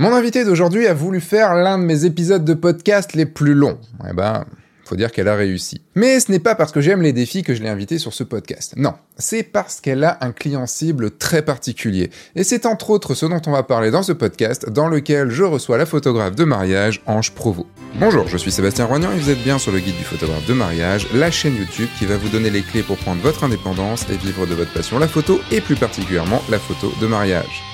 Mon 0.00 0.14
invité 0.14 0.44
d'aujourd'hui 0.44 0.86
a 0.86 0.94
voulu 0.94 1.20
faire 1.20 1.56
l'un 1.56 1.76
de 1.76 1.82
mes 1.82 2.04
épisodes 2.04 2.44
de 2.44 2.54
podcast 2.54 3.14
les 3.14 3.26
plus 3.26 3.54
longs. 3.54 3.80
Eh 4.08 4.12
ben, 4.14 4.44
faut 4.84 4.94
dire 4.94 5.10
qu'elle 5.10 5.26
a 5.26 5.34
réussi. 5.34 5.80
Mais 5.96 6.20
ce 6.20 6.30
n'est 6.30 6.38
pas 6.38 6.54
parce 6.54 6.70
que 6.70 6.80
j'aime 6.80 7.02
les 7.02 7.12
défis 7.12 7.42
que 7.42 7.52
je 7.52 7.64
l'ai 7.64 7.68
invitée 7.68 7.98
sur 7.98 8.14
ce 8.14 8.22
podcast. 8.22 8.74
Non, 8.76 8.94
c'est 9.16 9.42
parce 9.42 9.80
qu'elle 9.80 10.04
a 10.04 10.16
un 10.20 10.30
client 10.30 10.68
cible 10.68 11.10
très 11.10 11.42
particulier. 11.42 12.10
Et 12.36 12.44
c'est 12.44 12.64
entre 12.64 12.90
autres 12.90 13.14
ce 13.14 13.26
dont 13.26 13.42
on 13.48 13.50
va 13.50 13.64
parler 13.64 13.90
dans 13.90 14.04
ce 14.04 14.12
podcast, 14.12 14.70
dans 14.70 14.86
lequel 14.86 15.30
je 15.30 15.42
reçois 15.42 15.78
la 15.78 15.84
photographe 15.84 16.36
de 16.36 16.44
mariage 16.44 17.02
Ange 17.06 17.32
Provo. 17.32 17.66
Bonjour, 17.98 18.28
je 18.28 18.36
suis 18.36 18.52
Sébastien 18.52 18.84
Roignan 18.84 19.10
et 19.10 19.18
vous 19.18 19.30
êtes 19.30 19.42
bien 19.42 19.58
sur 19.58 19.72
le 19.72 19.80
guide 19.80 19.96
du 19.96 20.04
photographe 20.04 20.46
de 20.46 20.54
mariage, 20.54 21.08
la 21.12 21.32
chaîne 21.32 21.56
YouTube 21.56 21.88
qui 21.98 22.06
va 22.06 22.16
vous 22.16 22.28
donner 22.28 22.50
les 22.50 22.62
clés 22.62 22.84
pour 22.84 22.98
prendre 22.98 23.20
votre 23.20 23.42
indépendance 23.42 24.06
et 24.12 24.16
vivre 24.16 24.46
de 24.46 24.54
votre 24.54 24.72
passion 24.72 25.00
la 25.00 25.08
photo 25.08 25.40
et 25.50 25.60
plus 25.60 25.74
particulièrement 25.74 26.40
la 26.48 26.60
photo 26.60 26.92
de 27.00 27.06
mariage. 27.08 27.67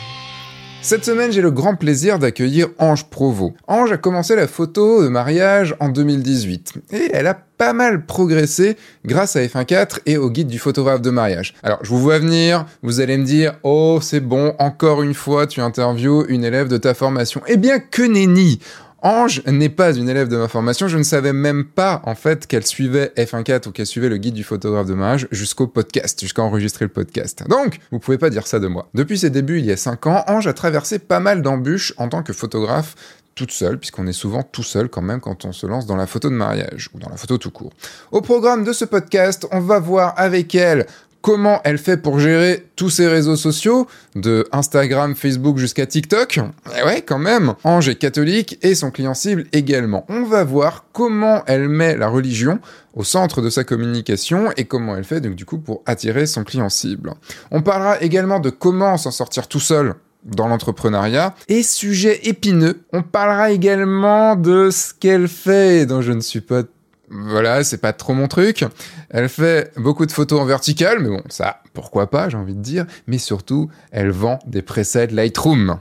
Cette 0.85 1.07
semaine, 1.07 1.33
j'ai 1.33 1.41
le 1.41 1.51
grand 1.51 1.77
plaisir 1.77 2.19
d'accueillir 2.19 2.69
Ange 2.79 3.07
Provo. 3.07 3.55
Ange 3.69 3.93
a 3.93 3.97
commencé 3.97 4.37
la 4.37 4.47
photo 4.47 5.03
de 5.03 5.09
mariage 5.09 5.75
en 5.81 5.89
2018 5.89 6.75
et 6.93 7.09
elle 7.15 7.27
a 7.27 7.39
pas 7.57 7.73
mal 7.73 8.05
progressé 8.05 8.77
grâce 9.07 9.35
à 9.35 9.41
F1.4 9.41 10.01
et 10.05 10.19
au 10.19 10.29
guide 10.29 10.49
du 10.49 10.59
photographe 10.59 11.01
de 11.01 11.09
mariage. 11.09 11.55
Alors, 11.63 11.79
je 11.83 11.89
vous 11.89 11.99
vois 11.99 12.19
venir, 12.19 12.67
vous 12.83 13.01
allez 13.01 13.17
me 13.17 13.25
dire 13.25 13.55
"Oh, 13.63 13.99
c'est 14.03 14.21
bon, 14.21 14.55
encore 14.59 15.03
une 15.03 15.15
fois, 15.15 15.47
tu 15.47 15.63
interviews 15.63 16.27
une 16.29 16.45
élève 16.45 16.69
de 16.69 16.77
ta 16.77 16.93
formation." 16.93 17.41
Eh 17.47 17.57
bien, 17.57 17.79
que 17.79 18.03
nenni 18.03 18.59
Ange 19.05 19.43
n'est 19.47 19.69
pas 19.69 19.93
une 19.93 20.09
élève 20.09 20.29
de 20.29 20.37
ma 20.39 20.49
formation, 20.49 20.89
je 20.89 20.97
ne 20.97 21.03
savais 21.03 21.35
même 21.35 21.67
pas 21.67 22.01
en 22.05 22.15
fait 22.15 22.47
qu'elle 22.47 22.67
suivait 22.67 23.13
F1.4 23.19 23.69
ou 23.69 23.71
qu'elle 23.71 23.87
suivait 23.87 24.09
le 24.09 24.17
guide 24.17 24.33
du 24.33 24.45
photographe 24.45 24.87
de 24.87 24.95
mariage 24.95 25.29
jusqu'au 25.31 25.67
podcast, 25.67 26.19
jusqu'à 26.19 26.41
enregistrer 26.41 26.87
le 26.87 26.91
podcast. 26.91 27.45
Donc, 27.47 27.81
vous 27.93 27.99
pouvez 27.99 28.17
pas 28.17 28.31
dire 28.31 28.47
ça 28.47 28.61
de 28.61 28.67
moi. 28.67 28.89
Depuis 28.95 29.19
ses 29.19 29.29
débuts 29.29 29.59
il 29.59 29.67
y 29.67 29.73
a 29.73 29.77
5 29.77 30.07
ans, 30.07 30.25
Ange 30.27 30.47
a 30.47 30.55
traversé 30.55 30.99
pas 30.99 31.21
mal 31.21 31.43
d'embûches 31.43 31.93
en 31.99 32.09
tant 32.09 32.23
que 32.23 32.33
photographe 32.33 32.95
toute 33.35 33.51
seule, 33.51 33.79
puisqu'on 33.79 34.07
est 34.07 34.15
souvent 34.15 34.43
tout 34.43 34.63
seul 34.63 34.89
quand 34.89 35.03
même 35.03 35.21
quand 35.21 35.45
on 35.45 35.53
se 35.53 35.67
lance 35.67 35.85
dans 35.85 35.97
la 35.97 36.07
photo 36.07 36.31
de 36.31 36.35
mariage, 36.35 36.89
ou 36.95 36.99
dans 36.99 37.11
la 37.11 37.17
photo 37.17 37.37
tout 37.37 37.51
court. 37.51 37.75
Au 38.11 38.23
programme 38.23 38.65
de 38.65 38.73
ce 38.73 38.87
podcast, 38.87 39.47
on 39.53 39.61
va 39.61 39.81
voir 39.81 40.15
avec 40.17 40.55
elle 40.55 40.87
comment 41.25 41.63
elle 41.65 41.79
fait 41.79 41.97
pour 41.97 42.21
gérer 42.21 42.67
tous 42.77 42.91
ses 42.91 43.09
réseaux 43.09 43.37
sociaux, 43.37 43.87
de 44.15 44.47
Instagram, 44.53 45.15
Facebook 45.15 45.57
jusqu'à 45.57 45.87
TikTok. 45.87 46.39
Eh 46.79 46.85
ouais, 46.85 47.01
quand 47.01 47.19
même. 47.19 47.55
Ange 47.65 47.89
est 47.89 47.95
catholique 47.95 48.59
et 48.61 48.75
son 48.75 48.91
client 48.91 49.15
cible 49.15 49.47
également. 49.53 50.05
On 50.11 50.25
va 50.25 50.45
voir 50.45 50.85
comment 50.93 51.43
elle 51.47 51.71
met 51.71 51.97
la 51.97 52.09
religion 52.09 52.59
au 52.93 53.05
centre 53.05 53.41
de 53.41 53.49
sa 53.49 53.65
communication 53.65 54.51
et 54.59 54.67
comment 54.67 54.99
elle 54.99 55.05
fait 55.05 55.23
donc 55.23 55.35
du 55.35 55.47
coup 55.47 55.57
pour 55.57 55.83
attirer 55.87 56.27
son 56.27 56.45
client 56.45 56.69
cible. 56.69 57.15
On 57.51 57.63
parlera 57.63 58.03
également 58.03 58.39
de 58.39 58.51
comment 58.51 58.99
s'en 58.99 59.11
sortir 59.11 59.49
tout 59.49 59.61
seul 59.61 59.95
dans 60.25 60.49
l'entrepreneuriat. 60.49 61.35
Et 61.49 61.63
sujet 61.63 62.21
épineux, 62.25 62.83
on 62.93 63.03
parlera 63.03 63.51
également 63.51 64.37
de 64.37 64.71
ce 64.71 64.93
qu'elle 64.93 65.29
fait 65.29 65.87
dont 65.87 66.03
je 66.03 66.13
ne 66.13 66.21
suis 66.21 66.41
pas 66.41 66.65
voilà, 67.11 67.65
c'est 67.65 67.79
pas 67.79 67.93
trop 67.93 68.15
mon 68.15 68.29
truc. 68.29 68.65
Elle 69.11 69.29
fait 69.29 69.73
beaucoup 69.77 70.07
de 70.07 70.13
photos 70.13 70.41
en 70.41 70.45
vertical, 70.45 70.99
mais 71.01 71.09
bon, 71.09 71.23
ça, 71.29 71.63
pourquoi 71.73 72.11
pas, 72.11 72.29
j'ai 72.29 72.37
envie 72.37 72.55
de 72.55 72.63
dire. 72.63 72.87
Mais 73.07 73.19
surtout, 73.19 73.71
elle 73.91 74.11
vend 74.11 74.39
des 74.47 74.63
presets 74.63 75.09
Lightroom. 75.09 75.79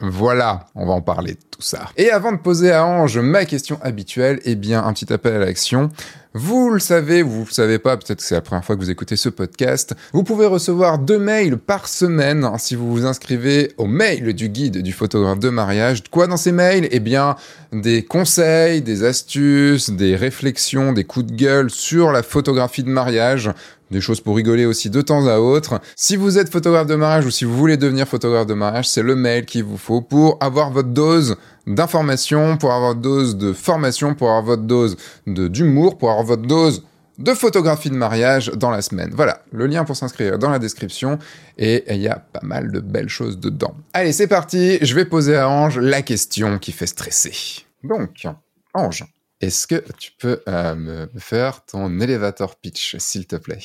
Voilà, 0.00 0.66
on 0.74 0.86
va 0.86 0.94
en 0.94 1.02
parler 1.02 1.32
de 1.32 1.40
tout 1.50 1.60
ça. 1.60 1.90
Et 1.98 2.10
avant 2.10 2.32
de 2.32 2.38
poser 2.38 2.72
à 2.72 2.86
Ange 2.86 3.18
ma 3.18 3.44
question 3.44 3.78
habituelle, 3.82 4.40
eh 4.44 4.54
bien, 4.54 4.82
un 4.82 4.92
petit 4.94 5.12
appel 5.12 5.34
à 5.34 5.38
l'action. 5.38 5.90
Vous 6.32 6.70
le 6.70 6.78
savez, 6.78 7.22
vous 7.22 7.44
le 7.44 7.52
savez 7.52 7.78
pas, 7.78 7.96
peut-être 7.96 8.18
que 8.18 8.24
c'est 8.24 8.36
la 8.36 8.40
première 8.40 8.64
fois 8.64 8.76
que 8.76 8.80
vous 8.80 8.90
écoutez 8.90 9.16
ce 9.16 9.28
podcast. 9.28 9.94
Vous 10.12 10.22
pouvez 10.22 10.46
recevoir 10.46 10.98
deux 10.98 11.18
mails 11.18 11.58
par 11.58 11.88
semaine 11.88 12.44
hein, 12.44 12.56
si 12.56 12.76
vous 12.76 12.90
vous 12.90 13.04
inscrivez 13.04 13.72
au 13.78 13.86
mail 13.86 14.32
du 14.32 14.48
guide 14.48 14.80
du 14.80 14.92
photographe 14.92 15.40
de 15.40 15.50
mariage. 15.50 16.04
Quoi 16.10 16.28
dans 16.28 16.36
ces 16.36 16.52
mails? 16.52 16.88
Eh 16.92 17.00
bien, 17.00 17.34
des 17.72 18.04
conseils, 18.04 18.80
des 18.80 19.04
astuces, 19.04 19.90
des 19.90 20.14
réflexions, 20.14 20.92
des 20.92 21.04
coups 21.04 21.26
de 21.26 21.34
gueule 21.34 21.68
sur 21.68 22.12
la 22.12 22.22
photographie 22.22 22.84
de 22.84 22.90
mariage 22.90 23.50
des 23.90 24.00
choses 24.00 24.20
pour 24.20 24.36
rigoler 24.36 24.66
aussi 24.66 24.90
de 24.90 25.00
temps 25.00 25.26
à 25.26 25.38
autre. 25.38 25.80
Si 25.96 26.16
vous 26.16 26.38
êtes 26.38 26.50
photographe 26.50 26.86
de 26.86 26.94
mariage 26.94 27.26
ou 27.26 27.30
si 27.30 27.44
vous 27.44 27.56
voulez 27.56 27.76
devenir 27.76 28.06
photographe 28.06 28.46
de 28.46 28.54
mariage, 28.54 28.88
c'est 28.88 29.02
le 29.02 29.16
mail 29.16 29.44
qu'il 29.44 29.64
vous 29.64 29.78
faut 29.78 30.00
pour 30.00 30.38
avoir 30.40 30.70
votre 30.70 30.90
dose 30.90 31.36
d'information, 31.66 32.56
pour 32.56 32.72
avoir 32.72 32.90
votre 32.90 33.00
dose 33.00 33.36
de 33.36 33.52
formation, 33.52 34.14
pour 34.14 34.28
avoir 34.28 34.42
votre 34.42 34.62
dose 34.62 34.96
d'humour, 35.26 35.98
pour 35.98 36.10
avoir 36.10 36.24
votre 36.24 36.42
dose 36.42 36.84
de 37.18 37.34
photographie 37.34 37.90
de 37.90 37.96
mariage 37.96 38.50
dans 38.56 38.70
la 38.70 38.80
semaine. 38.80 39.10
Voilà, 39.12 39.42
le 39.52 39.66
lien 39.66 39.84
pour 39.84 39.94
s'inscrire 39.94 40.38
dans 40.38 40.50
la 40.50 40.58
description 40.58 41.18
et 41.58 41.84
il 41.94 42.00
y 42.00 42.08
a 42.08 42.16
pas 42.16 42.40
mal 42.42 42.72
de 42.72 42.80
belles 42.80 43.08
choses 43.08 43.38
dedans. 43.38 43.74
Allez, 43.92 44.12
c'est 44.12 44.26
parti, 44.26 44.78
je 44.80 44.94
vais 44.94 45.04
poser 45.04 45.36
à 45.36 45.48
Ange 45.48 45.78
la 45.78 46.02
question 46.02 46.58
qui 46.58 46.72
fait 46.72 46.86
stresser. 46.86 47.66
Donc, 47.84 48.26
Ange, 48.72 49.04
est-ce 49.40 49.66
que 49.66 49.82
tu 49.98 50.12
peux 50.18 50.42
euh, 50.48 50.74
me 50.74 51.08
faire 51.18 51.64
ton 51.64 52.00
elevator 52.00 52.56
pitch, 52.56 52.96
s'il 52.98 53.26
te 53.26 53.36
plaît? 53.36 53.58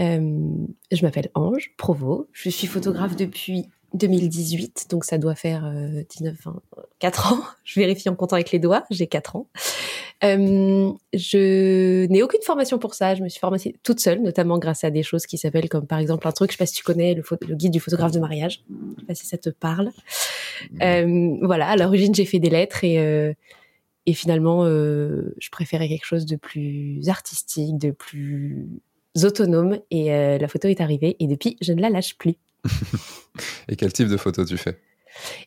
Euh, 0.00 0.66
Je 0.92 1.02
m'appelle 1.02 1.30
Ange 1.34 1.72
Provo, 1.76 2.28
je 2.32 2.50
suis 2.50 2.66
photographe 2.66 3.16
depuis 3.16 3.68
2018, 3.94 4.86
donc 4.90 5.04
ça 5.04 5.16
doit 5.16 5.34
faire 5.34 5.72
19, 6.10 6.34
euh, 6.46 6.50
4 6.98 7.32
ans. 7.32 7.40
Je 7.64 7.80
vérifie 7.80 8.08
en 8.08 8.14
comptant 8.14 8.36
avec 8.36 8.50
les 8.50 8.58
doigts, 8.58 8.84
j'ai 8.90 9.06
4 9.06 9.36
ans. 9.36 9.46
Euh, 10.24 10.92
je 11.12 12.06
n'ai 12.06 12.22
aucune 12.22 12.42
formation 12.42 12.78
pour 12.78 12.94
ça. 12.94 13.14
Je 13.14 13.22
me 13.22 13.28
suis 13.28 13.38
formée 13.38 13.58
toute 13.82 14.00
seule, 14.00 14.22
notamment 14.22 14.58
grâce 14.58 14.82
à 14.82 14.90
des 14.90 15.02
choses 15.02 15.26
qui 15.26 15.36
s'appellent 15.38 15.68
comme 15.68 15.86
par 15.86 15.98
exemple 15.98 16.26
un 16.26 16.32
truc, 16.32 16.50
je 16.50 16.56
sais 16.56 16.58
pas 16.58 16.66
si 16.66 16.74
tu 16.74 16.82
connais 16.84 17.14
le, 17.14 17.22
le 17.46 17.54
guide 17.54 17.72
du 17.72 17.80
photographe 17.80 18.12
de 18.12 18.20
mariage. 18.20 18.62
Je 18.70 19.00
sais 19.00 19.06
pas 19.06 19.14
si 19.14 19.26
ça 19.26 19.38
te 19.38 19.50
parle. 19.50 19.90
Euh, 20.82 21.36
voilà, 21.42 21.68
à 21.68 21.76
l'origine 21.76 22.14
j'ai 22.14 22.24
fait 22.24 22.38
des 22.38 22.50
lettres 22.50 22.82
et 22.82 22.98
euh, 22.98 23.34
et 24.06 24.14
finalement 24.14 24.64
euh, 24.64 25.34
je 25.38 25.50
préférais 25.50 25.88
quelque 25.88 26.04
chose 26.04 26.26
de 26.26 26.36
plus 26.36 27.08
artistique, 27.08 27.76
de 27.76 27.90
plus 27.90 28.68
autonome 29.22 29.78
et 29.90 30.14
euh, 30.14 30.38
la 30.38 30.48
photo 30.48 30.68
est 30.68 30.80
arrivée 30.80 31.16
et 31.18 31.26
depuis 31.26 31.56
je 31.60 31.72
ne 31.72 31.80
la 31.80 31.90
lâche 31.90 32.16
plus. 32.16 32.36
et 33.68 33.76
quel 33.76 33.92
type 33.92 34.08
de 34.08 34.16
photo 34.16 34.44
tu 34.44 34.56
fais? 34.56 34.80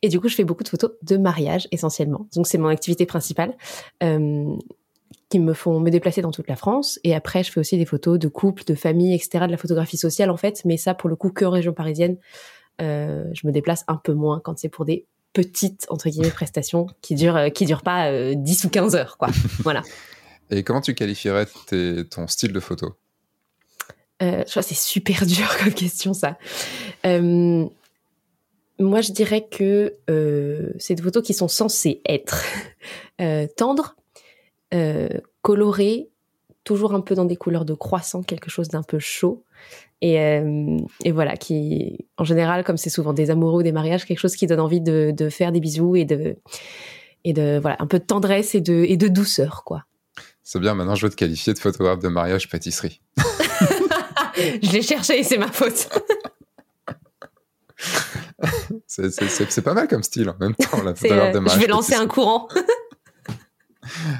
Et 0.02 0.10
du 0.10 0.20
coup, 0.20 0.30
je 0.30 0.36
fais 0.36 0.46
beaucoup 0.46 0.64
de 0.64 0.70
photos 0.70 0.92
de 1.04 1.18
mariage 1.18 1.68
essentiellement. 1.72 2.28
Donc, 2.34 2.48
c'est 2.48 2.58
mon 2.58 2.70
activité 2.70 3.06
principale. 3.06 3.56
Euh, 4.02 4.56
qui 5.30 5.38
me 5.38 5.54
font 5.54 5.80
me 5.80 5.92
déplacer 5.92 6.24
dans 6.24 6.32
toute 6.32 6.48
la 6.48 6.56
France. 6.56 7.00
Et 7.04 7.14
après, 7.14 7.44
je 7.44 7.52
fais 7.52 7.60
aussi 7.60 7.78
des 7.78 7.86
photos 7.86 8.18
de 8.18 8.28
couples, 8.28 8.64
de 8.64 8.74
familles, 8.74 9.14
etc., 9.14 9.46
de 9.46 9.52
la 9.52 9.58
photographie 9.58 9.98
sociale, 9.98 10.32
en 10.32 10.38
fait. 10.38 10.64
Mais 10.66 10.76
ça, 10.76 10.96
pour 10.96 11.08
le 11.08 11.16
coup, 11.16 11.30
que 11.30 11.46
en 11.46 11.52
région 11.52 11.72
parisienne. 11.72 12.18
Je 12.80 13.46
me 13.46 13.52
déplace 13.52 13.84
un 13.88 13.98
peu 13.98 14.14
moins 14.14 14.40
quand 14.44 14.58
c'est 14.58 14.70
pour 14.70 14.86
des 14.86 15.06
petites, 15.34 15.86
entre 15.90 16.10
guillemets, 16.10 16.32
prestations 16.32 16.88
qui 17.02 17.16
durent, 17.16 17.38
euh, 17.38 17.50
qui 17.50 17.66
durent 17.66 17.84
pas 17.84 18.12
euh, 18.12 18.34
10 18.36 18.66
ou 18.66 18.70
15 18.70 18.96
heures, 18.96 19.18
quoi. 19.18 19.30
voilà. 19.64 19.84
Et 20.52 20.64
comment 20.64 20.82
tu 20.82 20.96
qualifierais 20.96 21.48
tes, 21.68 22.06
ton 22.06 22.28
style 22.28 22.54
de 22.54 22.60
photo? 22.60 22.96
Euh, 24.22 24.44
je 24.46 24.50
crois 24.52 24.62
que 24.62 24.70
c'est 24.70 24.76
super 24.76 25.26
dur 25.26 25.48
comme 25.58 25.74
question, 25.74 26.14
ça. 26.14 26.38
Euh, 27.06 27.66
moi, 28.80 29.02
je 29.02 29.12
dirais 29.12 29.48
que 29.50 29.96
euh, 30.10 30.72
c'est 30.78 30.96
des 30.96 31.04
photos 31.04 31.24
qui 31.24 31.34
sont 31.34 31.48
censées 31.48 32.02
être 32.06 32.44
tendres, 33.58 33.96
colorées, 35.42 36.10
toujours 36.64 36.94
un 36.94 37.02
peu 37.02 37.16
dans 37.16 37.26
des 37.26 37.36
couleurs 37.36 37.66
de 37.66 37.74
croissant, 37.74 38.24
quelque 38.24 38.50
chose 38.50 38.68
d'un 38.68 38.84
peu 38.84 39.00
chaud. 39.00 39.44
Et, 40.02 40.20
euh, 40.20 40.78
et, 41.04 41.12
voilà, 41.12 41.36
qui, 41.36 42.06
en 42.18 42.24
général, 42.24 42.64
comme 42.64 42.78
c'est 42.78 42.90
souvent 42.90 43.12
des 43.12 43.32
amoureux 43.32 43.60
ou 43.60 43.64
des 43.64 43.74
mariages, 43.74 44.06
quelque 44.06 44.20
chose 44.20 44.36
qui 44.36 44.48
donne 44.48 44.62
envie 44.62 44.80
de, 44.80 45.12
de, 45.16 45.30
faire 45.30 45.52
des 45.52 45.60
bisous 45.60 45.98
et 45.98 46.06
de, 46.06 46.38
et 47.26 47.34
de, 47.34 47.60
voilà, 47.62 47.76
un 47.80 47.88
peu 47.88 48.00
de 48.00 48.06
tendresse 48.06 48.56
et 48.56 48.62
de, 48.62 48.86
et 48.88 48.96
de 48.96 49.08
douceur, 49.10 49.64
quoi. 49.66 49.84
C'est 50.42 50.60
bien, 50.60 50.74
maintenant 50.74 50.96
je 50.96 51.06
veux 51.06 51.12
te 51.12 51.16
qualifier 51.16 51.54
de 51.54 51.60
photographe 51.60 52.00
de 52.00 52.08
mariage 52.08 52.50
pâtisserie. 52.50 53.02
je 54.36 54.72
l'ai 54.72 54.82
cherché 54.82 55.20
et 55.20 55.24
c'est 55.24 55.38
ma 55.38 55.52
faute. 55.52 55.90
c'est 58.88 59.62
pas 59.62 59.76
mal 59.76 59.88
comme 59.88 60.02
style 60.02 60.30
en 60.30 60.36
même 60.40 60.56
temps, 60.56 60.82
la 60.82 60.96
photographe 60.96 61.34
de 61.34 61.40
mariage. 61.40 61.62
Je 61.62 61.68
vais 61.68 61.72
lancer 61.72 61.94
un 61.94 62.08
courant. 62.08 62.48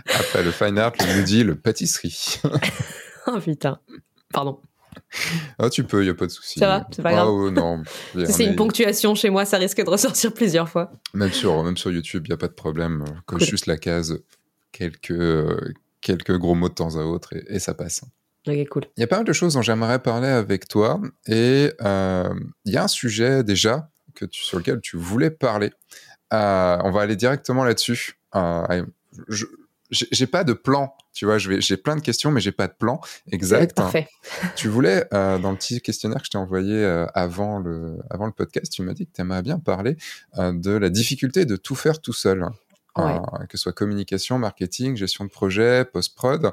Après 0.06 0.44
le 0.44 0.52
fine 0.52 0.78
art, 0.78 0.94
le 1.00 1.24
dit 1.24 1.44
le 1.44 1.56
pâtisserie. 1.56 2.40
oh 3.26 3.40
putain, 3.40 3.80
pardon. 4.32 4.60
Ah, 5.58 5.70
tu 5.70 5.84
peux, 5.84 6.02
il 6.02 6.06
n'y 6.06 6.12
a 6.12 6.14
pas 6.14 6.28
de 6.28 6.32
souci. 6.32 6.60
Ça 6.60 6.68
va, 6.68 6.88
c'est 6.92 7.02
pas 7.02 7.12
grave. 7.12 7.28
Ah, 7.28 7.52
non. 7.52 7.84
c'est 8.26 8.46
une 8.46 8.56
ponctuation 8.56 9.16
chez 9.16 9.30
moi, 9.30 9.46
ça 9.46 9.58
risque 9.58 9.84
de 9.84 9.90
ressortir 9.90 10.34
plusieurs 10.34 10.70
fois. 10.70 10.92
Même 11.14 11.32
sur, 11.32 11.64
même 11.64 11.78
sur 11.78 11.92
YouTube, 11.92 12.24
il 12.26 12.30
n'y 12.30 12.34
a 12.36 12.38
pas 12.38 12.48
de 12.48 12.54
problème. 12.54 13.04
Coche 13.26 13.40
cool. 13.40 13.48
juste 13.50 13.66
la 13.66 13.78
case, 13.78 14.20
quelques, 14.72 15.12
quelques 16.02 16.38
gros 16.38 16.56
mots 16.56 16.70
de 16.70 16.76
temps 16.76 16.96
à 16.96 17.04
autre 17.04 17.34
et, 17.34 17.44
et 17.56 17.60
ça 17.60 17.74
passe. 17.74 18.04
Cool. 18.70 18.86
Il 18.98 19.02
y 19.02 19.04
a 19.04 19.08
pas 19.08 19.18
mal 19.18 19.26
de 19.26 19.34
choses 19.34 19.54
dont 19.54 19.62
j'aimerais 19.62 20.00
parler 20.00 20.28
avec 20.28 20.68
toi 20.68 21.00
et 21.28 21.72
euh, 21.82 22.34
il 22.66 22.74
y 22.74 22.78
a 22.78 22.84
un 22.84 22.88
sujet 22.88 23.44
déjà 23.44 23.90
que 24.16 24.26
tu, 24.26 24.44
sur 24.44 24.58
lequel 24.58 24.82
tu 24.82 24.98
voulais 24.98 25.30
parler. 25.30 25.72
Euh, 26.34 26.78
on 26.84 26.92
va 26.92 27.02
aller 27.02 27.16
directement 27.16 27.64
là-dessus. 27.64 28.20
Euh, 28.36 28.86
je, 29.28 29.46
j'ai 29.92 30.28
pas 30.28 30.44
de 30.44 30.54
plan. 30.54 30.94
Tu 31.14 31.26
vois, 31.26 31.38
j'ai 31.38 31.78
plein 31.78 31.96
de 31.96 32.02
questions, 32.02 32.32
mais 32.32 32.42
j'ai 32.42 32.52
pas 32.52 32.68
de 32.68 32.74
plan 32.74 33.02
exact. 33.32 33.76
Parfait. 33.76 34.08
Tu 34.56 34.68
voulais, 34.68 35.06
euh, 35.14 35.38
dans 35.40 35.52
le 35.52 35.58
petit 35.58 35.82
questionnaire 35.82 36.20
que 36.20 36.26
je 36.26 36.32
t'ai 36.32 36.38
envoyé 36.38 36.76
euh, 36.76 37.06
avant, 37.14 37.60
le, 37.60 38.00
avant 38.10 38.26
le 38.26 38.32
podcast, 38.32 38.72
tu 38.72 38.84
m'as 38.84 38.94
dit 38.94 39.08
que 39.08 39.12
tu 39.14 39.22
aimerais 39.22 39.42
bien 39.42 39.60
parler 39.60 39.98
euh, 40.38 40.54
de 40.54 40.72
la 40.72 40.90
difficulté 40.90 41.46
de 41.46 41.56
tout 41.56 41.76
faire 41.76 42.02
tout 42.02 42.14
seul. 42.14 42.44
Hein. 42.96 43.22
que 43.48 43.58
ce 43.58 43.64
soit 43.64 43.74
communication, 43.74 44.38
marketing, 44.38 44.96
gestion 44.96 45.26
de 45.26 45.30
projet, 45.30 45.86
post-prod. 45.86 46.52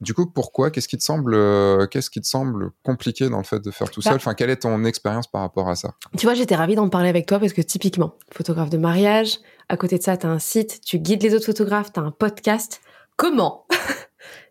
Du 0.00 0.14
coup, 0.14 0.26
pourquoi? 0.26 0.70
Qu'est-ce 0.70 0.86
qui 0.86 0.96
te 0.96 1.02
semble, 1.02 1.34
euh, 1.34 1.86
qu'est-ce 1.86 2.08
qui 2.08 2.20
te 2.20 2.26
semble 2.26 2.70
compliqué 2.84 3.28
dans 3.28 3.38
le 3.38 3.44
fait 3.44 3.58
de 3.58 3.70
faire 3.72 3.90
tout 3.90 4.00
bah 4.04 4.10
seul? 4.10 4.16
Enfin, 4.16 4.34
quelle 4.34 4.50
est 4.50 4.62
ton 4.62 4.84
expérience 4.84 5.26
par 5.26 5.40
rapport 5.40 5.68
à 5.68 5.74
ça? 5.74 5.94
Tu 6.16 6.24
vois, 6.24 6.34
j'étais 6.34 6.54
ravie 6.54 6.76
d'en 6.76 6.88
parler 6.88 7.08
avec 7.08 7.26
toi 7.26 7.40
parce 7.40 7.52
que 7.52 7.62
typiquement, 7.62 8.14
photographe 8.32 8.70
de 8.70 8.78
mariage, 8.78 9.38
à 9.68 9.76
côté 9.76 9.98
de 9.98 10.02
ça, 10.02 10.16
tu 10.16 10.26
as 10.26 10.30
un 10.30 10.38
site, 10.38 10.80
tu 10.84 10.98
guides 10.98 11.22
les 11.22 11.34
autres 11.34 11.46
photographes, 11.46 11.92
tu 11.92 11.98
as 11.98 12.04
un 12.04 12.12
podcast. 12.12 12.80
Comment? 13.16 13.66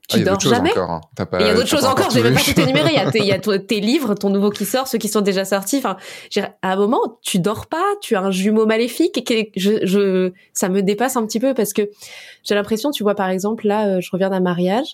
Tu 0.09 0.19
ah, 0.21 0.23
dors 0.23 0.39
jamais? 0.39 0.71
hein. 0.77 1.01
Il 1.38 1.45
y 1.45 1.49
a 1.49 1.53
d'autres 1.53 1.67
choses 1.67 1.83
encore, 1.83 2.09
j'ai 2.11 2.23
même 2.23 2.33
pas 2.33 2.39
tout 2.39 2.57
énuméré. 2.61 2.91
Il 3.13 3.25
y 3.25 3.31
a, 3.33 3.39
tes, 3.59 3.81
livres, 3.81 4.13
ton 4.13 4.29
nouveau 4.29 4.51
qui 4.51 4.63
sort, 4.63 4.88
ceux 4.88 4.97
qui 4.97 5.09
sont 5.09 5.19
déjà 5.19 5.44
sortis. 5.44 5.79
Enfin, 5.79 5.97
à 6.61 6.71
un 6.71 6.75
moment, 6.77 7.19
tu 7.21 7.39
dors 7.39 7.67
pas, 7.67 7.83
tu 8.01 8.15
as 8.15 8.21
un 8.21 8.31
jumeau 8.31 8.65
maléfique 8.65 9.17
et 9.29 9.51
je, 9.57 9.85
je, 9.85 10.31
ça 10.53 10.69
me 10.69 10.81
dépasse 10.81 11.17
un 11.17 11.25
petit 11.25 11.41
peu 11.41 11.53
parce 11.53 11.73
que 11.73 11.89
j'ai 12.44 12.55
l'impression, 12.55 12.91
tu 12.91 13.03
vois, 13.03 13.15
par 13.15 13.27
exemple, 13.27 13.67
là, 13.67 13.85
euh, 13.85 13.99
je 13.99 14.09
reviens 14.09 14.29
d'un 14.29 14.39
mariage 14.39 14.94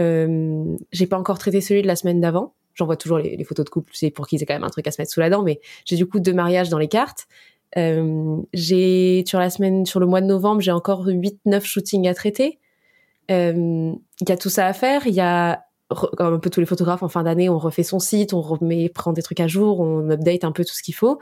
euh, 0.00 0.76
j'ai 0.92 1.06
pas 1.06 1.18
encore 1.18 1.38
traité 1.38 1.60
celui 1.60 1.82
de 1.82 1.86
la 1.86 1.96
semaine 1.96 2.20
d'avant. 2.20 2.54
J'envoie 2.74 2.96
toujours 2.96 3.18
les, 3.18 3.42
photos 3.44 3.64
de 3.64 3.70
couple, 3.70 3.92
c'est 3.94 4.10
pour 4.10 4.26
qu'ils 4.26 4.42
aient 4.42 4.46
quand 4.46 4.54
même 4.54 4.64
un 4.64 4.70
truc 4.70 4.86
à 4.88 4.90
se 4.90 5.00
mettre 5.00 5.12
sous 5.12 5.20
la 5.20 5.30
dent. 5.30 5.42
Mais 5.42 5.60
j'ai 5.84 5.96
du 5.96 6.06
coup 6.06 6.18
deux 6.18 6.32
mariages 6.32 6.68
dans 6.68 6.78
les 6.78 6.88
cartes. 6.88 7.26
Euh, 7.76 8.36
j'ai 8.52 9.24
sur 9.26 9.38
la 9.38 9.50
semaine, 9.50 9.86
sur 9.86 10.00
le 10.00 10.06
mois 10.06 10.20
de 10.20 10.26
novembre, 10.26 10.60
j'ai 10.60 10.72
encore 10.72 11.06
8-9 11.06 11.62
shootings 11.62 12.08
à 12.08 12.14
traiter. 12.14 12.58
Euh, 13.30 13.92
il 14.20 14.28
y 14.28 14.32
a 14.32 14.36
tout 14.36 14.50
ça 14.50 14.66
à 14.66 14.72
faire. 14.72 15.06
Il 15.06 15.14
y 15.14 15.20
a 15.20 15.64
comme 15.88 16.34
un 16.34 16.38
peu 16.38 16.50
tous 16.50 16.60
les 16.60 16.66
photographes 16.66 17.02
en 17.02 17.08
fin 17.08 17.22
d'année, 17.22 17.48
on 17.48 17.58
refait 17.58 17.82
son 17.84 18.00
site, 18.00 18.32
on 18.32 18.40
remet, 18.40 18.88
prend 18.88 19.12
des 19.12 19.22
trucs 19.22 19.38
à 19.38 19.46
jour, 19.46 19.80
on 19.80 20.10
update 20.10 20.42
un 20.42 20.50
peu 20.50 20.64
tout 20.64 20.74
ce 20.74 20.82
qu'il 20.82 20.94
faut. 20.94 21.20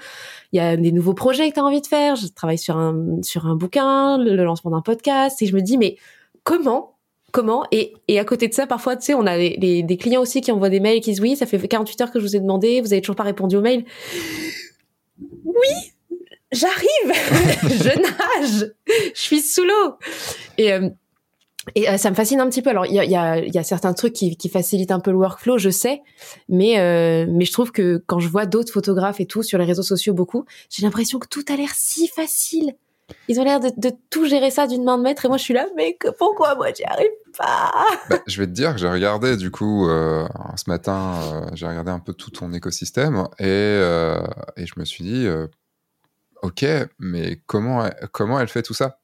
Il 0.52 0.56
y 0.56 0.60
a 0.60 0.76
des 0.76 0.92
nouveaux 0.92 1.14
projets 1.14 1.48
que 1.50 1.54
tu 1.54 1.60
as 1.60 1.64
envie 1.64 1.82
de 1.82 1.86
faire. 1.86 2.16
Je 2.16 2.28
travaille 2.28 2.58
sur 2.58 2.78
un, 2.78 3.20
sur 3.22 3.46
un 3.46 3.56
bouquin, 3.56 4.16
le 4.18 4.42
lancement 4.42 4.70
d'un 4.70 4.80
podcast, 4.80 5.42
et 5.42 5.46
je 5.46 5.54
me 5.54 5.60
dis, 5.60 5.76
mais 5.76 5.96
comment 6.44 6.91
comment 7.32 7.64
et, 7.72 7.94
et 8.06 8.18
à 8.20 8.24
côté 8.24 8.46
de 8.46 8.54
ça, 8.54 8.66
parfois, 8.66 8.96
tu 8.96 9.06
sais, 9.06 9.14
on 9.14 9.26
a 9.26 9.36
des 9.36 9.98
clients 9.98 10.20
aussi 10.20 10.40
qui 10.40 10.52
envoient 10.52 10.68
des 10.68 10.80
mails 10.80 11.00
qui 11.00 11.10
disent 11.10 11.20
oui, 11.20 11.34
ça 11.34 11.46
fait 11.46 11.58
48 11.66 12.00
heures 12.02 12.10
que 12.12 12.20
je 12.20 12.24
vous 12.24 12.36
ai 12.36 12.40
demandé, 12.40 12.80
vous 12.80 12.92
avez 12.92 13.02
toujours 13.02 13.16
pas 13.16 13.24
répondu 13.24 13.56
au 13.56 13.62
mail. 13.62 13.84
Oui, 15.44 15.92
j'arrive, 16.52 16.88
je 17.62 17.98
nage, 18.00 18.72
je 18.86 19.20
suis 19.20 19.40
sous 19.40 19.64
l'eau. 19.64 19.94
Et, 20.58 20.72
euh, 20.72 20.88
et 21.74 21.88
euh, 21.88 21.96
ça 21.96 22.10
me 22.10 22.14
fascine 22.14 22.40
un 22.40 22.48
petit 22.48 22.62
peu. 22.62 22.70
Alors, 22.70 22.86
il 22.86 22.94
y 22.94 22.98
a, 22.98 23.38
y, 23.38 23.58
a, 23.58 23.62
certains 23.62 23.92
trucs 23.94 24.12
qui, 24.12 24.36
qui, 24.36 24.48
facilitent 24.48 24.90
un 24.90 25.00
peu 25.00 25.10
le 25.10 25.16
workflow, 25.16 25.58
je 25.58 25.70
sais, 25.70 26.02
mais 26.48 26.78
euh, 26.78 27.26
mais 27.28 27.44
je 27.44 27.52
trouve 27.52 27.72
que 27.72 28.02
quand 28.06 28.18
je 28.18 28.28
vois 28.28 28.46
d'autres 28.46 28.72
photographes 28.72 29.20
et 29.20 29.26
tout 29.26 29.42
sur 29.42 29.58
les 29.58 29.64
réseaux 29.64 29.82
sociaux 29.82 30.14
beaucoup, 30.14 30.44
j'ai 30.70 30.82
l'impression 30.82 31.18
que 31.18 31.28
tout 31.28 31.44
a 31.48 31.56
l'air 31.56 31.70
si 31.74 32.08
facile. 32.08 32.74
Ils 33.28 33.40
ont 33.40 33.44
l'air 33.44 33.60
de, 33.60 33.70
de, 33.76 33.92
tout 34.10 34.26
gérer 34.26 34.50
ça 34.50 34.66
d'une 34.66 34.84
main 34.84 34.98
de 34.98 35.02
maître 35.02 35.24
et 35.24 35.28
moi 35.28 35.36
je 35.36 35.42
suis 35.42 35.54
là, 35.54 35.66
mais 35.76 35.94
que, 35.94 36.08
pourquoi 36.08 36.54
moi 36.54 36.68
j'y 36.76 36.84
arrive 36.84 37.10
pas? 37.36 37.72
Bah, 38.10 38.18
Je 38.26 38.40
vais 38.40 38.46
te 38.46 38.52
dire 38.52 38.72
que 38.72 38.78
j'ai 38.78 38.88
regardé 38.88 39.36
du 39.36 39.50
coup 39.50 39.88
euh, 39.88 40.26
ce 40.56 40.68
matin, 40.68 41.18
euh, 41.22 41.50
j'ai 41.54 41.66
regardé 41.66 41.90
un 41.90 41.98
peu 41.98 42.12
tout 42.14 42.30
ton 42.30 42.52
écosystème 42.52 43.26
et, 43.38 43.44
euh, 43.46 44.22
et 44.56 44.66
je 44.66 44.74
me 44.76 44.84
suis 44.84 45.04
dit, 45.04 45.28
ok, 46.42 46.64
mais 46.98 47.40
comment 47.46 47.88
comment 48.12 48.40
elle 48.40 48.48
fait 48.48 48.62
tout 48.62 48.74
ça? 48.74 48.98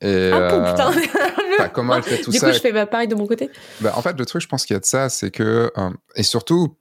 Et, 0.00 0.30
ah 0.32 0.72
putain 0.72 0.92
bah, 1.58 1.68
comment 1.68 1.96
elle 1.96 2.02
fait 2.04 2.20
tout 2.20 2.32
ça 2.32 2.46
Du 2.46 2.52
coup, 2.52 2.56
je 2.56 2.60
fais 2.60 2.72
ma 2.72 2.86
pareil 2.86 3.08
de 3.08 3.14
mon 3.14 3.26
côté. 3.26 3.50
Bah, 3.80 3.92
en 3.96 4.02
fait, 4.02 4.18
le 4.18 4.26
truc, 4.26 4.42
je 4.42 4.48
pense 4.48 4.64
qu'il 4.64 4.74
y 4.74 4.76
a 4.76 4.80
de 4.80 4.84
ça, 4.84 5.08
c'est 5.08 5.30
que 5.30 5.72
et 6.14 6.22
surtout 6.22 6.76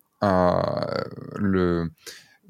le, 1.35 1.89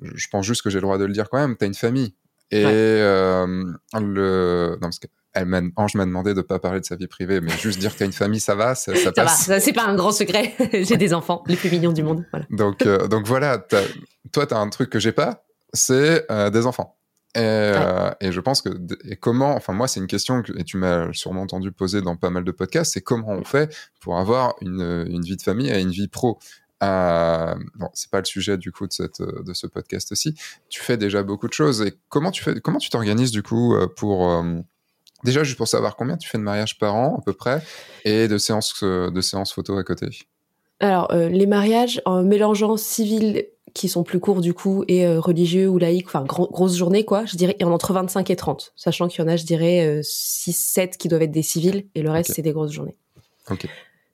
je 0.01 0.27
pense 0.29 0.45
juste 0.45 0.61
que 0.61 0.69
j'ai 0.69 0.77
le 0.77 0.83
droit 0.83 0.97
de 0.97 1.05
le 1.05 1.13
dire 1.13 1.29
quand 1.29 1.37
même. 1.37 1.55
T'as 1.55 1.65
une 1.65 1.73
famille 1.73 2.13
et 2.51 2.63
euh, 2.65 3.45
le. 3.93 4.71
Non, 4.73 4.79
parce 4.81 4.99
que 4.99 5.07
Ange 5.75 5.95
m'a 5.95 6.05
demandé 6.05 6.33
de 6.33 6.41
pas 6.41 6.59
parler 6.59 6.79
de 6.79 6.85
sa 6.85 6.95
vie 6.95 7.07
privée, 7.07 7.41
mais 7.41 7.51
juste 7.51 7.79
dire 7.79 7.93
as 7.99 8.05
une 8.05 8.13
famille, 8.13 8.39
ça 8.39 8.55
va, 8.55 8.75
ça, 8.75 8.95
ça, 8.95 9.11
passe. 9.11 9.45
Ça 9.45 9.53
va, 9.53 9.59
c'est 9.59 9.73
pas 9.73 9.85
un 9.85 9.95
grand 9.95 10.11
secret. 10.11 10.53
j'ai 10.73 10.97
des 10.97 11.13
enfants, 11.13 11.43
les 11.47 11.55
plus 11.55 11.69
mignons 11.69 11.91
du 11.91 12.03
monde. 12.03 12.25
Voilà. 12.31 12.45
Donc, 12.49 12.85
euh, 12.85 13.07
donc 13.07 13.25
voilà, 13.25 13.57
toi, 14.31 14.47
tu 14.47 14.53
as 14.53 14.57
un 14.57 14.69
truc 14.69 14.89
que 14.89 14.99
j'ai 14.99 15.11
pas, 15.11 15.45
c'est 15.73 16.25
euh, 16.31 16.49
des 16.49 16.65
enfants. 16.65 16.95
Et, 17.35 17.39
euh, 17.41 18.09
et, 18.19 18.31
je 18.31 18.39
pense 18.39 18.61
que 18.63 18.69
et 19.03 19.15
comment, 19.15 19.53
enfin 19.53 19.71
moi 19.71 19.87
c'est 19.87 19.99
une 19.99 20.07
question 20.07 20.41
que 20.41 20.57
et 20.57 20.63
tu 20.63 20.77
m'as 20.77 21.13
sûrement 21.13 21.41
entendu 21.41 21.71
poser 21.71 22.01
dans 22.01 22.15
pas 22.15 22.31
mal 22.31 22.43
de 22.43 22.51
podcasts, 22.51 22.93
c'est 22.93 23.01
comment 23.01 23.29
on 23.29 23.43
fait 23.43 23.75
pour 23.99 24.17
avoir 24.17 24.55
une, 24.61 25.05
une 25.07 25.21
vie 25.21 25.35
de 25.35 25.41
famille 25.43 25.69
et 25.69 25.79
une 25.79 25.91
vie 25.91 26.07
pro? 26.07 26.39
Euh, 26.83 27.55
bon, 27.75 27.89
c'est 27.93 28.09
pas 28.11 28.19
le 28.19 28.25
sujet 28.25 28.57
du 28.57 28.71
coup 28.71 28.87
de, 28.87 28.93
cette, 28.93 29.21
de 29.21 29.53
ce 29.53 29.67
podcast 29.67 30.11
aussi. 30.11 30.35
Tu 30.69 30.81
fais 30.81 30.97
déjà 30.97 31.23
beaucoup 31.23 31.47
de 31.47 31.53
choses. 31.53 31.81
Et 31.81 31.93
comment 32.09 32.31
tu 32.31 32.43
fais, 32.43 32.59
comment 32.59 32.77
tu 32.77 32.89
t'organises 32.89 33.31
du 33.31 33.43
coup 33.43 33.75
euh, 33.75 33.87
pour 33.87 34.31
euh, 34.31 34.59
déjà 35.23 35.43
juste 35.43 35.57
pour 35.57 35.67
savoir 35.67 35.95
combien 35.95 36.17
tu 36.17 36.29
fais 36.29 36.37
de 36.37 36.43
mariages 36.43 36.77
par 36.77 36.95
an 36.95 37.17
à 37.19 37.21
peu 37.23 37.33
près 37.33 37.61
et 38.05 38.27
de 38.27 38.37
séances 38.37 38.75
euh, 38.83 39.09
de 39.09 39.21
séances 39.21 39.53
photo 39.53 39.77
à 39.77 39.83
côté. 39.83 40.07
Alors 40.79 41.11
les 41.11 41.47
mariages 41.47 42.03
en 42.05 42.21
mélangeant 42.21 42.77
civil 42.77 43.47
qui 43.73 43.89
sont 43.89 44.03
plus 44.03 44.19
courts 44.19 44.41
du 44.41 44.53
coup 44.53 44.83
et 44.87 45.07
religieux 45.17 45.67
ou 45.67 45.79
laïques, 45.79 46.05
enfin 46.05 46.23
grosse 46.23 46.75
journée 46.75 47.03
quoi, 47.03 47.25
je 47.25 47.35
dirais 47.35 47.57
en 47.63 47.71
entre 47.71 47.93
25 47.93 48.29
et 48.29 48.35
30, 48.35 48.73
sachant 48.75 49.07
qu'il 49.07 49.21
y 49.21 49.23
en 49.23 49.27
a 49.27 49.37
je 49.37 49.43
dirais 49.43 50.01
6 50.03 50.53
7 50.53 50.97
qui 50.97 51.07
doivent 51.07 51.23
être 51.23 51.31
des 51.31 51.41
civils 51.41 51.87
et 51.95 52.03
le 52.03 52.11
reste 52.11 52.33
c'est 52.35 52.43
des 52.43 52.51
grosses 52.51 52.73
journées. 52.73 52.95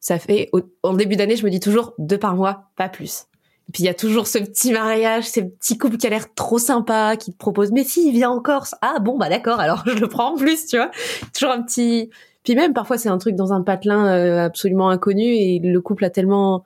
Ça 0.04 0.20
fait 0.20 0.52
en 0.84 0.94
début 0.94 1.16
d'année, 1.16 1.38
je 1.38 1.46
me 1.46 1.50
dis 1.50 1.62
toujours 1.62 1.94
deux 1.98 2.18
par 2.18 2.36
mois, 2.36 2.66
pas 2.76 2.90
plus. 2.90 3.28
Et 3.70 3.72
puis 3.72 3.84
il 3.84 3.86
y 3.86 3.90
a 3.90 3.94
toujours 3.94 4.28
ce 4.28 4.38
petit 4.38 4.74
mariage, 4.74 5.24
ce 5.30 5.40
petit 5.40 5.78
couple 5.78 5.96
qui 5.96 6.06
a 6.06 6.10
l'air 6.10 6.34
trop 6.36 6.60
sympa, 6.60 7.16
qui 7.16 7.32
te 7.32 7.38
propose 7.38 7.72
mais 7.72 7.86
si 7.86 8.10
il 8.10 8.12
vient 8.12 8.30
en 8.30 8.42
Corse, 8.42 8.76
ah 8.82 9.00
bon 9.00 9.18
bah 9.18 9.30
d'accord, 9.30 9.62
alors 9.62 9.84
je 9.88 9.98
le 9.98 10.10
prends 10.10 10.34
en 10.34 10.36
plus, 10.36 10.66
tu 10.68 10.76
vois. 10.76 10.92
Toujours 11.34 11.54
un 11.54 11.64
petit. 11.64 12.10
Puis 12.44 12.54
même 12.54 12.74
parfois 12.74 12.98
c'est 12.98 13.08
un 13.08 13.18
truc 13.18 13.36
dans 13.36 13.54
un 13.54 13.62
patelin 13.62 14.06
euh, 14.08 14.46
absolument 14.46 14.90
inconnu 14.90 15.24
et 15.24 15.60
le 15.64 15.80
couple 15.80 16.04
a 16.04 16.10
tellement 16.10 16.66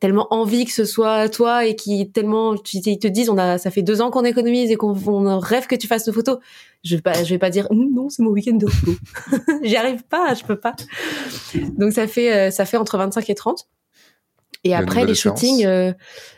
tellement 0.00 0.26
envie 0.32 0.64
que 0.64 0.72
ce 0.72 0.84
soit 0.84 1.28
toi 1.28 1.64
et 1.64 1.76
qui 1.76 2.10
tellement 2.10 2.54
ils 2.72 2.98
te 2.98 3.08
disent 3.08 3.30
on 3.30 3.38
a 3.38 3.58
ça 3.58 3.70
fait 3.70 3.82
deux 3.82 4.00
ans 4.00 4.10
qu'on 4.10 4.24
économise 4.24 4.70
et 4.70 4.76
qu'on 4.76 4.92
rêve 5.38 5.66
que 5.66 5.76
tu 5.76 5.86
fasses 5.86 6.06
nos 6.06 6.12
photos. 6.12 6.38
Je 6.84 6.96
vais 6.96 7.02
pas 7.02 7.24
je 7.24 7.28
vais 7.30 7.38
pas 7.38 7.50
dire 7.50 7.66
hum, 7.70 7.90
non 7.92 8.08
c'est 8.08 8.22
mon 8.22 8.30
week-end 8.30 8.54
de 8.54 8.66
repos. 8.66 8.94
J'y 9.62 9.76
arrive 9.76 10.02
pas 10.04 10.34
je 10.34 10.44
peux 10.44 10.58
pas. 10.58 10.74
Donc 11.76 11.92
ça 11.92 12.06
fait 12.06 12.32
euh, 12.32 12.50
ça 12.50 12.64
fait 12.64 12.76
entre 12.76 12.98
25 12.98 13.28
et 13.30 13.34
30 13.34 13.68
et 14.64 14.74
après 14.74 15.04
les 15.04 15.14
shootings 15.14 15.64
euh, 15.64 15.92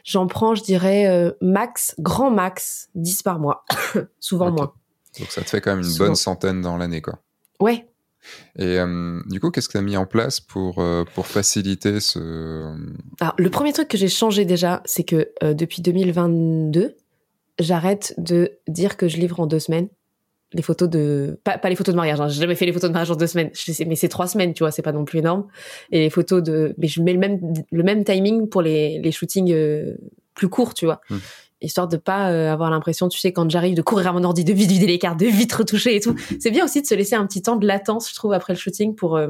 j'en 0.04 0.26
prends 0.26 0.54
je 0.54 0.62
dirais 0.62 1.06
euh, 1.06 1.32
max 1.40 1.94
grand 1.98 2.30
max 2.30 2.88
10 2.94 3.22
par 3.22 3.38
mois. 3.38 3.64
Souvent 4.20 4.50
moins. 4.50 4.72
Donc 5.18 5.30
ça 5.30 5.42
te 5.42 5.50
fait 5.50 5.60
quand 5.60 5.74
même 5.74 5.84
une 5.84 5.96
bonne 5.96 6.14
centaine 6.14 6.60
dans 6.60 6.76
l'année 6.76 7.02
quoi. 7.02 7.18
Ouais 7.60 7.89
et 8.58 8.78
euh, 8.78 9.20
du 9.26 9.40
coup, 9.40 9.50
qu'est-ce 9.50 9.68
que 9.68 9.72
tu 9.72 9.78
as 9.78 9.82
mis 9.82 9.96
en 9.96 10.06
place 10.06 10.40
pour, 10.40 10.78
euh, 10.78 11.04
pour 11.14 11.26
faciliter 11.26 12.00
ce... 12.00 12.74
Alors, 13.20 13.34
le 13.38 13.50
premier 13.50 13.72
truc 13.72 13.88
que 13.88 13.98
j'ai 13.98 14.08
changé 14.08 14.44
déjà, 14.44 14.82
c'est 14.84 15.04
que 15.04 15.30
euh, 15.42 15.54
depuis 15.54 15.82
2022, 15.82 16.96
j'arrête 17.58 18.14
de 18.18 18.52
dire 18.68 18.96
que 18.96 19.08
je 19.08 19.16
livre 19.16 19.40
en 19.40 19.46
deux 19.46 19.60
semaines 19.60 19.88
les 20.52 20.62
photos 20.62 20.88
de 20.88 21.38
pas, 21.44 21.58
pas 21.58 21.68
les 21.68 21.76
photos 21.76 21.94
de 21.94 21.96
mariage 21.96 22.20
hein. 22.20 22.26
j'ai 22.26 22.40
jamais 22.40 22.56
fait 22.56 22.66
les 22.66 22.72
photos 22.72 22.90
de 22.90 22.92
mariage 22.92 23.12
en 23.12 23.14
deux 23.14 23.28
semaines. 23.28 23.52
Mais 23.86 23.94
c'est 23.94 24.08
trois 24.08 24.26
semaines 24.26 24.52
tu 24.52 24.64
vois 24.64 24.72
c'est 24.72 24.82
pas 24.82 24.90
non 24.90 25.04
plus 25.04 25.20
énorme. 25.20 25.46
Et 25.92 26.00
les 26.00 26.10
photos 26.10 26.42
de 26.42 26.74
mais 26.76 26.88
je 26.88 27.00
mets 27.00 27.12
le 27.12 27.20
même 27.20 27.38
le 27.70 27.82
même 27.84 28.02
timing 28.02 28.48
pour 28.48 28.60
les 28.60 28.98
les 28.98 29.12
shootings 29.12 29.54
plus 30.34 30.48
courts 30.48 30.74
tu 30.74 30.86
vois. 30.86 31.00
Mmh 31.08 31.18
histoire 31.62 31.88
de 31.88 31.96
pas 31.96 32.30
euh, 32.30 32.52
avoir 32.52 32.70
l'impression, 32.70 33.08
tu 33.08 33.18
sais, 33.18 33.32
quand 33.32 33.50
j'arrive, 33.50 33.74
de 33.74 33.82
courir 33.82 34.08
à 34.08 34.12
mon 34.12 34.24
ordi, 34.24 34.44
de 34.44 34.52
vite 34.52 34.70
vider 34.70 34.86
les 34.86 34.98
cartes, 34.98 35.18
de 35.18 35.26
vite 35.26 35.52
retoucher 35.52 35.96
et 35.96 36.00
tout. 36.00 36.14
C'est 36.38 36.50
bien 36.50 36.64
aussi 36.64 36.82
de 36.82 36.86
se 36.86 36.94
laisser 36.94 37.14
un 37.14 37.26
petit 37.26 37.42
temps 37.42 37.56
de 37.56 37.66
latence, 37.66 38.10
je 38.10 38.14
trouve, 38.14 38.32
après 38.32 38.52
le 38.52 38.58
shooting 38.58 38.94
pour 38.94 39.16
euh, 39.16 39.28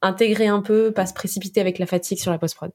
intégrer 0.00 0.46
un 0.46 0.60
peu, 0.60 0.92
pas 0.92 1.06
se 1.06 1.14
précipiter 1.14 1.60
avec 1.60 1.78
la 1.78 1.86
fatigue 1.86 2.18
sur 2.18 2.30
la 2.30 2.38
post-prod. 2.38 2.70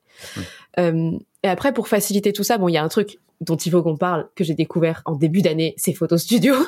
Euh, 0.79 1.11
et 1.43 1.47
après, 1.47 1.73
pour 1.73 1.87
faciliter 1.87 2.33
tout 2.33 2.43
ça, 2.43 2.57
bon, 2.57 2.67
il 2.67 2.73
y 2.73 2.77
a 2.77 2.83
un 2.83 2.87
truc 2.89 3.19
dont 3.41 3.55
il 3.55 3.71
faut 3.71 3.83
qu'on 3.83 3.97
parle, 3.97 4.27
que 4.35 4.43
j'ai 4.43 4.55
découvert 4.55 5.01
en 5.05 5.15
début 5.15 5.41
d'année, 5.41 5.73
c'est 5.77 5.93
Photo 5.93 6.17
Studio. 6.17 6.55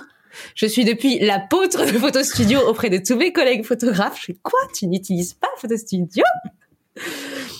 Je 0.53 0.67
suis 0.67 0.85
depuis 0.85 1.17
l'apôtre 1.19 1.91
de 1.91 1.97
Photo 1.97 2.21
Studio 2.23 2.59
auprès 2.67 2.91
de 2.91 2.99
tous 2.99 3.15
mes 3.15 3.33
collègues 3.33 3.65
photographes. 3.65 4.19
Je 4.19 4.25
fais 4.25 4.37
quoi? 4.43 4.59
Tu 4.75 4.85
n'utilises 4.85 5.33
pas 5.33 5.47
Photo 5.57 5.75
Studio? 5.75 6.23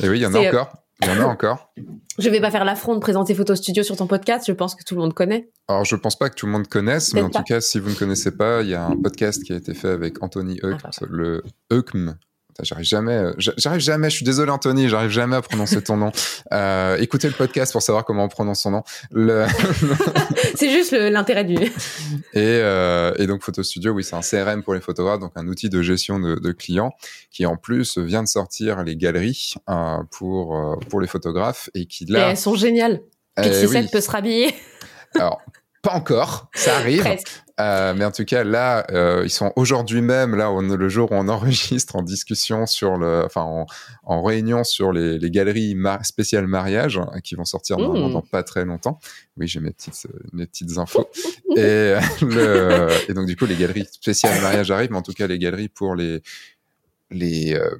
Et 0.02 0.08
oui, 0.08 0.20
il 0.20 0.22
y 0.22 0.26
en 0.28 0.36
a 0.36 0.40
encore. 0.40 0.74
Il 1.02 1.08
y 1.08 1.12
en 1.12 1.22
a 1.22 1.26
encore. 1.26 1.72
Je 2.18 2.30
vais 2.30 2.42
pas 2.42 2.52
faire 2.52 2.66
l'affront 2.66 2.94
de 2.94 3.00
présenter 3.00 3.34
Photo 3.34 3.56
Studio 3.56 3.84
sur 3.84 3.96
ton 3.96 4.08
podcast. 4.08 4.46
Je 4.48 4.52
pense 4.52 4.76
que 4.76 4.84
tout 4.84 4.96
le 4.96 5.02
monde 5.02 5.14
connaît. 5.14 5.50
Alors, 5.68 5.86
je 5.86 5.96
pense 5.96 6.18
pas 6.18 6.30
que 6.30 6.36
tout 6.36 6.46
le 6.46 6.52
monde 6.52 6.68
connaisse, 6.68 7.14
mais 7.14 7.22
en 7.22 7.30
tout 7.30 7.44
cas, 7.44 7.62
si 7.62 7.80
vous 7.80 7.90
ne 7.90 7.96
connaissez 7.96 8.32
pas, 8.32 8.62
il 8.62 8.70
y 8.70 8.76
a 8.76 8.86
un 8.86 8.98
podcast 8.98 9.42
qui 9.44 9.54
a 9.54 9.56
été 9.56 9.74
fait 9.74 9.90
avec 9.90 10.22
Anthony 10.22 10.60
Euk, 10.64 10.80
ah, 10.84 10.90
le 11.10 11.44
Eukm. 11.72 12.18
J'arrive 12.64 12.86
jamais, 12.86 13.14
euh, 13.14 13.34
j'arrive 13.38 13.82
jamais. 13.82 14.10
Je 14.10 14.16
suis 14.16 14.26
désolé 14.26 14.52
Anthony, 14.52 14.90
j'arrive 14.90 15.10
jamais 15.10 15.36
à 15.36 15.42
prononcer 15.42 15.82
ton 15.82 15.98
nom. 15.98 16.12
Euh, 16.52 16.98
écoutez 16.98 17.28
le 17.28 17.34
podcast 17.34 17.72
pour 17.72 17.82
savoir 17.82 18.06
comment 18.06 18.24
on 18.24 18.28
prononce 18.28 18.62
son 18.62 18.72
nom. 18.72 18.84
Le... 19.12 19.46
c'est 20.56 20.70
juste 20.72 20.94
l'intérêt 20.94 21.44
du. 21.44 21.56
Et, 22.34 22.38
euh, 22.38 23.14
et 23.18 23.28
donc 23.28 23.44
Photo 23.44 23.62
Studio, 23.62 23.92
oui, 23.92 24.04
c'est 24.04 24.16
un 24.16 24.22
CRM 24.22 24.64
pour 24.64 24.74
les 24.74 24.82
photographes, 24.82 25.20
donc 25.20 25.32
un 25.36 25.48
outil 25.48 25.70
de 25.70 25.82
gestion 25.82 26.20
de, 26.20 26.36
de 26.36 26.52
clients 26.52 26.92
qui 27.32 27.46
en 27.46 27.56
plus 27.56 27.98
vient 27.98 28.24
de 28.24 28.28
sortir 28.28 28.84
les 28.84 28.96
galeries 28.96 29.54
euh, 29.70 29.98
pour 30.12 30.80
pour 30.90 31.02
les 31.02 31.08
photographes 31.08 31.70
et 31.76 31.86
qui 31.86 32.06
là. 32.06 32.20
Et 32.20 32.32
elles 32.32 32.38
sont 32.38 32.56
géniales. 32.56 33.02
Pixie 33.36 33.62
eh, 33.64 33.68
7 33.68 33.92
peut 33.92 34.02
se 34.02 34.10
rhabiller. 34.10 34.54
Alors, 35.16 35.42
pas 35.82 35.94
encore, 35.94 36.50
ça 36.54 36.76
arrive. 36.78 37.06
Euh, 37.60 37.94
mais 37.96 38.06
en 38.06 38.12
tout 38.12 38.26
cas, 38.26 38.44
là, 38.44 38.86
euh, 38.92 39.24
ils 39.26 39.30
sont 39.30 39.52
aujourd'hui 39.56 40.02
même, 40.02 40.36
là, 40.36 40.52
on, 40.52 40.62
le 40.62 40.90
jour 40.90 41.12
où 41.12 41.16
on 41.16 41.28
enregistre, 41.30 41.96
en 41.96 42.02
discussion 42.02 42.66
sur 42.66 42.98
le, 42.98 43.24
enfin, 43.26 43.42
en, 43.42 43.66
en 44.04 44.24
réunion 44.24 44.64
sur 44.64 44.92
les, 44.92 45.18
les 45.18 45.32
galeries 45.32 45.76
spéciales 46.04 46.48
mariage 46.48 46.98
hein, 46.98 47.20
qui 47.24 47.36
vont 47.36 47.46
sortir 47.46 47.78
mmh. 47.78 48.14
dans 48.14 48.22
pas 48.22 48.44
très 48.44 48.66
longtemps. 48.66 49.00
Oui, 49.38 49.48
j'ai 49.48 49.60
mes 49.60 49.72
petites, 49.72 50.08
mes 50.34 50.46
petites 50.46 50.78
infos. 50.78 51.10
et, 51.58 51.96
le, 52.22 52.88
et 53.10 53.14
donc, 53.14 53.26
du 53.26 53.36
coup, 53.36 53.46
les 53.46 53.56
galeries 53.56 53.88
spéciales 53.92 54.42
mariage 54.42 54.72
arrivent, 54.72 54.92
mais 54.92 54.98
en 54.98 55.02
tout 55.02 55.14
cas, 55.14 55.28
les 55.28 55.40
galeries 55.40 55.70
pour 55.70 55.96
les, 55.96 56.22
les, 57.12 57.56
euh, 57.56 57.76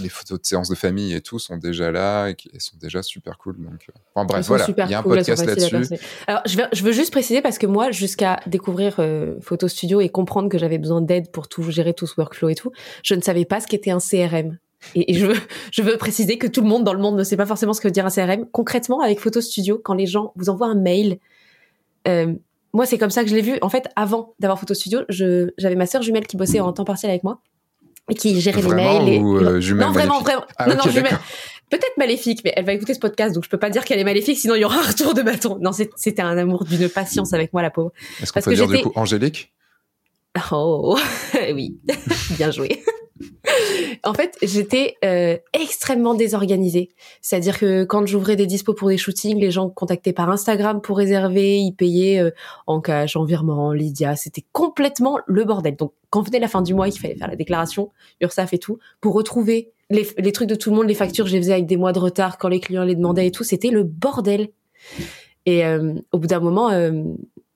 les 0.00 0.08
photos 0.08 0.40
de 0.40 0.46
séances 0.46 0.68
de 0.68 0.74
famille 0.74 1.14
et 1.14 1.20
tout 1.20 1.38
sont 1.38 1.56
déjà 1.56 1.90
là 1.90 2.28
et 2.28 2.34
qui 2.34 2.50
sont 2.58 2.76
déjà 2.80 3.02
super 3.02 3.38
cool. 3.38 3.56
Donc, 3.58 3.86
euh, 3.88 3.98
enfin, 4.14 4.26
bref, 4.26 4.46
voilà, 4.46 4.66
il 4.68 4.90
y 4.90 4.94
a 4.94 5.00
un 5.00 5.02
podcast 5.02 5.44
là-dessus. 5.44 5.98
Alors, 6.26 6.42
je 6.46 6.56
veux, 6.56 6.64
je 6.72 6.82
veux 6.82 6.92
juste 6.92 7.12
préciser 7.12 7.42
parce 7.42 7.58
que 7.58 7.66
moi, 7.66 7.90
jusqu'à 7.90 8.40
découvrir 8.46 8.96
euh, 8.98 9.34
Photo 9.40 9.68
Studio 9.68 10.00
et 10.00 10.08
comprendre 10.08 10.48
que 10.48 10.58
j'avais 10.58 10.78
besoin 10.78 11.00
d'aide 11.00 11.30
pour 11.30 11.48
tout 11.48 11.62
gérer 11.70 11.94
tout 11.94 12.06
ce 12.06 12.14
workflow 12.18 12.48
et 12.48 12.54
tout, 12.54 12.72
je 13.02 13.14
ne 13.14 13.20
savais 13.20 13.44
pas 13.44 13.60
ce 13.60 13.66
qu'était 13.66 13.90
un 13.90 13.98
CRM. 13.98 14.58
Et, 14.94 15.14
je, 15.14 15.26
veux, 15.26 15.36
je 15.72 15.82
veux 15.82 15.96
préciser 15.96 16.38
que 16.38 16.46
tout 16.46 16.60
le 16.60 16.68
monde 16.68 16.84
dans 16.84 16.92
le 16.92 17.00
monde 17.00 17.16
ne 17.16 17.24
sait 17.24 17.36
pas 17.36 17.46
forcément 17.46 17.72
ce 17.72 17.80
que 17.80 17.88
veut 17.88 17.92
dire 17.92 18.06
un 18.06 18.10
CRM. 18.10 18.46
Concrètement, 18.50 19.00
avec 19.00 19.18
Photo 19.18 19.40
Studio, 19.40 19.80
quand 19.82 19.94
les 19.94 20.06
gens 20.06 20.32
vous 20.36 20.50
envoient 20.50 20.68
un 20.68 20.76
mail, 20.76 21.18
euh, 22.06 22.34
moi, 22.72 22.86
c'est 22.86 22.98
comme 22.98 23.10
ça 23.10 23.24
que 23.24 23.30
je 23.30 23.34
l'ai 23.34 23.42
vu. 23.42 23.58
En 23.62 23.68
fait, 23.68 23.88
avant 23.96 24.34
d'avoir 24.38 24.58
Photo 24.58 24.74
Studio, 24.74 25.00
j'avais 25.08 25.74
ma 25.74 25.86
sœur 25.86 26.02
jumelle 26.02 26.26
qui 26.26 26.36
bossait 26.36 26.60
en 26.60 26.72
temps 26.72 26.84
partiel 26.84 27.10
avec 27.10 27.24
moi 27.24 27.40
qui 28.14 28.40
gérait 28.40 28.62
les 28.62 28.74
mails. 28.74 29.22
Ou 29.22 29.38
euh, 29.38 29.60
non, 29.74 29.92
vraiment, 29.92 30.20
vraiment. 30.20 30.44
Ah, 30.56 30.66
non, 30.66 30.76
non, 30.76 30.82
Peut-être 31.70 31.98
maléfique, 31.98 32.40
mais 32.44 32.52
elle 32.56 32.64
va 32.64 32.72
écouter 32.72 32.94
ce 32.94 32.98
podcast, 32.98 33.34
donc 33.34 33.44
je 33.44 33.50
peux 33.50 33.58
pas 33.58 33.68
dire 33.68 33.84
qu'elle 33.84 33.98
est 33.98 34.04
maléfique, 34.04 34.38
sinon 34.38 34.54
il 34.54 34.62
y 34.62 34.64
aura 34.64 34.78
un 34.78 34.86
retour 34.86 35.12
de 35.12 35.20
bâton. 35.20 35.58
Non, 35.60 35.72
c'était 35.72 36.22
un 36.22 36.38
amour 36.38 36.64
d'une 36.64 36.88
patience 36.88 37.34
avec 37.34 37.52
moi, 37.52 37.60
la 37.60 37.70
pauvre. 37.70 37.92
Est-ce 38.22 38.32
qu'on 38.32 38.40
peut 38.40 38.54
dire 38.54 38.66
du 38.66 38.80
coup 38.80 38.92
Angélique? 38.94 39.52
Oh, 40.50 40.96
oui, 41.52 41.78
bien 42.38 42.50
joué 42.50 42.82
en 44.04 44.14
fait, 44.14 44.36
j'étais 44.42 44.96
euh, 45.04 45.36
extrêmement 45.52 46.14
désorganisée. 46.14 46.90
C'est-à-dire 47.20 47.58
que 47.58 47.84
quand 47.84 48.06
j'ouvrais 48.06 48.36
des 48.36 48.46
dispos 48.46 48.74
pour 48.74 48.88
des 48.88 48.96
shootings, 48.96 49.38
les 49.38 49.50
gens 49.50 49.68
contactaient 49.70 50.12
par 50.12 50.30
Instagram 50.30 50.80
pour 50.80 50.96
réserver, 50.98 51.58
ils 51.58 51.72
payaient 51.72 52.20
euh, 52.20 52.30
en 52.66 52.80
cash, 52.80 53.16
en 53.16 53.24
virement, 53.24 53.68
en 53.68 53.72
Lydia. 53.72 54.16
C'était 54.16 54.44
complètement 54.52 55.18
le 55.26 55.44
bordel. 55.44 55.76
Donc, 55.76 55.92
quand 56.10 56.22
venait 56.22 56.40
la 56.40 56.48
fin 56.48 56.62
du 56.62 56.74
mois, 56.74 56.88
il 56.88 56.98
fallait 56.98 57.16
faire 57.16 57.28
la 57.28 57.36
déclaration, 57.36 57.90
URSAF 58.20 58.52
et 58.54 58.58
tout, 58.58 58.78
pour 59.00 59.14
retrouver 59.14 59.72
les, 59.90 60.06
les 60.18 60.32
trucs 60.32 60.48
de 60.48 60.54
tout 60.54 60.70
le 60.70 60.76
monde, 60.76 60.88
les 60.88 60.94
factures, 60.94 61.26
je 61.26 61.32
les 61.32 61.38
faisais 61.38 61.52
avec 61.54 61.66
des 61.66 61.76
mois 61.76 61.92
de 61.92 61.98
retard 61.98 62.38
quand 62.38 62.48
les 62.48 62.60
clients 62.60 62.84
les 62.84 62.94
demandaient 62.94 63.26
et 63.26 63.32
tout. 63.32 63.44
C'était 63.44 63.70
le 63.70 63.82
bordel. 63.82 64.48
Et 65.46 65.64
euh, 65.64 65.94
au 66.12 66.18
bout 66.18 66.26
d'un 66.26 66.40
moment, 66.40 66.70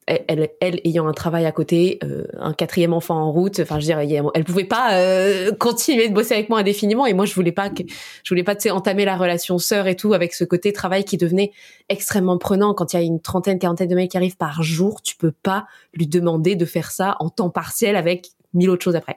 elle, 0.06 0.50
elle, 0.60 0.80
ayant 0.84 1.06
un 1.06 1.12
travail 1.12 1.46
à 1.46 1.52
côté, 1.52 1.98
euh, 2.02 2.24
un 2.38 2.52
quatrième 2.52 2.92
enfant 2.92 3.16
en 3.16 3.30
route, 3.30 3.60
enfin 3.60 3.78
je 3.78 3.84
dirais, 3.84 4.08
elle 4.34 4.44
pouvait 4.44 4.64
pas 4.64 4.94
euh, 4.94 5.52
continuer 5.52 6.08
de 6.08 6.14
bosser 6.14 6.34
avec 6.34 6.48
moi 6.48 6.58
indéfiniment 6.58 7.06
et 7.06 7.14
moi 7.14 7.24
je 7.24 7.34
voulais 7.34 7.52
pas 7.52 7.70
que 7.70 7.82
je 7.84 8.28
voulais 8.28 8.42
pas 8.42 8.56
entamer 8.70 9.04
la 9.04 9.16
relation 9.16 9.58
sœur 9.58 9.86
et 9.86 9.96
tout 9.96 10.12
avec 10.12 10.34
ce 10.34 10.44
côté 10.44 10.72
travail 10.72 11.04
qui 11.04 11.16
devenait 11.16 11.52
extrêmement 11.88 12.38
prenant 12.38 12.74
quand 12.74 12.92
il 12.92 12.96
y 12.96 12.98
a 12.98 13.02
une 13.02 13.20
trentaine, 13.20 13.58
quarantaine 13.58 13.88
de 13.88 13.94
mecs 13.94 14.10
qui 14.10 14.16
arrivent 14.16 14.36
par 14.36 14.62
jour, 14.62 15.02
tu 15.02 15.16
peux 15.16 15.32
pas 15.32 15.66
lui 15.94 16.06
demander 16.06 16.56
de 16.56 16.64
faire 16.64 16.90
ça 16.90 17.16
en 17.20 17.28
temps 17.28 17.50
partiel 17.50 17.96
avec 17.96 18.30
mille 18.54 18.70
autres 18.70 18.84
choses 18.84 18.96
après. 18.96 19.16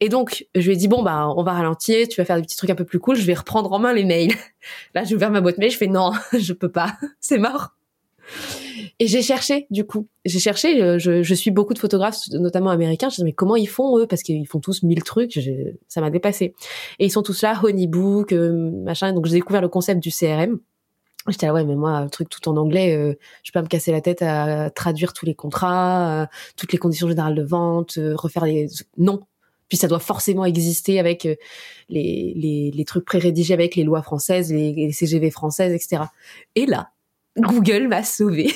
Et 0.00 0.08
donc, 0.08 0.46
je 0.54 0.66
lui 0.66 0.72
ai 0.72 0.76
dit, 0.76 0.88
bon, 0.88 1.02
bah, 1.02 1.28
on 1.36 1.42
va 1.42 1.52
ralentir, 1.52 2.08
tu 2.08 2.20
vas 2.20 2.24
faire 2.24 2.36
des 2.36 2.42
petits 2.42 2.56
trucs 2.56 2.70
un 2.70 2.74
peu 2.74 2.84
plus 2.84 2.98
cool, 2.98 3.16
je 3.16 3.24
vais 3.24 3.34
reprendre 3.34 3.72
en 3.72 3.78
main 3.78 3.92
les 3.92 4.04
mails. 4.04 4.34
Là, 4.94 5.04
j'ai 5.04 5.14
ouvert 5.14 5.30
ma 5.30 5.40
boîte 5.40 5.58
mail, 5.58 5.70
je 5.70 5.76
fais, 5.76 5.86
non, 5.86 6.12
je 6.36 6.52
peux 6.52 6.70
pas, 6.70 6.96
c'est 7.20 7.38
mort. 7.38 7.76
Et 8.98 9.06
j'ai 9.08 9.20
cherché, 9.20 9.66
du 9.70 9.84
coup. 9.84 10.08
J'ai 10.24 10.38
cherché, 10.38 10.82
euh, 10.82 10.98
je, 10.98 11.22
je, 11.22 11.34
suis 11.34 11.50
beaucoup 11.50 11.74
de 11.74 11.78
photographes, 11.78 12.16
notamment 12.30 12.70
américains. 12.70 13.10
Je 13.10 13.20
me 13.20 13.26
mais 13.26 13.32
comment 13.32 13.56
ils 13.56 13.68
font, 13.68 13.98
eux? 13.98 14.06
Parce 14.06 14.22
qu'ils 14.22 14.46
font 14.46 14.60
tous 14.60 14.82
mille 14.82 15.02
trucs. 15.02 15.38
ça 15.86 16.00
m'a 16.00 16.10
dépassé. 16.10 16.54
Et 16.98 17.06
ils 17.06 17.10
sont 17.10 17.22
tous 17.22 17.42
là, 17.42 17.60
Honeybook, 17.62 18.32
euh, 18.32 18.70
machin. 18.84 19.12
Donc, 19.12 19.26
j'ai 19.26 19.34
découvert 19.34 19.60
le 19.60 19.68
concept 19.68 20.02
du 20.02 20.10
CRM. 20.10 20.60
J'étais 21.28 21.46
là, 21.46 21.52
ouais, 21.52 21.64
mais 21.64 21.74
moi, 21.74 21.90
un 21.90 22.08
truc 22.08 22.30
tout 22.30 22.48
en 22.48 22.56
anglais, 22.56 22.96
euh, 22.96 23.14
je 23.42 23.50
peux 23.50 23.58
pas 23.58 23.62
me 23.62 23.68
casser 23.68 23.92
la 23.92 24.00
tête 24.00 24.22
à 24.22 24.70
traduire 24.70 25.12
tous 25.12 25.26
les 25.26 25.34
contrats, 25.34 26.28
toutes 26.56 26.72
les 26.72 26.78
conditions 26.78 27.08
générales 27.08 27.34
de 27.34 27.42
vente, 27.42 27.98
refaire 28.14 28.44
les... 28.44 28.68
Non. 28.96 29.20
Puis 29.68 29.76
ça 29.76 29.88
doit 29.88 29.98
forcément 29.98 30.44
exister 30.44 31.00
avec 31.00 31.24
les, 31.24 32.32
les, 32.36 32.70
les 32.72 32.84
trucs 32.84 33.04
pré-rédigés 33.04 33.54
avec 33.54 33.74
les 33.74 33.82
lois 33.82 34.02
françaises, 34.02 34.52
les, 34.52 34.72
les 34.72 34.92
CGV 34.92 35.32
françaises, 35.32 35.72
etc. 35.72 36.04
Et 36.54 36.66
là, 36.66 36.90
Google 37.36 37.88
m'a 37.88 38.02
sauvé. 38.02 38.52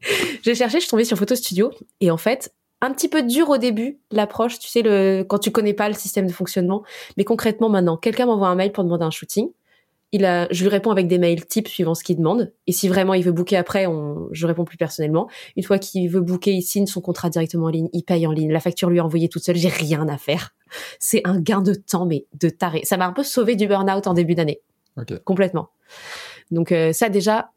j'ai 0.42 0.54
cherché, 0.54 0.78
je 0.78 0.82
suis 0.82 0.90
tombée 0.90 1.04
sur 1.04 1.16
Photo 1.16 1.34
Studio 1.34 1.70
et 2.00 2.10
en 2.10 2.16
fait, 2.16 2.52
un 2.80 2.92
petit 2.92 3.08
peu 3.08 3.22
dur 3.22 3.48
au 3.48 3.58
début 3.58 3.98
l'approche, 4.10 4.58
tu 4.58 4.68
sais 4.68 4.82
le 4.82 5.22
quand 5.22 5.38
tu 5.38 5.50
connais 5.50 5.74
pas 5.74 5.88
le 5.88 5.94
système 5.94 6.26
de 6.26 6.32
fonctionnement, 6.32 6.84
mais 7.16 7.24
concrètement 7.24 7.68
maintenant, 7.68 7.96
quelqu'un 7.96 8.26
m'envoie 8.26 8.48
un 8.48 8.54
mail 8.54 8.72
pour 8.72 8.84
demander 8.84 9.04
un 9.04 9.10
shooting. 9.10 9.48
Il 10.10 10.24
a, 10.24 10.48
je 10.50 10.62
lui 10.62 10.70
réponds 10.70 10.90
avec 10.90 11.06
des 11.06 11.18
mails 11.18 11.44
types 11.44 11.68
suivant 11.68 11.94
ce 11.94 12.02
qu'il 12.02 12.16
demande. 12.16 12.54
Et 12.66 12.72
si 12.72 12.88
vraiment 12.88 13.12
il 13.12 13.22
veut 13.22 13.32
booker 13.32 13.58
après, 13.58 13.86
on, 13.86 14.28
je 14.32 14.46
réponds 14.46 14.64
plus 14.64 14.78
personnellement. 14.78 15.28
Une 15.54 15.64
fois 15.64 15.78
qu'il 15.78 16.08
veut 16.08 16.22
booker, 16.22 16.50
il 16.50 16.62
signe 16.62 16.86
son 16.86 17.02
contrat 17.02 17.28
directement 17.28 17.66
en 17.66 17.68
ligne, 17.68 17.90
il 17.92 18.04
paye 18.04 18.26
en 18.26 18.32
ligne. 18.32 18.50
La 18.50 18.60
facture 18.60 18.88
lui 18.88 18.96
est 18.96 19.02
envoyée 19.02 19.28
toute 19.28 19.44
seule. 19.44 19.56
J'ai 19.56 19.68
rien 19.68 20.08
à 20.08 20.16
faire. 20.16 20.54
C'est 20.98 21.20
un 21.24 21.38
gain 21.38 21.60
de 21.60 21.74
temps, 21.74 22.06
mais 22.06 22.24
de 22.40 22.48
taré. 22.48 22.80
Ça 22.84 22.96
m'a 22.96 23.06
un 23.06 23.12
peu 23.12 23.22
sauvé 23.22 23.54
du 23.54 23.66
burn-out 23.66 24.06
en 24.06 24.14
début 24.14 24.34
d'année. 24.34 24.62
Complètement. 25.24 25.68
Donc 26.50 26.72
euh, 26.72 26.94
ça 26.94 27.10
déjà, 27.10 27.50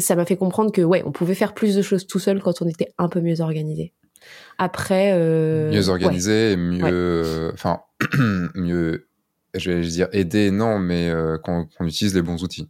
ça 0.00 0.16
m'a 0.16 0.24
fait 0.24 0.36
comprendre 0.36 0.72
que 0.72 0.82
ouais, 0.82 1.02
on 1.04 1.12
pouvait 1.12 1.34
faire 1.34 1.54
plus 1.54 1.76
de 1.76 1.82
choses 1.82 2.06
tout 2.06 2.18
seul 2.18 2.40
quand 2.40 2.62
on 2.62 2.68
était 2.68 2.88
un 2.98 3.08
peu 3.08 3.20
mieux 3.20 3.40
organisé. 3.40 3.92
Après, 4.58 5.12
euh, 5.14 5.70
mieux 5.70 5.88
organisé, 5.88 6.56
mieux, 6.56 7.50
enfin 7.54 7.80
mieux, 8.54 9.06
je 9.54 9.70
vais 9.70 9.80
dire 9.80 10.08
aider, 10.12 10.50
non, 10.50 10.78
mais 10.78 11.08
euh, 11.08 11.38
qu'on 11.38 11.66
utilise 11.80 12.14
les 12.14 12.22
bons 12.22 12.42
outils. 12.42 12.68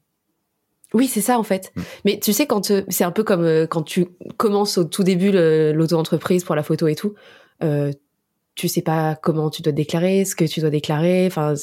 Oui, 0.93 1.07
c'est 1.07 1.21
ça 1.21 1.39
en 1.39 1.43
fait. 1.43 1.73
Mm. 1.77 1.83
Mais 2.05 2.21
tu 2.21 2.33
sais 2.33 2.47
quand 2.47 2.71
euh, 2.71 2.83
c'est 2.89 3.05
un 3.05 3.11
peu 3.11 3.25
comme 3.25 3.67
quand 3.69 3.83
tu 3.83 4.07
commences 4.37 4.79
au 4.79 4.85
tout 4.85 5.05
début 5.05 5.33
l'auto-entreprise 5.33 6.45
pour 6.45 6.55
la 6.55 6.63
photo 6.63 6.87
et 6.87 6.95
tout, 6.95 7.15
tu 8.55 8.69
sais 8.69 8.83
pas 8.83 9.17
comment 9.17 9.49
tu 9.49 9.63
dois 9.63 9.73
déclarer, 9.73 10.25
ce 10.25 10.35
que 10.35 10.45
tu 10.45 10.61
dois 10.61 10.71
déclarer. 10.71 11.27
Enfin, 11.27 11.55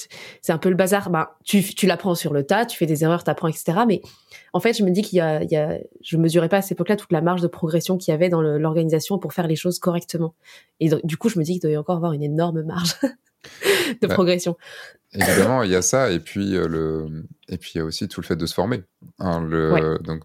c'est 0.41 0.51
un 0.51 0.57
peu 0.57 0.69
le 0.69 0.75
bazar. 0.75 1.09
Ben, 1.09 1.27
tu, 1.43 1.61
tu 1.63 1.85
l'apprends 1.85 2.15
sur 2.15 2.33
le 2.33 2.43
tas, 2.43 2.65
tu 2.65 2.77
fais 2.77 2.85
des 2.85 3.03
erreurs, 3.03 3.23
t'apprends, 3.23 3.47
etc. 3.47 3.79
Mais 3.87 4.01
en 4.53 4.59
fait, 4.59 4.73
je 4.73 4.83
me 4.83 4.91
dis 4.91 5.01
qu'il 5.01 5.17
y 5.17 5.21
a, 5.21 5.43
il 5.43 5.51
y 5.51 5.57
a, 5.57 5.77
je 6.01 6.17
mesurais 6.17 6.49
pas 6.49 6.57
à 6.57 6.61
cette 6.61 6.73
époque-là 6.73 6.95
toute 6.95 7.11
la 7.11 7.21
marge 7.21 7.41
de 7.41 7.47
progression 7.47 7.97
qu'il 7.97 8.11
y 8.11 8.15
avait 8.15 8.29
dans 8.29 8.41
l'organisation 8.41 9.19
pour 9.19 9.33
faire 9.33 9.47
les 9.47 9.55
choses 9.55 9.79
correctement. 9.79 10.33
Et 10.79 10.89
du 11.03 11.17
coup, 11.17 11.29
je 11.29 11.37
me 11.37 11.43
dis 11.43 11.53
qu'il 11.53 11.61
doit 11.61 11.71
y 11.71 11.77
encore 11.77 11.97
avoir 11.97 12.13
une 12.13 12.23
énorme 12.23 12.63
marge 12.63 12.95
de 14.01 14.07
progression. 14.07 14.57
Évidemment, 15.13 15.63
il 15.63 15.71
y 15.71 15.75
a 15.75 15.81
ça, 15.81 16.11
et 16.11 16.19
puis 16.19 16.55
euh, 16.55 16.67
le, 16.67 17.25
et 17.47 17.57
puis 17.57 17.73
il 17.75 17.77
y 17.77 17.81
a 17.81 17.85
aussi 17.85 18.07
tout 18.07 18.21
le 18.21 18.25
fait 18.25 18.35
de 18.35 18.45
se 18.45 18.53
former. 18.53 18.83
Hein, 19.19 19.41
le, 19.41 19.99
donc 20.03 20.21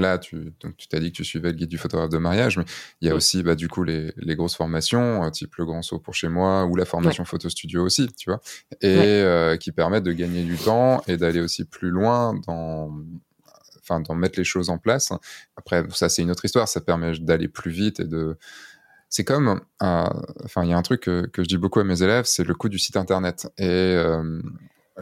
là, 0.00 0.18
tu 0.18 0.52
donc 0.60 0.76
tu 0.76 0.88
t'as 0.88 1.00
dit 1.00 1.12
que 1.12 1.16
tu 1.16 1.24
suivais 1.24 1.50
le 1.50 1.54
guide 1.54 1.68
du 1.68 1.78
photographe 1.78 2.10
de 2.10 2.18
mariage, 2.18 2.58
mais 2.58 2.64
il 3.00 3.08
y 3.08 3.10
a 3.10 3.14
aussi 3.14 3.42
bah, 3.42 3.54
du 3.54 3.68
coup 3.68 3.84
les, 3.84 4.12
les 4.16 4.36
grosses 4.36 4.56
formations, 4.56 5.28
type 5.30 5.54
le 5.56 5.64
grand 5.64 5.82
saut 5.82 5.98
pour 5.98 6.14
chez 6.14 6.28
moi 6.28 6.64
ou 6.64 6.76
la 6.76 6.84
formation 6.84 7.24
photo 7.24 7.48
studio 7.48 7.84
aussi, 7.84 8.08
tu 8.16 8.30
vois, 8.30 8.40
et 8.80 8.96
euh, 8.96 9.56
qui 9.56 9.72
permettent 9.72 10.04
de 10.04 10.12
gagner 10.12 10.44
du 10.44 10.56
temps 10.56 11.02
et 11.06 11.16
d'aller 11.16 11.40
aussi 11.40 11.64
plus 11.64 11.90
loin 11.90 12.34
dans 12.46 12.90
enfin 13.82 14.00
d'en 14.00 14.14
mettre 14.14 14.38
les 14.38 14.44
choses 14.44 14.70
en 14.70 14.78
place. 14.78 15.12
Après, 15.56 15.84
ça 15.90 16.08
c'est 16.08 16.22
une 16.22 16.30
autre 16.30 16.44
histoire, 16.44 16.68
ça 16.68 16.80
permet 16.80 17.18
d'aller 17.18 17.48
plus 17.48 17.70
vite 17.70 18.00
et 18.00 18.04
de 18.04 18.36
c'est 19.08 19.24
comme, 19.24 19.60
enfin, 19.80 20.64
il 20.64 20.70
y 20.70 20.72
a 20.72 20.76
un 20.76 20.82
truc 20.82 21.02
que, 21.02 21.26
que, 21.26 21.42
je 21.42 21.48
dis 21.48 21.58
beaucoup 21.58 21.80
à 21.80 21.84
mes 21.84 22.02
élèves, 22.02 22.24
c'est 22.24 22.44
le 22.44 22.54
coût 22.54 22.68
du 22.68 22.78
site 22.78 22.96
internet. 22.96 23.48
Et 23.56 23.64
euh, 23.64 24.42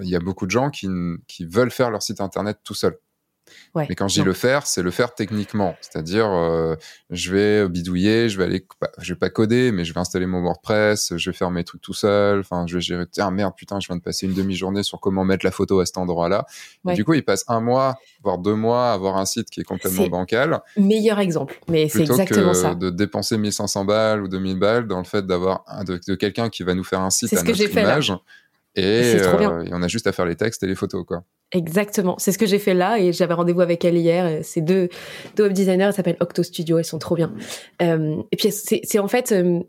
il 0.00 0.08
y 0.08 0.16
a 0.16 0.20
beaucoup 0.20 0.46
de 0.46 0.50
gens 0.50 0.70
qui, 0.70 0.88
qui 1.26 1.44
veulent 1.46 1.70
faire 1.70 1.90
leur 1.90 2.02
site 2.02 2.20
internet 2.20 2.58
tout 2.64 2.74
seul. 2.74 2.98
Mais 3.74 3.94
quand 3.94 4.08
je 4.08 4.20
dis 4.20 4.24
le 4.24 4.32
faire, 4.32 4.66
c'est 4.66 4.82
le 4.82 4.90
faire 4.90 5.14
techniquement. 5.14 5.76
C'est-à-dire, 5.80 6.26
euh, 6.30 6.76
je 7.10 7.34
vais 7.34 7.68
bidouiller, 7.68 8.28
je 8.28 8.38
vais 8.38 8.44
aller, 8.44 8.66
je 8.98 9.12
vais 9.12 9.18
pas 9.18 9.30
coder, 9.30 9.72
mais 9.72 9.84
je 9.84 9.92
vais 9.92 10.00
installer 10.00 10.26
mon 10.26 10.42
WordPress, 10.42 11.14
je 11.16 11.30
vais 11.30 11.36
faire 11.36 11.50
mes 11.50 11.64
trucs 11.64 11.80
tout 11.80 11.94
seul. 11.94 12.40
Enfin, 12.40 12.66
je 12.66 12.76
vais 12.76 12.80
gérer. 12.80 13.04
Tiens, 13.10 13.30
merde, 13.30 13.54
putain, 13.56 13.80
je 13.80 13.86
viens 13.86 13.96
de 13.96 14.02
passer 14.02 14.26
une 14.26 14.34
demi-journée 14.34 14.82
sur 14.82 15.00
comment 15.00 15.24
mettre 15.24 15.44
la 15.44 15.50
photo 15.52 15.80
à 15.80 15.86
cet 15.86 15.98
endroit-là. 15.98 16.46
Du 16.84 17.04
coup, 17.04 17.14
il 17.14 17.24
passe 17.24 17.44
un 17.48 17.60
mois, 17.60 17.98
voire 18.22 18.38
deux 18.38 18.54
mois 18.54 18.90
à 18.90 18.94
avoir 18.94 19.16
un 19.16 19.24
site 19.26 19.50
qui 19.50 19.60
est 19.60 19.64
complètement 19.64 20.06
bancal. 20.08 20.60
Meilleur 20.76 21.18
exemple. 21.18 21.60
Mais 21.68 21.88
c'est 21.88 22.00
exactement 22.00 22.52
que 22.52 22.56
ça. 22.56 22.74
De 22.74 22.90
dépenser 22.90 23.38
1500 23.38 23.84
balles 23.84 24.22
ou 24.22 24.28
2000 24.28 24.58
balles 24.58 24.86
dans 24.86 24.98
le 24.98 25.04
fait 25.04 25.26
d'avoir 25.26 25.64
de, 25.86 26.00
de 26.06 26.14
quelqu'un 26.14 26.48
qui 26.48 26.62
va 26.62 26.74
nous 26.74 26.84
faire 26.84 27.00
un 27.00 27.10
site 27.10 27.32
à 27.32 27.38
ce 27.38 27.44
que 27.44 27.50
notre 27.50 27.78
image. 27.78 28.12
Fait, 28.74 28.82
Et, 28.82 29.16
et, 29.16 29.72
on 29.72 29.82
a 29.82 29.88
juste 29.88 30.06
à 30.06 30.12
faire 30.12 30.26
les 30.26 30.36
textes 30.36 30.62
et 30.62 30.66
les 30.66 30.74
photos, 30.74 31.04
quoi. 31.06 31.24
Exactement. 31.54 32.16
C'est 32.18 32.32
ce 32.32 32.38
que 32.38 32.46
j'ai 32.46 32.58
fait 32.58 32.74
là 32.74 32.98
et 32.98 33.12
j'avais 33.12 33.32
rendez-vous 33.32 33.60
avec 33.60 33.84
elle 33.84 33.96
hier. 33.96 34.40
C'est 34.42 34.60
deux, 34.60 34.88
deux 35.36 35.44
web 35.44 35.52
designers, 35.52 35.84
elles 35.84 35.94
s'appellent 35.94 36.16
Octo 36.18 36.42
Studio, 36.42 36.78
elles 36.78 36.84
sont 36.84 36.98
trop 36.98 37.14
bien. 37.14 37.32
Euh, 37.80 38.16
et 38.32 38.36
puis 38.36 38.50
c'est 38.50 38.98
en 38.98 39.06
fait 39.06 39.30
euh, 39.30 39.60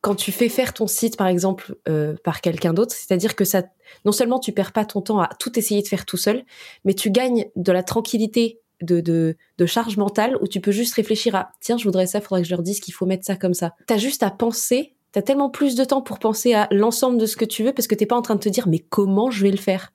quand 0.00 0.14
tu 0.14 0.30
fais 0.30 0.48
faire 0.48 0.72
ton 0.72 0.86
site 0.86 1.16
par 1.16 1.26
exemple 1.26 1.74
euh, 1.88 2.14
par 2.22 2.40
quelqu'un 2.40 2.72
d'autre, 2.72 2.94
c'est-à-dire 2.94 3.34
que 3.34 3.44
ça, 3.44 3.64
non 4.04 4.12
seulement 4.12 4.38
tu 4.38 4.52
perds 4.52 4.72
pas 4.72 4.84
ton 4.84 5.00
temps 5.00 5.18
à 5.18 5.28
tout 5.38 5.58
essayer 5.58 5.82
de 5.82 5.88
faire 5.88 6.06
tout 6.06 6.16
seul, 6.16 6.44
mais 6.84 6.94
tu 6.94 7.10
gagnes 7.10 7.46
de 7.56 7.72
la 7.72 7.82
tranquillité 7.82 8.60
de, 8.80 9.00
de, 9.00 9.36
de 9.58 9.66
charge 9.66 9.96
mentale 9.96 10.36
où 10.42 10.46
tu 10.46 10.60
peux 10.60 10.72
juste 10.72 10.94
réfléchir 10.94 11.34
à 11.34 11.50
tiens 11.60 11.76
je 11.76 11.84
voudrais 11.84 12.06
ça, 12.06 12.20
faudrait 12.20 12.42
que 12.42 12.48
je 12.48 12.54
leur 12.54 12.62
dise 12.62 12.78
qu'il 12.78 12.94
faut 12.94 13.06
mettre 13.06 13.24
ça 13.24 13.34
comme 13.34 13.54
ça. 13.54 13.72
T'as 13.88 13.96
juste 13.96 14.22
à 14.22 14.30
penser, 14.30 14.94
t'as 15.10 15.22
tellement 15.22 15.50
plus 15.50 15.74
de 15.74 15.84
temps 15.84 16.02
pour 16.02 16.20
penser 16.20 16.54
à 16.54 16.68
l'ensemble 16.70 17.18
de 17.18 17.26
ce 17.26 17.36
que 17.36 17.44
tu 17.44 17.64
veux 17.64 17.72
parce 17.72 17.88
que 17.88 17.96
t'es 17.96 18.06
pas 18.06 18.16
en 18.16 18.22
train 18.22 18.36
de 18.36 18.40
te 18.40 18.48
dire 18.48 18.68
mais 18.68 18.78
comment 18.78 19.32
je 19.32 19.42
vais 19.42 19.50
le 19.50 19.56
faire? 19.56 19.93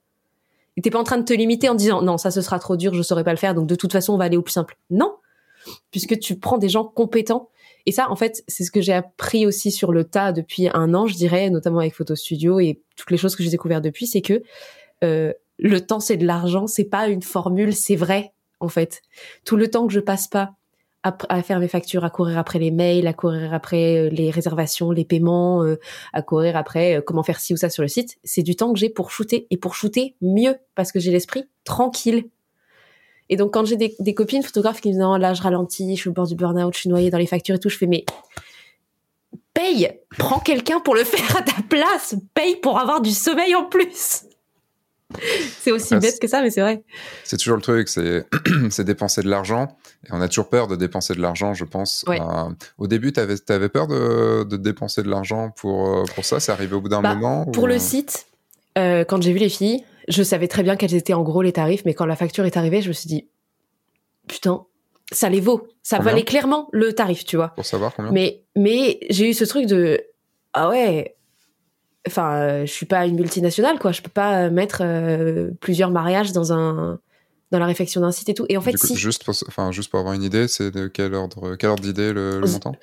T'es 0.82 0.90
pas 0.90 1.00
en 1.00 1.04
train 1.04 1.18
de 1.18 1.24
te 1.24 1.34
limiter 1.34 1.70
en 1.70 1.76
disant 1.76 2.02
non, 2.02 2.18
ça 2.18 2.32
ce 2.32 2.42
sera 2.42 2.60
trop 2.60 2.78
dur, 2.78 2.94
je 2.94 3.02
saurais 3.02 3.24
pas 3.24 3.32
le 3.32 3.38
faire, 3.38 3.56
donc 3.56 3.68
de 3.68 3.76
toute 3.76 3.92
façon 3.92 4.14
on 4.14 4.18
va 4.18 4.26
aller 4.26 4.38
au 4.38 4.42
plus 4.42 4.54
simple. 4.54 4.78
Non, 4.90 5.16
puisque 5.92 6.20
tu 6.20 6.38
prends 6.38 6.58
des 6.58 6.70
gens 6.70 6.86
compétents. 6.86 7.50
Et 7.86 7.92
ça, 7.92 8.12
en 8.12 8.16
fait, 8.16 8.44
c'est 8.48 8.64
ce 8.64 8.72
que 8.72 8.82
j'ai 8.82 8.94
appris 8.94 9.46
aussi 9.46 9.72
sur 9.72 9.92
le 9.92 10.04
tas 10.04 10.32
depuis 10.32 10.70
un 10.74 10.94
an, 10.94 11.08
je 11.08 11.16
dirais, 11.16 11.50
notamment 11.50 11.80
avec 11.80 11.96
Photo 11.96 12.16
Studio 12.16 12.60
et 12.60 12.82
toutes 12.96 13.10
les 13.10 13.18
choses 13.18 13.36
que 13.36 13.44
j'ai 13.44 13.50
découvertes 13.50 13.84
depuis, 13.84 14.06
c'est 14.06 14.22
que 14.22 14.44
euh, 15.04 15.34
le 15.58 15.82
temps 15.82 16.00
c'est 16.00 16.18
de 16.18 16.26
l'argent, 16.26 16.68
c'est 16.68 16.86
pas 16.86 17.08
une 17.08 17.22
formule, 17.22 17.74
c'est 17.74 17.96
vrai 17.96 18.34
en 18.60 18.68
fait. 18.68 19.02
Tout 19.46 19.56
le 19.56 19.70
temps 19.70 19.88
que 19.88 19.94
je 19.94 20.00
passe 20.00 20.28
pas 20.28 20.52
à, 21.04 21.42
faire 21.44 21.60
mes 21.60 21.68
factures, 21.68 22.04
à 22.04 22.10
courir 22.10 22.38
après 22.38 22.60
les 22.60 22.72
mails, 22.72 23.08
à 23.08 23.14
courir 23.14 23.54
après 23.54 23.98
euh, 23.98 24.10
les 24.10 24.30
réservations, 24.32 24.92
les 24.92 25.06
paiements, 25.06 25.64
euh, 25.64 25.80
à 26.12 26.22
courir 26.22 26.58
après 26.58 26.98
euh, 26.98 27.02
comment 27.02 27.24
faire 27.24 27.40
ci 27.40 27.54
ou 27.54 27.58
ça 27.58 27.70
sur 27.70 27.84
le 27.84 27.88
site. 27.88 28.18
C'est 28.24 28.44
du 28.44 28.56
temps 28.56 28.74
que 28.74 28.80
j'ai 28.80 28.90
pour 28.90 29.12
shooter 29.12 29.48
et 29.50 29.58
pour 29.58 29.76
shooter 29.76 30.16
mieux 30.22 30.58
parce 30.76 30.92
que 30.92 31.00
j'ai 31.00 31.12
l'esprit 31.12 31.46
tranquille. 31.64 32.26
Et 33.30 33.38
donc 33.38 33.54
quand 33.54 33.66
j'ai 33.66 33.78
des, 33.78 33.96
des, 34.00 34.14
copines 34.14 34.44
photographes 34.44 34.82
qui 34.82 34.90
me 34.90 34.94
disent 34.94 35.22
là 35.22 35.34
je 35.34 35.42
ralentis, 35.42 35.96
je 35.96 36.02
suis 36.02 36.10
au 36.10 36.14
bord 36.14 36.28
du 36.28 36.36
burn-out, 36.36 36.74
je 36.74 36.80
suis 36.80 36.90
noyée 36.90 37.12
dans 37.12 37.18
les 37.18 37.28
factures 37.28 37.56
et 37.56 37.60
tout, 37.60 37.70
je 37.70 37.78
fais 37.78 37.88
mais 37.88 38.04
paye, 39.54 39.90
prends 40.18 40.40
quelqu'un 40.40 40.80
pour 40.80 40.96
le 40.96 41.04
faire 41.06 41.38
à 41.38 41.42
ta 41.44 41.62
place, 41.70 42.16
paye 42.34 42.58
pour 42.58 42.80
avoir 42.80 43.02
du 43.02 43.12
sommeil 43.12 43.56
en 43.56 43.66
plus. 43.66 44.24
c'est 45.60 45.72
aussi 45.72 45.96
bête 45.96 46.20
que 46.20 46.28
ça, 46.28 46.42
mais 46.42 46.52
c'est 46.52 46.62
vrai. 46.62 46.84
C'est 47.24 47.38
toujours 47.38 47.56
le 47.56 47.62
truc, 47.62 47.90
c'est 47.90 48.84
dépenser 48.84 49.22
de 49.22 49.30
l'argent. 49.30 49.78
Et 50.08 50.10
on 50.12 50.22
a 50.22 50.28
toujours 50.28 50.50
peur 50.50 50.68
de 50.68 50.76
dépenser 50.76 51.14
de 51.14 51.22
l'argent, 51.22 51.54
je 51.54 51.66
pense. 51.66 52.06
Euh, 52.08 52.20
au 52.78 52.88
début, 52.88 53.12
tu 53.12 53.20
avais, 53.20 53.36
avais, 53.50 53.70
peur 53.70 53.88
de, 53.88 54.44
de 54.44 54.58
dépenser 54.58 55.04
de 55.04 55.10
l'argent 55.10 55.52
pour, 55.52 55.88
euh, 55.88 56.04
pour 56.16 56.26
ça? 56.26 56.40
C'est 56.40 56.52
arrivé 56.52 56.76
au 56.76 56.82
bout 56.82 56.90
d'un 56.90 57.02
bah, 57.02 57.16
moment 57.16 57.46
Pour 57.46 57.68
le 57.68 57.80
site, 57.80 58.28
euh, 58.78 59.04
quand 59.04 59.22
j'ai 59.22 59.34
vu 59.34 59.40
les 59.40 59.50
filles, 59.50 59.84
je 60.08 60.24
savais 60.24 60.48
très 60.48 60.64
bien 60.64 60.76
quels 60.76 60.96
étaient 60.96 61.14
en 61.14 61.24
gros 61.24 61.42
les 61.42 61.54
tarifs, 61.54 61.84
mais 61.86 61.94
quand 61.94 62.06
la 62.06 62.16
facture 62.16 62.46
est 62.46 62.58
arrivée, 62.58 62.82
je 62.82 62.90
me 62.90 62.94
suis 62.94 63.08
dit, 63.08 63.28
putain, 64.28 64.66
ça 65.12 65.30
les 65.30 65.42
vaut. 65.42 65.68
Ça 65.82 66.00
valait 66.00 66.24
clairement 66.24 66.70
le 66.72 66.94
tarif, 66.94 67.26
tu 67.26 67.36
vois. 67.36 67.50
Pour 67.50 67.66
savoir 67.66 67.96
combien? 67.96 68.12
Mais, 68.12 68.44
mais 68.56 69.00
j'ai 69.10 69.30
eu 69.30 69.34
ce 69.34 69.44
truc 69.44 69.66
de, 69.66 70.00
ah 70.54 70.70
ouais, 70.70 71.16
enfin, 72.08 72.36
euh, 72.36 72.66
je 72.66 72.72
suis 72.72 72.86
pas 72.86 73.06
une 73.06 73.16
multinationale, 73.16 73.80
quoi. 73.80 73.92
Je 73.92 74.02
peux 74.02 74.10
pas 74.10 74.46
euh, 74.46 74.50
mettre 74.50 74.82
euh, 74.82 75.52
plusieurs 75.60 75.92
mariages 75.92 76.32
dans 76.32 76.54
un 76.54 77.00
dans 77.52 77.58
la 77.58 77.66
réflexion 77.66 78.02
d'un 78.02 78.12
site 78.12 78.30
et 78.30 78.36
tout. 78.36 78.46
Et 78.48 78.58
en 78.58 78.62
fait, 78.62 78.78
si... 78.78 78.96
juste 78.96 79.24
pour, 79.24 79.34
enfin, 79.48 79.72
juste 79.72 79.90
pour 79.90 80.00
avoir 80.00 80.14
une 80.14 80.22
idée, 80.22 80.48
c'est 80.48 80.70
de 80.70 80.88
quel 80.88 81.16
ordre, 81.16 81.56
quel 81.56 81.72
ordre 81.72 81.82
d'idée 81.82 82.14
le, 82.14 82.42
montant? 82.42 82.76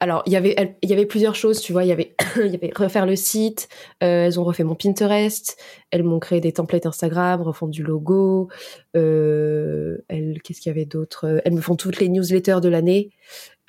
Alors, 0.00 0.24
il 0.26 0.32
y 0.32 0.36
avait, 0.36 0.76
il 0.82 0.90
y 0.90 0.92
avait 0.92 1.06
plusieurs 1.06 1.36
choses, 1.36 1.60
tu 1.60 1.72
vois. 1.72 1.84
Il 1.84 1.88
y 1.88 1.92
avait, 1.92 2.16
il 2.36 2.50
y 2.50 2.56
avait 2.56 2.72
refaire 2.74 3.06
le 3.06 3.14
site. 3.14 3.68
elles 4.00 4.40
ont 4.40 4.42
refait 4.42 4.64
mon 4.64 4.74
Pinterest. 4.74 5.56
Elles 5.92 6.02
m'ont 6.02 6.18
créé 6.18 6.40
des 6.40 6.50
templates 6.50 6.86
Instagram, 6.86 7.42
refont 7.42 7.68
du 7.68 7.84
logo. 7.84 8.48
elles, 8.94 10.02
qu'est-ce 10.42 10.60
qu'il 10.60 10.70
y 10.70 10.74
avait 10.74 10.84
d'autre? 10.84 11.40
Elles 11.44 11.54
me 11.54 11.60
font 11.60 11.76
toutes 11.76 12.00
les 12.00 12.08
newsletters 12.08 12.58
de 12.60 12.68
l'année. 12.68 13.10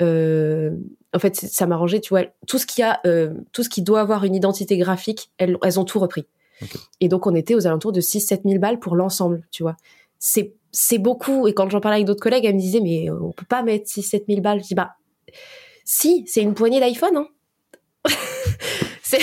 Euh, 0.02 0.72
en 1.14 1.20
fait, 1.20 1.36
ça 1.36 1.66
m'arrangeait, 1.66 2.00
tu 2.00 2.10
vois, 2.10 2.26
tout 2.48 2.58
ce 2.58 2.66
qui 2.66 2.82
a, 2.82 3.00
euh, 3.06 3.34
tout 3.52 3.64
ce 3.64 3.70
qui 3.70 3.82
doit 3.82 4.02
avoir 4.02 4.24
une 4.24 4.36
identité 4.36 4.78
graphique, 4.78 5.32
elles, 5.38 5.58
elles 5.64 5.80
ont 5.80 5.86
tout 5.86 6.00
repris. 6.00 6.26
Et 7.00 7.08
donc, 7.08 7.26
on 7.26 7.36
était 7.36 7.56
aux 7.56 7.68
alentours 7.68 7.92
de 7.92 8.02
6-7 8.02 8.42
000 8.46 8.60
balles 8.60 8.80
pour 8.80 8.96
l'ensemble, 8.96 9.48
tu 9.52 9.64
vois. 9.64 9.78
C'est, 10.20 10.54
c'est 10.72 10.98
beaucoup. 10.98 11.48
Et 11.48 11.54
quand 11.54 11.70
j'en 11.70 11.80
parlais 11.80 11.96
avec 11.96 12.08
d'autres 12.08 12.22
collègues, 12.22 12.46
elles 12.46 12.56
me 12.56 12.60
disaient, 12.60 12.82
mais 12.82 13.10
on 13.10 13.32
peut 13.32 13.46
pas 13.48 13.64
mettre 13.64 13.90
6-7 13.90 14.26
000 14.28 14.42
balles. 14.42 14.62
Je 14.62 14.68
dis, 14.68 14.76
bah, 14.76 14.92
si, 15.86 16.24
c'est 16.28 16.42
une 16.42 16.54
poignée 16.54 16.80
d'iPhone, 16.80 17.16
hein. 17.16 17.28
c'est, 19.04 19.22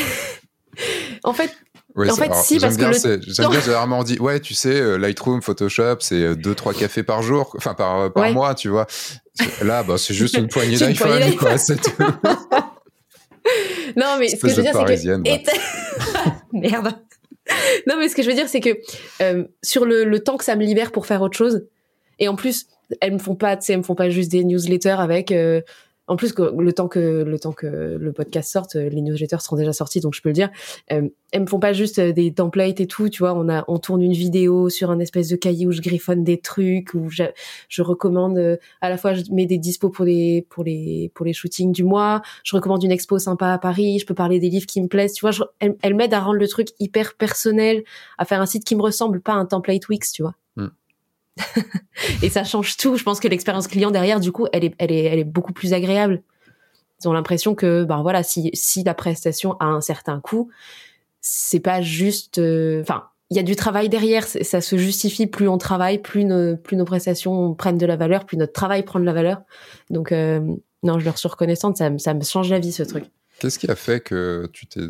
en 1.23 1.33
fait, 1.33 1.54
en 1.97 2.17
fait, 2.17 2.35
si, 2.35 2.59
parce 2.59 2.76
bien, 2.76 2.91
que 2.91 3.21
j'aime 3.26 3.50
bien 3.50 3.61
généralement 3.61 4.00
on 4.00 4.04
dit 4.04 4.19
ouais, 4.19 4.41
tu 4.41 4.54
sais, 4.54 4.80
euh, 4.80 4.97
Lightroom, 4.97 5.43
Photoshop, 5.43 5.97
c'est 6.00 6.37
2 6.37 6.54
trois 6.54 6.75
cafés 6.75 7.02
par 7.02 7.23
jour, 7.23 7.54
enfin 7.56 7.75
par 7.75 8.13
par 8.13 8.30
mois, 8.32 8.54
tu 8.54 8.69
vois. 8.69 8.87
Là, 9.63 9.82
bah, 9.82 9.97
c'est 9.99 10.15
juste 10.15 10.37
une 10.37 10.49
poignée 10.52 10.76
d'iPhone, 10.76 11.37
quoi, 11.37 11.59
c'est 11.59 11.80
tout. 11.80 11.91
non, 13.97 14.17
mais 14.19 14.28
ce 14.28 14.37
que 14.37 14.49
je 14.49 14.54
veux 14.56 14.63
dire, 14.63 14.73
c'est 14.75 14.97
que 14.97 15.21
merde. 16.52 16.93
Non, 17.87 17.95
mais 17.99 18.09
ce 18.09 18.17
que 18.17 18.23
je 18.23 18.28
veux 18.28 18.35
dire, 18.35 18.49
c'est 18.49 18.61
que 18.61 18.76
euh, 19.23 19.45
sur 19.63 19.85
le, 19.85 20.04
le 20.04 20.21
temps 20.21 20.37
que 20.37 20.45
ça 20.45 20.56
me 20.56 20.65
libère 20.65 20.91
pour 20.93 21.06
faire 21.06 21.23
autre 21.23 21.37
chose, 21.37 21.67
et 22.19 22.28
en 22.28 22.37
plus, 22.37 22.67
elles 23.00 23.13
me 23.13 23.19
font 23.19 23.35
pas, 23.35 23.56
tu 23.56 23.67
sais, 23.67 23.73
elles 23.73 23.78
me 23.78 23.85
font 23.85 23.95
pas 23.95 24.11
juste 24.11 24.30
des 24.30 24.45
newsletters 24.45 24.97
avec 24.99 25.32
euh, 25.32 25.61
en 26.08 26.16
plus, 26.16 26.34
le 26.38 26.73
temps 26.73 26.88
que 26.88 27.25
le 27.25 27.38
temps 27.38 27.52
que 27.52 27.97
le 28.00 28.12
podcast 28.12 28.50
sorte, 28.52 28.75
les 28.75 29.00
newsletters 29.00 29.40
seront 29.40 29.56
déjà 29.56 29.73
sortis, 29.73 30.00
donc 30.00 30.14
je 30.14 30.23
peux 30.23 30.28
le 30.28 30.34
dire. 30.34 30.50
Euh, 30.92 31.08
elles 31.32 31.40
me 31.40 31.47
font 31.47 31.58
pas 31.58 31.73
juste 31.73 31.99
euh, 31.99 32.12
des 32.12 32.32
templates 32.32 32.80
et 32.80 32.86
tout, 32.86 33.08
tu 33.08 33.19
vois. 33.19 33.34
On 33.34 33.49
a, 33.49 33.64
on 33.66 33.78
tourne 33.78 34.02
une 34.02 34.12
vidéo 34.12 34.69
sur 34.69 34.90
un 34.90 35.00
espèce 35.00 35.28
de 35.28 35.36
cahier 35.36 35.66
où 35.66 35.73
je 35.73 35.80
griffonne 35.80 36.23
des 36.23 36.38
trucs, 36.38 36.95
où 36.95 37.10
je, 37.10 37.82
recommande 37.82 38.38
euh, 38.38 38.56
à 38.80 38.88
la 38.88 38.97
fois 38.97 39.14
je 39.14 39.23
mets 39.32 39.47
des 39.47 39.58
dispos 39.58 39.90
pour 39.90 40.04
les 40.04 40.47
pour 40.49 40.64
les 40.64 41.10
pour 41.14 41.26
les 41.26 41.32
shootings 41.32 41.73
du 41.73 41.82
mois. 41.82 42.23
Je 42.45 42.54
recommande 42.54 42.84
une 42.84 42.92
expo 42.92 43.19
sympa 43.19 43.52
à 43.52 43.58
Paris. 43.58 43.99
Je 43.99 44.06
peux 44.06 44.14
parler 44.14 44.38
des 44.38 44.49
livres 44.49 44.66
qui 44.66 44.80
me 44.80 44.88
plaisent, 44.88 45.14
tu 45.14 45.23
vois. 45.23 45.32
Je, 45.32 45.42
elle, 45.58 45.76
elle 45.82 45.95
m'aide 45.95 46.14
à 46.14 46.21
rendre 46.21 46.38
le 46.38 46.49
truc 46.49 46.69
hyper 46.78 47.14
personnel, 47.14 47.82
à 48.19 48.25
faire 48.25 48.40
un 48.40 48.47
site 48.47 48.64
qui 48.64 48.76
me 48.76 48.82
ressemble, 48.82 49.21
pas 49.21 49.32
un 49.32 49.47
template 49.47 49.88
Wix, 49.88 50.12
tu 50.12 50.23
vois. 50.23 50.34
et 52.22 52.30
ça 52.30 52.44
change 52.44 52.76
tout. 52.76 52.96
Je 52.96 53.02
pense 53.02 53.20
que 53.20 53.28
l'expérience 53.28 53.68
client 53.68 53.90
derrière, 53.90 54.20
du 54.20 54.32
coup, 54.32 54.46
elle 54.52 54.64
est, 54.64 54.75
elle 54.78 54.92
est, 54.92 55.04
elle 55.04 55.18
est 55.18 55.25
beaucoup 55.25 55.52
plus 55.52 55.72
agréable. 55.72 56.22
Ils 57.02 57.08
ont 57.08 57.12
l'impression 57.12 57.54
que, 57.54 57.84
ben 57.84 58.02
voilà, 58.02 58.22
si, 58.22 58.50
si 58.54 58.82
la 58.82 58.94
prestation 58.94 59.54
a 59.60 59.66
un 59.66 59.80
certain 59.80 60.20
coût, 60.20 60.50
c'est 61.20 61.60
pas 61.60 61.82
juste, 61.82 62.38
euh, 62.38 62.80
enfin, 62.80 63.04
il 63.30 63.36
y 63.36 63.40
a 63.40 63.42
du 63.42 63.56
travail 63.56 63.88
derrière. 63.88 64.26
Ça 64.26 64.60
se 64.60 64.76
justifie. 64.76 65.26
Plus 65.26 65.49
on 65.49 65.58
travaille, 65.58 65.99
plus 65.99 66.25
nos, 66.25 66.56
plus 66.56 66.76
nos 66.76 66.84
prestations 66.84 67.54
prennent 67.54 67.78
de 67.78 67.86
la 67.86 67.96
valeur, 67.96 68.25
plus 68.25 68.36
notre 68.36 68.52
travail 68.52 68.82
prend 68.84 69.00
de 69.00 69.04
la 69.04 69.12
valeur. 69.12 69.42
Donc, 69.90 70.12
euh, 70.12 70.40
non, 70.82 70.99
je 70.99 71.04
leur 71.04 71.18
suis 71.18 71.28
reconnaissante. 71.28 71.76
Ça, 71.76 71.90
ça 71.99 72.14
me 72.14 72.22
change 72.22 72.50
la 72.50 72.60
vie, 72.60 72.72
ce 72.72 72.84
truc. 72.84 73.04
Qu'est-ce 73.40 73.58
qui 73.58 73.70
a 73.70 73.76
fait 73.76 74.00
que 74.00 74.49
tu 74.52 74.66
t'es 74.66 74.80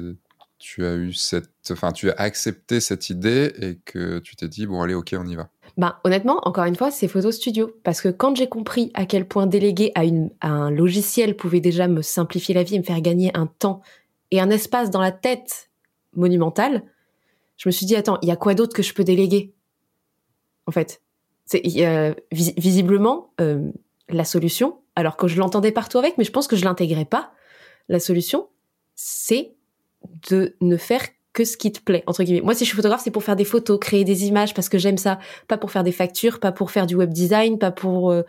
tu 0.59 0.85
as 0.87 0.95
eu 0.95 1.13
cette, 1.13 1.51
enfin, 1.71 1.93
tu 1.93 2.11
as 2.11 2.15
accepté 2.15 2.81
cette 2.81 3.11
idée 3.11 3.53
et 3.61 3.79
que 3.85 4.19
tu 4.19 4.37
t'es 4.37 4.49
dit 4.49 4.67
bon 4.67 4.83
allez 4.83 4.95
ok 4.95 5.15
on 5.19 5.27
y 5.27 5.37
va? 5.37 5.49
Ben, 5.77 5.97
honnêtement, 6.05 6.41
encore 6.45 6.65
une 6.65 6.77
fois, 6.77 6.91
c'est 6.91 7.09
Photo 7.09 7.31
Studio. 7.31 7.77
Parce 7.83 8.01
que 8.01 8.09
quand 8.09 8.35
j'ai 8.35 8.49
compris 8.49 8.91
à 8.95 9.05
quel 9.05 9.27
point 9.27 9.47
déléguer 9.47 9.93
à, 9.95 10.05
une, 10.05 10.31
à 10.41 10.49
un 10.49 10.71
logiciel 10.71 11.37
pouvait 11.37 11.61
déjà 11.61 11.87
me 11.87 12.03
simplifier 12.03 12.55
la 12.55 12.63
vie 12.63 12.77
et 12.77 12.79
me 12.79 12.85
faire 12.85 13.01
gagner 13.01 13.31
un 13.35 13.47
temps 13.47 13.83
et 14.31 14.41
un 14.41 14.51
espace 14.51 14.91
dans 14.91 15.01
la 15.01 15.13
tête 15.13 15.71
monumental, 16.15 16.83
je 17.59 17.69
me 17.69 17.73
suis 17.73 17.87
dit, 17.87 17.95
attends, 17.95 18.19
il 18.23 18.29
y 18.29 18.33
a 18.33 18.37
quoi 18.37 18.55
d'autre 18.55 18.75
que 18.75 18.83
je 18.83 18.95
peux 18.95 19.05
déléguer? 19.05 19.53
En 20.67 20.73
fait, 20.73 21.03
c'est 21.45 21.63
visiblement 22.33 23.31
euh, 23.41 23.71
la 24.09 24.25
solution, 24.25 24.79
alors 24.95 25.17
que 25.17 25.29
je 25.29 25.39
l'entendais 25.39 25.73
partout 25.73 25.99
avec, 25.99 26.19
mais 26.19 26.25
je 26.25 26.33
pense 26.33 26.49
que 26.49 26.57
je 26.57 26.65
l'intégrais 26.65 27.05
pas. 27.05 27.33
La 27.89 28.01
solution, 28.01 28.49
c'est 28.95 29.55
de 30.31 30.57
ne 30.61 30.77
faire 30.77 31.03
que 31.37 31.45
ce 31.45 31.59
qui 31.59 31.71
te 31.71 31.81
plaît 31.81 32.03
entre 32.07 32.25
guillemets. 32.25 32.41
Moi, 32.41 32.55
si 32.55 32.65
je 32.65 32.71
suis 32.71 32.77
photographe, 32.77 33.03
c'est 33.05 33.11
pour 33.11 33.23
faire 33.23 33.37
des 33.37 33.45
photos, 33.45 33.79
créer 33.79 34.05
des 34.05 34.25
images 34.25 34.55
parce 34.55 34.71
que 34.71 34.79
j'aime 34.79 34.97
ça, 34.97 35.19
pas 35.49 35.59
pour 35.59 35.71
faire 35.71 35.85
des 35.85 35.93
factures, 35.93 36.41
pas 36.41 36.51
pour 36.51 36.71
faire 36.71 36.87
du 36.87 36.97
web 36.97 37.13
design, 37.13 37.59
pas 37.59 37.71
pour 37.71 38.11
euh, 38.11 38.23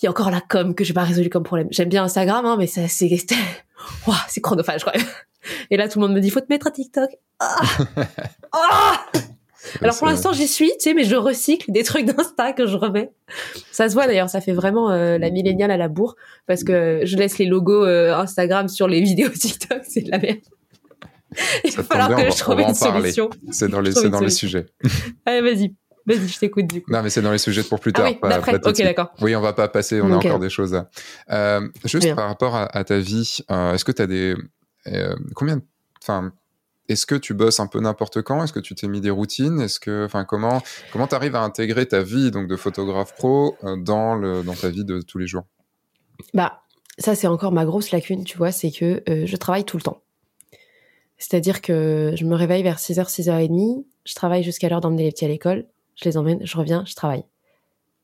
il 0.00 0.04
y 0.04 0.06
a 0.06 0.10
encore 0.10 0.30
la 0.30 0.42
com 0.42 0.74
que 0.74 0.84
j'ai 0.84 0.92
pas 0.92 1.02
résolu 1.02 1.30
comme 1.30 1.44
problème. 1.44 1.68
J'aime 1.70 1.88
bien 1.88 2.04
Instagram 2.04 2.44
hein, 2.44 2.56
mais 2.58 2.66
ça 2.66 2.88
c'est 2.88 3.08
c'est 4.28 4.40
chronophage 4.42 4.84
quand 4.84 4.94
même. 4.94 5.06
Et 5.70 5.78
là 5.78 5.88
tout 5.88 5.98
le 5.98 6.06
monde 6.06 6.14
me 6.14 6.20
dit 6.20 6.28
faut 6.28 6.40
te 6.40 6.46
mettre 6.50 6.66
à 6.66 6.70
TikTok. 6.70 7.08
Ah 7.38 7.56
ah 8.52 9.06
Alors 9.80 9.96
pour 9.96 10.06
l'instant 10.06 10.34
j'y 10.34 10.46
suis, 10.46 10.68
tu 10.72 10.80
sais, 10.80 10.94
mais 10.94 11.04
je 11.04 11.16
recycle 11.16 11.72
des 11.72 11.84
trucs 11.84 12.04
d'Insta 12.04 12.52
que 12.52 12.66
je 12.66 12.76
remets. 12.76 13.12
Ça 13.72 13.88
se 13.88 13.94
voit 13.94 14.06
d'ailleurs, 14.06 14.28
ça 14.28 14.42
fait 14.42 14.52
vraiment 14.52 14.90
euh, 14.90 15.16
la 15.16 15.30
milléniale 15.30 15.70
à 15.70 15.78
la 15.78 15.88
bourre 15.88 16.16
parce 16.46 16.64
que 16.64 17.00
je 17.04 17.16
laisse 17.16 17.38
les 17.38 17.46
logos 17.46 17.86
euh, 17.86 18.14
Instagram 18.14 18.68
sur 18.68 18.88
les 18.88 19.00
vidéos 19.00 19.30
TikTok, 19.38 19.80
c'est 19.88 20.02
de 20.02 20.10
la 20.10 20.18
merde. 20.18 20.40
Il 21.64 21.70
va 21.72 21.82
falloir 21.82 22.16
que 22.16 22.30
je 22.30 22.36
trouve 22.36 22.60
une 22.60 22.74
solution. 22.74 23.30
C'est 23.50 23.68
dans 23.68 23.80
les, 23.80 23.92
dans 23.92 24.20
les 24.20 24.30
sujets. 24.30 24.66
Allez, 25.26 25.40
vas-y. 25.40 25.74
Vas-y, 26.06 26.28
je 26.28 26.38
t'écoute 26.38 26.66
du 26.66 26.82
coup. 26.82 26.90
Non, 26.90 27.02
mais 27.02 27.10
c'est 27.10 27.22
dans 27.22 27.30
les 27.30 27.38
sujets 27.38 27.62
pour 27.62 27.78
plus 27.78 27.92
ah 27.94 27.98
tard. 27.98 28.12
Ah 28.22 28.40
oui, 28.46 28.54
ok, 28.64 28.76
d'accord. 28.78 29.12
Oui, 29.20 29.36
on 29.36 29.40
va 29.40 29.52
pas 29.52 29.68
passer, 29.68 30.00
on 30.00 30.10
a 30.12 30.16
encore 30.16 30.38
des 30.38 30.48
choses. 30.48 30.82
Euh, 31.30 31.68
juste 31.84 32.14
par 32.14 32.28
rapport 32.28 32.56
à, 32.56 32.84
ta 32.84 32.98
vie, 32.98 33.38
euh, 33.50 33.74
est-ce 33.74 33.84
que 33.84 33.92
tu 33.92 34.02
as 34.02 34.06
des. 34.06 34.34
Euh, 34.86 35.14
combien. 35.34 35.60
Enfin, 36.02 36.32
est-ce 36.88 37.04
que 37.04 37.14
tu 37.14 37.34
bosses 37.34 37.60
un 37.60 37.66
peu 37.66 37.80
n'importe 37.80 38.22
quand? 38.22 38.42
Est-ce 38.42 38.52
que 38.52 38.60
tu 38.60 38.74
t'es 38.74 38.88
mis 38.88 39.00
des 39.00 39.10
routines? 39.10 39.60
Est-ce 39.60 39.78
que, 39.78 40.06
enfin, 40.06 40.24
comment 40.24 40.62
comment 40.92 41.06
t'arrives 41.06 41.36
à 41.36 41.42
intégrer 41.42 41.86
ta 41.86 42.02
vie 42.02 42.30
donc 42.30 42.48
de 42.48 42.56
photographe 42.56 43.14
pro 43.14 43.56
dans 43.76 44.14
le 44.14 44.42
dans 44.42 44.54
ta 44.54 44.70
vie 44.70 44.84
de 44.84 45.02
tous 45.02 45.18
les 45.18 45.26
jours? 45.26 45.44
Bah, 46.34 46.62
ça 46.98 47.14
c'est 47.14 47.26
encore 47.26 47.52
ma 47.52 47.64
grosse 47.64 47.90
lacune, 47.90 48.24
tu 48.24 48.38
vois, 48.38 48.52
c'est 48.52 48.70
que 48.70 49.02
euh, 49.08 49.26
je 49.26 49.36
travaille 49.36 49.64
tout 49.64 49.76
le 49.76 49.82
temps. 49.82 50.02
C'est-à-dire 51.20 51.60
que 51.60 52.14
je 52.16 52.24
me 52.24 52.34
réveille 52.34 52.62
vers 52.62 52.78
6h, 52.78 53.06
6h30, 53.06 53.84
je 54.06 54.14
travaille 54.14 54.42
jusqu'à 54.42 54.70
l'heure 54.70 54.80
d'emmener 54.80 55.04
les 55.04 55.12
petits 55.12 55.26
à 55.26 55.28
l'école, 55.28 55.66
je 55.94 56.06
les 56.06 56.16
emmène, 56.16 56.44
je 56.44 56.56
reviens, 56.56 56.82
je 56.86 56.94
travaille. 56.94 57.24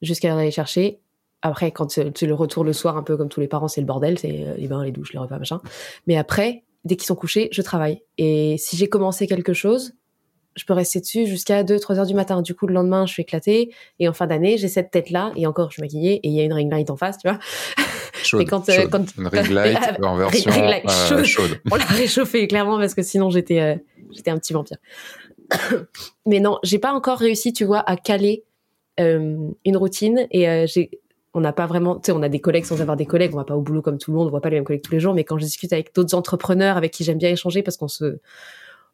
Jusqu'à 0.03 0.29
l'heure 0.29 0.37
d'aller 0.37 0.51
chercher. 0.51 1.01
Après, 1.41 1.71
quand 1.73 1.91
c'est 1.91 2.23
le 2.23 2.35
retour 2.35 2.63
le 2.63 2.75
soir, 2.75 2.99
un 2.99 3.03
peu 3.03 3.17
comme 3.17 3.31
tous 3.31 3.41
les 3.41 3.49
parents, 3.49 3.69
c'est 3.69 3.81
le 3.81 3.87
bordel, 3.87 4.19
c'est 4.19 4.45
euh, 4.45 4.55
les 4.59 4.69
bains, 4.69 4.85
les 4.85 4.93
douches, 4.93 5.15
les 5.15 5.19
repas, 5.19 5.39
machin. 5.39 5.63
Mais 6.07 6.19
après, 6.19 6.65
dès 6.85 6.97
qu'ils 6.97 7.07
sont 7.07 7.15
couchés, 7.15 7.49
je 7.53 7.63
travaille. 7.63 8.03
Et 8.19 8.57
si 8.59 8.77
j'ai 8.77 8.89
commencé 8.89 9.27
quelque 9.27 9.55
chose, 9.55 9.95
je 10.57 10.65
peux 10.65 10.73
rester 10.73 11.01
dessus 11.01 11.27
jusqu'à 11.27 11.63
2-3 11.63 11.99
heures 11.99 12.07
du 12.07 12.15
matin. 12.15 12.41
Du 12.43 12.55
coup, 12.55 12.67
le 12.67 12.75
lendemain, 12.75 13.07
je 13.07 13.13
suis 13.13 13.23
éclaté 13.23 13.73
Et 13.99 14.09
en 14.09 14.13
fin 14.13 14.27
d'année, 14.27 14.57
j'ai 14.57 14.69
cette 14.69 14.91
tête-là. 14.91 15.33
Et 15.37 15.47
encore, 15.47 15.71
je 15.71 15.75
suis 15.75 15.83
maquillée. 15.83 16.15
Et 16.23 16.29
il 16.29 16.35
y 16.35 16.41
a 16.41 16.45
une 16.45 16.53
ring 16.53 16.73
light 16.73 16.91
en 16.91 16.97
face, 16.97 17.19
tu 17.19 17.29
vois. 17.29 17.39
Chaude, 18.23 18.41
et 18.41 18.45
quand, 18.47 18.69
euh, 18.71 18.89
quand... 18.89 19.05
Une 19.19 19.29
ring 19.29 19.49
light 19.51 19.79
en 20.03 20.17
version 20.17 20.51
euh, 20.51 21.23
chaude. 21.23 21.61
On 21.71 21.77
l'a 21.77 21.85
réchauffée, 21.85 22.49
clairement, 22.49 22.79
parce 22.79 22.95
que 22.95 23.03
sinon, 23.03 23.31
j'étais 23.31 23.61
euh, 23.61 23.77
j'étais 24.11 24.31
un 24.31 24.39
petit 24.39 24.55
vampire. 24.55 24.79
Mais 26.27 26.41
non, 26.41 26.59
j'ai 26.65 26.79
pas 26.79 26.93
encore 26.93 27.19
réussi, 27.19 27.53
tu 27.53 27.65
vois, 27.65 27.81
à 27.89 27.97
caler 27.97 28.45
une 28.99 29.77
routine. 29.77 30.27
Et 30.31 30.67
j'ai 30.67 30.91
on 31.35 31.41
n'a 31.41 31.53
pas 31.53 31.67
vraiment, 31.67 31.97
tu 31.97 32.07
sais, 32.07 32.13
on 32.13 32.23
a 32.23 32.31
des 32.31 32.41
collègues 32.41 32.65
sans 32.65 32.81
avoir 32.81 32.97
des 32.97 33.05
collègues, 33.05 33.35
on 33.35 33.37
va 33.37 33.45
pas 33.45 33.55
au 33.55 33.61
boulot 33.61 33.83
comme 33.83 33.99
tout 33.99 34.11
le 34.11 34.17
monde, 34.17 34.29
on 34.29 34.31
voit 34.31 34.41
pas 34.41 34.49
les 34.49 34.57
mêmes 34.57 34.65
collègues 34.65 34.81
tous 34.81 34.93
les 34.93 35.01
jours, 35.01 35.13
mais 35.13 35.23
quand 35.23 35.37
je 35.37 35.45
discute 35.45 35.71
avec 35.75 35.95
d'autres 35.95 36.15
entrepreneurs 36.15 36.79
avec 36.79 36.93
qui 36.93 37.05
j'aime 37.05 37.19
bien 37.19 37.29
échanger 37.29 37.63
parce 37.63 37.77
qu'on 37.77 37.89
se, 37.89 38.21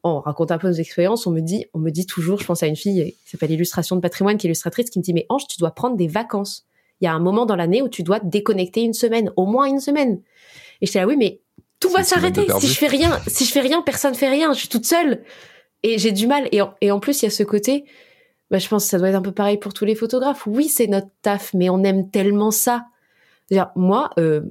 on 0.04 0.20
raconte 0.20 0.50
un 0.50 0.58
peu 0.58 0.68
nos 0.68 0.74
expériences, 0.74 1.26
on 1.26 1.30
me 1.30 1.40
dit, 1.40 1.66
on 1.74 1.78
me 1.78 1.90
dit 1.90 2.06
toujours, 2.06 2.40
je 2.40 2.46
pense 2.46 2.62
à 2.62 2.66
une 2.66 2.76
fille 2.76 3.14
qui 3.24 3.30
s'appelle 3.30 3.50
Illustration 3.50 3.94
de 3.96 4.00
patrimoine, 4.00 4.36
qui 4.36 4.46
est 4.46 4.48
illustratrice, 4.48 4.90
qui 4.90 4.98
me 4.98 5.04
dit, 5.04 5.14
mais 5.14 5.26
Ange, 5.28 5.46
tu 5.46 5.58
dois 5.58 5.70
prendre 5.70 5.96
des 5.96 6.08
vacances. 6.08 6.66
Il 7.00 7.04
y 7.04 7.08
a 7.08 7.12
un 7.12 7.20
moment 7.20 7.46
dans 7.46 7.56
l'année 7.56 7.82
où 7.82 7.88
tu 7.88 8.02
dois 8.02 8.20
te 8.20 8.26
déconnecter 8.26 8.82
une 8.82 8.94
semaine, 8.94 9.30
au 9.36 9.46
moins 9.46 9.66
une 9.66 9.80
semaine. 9.80 10.20
Et 10.80 10.86
je 10.86 10.92
dis, 10.92 10.98
ah 10.98 11.06
oui, 11.06 11.16
mais 11.16 11.40
tout 11.80 11.88
va 11.90 12.04
s'arrêter. 12.04 12.46
Si 12.60 12.68
je 12.68 12.78
fais 12.78 12.86
rien, 12.86 13.20
si 13.26 13.44
je 13.44 13.52
fais 13.52 13.60
rien, 13.60 13.82
personne 13.82 14.14
fait 14.14 14.28
rien. 14.28 14.52
Je 14.52 14.60
suis 14.60 14.68
toute 14.68 14.86
seule. 14.86 15.22
Et 15.82 15.98
j'ai 15.98 16.12
du 16.12 16.26
mal. 16.26 16.48
Et 16.52 16.60
et 16.80 16.90
en 16.90 17.00
plus, 17.00 17.22
il 17.22 17.24
y 17.24 17.28
a 17.28 17.30
ce 17.30 17.42
côté, 17.42 17.84
bah, 18.50 18.58
je 18.58 18.68
pense 18.68 18.84
que 18.84 18.90
ça 18.90 18.98
doit 18.98 19.08
être 19.08 19.16
un 19.16 19.22
peu 19.22 19.32
pareil 19.32 19.56
pour 19.56 19.74
tous 19.74 19.84
les 19.84 19.94
photographes. 19.94 20.46
Oui, 20.46 20.68
c'est 20.68 20.86
notre 20.86 21.08
taf, 21.22 21.54
mais 21.54 21.70
on 21.70 21.82
aime 21.82 22.10
tellement 22.10 22.50
ça. 22.50 22.84
moi, 23.74 24.10
euh, 24.18 24.42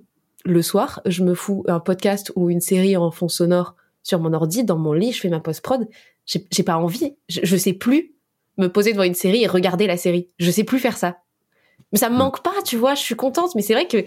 le 0.44 0.62
soir, 0.62 1.02
je 1.06 1.24
me 1.24 1.36
fous 1.36 1.64
un 1.68 1.80
podcast 1.80 2.32
ou 2.36 2.50
une 2.50 2.62
série 2.62 2.98
en 2.98 3.12
fond 3.12 3.30
sonore 3.30 3.76
sur 4.04 4.20
mon 4.20 4.34
ordi, 4.34 4.64
dans 4.64 4.78
mon 4.78 4.94
lit, 4.94 5.12
je 5.12 5.20
fais 5.20 5.30
ma 5.30 5.40
post-prod. 5.40 5.88
J'ai 6.26 6.64
pas 6.64 6.78
envie. 6.78 7.16
Je, 7.30 7.42
je 7.44 7.58
sais 7.58 7.74
plus 7.74 8.16
me 8.58 8.68
poser 8.68 8.94
devant 8.94 9.04
une 9.04 9.16
série 9.16 9.44
et 9.44 9.48
regarder 9.48 9.88
la 9.88 9.98
série. 9.98 10.30
Je 10.40 10.52
sais 10.52 10.64
plus 10.64 10.80
faire 10.80 10.98
ça. 10.98 11.18
Mais 11.92 12.00
ça 12.00 12.10
me 12.10 12.16
mm. 12.16 12.18
manque 12.18 12.44
pas, 12.44 12.54
tu 12.64 12.78
vois, 12.78 12.96
je 12.96 13.02
suis 13.02 13.16
contente. 13.16 13.56
Mais 13.56 13.62
c'est 13.62 13.74
vrai 13.74 13.88
que 13.88 14.04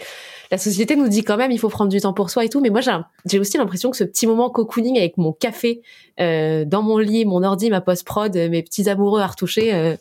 la 0.51 0.59
société 0.59 0.97
nous 0.97 1.09
dit 1.09 1.23
quand 1.23 1.37
même, 1.37 1.51
il 1.51 1.59
faut 1.59 1.69
prendre 1.69 1.91
du 1.91 2.01
temps 2.01 2.13
pour 2.13 2.31
soi 2.31 2.45
et 2.45 2.49
tout. 2.49 2.61
Mais 2.61 2.71
moi, 2.71 2.81
j'ai 3.25 3.39
aussi 3.39 3.59
l'impression 3.59 3.91
que 3.91 3.97
ce 3.97 4.05
petit 4.05 4.27
moment 4.27 4.51
cocooning 4.51 4.99
avec 4.99 5.17
mon 5.17 5.33
café 5.33 5.83
euh, 6.21 6.65
dans 6.65 6.83
mon 6.83 6.99
lit, 6.99 7.25
mon 7.25 7.43
ordi, 7.43 7.71
ma 7.71 7.81
post-prod, 7.81 8.35
mes 8.35 8.63
petits 8.63 8.89
amoureux 8.89 9.21
à 9.21 9.27
retoucher, 9.27 9.75
euh, 9.75 9.97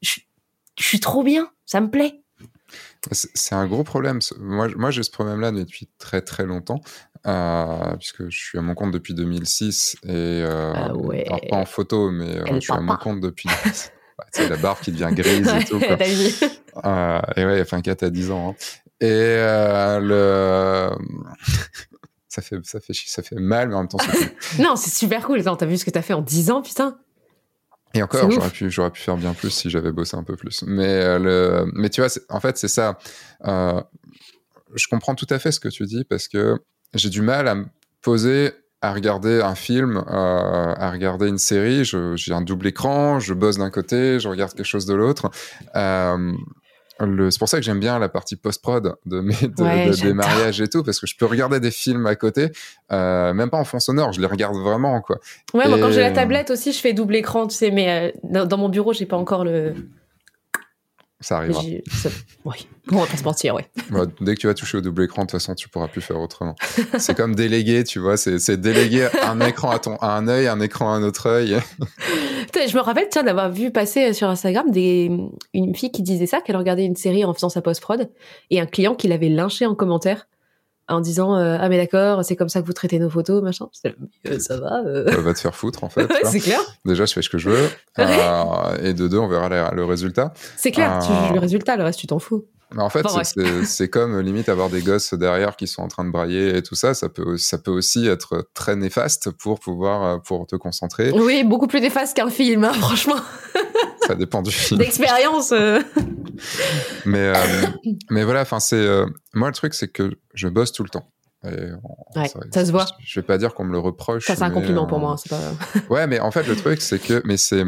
je, 0.00 0.20
suis 0.78 1.00
trop 1.00 1.22
bien. 1.22 1.50
Ça 1.66 1.80
me 1.80 1.90
plaît. 1.90 2.20
C'est 3.12 3.54
un 3.54 3.66
gros 3.66 3.84
problème. 3.84 4.18
Moi, 4.38 4.68
moi 4.76 4.90
j'ai 4.90 5.02
ce 5.02 5.10
problème-là 5.10 5.52
depuis 5.52 5.88
très 5.98 6.20
très 6.20 6.44
longtemps, 6.44 6.80
euh, 7.26 7.96
puisque 7.96 8.28
je 8.28 8.38
suis 8.38 8.58
à 8.58 8.62
mon 8.62 8.74
compte 8.74 8.92
depuis 8.92 9.14
2006 9.14 9.96
et 10.04 10.10
euh, 10.10 10.72
ah 10.74 10.92
pas 11.48 11.56
en 11.56 11.64
photo, 11.64 12.10
mais 12.10 12.38
euh, 12.38 12.44
je 12.54 12.60
suis 12.60 12.72
à 12.72 12.80
mon 12.80 12.96
compte 12.96 13.20
depuis 13.20 13.48
c'est 14.32 14.48
la 14.48 14.56
barbe 14.56 14.78
qui 14.80 14.92
devient 14.92 15.10
grise 15.12 15.48
et 15.48 15.64
tout. 15.64 15.78
Quoi. 15.78 15.96
et 17.36 17.44
ouais, 17.44 17.60
enfin, 17.60 17.80
4 17.80 18.02
à 18.02 18.10
10 18.10 18.30
ans. 18.30 18.50
Hein. 18.50 18.54
Et 19.00 19.36
le. 20.00 20.90
ça, 22.28 22.42
fait, 22.42 22.56
ça, 22.64 22.80
fait, 22.80 22.92
ça 22.94 23.22
fait 23.22 23.36
mal, 23.36 23.68
mais 23.68 23.74
en 23.74 23.80
même 23.80 23.88
temps, 23.88 23.98
c'est 23.98 24.62
non, 24.62 24.76
c'est 24.76 24.90
super 24.90 25.26
cool. 25.26 25.42
T'as 25.42 25.66
vu 25.66 25.76
ce 25.76 25.84
que 25.84 25.90
t'as 25.90 26.02
fait 26.02 26.14
en 26.14 26.22
10 26.22 26.50
ans, 26.50 26.62
putain? 26.62 26.98
Et 27.94 28.02
encore, 28.02 28.30
j'aurais 28.30 28.50
pu, 28.50 28.70
j'aurais 28.70 28.90
pu 28.90 29.00
faire 29.00 29.16
bien 29.16 29.32
plus 29.32 29.50
si 29.50 29.70
j'avais 29.70 29.92
bossé 29.92 30.16
un 30.16 30.22
peu 30.22 30.36
plus. 30.36 30.62
Mais, 30.66 31.18
le, 31.18 31.70
mais 31.74 31.88
tu 31.88 32.02
vois, 32.02 32.10
en 32.28 32.38
fait, 32.38 32.58
c'est 32.58 32.68
ça. 32.68 32.98
Euh, 33.46 33.80
je 34.74 34.86
comprends 34.88 35.14
tout 35.14 35.26
à 35.30 35.38
fait 35.38 35.52
ce 35.52 35.60
que 35.60 35.68
tu 35.68 35.84
dis 35.84 36.04
parce 36.04 36.28
que 36.28 36.58
j'ai 36.94 37.10
du 37.10 37.22
mal 37.22 37.48
à 37.48 37.54
me 37.54 37.66
poser 38.02 38.52
à 38.80 38.92
regarder 38.92 39.40
un 39.40 39.54
film, 39.54 39.96
euh, 39.96 40.74
à 40.76 40.90
regarder 40.90 41.26
une 41.28 41.38
série. 41.38 41.84
J'ai 41.84 42.32
un 42.32 42.42
double 42.42 42.68
écran, 42.68 43.18
je 43.18 43.34
bosse 43.34 43.58
d'un 43.58 43.70
côté, 43.70 44.20
je 44.20 44.28
regarde 44.28 44.54
quelque 44.54 44.66
chose 44.66 44.86
de 44.86 44.94
l'autre. 44.94 45.30
Euh, 45.74 46.32
c'est 46.98 47.38
pour 47.38 47.48
ça 47.48 47.58
que 47.58 47.62
j'aime 47.62 47.78
bien 47.78 47.98
la 47.98 48.08
partie 48.08 48.34
post-prod 48.34 48.96
de 49.06 49.20
mes 49.20 49.34
de, 49.34 50.02
des 50.02 50.14
mariages 50.14 50.60
et 50.60 50.68
tout, 50.68 50.82
parce 50.82 50.98
que 50.98 51.06
je 51.06 51.16
peux 51.16 51.26
regarder 51.26 51.60
des 51.60 51.70
films 51.70 52.06
à 52.06 52.16
côté, 52.16 52.50
euh, 52.90 53.32
même 53.32 53.50
pas 53.50 53.58
en 53.58 53.64
fond 53.64 53.78
sonore, 53.78 54.12
je 54.12 54.20
les 54.20 54.26
regarde 54.26 54.56
vraiment, 54.56 55.00
quoi. 55.00 55.18
Ouais, 55.54 55.68
moi 55.68 55.78
quand 55.78 55.92
j'ai 55.92 56.00
la 56.00 56.10
tablette 56.10 56.50
aussi, 56.50 56.72
je 56.72 56.80
fais 56.80 56.92
double 56.92 57.14
écran, 57.16 57.46
tu 57.46 57.54
sais, 57.54 57.70
mais 57.70 58.12
euh, 58.24 58.46
dans 58.46 58.58
mon 58.58 58.68
bureau, 58.68 58.92
j'ai 58.92 59.06
pas 59.06 59.16
encore 59.16 59.44
le, 59.44 59.74
ça 61.20 61.38
arrivera. 61.38 61.62
Oui, 62.44 62.68
on 62.92 62.96
va 62.96 63.06
pas 63.06 63.16
se 63.16 63.24
mentir, 63.24 63.54
ouais. 63.54 63.66
dès 64.20 64.34
que 64.34 64.40
tu 64.40 64.46
vas 64.46 64.54
toucher 64.54 64.78
au 64.78 64.80
double 64.80 65.04
écran, 65.04 65.22
de 65.22 65.26
toute 65.26 65.32
façon, 65.32 65.54
tu 65.54 65.68
pourras 65.68 65.88
plus 65.88 66.00
faire 66.00 66.20
autrement. 66.20 66.54
c'est 66.98 67.16
comme 67.16 67.34
déléguer, 67.34 67.82
tu 67.84 67.98
vois, 67.98 68.16
c'est 68.16 68.60
déléguer 68.60 69.08
un 69.22 69.40
écran 69.40 69.70
à 69.70 69.78
ton 69.78 69.96
à 69.96 70.16
un 70.16 70.28
œil, 70.28 70.46
un 70.46 70.60
écran 70.60 70.92
à 70.92 70.96
un 70.96 71.02
autre 71.02 71.26
œil. 71.26 71.58
je 72.54 72.76
me 72.76 72.80
rappelle, 72.80 73.08
tiens, 73.10 73.24
d'avoir 73.24 73.50
vu 73.50 73.72
passer 73.72 74.12
sur 74.12 74.28
Instagram 74.28 74.70
des, 74.70 75.10
une 75.54 75.74
fille 75.74 75.90
qui 75.90 76.02
disait 76.02 76.26
ça, 76.26 76.40
qu'elle 76.40 76.56
regardait 76.56 76.84
une 76.84 76.96
série 76.96 77.24
en 77.24 77.34
faisant 77.34 77.48
sa 77.48 77.62
post-prod, 77.62 78.10
et 78.50 78.60
un 78.60 78.66
client 78.66 78.94
qui 78.94 79.08
l'avait 79.08 79.28
lynché 79.28 79.66
en 79.66 79.74
commentaire 79.74 80.28
en 80.88 81.00
disant 81.00 81.36
euh, 81.36 81.56
ah 81.60 81.68
mais 81.68 81.76
d'accord 81.76 82.24
c'est 82.24 82.36
comme 82.36 82.48
ça 82.48 82.60
que 82.60 82.66
vous 82.66 82.72
traitez 82.72 82.98
nos 82.98 83.10
photos 83.10 83.42
machin. 83.42 83.68
Euh, 84.26 84.38
ça 84.38 84.58
va 84.58 84.82
euh. 84.86 85.04
va 85.20 85.34
te 85.34 85.38
faire 85.38 85.54
foutre 85.54 85.84
en 85.84 85.88
fait 85.88 86.10
c'est 86.24 86.40
clair. 86.40 86.60
Déjà 86.84 87.04
je 87.04 87.12
fais 87.12 87.22
ce 87.22 87.28
que 87.28 87.38
je 87.38 87.50
veux 87.50 87.68
et 88.82 88.94
de 88.94 89.08
deux 89.08 89.18
on 89.18 89.28
verra 89.28 89.48
le 89.72 89.84
résultat. 89.84 90.32
C'est 90.56 90.72
clair 90.72 90.98
tu 91.00 91.12
juges 91.12 91.32
le 91.32 91.40
résultat 91.40 91.76
le 91.76 91.84
reste 91.84 92.00
tu 92.00 92.06
t'en 92.06 92.18
fous 92.18 92.46
mais 92.72 92.82
en 92.82 92.90
fait, 92.90 93.06
c'est 93.64 93.88
comme 93.88 94.20
limite 94.20 94.48
avoir 94.48 94.68
des 94.68 94.82
gosses 94.82 95.14
derrière 95.14 95.56
qui 95.56 95.66
sont 95.66 95.82
en 95.82 95.88
train 95.88 96.04
de 96.04 96.10
brailler 96.10 96.56
et 96.56 96.62
tout 96.62 96.74
ça. 96.74 96.94
Ça 96.94 97.08
peut, 97.08 97.36
ça 97.36 97.58
peut 97.58 97.70
aussi 97.70 98.06
être 98.06 98.48
très 98.54 98.76
néfaste 98.76 99.30
pour 99.30 99.60
pouvoir 99.60 100.22
pour 100.22 100.46
te 100.46 100.56
concentrer. 100.56 101.10
Oui, 101.12 101.44
beaucoup 101.44 101.66
plus 101.66 101.80
néfaste 101.80 102.16
qu'un 102.16 102.30
film, 102.30 102.64
hein, 102.64 102.72
franchement. 102.74 103.16
ça 104.08 104.14
dépend 104.14 104.42
du 104.42 104.50
film. 104.50 104.80
D'expérience. 104.80 105.52
Euh. 105.52 105.80
mais, 107.04 107.32
euh, 107.34 107.66
mais 108.10 108.24
voilà, 108.24 108.42
enfin, 108.42 108.60
c'est. 108.60 108.76
Euh, 108.76 109.06
moi, 109.34 109.48
le 109.48 109.54
truc, 109.54 109.74
c'est 109.74 109.88
que 109.88 110.18
je 110.34 110.48
bosse 110.48 110.72
tout 110.72 110.82
le 110.82 110.88
temps. 110.88 111.10
ouais, 111.44 112.28
ça 112.52 112.64
se 112.64 112.72
voit. 112.72 112.86
Je, 113.04 113.20
vais 113.20 113.26
pas 113.26 113.38
dire 113.38 113.54
qu'on 113.54 113.64
me 113.64 113.72
le 113.72 113.78
reproche. 113.78 114.26
Ça, 114.26 114.34
c'est 114.34 114.42
un 114.42 114.50
compliment 114.50 114.86
pour 114.86 114.98
moi. 114.98 115.16
Pas... 115.28 115.40
ouais, 115.90 116.06
mais 116.06 116.20
en 116.20 116.30
fait, 116.30 116.46
le 116.46 116.56
truc, 116.56 116.80
c'est 116.80 116.98
que. 116.98 117.22
Mais 117.24 117.36
c'est 117.36 117.64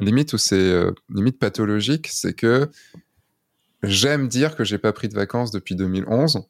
limite 0.00 0.32
où 0.32 0.38
c'est 0.38 0.74
limite 1.08 1.38
pathologique, 1.38 2.08
c'est 2.10 2.34
que 2.34 2.68
j'aime 3.84 4.28
dire 4.28 4.56
que 4.56 4.64
j'ai 4.64 4.78
pas 4.78 4.92
pris 4.92 5.08
de 5.08 5.14
vacances 5.14 5.50
depuis 5.50 5.74
2011. 5.74 6.42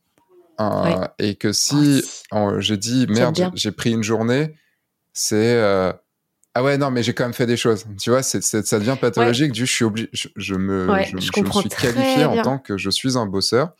Et 1.18 1.34
que 1.34 1.52
si 1.52 2.04
oh, 2.32 2.54
j'ai 2.58 2.76
dit 2.76 3.06
merde, 3.08 3.50
j'ai 3.54 3.72
pris 3.72 3.92
une 3.92 4.04
journée, 4.04 4.54
c'est 5.12 5.60
ah 6.56 6.62
ouais, 6.62 6.78
non, 6.78 6.92
mais 6.92 7.02
j'ai 7.02 7.14
quand 7.14 7.24
même 7.24 7.34
fait 7.34 7.46
des 7.46 7.56
choses. 7.56 7.84
Tu 8.00 8.10
vois, 8.10 8.22
ça 8.22 8.78
devient 8.78 8.96
pathologique. 9.00 9.50
Du, 9.50 9.66
je 9.66 9.72
suis 9.72 9.84
obligé, 9.84 10.08
je, 10.12 10.54
me, 10.54 10.86
je, 11.04 11.16
me 11.16 11.20
suis 11.20 11.68
qualifié 11.68 12.24
en 12.24 12.40
tant 12.42 12.58
que 12.58 12.78
je 12.78 12.90
suis 12.90 13.18
un 13.18 13.26
bosseur. 13.26 13.72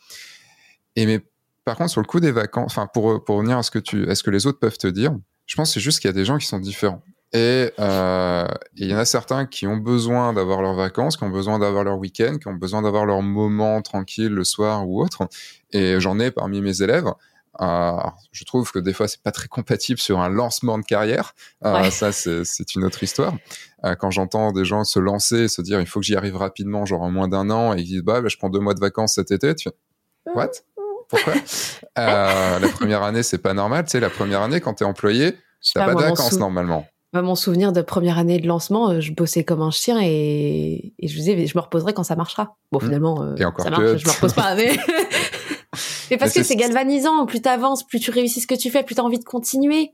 Et 0.97 1.05
mais 1.05 1.21
par 1.63 1.77
contre, 1.77 1.91
sur 1.91 2.01
le 2.01 2.05
coup 2.05 2.19
des 2.19 2.31
vacances, 2.31 2.73
enfin, 2.73 2.87
pour, 2.87 3.23
pour 3.23 3.37
revenir 3.37 3.57
à 3.57 3.63
ce 3.63 3.71
que 3.71 3.79
tu, 3.79 4.09
est-ce 4.09 4.23
que 4.23 4.29
les 4.29 4.45
autres 4.45 4.59
peuvent 4.59 4.77
te 4.77 4.87
dire, 4.87 5.15
je 5.45 5.55
pense 5.55 5.69
que 5.69 5.73
c'est 5.75 5.79
juste 5.79 5.99
qu'il 5.99 6.09
y 6.09 6.13
a 6.13 6.13
des 6.13 6.25
gens 6.25 6.37
qui 6.37 6.47
sont 6.47 6.59
différents. 6.59 7.01
Et 7.35 7.69
euh, 7.79 8.47
il 8.77 8.89
y 8.89 8.95
en 8.95 8.97
a 8.97 9.03
certains 9.03 9.45
qui 9.45 9.67
ont 9.67 9.75
besoin 9.75 10.31
d'avoir 10.31 10.61
leurs 10.61 10.73
vacances, 10.73 11.17
qui 11.17 11.25
ont 11.25 11.29
besoin 11.29 11.59
d'avoir 11.59 11.83
leur 11.83 11.97
week-end, 11.97 12.37
qui 12.39 12.47
ont 12.47 12.53
besoin 12.53 12.81
d'avoir 12.81 13.05
leur 13.05 13.21
moment 13.21 13.81
tranquille 13.81 14.33
le 14.33 14.45
soir 14.45 14.87
ou 14.87 15.03
autre. 15.03 15.27
Et 15.73 15.99
j'en 15.99 16.17
ai 16.17 16.31
parmi 16.31 16.61
mes 16.61 16.81
élèves. 16.81 17.11
Euh, 17.59 17.91
je 18.31 18.45
trouve 18.45 18.71
que 18.71 18.79
des 18.79 18.93
fois 18.93 19.09
c'est 19.09 19.21
pas 19.21 19.33
très 19.33 19.49
compatible 19.49 19.99
sur 19.99 20.21
un 20.21 20.29
lancement 20.29 20.77
de 20.77 20.85
carrière. 20.85 21.33
Euh, 21.65 21.89
ça 21.89 22.13
c'est 22.13 22.75
une 22.75 22.85
autre 22.85 23.03
histoire. 23.03 23.33
Euh, 23.83 23.95
quand 23.95 24.11
j'entends 24.11 24.53
des 24.53 24.63
gens 24.63 24.85
se 24.85 24.99
lancer 24.99 25.41
et 25.41 25.47
se 25.49 25.61
dire 25.61 25.81
il 25.81 25.87
faut 25.87 25.99
que 25.99 26.05
j'y 26.05 26.15
arrive 26.15 26.37
rapidement, 26.37 26.85
genre 26.85 27.01
en 27.01 27.11
moins 27.11 27.27
d'un 27.27 27.49
an, 27.49 27.73
et 27.75 27.81
ils 27.81 27.85
disent 27.85 28.01
bah, 28.01 28.21
bah, 28.21 28.29
je 28.29 28.37
prends 28.37 28.49
deux 28.49 28.61
mois 28.61 28.75
de 28.75 28.79
vacances 28.79 29.15
cet 29.15 29.31
été, 29.31 29.53
tu 29.55 29.69
fais 29.69 29.75
what? 30.33 30.51
Pourquoi? 31.09 31.33
La 31.97 32.59
première 32.73 33.03
année 33.03 33.23
c'est 33.23 33.39
pas 33.39 33.53
normal. 33.53 33.83
Tu 33.83 33.91
sais 33.91 33.99
la 33.99 34.09
première 34.09 34.41
année 34.41 34.61
quand 34.61 34.75
t'es 34.75 34.85
employé, 34.85 35.37
t'as 35.73 35.85
pas, 35.85 35.93
pas 35.93 36.01
de 36.01 36.07
vacances 36.07 36.39
normalement. 36.39 36.87
Mon 37.13 37.35
souvenir 37.35 37.71
de 37.71 37.81
première 37.81 38.17
année 38.17 38.39
de 38.39 38.47
lancement, 38.47 38.99
je 38.99 39.13
bossais 39.13 39.43
comme 39.43 39.61
un 39.61 39.71
chien 39.71 39.99
et, 40.01 40.93
et 40.99 41.07
je 41.07 41.15
disais, 41.15 41.47
je 41.47 41.57
me 41.57 41.61
reposerai 41.61 41.93
quand 41.93 42.03
ça 42.03 42.15
marchera. 42.15 42.57
Bon, 42.71 42.79
mmh. 42.79 42.83
finalement, 42.83 43.13
encore 43.13 43.63
ça 43.63 43.69
marche, 43.69 43.97
je 43.97 44.05
me 44.05 44.11
repose 44.11 44.33
pas. 44.33 44.55
Mais 44.55 44.77
Mais 46.11 46.17
parce 46.17 46.33
que 46.33 46.43
c'est 46.43 46.55
galvanisant. 46.55 47.25
Plus 47.25 47.41
t'avances, 47.41 47.85
plus 47.85 47.99
tu 47.99 48.11
réussis 48.11 48.41
ce 48.41 48.47
que 48.47 48.55
tu 48.55 48.69
fais, 48.69 48.83
plus 48.83 48.95
t'as 48.95 49.03
envie 49.03 49.19
de 49.19 49.23
continuer. 49.23 49.93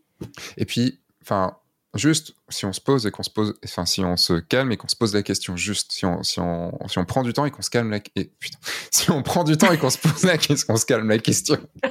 Et 0.58 0.66
puis, 0.66 1.00
enfin, 1.22 1.58
juste, 1.96 2.36
si 2.50 2.66
on 2.66 2.74
se 2.74 2.82
pose 2.82 3.06
et 3.06 3.12
qu'on 3.12 3.24
se 3.24 3.30
pose, 3.30 3.54
enfin, 3.64 3.86
si 3.86 4.02
on 4.02 4.18
se 4.18 4.34
calme 4.34 4.72
et 4.72 4.78
qu'on 4.78 4.88
se 4.88 4.96
pose 4.96 5.14
la 5.14 5.22
question, 5.24 5.58
juste, 5.58 5.92
si 5.92 6.06
on, 6.06 6.24
si 6.24 6.40
on, 6.40 6.72
si 6.88 7.00
on 7.00 7.06
prend 7.06 7.24
du 7.24 7.34
temps 7.34 7.46
et 7.46 7.52
qu'on 7.52 7.62
se 7.62 7.70
calme 7.70 7.92
la, 7.92 8.00
et, 8.16 8.32
putain, 8.40 8.58
si 8.92 9.12
on 9.12 9.24
prend 9.24 9.44
du 9.44 9.58
temps 9.58 9.72
et 9.72 9.78
qu'on 9.78 9.90
se 9.90 9.98
pose 9.98 10.24
la 10.24 10.38
question, 10.38 10.68
qu'on 10.68 10.80
se 10.80 10.86
calme 10.86 11.10
la 11.10 11.20
question. 11.20 11.58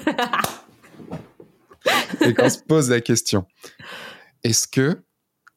et 2.20 2.35
qu'on 2.35 2.50
se 2.50 2.59
pose 2.59 2.90
la 2.90 3.00
question. 3.00 3.46
Est-ce 4.44 4.68
que, 4.68 5.02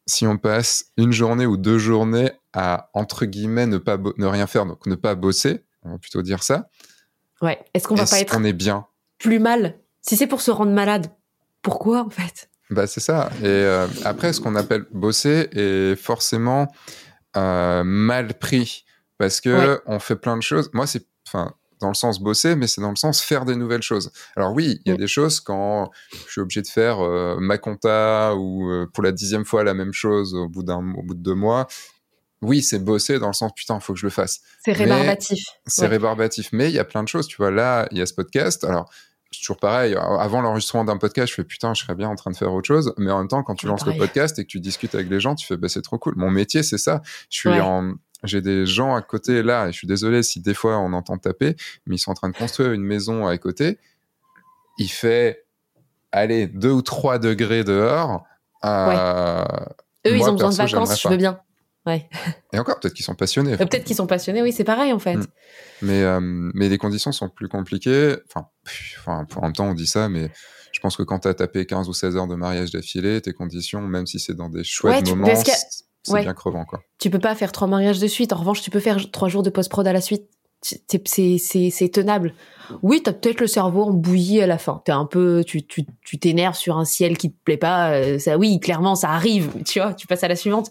si 0.06 0.28
on 0.28 0.38
passe 0.38 0.86
une 0.98 1.12
journée 1.12 1.46
ou 1.46 1.58
deux 1.58 1.78
journées 1.78 2.32
à, 2.54 2.90
entre 2.94 3.26
guillemets, 3.26 3.66
ne 3.66 3.78
pas, 3.78 3.98
ne 4.18 4.26
rien 4.26 4.48
faire, 4.48 4.66
donc 4.66 4.86
ne 4.86 4.96
pas 4.96 5.16
bosser, 5.16 5.64
on 5.84 5.92
va 5.92 5.98
plutôt 5.98 6.22
dire 6.22 6.44
ça. 6.44 6.70
Ouais. 7.42 7.64
Est-ce 7.74 7.88
qu'on 7.88 7.96
va 7.96 8.06
pas 8.06 8.20
être. 8.20 8.36
On 8.38 8.44
est 8.44 8.54
bien? 8.54 8.86
Plus 9.18 9.40
mal? 9.40 9.80
Si 10.02 10.18
c'est 10.18 10.28
pour 10.28 10.42
se 10.42 10.52
rendre 10.52 10.72
malade, 10.72 11.08
pourquoi, 11.62 12.02
en 12.02 12.10
fait? 12.10 12.50
Bah, 12.70 12.88
c'est 12.88 13.00
ça. 13.00 13.30
Et 13.42 13.46
euh, 13.46 13.88
après, 14.06 14.34
ce 14.34 14.42
qu'on 14.42 14.56
appelle 14.56 14.86
bosser 14.92 15.50
est 15.52 15.96
forcément 15.96 16.74
euh, 17.36 17.84
mal 17.84 18.34
pris 18.38 18.86
parce 19.18 19.42
que 19.42 19.82
on 19.86 20.00
fait 20.00 20.16
plein 20.16 20.38
de 20.38 20.42
choses. 20.42 20.70
Moi, 20.74 20.88
c'est 20.88 21.06
enfin 21.28 21.54
dans 21.84 21.90
le 21.90 21.96
sens 21.96 22.20
bosser, 22.20 22.56
mais 22.56 22.68
c'est 22.68 22.82
dans 22.82 22.90
le 22.90 22.96
sens 22.96 23.22
faire 23.22 23.46
des 23.46 23.56
nouvelles 23.56 23.84
choses. 23.84 24.12
Alors 24.36 24.54
oui, 24.54 24.80
il 24.86 24.90
y 24.90 24.92
a 24.92 24.96
mm. 24.96 24.98
des 24.98 25.08
choses 25.08 25.40
quand 25.40 25.92
je 26.26 26.32
suis 26.32 26.42
obligé 26.42 26.62
de 26.62 26.68
faire 26.68 27.00
euh, 27.02 27.38
ma 27.40 27.58
compta 27.58 28.36
ou 28.36 28.72
pour 28.94 29.04
la 29.04 29.12
dixième 29.12 29.46
fois 29.46 29.64
la 29.64 29.74
même 29.74 29.94
chose 29.94 30.34
au 30.34 30.50
bout 30.50 30.64
d'un 30.64 30.94
au 30.96 31.04
bout 31.04 31.14
de 31.14 31.22
deux 31.22 31.36
mois. 31.36 31.68
Oui, 32.44 32.62
c'est 32.62 32.80
bosser 32.80 33.20
dans 33.20 33.28
le 33.28 33.34
sens 33.34 33.52
putain, 33.56 33.80
faut 33.80 33.94
que 33.94 34.00
je 34.00 34.06
le 34.06 34.10
fasse. 34.10 34.42
C'est 34.64 34.74
rébarbatif. 34.74 35.46
C'est 35.66 35.88
rébarbatif, 35.88 36.50
mais 36.52 36.70
il 36.70 36.74
y 36.74 36.80
a 36.80 36.84
plein 36.84 37.04
de 37.04 37.08
choses. 37.08 37.28
Tu 37.28 37.38
vois, 37.38 37.52
là, 37.52 37.88
il 37.92 37.98
y 37.98 38.02
a 38.02 38.06
ce 38.06 38.14
podcast. 38.14 38.66
Alors, 38.66 38.90
c'est 39.32 39.40
toujours 39.40 39.58
pareil. 39.58 39.96
Avant 39.96 40.42
l'enregistrement 40.42 40.84
d'un 40.84 40.98
podcast, 40.98 41.30
je 41.30 41.36
fais 41.36 41.44
putain, 41.44 41.74
je 41.74 41.82
serais 41.82 41.96
bien 41.96 42.10
en 42.10 42.16
train 42.16 42.32
de 42.32 42.36
faire 42.36 42.54
autre 42.54 42.68
chose. 42.68 42.94
Mais 42.98 43.12
en 43.12 43.20
même 43.20 43.28
temps, 43.28 43.44
quand 43.44 43.56
tu 43.56 43.66
lances 43.66 43.86
le 43.86 43.98
podcast 43.98 44.38
et 44.40 44.44
que 44.44 44.50
tu 44.50 44.60
discutes 44.60 44.94
avec 44.94 45.10
les 45.10 45.20
gens, 45.20 45.36
tu 45.36 45.48
fais 45.48 45.58
bah, 45.58 45.70
c'est 45.70 45.82
trop 45.82 45.98
cool. 45.98 46.14
Mon 46.18 46.30
métier, 46.30 46.64
c'est 46.64 46.78
ça. 46.78 47.02
Je 47.30 47.40
suis 47.40 47.60
en, 47.62 47.94
j'ai 48.24 48.42
des 48.42 48.66
gens 48.66 48.96
à 48.96 49.02
côté 49.02 49.44
là, 49.44 49.68
et 49.68 49.72
je 49.72 49.78
suis 49.78 49.88
désolé 49.88 50.24
si 50.24 50.40
des 50.40 50.54
fois 50.54 50.78
on 50.78 50.94
entend 50.94 51.18
taper, 51.18 51.56
mais 51.86 51.96
ils 51.96 52.00
sont 52.00 52.12
en 52.12 52.16
train 52.16 52.30
de 52.30 52.36
construire 52.36 52.72
une 52.72 52.84
maison 52.84 53.28
à 53.28 53.38
côté. 53.38 53.78
Il 54.78 54.90
fait, 54.90 55.46
allez, 56.12 56.48
deux 56.48 56.72
ou 56.72 56.82
trois 56.82 57.20
degrés 57.20 57.64
dehors. 57.64 58.26
Euh, 58.66 59.44
Eux, 60.08 60.16
ils 60.16 60.24
ont 60.24 60.34
besoin 60.34 60.50
de 60.50 60.56
vacances, 60.56 61.02
je 61.02 61.08
veux 61.08 61.18
bien. 61.18 61.40
Ouais. 61.86 62.10
Et 62.54 62.60
encore, 62.60 62.80
peut-être 62.80 62.94
qu'ils 62.94 63.06
sont 63.06 63.16
passionnés. 63.16 63.54
Euh, 63.54 63.58
peut-être 63.58 63.84
qu'ils 63.84 63.98
sont 63.98 64.08
passionnés, 64.08 64.42
oui, 64.42 64.54
c'est 64.54 64.64
pareil 64.64 64.94
en 64.94 65.00
fait. 65.00 65.18
Mm. 65.18 65.26
Mais, 65.82 66.02
euh, 66.02 66.20
mais 66.22 66.70
les 66.70 66.78
conditions 66.78 67.12
sont 67.12 67.28
plus 67.28 67.50
compliquées. 67.50 68.16
Enfin, 68.28 68.48
enfin, 69.00 69.28
en 69.36 69.42
même 69.42 69.54
temps, 69.54 69.68
on 69.68 69.74
dit 69.74 69.88
ça, 69.88 70.08
mais 70.08 70.32
je 70.72 70.80
pense 70.80 70.96
que 70.96 71.04
quand 71.04 71.20
tu 71.20 71.28
as 71.28 71.34
tapé 71.34 71.66
15 71.66 71.90
ou 71.90 71.94
16 71.94 72.16
heures 72.16 72.28
de 72.28 72.36
mariage 72.36 72.72
d'affilée, 72.72 73.22
tes 73.22 73.34
conditions, 73.34 73.82
même 73.82 74.08
si 74.08 74.20
c'est 74.20 74.34
dans 74.34 74.50
des 74.50 74.64
chouettes 74.64 75.10
moments, 75.10 75.28
c'est 76.04 76.22
bien 76.22 76.34
crevant. 76.34 76.66
Quoi. 76.66 76.82
Tu 77.00 77.10
peux 77.10 77.20
pas 77.20 77.36
faire 77.36 77.52
trois 77.52 77.68
mariages 77.68 78.00
de 78.00 78.08
suite. 78.08 78.34
En 78.34 78.38
revanche, 78.38 78.62
tu 78.62 78.70
peux 78.70 78.80
faire 78.80 79.12
trois 79.12 79.30
jours 79.30 79.44
de 79.44 79.50
post-prod 79.50 79.88
à 79.88 79.94
la 79.94 80.02
suite. 80.02 80.24
C'est 80.62 81.92
tenable. 81.92 82.34
Oui, 82.82 83.02
tu 83.04 83.10
as 83.10 83.14
peut-être 83.14 83.42
le 83.42 83.48
cerveau 83.48 83.84
en 83.84 83.92
bouillie 83.92 84.42
à 84.42 84.48
la 84.48 84.58
fin. 84.58 84.82
Es 84.88 84.92
un 84.92 85.06
peu, 85.06 85.44
tu 85.46 85.66
t'énerves 86.20 86.56
tu, 86.56 86.62
sur 86.62 86.78
un 86.78 86.86
ciel 86.86 87.18
qui 87.18 87.32
te 87.32 87.38
plaît 87.44 87.58
pas. 87.58 87.92
Euh, 87.92 88.20
ça, 88.20 88.38
oui, 88.38 88.60
clairement, 88.62 88.96
ça 88.96 89.10
arrive. 89.10 89.52
Tu 89.66 89.80
vois, 89.80 89.94
tu 89.94 90.08
passes 90.08 90.24
à 90.24 90.30
la 90.30 90.38
suivante 90.38 90.70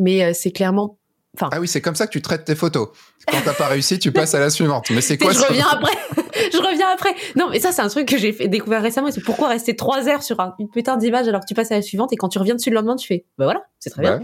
mais 0.00 0.24
euh, 0.24 0.32
c'est 0.34 0.50
clairement 0.50 0.96
Enfin, 1.36 1.48
ah 1.52 1.60
oui, 1.60 1.68
c'est 1.68 1.80
comme 1.80 1.94
ça 1.94 2.08
que 2.08 2.10
tu 2.10 2.20
traites 2.20 2.44
tes 2.44 2.56
photos. 2.56 2.88
Quand 3.30 3.38
t'as 3.44 3.54
pas 3.54 3.68
réussi, 3.68 4.00
tu 4.00 4.10
passes 4.10 4.34
à 4.34 4.40
la 4.40 4.50
suivante. 4.50 4.90
Mais 4.90 5.00
c'est 5.00 5.16
quoi 5.18 5.32
Je 5.32 5.38
reviens 5.38 5.68
après. 5.70 5.92
je 6.52 6.58
reviens 6.58 6.88
après. 6.92 7.14
Non, 7.36 7.48
mais 7.48 7.60
ça, 7.60 7.70
c'est 7.70 7.82
un 7.82 7.88
truc 7.88 8.08
que 8.08 8.18
j'ai 8.18 8.32
découvert 8.48 8.82
récemment. 8.82 9.12
C'est 9.12 9.22
pourquoi 9.22 9.46
rester 9.46 9.76
trois 9.76 10.08
heures 10.08 10.24
sur 10.24 10.38
une 10.58 10.68
putain 10.68 10.96
d'image 10.96 11.28
alors 11.28 11.42
que 11.42 11.46
tu 11.46 11.54
passes 11.54 11.70
à 11.70 11.76
la 11.76 11.82
suivante 11.82 12.12
et 12.12 12.16
quand 12.16 12.30
tu 12.30 12.40
reviens 12.40 12.56
dessus 12.56 12.70
le 12.70 12.74
lendemain, 12.74 12.96
tu 12.96 13.06
fais, 13.06 13.26
bah 13.38 13.44
voilà, 13.44 13.62
c'est 13.78 13.90
très 13.90 14.02
bien. 14.02 14.22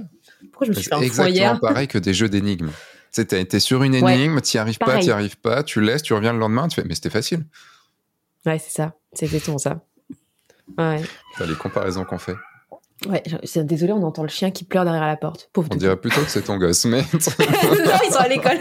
Pourquoi 0.52 0.66
je 0.66 0.70
me 0.70 0.74
suis 0.74 0.84
fait 0.84 0.94
un 0.94 1.00
Exactement 1.00 1.58
pareil 1.58 1.88
que 1.88 1.98
des 1.98 2.14
jeux 2.14 2.28
d'énigmes. 2.28 2.70
Tu 3.12 3.24
sais, 3.28 3.60
sur 3.60 3.82
une 3.82 3.94
énigme, 3.94 4.36
tu 4.36 4.42
t'y 4.42 4.58
arrives 4.58 4.78
pas, 4.78 4.98
t'y 4.98 5.10
arrives 5.10 5.38
pas, 5.38 5.62
tu 5.62 5.80
laisses, 5.80 6.02
tu 6.02 6.12
reviens 6.12 6.32
le 6.32 6.38
lendemain, 6.38 6.68
tu 6.68 6.80
fais, 6.80 6.86
mais 6.86 6.94
c'était 6.94 7.10
facile. 7.10 7.44
Ouais, 8.44 8.58
c'est 8.58 8.70
ça. 8.70 8.94
C'est 9.12 9.26
exactement 9.26 9.58
ça. 9.58 9.80
Ouais. 10.78 11.02
Les 11.46 11.54
comparaisons 11.54 12.04
qu'on 12.04 12.18
fait. 12.18 12.36
Ouais, 13.06 13.22
désolé, 13.56 13.92
on 13.92 14.02
entend 14.02 14.22
le 14.22 14.28
chien 14.28 14.50
qui 14.50 14.64
pleure 14.64 14.84
derrière 14.84 15.06
la 15.06 15.16
porte. 15.16 15.50
Pauvre 15.52 15.68
on 15.70 15.76
dirait 15.76 15.98
plutôt 15.98 16.22
que 16.22 16.30
c'est 16.30 16.42
ton 16.42 16.56
gosse, 16.56 16.86
mais. 16.86 17.02
non, 17.12 17.92
ils 18.06 18.10
sont 18.10 18.18
à 18.18 18.26
l'école. 18.28 18.58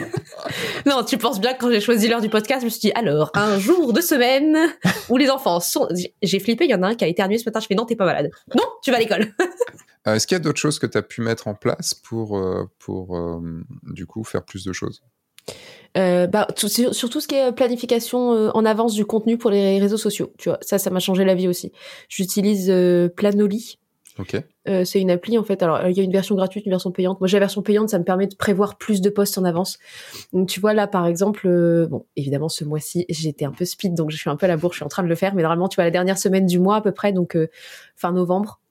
non, 0.86 1.04
tu 1.04 1.18
penses 1.18 1.40
bien 1.40 1.54
que 1.54 1.60
quand 1.60 1.72
j'ai 1.72 1.80
choisi 1.80 2.10
l'heure 2.10 2.20
du 2.20 2.28
podcast, 2.28 2.60
je 2.60 2.66
me 2.66 2.70
suis 2.70 2.82
dit, 2.82 2.92
alors, 2.96 3.32
un 3.34 3.58
jour 3.60 3.94
de 3.94 4.02
semaine 4.02 4.58
où 5.10 5.16
les 5.16 5.30
enfants 5.30 5.62
sont. 5.62 5.88
J'ai 6.22 6.40
flippé, 6.40 6.66
il 6.66 6.72
y 6.72 6.76
en 6.76 6.84
a 6.84 6.88
un 6.88 6.96
qui 6.96 7.06
a 7.06 7.08
éternué 7.08 7.38
ce 7.38 7.46
matin, 7.46 7.62
je 7.62 7.68
fais, 7.68 7.76
non, 7.76 7.86
t'es 7.86 7.96
pas 7.96 8.06
malade. 8.06 8.30
Non, 8.54 8.66
tu 8.84 8.92
vas 8.92 8.98
à 8.98 9.00
l'école. 9.00 9.34
Euh, 10.08 10.16
est-ce 10.16 10.28
qu'il 10.28 10.36
y 10.36 10.40
a 10.40 10.44
d'autres 10.44 10.60
choses 10.60 10.80
que 10.80 10.86
tu 10.86 10.98
as 10.98 11.02
pu 11.02 11.22
mettre 11.22 11.48
en 11.48 11.56
place 11.56 11.94
pour, 11.94 12.38
euh, 12.38 12.70
pour 12.80 13.18
euh, 13.18 13.40
du 13.84 14.06
coup, 14.06 14.24
faire 14.24 14.44
plus 14.44 14.64
de 14.64 14.74
choses? 14.74 15.04
Bah, 15.96 16.48
sur, 16.56 17.10
tout 17.10 17.22
ce 17.22 17.28
qui 17.28 17.36
est 17.36 17.52
planification 17.54 18.20
en 18.54 18.66
avance 18.66 18.94
du 18.94 19.06
contenu 19.06 19.38
pour 19.38 19.52
les 19.52 19.80
réseaux 19.80 19.98
sociaux. 19.98 20.34
Tu 20.38 20.50
vois, 20.50 20.58
ça, 20.62 20.78
ça 20.78 20.90
m'a 20.90 21.00
changé 21.00 21.24
la 21.24 21.36
vie 21.36 21.48
aussi. 21.48 21.72
J'utilise 22.10 22.72
Planoly 23.16 23.80
euh, 24.68 24.86
c'est 24.86 25.02
une 25.02 25.12
appli 25.12 25.38
en 25.38 25.44
fait. 25.44 25.62
Alors 25.62 25.88
il 25.88 25.98
y 25.98 26.00
a 26.00 26.04
une 26.04 26.12
version 26.12 26.36
gratuite, 26.36 26.66
une 26.66 26.72
version 26.72 26.92
payante. 26.92 27.20
Moi 27.20 27.28
j'ai 27.28 27.38
la 27.38 27.42
version 27.42 27.62
payante, 27.62 27.90
ça 27.90 28.00
me 28.00 28.04
permet 28.04 28.28
de 28.28 28.36
prévoir 28.36 28.78
plus 28.78 29.02
de 29.02 29.10
posts 29.10 29.38
en 29.38 29.44
avance. 29.44 29.78
Donc 30.34 30.48
tu 30.48 30.60
vois 30.60 30.74
là 30.74 30.88
par 30.88 31.06
exemple, 31.06 31.48
euh, 31.48 31.88
bon 31.88 32.06
évidemment 32.16 32.50
ce 32.50 32.64
mois-ci 32.64 33.06
j'étais 33.10 33.46
un 33.46 33.52
peu 33.52 33.66
speed 33.66 33.94
donc 33.94 34.12
je 34.12 34.18
suis 34.18 34.30
un 34.30 34.36
peu 34.36 34.46
à 34.46 34.48
la 34.48 34.58
bourre, 34.58 34.72
je 34.72 34.78
suis 34.78 34.86
en 34.86 34.90
train 34.90 35.04
de 35.04 35.10
le 35.10 35.16
faire. 35.16 35.36
Mais 35.36 35.42
normalement 35.42 35.68
tu 35.68 35.76
vois 35.76 35.84
la 35.84 35.92
dernière 35.92 36.18
semaine 36.18 36.46
du 36.46 36.60
mois 36.60 36.78
à 36.78 36.82
peu 36.82 36.92
près, 36.92 37.12
donc 37.12 37.36
euh, 37.36 37.50
fin 37.96 38.12
novembre, 38.12 38.62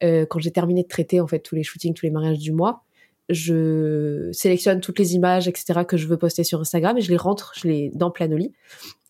quand 0.00 0.38
j'ai 0.38 0.50
terminé 0.50 0.82
de 0.82 0.88
traiter 0.88 1.20
en 1.20 1.26
fait 1.26 1.40
tous 1.40 1.54
les 1.54 1.62
shootings, 1.62 1.94
tous 1.94 2.06
les 2.06 2.10
mariages 2.10 2.38
du 2.38 2.52
mois, 2.52 2.84
je 3.28 4.28
sélectionne 4.32 4.80
toutes 4.80 4.98
les 4.98 5.14
images 5.14 5.46
etc 5.46 5.80
que 5.86 5.96
je 5.96 6.06
veux 6.08 6.16
poster 6.16 6.42
sur 6.42 6.60
Instagram 6.60 6.98
et 6.98 7.00
je 7.00 7.10
les 7.10 7.16
rentre, 7.16 7.52
je 7.56 7.68
les 7.68 7.90
dans 7.94 8.10
Planoly. 8.10 8.52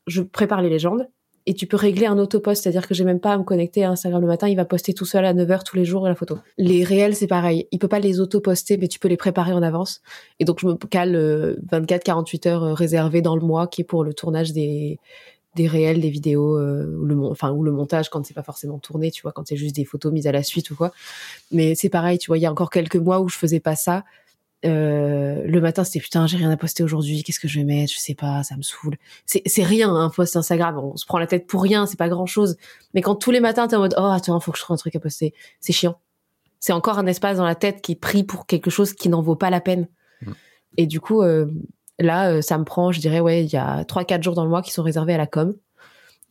Je 0.06 0.22
prépare 0.22 0.62
les 0.62 0.70
légendes 0.70 1.08
et 1.46 1.54
tu 1.54 1.66
peux 1.66 1.76
régler 1.76 2.06
un 2.06 2.18
auto-post, 2.18 2.62
c'est-à-dire 2.62 2.86
que 2.86 2.94
j'ai 2.94 3.04
même 3.04 3.18
pas 3.18 3.32
à 3.32 3.38
me 3.38 3.44
connecter 3.44 3.84
à 3.84 3.90
Instagram 3.90 4.20
le 4.20 4.26
matin, 4.26 4.48
il 4.48 4.56
va 4.56 4.64
poster 4.64 4.92
tout 4.92 5.06
seul 5.06 5.24
à 5.24 5.32
9h 5.32 5.64
tous 5.64 5.76
les 5.76 5.84
jours 5.84 6.06
la 6.06 6.14
photo. 6.14 6.38
Les 6.58 6.84
réels, 6.84 7.16
c'est 7.16 7.26
pareil. 7.26 7.66
Il 7.72 7.78
peut 7.78 7.88
pas 7.88 7.98
les 7.98 8.20
auto-poster, 8.20 8.76
mais 8.76 8.88
tu 8.88 8.98
peux 8.98 9.08
les 9.08 9.16
préparer 9.16 9.52
en 9.52 9.62
avance. 9.62 10.02
Et 10.38 10.44
donc, 10.44 10.60
je 10.60 10.66
me 10.66 10.74
cale 10.74 11.58
24-48 11.72 12.46
euh, 12.46 12.50
heures 12.50 12.64
euh, 12.64 12.74
réservées 12.74 13.22
dans 13.22 13.36
le 13.36 13.42
mois 13.42 13.66
qui 13.66 13.80
est 13.80 13.84
pour 13.84 14.04
le 14.04 14.12
tournage 14.12 14.52
des, 14.52 14.98
des 15.60 15.68
réels, 15.68 16.00
des 16.00 16.10
vidéos, 16.10 16.58
euh, 16.58 16.96
ou 16.96 17.04
le, 17.04 17.18
enfin, 17.26 17.50
ou 17.50 17.62
le 17.62 17.72
montage 17.72 18.08
quand 18.08 18.24
c'est 18.24 18.34
pas 18.34 18.42
forcément 18.42 18.78
tourné, 18.78 19.10
tu 19.10 19.22
vois, 19.22 19.32
quand 19.32 19.46
c'est 19.46 19.56
juste 19.56 19.76
des 19.76 19.84
photos 19.84 20.12
mises 20.12 20.26
à 20.26 20.32
la 20.32 20.42
suite 20.42 20.70
ou 20.70 20.76
quoi. 20.76 20.92
Mais 21.50 21.74
c'est 21.74 21.90
pareil, 21.90 22.18
tu 22.18 22.28
vois, 22.28 22.38
il 22.38 22.40
y 22.40 22.46
a 22.46 22.50
encore 22.50 22.70
quelques 22.70 22.96
mois 22.96 23.20
où 23.20 23.28
je 23.28 23.36
faisais 23.36 23.60
pas 23.60 23.76
ça. 23.76 24.04
Euh, 24.64 25.42
le 25.44 25.60
matin, 25.60 25.84
c'était 25.84 26.00
putain, 26.00 26.26
j'ai 26.26 26.36
rien 26.36 26.50
à 26.50 26.56
poster 26.56 26.82
aujourd'hui. 26.82 27.22
Qu'est-ce 27.22 27.40
que 27.40 27.48
je 27.48 27.58
vais 27.58 27.64
mettre 27.64 27.92
Je 27.92 27.98
sais 27.98 28.14
pas, 28.14 28.42
ça 28.42 28.56
me 28.56 28.62
saoule. 28.62 28.96
C'est, 29.26 29.62
rien, 29.62 29.94
un 29.94 30.10
post 30.10 30.36
Instagram. 30.36 30.78
On 30.78 30.96
se 30.96 31.06
prend 31.06 31.18
la 31.18 31.26
tête 31.26 31.46
pour 31.46 31.62
rien, 31.62 31.86
c'est 31.86 31.98
pas 31.98 32.08
grand 32.08 32.26
chose. 32.26 32.56
Mais 32.94 33.02
quand 33.02 33.14
tous 33.14 33.30
les 33.30 33.40
matins 33.40 33.68
t'es 33.68 33.76
en 33.76 33.80
mode, 33.80 33.94
oh 33.98 34.04
attends, 34.04 34.40
faut 34.40 34.52
que 34.52 34.58
je 34.58 34.62
trouve 34.62 34.74
un 34.74 34.78
truc 34.78 34.96
à 34.96 35.00
poster, 35.00 35.34
c'est 35.60 35.72
chiant. 35.72 35.98
C'est 36.58 36.72
encore 36.72 36.98
un 36.98 37.06
espace 37.06 37.38
dans 37.38 37.46
la 37.46 37.54
tête 37.54 37.80
qui 37.80 37.92
est 37.92 38.00
pris 38.00 38.22
pour 38.22 38.46
quelque 38.46 38.70
chose 38.70 38.92
qui 38.92 39.08
n'en 39.08 39.22
vaut 39.22 39.36
pas 39.36 39.50
la 39.50 39.60
peine. 39.60 39.88
Mm. 40.22 40.32
Et 40.76 40.86
du 40.86 41.00
coup, 41.00 41.22
euh, 41.22 41.46
là, 42.00 42.30
euh, 42.30 42.42
ça 42.42 42.58
me 42.58 42.64
prend, 42.64 42.92
je 42.92 43.00
dirais, 43.00 43.20
ouais, 43.20 43.44
il 43.44 43.52
y 43.52 43.56
a 43.56 43.84
trois, 43.84 44.04
quatre 44.04 44.22
jours 44.22 44.34
dans 44.34 44.44
le 44.44 44.50
mois 44.50 44.62
qui 44.62 44.72
sont 44.72 44.82
réservés 44.82 45.14
à 45.14 45.18
la 45.18 45.26
com 45.26 45.54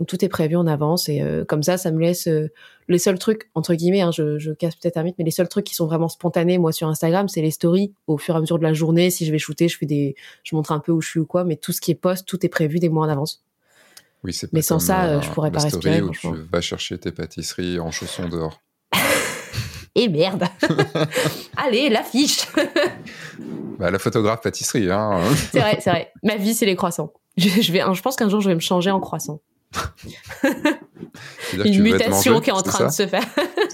tout 0.06 0.24
est 0.24 0.30
prévu 0.30 0.56
en 0.56 0.66
avance 0.66 1.10
et 1.10 1.22
euh, 1.22 1.44
comme 1.44 1.64
ça, 1.64 1.78
ça 1.78 1.92
me 1.92 2.00
laisse 2.00 2.28
euh, 2.28 2.50
les 2.88 3.00
seuls 3.00 3.20
trucs 3.20 3.50
entre 3.54 3.74
guillemets. 3.74 4.02
Hein, 4.02 4.12
je, 4.12 4.38
je, 4.40 4.52
casse 4.52 4.76
peut-être 4.76 4.98
un 4.98 5.04
mythe, 5.04 5.16
mais 5.18 5.26
les 5.26 5.32
seuls 5.32 5.50
trucs 5.50 5.66
qui 5.66 5.76
sont 5.76 5.88
vraiment 5.88 6.08
spontanés, 6.08 6.58
moi 6.58 6.72
sur 6.72 6.88
Instagram, 6.88 7.28
c'est 7.28 7.42
les 7.42 7.52
stories. 7.52 7.94
Au 8.08 8.18
fur 8.18 8.36
et 8.36 8.38
à 8.38 8.42
mesure 8.42 8.58
de 8.58 8.64
la 8.64 8.74
journée, 8.74 9.10
si 9.10 9.26
je 9.26 9.32
vais 9.32 9.40
shooter, 9.40 9.68
je 9.68 9.78
fais 9.78 9.86
des, 9.86 10.16
je 10.44 10.56
montre 10.56 10.72
un 10.72 10.80
peu 10.80 10.92
où 10.92 11.02
je 11.02 11.10
suis 11.10 11.20
ou 11.20 11.26
quoi, 11.26 11.44
mais 11.44 11.58
tout 11.58 11.74
ce 11.74 11.82
qui 11.82 11.92
est 11.92 11.96
post, 11.96 12.26
tout 12.26 12.46
est 12.46 12.50
prévu 12.50 12.80
des 12.80 12.90
mois 12.90 13.06
en 13.06 13.10
avance. 13.10 13.44
Oui, 14.24 14.34
c'est. 14.34 14.52
Mais 14.54 14.62
sans 14.62 14.80
ça, 14.80 15.20
je 15.22 15.30
pourrais 15.32 15.52
pas 15.52 15.62
respirer. 15.62 16.02
Où 16.02 16.12
tu 16.12 16.28
vas 16.52 16.62
chercher 16.62 16.98
tes 16.98 17.12
pâtisseries 17.12 17.80
en 17.80 17.92
chaussons 17.92 18.28
dehors. 18.28 18.62
Et 19.96 20.08
merde. 20.08 20.46
Allez, 21.58 21.90
l'affiche. 21.90 22.48
bah, 23.80 23.92
la 23.92 24.00
photographe 24.00 24.42
pâtisserie, 24.42 24.92
hein. 24.92 25.22
c'est 25.52 25.60
vrai, 25.60 25.80
c'est 25.82 25.90
vrai. 25.90 26.12
Ma 26.24 26.36
vie, 26.36 26.54
c'est 26.54 26.66
les 26.66 26.76
croissants. 26.76 27.14
Je, 27.38 27.50
je 27.62 27.72
vais, 27.72 27.82
je 27.94 28.02
pense 28.02 28.16
qu'un 28.16 28.30
jour, 28.30 28.42
je 28.42 28.50
vais 28.50 28.56
me 28.56 28.60
changer 28.60 28.92
en 28.92 29.00
croissant. 29.00 29.42
Une 31.54 31.84
mutation 31.84 32.42
qui 32.42 32.50
est 32.50 32.54
en 32.54 32.62
train 32.62 32.88
de 32.88 32.92
se 32.92 33.06
faire. 33.06 33.24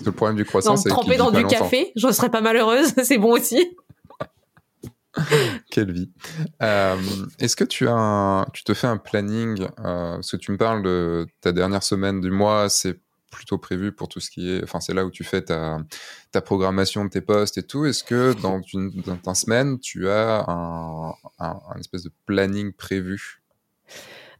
le 0.04 0.12
problème 0.12 0.36
du 0.36 0.46
croissant, 0.46 0.76
c'est 0.76 0.90
tremper 0.90 1.18
dans 1.18 1.32
du 1.32 1.46
café, 1.46 1.92
je 1.96 2.12
serais 2.12 2.30
pas 2.30 2.42
malheureuse, 2.42 2.94
c'est 3.04 3.18
bon 3.18 3.32
aussi. 3.32 3.78
Quelle 5.72 5.94
vie. 5.94 6.12
Euh, 6.62 6.98
est-ce 7.40 7.56
que 7.56 7.64
tu 7.64 7.88
as 7.88 8.46
tu 8.54 8.64
te 8.64 8.74
fais 8.74 8.88
un 8.88 8.98
planning 8.98 9.62
euh, 9.80 10.16
Parce 10.16 10.32
que 10.32 10.38
tu 10.38 10.52
me 10.52 10.58
parles 10.58 10.84
de 10.84 11.26
ta 11.40 11.54
dernière 11.54 11.84
semaine 11.84 12.20
du 12.20 12.32
mois, 12.32 12.68
c'est 12.70 13.00
plutôt 13.36 13.58
prévu 13.58 13.92
pour 13.92 14.08
tout 14.08 14.20
ce 14.20 14.30
qui 14.30 14.50
est. 14.50 14.64
Enfin, 14.64 14.80
c'est 14.80 14.94
là 14.94 15.06
où 15.06 15.12
tu 15.12 15.24
fais 15.24 15.42
ta, 15.42 15.80
ta 16.32 16.42
programmation 16.42 17.06
de 17.06 17.10
tes 17.10 17.22
postes 17.22 17.58
et 17.58 17.64
tout. 17.64 17.86
Est-ce 17.86 18.04
que 18.04 18.34
dans, 18.42 18.62
une, 18.74 18.90
dans 19.06 19.18
ta 19.18 19.36
semaine, 19.36 19.80
tu 19.80 20.10
as 20.10 20.46
un, 20.48 21.10
un, 21.40 21.60
un 21.70 21.80
espèce 21.80 22.04
de 22.04 22.12
planning 22.26 22.72
prévu? 22.74 23.44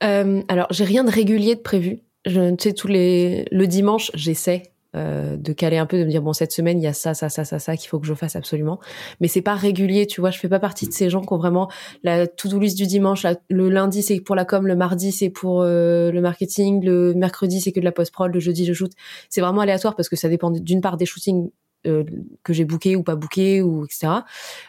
Euh, 0.04 0.42
alors, 0.48 0.68
j'ai 0.72 0.86
rien 0.86 1.04
de 1.04 1.12
régulier 1.12 1.56
de 1.56 1.62
prévu. 1.62 2.00
Je, 2.26 2.56
tu 2.56 2.64
sais, 2.64 2.74
tous 2.74 2.88
les 2.88 3.46
le 3.52 3.68
dimanche, 3.68 4.12
j'essaie 4.16 4.72
euh, 4.96 5.38
de 5.38 5.54
caler 5.54 5.78
un 5.78 5.86
peu, 5.86 5.98
de 6.00 6.06
me 6.06 6.10
dire 6.10 6.22
bon 6.22 6.34
cette 6.34 6.52
semaine 6.52 6.80
il 6.80 6.84
y 6.84 6.88
a 6.88 6.94
ça, 6.94 7.14
ça, 7.14 7.30
ça, 7.30 7.44
ça, 7.44 7.60
ça 7.60 7.76
qu'il 7.78 7.90
faut 7.90 8.00
que 8.00 8.08
je 8.08 8.14
fasse 8.14 8.36
absolument. 8.36 8.80
Mais 9.20 9.28
c'est 9.28 9.42
pas 9.42 9.56
régulier, 9.56 10.08
tu 10.08 10.22
vois. 10.22 10.32
Je 10.32 10.40
fais 10.40 10.50
pas 10.50 10.60
partie 10.60 10.88
de 10.88 10.94
ces 10.94 11.10
gens 11.10 11.22
qui 11.22 11.34
ont 11.34 11.38
vraiment 11.38 11.70
la 12.04 12.28
to-do 12.28 12.60
list 12.60 12.78
du 12.78 12.88
dimanche. 12.88 13.26
le 13.50 13.70
lundi 13.70 14.02
c'est 14.02 14.20
pour 14.20 14.36
la 14.36 14.46
com, 14.46 14.68
le 14.68 14.76
mardi 14.76 15.12
c'est 15.12 15.30
pour 15.30 15.62
euh, 15.62 16.12
le 16.12 16.22
marketing, 16.22 16.84
le 16.84 17.14
mercredi 17.14 17.62
c'est 17.62 17.72
que 17.72 17.80
de 17.80 17.86
la 17.86 17.92
post 17.92 18.12
prod, 18.12 18.34
le 18.34 18.40
jeudi 18.40 18.66
je 18.66 18.74
shoot. 18.74 18.92
C'est 19.30 19.42
vraiment 19.42 19.62
aléatoire 19.62 19.96
parce 19.96 20.10
que 20.10 20.16
ça 20.16 20.30
dépend 20.30 20.52
d'une 20.52 20.82
part 20.82 20.98
des 20.98 21.06
shootings 21.06 21.50
euh, 21.86 22.04
que 22.44 22.54
j'ai 22.54 22.66
booké 22.66 22.96
ou 22.96 23.04
pas 23.04 23.16
booké 23.16 23.62
ou 23.62 23.86
etc. 23.86 24.08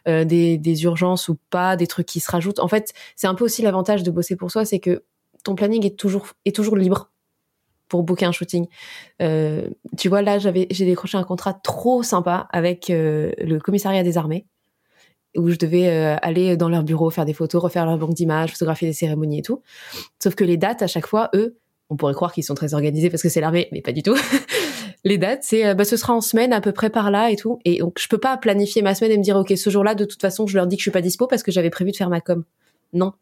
Euh, 0.06 0.24
des, 0.24 0.58
des 0.58 0.84
urgences 0.84 1.28
ou 1.28 1.36
pas, 1.50 1.76
des 1.76 1.86
trucs 1.86 2.06
qui 2.06 2.20
se 2.20 2.30
rajoutent. 2.30 2.58
En 2.58 2.68
fait, 2.68 2.92
c'est 3.14 3.26
un 3.26 3.34
peu 3.34 3.44
aussi 3.44 3.62
l'avantage 3.62 4.02
de 4.02 4.10
bosser 4.10 4.36
pour 4.36 4.50
soi, 4.50 4.64
c'est 4.64 4.80
que 4.80 5.02
ton 5.44 5.54
planning 5.54 5.86
est 5.86 5.96
toujours 5.96 6.26
est 6.44 6.54
toujours 6.54 6.76
libre 6.76 7.10
pour 7.88 8.02
booker 8.02 8.26
un 8.26 8.32
shooting. 8.32 8.66
Euh, 9.22 9.68
tu 9.96 10.08
vois, 10.08 10.22
là, 10.22 10.38
j'avais, 10.38 10.66
j'ai 10.70 10.84
décroché 10.84 11.16
un 11.18 11.24
contrat 11.24 11.54
trop 11.54 12.02
sympa 12.02 12.48
avec 12.52 12.90
euh, 12.90 13.32
le 13.38 13.58
commissariat 13.58 14.02
des 14.02 14.18
armées, 14.18 14.46
où 15.36 15.50
je 15.50 15.56
devais 15.56 15.88
euh, 15.88 16.16
aller 16.22 16.56
dans 16.56 16.68
leur 16.68 16.82
bureau, 16.82 17.10
faire 17.10 17.24
des 17.24 17.34
photos, 17.34 17.62
refaire 17.62 17.86
leur 17.86 17.98
banque 17.98 18.14
d'images, 18.14 18.52
photographier 18.52 18.88
des 18.88 18.94
cérémonies 18.94 19.40
et 19.40 19.42
tout. 19.42 19.62
Sauf 20.22 20.34
que 20.34 20.44
les 20.44 20.56
dates, 20.56 20.82
à 20.82 20.86
chaque 20.86 21.06
fois, 21.06 21.30
eux, 21.34 21.56
on 21.88 21.96
pourrait 21.96 22.14
croire 22.14 22.32
qu'ils 22.32 22.44
sont 22.44 22.54
très 22.54 22.74
organisés 22.74 23.10
parce 23.10 23.22
que 23.22 23.28
c'est 23.28 23.40
l'armée, 23.40 23.68
mais 23.70 23.80
pas 23.80 23.92
du 23.92 24.02
tout. 24.02 24.16
les 25.04 25.18
dates, 25.18 25.44
c'est, 25.44 25.74
bah, 25.74 25.84
ce 25.84 25.96
sera 25.96 26.14
en 26.14 26.20
semaine, 26.20 26.52
à 26.52 26.60
peu 26.60 26.72
près 26.72 26.90
par 26.90 27.12
là 27.12 27.30
et 27.30 27.36
tout. 27.36 27.60
Et 27.64 27.78
donc, 27.78 27.98
je 28.00 28.08
peux 28.08 28.18
pas 28.18 28.36
planifier 28.36 28.82
ma 28.82 28.94
semaine 28.94 29.12
et 29.12 29.18
me 29.18 29.22
dire, 29.22 29.36
OK, 29.36 29.52
ce 29.56 29.70
jour-là, 29.70 29.94
de 29.94 30.04
toute 30.04 30.20
façon, 30.20 30.48
je 30.48 30.56
leur 30.56 30.66
dis 30.66 30.76
que 30.76 30.80
je 30.80 30.84
suis 30.84 30.90
pas 30.90 31.00
dispo 31.00 31.28
parce 31.28 31.44
que 31.44 31.52
j'avais 31.52 31.70
prévu 31.70 31.92
de 31.92 31.96
faire 31.96 32.10
ma 32.10 32.20
com. 32.20 32.42
Non, 32.92 33.12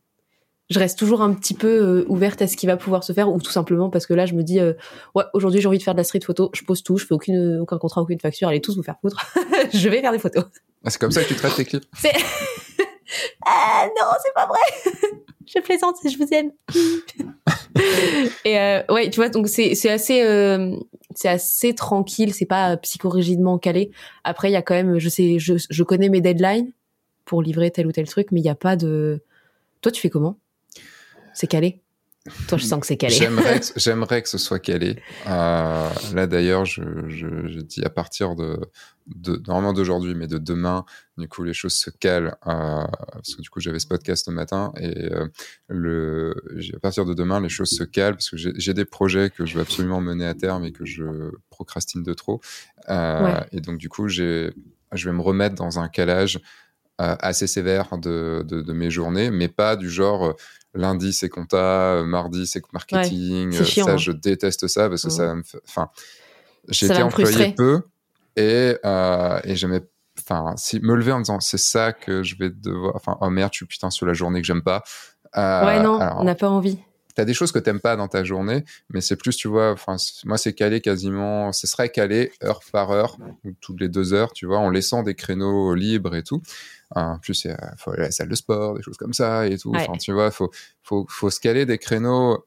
je 0.70 0.78
reste 0.78 0.98
toujours 0.98 1.22
un 1.22 1.34
petit 1.34 1.54
peu 1.54 1.68
euh, 1.68 2.04
ouverte 2.08 2.40
à 2.40 2.46
ce 2.46 2.56
qui 2.56 2.66
va 2.66 2.76
pouvoir 2.76 3.04
se 3.04 3.12
faire 3.12 3.30
ou 3.30 3.40
tout 3.40 3.50
simplement 3.50 3.90
parce 3.90 4.06
que 4.06 4.14
là 4.14 4.24
je 4.24 4.34
me 4.34 4.42
dis 4.42 4.60
euh, 4.60 4.72
ouais 5.14 5.24
aujourd'hui 5.34 5.60
j'ai 5.60 5.68
envie 5.68 5.78
de 5.78 5.82
faire 5.82 5.94
de 5.94 5.98
la 5.98 6.04
street 6.04 6.20
photo 6.24 6.50
je 6.54 6.62
pose 6.62 6.82
tout 6.82 6.96
je 6.96 7.06
fais 7.06 7.14
aucune 7.14 7.58
aucun 7.60 7.78
contrat 7.78 8.00
aucune 8.00 8.20
facture 8.20 8.48
allez 8.48 8.60
tous 8.60 8.76
vous 8.76 8.82
faire 8.82 8.96
foutre. 9.00 9.24
Je 9.72 9.88
vais 9.88 10.00
faire 10.00 10.12
des 10.12 10.18
photos. 10.18 10.44
Ah, 10.84 10.90
c'est 10.90 10.98
comme 10.98 11.10
ça 11.10 11.22
que 11.22 11.28
tu 11.28 11.34
traites 11.34 11.54
tes 11.54 11.64
clips. 11.64 11.84
C'est 11.98 12.12
ah 13.46 13.86
non 13.96 14.06
c'est 14.22 14.32
pas 14.34 14.46
vrai. 14.46 15.12
Je 15.46 15.60
plaisante 15.60 15.96
je 16.04 16.16
vous 16.16 16.28
aime. 16.32 16.52
Et 18.44 18.58
euh, 18.58 18.82
ouais 18.88 19.10
tu 19.10 19.16
vois 19.16 19.28
donc 19.28 19.48
c'est 19.48 19.74
c'est 19.74 19.90
assez 19.90 20.22
euh, 20.22 20.74
c'est 21.14 21.28
assez 21.28 21.74
tranquille 21.74 22.32
c'est 22.32 22.46
pas 22.46 22.76
psychorigidement 22.78 23.58
calé. 23.58 23.90
Après 24.24 24.48
il 24.48 24.52
y 24.52 24.56
a 24.56 24.62
quand 24.62 24.74
même 24.74 24.98
je 24.98 25.08
sais 25.08 25.38
je, 25.38 25.54
je 25.68 25.82
connais 25.82 26.08
mes 26.08 26.22
deadlines 26.22 26.72
pour 27.26 27.42
livrer 27.42 27.70
tel 27.70 27.86
ou 27.86 27.92
tel 27.92 28.08
truc 28.08 28.32
mais 28.32 28.40
il 28.40 28.46
y 28.46 28.50
a 28.50 28.54
pas 28.54 28.76
de 28.76 29.22
toi 29.82 29.92
tu 29.92 30.00
fais 30.00 30.10
comment? 30.10 30.38
C'est 31.34 31.46
calé 31.46 31.84
toi, 32.48 32.56
je 32.56 32.64
sens 32.64 32.80
que 32.80 32.86
c'est 32.86 32.96
calé. 32.96 33.14
J'aimerais, 33.14 33.60
que, 33.60 33.66
j'aimerais 33.76 34.22
que 34.22 34.30
ce 34.30 34.38
soit 34.38 34.58
calé. 34.58 34.98
Euh, 35.26 35.90
là, 36.14 36.26
d'ailleurs, 36.26 36.64
je, 36.64 36.82
je, 37.08 37.48
je, 37.48 37.60
dis 37.60 37.84
à 37.84 37.90
partir 37.90 38.34
de, 38.34 38.58
de 39.06 39.42
normalement 39.46 39.74
d'aujourd'hui, 39.74 40.14
mais 40.14 40.26
de 40.26 40.38
demain, 40.38 40.86
du 41.18 41.28
coup, 41.28 41.42
les 41.42 41.52
choses 41.52 41.74
se 41.74 41.90
calent. 41.90 42.38
Euh, 42.46 42.86
parce 43.12 43.34
que 43.36 43.42
du 43.42 43.50
coup, 43.50 43.60
j'avais 43.60 43.78
ce 43.78 43.86
podcast 43.86 44.24
ce 44.24 44.30
matin 44.30 44.72
et 44.78 45.12
euh, 45.12 45.28
le, 45.68 46.34
à 46.74 46.78
partir 46.78 47.04
de 47.04 47.12
demain, 47.12 47.40
les 47.40 47.50
choses 47.50 47.70
se 47.70 47.84
calent 47.84 48.14
parce 48.14 48.30
que 48.30 48.38
j'ai, 48.38 48.52
j'ai 48.56 48.72
des 48.72 48.86
projets 48.86 49.28
que 49.28 49.44
je 49.44 49.56
veux 49.56 49.60
absolument 49.60 50.00
mener 50.00 50.24
à 50.24 50.34
terme 50.34 50.64
et 50.64 50.72
que 50.72 50.86
je 50.86 51.30
procrastine 51.50 52.02
de 52.02 52.14
trop. 52.14 52.40
Ouais. 52.88 53.46
Et 53.52 53.60
donc, 53.60 53.76
du 53.76 53.90
coup, 53.90 54.08
j'ai, 54.08 54.54
je 54.92 55.10
vais 55.10 55.14
me 55.14 55.22
remettre 55.22 55.56
dans 55.56 55.78
un 55.78 55.88
calage 55.88 56.40
assez 56.96 57.48
sévère 57.48 57.98
de, 57.98 58.44
de, 58.48 58.62
de, 58.62 58.72
mes 58.72 58.88
journées, 58.88 59.32
mais 59.32 59.48
pas 59.48 59.74
du 59.74 59.90
genre 59.90 60.36
lundi 60.74 61.12
c'est 61.12 61.28
compta, 61.28 61.56
euh, 61.56 62.04
mardi 62.04 62.46
c'est 62.46 62.62
marketing. 62.72 63.56
Ouais, 63.56 63.64
chiant, 63.64 63.86
ça, 63.86 63.92
hein. 63.92 63.96
je 63.96 64.12
déteste 64.12 64.66
ça 64.66 64.88
parce 64.88 65.02
que 65.02 65.08
ouais. 65.08 65.14
ça 65.14 65.34
me 65.34 65.42
fait. 65.42 65.60
Enfin, 65.68 65.88
j'ai 66.68 66.86
été 66.86 67.02
employé 67.02 67.52
peu 67.52 67.82
et, 68.36 68.76
euh, 68.84 69.40
et 69.44 69.56
j'aimais. 69.56 69.82
Enfin, 70.18 70.54
si 70.56 70.80
me 70.80 70.94
lever 70.94 71.12
en 71.12 71.18
disant 71.20 71.40
c'est 71.40 71.58
ça 71.58 71.92
que 71.92 72.22
je 72.22 72.36
vais 72.36 72.50
devoir. 72.50 72.94
Enfin, 72.94 73.16
oh 73.20 73.30
merde, 73.30 73.52
je 73.52 73.58
suis 73.58 73.66
putain 73.66 73.90
sur 73.90 74.06
la 74.06 74.12
journée 74.12 74.40
que 74.40 74.46
j'aime 74.46 74.62
pas. 74.62 74.82
Euh, 75.36 75.66
ouais, 75.66 75.82
non, 75.82 75.98
alors, 75.98 76.20
on 76.20 76.24
n'a 76.24 76.34
pas 76.34 76.48
envie. 76.48 76.78
T'as 77.14 77.24
des 77.24 77.34
choses 77.34 77.52
que 77.52 77.58
t'aimes 77.58 77.80
pas 77.80 77.96
dans 77.96 78.08
ta 78.08 78.24
journée, 78.24 78.64
mais 78.90 79.00
c'est 79.00 79.16
plus, 79.16 79.36
tu 79.36 79.46
vois, 79.48 79.70
enfin, 79.72 79.96
moi, 80.24 80.36
c'est 80.36 80.52
calé 80.52 80.80
quasiment, 80.80 81.52
ce 81.52 81.66
serait 81.66 81.90
calé 81.90 82.32
heure 82.42 82.60
par 82.72 82.90
heure, 82.90 83.16
ou 83.44 83.52
toutes 83.60 83.80
les 83.80 83.88
deux 83.88 84.12
heures, 84.12 84.32
tu 84.32 84.46
vois, 84.46 84.58
en 84.58 84.68
laissant 84.68 85.02
des 85.02 85.14
créneaux 85.14 85.74
libres 85.74 86.16
et 86.16 86.22
tout. 86.22 86.42
En 86.90 87.18
plus, 87.18 87.44
il 87.44 87.56
faut 87.78 87.90
aller 87.92 88.02
à 88.02 88.06
la 88.06 88.10
salle 88.10 88.28
de 88.28 88.34
sport, 88.34 88.76
des 88.76 88.82
choses 88.82 88.96
comme 88.96 89.14
ça 89.14 89.46
et 89.46 89.58
tout. 89.58 89.70
Ouais. 89.70 89.80
Enfin, 89.80 89.98
tu 89.98 90.12
vois, 90.12 90.30
faut, 90.30 90.50
faut, 90.82 91.06
faut 91.08 91.30
se 91.30 91.40
caler 91.40 91.66
des 91.66 91.78
créneaux 91.78 92.44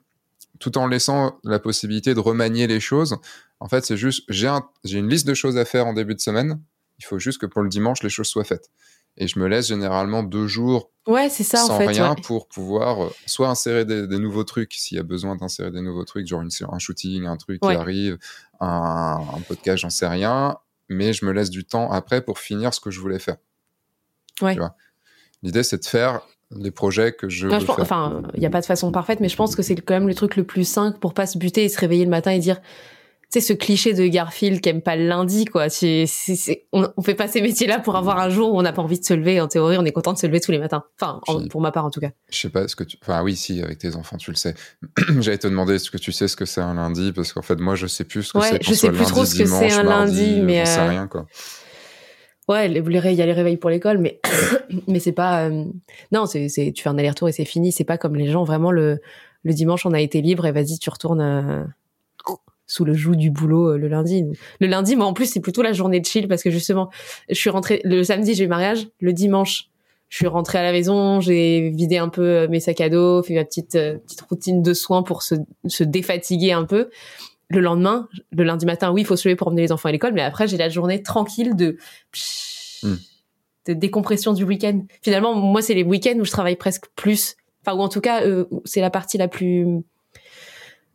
tout 0.59 0.77
en 0.77 0.87
laissant 0.87 1.39
la 1.43 1.59
possibilité 1.59 2.13
de 2.13 2.19
remanier 2.19 2.67
les 2.67 2.79
choses. 2.79 3.17
En 3.59 3.67
fait, 3.67 3.85
c'est 3.85 3.97
juste, 3.97 4.23
j'ai 4.29 4.47
un, 4.47 4.67
j'ai 4.83 4.99
une 4.99 5.09
liste 5.09 5.27
de 5.27 5.33
choses 5.33 5.57
à 5.57 5.65
faire 5.65 5.87
en 5.87 5.93
début 5.93 6.15
de 6.15 6.19
semaine. 6.19 6.61
Il 6.99 7.05
faut 7.05 7.19
juste 7.19 7.39
que 7.39 7.45
pour 7.45 7.61
le 7.61 7.69
dimanche, 7.69 8.03
les 8.03 8.09
choses 8.09 8.27
soient 8.27 8.43
faites. 8.43 8.69
Et 9.17 9.27
je 9.27 9.39
me 9.39 9.47
laisse 9.47 9.67
généralement 9.67 10.23
deux 10.23 10.47
jours 10.47 10.91
ouais, 11.07 11.29
c'est 11.29 11.43
ça, 11.43 11.57
sans 11.57 11.75
en 11.75 11.77
fait, 11.79 11.87
rien 11.87 12.11
ouais. 12.11 12.21
pour 12.21 12.47
pouvoir 12.47 13.05
euh, 13.05 13.09
soit 13.25 13.49
insérer 13.49 13.85
des, 13.85 14.07
des 14.07 14.19
nouveaux 14.19 14.43
trucs 14.43 14.73
s'il 14.73 14.97
y 14.97 14.99
a 14.99 15.03
besoin 15.03 15.35
d'insérer 15.35 15.71
des 15.71 15.81
nouveaux 15.81 16.05
trucs, 16.05 16.27
genre 16.27 16.41
une, 16.41 16.49
un 16.69 16.79
shooting, 16.79 17.25
un 17.25 17.37
truc 17.37 17.63
ouais. 17.65 17.73
qui 17.73 17.79
arrive, 17.79 18.17
un, 18.59 19.19
un 19.35 19.41
podcast, 19.41 19.79
j'en 19.79 19.89
sais 19.89 20.07
rien. 20.07 20.57
Mais 20.89 21.13
je 21.13 21.25
me 21.25 21.31
laisse 21.31 21.49
du 21.49 21.65
temps 21.65 21.91
après 21.91 22.21
pour 22.21 22.39
finir 22.39 22.73
ce 22.73 22.79
que 22.79 22.91
je 22.91 23.01
voulais 23.01 23.19
faire. 23.19 23.37
Ouais. 24.41 24.55
L'idée, 25.43 25.63
c'est 25.63 25.79
de 25.79 25.85
faire 25.85 26.21
les 26.51 26.71
projets 26.71 27.11
que 27.11 27.27
je. 27.27 27.47
Enfin, 27.47 27.59
veux 27.59 27.65
pense, 27.65 27.75
faire. 27.75 27.83
enfin, 27.83 28.21
il 28.35 28.39
n'y 28.39 28.45
a 28.45 28.49
pas 28.49 28.61
de 28.61 28.65
façon 28.65 28.91
parfaite, 28.91 29.19
mais 29.19 29.27
je 29.27 29.35
pense 29.35 29.55
que 29.55 29.61
c'est 29.61 29.75
quand 29.75 29.95
même 29.95 30.07
le 30.07 30.15
truc 30.15 30.37
le 30.37 30.45
plus 30.45 30.63
simple 30.65 30.97
pour 30.99 31.13
pas 31.13 31.27
se 31.27 31.37
buter 31.37 31.65
et 31.65 31.69
se 31.69 31.79
réveiller 31.79 32.05
le 32.05 32.11
matin 32.11 32.31
et 32.31 32.39
dire. 32.39 32.61
Tu 33.31 33.41
sais, 33.41 33.47
ce 33.47 33.53
cliché 33.53 33.93
de 33.93 34.07
Garfield 34.07 34.61
qui 34.61 34.69
aime 34.69 34.81
pas 34.81 34.95
le 34.95 35.05
lundi, 35.05 35.43
quoi. 35.43 35.67
On, 36.71 36.87
on 36.95 37.01
fait 37.01 37.13
pas 37.13 37.27
ces 37.27 37.41
métiers-là 37.41 37.79
pour 37.79 37.97
avoir 37.97 38.19
un 38.19 38.29
jour 38.29 38.53
où 38.53 38.57
on 38.57 38.61
n'a 38.61 38.71
pas 38.71 38.81
envie 38.81 38.99
de 38.99 39.03
se 39.03 39.13
lever. 39.13 39.41
En 39.41 39.49
théorie, 39.49 39.77
on 39.77 39.83
est 39.83 39.91
content 39.91 40.13
de 40.13 40.17
se 40.17 40.27
lever 40.27 40.39
tous 40.39 40.53
les 40.53 40.59
matins. 40.59 40.85
Enfin, 40.97 41.19
en, 41.27 41.45
pour 41.49 41.59
ma 41.59 41.73
part, 41.73 41.83
en 41.83 41.91
tout 41.91 41.99
cas. 41.99 42.11
Je 42.31 42.37
sais 42.37 42.49
pas 42.49 42.69
ce 42.69 42.77
que 42.77 42.85
tu. 42.85 42.97
Enfin, 43.01 43.21
oui, 43.23 43.35
si, 43.35 43.61
avec 43.61 43.79
tes 43.79 43.97
enfants, 43.97 44.15
tu 44.15 44.31
le 44.31 44.37
sais. 44.37 44.55
J'allais 45.19 45.37
te 45.37 45.47
demander 45.47 45.75
est-ce 45.75 45.91
que 45.91 45.97
tu 45.97 46.13
sais 46.13 46.29
ce 46.29 46.37
que 46.37 46.45
c'est 46.45 46.61
un 46.61 46.75
lundi, 46.75 47.11
parce 47.11 47.33
qu'en 47.33 47.41
fait, 47.41 47.59
moi, 47.59 47.75
je 47.75 47.87
sais 47.87 48.05
plus 48.05 48.23
ce 48.23 48.33
que 48.33 48.37
ouais, 48.37 48.49
c'est. 48.49 48.63
Je 48.63 48.73
sais 48.73 48.87
plus 48.89 48.99
lundi, 48.99 49.11
trop 49.11 49.25
ce 49.25 49.37
que 49.37 49.45
c'est 49.45 49.73
un 49.73 49.83
mardi, 49.83 50.25
lundi, 50.25 50.41
mais. 50.41 50.65
Je 50.65 50.71
sais 50.71 50.79
euh... 50.79 50.87
rien, 50.87 51.07
quoi. 51.07 51.25
Ouais, 52.47 52.71
il 52.71 53.15
y 53.15 53.21
a 53.21 53.25
les 53.25 53.33
réveils 53.33 53.57
pour 53.57 53.69
l'école, 53.69 53.97
mais 53.97 54.21
mais 54.87 54.99
c'est 54.99 55.11
pas 55.11 55.49
euh... 55.49 55.65
non, 56.13 56.25
c'est 56.25 56.47
c'est 56.47 56.71
tu 56.71 56.81
fais 56.81 56.89
un 56.89 56.97
aller-retour 56.97 57.27
et 57.27 57.33
c'est 57.33 57.43
fini. 57.43 57.73
C'est 57.73 57.83
pas 57.83 57.97
comme 57.97 58.15
les 58.15 58.31
gens 58.31 58.45
vraiment 58.45 58.71
le 58.71 59.01
le 59.43 59.53
dimanche 59.53 59.85
on 59.85 59.91
a 59.91 59.99
été 59.99 60.21
libre 60.21 60.45
et 60.45 60.53
vas-y 60.53 60.79
tu 60.79 60.89
retournes 60.89 61.21
euh... 61.21 61.65
sous 62.67 62.85
le 62.85 62.93
joug 62.93 63.15
du 63.15 63.31
boulot 63.31 63.71
euh, 63.73 63.77
le 63.77 63.87
lundi. 63.87 64.25
Le 64.59 64.67
lundi, 64.67 64.95
moi 64.95 65.05
en 65.05 65.13
plus 65.13 65.25
c'est 65.25 65.39
plutôt 65.39 65.61
la 65.61 65.73
journée 65.73 65.99
de 65.99 66.05
chill 66.05 66.27
parce 66.27 66.43
que 66.43 66.51
justement 66.51 66.89
je 67.29 67.35
suis 67.35 67.49
rentrée 67.49 67.81
le 67.83 68.03
samedi 68.03 68.33
j'ai 68.35 68.43
eu 68.43 68.47
mariage, 68.47 68.87
le 68.99 69.13
dimanche 69.13 69.69
je 70.09 70.17
suis 70.17 70.27
rentrée 70.27 70.57
à 70.57 70.63
la 70.63 70.71
maison, 70.71 71.19
j'ai 71.19 71.69
vidé 71.71 71.97
un 71.97 72.07
peu 72.07 72.21
euh, 72.21 72.47
mes 72.47 72.61
sacs 72.61 72.79
à 72.79 72.89
dos, 72.89 73.23
fait 73.23 73.35
ma 73.35 73.43
petite 73.43 73.75
euh, 73.75 73.97
petite 73.97 74.21
routine 74.21 74.61
de 74.61 74.73
soins 74.73 75.03
pour 75.03 75.21
se 75.21 75.35
se 75.65 75.83
défatiguer 75.83 76.53
un 76.53 76.63
peu 76.63 76.89
le 77.49 77.61
lendemain, 77.61 78.07
le 78.31 78.43
lundi 78.43 78.65
matin, 78.65 78.91
oui, 78.91 79.01
il 79.01 79.05
faut 79.05 79.15
se 79.15 79.27
lever 79.27 79.35
pour 79.35 79.47
emmener 79.47 79.61
les 79.61 79.71
enfants 79.71 79.89
à 79.89 79.91
l'école, 79.91 80.13
mais 80.13 80.21
après, 80.21 80.47
j'ai 80.47 80.57
la 80.57 80.69
journée 80.69 81.01
tranquille 81.01 81.55
de, 81.55 81.77
mm. 82.83 82.95
de 83.67 83.73
décompression 83.73 84.33
du 84.33 84.43
week-end. 84.43 84.81
Finalement, 85.01 85.33
moi, 85.33 85.61
c'est 85.61 85.73
les 85.73 85.83
week-ends 85.83 86.17
où 86.19 86.25
je 86.25 86.31
travaille 86.31 86.57
presque 86.57 86.85
plus. 86.95 87.35
Enfin, 87.65 87.77
ou 87.77 87.81
en 87.81 87.89
tout 87.89 88.01
cas, 88.01 88.23
euh, 88.23 88.45
c'est 88.65 88.81
la 88.81 88.89
partie 88.89 89.17
la 89.17 89.27
plus 89.27 89.65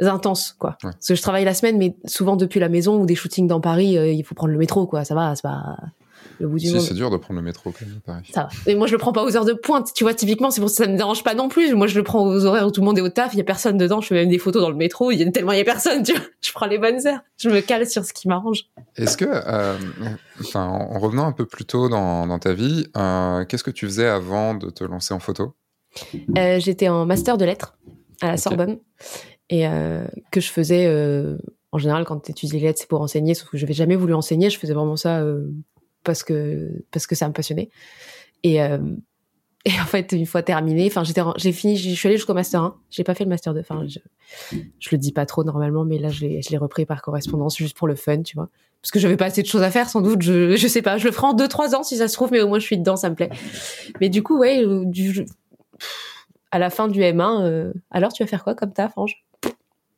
intense, 0.08 0.54
quoi. 0.58 0.76
Ouais. 0.82 0.90
Parce 0.90 1.08
que 1.08 1.14
je 1.14 1.22
travaille 1.22 1.44
la 1.44 1.54
semaine, 1.54 1.78
mais 1.78 1.96
souvent 2.04 2.36
depuis 2.36 2.60
la 2.60 2.68
maison 2.68 3.00
ou 3.00 3.06
des 3.06 3.14
shootings 3.14 3.46
dans 3.46 3.60
Paris, 3.60 3.98
euh, 3.98 4.10
il 4.10 4.24
faut 4.24 4.34
prendre 4.34 4.52
le 4.52 4.58
métro, 4.58 4.86
quoi. 4.86 5.04
Ça 5.04 5.14
va, 5.14 5.34
c'est 5.34 5.42
pas 5.42 5.76
le 6.38 6.48
bout 6.48 6.58
du 6.58 6.66
si, 6.66 6.74
monde. 6.74 6.82
c'est 6.82 6.94
dur 6.94 7.10
de 7.10 7.16
prendre 7.16 7.38
le 7.38 7.44
métro 7.44 7.70
quand 7.70 7.86
même. 7.86 8.22
Ça 8.32 8.42
va. 8.42 8.48
Et 8.66 8.74
moi, 8.74 8.86
je 8.86 8.92
le 8.92 8.98
prends 8.98 9.12
pas 9.12 9.22
aux 9.22 9.36
heures 9.36 9.44
de 9.44 9.52
pointe. 9.52 9.92
Tu 9.94 10.04
vois, 10.04 10.14
typiquement, 10.14 10.50
c'est 10.50 10.60
pour 10.60 10.70
ça 10.70 10.84
que 10.84 10.86
ça 10.86 10.92
me 10.92 10.96
dérange 10.96 11.22
pas 11.22 11.34
non 11.34 11.48
plus. 11.48 11.74
Moi, 11.74 11.86
je 11.86 11.96
le 11.96 12.02
prends 12.02 12.26
aux 12.26 12.44
horaires 12.44 12.66
où 12.66 12.70
tout 12.70 12.80
le 12.80 12.86
monde 12.86 12.98
est 12.98 13.02
au 13.02 13.08
taf. 13.08 13.32
Il 13.34 13.38
y 13.38 13.40
a 13.40 13.44
personne 13.44 13.78
dedans. 13.78 14.00
Je 14.00 14.08
fais 14.08 14.14
même 14.14 14.28
des 14.28 14.38
photos 14.38 14.62
dans 14.62 14.70
le 14.70 14.76
métro. 14.76 15.10
Il 15.10 15.20
y 15.20 15.22
a 15.22 15.30
tellement 15.30 15.52
il 15.52 15.58
y 15.58 15.60
a 15.60 15.64
personne. 15.64 16.02
Tu 16.02 16.12
vois, 16.12 16.22
je 16.40 16.52
prends 16.52 16.66
les 16.66 16.78
bonnes 16.78 17.06
heures. 17.06 17.20
Je 17.36 17.48
me 17.48 17.60
cale 17.60 17.86
sur 17.86 18.04
ce 18.04 18.12
qui 18.12 18.28
m'arrange. 18.28 18.64
Est-ce 18.96 19.16
que, 19.16 19.26
euh, 19.28 19.76
enfin, 20.40 20.66
en 20.66 20.98
revenant 20.98 21.26
un 21.26 21.32
peu 21.32 21.46
plus 21.46 21.64
tôt 21.64 21.88
dans, 21.88 22.26
dans 22.26 22.38
ta 22.38 22.52
vie, 22.52 22.86
euh, 22.96 23.44
qu'est-ce 23.44 23.64
que 23.64 23.70
tu 23.70 23.86
faisais 23.86 24.08
avant 24.08 24.54
de 24.54 24.70
te 24.70 24.84
lancer 24.84 25.14
en 25.14 25.20
photo? 25.20 25.54
J'étais 26.58 26.88
en 26.88 27.06
master 27.06 27.38
de 27.38 27.44
lettres 27.44 27.76
à 28.20 28.26
la 28.26 28.32
okay. 28.32 28.42
Sorbonne 28.42 28.78
et 29.52 29.66
euh, 29.66 30.06
que 30.30 30.40
je 30.40 30.50
faisais 30.50 30.86
euh, 30.86 31.36
en 31.72 31.78
général 31.78 32.06
quand 32.06 32.18
tu 32.20 32.30
étudies 32.30 32.52
les 32.52 32.60
lettres, 32.60 32.80
c'est 32.80 32.88
pour 32.88 33.02
enseigner. 33.02 33.34
Sauf 33.34 33.50
que 33.50 33.58
je 33.58 33.64
n'avais 33.64 33.74
jamais 33.74 33.96
voulu 33.96 34.14
enseigner. 34.14 34.48
Je 34.48 34.58
faisais 34.58 34.72
vraiment 34.72 34.96
ça 34.96 35.22
parce 36.04 36.22
que 36.22 36.82
parce 36.90 37.06
que 37.06 37.14
ça 37.14 37.28
me 37.28 37.34
passionnait. 37.34 37.68
Et 38.44 38.62
euh, 38.62 38.78
et 39.66 39.70
en 39.80 39.84
fait 39.84 40.10
une 40.12 40.26
fois 40.26 40.42
terminé 40.42 40.86
enfin 40.86 41.04
j'étais 41.04 41.20
j'ai 41.36 41.52
fini 41.52 41.76
je 41.76 41.94
suis 41.94 42.08
allée 42.08 42.16
jusqu'au 42.16 42.34
master 42.34 42.60
1 42.60 42.76
j'ai 42.90 43.04
pas 43.04 43.14
fait 43.14 43.22
le 43.22 43.30
master 43.30 43.54
2 43.54 43.60
enfin 43.60 43.86
je, 43.86 44.00
je 44.50 44.88
le 44.90 44.98
dis 44.98 45.12
pas 45.12 45.24
trop 45.24 45.44
normalement 45.44 45.84
mais 45.84 45.98
là 45.98 46.08
je 46.08 46.22
l'ai 46.22 46.42
je 46.42 46.50
l'ai 46.50 46.56
repris 46.56 46.84
par 46.84 47.00
correspondance 47.00 47.56
juste 47.56 47.76
pour 47.76 47.86
le 47.86 47.94
fun 47.94 48.22
tu 48.22 48.36
vois. 48.36 48.48
Parce 48.80 48.90
que 48.90 48.98
j'avais 48.98 49.16
pas 49.18 49.26
assez 49.26 49.42
de 49.42 49.46
choses 49.46 49.62
à 49.62 49.70
faire 49.70 49.88
sans 49.88 50.00
doute. 50.00 50.22
Je 50.22 50.56
je 50.56 50.66
sais 50.66 50.82
pas. 50.82 50.96
Je 50.96 51.04
le 51.04 51.12
ferai 51.12 51.26
en 51.28 51.34
2 51.34 51.46
3 51.46 51.76
ans 51.76 51.82
si 51.82 51.98
ça 51.98 52.08
se 52.08 52.14
trouve 52.14 52.32
mais 52.32 52.40
au 52.40 52.48
moins 52.48 52.58
je 52.58 52.64
suis 52.64 52.78
dedans 52.78 52.96
ça 52.96 53.10
me 53.10 53.14
plaît. 53.14 53.30
Mais 54.00 54.08
du 54.08 54.22
coup 54.22 54.38
ouais 54.38 54.64
du 54.86 55.26
à 56.50 56.58
la 56.58 56.70
fin 56.70 56.88
du 56.88 57.00
M1 57.00 57.42
euh, 57.42 57.72
alors 57.90 58.12
tu 58.14 58.22
vas 58.22 58.26
faire 58.26 58.44
quoi 58.44 58.54
comme 58.54 58.72
taf 58.72 58.96
Ange? 58.96 59.22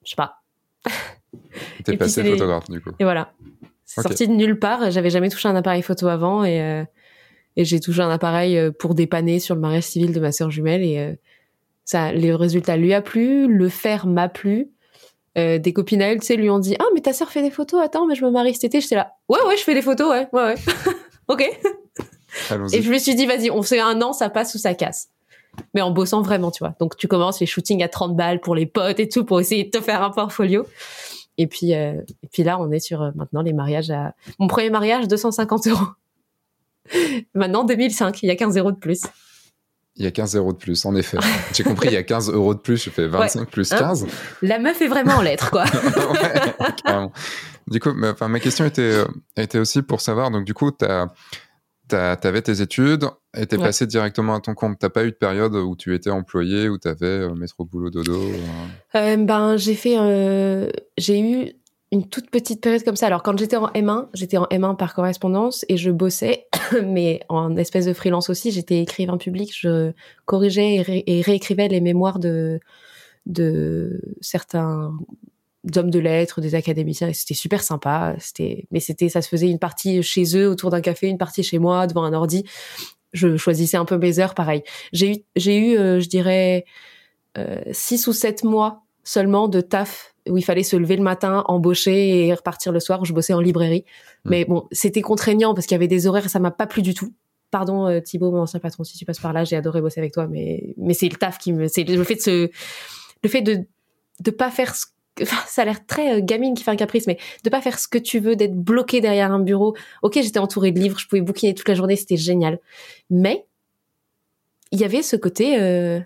Je 0.04 0.10
sais 0.10 0.16
pas 0.16 0.40
T'es 1.84 1.96
passé 1.96 2.24
photographe, 2.24 2.68
du 2.68 2.80
coup. 2.80 2.90
Et 2.98 3.04
voilà. 3.04 3.32
C'est 3.84 4.02
sorti 4.02 4.26
de 4.26 4.32
nulle 4.32 4.58
part. 4.58 4.90
J'avais 4.90 5.10
jamais 5.10 5.28
touché 5.28 5.48
un 5.48 5.56
appareil 5.56 5.82
photo 5.82 6.08
avant 6.08 6.44
et, 6.44 6.60
euh, 6.60 6.84
et 7.56 7.64
j'ai 7.64 7.80
touché 7.80 8.00
un 8.00 8.10
appareil 8.10 8.56
euh, 8.58 8.70
pour 8.70 8.94
dépanner 8.94 9.38
sur 9.38 9.54
le 9.54 9.60
mariage 9.60 9.84
civil 9.84 10.12
de 10.12 10.20
ma 10.20 10.32
sœur 10.32 10.50
jumelle 10.50 10.82
et 10.82 10.98
euh, 10.98 11.14
ça, 11.84 12.12
le 12.12 12.34
résultat 12.34 12.76
lui 12.76 12.94
a 12.94 13.02
plu, 13.02 13.46
le 13.46 13.68
faire 13.68 14.06
m'a 14.06 14.28
plu. 14.28 14.70
Euh, 15.36 15.58
des 15.58 15.72
copines 15.72 16.00
à 16.00 16.06
elle, 16.12 16.20
tu 16.20 16.26
sais, 16.26 16.36
lui 16.36 16.48
ont 16.48 16.60
dit 16.60 16.76
ah 16.78 16.84
mais 16.94 17.00
ta 17.00 17.12
sœur 17.12 17.28
fait 17.28 17.42
des 17.42 17.50
photos, 17.50 17.82
attends 17.82 18.06
mais 18.06 18.14
je 18.14 18.24
me 18.24 18.30
marie 18.30 18.54
cet 18.54 18.64
été. 18.64 18.80
J'étais 18.80 18.94
là 18.94 19.14
ouais 19.28 19.40
ouais 19.46 19.56
je 19.56 19.62
fais 19.62 19.74
des 19.74 19.82
photos 19.82 20.08
ouais 20.08 20.28
ouais 20.32 20.42
ouais 20.42 20.54
ok. 21.28 21.42
Et 22.72 22.82
je 22.82 22.90
me 22.90 22.98
suis 22.98 23.14
dit 23.14 23.26
vas-y 23.26 23.50
on 23.50 23.62
fait 23.62 23.80
un 23.80 24.00
an 24.00 24.12
ça 24.12 24.30
passe 24.30 24.54
ou 24.54 24.58
ça 24.58 24.74
casse. 24.74 25.08
Mais 25.74 25.80
en 25.80 25.90
bossant 25.90 26.22
vraiment 26.22 26.50
tu 26.50 26.62
vois. 26.62 26.74
Donc 26.80 26.96
tu 26.96 27.08
commences 27.08 27.40
les 27.40 27.46
shootings 27.46 27.82
à 27.82 27.88
30 27.88 28.16
balles 28.16 28.40
pour 28.40 28.54
les 28.54 28.66
potes 28.66 29.00
et 29.00 29.08
tout 29.08 29.24
pour 29.24 29.40
essayer 29.40 29.64
de 29.64 29.70
te 29.70 29.80
faire 29.80 30.02
un 30.02 30.10
portfolio. 30.10 30.66
Et 31.36 31.46
puis, 31.46 31.74
euh, 31.74 32.00
et 32.22 32.28
puis 32.32 32.44
là, 32.44 32.60
on 32.60 32.70
est 32.70 32.80
sur 32.80 33.02
euh, 33.02 33.10
maintenant 33.16 33.42
les 33.42 33.52
mariages 33.52 33.90
à... 33.90 34.14
Mon 34.38 34.46
premier 34.46 34.70
mariage, 34.70 35.08
250 35.08 35.66
euros. 35.66 35.86
maintenant, 37.34 37.64
2005, 37.64 38.22
il 38.22 38.26
y 38.26 38.30
a 38.30 38.36
15 38.36 38.56
euros 38.56 38.72
de 38.72 38.76
plus. 38.76 39.02
Il 39.96 40.04
y 40.04 40.08
a 40.08 40.10
15 40.10 40.36
euros 40.36 40.52
de 40.52 40.58
plus, 40.58 40.84
en 40.86 40.94
effet. 40.96 41.18
J'ai 41.52 41.62
compris, 41.62 41.88
il 41.88 41.94
y 41.94 41.96
a 41.96 42.02
15 42.02 42.30
euros 42.30 42.54
de 42.54 42.58
plus, 42.58 42.82
je 42.82 42.90
fais 42.90 43.06
25 43.06 43.48
plus 43.48 43.70
15. 43.70 44.04
Hein 44.04 44.06
la 44.42 44.58
meuf 44.58 44.82
est 44.82 44.88
vraiment 44.88 45.14
en 45.14 45.22
lettres, 45.22 45.50
quoi. 45.50 45.64
ouais, 46.92 47.08
Du 47.68 47.78
coup, 47.78 47.92
ma, 47.92 48.14
ma 48.28 48.40
question 48.40 48.64
était, 48.64 48.82
euh, 48.82 49.04
était 49.36 49.58
aussi 49.58 49.82
pour 49.82 50.00
savoir, 50.00 50.32
donc 50.32 50.44
du 50.44 50.52
coup, 50.52 50.72
tu 50.72 50.84
as 50.84 51.12
t'avais 51.88 52.42
tes 52.42 52.60
études 52.60 53.06
et 53.36 53.46
t'es 53.46 53.58
passé 53.58 53.86
directement 53.86 54.34
à 54.34 54.40
ton 54.40 54.54
compte. 54.54 54.78
T'as 54.78 54.88
pas 54.88 55.04
eu 55.04 55.10
de 55.10 55.16
période 55.16 55.54
où 55.54 55.76
tu 55.76 55.94
étais 55.94 56.10
employé, 56.10 56.68
où 56.68 56.78
t'avais 56.78 57.06
euh, 57.06 57.34
métro 57.34 57.64
boulot 57.64 57.90
dodo 57.90 58.20
euh? 58.20 58.36
Euh, 58.94 59.16
Ben 59.16 59.56
j'ai 59.56 59.74
fait, 59.74 59.96
j'ai 60.96 61.20
eu 61.20 61.52
une 61.92 62.08
toute 62.08 62.30
petite 62.30 62.60
période 62.60 62.82
comme 62.82 62.96
ça. 62.96 63.06
Alors 63.06 63.22
quand 63.22 63.38
j'étais 63.38 63.56
en 63.56 63.68
M1, 63.68 64.08
j'étais 64.14 64.36
en 64.36 64.46
M1 64.46 64.76
par 64.76 64.94
correspondance 64.94 65.64
et 65.68 65.76
je 65.76 65.90
bossais, 65.90 66.46
mais 66.84 67.20
en 67.28 67.56
espèce 67.56 67.86
de 67.86 67.92
freelance 67.92 68.30
aussi. 68.30 68.50
J'étais 68.50 68.80
écrivain 68.80 69.16
public, 69.16 69.52
je 69.56 69.92
corrigeais 70.24 70.82
et, 71.06 71.22
réécrivais 71.22 71.68
les 71.68 71.80
mémoires 71.80 72.18
de 72.18 72.60
de 73.26 74.00
certains 74.20 74.92
d'hommes 75.64 75.90
de 75.90 75.98
lettres, 75.98 76.40
des 76.40 76.54
académiciens, 76.54 77.08
et 77.08 77.14
c'était 77.14 77.34
super 77.34 77.62
sympa. 77.62 78.14
C'était, 78.18 78.66
mais 78.70 78.80
c'était, 78.80 79.08
ça 79.08 79.22
se 79.22 79.28
faisait 79.28 79.48
une 79.48 79.58
partie 79.58 80.02
chez 80.02 80.36
eux 80.36 80.48
autour 80.48 80.70
d'un 80.70 80.80
café, 80.80 81.08
une 81.08 81.18
partie 81.18 81.42
chez 81.42 81.58
moi 81.58 81.86
devant 81.86 82.04
un 82.04 82.12
ordi. 82.12 82.44
Je 83.12 83.36
choisissais 83.36 83.76
un 83.76 83.84
peu 83.84 83.96
mes 83.96 84.18
heures, 84.18 84.34
pareil. 84.34 84.62
J'ai 84.92 85.12
eu, 85.12 85.16
j'ai 85.36 85.56
eu, 85.56 85.78
euh, 85.78 86.00
je 86.00 86.08
dirais, 86.08 86.64
euh, 87.38 87.60
six 87.72 88.06
ou 88.06 88.12
sept 88.12 88.44
mois 88.44 88.82
seulement 89.04 89.48
de 89.48 89.60
taf 89.60 90.14
où 90.28 90.38
il 90.38 90.42
fallait 90.42 90.62
se 90.62 90.76
lever 90.76 90.96
le 90.96 91.02
matin, 91.02 91.44
embaucher 91.46 92.26
et 92.26 92.34
repartir 92.34 92.72
le 92.72 92.80
soir. 92.80 93.02
Où 93.02 93.04
je 93.04 93.12
bossais 93.12 93.34
en 93.34 93.40
librairie, 93.40 93.84
mmh. 94.24 94.30
mais 94.30 94.44
bon, 94.44 94.66
c'était 94.72 95.02
contraignant 95.02 95.54
parce 95.54 95.66
qu'il 95.66 95.74
y 95.74 95.76
avait 95.76 95.88
des 95.88 96.06
horaires, 96.06 96.28
ça 96.30 96.38
m'a 96.38 96.50
pas 96.50 96.66
plu 96.66 96.82
du 96.82 96.94
tout. 96.94 97.12
Pardon 97.50 97.86
euh, 97.86 98.00
Thibaut, 98.00 98.32
mon 98.32 98.40
ancien 98.40 98.58
patron, 98.58 98.84
si 98.84 98.98
tu 98.98 99.04
passes 99.04 99.20
par 99.20 99.32
là, 99.32 99.44
j'ai 99.44 99.56
adoré 99.56 99.80
bosser 99.80 100.00
avec 100.00 100.12
toi, 100.12 100.26
mais 100.26 100.74
mais 100.76 100.94
c'est 100.94 101.08
le 101.08 101.16
taf 101.16 101.38
qui 101.38 101.52
me, 101.52 101.68
c'est 101.68 101.84
le 101.84 102.02
fait 102.02 102.16
de 102.16 102.20
se, 102.20 102.50
le 103.22 103.28
fait 103.28 103.42
de 103.42 103.64
de 104.20 104.30
pas 104.30 104.50
faire 104.50 104.74
ce 104.74 104.86
ça 105.46 105.62
a 105.62 105.64
l'air 105.64 105.86
très 105.86 106.16
euh, 106.16 106.20
gamine 106.20 106.54
qui 106.54 106.64
fait 106.64 106.70
un 106.70 106.76
caprice, 106.76 107.06
mais 107.06 107.18
de 107.44 107.50
pas 107.50 107.60
faire 107.60 107.78
ce 107.78 107.88
que 107.88 107.98
tu 107.98 108.18
veux, 108.18 108.36
d'être 108.36 108.54
bloqué 108.54 109.00
derrière 109.00 109.32
un 109.32 109.40
bureau. 109.40 109.76
Ok, 110.02 110.14
j'étais 110.14 110.38
entourée 110.38 110.72
de 110.72 110.80
livres, 110.80 110.98
je 110.98 111.06
pouvais 111.06 111.22
bouquiner 111.22 111.54
toute 111.54 111.68
la 111.68 111.74
journée, 111.74 111.96
c'était 111.96 112.16
génial. 112.16 112.58
Mais 113.10 113.46
il 114.72 114.80
y 114.80 114.84
avait 114.84 115.02
ce 115.02 115.16
côté, 115.16 115.60
euh, 115.60 116.00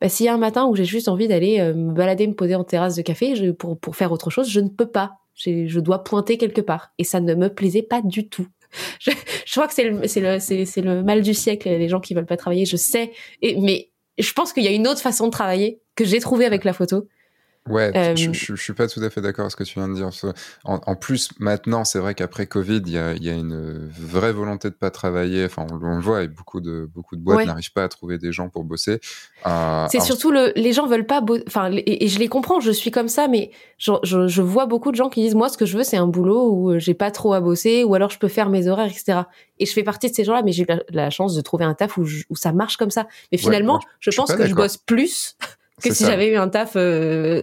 bah, 0.00 0.08
s'il 0.08 0.26
y 0.26 0.28
a 0.28 0.34
un 0.34 0.38
matin 0.38 0.66
où 0.66 0.74
j'ai 0.74 0.84
juste 0.84 1.08
envie 1.08 1.28
d'aller 1.28 1.60
euh, 1.60 1.74
me 1.74 1.92
balader, 1.92 2.26
me 2.26 2.34
poser 2.34 2.54
en 2.54 2.64
terrasse 2.64 2.96
de 2.96 3.02
café 3.02 3.52
pour, 3.52 3.78
pour 3.78 3.96
faire 3.96 4.10
autre 4.12 4.30
chose, 4.30 4.48
je 4.48 4.60
ne 4.60 4.68
peux 4.68 4.88
pas. 4.88 5.18
Je 5.36 5.80
dois 5.80 6.04
pointer 6.04 6.36
quelque 6.36 6.60
part. 6.60 6.92
Et 6.98 7.04
ça 7.04 7.20
ne 7.20 7.34
me 7.34 7.48
plaisait 7.48 7.82
pas 7.82 8.02
du 8.02 8.28
tout. 8.28 8.46
Je, 9.00 9.10
crois 9.50 9.66
que 9.66 9.74
c'est 9.74 9.84
le, 9.84 11.02
mal 11.02 11.22
du 11.22 11.34
siècle, 11.34 11.68
les 11.68 11.88
gens 11.88 11.98
qui 11.98 12.14
veulent 12.14 12.26
pas 12.26 12.36
travailler, 12.36 12.66
je 12.66 12.76
sais. 12.76 13.10
Et, 13.42 13.60
mais 13.60 13.90
je 14.16 14.32
pense 14.32 14.52
qu'il 14.52 14.62
y 14.62 14.68
a 14.68 14.70
une 14.70 14.86
autre 14.86 15.00
façon 15.00 15.26
de 15.26 15.32
travailler 15.32 15.80
que 15.96 16.04
j'ai 16.04 16.20
trouvé 16.20 16.44
avec 16.44 16.62
la 16.62 16.72
photo 16.72 17.08
Ouais, 17.68 17.92
je, 18.16 18.28
euh, 18.28 18.32
je, 18.32 18.56
suis 18.56 18.72
pas 18.72 18.88
tout 18.88 19.00
à 19.00 19.10
fait 19.10 19.20
d'accord 19.20 19.42
avec 19.42 19.52
ce 19.52 19.56
que 19.56 19.64
tu 19.64 19.78
viens 19.78 19.88
de 19.88 19.94
dire. 19.94 20.08
En, 20.64 20.96
plus, 20.96 21.30
maintenant, 21.38 21.84
c'est 21.84 21.98
vrai 21.98 22.14
qu'après 22.14 22.46
Covid, 22.46 22.82
il 22.86 22.92
y 22.92 22.98
a, 22.98 23.12
y 23.14 23.28
a, 23.28 23.34
une 23.34 23.90
vraie 23.90 24.32
volonté 24.32 24.70
de 24.70 24.74
pas 24.74 24.90
travailler. 24.90 25.44
Enfin, 25.44 25.66
on, 25.70 25.96
le 25.96 26.00
voit, 26.00 26.22
et 26.22 26.28
beaucoup 26.28 26.62
de 26.62 26.88
beaucoup 26.92 27.16
de 27.16 27.20
boîtes 27.20 27.46
n'arrivent 27.46 27.72
pas 27.72 27.84
à 27.84 27.88
trouver 27.88 28.16
des 28.16 28.32
gens 28.32 28.48
pour 28.48 28.64
bosser. 28.64 28.98
Euh, 29.46 29.86
c'est 29.90 30.00
surtout 30.00 30.30
le, 30.30 30.52
les 30.56 30.72
gens 30.72 30.86
veulent 30.86 31.06
pas. 31.06 31.22
Enfin, 31.46 31.70
et, 31.72 32.08
je 32.08 32.18
les 32.18 32.28
comprends. 32.28 32.60
Je 32.60 32.70
suis 32.70 32.90
comme 32.90 33.08
ça, 33.08 33.28
mais 33.28 33.50
je, 33.76 34.40
vois 34.40 34.64
beaucoup 34.64 34.90
de 34.90 34.96
gens 34.96 35.10
qui 35.10 35.20
disent 35.20 35.34
moi, 35.34 35.50
ce 35.50 35.58
que 35.58 35.66
je 35.66 35.76
veux, 35.76 35.84
c'est 35.84 35.98
un 35.98 36.06
boulot 36.06 36.50
où 36.50 36.78
j'ai 36.78 36.94
pas 36.94 37.10
trop 37.10 37.34
à 37.34 37.40
bosser, 37.40 37.84
ou 37.84 37.94
alors 37.94 38.08
je 38.08 38.18
peux 38.18 38.28
faire 38.28 38.48
mes 38.48 38.68
horaires, 38.68 38.90
etc. 38.90 39.20
Et 39.58 39.66
je 39.66 39.72
fais 39.72 39.82
partie 39.82 40.08
de 40.08 40.14
ces 40.14 40.24
gens-là, 40.24 40.42
mais 40.42 40.52
j'ai 40.52 40.62
eu 40.62 40.66
la, 40.88 41.10
chance 41.10 41.34
de 41.34 41.40
trouver 41.42 41.66
un 41.66 41.74
taf 41.74 41.98
où, 41.98 42.06
où 42.30 42.36
ça 42.36 42.52
marche 42.52 42.78
comme 42.78 42.90
ça. 42.90 43.06
Mais 43.32 43.36
finalement, 43.36 43.80
je 44.00 44.10
pense 44.10 44.34
que 44.34 44.46
je 44.46 44.54
bosse 44.54 44.78
plus 44.78 45.36
que 45.82 45.94
si 45.94 46.04
j'avais 46.04 46.28
eu 46.28 46.36
un 46.36 46.48
taf 46.48 46.72
euh, 46.76 47.42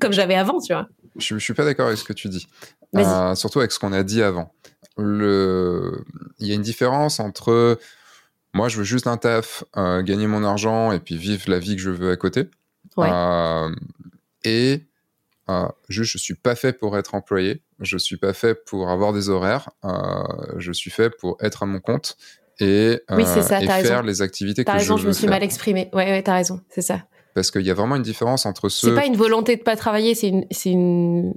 comme 0.00 0.12
j'avais 0.12 0.34
avant, 0.34 0.60
tu 0.60 0.72
vois. 0.72 0.88
Je, 1.16 1.34
je 1.34 1.42
suis 1.42 1.54
pas 1.54 1.64
d'accord 1.64 1.86
avec 1.86 1.98
ce 1.98 2.04
que 2.04 2.12
tu 2.12 2.28
dis. 2.28 2.46
Euh, 2.96 3.34
surtout 3.34 3.58
avec 3.58 3.72
ce 3.72 3.78
qu'on 3.78 3.92
a 3.92 4.02
dit 4.02 4.22
avant. 4.22 4.52
Le... 4.96 6.04
Il 6.38 6.46
y 6.46 6.52
a 6.52 6.54
une 6.54 6.62
différence 6.62 7.20
entre 7.20 7.78
moi, 8.54 8.68
je 8.68 8.78
veux 8.78 8.84
juste 8.84 9.06
un 9.06 9.16
taf, 9.16 9.64
euh, 9.76 10.02
gagner 10.02 10.26
mon 10.26 10.42
argent 10.42 10.92
et 10.92 11.00
puis 11.00 11.16
vivre 11.16 11.44
la 11.48 11.58
vie 11.58 11.76
que 11.76 11.82
je 11.82 11.90
veux 11.90 12.10
à 12.10 12.16
côté. 12.16 12.48
Ouais. 12.96 13.10
et 14.44 14.82
juste, 15.88 16.12
je 16.12 16.18
suis 16.18 16.34
pas 16.34 16.56
fait 16.56 16.72
pour 16.72 16.98
être 16.98 17.14
employé. 17.14 17.62
Je 17.80 17.96
suis 17.96 18.16
pas 18.16 18.32
fait 18.32 18.54
pour 18.54 18.90
avoir 18.90 19.12
des 19.12 19.28
horaires. 19.28 19.70
je 20.56 20.72
suis 20.72 20.90
fait 20.90 21.10
pour 21.10 21.36
être 21.40 21.62
à 21.62 21.66
mon 21.66 21.80
compte 21.80 22.16
et, 22.60 23.00
oui, 23.10 23.24
ça, 23.24 23.62
et 23.62 23.66
faire 23.66 24.02
les 24.02 24.20
activités 24.20 24.64
que 24.64 24.70
as 24.70 24.74
raison, 24.74 24.96
je, 24.96 25.02
je 25.02 25.08
me 25.08 25.12
suis 25.12 25.28
mal 25.28 25.44
exprimé. 25.44 25.88
Ouais, 25.92 26.06
ouais, 26.06 26.22
t'as 26.22 26.34
raison, 26.34 26.60
c'est 26.68 26.82
ça 26.82 27.04
parce 27.34 27.50
qu'il 27.50 27.62
y 27.62 27.70
a 27.70 27.74
vraiment 27.74 27.96
une 27.96 28.02
différence 28.02 28.46
entre 28.46 28.68
ceux. 28.68 28.88
C'est 28.88 28.94
pas 28.94 29.06
une 29.06 29.16
volonté 29.16 29.56
de 29.56 29.62
pas 29.62 29.76
travailler, 29.76 30.14
c'est 30.14 30.28
une, 30.28 30.46
c'est 30.50 30.70
une, 30.70 31.34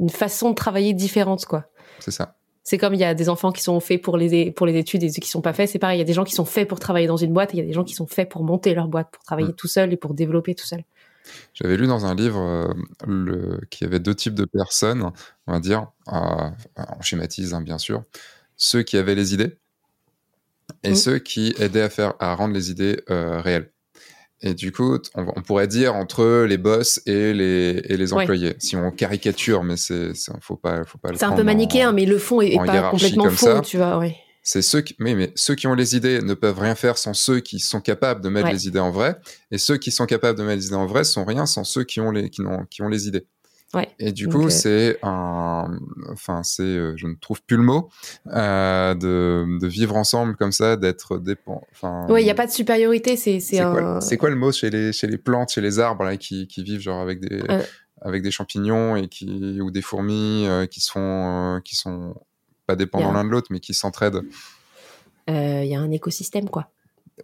une 0.00 0.10
façon 0.10 0.50
de 0.50 0.54
travailler 0.54 0.94
différente, 0.94 1.44
quoi. 1.46 1.66
C'est 1.98 2.10
ça. 2.10 2.36
C'est 2.64 2.78
comme 2.78 2.94
il 2.94 3.00
y 3.00 3.04
a 3.04 3.14
des 3.14 3.28
enfants 3.28 3.50
qui 3.50 3.62
sont 3.62 3.80
faits 3.80 4.00
pour 4.00 4.16
les 4.16 4.52
pour 4.52 4.66
les 4.66 4.76
études 4.76 5.02
et 5.02 5.08
ceux 5.08 5.20
qui 5.20 5.28
sont 5.28 5.40
pas 5.40 5.52
faits. 5.52 5.68
C'est 5.68 5.80
pareil. 5.80 5.96
Il 5.96 6.00
y 6.00 6.02
a 6.02 6.06
des 6.06 6.12
gens 6.12 6.24
qui 6.24 6.34
sont 6.34 6.44
faits 6.44 6.68
pour 6.68 6.78
travailler 6.78 7.08
dans 7.08 7.16
une 7.16 7.32
boîte 7.32 7.54
et 7.54 7.56
il 7.56 7.60
y 7.60 7.62
a 7.62 7.66
des 7.66 7.72
gens 7.72 7.82
qui 7.82 7.94
sont 7.94 8.06
faits 8.06 8.28
pour 8.28 8.44
monter 8.44 8.72
leur 8.74 8.86
boîte, 8.86 9.10
pour 9.10 9.22
travailler 9.24 9.48
mm. 9.48 9.56
tout 9.56 9.66
seul 9.66 9.92
et 9.92 9.96
pour 9.96 10.14
développer 10.14 10.54
tout 10.54 10.66
seul. 10.66 10.84
J'avais 11.54 11.76
lu 11.76 11.86
dans 11.86 12.06
un 12.06 12.14
livre 12.14 12.40
euh, 12.40 12.72
le, 13.06 13.60
qu'il 13.70 13.86
y 13.86 13.88
avait 13.88 14.00
deux 14.00 14.14
types 14.14 14.34
de 14.34 14.44
personnes, 14.44 15.10
on 15.46 15.52
va 15.52 15.60
dire, 15.60 15.88
euh, 16.08 16.50
on 16.76 17.02
schématise 17.02 17.54
hein, 17.54 17.60
bien 17.60 17.78
sûr, 17.78 18.04
ceux 18.56 18.82
qui 18.82 18.96
avaient 18.96 19.14
les 19.14 19.34
idées 19.34 19.56
et 20.84 20.92
mm. 20.92 20.96
ceux 20.96 21.18
qui 21.18 21.54
aidaient 21.58 21.82
à 21.82 21.90
faire 21.90 22.14
à 22.20 22.34
rendre 22.34 22.54
les 22.54 22.70
idées 22.70 23.02
euh, 23.10 23.40
réelles. 23.40 23.71
Et 24.44 24.54
du 24.54 24.72
coup, 24.72 24.98
on, 25.14 25.40
pourrait 25.42 25.68
dire 25.68 25.94
entre 25.94 26.44
les 26.48 26.58
boss 26.58 27.00
et 27.06 27.32
les, 27.32 27.80
et 27.84 27.96
les 27.96 28.12
employés, 28.12 28.56
si 28.58 28.74
on 28.74 28.90
caricature, 28.90 29.62
mais 29.62 29.76
c'est, 29.76 30.12
faut 30.40 30.56
pas, 30.56 30.84
faut 30.84 30.98
pas. 30.98 31.10
C'est 31.14 31.24
un 31.24 31.32
peu 31.32 31.44
manichéen, 31.44 31.92
mais 31.92 32.06
le 32.06 32.18
fond 32.18 32.40
est, 32.40 32.56
pas 32.56 32.90
complètement 32.90 33.30
faux, 33.30 33.60
tu 33.60 33.76
vois, 33.76 33.98
oui. 33.98 34.14
C'est 34.44 34.62
ceux 34.62 34.80
qui, 34.80 34.96
mais, 34.98 35.14
mais 35.14 35.30
ceux 35.36 35.54
qui 35.54 35.68
ont 35.68 35.74
les 35.74 35.94
idées 35.94 36.20
ne 36.20 36.34
peuvent 36.34 36.58
rien 36.58 36.74
faire 36.74 36.98
sans 36.98 37.14
ceux 37.14 37.38
qui 37.38 37.60
sont 37.60 37.80
capables 37.80 38.20
de 38.20 38.28
mettre 38.28 38.50
les 38.50 38.66
idées 38.66 38.80
en 38.80 38.90
vrai, 38.90 39.16
et 39.52 39.58
ceux 39.58 39.76
qui 39.76 39.92
sont 39.92 40.06
capables 40.06 40.36
de 40.36 40.42
mettre 40.42 40.58
les 40.58 40.66
idées 40.66 40.74
en 40.74 40.86
vrai 40.86 41.04
sont 41.04 41.24
rien 41.24 41.46
sans 41.46 41.62
ceux 41.62 41.84
qui 41.84 42.00
ont 42.00 42.10
les, 42.10 42.28
qui 42.28 42.42
ont, 42.42 42.66
qui 42.68 42.82
ont 42.82 42.88
les 42.88 43.06
idées. 43.06 43.24
Et 43.98 44.12
du 44.12 44.28
coup, 44.28 44.46
euh, 44.46 44.50
c'est 44.50 44.98
un, 45.02 45.78
enfin, 46.10 46.42
c'est, 46.42 46.62
euh, 46.62 46.94
je 46.96 47.06
ne 47.06 47.14
trouve 47.14 47.42
plus 47.42 47.56
le 47.56 47.62
mot, 47.62 47.88
euh, 48.26 48.94
de, 48.94 49.58
de, 49.58 49.66
vivre 49.66 49.96
ensemble 49.96 50.36
comme 50.36 50.52
ça, 50.52 50.76
d'être 50.76 51.18
dépend. 51.18 51.62
Enfin. 51.72 52.06
Ouais, 52.08 52.20
il 52.22 52.24
n'y 52.24 52.30
a 52.30 52.34
pas 52.34 52.46
de 52.46 52.52
supériorité, 52.52 53.16
c'est, 53.16 53.40
c'est, 53.40 53.60
un... 53.60 53.72
quoi, 53.72 54.16
quoi, 54.18 54.30
le 54.30 54.36
mot 54.36 54.52
chez 54.52 54.68
les, 54.68 54.92
chez 54.92 55.06
les 55.06 55.16
plantes, 55.16 55.52
chez 55.52 55.62
les 55.62 55.78
arbres 55.78 56.04
là, 56.04 56.16
qui, 56.16 56.46
qui 56.48 56.62
vivent 56.62 56.80
genre 56.80 57.00
avec 57.00 57.20
des, 57.20 57.42
avec 58.02 58.22
des 58.22 58.30
champignons 58.30 58.96
et 58.96 59.08
qui, 59.08 59.60
ou 59.62 59.70
des 59.70 59.82
fourmis 59.82 60.46
qui 60.70 60.80
sont, 60.80 61.60
qui 61.64 61.74
sont 61.74 62.14
pas 62.66 62.76
dépendants 62.76 63.12
l'un 63.12 63.24
de 63.24 63.30
l'autre, 63.30 63.48
mais 63.50 63.60
qui 63.60 63.72
s'entraident? 63.72 64.22
Il 65.28 65.64
y 65.64 65.74
a 65.74 65.80
un 65.80 65.90
écosystème, 65.90 66.50
quoi. 66.50 66.68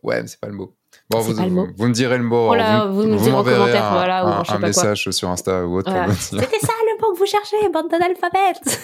Ouais, 0.03 0.23
mais 0.23 0.29
c'est 0.29 0.41
pas 0.41 0.49
le 0.49 0.55
mot. 0.55 0.75
Bon, 1.11 1.21
vous, 1.21 1.33
vous, 1.35 1.87
me 1.87 1.93
direz 1.93 2.19
le 2.19 2.25
mot. 2.25 2.47
Voilà, 2.47 2.87
vous, 2.87 3.03
vous, 3.03 3.19
vous 3.19 3.31
m'enverrez 3.31 3.77
un, 3.77 3.93
voilà, 3.93 4.25
un, 4.25 4.43
un 4.47 4.59
message 4.59 5.11
sur 5.11 5.31
Insta 5.31 5.67
ou 5.67 5.79
autre. 5.79 5.91
C'était 6.21 6.59
ça 6.61 6.73
le 6.85 7.01
mot 7.01 7.13
que 7.13 7.19
vous 7.19 7.27
cherchez, 7.27 7.57
bande 7.73 7.91
d'analphabètes. 7.91 8.81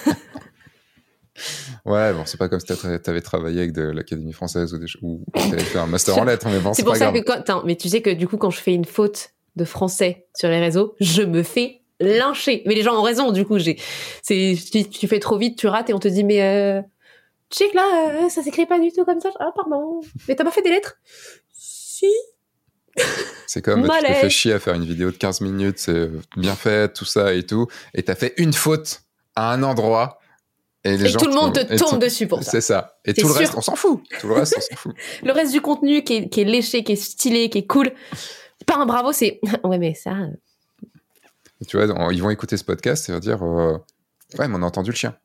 ouais, 1.85 2.15
bon, 2.15 2.23
c'est 2.25 2.39
pas 2.39 2.49
comme 2.49 2.61
si 2.61 2.67
t'avais 3.03 3.21
travaillé 3.21 3.61
avec 3.61 3.73
de 3.73 3.83
l'Académie 3.83 4.33
française 4.33 4.73
ou, 4.73 4.79
des, 4.79 4.87
ou 5.03 5.23
t'avais 5.35 5.59
fait 5.63 5.79
un 5.79 5.87
master 5.87 6.17
en 6.17 6.25
lettres, 6.25 6.49
mais 6.49 6.61
bon, 6.61 6.73
c'est 6.73 6.83
pour 6.83 6.97
ça 6.97 7.13
que 7.13 7.21
quand, 7.21 7.63
mais 7.65 7.77
tu 7.77 7.91
sais 7.91 8.01
que 8.01 8.11
du 8.11 8.27
coup, 8.27 8.39
quand 8.39 8.51
je 8.51 8.61
fais 8.61 8.75
une 8.75 8.87
faute 8.87 9.31
de 9.57 9.65
français 9.65 10.27
sur 10.35 10.49
les 10.49 10.61
réseaux, 10.61 10.95
je 11.01 11.23
me 11.23 11.43
fais 11.43 11.83
lyncher. 12.01 12.63
Mais 12.67 12.75
les 12.75 12.83
gens 12.83 12.99
ont 12.99 13.03
raison, 13.03 13.33
du 13.33 13.45
coup, 13.45 13.59
j'ai, 13.59 13.79
c'est, 14.23 14.57
tu, 14.73 14.89
tu, 14.89 15.09
fais 15.09 15.21
trop 15.21 15.37
vite, 15.37 15.59
tu 15.59 15.67
rates 15.67 15.91
et 15.91 15.95
on 15.95 15.99
te 15.99 16.09
dit, 16.09 16.25
mais 16.25 16.43
euh, 16.43 16.83
que 17.51 17.77
là, 17.77 18.25
euh, 18.25 18.29
ça 18.29 18.43
s'écrit 18.43 18.67
pas 18.67 18.79
du 18.79 18.91
tout 18.91 19.05
comme 19.05 19.21
ça. 19.21 19.31
Ah, 19.39 19.53
pardon. 19.55 20.01
Mais 20.29 20.35
t'as 20.35 20.45
pas 20.45 20.51
fait 20.51 20.63
des 20.63 20.71
lettres? 20.71 20.97
Si. 21.99 22.13
C'est 23.47 23.63
comme 23.63 23.83
tu 23.83 23.89
te 23.89 24.13
fais 24.13 24.31
chier 24.31 24.53
à 24.53 24.59
faire 24.59 24.75
une 24.75 24.85
vidéo 24.85 25.11
de 25.11 25.17
15 25.17 25.41
minutes, 25.43 25.79
c'est 25.79 26.11
bien 26.37 26.55
fait, 26.55 26.93
tout 26.93 27.05
ça 27.05 27.35
et 27.35 27.45
tout, 27.45 27.67
et 27.93 28.03
t'as 28.03 28.15
fait 28.15 28.35
une 28.37 28.53
faute. 28.53 29.03
à 29.37 29.53
un 29.53 29.63
endroit. 29.63 30.19
Et, 30.85 30.97
les 30.97 31.05
Et 31.07 31.09
gens 31.09 31.19
tout 31.19 31.29
le 31.29 31.35
monde 31.35 31.55
te 31.55 31.77
tombe 31.77 31.99
dessus 32.01 32.27
pour 32.27 32.43
ça. 32.43 32.51
C'est 32.51 32.61
ça. 32.61 32.99
Et 33.05 33.15
tout 33.15 33.27
le 33.27 33.33
reste, 33.33 33.55
on 33.57 33.61
s'en 33.63 33.75
fout. 33.75 34.03
Tout 34.21 34.29
le 34.29 34.35
reste, 34.35 34.55
on 34.57 34.61
s'en 34.61 34.77
fout. 34.77 34.95
Le 35.23 35.33
reste 35.33 35.53
du 35.53 35.61
contenu 35.61 36.05
qui 36.05 36.15
est, 36.17 36.29
qui 36.29 36.43
est 36.43 36.45
léché, 36.45 36.85
qui 36.85 36.93
est 36.93 36.97
stylé, 36.97 37.49
qui 37.49 37.59
est 37.59 37.67
cool. 37.67 37.91
Pas 38.67 38.77
un 38.77 38.87
bravo, 38.87 39.13
c'est 39.13 39.41
ouais 39.65 39.79
mais 39.79 39.95
ça. 39.95 40.11
euh, 40.13 40.87
Et 41.61 41.65
tu 41.65 41.79
vois, 41.79 42.13
ils 42.13 42.23
vont 42.23 42.31
écouter 42.31 42.57
ce 42.57 42.65
podcast 42.65 43.09
et 43.09 43.13
vont 43.13 43.19
dire 43.19 43.43
euh, 43.43 43.79
Ouais, 44.39 44.47
mais 44.47 44.57
on 44.57 44.63
a 44.63 44.67
entendu 44.67 44.91
le 44.91 44.97
chien. 44.97 45.17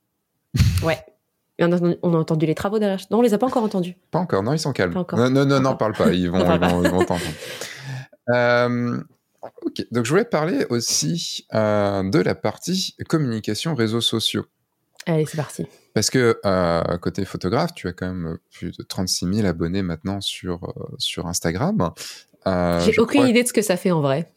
Ouais. 0.81 0.99
Et 1.59 1.63
on, 1.65 1.71
a, 1.71 1.75
entendu- 1.75 1.97
on 2.01 2.13
a 2.15 2.17
entendu 2.17 2.45
les 2.47 2.55
travaux 2.55 2.79
derrière. 2.79 2.99
Non, 3.11 3.19
on 3.19 3.21
les 3.21 3.33
a 3.33 3.37
pas 3.37 3.45
encore 3.47 3.63
entendus. 3.63 3.95
Pas 4.11 4.19
encore, 4.19 4.41
non, 4.43 4.53
ils 4.53 4.59
sont 4.59 4.71
calmes. 4.73 4.93
Pas 4.93 5.01
encore. 5.01 5.19
Non, 5.19 5.29
non, 5.29 5.45
non, 5.45 5.57
Encore. 5.57 5.77
parle 5.77 5.93
pas, 5.93 6.11
ils 6.13 6.29
vont, 6.31 6.39
ils 6.55 6.59
vont, 6.59 6.83
ils 6.83 6.89
vont 6.89 6.99
t'entendre. 6.99 7.21
Euh, 8.31 8.99
ok, 9.63 9.85
donc 9.91 10.05
je 10.05 10.09
voulais 10.11 10.23
parler 10.25 10.63
aussi 10.69 11.47
euh, 11.55 12.07
de 12.07 12.19
la 12.19 12.35
partie 12.35 12.95
communication 13.07 13.73
réseaux 13.73 14.01
sociaux. 14.01 14.45
Allez, 15.07 15.25
c'est 15.25 15.37
parti. 15.37 15.65
Parce 15.95 16.11
que 16.11 16.39
euh, 16.45 16.97
côté 16.99 17.25
photographe, 17.25 17.73
tu 17.73 17.87
as 17.87 17.93
quand 17.93 18.05
même 18.13 18.37
plus 18.51 18.77
de 18.77 18.83
36 18.83 19.33
000 19.33 19.47
abonnés 19.47 19.81
maintenant 19.81 20.21
sur, 20.21 20.59
sur 20.99 21.25
Instagram. 21.25 21.91
J'ai 22.45 22.99
aucune 22.99 23.25
idée 23.25 23.41
de 23.41 23.47
ce 23.47 23.53
que 23.53 23.63
ça 23.63 23.77
fait 23.77 23.89
en 23.89 24.01
vrai. 24.01 24.31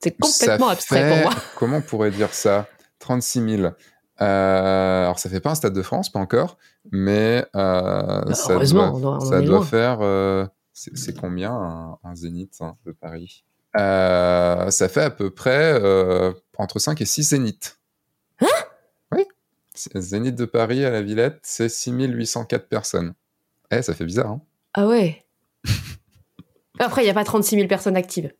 C'est 0.00 0.10
que 0.10 0.26
ça 0.26 0.44
complètement 0.44 0.68
abstrait 0.68 1.00
fait- 1.02 1.22
pour 1.22 1.30
moi. 1.32 1.40
Comment 1.56 1.76
on 1.78 1.80
pourrait 1.82 2.10
dire 2.10 2.34
ça? 2.34 2.68
36 2.98 3.56
000. 3.58 3.72
Euh, 4.20 5.04
alors 5.04 5.18
ça 5.18 5.28
fait 5.30 5.40
pas 5.40 5.50
un 5.50 5.54
Stade 5.54 5.72
de 5.74 5.82
France, 5.82 6.10
pas 6.10 6.18
encore, 6.18 6.58
mais 6.90 7.46
euh, 7.54 8.32
ça 8.34 8.48
Bah, 8.48 8.54
Heureusement, 8.54 8.88
doit, 8.90 8.96
on, 8.96 9.00
doit- 9.00 9.12
on 9.12 9.26
en 9.26 9.30
ça 9.30 9.40
doit 9.42 9.64
faire. 9.64 9.98
euh, 10.00 10.46
c'est 10.72 11.16
combien 11.18 11.52
un, 11.52 11.98
un 12.04 12.14
Zénith 12.14 12.54
hein, 12.60 12.76
de 12.86 12.92
Paris? 12.92 13.44
Ça 13.76 14.88
fait 14.88 15.02
à 15.02 15.10
peu 15.10 15.30
près 15.30 15.80
entre 16.56 16.78
5 16.78 17.00
et 17.00 17.04
6 17.04 17.22
Zéniths. 17.30 17.78
Hein? 18.40 18.46
Oui. 19.12 19.24
Zénith 19.94 20.34
de 20.34 20.44
Paris 20.44 20.84
à 20.84 20.90
la 20.90 21.02
Villette, 21.02 21.38
c'est 21.42 21.68
6804 21.68 22.68
personnes. 22.68 23.14
Eh, 23.70 23.82
ça 23.82 23.94
fait 23.94 24.04
bizarre, 24.04 24.30
hein 24.30 24.40
Ah 24.74 24.86
ouais. 24.88 25.24
Après, 26.78 27.02
il 27.02 27.04
n'y 27.04 27.10
a 27.10 27.14
pas 27.14 27.24
36 27.24 27.56
000 27.56 27.68
personnes 27.68 27.96
actives. 27.96 28.32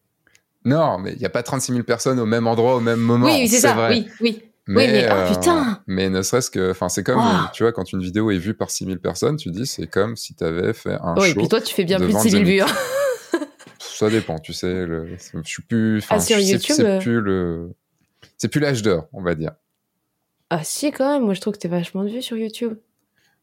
Non, 0.65 0.99
mais 0.99 1.13
il 1.13 1.19
n'y 1.19 1.25
a 1.27 1.31
pas 1.31 1.43
36 1.43 1.73
000 1.73 1.85
personnes 1.85 2.19
au 2.21 2.27
même 2.27 2.47
endroit, 2.47 2.77
au 2.77 2.81
même 2.81 3.01
moment. 3.01 3.27
oui, 3.27 3.39
oui, 3.43 3.49
c'est 3.49 3.61
ça. 3.61 3.75
vrai. 3.75 3.91
Oui, 3.91 4.09
oui. 4.21 4.45
Mais, 4.71 4.87
Oui, 4.87 4.93
mais- 4.93 5.09
oh, 5.11 5.49
euh, 5.51 5.63
mais 5.87 6.11
ne 6.11 6.21
serait-ce 6.23 6.51
que. 6.51 6.71
Enfin, 6.71 6.89
c'est 6.91 7.03
comme, 7.03 7.21
tu 7.55 7.63
vois, 7.63 7.73
quand 7.73 7.91
une 7.93 8.01
vidéo 8.03 8.31
est 8.31 8.37
vue 8.39 8.53
par 8.55 8.71
6000 8.71 8.99
personnes, 9.01 9.37
tu 9.37 9.51
dis, 9.51 9.67
c'est 9.67 9.87
comme 9.87 10.15
si 10.17 10.35
tu 10.35 10.45
avais 10.45 10.73
fait 10.75 10.93
un 11.01 11.15
Oui, 11.17 11.29
et 11.29 11.33
show. 11.33 11.39
puis 11.41 11.49
toi, 11.49 11.61
tu 11.63 11.75
fais 11.75 11.85
bien 11.85 11.97
plus 11.97 12.07
de 12.07 12.11
devant 12.13 12.21
6 12.23 12.31
000 12.31 12.45
Zénith. 12.45 12.63
vues. 12.63 12.63
hein. 12.63 13.39
Ça 13.79 14.11
dépend, 14.11 14.39
tu 14.39 14.53
sais. 14.53 14.87
Le, 14.87 15.17
je 15.17 15.41
suis 15.49 15.63
plus. 15.63 15.99
enfin, 15.99 16.17
Ah, 16.17 16.21
sur 16.21 16.39
YouTube, 16.39 16.77
C'est 16.77 16.85
euh. 16.87 16.99
plus 17.01 17.21
le. 17.21 17.71
C'est 18.37 18.49
plus 18.49 18.61
l'âge 18.61 18.83
d'or, 18.83 19.09
on 19.13 19.23
va 19.23 19.35
dire. 19.35 19.53
Ah 20.51 20.63
si, 20.63 20.93
quand 20.93 21.13
même. 21.15 21.25
Moi, 21.25 21.35
je 21.35 21.41
trouve 21.41 21.55
que 21.55 21.59
t'es 21.59 21.69
vachement 21.69 22.05
de 22.05 22.11
vues 22.11 22.23
sur 22.23 22.37
YouTube. 22.37 22.75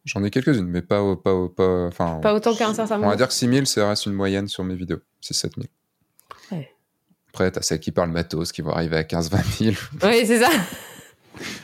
J'en 0.05 0.23
ai 0.23 0.30
quelques-unes, 0.30 0.67
mais 0.67 0.82
pas. 0.84 1.01
pas, 1.15 1.34
pas 1.49 1.88
enfin, 1.88 2.19
Pas 2.21 2.34
autant 2.36 2.55
qu'à 2.55 2.67
un 2.69 2.73
certain 2.76 3.01
on 3.01 3.09
va 3.09 3.15
dire 3.15 3.28
que 3.28 3.34
6000, 3.34 3.65
ça 3.65 3.89
reste 3.89 4.05
une 4.05 4.13
moyenne 4.13 4.47
sur 4.47 4.63
mes 4.63 4.76
vidéos. 4.76 4.99
C'est 5.19 5.34
7000. 5.34 5.67
Ouais. 6.51 6.71
Après, 7.30 7.49
t'as 7.51 7.61
celles 7.63 7.80
qui 7.80 7.91
parlent 7.91 8.11
matos, 8.11 8.51
qui 8.51 8.61
vont 8.61 8.71
arriver 8.71 8.97
à 8.97 9.03
15-20 9.03 9.41
000. 9.57 9.76
Oui, 10.03 10.26
c'est 10.26 10.39
ça. 10.39 10.49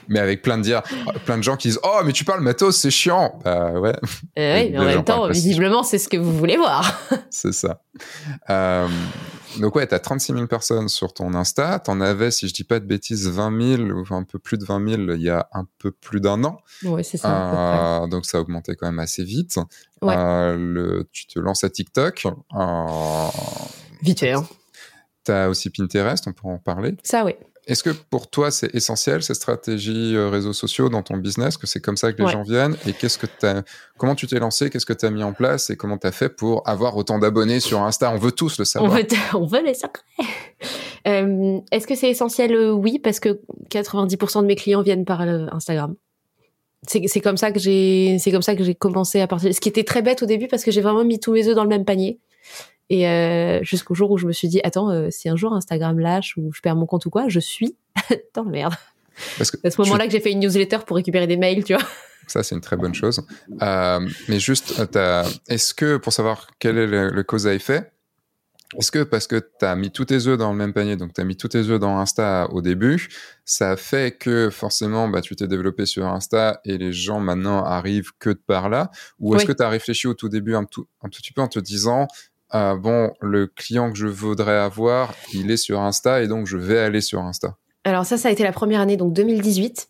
Mais 0.08 0.20
avec 0.20 0.42
plein 0.42 0.58
de, 0.58 0.64
dire, 0.64 0.82
plein 1.26 1.38
de 1.38 1.44
gens 1.44 1.58
qui 1.58 1.70
disent 1.70 1.80
Oh, 1.84 2.02
mais 2.04 2.12
tu 2.12 2.26
parles 2.26 2.42
matos, 2.42 2.78
c'est 2.78 2.92
chiant 2.92 3.40
Bah 3.44 3.72
ouais. 3.74 3.96
Euh, 4.38 4.62
oui, 4.62 4.70
mais 4.72 4.80
en 4.80 4.86
même 4.86 5.04
temps, 5.04 5.28
visiblement, 5.30 5.84
c'est 5.84 5.98
ce 5.98 6.08
que 6.08 6.18
vous 6.18 6.36
voulez 6.38 6.58
voir. 6.58 7.00
C'est 7.30 7.54
ça. 7.54 7.82
Euh, 8.50 8.88
donc 9.60 9.76
ouais, 9.76 9.86
t'as 9.88 10.00
36 10.00 10.34
000 10.34 10.48
personnes 10.48 10.90
sur 10.90 11.14
ton 11.14 11.34
Insta. 11.34 11.80
T'en 11.80 12.02
avais, 12.02 12.32
si 12.32 12.48
je 12.48 12.54
dis 12.54 12.64
pas 12.64 12.80
de 12.80 12.86
bêtises, 12.86 13.28
20 13.28 13.78
000 13.78 13.90
ou 13.90 14.14
un 14.14 14.24
peu 14.24 14.40
plus 14.40 14.58
de 14.58 14.66
20 14.66 14.90
000 14.90 15.02
il 15.14 15.22
y 15.22 15.30
a 15.30 15.48
un 15.54 15.66
peu 15.78 15.92
plus 15.92 16.22
d'un 16.22 16.44
an. 16.44 16.58
Oui, 16.84 17.04
c'est 17.04 17.18
ça. 17.18 17.30
peu. 17.30 18.06
Euh, 18.06 18.08
donc 18.08 18.26
ça 18.26 18.38
a 18.38 18.42
augmenté 18.42 18.76
quand 18.76 18.88
même 18.88 19.00
assez 19.00 19.24
vite. 19.24 19.58
Ouais. 20.02 20.16
Le, 20.58 21.08
tu 21.12 21.28
te 21.28 21.40
lances 21.40 21.64
à 21.64 21.70
TikTok. 21.70 22.28
Vite 24.02 24.20
fait, 24.20 24.32
hein. 24.32 24.48
t'as 25.24 25.48
aussi 25.48 25.70
Pinterest, 25.70 26.28
on 26.28 26.34
pourra 26.34 26.54
en 26.54 26.60
parler. 26.60 26.96
Ça, 27.04 27.24
oui. 27.24 27.36
Est-ce 27.72 27.84
que 27.84 27.90
pour 27.90 28.30
toi 28.30 28.52
c'est 28.52 28.74
essentiel 28.76 29.24
ces 29.24 29.34
stratégies 29.34 30.16
euh, 30.16 30.30
réseaux 30.30 30.54
sociaux 30.54 30.90
dans 30.90 31.02
ton 31.04 31.18
business, 31.18 31.58
que 31.58 31.66
c'est 31.68 31.80
comme 31.80 31.98
ça 31.98 32.12
que 32.12 32.18
les 32.20 32.26
Ouais. 32.26 32.32
gens 32.32 32.44
viennent? 32.44 32.76
Et 32.86 32.94
qu'est-ce 32.94 33.18
que 33.18 33.26
t'as, 33.28 33.62
comment 33.98 34.14
tu 34.16 34.28
t'es 34.28 34.40
lancé, 34.40 34.70
qu'est-ce 34.70 34.86
que 34.86 34.94
tu 34.94 35.06
as 35.06 35.10
mis 35.10 35.24
en 35.24 35.34
place? 35.34 35.70
Et 35.70 35.78
comment 35.78 35.98
tu 35.98 36.06
as 36.08 36.12
fait 36.12 36.30
pour 36.30 36.68
avoir 36.68 36.98
autant 36.98 37.18
d'abonnés 37.18 37.60
sur 37.60 37.82
Insta? 37.82 38.12
On 38.12 38.18
veut 38.18 38.32
tous 38.34 38.58
le 38.58 38.64
On 38.64 38.66
savoir. 38.66 38.92
veut, 38.92 39.08
on 39.34 39.46
veut 39.46 39.64
les 39.64 39.74
secrets. 39.74 40.04
Euh, 41.08 41.60
Est-ce 41.72 41.88
que 41.88 41.96
c'est 41.96 42.12
essentiel? 42.12 42.54
Euh, 42.54 42.72
Oui, 42.72 43.00
parce 43.00 43.20
que 43.20 43.42
90% 43.72 44.42
de 44.44 44.46
mes 44.46 44.56
clients 44.56 44.84
viennent 44.84 45.04
par 45.06 45.22
Instagram. 45.22 45.96
C'est 46.88 47.02
c'est 47.08 47.22
comme 47.22 47.38
ça 47.38 47.52
que 47.52 47.60
j'ai, 47.60 48.18
c'est 48.20 48.32
comme 48.32 48.44
ça 48.44 48.56
que 48.56 48.64
j'ai 48.64 48.76
commencé 48.76 49.20
à 49.20 49.26
partir. 49.26 49.52
Ce 49.52 49.60
qui 49.60 49.70
était 49.70 49.84
très 49.84 50.04
bête 50.04 50.22
au 50.22 50.28
début 50.28 50.48
parce 50.48 50.64
que 50.64 50.70
j'ai 50.70 50.82
vraiment 50.82 51.04
mis 51.04 51.20
tous 51.20 51.32
mes 51.34 51.48
œufs 51.48 51.56
dans 51.56 51.64
le 51.64 51.70
même 51.70 51.86
panier. 51.86 52.20
Et 52.94 53.08
euh, 53.08 53.64
jusqu'au 53.64 53.94
jour 53.96 54.12
où 54.12 54.18
je 54.18 54.28
me 54.28 54.34
suis 54.34 54.50
dit, 54.50 54.60
attends, 54.66 54.90
euh, 54.90 55.08
si 55.12 55.30
un 55.30 55.38
jour 55.38 55.54
Instagram 55.54 55.98
lâche 55.98 56.36
ou 56.36 56.52
je 56.52 56.60
perds 56.60 56.76
mon 56.76 56.86
compte 56.86 57.06
ou 57.06 57.10
quoi, 57.10 57.30
je 57.30 57.40
suis 57.40 57.78
dans 58.36 58.44
la 58.44 58.52
merde. 58.52 58.74
Parce 59.38 59.50
que 59.50 59.66
à 59.66 59.72
ce 59.72 59.80
moment-là 59.80 60.08
que 60.08 60.12
j'ai 60.12 60.20
fait 60.20 60.34
une 60.34 60.42
newsletter 60.42 60.80
pour 60.86 60.98
récupérer 60.98 61.26
des 61.26 61.38
mails, 61.38 61.64
tu 61.64 61.74
vois. 61.74 61.84
Ça, 62.28 62.44
c'est 62.44 62.54
une 62.54 62.60
très 62.60 62.76
bonne 62.76 62.94
chose. 62.94 63.26
Euh, 63.62 64.06
mais 64.28 64.40
juste, 64.42 64.78
euh, 64.98 65.24
est-ce 65.48 65.74
que, 65.74 65.96
pour 65.96 66.12
savoir 66.12 66.48
quel 66.60 66.78
est 66.78 66.88
le, 66.88 67.12
le 67.12 67.24
cause 67.24 67.48
à 67.48 67.54
effet, 67.54 67.92
est-ce 68.78 68.92
que 68.92 69.04
parce 69.04 69.28
que 69.28 69.36
tu 69.38 69.66
as 69.66 69.76
mis 69.76 69.92
tous 69.92 70.06
tes 70.06 70.28
œufs 70.28 70.38
dans 70.38 70.52
le 70.52 70.58
même 70.58 70.72
panier, 70.72 70.96
donc 70.96 71.14
tu 71.14 71.20
as 71.20 71.26
mis 71.26 71.36
tous 71.36 71.50
tes 71.50 71.70
œufs 71.70 71.80
dans 71.80 72.00
Insta 72.00 72.48
au 72.52 72.62
début, 72.62 73.10
ça 73.44 73.76
fait 73.76 74.18
que 74.18 74.50
forcément 74.50 75.10
bah, 75.10 75.22
tu 75.22 75.36
t'es 75.36 75.48
développé 75.48 75.86
sur 75.86 76.06
Insta 76.08 76.62
et 76.64 76.78
les 76.78 76.94
gens 76.94 77.20
maintenant 77.20 77.66
arrivent 77.66 78.12
que 78.18 78.30
de 78.30 78.42
par 78.46 78.70
là? 78.70 78.90
Ou 79.20 79.36
est-ce 79.36 79.44
Oui. 79.44 79.48
que 79.48 79.58
tu 79.58 79.64
as 79.64 79.70
réfléchi 79.70 80.08
au 80.08 80.14
tout 80.14 80.30
début 80.30 80.56
un 80.56 80.64
tout, 80.64 80.88
un 81.02 81.10
tout 81.10 81.20
petit 81.22 81.34
peu 81.34 81.42
en 81.42 81.50
te 81.50 81.60
disant, 81.60 82.08
euh, 82.54 82.76
bon, 82.76 83.12
le 83.22 83.48
client 83.48 83.92
que 83.92 83.98
je 83.98 84.08
voudrais 84.08 84.58
avoir, 84.58 85.14
il 85.34 85.52
est 85.52 85.58
sur 85.58 85.80
Insta 85.80 86.22
et 86.22 86.28
donc 86.28 86.48
je 86.48 86.58
vais 86.58 86.80
aller 86.80 87.02
sur 87.02 87.22
Insta 87.22 87.58
Alors 87.84 88.06
ça, 88.06 88.18
ça 88.18 88.30
a 88.30 88.32
été 88.32 88.44
la 88.44 88.52
première 88.52 88.82
année, 88.82 88.98
donc 88.98 89.14
2018. 89.14 89.90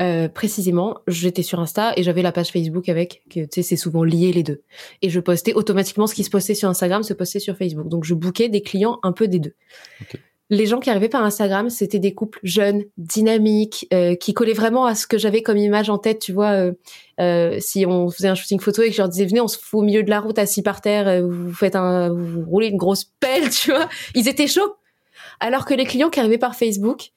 Euh, 0.00 0.28
précisément, 0.28 0.98
j'étais 1.06 1.42
sur 1.42 1.60
Insta 1.60 1.92
et 1.96 2.02
j'avais 2.02 2.22
la 2.22 2.32
page 2.32 2.50
Facebook 2.50 2.88
avec, 2.88 3.22
que, 3.30 3.40
tu 3.40 3.48
sais, 3.52 3.62
c'est 3.62 3.76
souvent 3.76 4.02
lié 4.02 4.32
les 4.32 4.42
deux. 4.42 4.62
Et 5.02 5.10
je 5.10 5.20
postais 5.20 5.52
automatiquement 5.52 6.06
ce 6.06 6.14
qui 6.14 6.24
se 6.24 6.30
postait 6.30 6.54
sur 6.54 6.68
Instagram, 6.68 7.02
se 7.02 7.12
postait 7.12 7.38
sur 7.38 7.56
Facebook. 7.56 7.88
Donc 7.88 8.04
je 8.04 8.14
bookais 8.14 8.48
des 8.48 8.62
clients 8.62 8.98
un 9.02 9.12
peu 9.12 9.28
des 9.28 9.38
deux. 9.38 9.54
Ok. 10.00 10.18
Les 10.50 10.66
gens 10.66 10.80
qui 10.80 10.90
arrivaient 10.90 11.08
par 11.08 11.22
Instagram, 11.22 11.70
c'était 11.70 12.00
des 12.00 12.12
couples 12.12 12.40
jeunes, 12.42 12.82
dynamiques, 12.98 13.86
euh, 13.94 14.16
qui 14.16 14.34
collaient 14.34 14.52
vraiment 14.52 14.84
à 14.84 14.96
ce 14.96 15.06
que 15.06 15.16
j'avais 15.16 15.42
comme 15.42 15.56
image 15.56 15.90
en 15.90 15.98
tête. 15.98 16.18
Tu 16.18 16.32
vois, 16.32 16.50
euh, 16.50 16.72
euh, 17.20 17.58
si 17.60 17.86
on 17.86 18.10
faisait 18.10 18.28
un 18.28 18.34
shooting 18.34 18.58
photo 18.58 18.82
et 18.82 18.88
que 18.88 18.92
je 18.92 18.98
leur 18.98 19.08
disais 19.08 19.26
venez, 19.26 19.40
on 19.40 19.48
se 19.48 19.58
fout 19.58 19.80
au 19.80 19.82
milieu 19.82 20.02
de 20.02 20.10
la 20.10 20.20
route 20.20 20.38
assis 20.38 20.62
par 20.62 20.80
terre, 20.80 21.06
euh, 21.06 21.22
vous 21.22 21.52
faites 21.52 21.76
un, 21.76 22.08
vous 22.12 22.44
roulez 22.44 22.66
une 22.66 22.76
grosse 22.76 23.04
pelle, 23.04 23.48
tu 23.50 23.70
vois, 23.70 23.88
ils 24.14 24.26
étaient 24.26 24.48
chauds. 24.48 24.74
Alors 25.38 25.64
que 25.64 25.74
les 25.74 25.84
clients 25.84 26.10
qui 26.10 26.18
arrivaient 26.18 26.38
par 26.38 26.56
Facebook, 26.56 27.10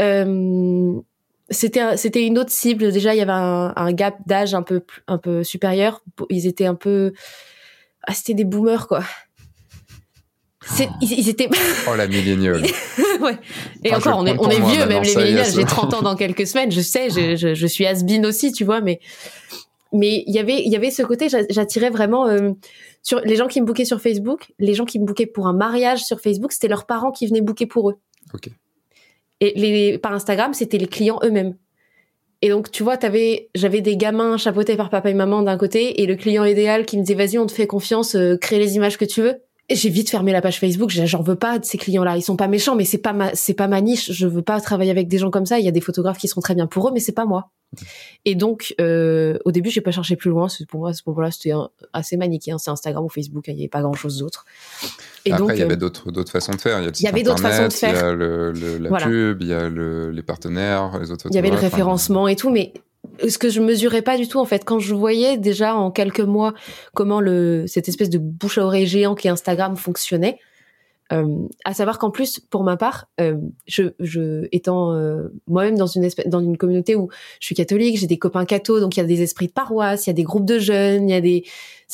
euh, 0.00 0.92
c'était 1.50 1.96
c'était 1.96 2.24
une 2.24 2.38
autre 2.38 2.50
cible. 2.50 2.92
Déjà, 2.92 3.14
il 3.14 3.18
y 3.18 3.20
avait 3.20 3.32
un, 3.32 3.72
un 3.74 3.92
gap 3.92 4.16
d'âge 4.26 4.54
un 4.54 4.62
peu 4.62 4.82
un 5.08 5.18
peu 5.18 5.42
supérieur. 5.42 6.02
Ils 6.30 6.46
étaient 6.46 6.66
un 6.66 6.76
peu 6.76 7.12
ah, 8.06 8.14
c'était 8.14 8.34
des 8.34 8.44
boomers 8.44 8.86
quoi. 8.86 9.02
C'est- 10.64 10.88
ils, 11.00 11.12
ils 11.20 11.28
étaient 11.28 11.48
Oh 11.90 11.94
la 11.96 12.06
milléniale 12.06 12.62
ouais. 13.20 13.38
Et 13.84 13.94
Enfin, 13.94 13.98
je 14.00 14.08
encore, 14.10 14.18
on 14.20 14.26
est, 14.26 14.36
on 14.38 14.50
est 14.50 14.58
moi 14.58 14.70
vieux, 14.70 14.86
même 14.86 15.02
les 15.02 15.14
millénials. 15.16 15.46
J'ai 15.50 15.60
bon. 15.62 15.66
30 15.66 15.94
ans 15.94 16.02
dans 16.02 16.16
quelques 16.16 16.46
semaines. 16.46 16.70
Je 16.70 16.80
sais, 16.80 17.08
je, 17.10 17.34
je, 17.36 17.54
je 17.54 17.66
suis 17.66 17.86
has-been 17.86 18.26
aussi, 18.26 18.52
tu 18.52 18.64
vois, 18.64 18.80
mais 18.80 19.00
mais 19.92 20.22
il 20.26 20.34
y 20.34 20.38
avait 20.38 20.62
il 20.62 20.70
y 20.70 20.76
avait 20.76 20.90
ce 20.90 21.02
côté. 21.02 21.28
j'a- 21.28 21.46
J'attirais 21.48 21.90
vraiment 21.90 22.28
euh, 22.28 22.50
sur 23.02 23.20
les 23.20 23.36
gens 23.36 23.46
qui 23.48 23.60
me 23.60 23.66
bookaient 23.66 23.86
sur 23.86 24.00
Facebook, 24.02 24.52
les 24.58 24.74
gens 24.74 24.84
qui 24.84 25.00
me 25.00 25.06
bookaient 25.06 25.26
pour 25.26 25.46
un 25.46 25.54
mariage 25.54 26.04
sur 26.04 26.20
Facebook, 26.20 26.52
c'était 26.52 26.68
leurs 26.68 26.84
parents 26.86 27.10
qui 27.10 27.26
venaient 27.26 27.40
booker 27.40 27.66
pour 27.66 27.90
eux. 27.90 27.96
Et 29.40 29.52
les 29.58 29.96
par 29.98 30.12
Instagram, 30.12 30.52
c'était 30.52 30.76
les 30.78 30.86
clients 30.86 31.18
eux-mêmes. 31.24 31.56
Et 32.42 32.48
donc, 32.50 32.70
tu 32.70 32.82
vois, 32.82 32.96
t'avais, 32.96 33.50
j'avais 33.54 33.80
des 33.82 33.96
gamins 33.96 34.36
chapeautés 34.38 34.76
par 34.76 34.88
papa 34.90 35.10
et 35.10 35.14
maman 35.14 35.42
d'un 35.42 35.58
côté, 35.58 36.02
et 36.02 36.06
le 36.06 36.16
client 36.16 36.44
idéal 36.44 36.86
qui 36.86 36.96
me 36.96 37.02
disait, 37.02 37.14
vas-y, 37.14 37.36
on 37.38 37.44
te 37.46 37.52
fait 37.52 37.66
confiance, 37.66 38.14
euh, 38.14 38.36
crée 38.38 38.58
les 38.58 38.76
images 38.76 38.96
que 38.96 39.04
tu 39.04 39.20
veux. 39.22 39.42
J'ai 39.70 39.88
vite 39.88 40.10
fermé 40.10 40.32
la 40.32 40.40
page 40.42 40.58
Facebook. 40.58 40.90
J'en 40.90 41.22
veux 41.22 41.36
pas 41.36 41.58
de 41.60 41.64
ces 41.64 41.78
clients-là. 41.78 42.16
Ils 42.16 42.22
sont 42.22 42.36
pas 42.36 42.48
méchants, 42.48 42.74
mais 42.74 42.84
c'est 42.84 42.98
pas 42.98 43.12
ma, 43.12 43.34
c'est 43.34 43.54
pas 43.54 43.68
ma 43.68 43.80
niche. 43.80 44.10
Je 44.12 44.26
veux 44.26 44.42
pas 44.42 44.60
travailler 44.60 44.90
avec 44.90 45.06
des 45.08 45.18
gens 45.18 45.30
comme 45.30 45.46
ça. 45.46 45.58
Il 45.60 45.64
y 45.64 45.68
a 45.68 45.72
des 45.72 45.80
photographes 45.80 46.18
qui 46.18 46.28
sont 46.28 46.40
très 46.40 46.54
bien 46.54 46.66
pour 46.66 46.88
eux, 46.88 46.90
mais 46.92 47.00
c'est 47.00 47.12
pas 47.12 47.24
moi. 47.24 47.50
Et 48.24 48.34
donc, 48.34 48.74
euh, 48.80 49.38
au 49.44 49.52
début, 49.52 49.70
j'ai 49.70 49.80
pas 49.80 49.92
cherché 49.92 50.16
plus 50.16 50.30
loin. 50.30 50.48
Pour 50.68 50.80
moi, 50.80 50.90
à 50.90 50.92
ce 50.92 51.02
moment-là, 51.06 51.30
c'était 51.30 51.52
assez 51.92 52.16
manichéen. 52.16 52.58
C'est 52.58 52.70
Instagram 52.70 53.04
ou 53.04 53.08
Facebook. 53.08 53.48
hein, 53.48 53.52
Il 53.52 53.58
y 53.58 53.62
avait 53.62 53.68
pas 53.68 53.80
grand-chose 53.82 54.18
d'autre. 54.18 54.44
Et 55.24 55.30
Après, 55.32 55.38
donc, 55.46 55.50
il 55.54 55.60
y 55.60 55.62
avait 55.62 55.74
euh, 55.74 55.76
d'autres 55.76 56.10
d'autres 56.10 56.32
façons 56.32 56.52
de 56.52 56.60
faire. 56.60 56.80
Il 56.80 57.00
y, 57.02 57.06
avait 57.06 57.22
d'autres 57.22 57.40
façons 57.40 57.68
de 57.68 57.72
faire. 57.72 57.94
Il 57.94 57.96
y 57.96 58.00
a 58.00 58.12
le, 58.12 58.50
le- 58.52 58.78
la 58.78 58.88
Voilà. 58.88 59.06
pub, 59.06 59.40
il 59.42 59.48
y 59.48 59.52
a 59.54 59.68
le, 59.68 60.10
les 60.10 60.22
partenaires, 60.22 60.98
les 60.98 61.12
autres 61.12 61.26
il 61.30 61.36
y 61.36 61.38
avait 61.38 61.50
le 61.50 61.56
hein. 61.56 61.60
référencement 61.60 62.26
et 62.26 62.34
tout, 62.34 62.50
mais 62.50 62.72
ce 63.28 63.38
que 63.38 63.48
je 63.48 63.60
mesurais 63.60 64.02
pas 64.02 64.16
du 64.16 64.28
tout 64.28 64.38
en 64.38 64.44
fait 64.44 64.64
quand 64.64 64.78
je 64.78 64.94
voyais 64.94 65.36
déjà 65.36 65.74
en 65.74 65.90
quelques 65.90 66.20
mois 66.20 66.54
comment 66.94 67.20
le 67.20 67.66
cette 67.66 67.88
espèce 67.88 68.10
de 68.10 68.18
bouche 68.18 68.58
à 68.58 68.64
oreille 68.64 68.86
géant 68.86 69.14
qui 69.14 69.28
Instagram 69.28 69.76
fonctionnait 69.76 70.38
Euh, 71.12 71.48
à 71.64 71.74
savoir 71.74 71.98
qu'en 71.98 72.10
plus, 72.10 72.38
pour 72.38 72.62
ma 72.62 72.76
part, 72.76 73.08
euh, 73.20 73.36
je, 73.66 73.94
je 73.98 74.46
étant 74.52 74.94
euh, 74.94 75.28
moi-même 75.48 75.76
dans 75.76 75.88
une 75.88 76.04
espèce, 76.04 76.28
dans 76.28 76.40
une 76.40 76.56
communauté 76.56 76.94
où 76.94 77.08
je 77.40 77.46
suis 77.46 77.54
catholique, 77.56 77.98
j'ai 77.98 78.06
des 78.06 78.18
copains 78.18 78.44
cathos, 78.44 78.80
donc 78.80 78.96
il 78.96 79.00
y 79.00 79.02
a 79.02 79.06
des 79.06 79.22
esprits 79.22 79.48
de 79.48 79.52
paroisse, 79.52 80.06
il 80.06 80.10
y 80.10 80.12
a 80.12 80.14
des 80.14 80.22
groupes 80.22 80.44
de 80.44 80.60
jeunes, 80.60 81.08
il 81.08 81.12
y 81.12 81.16
a 81.16 81.20
des, 81.20 81.44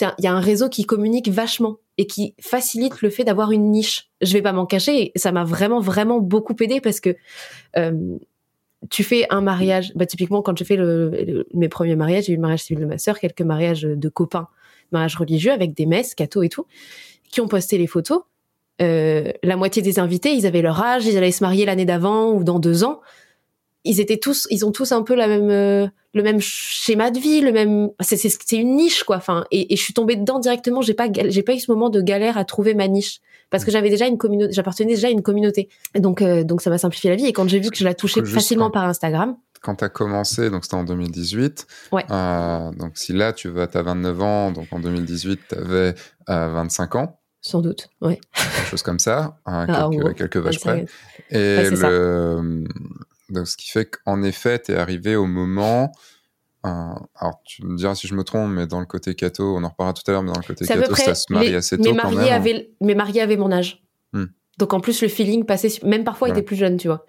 il 0.00 0.24
y 0.24 0.26
a 0.26 0.32
un 0.32 0.40
réseau 0.40 0.68
qui 0.68 0.84
communique 0.84 1.28
vachement 1.28 1.78
et 1.96 2.06
qui 2.06 2.34
facilite 2.40 3.00
le 3.00 3.08
fait 3.08 3.24
d'avoir 3.24 3.52
une 3.52 3.70
niche. 3.70 4.10
Je 4.20 4.34
vais 4.34 4.42
pas 4.42 4.52
m'en 4.52 4.66
cacher, 4.66 5.12
ça 5.16 5.32
m'a 5.32 5.44
vraiment 5.44 5.80
vraiment 5.80 6.20
beaucoup 6.20 6.54
aidé 6.60 6.82
parce 6.82 7.00
que 7.00 7.16
tu 8.90 9.04
fais 9.04 9.26
un 9.30 9.40
mariage, 9.40 9.92
bah 9.94 10.06
typiquement 10.06 10.42
quand 10.42 10.56
j'ai 10.56 10.64
fait 10.64 10.76
le, 10.76 11.46
mes 11.54 11.68
premiers 11.68 11.96
mariages, 11.96 12.24
j'ai 12.24 12.32
eu 12.32 12.36
le 12.36 12.42
mariage 12.42 12.62
civil 12.62 12.82
de 12.82 12.86
ma 12.86 12.98
sœur, 12.98 13.18
quelques 13.18 13.42
mariages 13.42 13.82
de 13.82 14.08
copains, 14.08 14.48
mariages 14.92 15.16
religieux 15.16 15.52
avec 15.52 15.74
des 15.74 15.86
messes, 15.86 16.14
cathos 16.14 16.42
et 16.42 16.48
tout, 16.48 16.66
qui 17.30 17.40
ont 17.40 17.48
posté 17.48 17.78
les 17.78 17.86
photos 17.86 18.22
euh, 18.82 19.32
la 19.42 19.56
moitié 19.56 19.80
des 19.82 19.98
invités, 19.98 20.32
ils 20.32 20.46
avaient 20.46 20.62
leur 20.62 20.82
âge, 20.82 21.06
ils 21.06 21.16
allaient 21.16 21.32
se 21.32 21.42
marier 21.42 21.64
l'année 21.64 21.84
d'avant 21.84 22.32
ou 22.32 22.44
dans 22.44 22.58
deux 22.58 22.84
ans. 22.84 23.00
Ils 23.84 24.00
étaient 24.00 24.18
tous, 24.18 24.46
ils 24.50 24.66
ont 24.66 24.72
tous 24.72 24.92
un 24.92 25.02
peu 25.02 25.14
la 25.14 25.28
même, 25.28 25.50
euh, 25.50 25.86
le 26.12 26.22
même 26.22 26.40
schéma 26.40 27.10
de 27.10 27.18
vie, 27.18 27.40
le 27.40 27.52
même. 27.52 27.90
C'est 28.00 28.52
une 28.52 28.76
niche 28.76 29.04
quoi. 29.04 29.16
Enfin, 29.16 29.46
et, 29.50 29.74
je 29.74 29.80
suis 29.80 29.94
tombée 29.94 30.16
dedans 30.16 30.38
directement. 30.38 30.82
J'ai 30.82 30.94
pas, 30.94 31.08
j'ai 31.10 31.42
pas 31.42 31.54
eu 31.54 31.60
ce 31.60 31.70
moment 31.70 31.88
de 31.88 32.00
galère 32.02 32.36
à 32.36 32.44
trouver 32.44 32.74
ma 32.74 32.88
niche 32.88 33.20
parce 33.50 33.64
que 33.64 33.70
j'avais 33.70 33.90
déjà 33.90 34.06
une 34.06 34.18
communauté, 34.18 34.52
j'appartenais 34.52 34.94
déjà 34.94 35.08
à 35.08 35.10
une 35.10 35.22
communauté. 35.22 35.68
donc, 35.98 36.22
euh, 36.22 36.44
donc 36.44 36.60
ça 36.60 36.70
m'a 36.70 36.78
simplifié 36.78 37.10
la 37.10 37.16
vie. 37.16 37.26
Et 37.26 37.32
quand 37.32 37.48
j'ai 37.48 37.60
vu 37.60 37.70
que 37.70 37.76
je 37.76 37.84
la 37.84 37.94
touchais 37.94 38.24
facilement 38.24 38.70
par 38.70 38.84
Instagram. 38.84 39.36
Quand 39.62 39.76
tu 39.76 39.84
as 39.84 39.88
commencé, 39.88 40.50
donc 40.50 40.64
c'était 40.64 40.76
en 40.76 40.84
2018. 40.84 41.66
Ouais. 41.92 42.04
donc 42.08 42.92
si 42.94 43.12
là 43.12 43.32
tu 43.32 43.48
vas, 43.48 43.66
as 43.72 43.82
29 43.82 44.22
ans, 44.22 44.52
donc 44.52 44.66
en 44.70 44.80
2018 44.80 45.40
tu 45.48 45.54
avais 45.54 45.94
25 46.28 46.94
ans 46.96 47.18
sans 47.46 47.60
doute, 47.60 47.90
oui. 48.00 48.18
Quelque 48.34 48.70
chose 48.70 48.82
comme 48.82 48.98
ça, 48.98 49.38
hein, 49.46 49.66
ah, 49.68 49.88
quelques, 49.88 50.16
quelques, 50.16 50.36
vaches 50.38 50.58
près. 50.58 50.84
Et 51.30 51.70
le... 51.70 52.64
Donc, 53.30 53.46
ce 53.46 53.56
qui 53.56 53.70
fait 53.70 53.88
qu'en 53.88 54.22
effet, 54.22 54.60
tu 54.60 54.72
es 54.72 54.76
arrivé 54.76 55.14
au 55.14 55.26
moment. 55.26 55.92
Alors, 56.66 57.40
tu 57.44 57.64
me 57.64 57.76
diras 57.76 57.94
si 57.94 58.06
je 58.06 58.14
me 58.14 58.24
trompe, 58.24 58.50
mais 58.50 58.66
dans 58.66 58.80
le 58.80 58.86
côté 58.86 59.14
catho, 59.14 59.56
on 59.56 59.64
en 59.64 59.68
reparlera 59.68 59.94
tout 59.94 60.02
à 60.08 60.12
l'heure, 60.12 60.22
mais 60.22 60.32
dans 60.32 60.40
le 60.40 60.46
côté 60.46 60.66
catho, 60.66 60.94
ça 60.94 61.14
se 61.14 61.32
marie 61.32 61.54
assez 61.54 61.76
tôt. 61.78 61.84
Mes 61.84 61.92
mariés, 61.92 62.30
avaient, 62.30 62.70
mes 62.80 62.94
mariés 62.94 63.20
avaient 63.20 63.36
mon 63.36 63.52
âge. 63.52 63.82
Hmm. 64.12 64.26
Donc, 64.58 64.72
en 64.72 64.80
plus, 64.80 65.02
le 65.02 65.08
feeling 65.08 65.44
passait, 65.44 65.68
même 65.84 66.04
parfois, 66.04 66.28
il 66.28 66.32
était 66.32 66.42
plus 66.42 66.56
jeune, 66.56 66.76
tu 66.76 66.88
vois. 66.88 67.04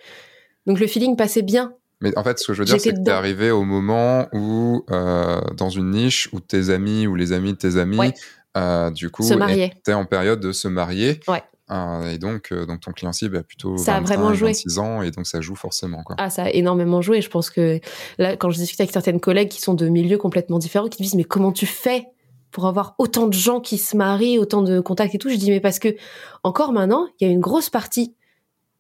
Donc, 0.65 0.79
le 0.79 0.87
feeling 0.87 1.15
passait 1.15 1.41
bien. 1.41 1.73
Mais 2.01 2.15
en 2.17 2.23
fait, 2.23 2.37
ce 2.37 2.47
que 2.47 2.53
je 2.53 2.59
veux 2.59 2.65
dire, 2.65 2.79
c'est 2.79 2.93
que 2.93 3.03
tu 3.03 3.09
es 3.09 3.13
arrivé 3.13 3.49
au 3.49 3.63
moment 3.63 4.27
où, 4.31 4.85
euh, 4.91 5.41
dans 5.55 5.69
une 5.69 5.91
niche, 5.91 6.29
où 6.31 6.39
tes 6.39 6.69
amis 6.69 7.07
ou 7.07 7.15
les 7.15 7.33
amis 7.33 7.53
de 7.53 7.57
tes 7.57 7.77
amis 7.77 8.13
euh, 8.55 8.89
du 8.91 9.09
coup, 9.09 9.23
es 9.23 9.93
en 9.93 10.05
période 10.05 10.39
de 10.39 10.51
se 10.51 10.67
marier. 10.67 11.19
Ouais. 11.27 11.43
Euh, 11.69 12.11
et 12.11 12.17
donc, 12.17 12.51
euh, 12.51 12.65
donc 12.65 12.81
ton 12.81 12.91
client 12.91 13.11
cible 13.11 13.37
a 13.37 13.43
plutôt 13.43 13.77
ça 13.77 13.99
26 13.99 14.79
ans 14.79 15.01
et 15.01 15.11
donc 15.11 15.27
ça 15.27 15.41
joue 15.41 15.55
forcément. 15.55 16.01
Quoi. 16.03 16.15
Ah, 16.17 16.29
ça 16.29 16.43
a 16.43 16.49
énormément 16.49 17.01
joué. 17.01 17.21
Je 17.21 17.29
pense 17.29 17.49
que 17.49 17.79
là, 18.17 18.37
quand 18.37 18.49
je 18.49 18.57
discute 18.57 18.79
avec 18.79 18.91
certaines 18.91 19.19
collègues 19.19 19.49
qui 19.49 19.61
sont 19.61 19.73
de 19.73 19.87
milieux 19.89 20.17
complètement 20.17 20.59
différents, 20.59 20.87
qui 20.87 21.01
me 21.01 21.05
disent 21.05 21.15
mais 21.15 21.25
comment 21.25 21.51
tu 21.51 21.65
fais 21.65 22.07
pour 22.51 22.67
avoir 22.67 22.95
autant 22.97 23.27
de 23.27 23.33
gens 23.33 23.59
qui 23.59 23.77
se 23.77 23.97
marient, 23.97 24.39
autant 24.39 24.61
de 24.61 24.79
contacts 24.79 25.15
et 25.15 25.17
tout? 25.17 25.29
Je 25.29 25.35
dis 25.35 25.51
mais 25.51 25.59
parce 25.59 25.79
que 25.79 25.95
encore 26.43 26.71
maintenant, 26.71 27.07
il 27.19 27.27
y 27.27 27.29
a 27.29 27.33
une 27.33 27.41
grosse 27.41 27.69
partie 27.69 28.15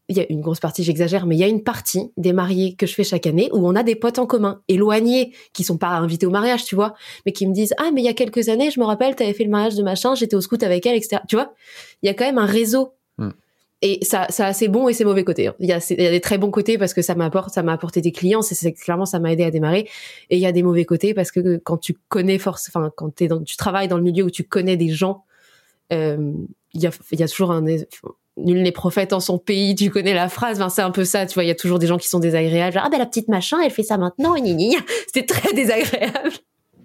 il 0.09 0.17
y 0.17 0.21
a 0.21 0.25
une 0.29 0.41
grosse 0.41 0.59
partie, 0.59 0.83
j'exagère, 0.83 1.25
mais 1.25 1.35
il 1.35 1.39
y 1.39 1.43
a 1.43 1.47
une 1.47 1.63
partie 1.63 2.11
des 2.15 2.31
mariés 2.31 2.75
que 2.75 2.85
je 2.85 2.93
fais 2.93 3.03
chaque 3.03 3.27
année 3.27 3.49
où 3.51 3.67
on 3.67 3.75
a 3.75 3.83
des 3.83 3.95
potes 3.95 4.19
en 4.19 4.25
commun, 4.25 4.61
éloignés, 4.67 5.33
qui 5.53 5.63
sont 5.63 5.77
pas 5.77 5.89
invités 5.89 6.25
au 6.25 6.29
mariage, 6.29 6.63
tu 6.63 6.75
vois, 6.75 6.93
mais 7.25 7.33
qui 7.33 7.45
me 7.45 7.53
disent 7.53 7.73
ah 7.77 7.91
mais 7.93 8.01
il 8.01 8.05
y 8.05 8.09
a 8.09 8.13
quelques 8.13 8.47
années, 8.47 8.71
je 8.71 8.79
me 8.79 8.85
rappelle, 8.85 9.15
tu 9.15 9.23
avais 9.23 9.33
fait 9.33 9.43
le 9.43 9.49
mariage 9.49 9.75
de 9.75 9.83
machin, 9.83 10.15
j'étais 10.15 10.35
au 10.35 10.41
scout 10.41 10.61
avec 10.63 10.85
elle, 10.85 10.95
etc. 10.95 11.21
Tu 11.27 11.35
vois, 11.35 11.53
il 12.03 12.07
y 12.07 12.09
a 12.09 12.13
quand 12.13 12.25
même 12.25 12.37
un 12.37 12.45
réseau. 12.45 12.93
Hmm. 13.17 13.31
Et 13.83 13.99
ça, 14.03 14.25
ça 14.29 14.47
a 14.47 14.53
ses 14.53 14.69
bons 14.69 14.87
et 14.87 14.93
ses 14.93 15.05
mauvais 15.05 15.23
côtés. 15.23 15.47
Hein. 15.47 15.55
Il 15.59 15.67
y, 15.67 15.73
a, 15.73 15.85
il 15.91 16.01
y 16.01 16.07
a 16.07 16.09
des 16.09 16.21
très 16.21 16.39
bons 16.39 16.49
côtés 16.49 16.79
parce 16.79 16.95
que 16.95 17.03
ça 17.03 17.13
m'apporte, 17.13 17.53
ça 17.53 17.61
m'a 17.61 17.73
apporté 17.73 18.01
des 18.01 18.11
clients. 18.11 18.41
C'est 18.41 18.73
clairement 18.73 19.05
ça 19.05 19.19
m'a 19.19 19.31
aidé 19.31 19.43
à 19.43 19.51
démarrer. 19.51 19.87
Et 20.31 20.37
il 20.37 20.39
y 20.39 20.47
a 20.47 20.51
des 20.51 20.63
mauvais 20.63 20.85
côtés 20.85 21.13
parce 21.13 21.31
que 21.31 21.57
quand 21.57 21.77
tu 21.77 21.95
connais 22.07 22.39
force, 22.39 22.69
enfin 22.69 22.91
quand 22.95 23.21
dans, 23.23 23.43
tu 23.43 23.55
travailles 23.55 23.87
dans 23.87 23.97
le 23.97 24.03
milieu 24.03 24.23
où 24.23 24.31
tu 24.31 24.43
connais 24.43 24.77
des 24.77 24.89
gens, 24.89 25.25
euh, 25.93 26.33
il 26.73 26.81
y 26.81 26.87
a, 26.87 26.91
il 27.11 27.19
y 27.19 27.23
a 27.23 27.27
toujours 27.27 27.51
un 27.51 27.67
nul 28.37 28.61
n'est 28.61 28.71
prophète 28.71 29.13
en 29.13 29.19
son 29.19 29.37
pays, 29.37 29.75
tu 29.75 29.89
connais 29.89 30.13
la 30.13 30.29
phrase, 30.29 30.63
c'est 30.69 30.81
un 30.81 30.91
peu 30.91 31.03
ça, 31.03 31.25
tu 31.25 31.33
vois, 31.33 31.43
il 31.43 31.47
y 31.47 31.51
a 31.51 31.55
toujours 31.55 31.79
des 31.79 31.87
gens 31.87 31.97
qui 31.97 32.07
sont 32.07 32.19
désagréables, 32.19 32.73
genre, 32.73 32.83
ah 32.85 32.89
ben 32.89 32.99
la 32.99 33.05
petite 33.05 33.27
machin, 33.27 33.57
elle 33.63 33.71
fait 33.71 33.83
ça 33.83 33.97
maintenant, 33.97 34.35
c'était 35.07 35.25
très 35.25 35.53
désagréable. 35.53 36.31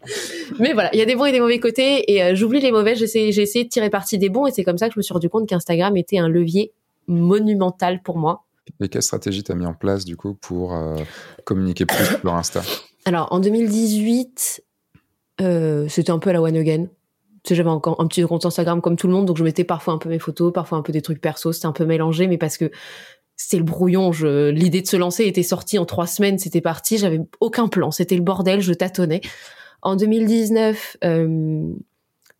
Mais 0.59 0.73
voilà, 0.73 0.91
il 0.93 0.99
y 0.99 1.03
a 1.03 1.05
des 1.05 1.15
bons 1.15 1.27
et 1.27 1.33
des 1.33 1.41
mauvais 1.41 1.61
côtés, 1.61 2.13
et 2.13 2.23
euh, 2.23 2.35
j'oublie 2.35 2.61
les 2.61 2.73
mauvais, 2.73 2.95
j'ai 2.97 3.05
essayé 3.05 3.65
de 3.65 3.69
tirer 3.69 3.91
parti 3.91 4.19
des 4.19 4.29
bons, 4.29 4.47
et 4.47 4.51
c'est 4.51 4.65
comme 4.65 4.79
ça 4.79 4.89
que 4.89 4.95
je 4.95 4.99
me 4.99 5.03
suis 5.03 5.13
rendu 5.13 5.29
compte 5.29 5.49
qu'Instagram 5.49 5.97
était 5.97 6.19
un 6.19 6.29
levier 6.29 6.73
monumental 7.07 8.03
pour 8.03 8.19
moi. 8.19 8.45
Et 8.81 8.89
quelle 8.89 9.03
stratégie 9.03 9.43
tu 9.43 9.53
as 9.53 9.55
mis 9.55 9.67
en 9.67 9.75
place, 9.75 10.05
du 10.05 10.17
coup, 10.17 10.35
pour 10.35 10.75
euh, 10.75 10.97
communiquer 11.45 11.85
plus 11.85 12.05
sur 12.05 12.35
Insta? 12.35 12.63
Alors, 13.05 13.29
en 13.33 13.41
2018, 13.41 14.65
euh, 15.41 15.87
c'était 15.89 16.11
un 16.11 16.19
peu 16.19 16.31
à 16.31 16.33
la 16.33 16.43
one 16.43 16.57
again 16.57 16.87
j'avais 17.49 17.69
encore 17.69 18.01
un 18.01 18.07
petit 18.07 18.23
compte 18.23 18.47
Instagram 18.47 18.81
comme 18.81 18.97
tout 18.97 19.07
le 19.07 19.13
monde, 19.13 19.27
donc 19.27 19.37
je 19.37 19.45
mettais 19.45 19.65
parfois 19.65 19.95
un 19.95 19.99
peu 19.99 20.09
mes 20.09 20.19
photos, 20.19 20.53
parfois 20.53 20.79
un 20.79 20.83
peu 20.83 20.93
des 20.93 21.03
trucs 21.03 21.21
perso, 21.21 21.53
c'était 21.53 21.67
un 21.67 21.73
peu 21.73 21.85
mélangé, 21.85 22.27
mais 22.27 22.39
parce 22.39 22.57
que 22.57 22.71
c'était 23.37 23.57
le 23.57 23.65
brouillon. 23.65 24.11
L'idée 24.51 24.83
de 24.83 24.87
se 24.87 24.97
lancer 24.97 25.25
était 25.25 25.43
sortie 25.43 25.79
en 25.79 25.85
trois 25.85 26.07
semaines, 26.07 26.39
c'était 26.39 26.61
parti, 26.61 26.99
j'avais 26.99 27.21
aucun 27.41 27.69
plan, 27.69 27.91
c'était 27.91 28.17
le 28.17 28.23
bordel, 28.23 28.61
je 28.61 28.73
tâtonnais. 28.73 29.21
En 29.83 29.97
2019, 29.97 30.99
euh, 31.05 31.73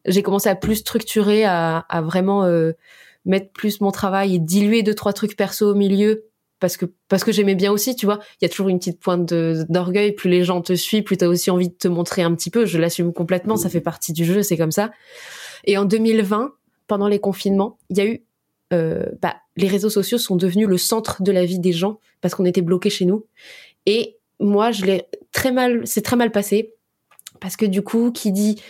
j'ai 0.07 0.23
commencé 0.23 0.49
à 0.49 0.55
plus 0.55 0.77
structurer, 0.77 1.45
à, 1.45 1.79
à 1.79 2.03
vraiment 2.03 2.45
euh, 2.45 2.73
mettre 3.25 3.53
plus 3.53 3.81
mon 3.81 3.91
travail 3.91 4.37
et 4.37 4.39
diluer 4.39 4.83
deux 4.83 4.95
trois 4.95 5.13
trucs 5.13 5.37
perso 5.37 5.71
au 5.71 5.75
milieu 5.75 6.25
parce 6.63 6.77
que 6.77 6.87
parce 7.09 7.25
que 7.25 7.33
j'aimais 7.33 7.57
bien 7.57 7.73
aussi, 7.73 7.97
tu 7.97 8.07
vois. 8.07 8.21
Il 8.41 8.45
y 8.45 8.47
a 8.47 8.49
toujours 8.49 8.69
une 8.69 8.79
petite 8.79 9.01
pointe 9.01 9.35
d'orgueil. 9.35 10.13
Plus 10.13 10.31
les 10.31 10.45
gens 10.45 10.63
te 10.63 10.75
suivent, 10.75 11.03
plus 11.03 11.17
t'as 11.17 11.27
aussi 11.27 11.51
envie 11.51 11.71
de 11.71 11.75
te 11.75 11.89
montrer 11.89 12.23
un 12.23 12.33
petit 12.37 12.51
peu. 12.51 12.67
Je 12.67 12.79
l'assume 12.79 13.13
complètement. 13.13 13.57
Ça 13.57 13.69
fait 13.69 13.81
partie 13.81 14.13
du 14.13 14.25
jeu, 14.25 14.45
c'est 14.45 14.57
comme 14.57 14.71
ça. 14.71 14.93
Et 15.65 15.77
en 15.77 15.85
2020, 15.85 16.53
pendant 16.87 17.09
les 17.09 17.19
confinements, 17.19 17.79
il 17.91 17.99
y 17.99 18.01
a 18.01 18.07
eu 18.07 18.23
euh, 18.73 19.07
bah, 19.21 19.35
les 19.57 19.67
réseaux 19.67 19.91
sociaux 19.91 20.19
sont 20.19 20.37
devenus 20.37 20.69
le 20.69 20.79
centre 20.79 21.25
de 21.25 21.33
la 21.33 21.45
vie 21.45 21.59
des 21.59 21.73
gens 21.73 21.99
parce 22.21 22.37
qu'on 22.37 22.45
était 22.45 22.63
bloqués 22.63 22.91
chez 22.91 23.07
nous. 23.07 23.27
Et 23.87 24.19
moi, 24.39 24.71
je 24.71 24.85
l'ai 24.85 25.07
très 25.33 25.51
mal, 25.51 25.83
c'est 25.85 26.03
très 26.03 26.17
mal 26.17 26.31
passé 26.31 26.75
parce 27.41 27.57
que 27.57 27.67
du 27.67 27.83
coup, 27.83 28.13
qui 28.13 28.31
dit 28.31 28.63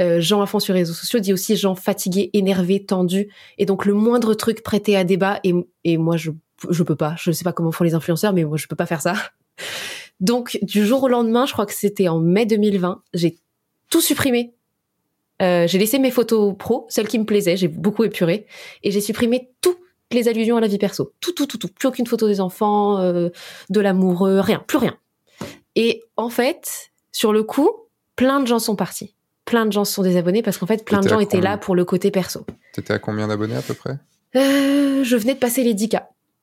euh, 0.00 0.20
gens 0.20 0.42
à 0.42 0.46
fond 0.46 0.58
sur 0.58 0.74
les 0.74 0.80
réseaux 0.80 0.94
sociaux 0.94 1.20
dit 1.20 1.32
aussi 1.32 1.54
gens 1.54 1.76
fatigués, 1.76 2.28
énervés, 2.32 2.84
tendus. 2.84 3.28
Et 3.56 3.66
donc 3.66 3.84
le 3.84 3.94
moindre 3.94 4.34
truc 4.34 4.64
prêté 4.64 4.96
à 4.96 5.04
débat. 5.04 5.38
Et, 5.44 5.54
et 5.84 5.96
moi, 5.96 6.16
je 6.16 6.32
je 6.70 6.82
peux 6.82 6.96
pas. 6.96 7.14
Je 7.18 7.30
sais 7.32 7.44
pas 7.44 7.52
comment 7.52 7.72
font 7.72 7.84
les 7.84 7.94
influenceurs, 7.94 8.32
mais 8.32 8.44
moi, 8.44 8.56
je 8.56 8.66
peux 8.66 8.76
pas 8.76 8.86
faire 8.86 9.02
ça. 9.02 9.14
Donc, 10.20 10.58
du 10.62 10.86
jour 10.86 11.02
au 11.02 11.08
lendemain, 11.08 11.46
je 11.46 11.52
crois 11.52 11.66
que 11.66 11.74
c'était 11.74 12.08
en 12.08 12.18
mai 12.18 12.46
2020, 12.46 13.02
j'ai 13.12 13.38
tout 13.90 14.00
supprimé. 14.00 14.54
Euh, 15.42 15.66
j'ai 15.66 15.78
laissé 15.78 15.98
mes 15.98 16.10
photos 16.10 16.54
pro, 16.58 16.86
celles 16.88 17.08
qui 17.08 17.18
me 17.18 17.24
plaisaient, 17.24 17.56
j'ai 17.56 17.68
beaucoup 17.68 18.04
épuré, 18.04 18.46
et 18.82 18.90
j'ai 18.90 19.02
supprimé 19.02 19.50
toutes 19.60 19.78
les 20.10 20.28
allusions 20.28 20.56
à 20.56 20.60
la 20.60 20.68
vie 20.68 20.78
perso. 20.78 21.12
Tout, 21.20 21.32
tout, 21.32 21.46
tout, 21.46 21.58
tout. 21.58 21.68
Plus 21.68 21.88
aucune 21.88 22.06
photo 22.06 22.26
des 22.26 22.40
enfants, 22.40 22.98
euh, 22.98 23.28
de 23.68 23.80
l'amoureux, 23.80 24.40
rien, 24.40 24.64
plus 24.66 24.78
rien. 24.78 24.96
Et 25.74 26.02
en 26.16 26.30
fait, 26.30 26.90
sur 27.12 27.32
le 27.32 27.42
coup, 27.42 27.68
plein 28.14 28.40
de 28.40 28.46
gens 28.46 28.58
sont 28.58 28.76
partis. 28.76 29.14
Plein 29.44 29.66
de 29.66 29.72
gens 29.72 29.84
se 29.84 29.92
sont 29.92 30.02
désabonnés 30.02 30.42
parce 30.42 30.56
qu'en 30.56 30.66
fait, 30.66 30.84
plein 30.84 31.00
de 31.00 31.08
gens 31.08 31.20
étaient 31.20 31.40
là 31.40 31.58
pour 31.58 31.76
le 31.76 31.84
côté 31.84 32.10
perso. 32.10 32.46
T'étais 32.72 32.94
à 32.94 32.98
combien 32.98 33.28
d'abonnés 33.28 33.56
à 33.56 33.62
peu 33.62 33.74
près? 33.74 33.98
Euh, 34.36 35.04
Je 35.04 35.16
venais 35.16 35.34
de 35.34 35.38
passer 35.38 35.62
les 35.62 35.74
10K. 35.74 36.02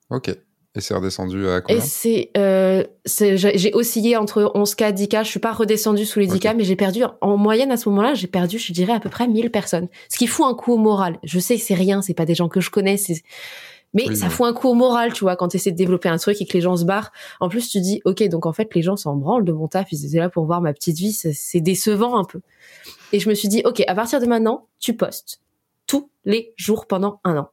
Ok. 0.09 0.29
Et 0.75 0.81
c'est 0.81 0.95
redescendu 0.95 1.47
à 1.47 1.61
combien 1.61 1.77
Et 1.77 1.85
c'est, 1.85 2.31
euh, 2.35 2.83
j'ai 3.05 3.73
oscillé 3.75 4.17
entre 4.17 4.51
11K, 4.55 4.91
10K. 4.93 5.23
Je 5.23 5.29
suis 5.29 5.39
pas 5.39 5.53
redescendu 5.53 6.03
sous 6.03 6.19
les 6.19 6.27
10K, 6.27 6.55
mais 6.55 6.63
j'ai 6.63 6.75
perdu, 6.75 7.03
en 7.21 7.37
moyenne 7.37 7.71
à 7.71 7.77
ce 7.77 7.87
moment-là, 7.89 8.15
j'ai 8.15 8.25
perdu, 8.25 8.57
je 8.57 8.73
dirais, 8.73 8.93
à 8.93 8.99
peu 8.99 9.09
près 9.09 9.27
1000 9.27 9.51
personnes. 9.51 9.87
Ce 10.09 10.17
qui 10.17 10.25
fout 10.25 10.47
un 10.47 10.55
coup 10.55 10.73
au 10.73 10.77
moral. 10.77 11.19
Je 11.23 11.37
sais, 11.37 11.57
c'est 11.59 11.75
rien, 11.75 12.01
c'est 12.01 12.15
pas 12.15 12.25
des 12.25 12.33
gens 12.33 12.49
que 12.49 12.59
je 12.59 12.71
connais, 12.71 12.97
mais 13.93 14.15
ça 14.15 14.29
fout 14.29 14.47
un 14.47 14.53
coup 14.53 14.67
au 14.67 14.73
moral, 14.73 15.13
tu 15.13 15.23
vois, 15.23 15.35
quand 15.35 15.49
tu 15.49 15.57
essaies 15.57 15.71
de 15.71 15.77
développer 15.77 16.09
un 16.09 16.17
truc 16.17 16.41
et 16.41 16.45
que 16.47 16.53
les 16.53 16.61
gens 16.61 16.75
se 16.75 16.85
barrent. 16.85 17.11
En 17.39 17.49
plus, 17.49 17.69
tu 17.69 17.79
dis, 17.79 18.01
ok, 18.05 18.27
donc 18.27 18.47
en 18.47 18.53
fait, 18.53 18.73
les 18.73 18.81
gens 18.81 18.95
s'en 18.95 19.15
branlent 19.15 19.45
de 19.45 19.51
mon 19.51 19.67
taf, 19.67 19.91
ils 19.91 20.07
étaient 20.07 20.17
là 20.17 20.29
pour 20.29 20.45
voir 20.45 20.61
ma 20.61 20.73
petite 20.73 20.97
vie, 20.97 21.13
c'est 21.13 21.61
décevant 21.61 22.17
un 22.17 22.23
peu. 22.23 22.41
Et 23.11 23.19
je 23.19 23.29
me 23.29 23.35
suis 23.35 23.47
dit, 23.47 23.61
ok, 23.63 23.83
à 23.87 23.93
partir 23.93 24.19
de 24.19 24.25
maintenant, 24.25 24.67
tu 24.79 24.95
postes 24.95 25.41
tous 25.85 26.09
les 26.25 26.53
jours 26.57 26.87
pendant 26.87 27.19
un 27.23 27.37
an. 27.37 27.49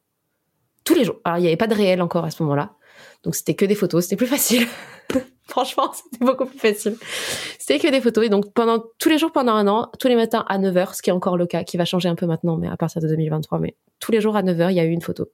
Tous 0.84 0.94
les 0.94 1.04
jours. 1.04 1.20
Alors, 1.24 1.38
il 1.38 1.42
n'y 1.42 1.46
avait 1.48 1.56
pas 1.56 1.66
de 1.66 1.74
réel 1.74 2.02
encore 2.02 2.24
à 2.24 2.30
ce 2.30 2.42
moment-là. 2.42 2.72
Donc 3.22 3.34
c'était 3.34 3.54
que 3.54 3.64
des 3.64 3.74
photos, 3.74 4.04
c'était 4.04 4.16
plus 4.16 4.26
facile. 4.26 4.66
Franchement, 5.48 5.92
c'était 5.92 6.24
beaucoup 6.24 6.46
plus 6.46 6.58
facile. 6.58 6.96
C'était 7.58 7.78
que 7.78 7.90
des 7.90 8.00
photos. 8.00 8.24
Et 8.24 8.28
donc 8.28 8.52
pendant 8.52 8.82
tous 8.98 9.08
les 9.08 9.18
jours 9.18 9.32
pendant 9.32 9.52
un 9.52 9.66
an, 9.68 9.90
tous 9.98 10.08
les 10.08 10.16
matins 10.16 10.44
à 10.48 10.58
9h, 10.58 10.94
ce 10.94 11.02
qui 11.02 11.10
est 11.10 11.12
encore 11.12 11.36
le 11.36 11.46
cas, 11.46 11.64
qui 11.64 11.76
va 11.76 11.84
changer 11.84 12.08
un 12.08 12.14
peu 12.14 12.26
maintenant, 12.26 12.56
mais 12.56 12.68
à 12.68 12.76
partir 12.76 13.02
de 13.02 13.08
2023, 13.08 13.58
mais 13.58 13.76
tous 13.98 14.12
les 14.12 14.20
jours 14.20 14.36
à 14.36 14.42
9h, 14.42 14.70
il 14.70 14.76
y 14.76 14.80
a 14.80 14.84
eu 14.84 14.90
une 14.90 15.02
photo. 15.02 15.28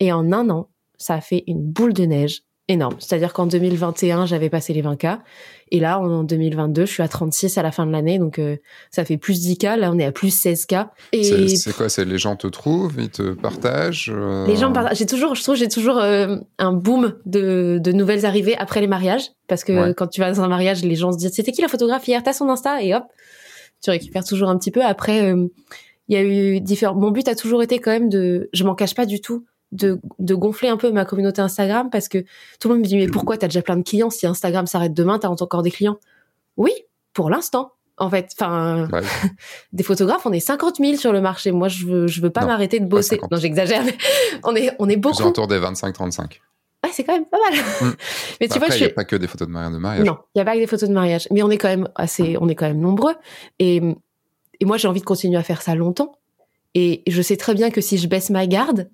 Et 0.00 0.12
en 0.12 0.32
un 0.32 0.48
an, 0.50 0.68
ça 0.96 1.14
a 1.14 1.20
fait 1.20 1.44
une 1.46 1.62
boule 1.62 1.92
de 1.92 2.04
neige 2.04 2.42
énorme. 2.68 2.96
C'est-à-dire 2.98 3.32
qu'en 3.32 3.46
2021, 3.46 4.26
j'avais 4.26 4.50
passé 4.50 4.72
les 4.72 4.82
20K. 4.82 5.18
Et 5.70 5.80
là, 5.80 5.98
en 5.98 6.22
2022, 6.22 6.86
je 6.86 6.92
suis 6.92 7.02
à 7.02 7.08
36 7.08 7.58
à 7.58 7.62
la 7.62 7.72
fin 7.72 7.86
de 7.86 7.92
l'année. 7.92 8.18
Donc, 8.18 8.38
euh, 8.38 8.56
ça 8.90 9.04
fait 9.04 9.16
plus 9.16 9.40
10K. 9.40 9.76
Là, 9.76 9.90
on 9.92 9.98
est 9.98 10.04
à 10.04 10.12
plus 10.12 10.34
16K. 10.34 10.88
Et 11.12 11.48
c'est 11.48 11.74
quoi? 11.74 11.88
C'est 11.88 12.04
les 12.04 12.18
gens 12.18 12.36
te 12.36 12.46
trouvent, 12.46 12.94
ils 12.98 13.10
te 13.10 13.32
partagent 13.32 14.12
euh? 14.14 14.46
Les 14.46 14.56
gens 14.56 14.72
partagent. 14.72 14.98
J'ai 14.98 15.06
toujours, 15.06 15.34
je 15.34 15.42
trouve, 15.42 15.56
j'ai 15.56 15.68
toujours 15.68 15.98
euh, 15.98 16.36
un 16.58 16.72
boom 16.72 17.14
de, 17.26 17.80
de, 17.82 17.92
nouvelles 17.92 18.26
arrivées 18.26 18.56
après 18.56 18.80
les 18.80 18.86
mariages. 18.86 19.30
Parce 19.46 19.64
que 19.64 19.92
quand 19.92 20.08
tu 20.08 20.20
vas 20.20 20.30
dans 20.30 20.42
un 20.42 20.48
mariage, 20.48 20.84
les 20.84 20.96
gens 20.96 21.12
se 21.12 21.18
disent, 21.18 21.32
c'était 21.32 21.52
qui 21.52 21.62
la 21.62 21.68
photographe 21.68 22.06
hier? 22.06 22.22
T'as 22.22 22.34
son 22.34 22.48
Insta? 22.50 22.82
Et 22.82 22.94
hop, 22.94 23.04
tu 23.82 23.90
récupères 23.90 24.24
toujours 24.24 24.50
un 24.50 24.58
petit 24.58 24.70
peu. 24.70 24.82
Après, 24.82 25.32
il 26.08 26.14
y 26.14 26.16
a 26.16 26.22
eu 26.22 26.60
différents... 26.60 26.94
Mon 26.94 27.10
but 27.10 27.28
a 27.28 27.34
toujours 27.34 27.62
été 27.62 27.78
quand 27.78 27.90
même 27.90 28.10
de... 28.10 28.50
Je 28.52 28.64
m'en 28.64 28.74
cache 28.74 28.94
pas 28.94 29.06
du 29.06 29.20
tout 29.20 29.44
de, 29.72 30.00
de, 30.18 30.34
gonfler 30.34 30.68
un 30.68 30.76
peu 30.76 30.90
ma 30.90 31.04
communauté 31.04 31.40
Instagram 31.42 31.90
parce 31.90 32.08
que 32.08 32.24
tout 32.58 32.68
le 32.68 32.74
monde 32.74 32.82
me 32.82 32.88
dit 32.88 32.96
mais 32.96 33.06
pourquoi 33.06 33.36
t'as 33.36 33.48
déjà 33.48 33.62
plein 33.62 33.76
de 33.76 33.82
clients 33.82 34.10
si 34.10 34.26
Instagram 34.26 34.66
s'arrête 34.66 34.94
demain 34.94 35.18
t'as 35.18 35.28
encore 35.28 35.62
des 35.62 35.70
clients? 35.70 35.98
Oui 36.56 36.72
pour 37.12 37.30
l'instant 37.30 37.72
en 37.98 38.08
fait 38.08 38.30
enfin 38.38 38.88
bah 38.90 39.00
des 39.72 39.82
photographes 39.82 40.24
on 40.24 40.32
est 40.32 40.40
50 40.40 40.76
000 40.76 40.96
sur 40.96 41.12
le 41.12 41.20
marché 41.20 41.52
moi 41.52 41.68
je 41.68 41.84
veux 41.84 42.06
je 42.06 42.20
veux 42.20 42.30
pas 42.30 42.46
m'arrêter 42.46 42.80
de 42.80 42.86
bosser 42.86 43.20
non 43.30 43.36
j'exagère 43.38 43.84
mais 43.84 43.96
on 44.44 44.54
est 44.54 44.70
on 44.78 44.88
est 44.88 44.96
beaucoup 44.96 45.22
autour 45.22 45.48
des 45.48 45.58
25 45.58 45.92
35 45.92 46.40
Ouais, 46.84 46.90
c'est 46.92 47.02
quand 47.02 47.12
même 47.12 47.26
pas 47.26 47.38
mal. 47.38 47.58
Mm. 47.58 47.94
mais 48.40 48.48
tu 48.48 48.58
vois, 48.58 48.68
il 48.68 48.80
n'y 48.80 48.86
a 48.86 48.90
pas 48.90 49.04
que 49.04 49.16
des 49.16 49.26
photos 49.26 49.48
de 49.48 49.52
mariage. 49.52 49.72
De 49.72 49.78
mariage. 49.78 50.06
Non, 50.06 50.18
il 50.34 50.38
n'y 50.38 50.42
a 50.42 50.44
pas 50.44 50.54
que 50.54 50.60
des 50.60 50.66
photos 50.66 50.88
de 50.88 50.94
mariage. 50.94 51.26
Mais 51.32 51.42
on 51.42 51.50
est 51.50 51.58
quand 51.58 51.68
même 51.68 51.88
assez, 51.96 52.36
on 52.40 52.48
est 52.48 52.54
quand 52.54 52.66
même 52.66 52.80
nombreux. 52.80 53.14
Et, 53.58 53.82
et 54.60 54.64
moi, 54.64 54.76
j'ai 54.76 54.86
envie 54.86 55.00
de 55.00 55.04
continuer 55.04 55.36
à 55.36 55.42
faire 55.42 55.60
ça 55.60 55.74
longtemps. 55.74 56.18
Et 56.74 57.02
je 57.08 57.22
sais 57.22 57.36
très 57.36 57.54
bien 57.54 57.70
que 57.70 57.80
si 57.80 57.98
je 57.98 58.06
baisse 58.06 58.30
ma 58.30 58.46
garde, 58.46 58.88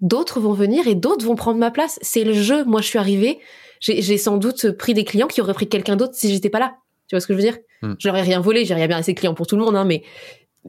d'autres 0.00 0.40
vont 0.40 0.52
venir 0.52 0.86
et 0.86 0.94
d'autres 0.94 1.24
vont 1.24 1.36
prendre 1.36 1.58
ma 1.58 1.70
place. 1.70 1.98
C'est 2.02 2.24
le 2.24 2.32
jeu. 2.32 2.64
Moi, 2.64 2.80
je 2.80 2.86
suis 2.86 2.98
arrivée, 2.98 3.38
j'ai 3.80 4.18
sans 4.18 4.36
doute 4.36 4.72
pris 4.72 4.94
des 4.94 5.04
clients 5.04 5.26
qui 5.26 5.40
auraient 5.40 5.54
pris 5.54 5.68
quelqu'un 5.68 5.96
d'autre 5.96 6.14
si 6.14 6.32
j'étais 6.32 6.50
pas 6.50 6.60
là. 6.60 6.76
Tu 7.08 7.14
vois 7.14 7.20
ce 7.20 7.26
que 7.26 7.34
je 7.34 7.38
veux 7.38 7.44
dire? 7.44 7.58
Hmm. 7.82 7.94
J'aurais 7.98 8.22
rien 8.22 8.40
volé, 8.40 8.64
j'aurais 8.64 8.88
bien 8.88 8.98
assez 8.98 9.12
de 9.12 9.18
clients 9.18 9.34
pour 9.34 9.46
tout 9.46 9.56
le 9.56 9.62
monde, 9.62 9.76
hein, 9.76 9.84
mais 9.84 10.02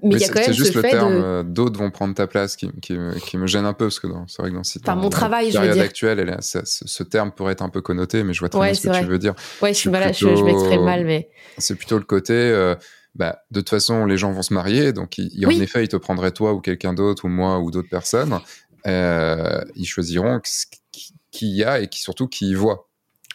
mais 0.03 0.15
il 0.15 0.21
y 0.21 0.25
a 0.25 0.28
quand 0.28 0.41
même 0.41 0.53
juste 0.53 0.75
le 0.75 0.82
terme 0.82 1.13
euh, 1.13 1.43
d'autres 1.43 1.80
vont 1.80 1.89
prendre 1.89 2.13
ta 2.13 2.28
place 2.28 2.55
qui, 2.55 2.69
qui, 2.82 2.95
qui, 3.25 3.38
me 3.38 3.47
gêne 3.47 3.65
un 3.65 3.73
peu 3.73 3.86
parce 3.86 3.99
que 3.99 4.07
c'est 4.28 4.41
vrai 4.41 4.51
que 4.51 4.55
dans 4.55 4.63
cette 4.63 4.88
mon 4.88 5.09
travail, 5.09 5.51
je 5.51 5.57
veux 5.57 5.73
dire. 5.73 5.84
actuelle, 5.84 6.19
elle 6.19 6.38
ce, 6.41 7.03
terme 7.03 7.32
pourrait 7.32 7.53
être 7.53 7.63
un 7.63 7.69
peu 7.69 7.82
connoté, 7.82 8.23
mais 8.23 8.34
je 8.34 8.39
vois 8.39 8.49
très 8.49 8.59
bien 8.59 8.73
ce 8.73 8.88
que 8.88 8.99
tu 8.99 9.05
veux 9.05 9.19
dire. 9.19 9.34
Ouais, 9.61 9.73
je, 9.73 9.80
suis 9.80 9.89
je, 9.89 10.43
m'exprime 10.43 10.84
mal, 10.84 11.05
mais 11.05 11.30
c'est 11.57 11.75
plutôt 11.75 11.97
le 11.97 12.03
côté. 12.03 12.34
Euh, 12.34 12.75
bah, 13.15 13.39
de 13.49 13.61
toute 13.61 13.69
façon, 13.69 14.05
les 14.05 14.17
gens 14.17 14.32
vont 14.32 14.43
se 14.43 14.53
marier, 14.53 14.93
donc 14.93 15.15
en 15.19 15.49
effet, 15.49 15.84
ils 15.84 15.88
te 15.88 15.97
prendraient 15.97 16.32
toi 16.32 16.53
ou 16.53 16.61
quelqu'un 16.61 16.93
d'autre 16.93 17.25
ou 17.25 17.30
moi 17.30 17.59
ou 17.59 17.71
d'autres 17.71 17.89
personnes 17.89 18.39
euh, 18.88 19.61
ils 19.75 19.85
choisiront 19.85 20.39
qui 21.31 21.49
y 21.49 21.63
a 21.63 21.81
et 21.81 21.88
qui 21.88 21.99
surtout 21.99 22.27
qui 22.27 22.49
y 22.49 22.53
voit. 22.53 22.88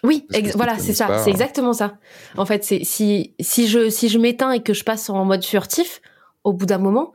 Oui, 0.05 0.27
voilà, 0.57 0.79
c'est 0.79 0.95
ça, 0.95 1.23
c'est 1.23 1.31
exactement 1.31 1.73
ça. 1.73 1.97
En 2.37 2.45
fait, 2.45 2.65
c'est 2.65 2.83
si 2.83 3.35
si 3.39 3.69
je 3.69 3.89
si 3.89 4.09
je 4.09 4.19
m'éteins 4.19 4.51
et 4.51 4.63
que 4.63 4.75
je 4.75 4.83
passe 4.83 5.09
en 5.09 5.25
mode 5.25 5.45
furtif, 5.45 6.01
au 6.43 6.53
bout 6.53 6.67
d'un 6.67 6.79
moment, 6.79 7.13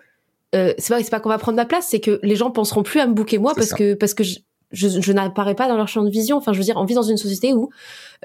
euh, 0.56 0.74
c'est 0.78 0.94
pas 0.94 1.04
c'est 1.04 1.10
pas 1.10 1.20
qu'on 1.20 1.30
va 1.30 1.38
prendre 1.38 1.58
ma 1.58 1.66
place, 1.66 1.88
c'est 1.90 2.00
que 2.00 2.20
les 2.24 2.38
gens 2.38 2.50
penseront 2.50 2.84
plus 2.84 3.02
à 3.02 3.08
me 3.08 3.14
bouquer 3.14 3.40
moi 3.40 3.54
parce 3.56 3.74
que 3.74 3.94
parce 3.94 4.14
que 4.14 4.24
je, 4.24 4.40
je, 4.72 5.12
n'apparais 5.12 5.56
pas 5.56 5.68
dans 5.68 5.76
leur 5.76 5.90
champ 5.90 6.04
de 6.04 6.10
vision. 6.10 6.38
Enfin, 6.38 6.54
je 6.54 6.60
veux 6.60 6.64
dire, 6.64 6.78
on 6.78 6.86
vit 6.86 6.96
dans 6.96 7.02
une 7.02 7.18
société 7.18 7.54
où 7.54 7.70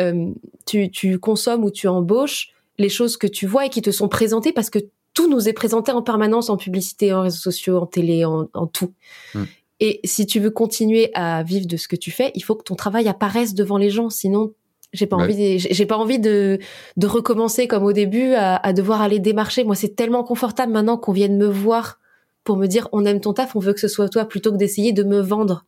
euh, 0.00 0.30
tu, 0.66 0.90
tu 0.90 1.18
consommes 1.18 1.64
ou 1.64 1.70
tu 1.70 1.88
embauches 1.88 2.50
les 2.78 2.88
choses 2.88 3.16
que 3.16 3.26
tu 3.26 3.46
vois 3.46 3.66
et 3.66 3.68
qui 3.68 3.82
te 3.82 3.90
sont 3.90 4.08
présentées 4.08 4.52
parce 4.52 4.70
que 4.70 4.78
tout 5.14 5.28
nous 5.28 5.48
est 5.48 5.52
présenté 5.52 5.92
en 5.92 6.02
permanence 6.02 6.50
en 6.50 6.56
publicité, 6.56 7.12
en 7.12 7.22
réseaux 7.22 7.36
sociaux, 7.36 7.78
en 7.78 7.86
télé, 7.86 8.24
en, 8.24 8.48
en 8.54 8.66
tout. 8.66 8.92
Hmm. 9.34 9.44
Et 9.84 9.98
si 10.04 10.26
tu 10.26 10.38
veux 10.38 10.52
continuer 10.52 11.10
à 11.12 11.42
vivre 11.42 11.66
de 11.66 11.76
ce 11.76 11.88
que 11.88 11.96
tu 11.96 12.12
fais, 12.12 12.30
il 12.36 12.44
faut 12.44 12.54
que 12.54 12.62
ton 12.62 12.76
travail 12.76 13.08
apparaisse 13.08 13.52
devant 13.52 13.78
les 13.78 13.90
gens. 13.90 14.10
Sinon, 14.10 14.52
j'ai 14.92 15.06
pas 15.06 15.16
envie, 15.16 15.58
j'ai 15.58 15.86
pas 15.86 15.96
envie 15.96 16.20
de, 16.20 16.60
de 16.96 17.06
recommencer 17.08 17.66
comme 17.66 17.82
au 17.82 17.92
début 17.92 18.32
à, 18.34 18.54
à 18.64 18.72
devoir 18.72 19.02
aller 19.02 19.18
démarcher. 19.18 19.64
Moi, 19.64 19.74
c'est 19.74 19.96
tellement 19.96 20.22
confortable 20.22 20.70
maintenant 20.70 20.98
qu'on 20.98 21.10
vienne 21.10 21.36
me 21.36 21.48
voir 21.48 21.98
pour 22.44 22.56
me 22.56 22.68
dire 22.68 22.88
on 22.92 23.04
aime 23.04 23.20
ton 23.20 23.32
taf, 23.32 23.56
on 23.56 23.58
veut 23.58 23.72
que 23.72 23.80
ce 23.80 23.88
soit 23.88 24.08
toi, 24.08 24.24
plutôt 24.24 24.52
que 24.52 24.56
d'essayer 24.56 24.92
de 24.92 25.02
me 25.02 25.18
vendre. 25.18 25.64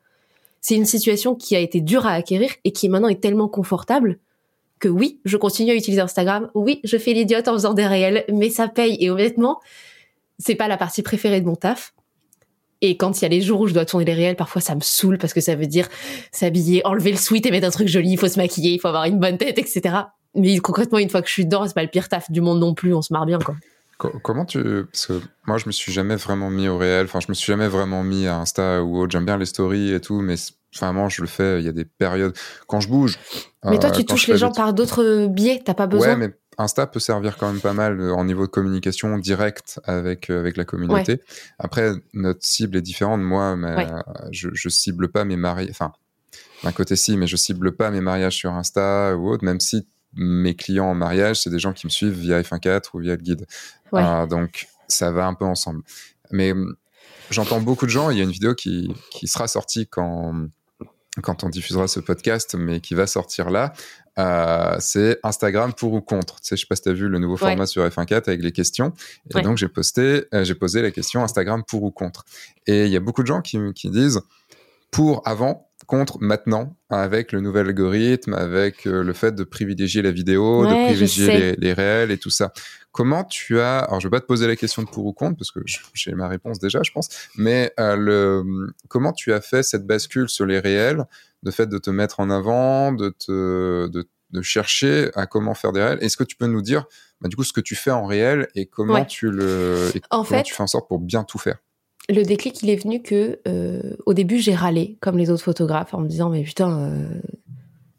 C'est 0.61 0.77
une 0.77 0.85
situation 0.85 1.35
qui 1.35 1.57
a 1.57 1.59
été 1.59 1.81
dure 1.81 2.07
à 2.07 2.13
acquérir 2.13 2.53
et 2.63 2.71
qui 2.71 2.89
maintenant 2.89 3.09
est 3.09 3.21
tellement 3.21 3.49
confortable 3.49 4.21
que 4.79 4.89
oui, 4.89 5.19
je 5.25 5.37
continue 5.37 5.73
à 5.73 5.75
utiliser 5.75 6.03
Instagram. 6.03 6.51
Oui, 6.55 6.81
je 6.85 6.99
fais 6.99 7.15
l'idiote 7.15 7.49
en 7.49 7.55
faisant 7.55 7.75
des 7.75 7.87
réels, 7.87 8.25
mais 8.33 8.49
ça 8.49 8.69
paye. 8.69 8.97
Et 9.01 9.11
honnêtement, 9.11 9.59
c'est 10.39 10.55
pas 10.55 10.69
la 10.69 10.77
partie 10.77 11.03
préférée 11.03 11.41
de 11.41 11.47
mon 11.47 11.57
taf. 11.57 11.94
Et 12.81 12.97
quand 12.97 13.21
il 13.21 13.23
y 13.23 13.25
a 13.25 13.29
les 13.29 13.41
jours 13.41 13.61
où 13.61 13.67
je 13.67 13.75
dois 13.75 13.85
tourner 13.85 14.05
les 14.05 14.15
réels, 14.15 14.37
parfois 14.37 14.61
ça 14.61 14.75
me 14.75 14.81
saoule 14.81 15.19
parce 15.19 15.33
que 15.33 15.41
ça 15.41 15.55
veut 15.55 15.67
dire 15.67 15.89
s'habiller, 16.33 16.85
enlever 16.87 17.11
le 17.11 17.17
sweat 17.17 17.47
et 17.47 17.51
mettre 17.51 17.67
un 17.67 17.71
truc 17.71 17.89
joli, 17.89 18.11
il 18.11 18.19
faut 18.19 18.29
se 18.29 18.39
maquiller, 18.39 18.73
il 18.73 18.81
faut 18.81 18.89
avoir 18.89 19.05
une 19.05 19.19
bonne 19.19 19.39
tête, 19.39 19.59
etc. 19.59 19.97
Mais 20.35 20.59
concrètement, 20.59 20.99
une 20.99 21.11
fois 21.11 21.23
que 21.23 21.29
je 21.29 21.33
suis 21.33 21.45
dedans, 21.45 21.67
c'est 21.67 21.75
pas 21.75 21.83
le 21.83 21.89
pire 21.89 22.09
taf 22.09 22.31
du 22.31 22.41
monde 22.41 22.61
non 22.61 22.75
plus, 22.75 22.93
on 22.95 23.03
se 23.03 23.13
marre 23.13 23.27
bien, 23.27 23.39
quoi. 23.39 23.55
Comment 23.97 24.45
tu. 24.45 24.85
Parce 24.93 25.07
que 25.07 25.21
moi, 25.47 25.57
je 25.57 25.67
me 25.67 25.73
suis 25.73 25.93
jamais 25.93 26.17
vraiment 26.17 26.51
mis 26.51 26.69
au 26.69 26.77
réel. 26.77 27.07
Enfin, 27.07 27.21
je 27.21 27.27
me 27.29 27.35
suis 27.35 27.47
jamais 27.47 27.69
vraiment 27.69 28.03
mis 28.03 28.27
à 28.27 28.37
Insta 28.37 28.83
ou 28.83 28.99
autre. 28.99 29.13
J'aime 29.13 29.25
bien 29.25 29.39
les 29.39 29.47
stories 29.47 29.93
et 29.93 30.01
tout, 30.01 30.21
mais 30.21 30.35
vraiment, 30.79 31.09
je 31.09 31.23
le 31.23 31.29
fais. 31.29 31.61
Il 31.61 31.65
y 31.65 31.69
a 31.69 31.73
des 31.73 31.85
périodes. 31.85 32.37
Quand 32.67 32.81
je 32.81 32.89
bouge. 32.89 33.19
Mais 33.65 33.79
toi, 33.79 33.91
tu 33.91 34.01
euh, 34.01 34.05
touches 34.05 34.27
les 34.27 34.37
gens 34.37 34.53
par 34.53 34.75
d'autres 34.75 35.27
biais. 35.27 35.63
T'as 35.65 35.75
pas 35.75 35.87
besoin. 35.87 36.09
Ouais, 36.09 36.17
mais 36.17 36.35
Insta 36.59 36.87
peut 36.87 37.01
servir 37.01 37.37
quand 37.37 37.51
même 37.51 37.61
pas 37.61 37.73
mal 37.73 38.01
euh, 38.01 38.15
en 38.15 38.25
niveau 38.25 38.47
de 38.47 38.51
communication 38.51 39.19
directe 39.19 39.81
avec 39.85 40.31
euh, 40.31 40.41
avec 40.41 40.57
la 40.57 40.65
communauté. 40.65 41.21
Après, 41.59 41.93
notre 42.13 42.45
cible 42.45 42.77
est 42.77 42.83
différente. 42.83 43.21
Moi, 43.21 43.57
je, 44.31 44.49
je 44.53 44.69
cible 44.69 45.09
pas 45.11 45.25
mes 45.25 45.37
mariages. 45.37 45.71
Enfin, 45.71 45.93
d'un 46.63 46.73
côté 46.73 46.97
si, 46.97 47.17
mais 47.17 47.27
je 47.27 47.37
cible 47.37 47.73
pas 47.73 47.91
mes 47.91 48.01
mariages 48.01 48.37
sur 48.37 48.53
Insta 48.53 49.17
ou 49.17 49.29
autre, 49.29 49.45
même 49.45 49.61
si 49.61 49.87
mes 50.15 50.55
clients 50.55 50.87
en 50.87 50.95
mariage, 50.95 51.43
c'est 51.43 51.51
des 51.51 51.59
gens 51.59 51.73
qui 51.73 51.87
me 51.87 51.91
suivent 51.91 52.19
via 52.19 52.41
F1.4 52.41 52.91
ou 52.95 53.01
via 53.01 53.17
le 53.17 53.23
guide. 53.23 53.47
Euh, 53.95 54.27
donc, 54.27 54.69
ça 54.89 55.11
va 55.11 55.27
un 55.27 55.35
peu 55.35 55.45
ensemble. 55.45 55.83
Mais 56.31 56.53
hum, 56.53 56.77
j'entends 57.31 57.61
beaucoup 57.61 57.87
de 57.87 57.91
gens. 57.91 58.11
Il 58.11 58.19
y 58.19 58.21
a 58.21 58.25
une 58.25 58.31
vidéo 58.31 58.55
qui, 58.55 58.95
qui 59.11 59.27
sera 59.29 59.49
sortie 59.49 59.87
quand 59.87 60.49
quand 61.23 61.45
on 61.45 61.49
diffusera 61.49 61.87
ce 61.87 62.01
podcast, 62.01 62.57
mais 62.59 62.81
qui 62.81 62.95
va 62.95 63.07
sortir 63.07 63.51
là, 63.51 63.73
euh, 64.19 64.77
c'est 64.79 65.19
Instagram 65.23 65.73
pour 65.73 65.93
ou 65.93 66.01
contre. 66.01 66.41
Tu 66.41 66.49
sais, 66.49 66.57
je 66.57 66.63
sais 66.63 66.67
pas 66.67 66.77
si 66.77 66.83
tu 66.83 66.89
as 66.89 66.93
vu 66.93 67.09
le 67.09 67.19
nouveau 67.19 67.37
format 67.37 67.67
sur 67.67 67.85
F1.4 67.87 68.29
avec 68.29 68.43
les 68.43 68.53
questions. 68.53 68.93
Et 69.37 69.43
donc, 69.43 69.59
j'ai 69.59 69.69
posté, 69.69 70.25
euh, 70.33 70.45
j'ai 70.45 70.55
posé 70.55 70.83
la 70.83 70.91
question 70.91 71.23
Instagram 71.23 71.63
pour 71.67 71.83
ou 71.83 71.91
contre. 71.91 72.25
Et 72.67 72.87
il 72.87 72.93
y 72.93 72.97
a 72.97 73.01
beaucoup 73.01 73.23
de 73.23 73.27
gens 73.27 73.41
qui, 73.41 73.59
qui 73.75 73.91
disent 73.91 74.21
pour 74.91 75.27
avant, 75.27 75.69
contre 75.87 76.19
maintenant, 76.21 76.77
avec 76.89 77.33
le 77.33 77.41
nouvel 77.41 77.67
algorithme, 77.67 78.35
avec 78.35 78.87
euh, 78.87 79.03
le 79.03 79.13
fait 79.13 79.35
de 79.35 79.43
privilégier 79.43 80.03
la 80.03 80.13
vidéo, 80.13 80.65
de 80.65 80.73
privilégier 80.73 81.27
les, 81.27 81.57
les, 81.57 81.73
réels 81.73 82.13
et 82.13 82.19
tout 82.19 82.31
ça. 82.31 82.53
Comment 82.95 83.25
tu 83.25 83.59
as, 83.59 83.81
alors 83.81 83.99
je 83.99 84.07
vais 84.07 84.11
pas 84.13 84.21
te 84.21 84.27
poser 84.27 84.47
la 84.47 84.55
question 84.55 84.85
de 84.85 84.89
pour 84.89 85.05
ou 85.05 85.13
contre 85.13 85.37
parce 85.37 85.51
que 85.51 85.59
j'ai 85.95 86.13
ma 86.13 86.29
réponse 86.29 86.61
déjà, 86.61 86.79
je 86.85 86.93
pense, 86.93 87.09
mais 87.37 87.73
euh, 87.81 87.97
le, 87.97 88.73
comment 88.87 89.13
tu 89.13 89.33
as 89.33 89.41
fait 89.41 89.65
cette 89.65 89.85
bascule 89.85 90.29
sur 90.29 90.47
les 90.47 90.61
réels, 90.61 91.05
de 91.43 91.51
fait 91.51 91.67
de 91.67 91.79
te 91.79 91.91
mettre 91.91 92.21
en 92.21 92.31
avant, 92.31 92.93
de 92.93 93.09
te, 93.09 93.89
de, 93.89 94.09
de 94.31 94.43
chercher 94.43 95.11
à 95.17 95.27
comment 95.27 95.55
faire 95.55 95.73
des 95.73 95.83
réels? 95.83 95.99
Est-ce 96.03 96.17
que 96.17 96.23
tu 96.23 96.37
peux 96.37 96.47
nous 96.47 96.63
dire, 96.63 96.85
bah, 97.21 97.29
du 97.29 97.35
coup, 97.35 97.43
ce 97.43 97.53
que 97.53 97.61
tu 97.61 97.75
fais 97.75 97.91
en 97.91 98.07
réel 98.07 98.47
et 98.55 98.67
comment 98.67 99.05
tu 99.05 99.29
le, 99.29 99.91
en 100.11 100.23
comment 100.23 100.25
fait, 100.25 100.45
tu 100.45 100.55
fais 100.55 100.63
en 100.63 100.69
sorte 100.69 100.87
pour 100.87 101.01
bien 101.01 101.25
tout 101.25 101.39
faire? 101.39 101.59
Le 102.09 102.23
déclic, 102.23 102.63
il 102.63 102.71
est 102.71 102.77
venu 102.77 103.03
que 103.03 103.41
euh, 103.49 103.97
au 104.07 104.15
début, 104.15 104.39
j'ai 104.39 104.55
râlé 104.55 104.99
comme 105.01 105.19
les 105.19 105.31
autres 105.31 105.43
photographes 105.43 105.95
en 105.95 106.01
me 106.01 106.07
disant 106.07 106.31
mais 106.31 106.45
putain, 106.45 106.79
euh, 106.79 107.21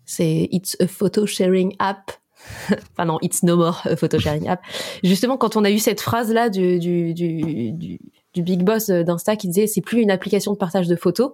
c'est 0.06 0.48
it's 0.54 0.78
a 0.80 0.88
photo 0.88 1.26
sharing 1.26 1.76
app. 1.80 2.14
enfin 2.92 3.06
non, 3.06 3.18
it's 3.22 3.44
no 3.44 3.56
more 3.56 3.82
a 3.86 3.96
photo 3.96 4.20
sharing 4.20 4.48
app. 4.48 4.62
Justement, 5.04 5.38
quand 5.38 5.56
on 5.56 5.64
a 5.64 5.72
eu 5.72 5.80
cette 5.80 6.02
phrase 6.02 6.32
là 6.32 6.50
du 6.50 6.80
du, 6.80 7.14
du, 7.14 7.72
du, 7.72 8.00
du 8.34 8.44
big 8.44 8.64
boss 8.64 8.88
d'Insta 8.88 9.36
qui 9.36 9.48
disait 9.48 9.68
c'est 9.68 9.82
plus 9.82 10.02
une 10.02 10.12
application 10.12 10.52
de 10.54 10.58
partage 10.58 10.88
de 10.88 10.96
photos, 10.96 11.32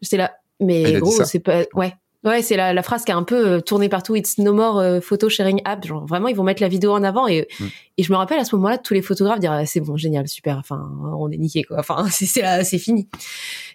j'étais 0.00 0.16
là 0.16 0.32
mais 0.60 0.94
gros 0.94 1.24
c'est 1.24 1.40
pas 1.40 1.64
ouais 1.74 1.94
Ouais, 2.24 2.40
c'est 2.40 2.54
la, 2.54 2.72
la, 2.72 2.82
phrase 2.84 3.04
qui 3.04 3.10
a 3.10 3.16
un 3.16 3.24
peu 3.24 3.48
euh, 3.48 3.60
tourné 3.60 3.88
partout. 3.88 4.14
It's 4.14 4.38
no 4.38 4.52
more 4.52 4.78
euh, 4.78 5.00
photo 5.00 5.28
sharing 5.28 5.60
app. 5.64 5.84
Genre 5.84 6.06
vraiment, 6.06 6.28
ils 6.28 6.36
vont 6.36 6.44
mettre 6.44 6.62
la 6.62 6.68
vidéo 6.68 6.92
en 6.92 7.02
avant 7.02 7.26
et 7.26 7.48
mm. 7.58 7.64
et 7.98 8.02
je 8.04 8.12
me 8.12 8.16
rappelle 8.16 8.38
à 8.38 8.44
ce 8.44 8.54
moment-là 8.54 8.78
tous 8.78 8.94
les 8.94 9.02
photographes 9.02 9.40
dire 9.40 9.50
ah, 9.50 9.66
c'est 9.66 9.80
bon, 9.80 9.96
génial, 9.96 10.28
super. 10.28 10.56
Enfin, 10.58 10.88
on 11.18 11.30
est 11.32 11.36
niqué 11.36 11.64
quoi. 11.64 11.78
Enfin, 11.80 12.06
c'est 12.10 12.26
c'est 12.26 12.64
c'est 12.64 12.78
fini. 12.78 13.08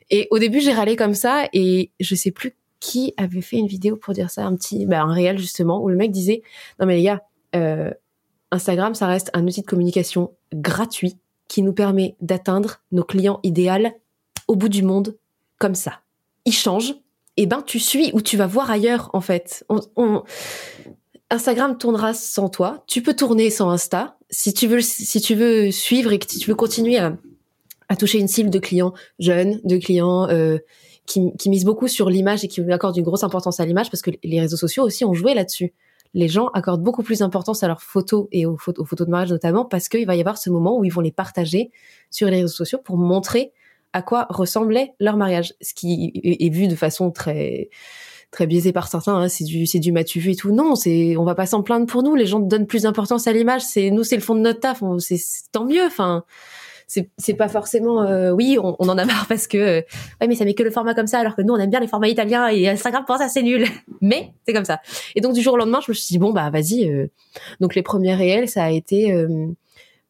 Et 0.09 0.29
au 0.31 0.39
début, 0.39 0.61
j'ai 0.61 0.71
râlé 0.71 0.95
comme 0.95 1.13
ça 1.13 1.49
et 1.51 1.91
je 1.99 2.15
sais 2.15 2.31
plus 2.31 2.55
qui 2.79 3.13
avait 3.17 3.41
fait 3.41 3.57
une 3.57 3.67
vidéo 3.67 3.95
pour 3.95 4.13
dire 4.13 4.29
ça, 4.29 4.45
un 4.45 4.55
petit, 4.55 4.85
bah, 4.85 5.01
un 5.01 5.13
réel 5.13 5.37
justement 5.37 5.81
où 5.81 5.89
le 5.89 5.95
mec 5.95 6.11
disait 6.11 6.41
non 6.79 6.85
mais 6.85 6.95
les 6.95 7.03
gars, 7.03 7.23
euh, 7.55 7.91
Instagram, 8.51 8.95
ça 8.95 9.07
reste 9.07 9.29
un 9.33 9.45
outil 9.45 9.61
de 9.61 9.65
communication 9.65 10.31
gratuit 10.53 11.17
qui 11.47 11.61
nous 11.61 11.73
permet 11.73 12.15
d'atteindre 12.21 12.81
nos 12.91 13.03
clients 13.03 13.39
idéaux 13.43 13.89
au 14.47 14.55
bout 14.55 14.69
du 14.69 14.83
monde 14.83 15.17
comme 15.59 15.75
ça. 15.75 16.01
Il 16.45 16.53
change 16.53 16.95
eh 17.37 17.45
ben 17.45 17.61
tu 17.61 17.79
suis 17.79 18.09
ou 18.13 18.21
tu 18.21 18.35
vas 18.35 18.47
voir 18.47 18.69
ailleurs 18.71 19.11
en 19.13 19.21
fait. 19.21 19.65
Instagram 21.29 21.77
tournera 21.77 22.13
sans 22.13 22.49
toi. 22.49 22.83
Tu 22.87 23.01
peux 23.01 23.15
tourner 23.15 23.49
sans 23.49 23.69
Insta. 23.69 24.17
Si 24.29 24.53
tu 24.53 24.67
veux, 24.67 24.81
si 24.81 25.21
tu 25.21 25.35
veux 25.35 25.71
suivre 25.71 26.11
et 26.11 26.19
que 26.19 26.25
tu 26.25 26.49
veux 26.49 26.55
continuer 26.55 26.97
à, 26.97 27.15
toucher 27.97 28.19
une 28.19 28.27
cible 28.27 28.49
de 28.49 28.59
clients 28.59 28.93
jeunes, 29.19 29.61
de 29.63 29.77
clients 29.77 30.27
euh, 30.29 30.57
qui, 31.07 31.31
qui 31.37 31.49
misent 31.49 31.65
beaucoup 31.65 31.87
sur 31.87 32.09
l'image 32.11 32.43
et 32.43 32.47
qui 32.47 32.61
accordent 32.71 32.97
une 32.97 33.03
grosse 33.03 33.23
importance 33.23 33.59
à 33.59 33.65
l'image 33.65 33.89
parce 33.89 34.03
que 34.03 34.11
les 34.23 34.39
réseaux 34.39 34.57
sociaux 34.57 34.83
aussi 34.83 35.05
ont 35.05 35.13
joué 35.13 35.33
là-dessus. 35.33 35.73
Les 36.13 36.27
gens 36.27 36.47
accordent 36.49 36.83
beaucoup 36.83 37.01
plus 37.01 37.19
d'importance 37.19 37.63
à 37.63 37.67
leurs 37.67 37.81
photos 37.81 38.27
et 38.31 38.45
aux 38.45 38.57
photos, 38.57 38.83
aux 38.83 38.85
photos 38.85 39.07
de 39.07 39.11
mariage 39.11 39.31
notamment 39.31 39.65
parce 39.65 39.89
qu'il 39.89 40.05
va 40.05 40.15
y 40.15 40.19
avoir 40.19 40.37
ce 40.37 40.49
moment 40.49 40.77
où 40.77 40.83
ils 40.83 40.91
vont 40.91 41.01
les 41.01 41.11
partager 41.11 41.71
sur 42.11 42.29
les 42.29 42.41
réseaux 42.41 42.53
sociaux 42.53 42.79
pour 42.83 42.97
montrer 42.97 43.51
à 43.93 44.01
quoi 44.01 44.27
ressemblait 44.29 44.93
leur 44.99 45.17
mariage, 45.17 45.53
ce 45.61 45.73
qui 45.73 46.11
est 46.23 46.49
vu 46.49 46.67
de 46.67 46.75
façon 46.75 47.09
très 47.09 47.69
très 48.31 48.45
biaisée 48.45 48.73
par 48.73 48.89
certains. 48.89 49.15
Hein, 49.15 49.29
c'est 49.29 49.45
du 49.45 49.65
c'est 49.65 49.79
du 49.79 49.93
matu 49.93 50.19
vu 50.19 50.31
et 50.31 50.35
tout. 50.35 50.51
Non, 50.51 50.75
c'est 50.75 51.15
on 51.15 51.23
va 51.23 51.35
pas 51.35 51.45
s'en 51.45 51.63
plaindre 51.63 51.85
pour 51.85 52.03
nous. 52.03 52.15
Les 52.15 52.25
gens 52.25 52.39
donnent 52.39 52.67
plus 52.67 52.83
d'importance 52.83 53.27
à 53.27 53.31
l'image. 53.31 53.61
C'est 53.61 53.89
nous, 53.89 54.03
c'est 54.03 54.17
le 54.17 54.21
fond 54.21 54.35
de 54.35 54.41
notre 54.41 54.59
taf. 54.59 54.83
C'est 54.99 55.19
tant 55.51 55.65
mieux. 55.65 55.85
Enfin, 55.85 56.25
c'est 56.87 57.09
c'est 57.17 57.33
pas 57.33 57.47
forcément. 57.47 58.01
Euh, 58.01 58.31
oui, 58.31 58.57
on, 58.61 58.75
on, 58.79 58.89
en 58.89 58.97
a 58.97 59.05
marre 59.05 59.27
parce 59.27 59.47
que 59.47 59.57
euh, 59.57 59.81
ouais, 60.21 60.27
mais 60.27 60.35
ça 60.35 60.45
met 60.45 60.53
que 60.53 60.63
le 60.63 60.71
format 60.71 60.93
comme 60.93 61.07
ça, 61.07 61.19
alors 61.19 61.35
que 61.35 61.41
nous 61.41 61.53
on 61.53 61.57
aime 61.57 61.69
bien 61.69 61.79
les 61.79 61.87
formats 61.87 62.07
italiens 62.07 62.47
et 62.47 62.67
Instagram 62.67 63.03
pour 63.05 63.17
ça 63.17 63.29
c'est 63.29 63.43
nul. 63.43 63.65
mais 64.01 64.33
c'est 64.47 64.53
comme 64.53 64.65
ça. 64.65 64.79
Et 65.15 65.21
donc 65.21 65.33
du 65.33 65.41
jour 65.41 65.53
au 65.53 65.57
lendemain, 65.57 65.79
je 65.85 65.91
me 65.91 65.93
suis 65.93 66.07
dit 66.07 66.17
bon 66.17 66.31
bah 66.31 66.49
vas-y. 66.49 66.89
Euh. 66.89 67.07
Donc 67.59 67.75
les 67.75 67.83
premiers 67.83 68.15
réels, 68.15 68.49
ça 68.49 68.63
a 68.63 68.71
été 68.71 69.13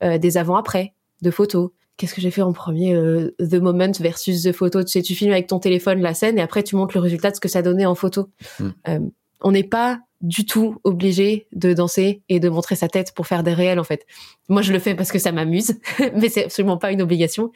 des 0.01 0.38
avant 0.38 0.55
après 0.55 0.93
de 1.21 1.32
photos 1.32 1.71
qu'est-ce 1.97 2.13
que 2.13 2.21
j'ai 2.21 2.32
fait 2.32 2.41
en 2.41 2.53
premier 2.53 2.95
euh, 2.95 3.36
The 3.39 3.55
Moment 3.55 3.91
versus 3.99 4.43
The 4.43 4.53
Photo? 4.53 4.84
Tu 4.84 4.91
sais, 4.91 5.01
tu 5.01 5.15
filmes 5.15 5.32
avec 5.32 5.47
ton 5.47 5.59
téléphone 5.59 5.99
la 6.01 6.13
scène 6.13 6.38
et 6.38 6.41
après 6.41 6.63
tu 6.63 6.75
montres 6.75 6.95
le 6.95 7.01
résultat 7.01 7.32
de 7.32 7.36
ce 7.36 7.41
que 7.41 7.49
ça 7.49 7.61
donnait 7.61 7.86
en 7.86 7.95
photo. 7.95 8.30
Hmm. 8.59 8.69
Euh, 8.88 8.99
on 9.41 9.51
n'est 9.51 9.63
pas 9.63 9.99
du 10.22 10.45
tout 10.45 10.78
obligé 10.84 11.47
de 11.53 11.74
danser 11.74 12.22
et 12.30 12.39
de 12.39 12.49
montrer 12.49 12.76
sa 12.76 12.88
tête 12.88 13.13
pour 13.13 13.28
faire 13.28 13.43
des 13.43 13.53
réels 13.53 13.80
en 13.80 13.84
fait. 13.84 14.05
Moi 14.49 14.61
je 14.61 14.74
le 14.74 14.80
fais 14.80 14.95
parce 14.95 15.11
que 15.11 15.20
ça 15.20 15.32
m'amuse, 15.32 15.80
mais 16.15 16.30
c'est 16.30 16.45
absolument 16.45 16.78
pas 16.78 16.91
une 16.91 17.01
obligation. 17.01 17.51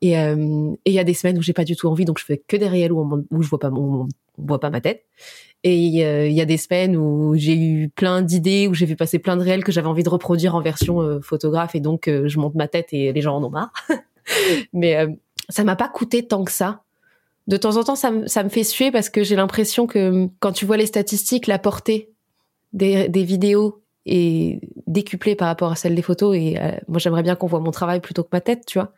Et 0.00 0.18
euh, 0.18 0.74
il 0.84 0.92
y 0.92 0.98
a 0.98 1.04
des 1.04 1.14
semaines 1.14 1.38
où 1.38 1.42
j'ai 1.42 1.52
pas 1.52 1.64
du 1.64 1.76
tout 1.76 1.88
envie, 1.88 2.04
donc 2.04 2.18
je 2.18 2.24
fais 2.24 2.38
que 2.38 2.56
des 2.56 2.68
réels 2.68 2.92
où, 2.92 3.26
où 3.30 3.42
je 3.42 3.48
vois 3.48 3.58
pas 3.58 3.70
mon, 3.70 4.08
on 4.38 4.46
voit 4.46 4.60
pas 4.60 4.70
ma 4.70 4.80
tête. 4.80 5.04
Et 5.64 5.76
il 5.76 5.92
y 6.32 6.40
a 6.40 6.44
des 6.44 6.56
semaines 6.56 6.96
où 6.96 7.34
j'ai 7.36 7.56
eu 7.56 7.88
plein 7.88 8.22
d'idées, 8.22 8.66
où 8.66 8.74
j'ai 8.74 8.86
vu 8.86 8.96
passer 8.96 9.20
plein 9.20 9.36
de 9.36 9.42
réels 9.42 9.62
que 9.62 9.70
j'avais 9.70 9.86
envie 9.86 10.02
de 10.02 10.08
reproduire 10.08 10.56
en 10.56 10.60
version 10.60 11.00
euh, 11.00 11.20
photographe, 11.20 11.76
et 11.76 11.80
donc 11.80 12.08
euh, 12.08 12.26
je 12.26 12.38
monte 12.40 12.56
ma 12.56 12.66
tête 12.66 12.88
et 12.92 13.12
les 13.12 13.20
gens 13.20 13.36
en 13.36 13.44
ont 13.44 13.50
marre. 13.50 13.72
Mais 14.72 14.96
euh, 14.96 15.08
ça 15.48 15.62
m'a 15.62 15.76
pas 15.76 15.88
coûté 15.88 16.26
tant 16.26 16.42
que 16.42 16.50
ça. 16.50 16.82
De 17.46 17.56
temps 17.56 17.76
en 17.76 17.84
temps, 17.84 17.96
ça, 17.96 18.12
ça 18.26 18.44
me 18.44 18.48
fait 18.48 18.64
suer 18.64 18.90
parce 18.90 19.10
que 19.10 19.22
j'ai 19.24 19.36
l'impression 19.36 19.86
que 19.86 20.28
quand 20.38 20.52
tu 20.52 20.64
vois 20.64 20.76
les 20.76 20.86
statistiques, 20.86 21.46
la 21.46 21.58
portée 21.58 22.12
des, 22.72 23.08
des 23.08 23.24
vidéos 23.24 23.82
est 24.06 24.60
décuplée 24.86 25.34
par 25.34 25.48
rapport 25.48 25.72
à 25.72 25.76
celle 25.76 25.94
des 25.94 26.02
photos. 26.02 26.36
Et 26.36 26.58
moi, 26.88 26.98
j'aimerais 26.98 27.22
bien 27.22 27.34
qu'on 27.34 27.46
voit 27.46 27.60
mon 27.60 27.70
travail 27.72 28.00
plutôt 28.00 28.22
que 28.22 28.28
ma 28.32 28.40
tête, 28.40 28.64
tu 28.66 28.78
vois. 28.78 28.92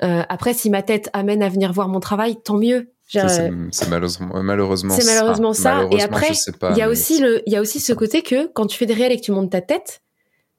après, 0.00 0.52
si 0.52 0.68
ma 0.70 0.82
tête 0.82 1.10
amène 1.12 1.42
à 1.42 1.48
venir 1.48 1.72
voir 1.72 1.88
mon 1.88 2.00
travail, 2.00 2.36
tant 2.42 2.56
mieux 2.56 2.90
c'est 3.10 3.88
malheureusement, 3.88 4.30
malheureusement 4.42 4.94
C'est 4.94 5.04
malheureusement 5.04 5.52
ça. 5.52 5.88
et 5.90 6.00
après, 6.02 6.30
il 6.70 6.76
y 6.76 6.82
a 6.82 6.88
aussi 6.88 7.20
le, 7.20 7.42
il 7.46 7.52
y 7.52 7.56
a 7.56 7.60
aussi 7.60 7.80
ce 7.80 7.92
côté 7.92 8.22
que 8.22 8.46
quand 8.46 8.66
tu 8.66 8.78
fais 8.78 8.86
des 8.86 8.94
réels 8.94 9.12
et 9.12 9.16
que 9.16 9.24
tu 9.24 9.32
montes 9.32 9.50
ta 9.50 9.60
tête, 9.60 10.00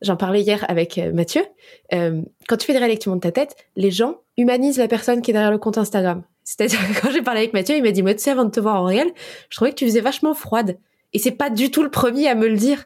j'en 0.01 0.17
parlais 0.17 0.41
hier 0.41 0.65
avec 0.67 0.97
euh, 0.97 1.13
Mathieu, 1.13 1.43
euh, 1.93 2.21
quand 2.49 2.57
tu 2.57 2.65
fais 2.65 2.73
des 2.73 2.79
réels 2.79 2.91
et 2.91 2.97
que 2.97 3.03
tu 3.03 3.09
montes 3.09 3.21
ta 3.21 3.31
tête, 3.31 3.55
les 3.77 3.91
gens 3.91 4.17
humanisent 4.37 4.79
la 4.79 4.89
personne 4.89 5.21
qui 5.21 5.31
est 5.31 5.33
derrière 5.33 5.51
le 5.51 5.59
compte 5.59 5.77
Instagram. 5.77 6.23
C'est-à-dire 6.43 6.79
que 6.79 7.01
quand 7.01 7.11
j'ai 7.11 7.21
parlé 7.21 7.41
avec 7.41 7.53
Mathieu, 7.53 7.75
il 7.75 7.83
m'a 7.83 7.91
dit, 7.91 8.03
moi, 8.03 8.13
tu 8.13 8.21
sais, 8.21 8.31
avant 8.31 8.45
de 8.45 8.51
te 8.51 8.59
voir 8.59 8.81
en 8.81 8.85
réel, 8.85 9.11
je 9.49 9.55
trouvais 9.55 9.71
que 9.71 9.75
tu 9.75 9.85
faisais 9.85 10.01
vachement 10.01 10.33
froide. 10.33 10.77
Et 11.13 11.19
c'est 11.19 11.31
pas 11.31 11.49
du 11.49 11.71
tout 11.71 11.83
le 11.83 11.91
premier 11.91 12.27
à 12.27 12.35
me 12.35 12.47
le 12.47 12.55
dire. 12.55 12.85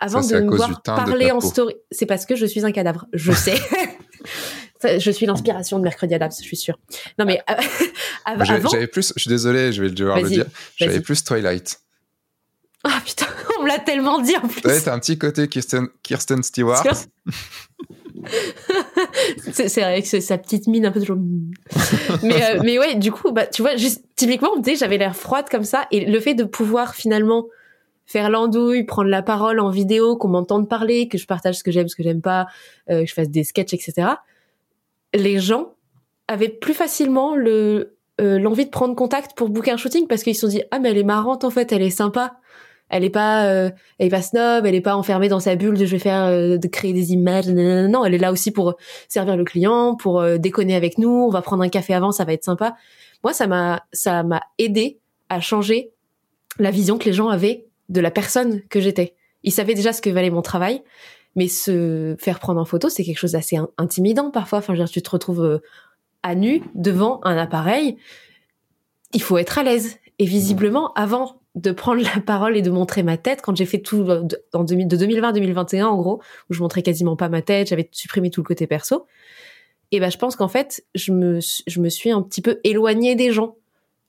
Avant 0.00 0.20
de 0.20 0.40
me 0.40 0.56
voir 0.56 0.82
parler 0.82 1.30
en 1.30 1.40
story. 1.40 1.74
C'est 1.92 2.06
parce 2.06 2.26
que 2.26 2.34
je 2.34 2.44
suis 2.44 2.64
un 2.64 2.72
cadavre. 2.72 3.06
Je 3.12 3.32
sais. 3.32 3.54
Je 4.98 5.12
suis 5.12 5.26
l'inspiration 5.26 5.78
de 5.78 5.84
Mercredi 5.84 6.14
Adams, 6.14 6.32
je 6.36 6.42
suis 6.42 6.56
sûre. 6.56 6.76
Non, 7.16 7.24
mais 7.24 7.40
euh, 7.50 7.54
avant. 8.24 8.44
J'avais 8.44 8.88
plus, 8.88 9.12
je 9.14 9.20
suis 9.20 9.28
désolé, 9.28 9.72
je 9.72 9.80
vais 9.80 9.90
devoir 9.90 10.20
le 10.20 10.28
dire. 10.28 10.46
J'avais 10.76 11.00
plus 11.00 11.22
Twilight. 11.22 11.80
Ah 12.84 13.00
putain, 13.04 13.26
on 13.58 13.62
me 13.62 13.68
l'a 13.68 13.78
tellement 13.78 14.20
dit 14.20 14.36
en 14.36 14.48
plus. 14.48 14.60
Ouais, 14.68 14.80
t'as 14.80 14.92
un 14.92 14.98
petit 14.98 15.16
côté 15.16 15.46
Kirsten, 15.46 15.86
Kirsten 16.02 16.42
Stewart. 16.42 16.84
c'est 19.52 20.02
que 20.02 20.20
sa 20.20 20.38
petite 20.38 20.66
mine 20.66 20.86
un 20.86 20.92
peu 20.92 21.00
toujours. 21.00 21.18
mais, 22.22 22.42
euh, 22.42 22.60
mais 22.62 22.78
ouais, 22.78 22.94
du 22.94 23.12
coup, 23.12 23.32
bah, 23.32 23.46
tu 23.46 23.62
vois, 23.62 23.76
juste, 23.76 24.04
typiquement, 24.16 24.50
j'avais 24.76 24.98
l'air 24.98 25.16
froide 25.16 25.46
comme 25.50 25.64
ça. 25.64 25.86
Et 25.90 26.04
le 26.04 26.20
fait 26.20 26.34
de 26.34 26.44
pouvoir 26.44 26.94
finalement 26.94 27.46
faire 28.06 28.30
l'andouille, 28.30 28.84
prendre 28.84 29.08
la 29.08 29.22
parole 29.22 29.60
en 29.60 29.70
vidéo, 29.70 30.16
qu'on 30.16 30.28
m'entende 30.28 30.68
parler, 30.68 31.08
que 31.08 31.18
je 31.18 31.26
partage 31.26 31.58
ce 31.58 31.64
que 31.64 31.70
j'aime, 31.70 31.88
ce 31.88 31.96
que 31.96 32.02
j'aime 32.02 32.20
pas, 32.20 32.46
euh, 32.90 33.02
que 33.02 33.06
je 33.06 33.14
fasse 33.14 33.28
des 33.28 33.44
sketchs, 33.44 33.74
etc 33.74 34.14
les 35.14 35.38
gens 35.38 35.74
avaient 36.28 36.48
plus 36.48 36.74
facilement 36.74 37.34
le 37.34 37.96
euh, 38.20 38.38
l'envie 38.38 38.66
de 38.66 38.70
prendre 38.70 38.94
contact 38.94 39.36
pour 39.36 39.48
booker 39.48 39.70
un 39.70 39.76
shooting 39.76 40.06
parce 40.06 40.22
qu'ils 40.22 40.34
se 40.34 40.42
sont 40.42 40.48
dit 40.48 40.62
ah 40.70 40.78
mais 40.78 40.90
elle 40.90 40.98
est 40.98 41.04
marrante 41.04 41.44
en 41.44 41.50
fait, 41.50 41.72
elle 41.72 41.82
est 41.82 41.90
sympa. 41.90 42.36
Elle 42.92 43.02
est 43.02 43.10
pas 43.10 43.46
euh, 43.46 43.70
elle 43.98 44.06
est 44.06 44.10
pas 44.10 44.22
snob, 44.22 44.64
elle 44.64 44.74
est 44.74 44.80
pas 44.80 44.94
enfermée 44.94 45.28
dans 45.28 45.40
sa 45.40 45.56
bulle 45.56 45.76
de 45.76 45.84
je 45.84 45.90
vais 45.90 45.98
faire 45.98 46.26
euh, 46.26 46.58
de 46.58 46.68
créer 46.68 46.92
des 46.92 47.12
images. 47.12 47.48
Non, 47.48 48.04
elle 48.04 48.14
est 48.14 48.18
là 48.18 48.30
aussi 48.30 48.52
pour 48.52 48.76
servir 49.08 49.36
le 49.36 49.44
client, 49.44 49.96
pour 49.96 50.22
déconner 50.38 50.76
avec 50.76 50.98
nous, 50.98 51.10
on 51.10 51.30
va 51.30 51.42
prendre 51.42 51.64
un 51.64 51.68
café 51.68 51.94
avant, 51.94 52.12
ça 52.12 52.24
va 52.24 52.32
être 52.32 52.44
sympa. 52.44 52.76
Moi 53.24 53.32
ça 53.32 53.48
m'a 53.48 53.84
ça 53.92 54.22
m'a 54.22 54.42
aidé 54.58 55.00
à 55.28 55.40
changer 55.40 55.90
la 56.58 56.70
vision 56.70 56.98
que 56.98 57.06
les 57.06 57.12
gens 57.12 57.28
avaient 57.28 57.66
de 57.88 58.00
la 58.00 58.12
personne 58.12 58.60
que 58.68 58.80
j'étais. 58.80 59.14
Ils 59.42 59.52
savaient 59.52 59.74
déjà 59.74 59.92
ce 59.92 60.00
que 60.00 60.10
valait 60.10 60.30
mon 60.30 60.42
travail 60.42 60.82
mais 61.34 61.48
se 61.48 62.14
faire 62.18 62.38
prendre 62.38 62.60
en 62.60 62.64
photo, 62.64 62.88
c'est 62.88 63.04
quelque 63.04 63.18
chose 63.18 63.32
d'assez 63.32 63.58
intimidant 63.78 64.30
parfois. 64.30 64.58
Enfin, 64.58 64.74
je 64.74 64.84
tu 64.84 65.02
te 65.02 65.10
retrouves 65.10 65.44
euh, 65.44 65.58
à 66.22 66.34
nu 66.34 66.62
devant 66.74 67.20
un 67.24 67.36
appareil. 67.36 67.96
Il 69.12 69.22
faut 69.22 69.38
être 69.38 69.58
à 69.58 69.62
l'aise. 69.62 69.98
Et 70.18 70.26
visiblement, 70.26 70.92
avant 70.92 71.40
de 71.54 71.70
prendre 71.70 72.02
la 72.02 72.20
parole 72.20 72.56
et 72.56 72.62
de 72.62 72.70
montrer 72.70 73.02
ma 73.02 73.16
tête, 73.16 73.42
quand 73.42 73.54
j'ai 73.54 73.66
fait 73.66 73.80
tout 73.80 74.02
euh, 74.08 74.26
en 74.54 74.64
de 74.64 74.96
2020 74.96 75.28
à 75.28 75.32
2021, 75.32 75.86
en 75.86 75.96
gros, 75.96 76.22
où 76.50 76.54
je 76.54 76.60
montrais 76.60 76.82
quasiment 76.82 77.16
pas 77.16 77.28
ma 77.28 77.42
tête, 77.42 77.68
j'avais 77.68 77.88
supprimé 77.92 78.30
tout 78.30 78.40
le 78.40 78.46
côté 78.46 78.66
perso. 78.66 79.06
Et 79.90 80.00
ben, 80.00 80.10
je 80.10 80.16
pense 80.16 80.36
qu'en 80.36 80.48
fait, 80.48 80.84
je 80.94 81.12
me, 81.12 81.40
je 81.66 81.80
me 81.80 81.90
suis 81.90 82.10
un 82.10 82.22
petit 82.22 82.40
peu 82.40 82.60
éloignée 82.64 83.14
des 83.14 83.32
gens. 83.32 83.56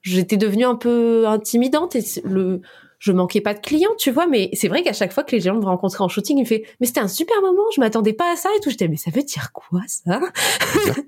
J'étais 0.00 0.38
devenue 0.38 0.64
un 0.64 0.76
peu 0.76 1.26
intimidante 1.26 1.96
et 1.96 2.02
le, 2.24 2.62
je 2.98 3.12
manquais 3.12 3.42
pas 3.42 3.52
de 3.52 3.60
clients, 3.60 3.94
tu 3.98 4.10
vois, 4.10 4.26
mais 4.26 4.48
c'est 4.54 4.68
vrai 4.68 4.82
qu'à 4.82 4.94
chaque 4.94 5.12
fois 5.12 5.24
que 5.24 5.36
les 5.36 5.40
gens 5.42 5.54
me 5.54 5.64
rencontraient 5.64 6.02
en 6.02 6.08
shooting, 6.08 6.38
ils 6.38 6.42
me 6.42 6.46
fait, 6.46 6.64
mais 6.80 6.86
c'était 6.86 7.00
un 7.00 7.08
super 7.08 7.38
moment, 7.42 7.64
je 7.74 7.80
m'attendais 7.80 8.14
pas 8.14 8.32
à 8.32 8.36
ça 8.36 8.48
et 8.56 8.60
tout. 8.60 8.70
J'étais, 8.70 8.88
mais 8.88 8.96
ça 8.96 9.10
veut 9.10 9.22
dire 9.22 9.52
quoi, 9.52 9.82
ça? 9.86 10.20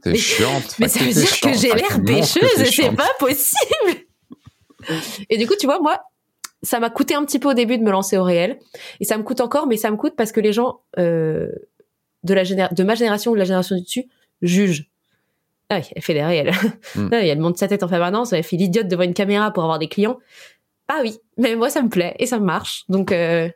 T'es 0.02 0.14
chiante. 0.14 0.76
Mais 0.78 0.88
ça 0.88 1.00
veut 1.00 1.12
dire 1.12 1.40
que 1.40 1.52
j'ai 1.58 1.72
l'air 1.72 1.98
bêcheuse 2.00 2.60
et 2.60 2.66
c'est 2.66 2.94
pas 2.94 3.08
possible. 3.18 4.04
et 5.30 5.38
du 5.38 5.46
coup, 5.46 5.54
tu 5.58 5.64
vois, 5.64 5.80
moi, 5.80 6.02
ça 6.66 6.80
m'a 6.80 6.90
coûté 6.90 7.14
un 7.14 7.24
petit 7.24 7.38
peu 7.38 7.50
au 7.50 7.54
début 7.54 7.78
de 7.78 7.82
me 7.82 7.90
lancer 7.90 8.18
au 8.18 8.24
réel. 8.24 8.58
Et 9.00 9.04
ça 9.04 9.16
me 9.16 9.22
coûte 9.22 9.40
encore, 9.40 9.66
mais 9.66 9.76
ça 9.76 9.90
me 9.90 9.96
coûte 9.96 10.14
parce 10.16 10.32
que 10.32 10.40
les 10.40 10.52
gens, 10.52 10.80
euh, 10.98 11.50
de 12.24 12.34
la 12.34 12.42
de 12.44 12.82
ma 12.82 12.94
génération 12.94 13.30
ou 13.30 13.34
de 13.34 13.38
la 13.38 13.44
génération 13.44 13.76
du 13.76 13.82
dessus 13.82 14.06
jugent. 14.42 14.88
Ah, 15.68 15.80
elle 15.94 16.02
fait 16.02 16.14
des 16.14 16.24
réels. 16.24 16.52
Hmm. 16.94 17.08
Ah, 17.12 17.24
elle 17.24 17.38
monte 17.38 17.58
sa 17.58 17.68
tête 17.68 17.82
en 17.82 17.88
permanence, 17.88 18.32
elle 18.32 18.42
fait 18.42 18.56
l'idiote 18.56 18.88
devant 18.88 19.04
une 19.04 19.14
caméra 19.14 19.52
pour 19.52 19.62
avoir 19.62 19.78
des 19.78 19.88
clients. 19.88 20.18
Ah 20.88 21.00
oui, 21.02 21.18
mais 21.38 21.56
moi 21.56 21.70
ça 21.70 21.82
me 21.82 21.88
plaît 21.88 22.14
et 22.18 22.26
ça 22.26 22.38
marche. 22.38 22.84
Donc 22.88 23.12
euh, 23.12 23.48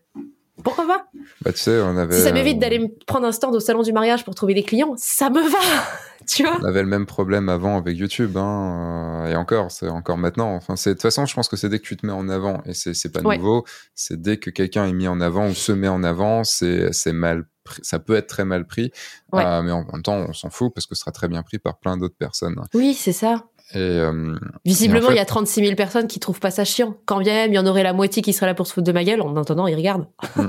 pourquoi 0.63 0.87
pas? 0.87 1.07
Bah 1.43 1.53
tu 1.53 1.59
sais, 1.59 1.81
on 1.81 1.97
avait 1.97 2.15
Si 2.15 2.23
ça 2.23 2.33
m'évite 2.33 2.59
d'aller 2.59 2.79
me 2.79 2.89
prendre 3.07 3.27
un 3.27 3.33
stand 3.33 3.55
au 3.55 3.61
salon 3.61 3.83
du 3.83 3.93
mariage 3.93 4.25
pour 4.25 4.35
trouver 4.35 4.55
des 4.55 4.63
clients, 4.63 4.95
ça 4.97 5.31
me 5.31 5.41
va. 5.41 5.59
tu 6.29 6.43
vois? 6.43 6.59
On 6.61 6.65
avait 6.65 6.83
le 6.83 6.89
même 6.89 7.07
problème 7.07 7.49
avant 7.49 7.77
avec 7.77 7.97
YouTube 7.97 8.37
hein, 8.37 9.25
euh, 9.25 9.33
et 9.33 9.37
encore, 9.37 9.71
c'est 9.71 9.89
encore 9.89 10.19
maintenant. 10.19 10.55
Enfin, 10.55 10.77
c'est 10.77 10.91
de 10.91 10.95
toute 10.95 11.03
façon, 11.03 11.27
je 11.27 11.35
pense 11.35 11.49
que 11.49 11.57
c'est 11.57 11.69
dès 11.69 11.79
que 11.79 11.87
tu 11.87 11.97
te 11.97 12.07
mets 12.07 12.13
en 12.13 12.29
avant 12.29 12.63
et 12.67 12.75
c'est 12.75 13.13
pas 13.13 13.23
nouveau, 13.23 13.65
c'est 13.95 14.21
dès 14.21 14.37
que 14.39 14.51
quelqu'un 14.51 14.87
est 14.87 14.93
mis 14.93 15.09
en 15.09 15.21
avant 15.21 15.49
ou 15.49 15.55
se 15.55 15.73
met 15.73 15.89
en 15.89 16.03
avant, 16.03 16.45
c'est 16.45 16.93
c'est 16.93 17.13
mal 17.13 17.45
ça 17.83 17.99
peut 17.99 18.17
être 18.17 18.27
très 18.27 18.45
mal 18.45 18.67
pris, 18.67 18.91
euh, 19.35 19.63
mais 19.63 19.71
en 19.71 19.85
même 19.85 20.03
temps, 20.03 20.17
on 20.17 20.33
s'en 20.33 20.51
fout 20.51 20.73
parce 20.75 20.87
que 20.87 20.95
ce 20.95 21.01
sera 21.01 21.13
très 21.13 21.29
bien 21.29 21.43
pris 21.43 21.59
par 21.59 21.79
plein 21.79 21.97
d'autres 21.97 22.17
personnes. 22.17 22.61
Oui, 22.75 22.95
c'est 22.95 23.13
ça. 23.13 23.45
Et, 23.75 23.79
euh, 23.79 24.35
Visiblement, 24.65 25.11
il 25.11 25.17
y 25.17 25.21
a 25.21 25.25
36 25.25 25.65
000 25.65 25.77
personnes 25.77 26.09
qui 26.09 26.19
trouvent 26.21 26.41
pas 26.41 26.51
ça 26.51 26.65
chiant. 26.65 26.97
Quand 27.07 27.19
bien 27.19 27.35
même, 27.35 27.53
il 27.53 27.57
y 27.57 27.59
en 27.59 27.67
aurait 27.67 27.83
la 27.83 27.93
moitié 27.93 28.23
qui 28.23 28.33
serait 28.33 28.47
là 28.47 28.55
pour 28.55 28.67
se 28.67 28.73
foutre 28.73 28.87
de 28.87 28.93
ma 28.93 29.05
gueule. 29.05 29.21
En 29.21 29.37
attendant, 29.37 29.67
ils 29.67 29.77
regardent. 29.77 30.07
Mm. 30.37 30.47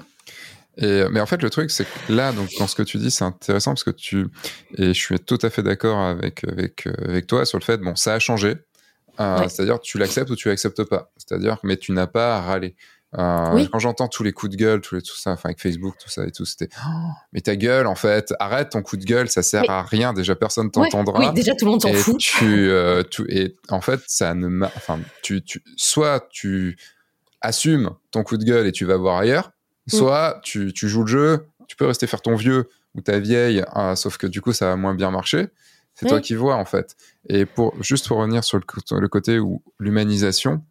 Et, 0.77 1.03
mais 1.11 1.19
en 1.19 1.25
fait, 1.25 1.43
le 1.43 1.49
truc, 1.49 1.69
c'est 1.69 1.83
que 1.83 2.13
là, 2.13 2.31
donc, 2.31 2.49
dans 2.57 2.65
ce 2.65 2.75
que 2.75 2.83
tu 2.83 2.97
dis, 2.97 3.11
c'est 3.11 3.25
intéressant 3.25 3.71
parce 3.71 3.83
que 3.83 3.91
tu, 3.91 4.27
et 4.77 4.87
je 4.87 4.99
suis 4.99 5.19
tout 5.19 5.37
à 5.41 5.49
fait 5.49 5.63
d'accord 5.63 5.99
avec, 5.99 6.45
avec, 6.47 6.87
avec 7.05 7.27
toi 7.27 7.45
sur 7.45 7.59
le 7.59 7.63
fait, 7.63 7.77
bon, 7.77 7.95
ça 7.95 8.13
a 8.13 8.19
changé. 8.19 8.55
Euh, 9.19 9.47
C'est-à-dire, 9.49 9.79
tu 9.81 9.97
l'acceptes 9.97 10.29
ou 10.29 10.35
tu 10.35 10.47
l'acceptes 10.47 10.83
pas. 10.83 11.11
C'est-à-dire, 11.17 11.57
mais 11.63 11.77
tu 11.77 11.91
n'as 11.91 12.07
pas 12.07 12.37
à 12.37 12.41
râler. 12.41 12.75
Euh, 13.17 13.65
Quand 13.71 13.79
j'entends 13.79 14.07
tous 14.07 14.23
les 14.23 14.31
coups 14.31 14.53
de 14.53 14.55
gueule, 14.55 14.81
les, 14.93 15.01
tout 15.01 15.17
ça, 15.17 15.31
enfin 15.31 15.49
avec 15.49 15.61
Facebook, 15.61 15.95
tout 16.01 16.09
ça 16.09 16.25
et 16.25 16.31
tout, 16.31 16.45
c'était 16.45 16.69
oh, 16.87 17.09
mais 17.33 17.41
ta 17.41 17.57
gueule 17.57 17.87
en 17.87 17.95
fait, 17.95 18.33
arrête 18.39 18.69
ton 18.69 18.81
coup 18.81 18.95
de 18.95 19.03
gueule, 19.03 19.29
ça 19.29 19.43
sert 19.43 19.69
à 19.69 19.83
rien. 19.83 20.13
Déjà 20.13 20.35
personne 20.35 20.71
t'entendra. 20.71 21.19
oui, 21.19 21.33
déjà 21.33 21.53
tout 21.53 21.65
le 21.65 21.71
monde 21.71 21.81
s'en 21.81 21.91
fout. 21.93 22.17
Tu, 22.19 22.69
euh, 22.69 23.03
tu, 23.03 23.25
et 23.29 23.57
en 23.69 23.81
fait, 23.81 23.99
ça 24.07 24.33
ne, 24.33 24.65
enfin, 24.65 24.99
tu, 25.23 25.43
tu, 25.43 25.61
soit 25.75 26.29
tu 26.29 26.77
assumes 27.41 27.91
ton 28.11 28.23
coup 28.23 28.37
de 28.37 28.45
gueule 28.45 28.65
et 28.67 28.71
tu 28.71 28.85
vas 28.85 28.95
voir 28.95 29.17
ailleurs, 29.17 29.51
mm. 29.87 29.97
soit 29.97 30.39
tu, 30.43 30.71
tu 30.71 30.87
joues 30.87 31.01
le 31.01 31.07
jeu. 31.07 31.47
Tu 31.67 31.75
peux 31.77 31.85
rester 31.85 32.05
faire 32.05 32.21
ton 32.21 32.35
vieux 32.35 32.69
ou 32.95 33.01
ta 33.01 33.19
vieille, 33.19 33.63
hein, 33.73 33.95
sauf 33.95 34.17
que 34.17 34.27
du 34.27 34.41
coup 34.41 34.51
ça 34.51 34.67
va 34.67 34.75
moins 34.75 34.93
bien 34.93 35.09
marcher. 35.11 35.47
C'est 35.95 36.07
toi 36.07 36.19
qui 36.19 36.35
vois 36.35 36.55
en 36.55 36.65
fait. 36.65 36.95
Et 37.27 37.45
pour 37.45 37.73
juste 37.81 38.07
pour 38.07 38.17
revenir 38.17 38.43
sur 38.43 38.57
le, 38.57 39.07
côté 39.07 39.39
où 39.39 39.61
l'humanisation, 39.79 40.63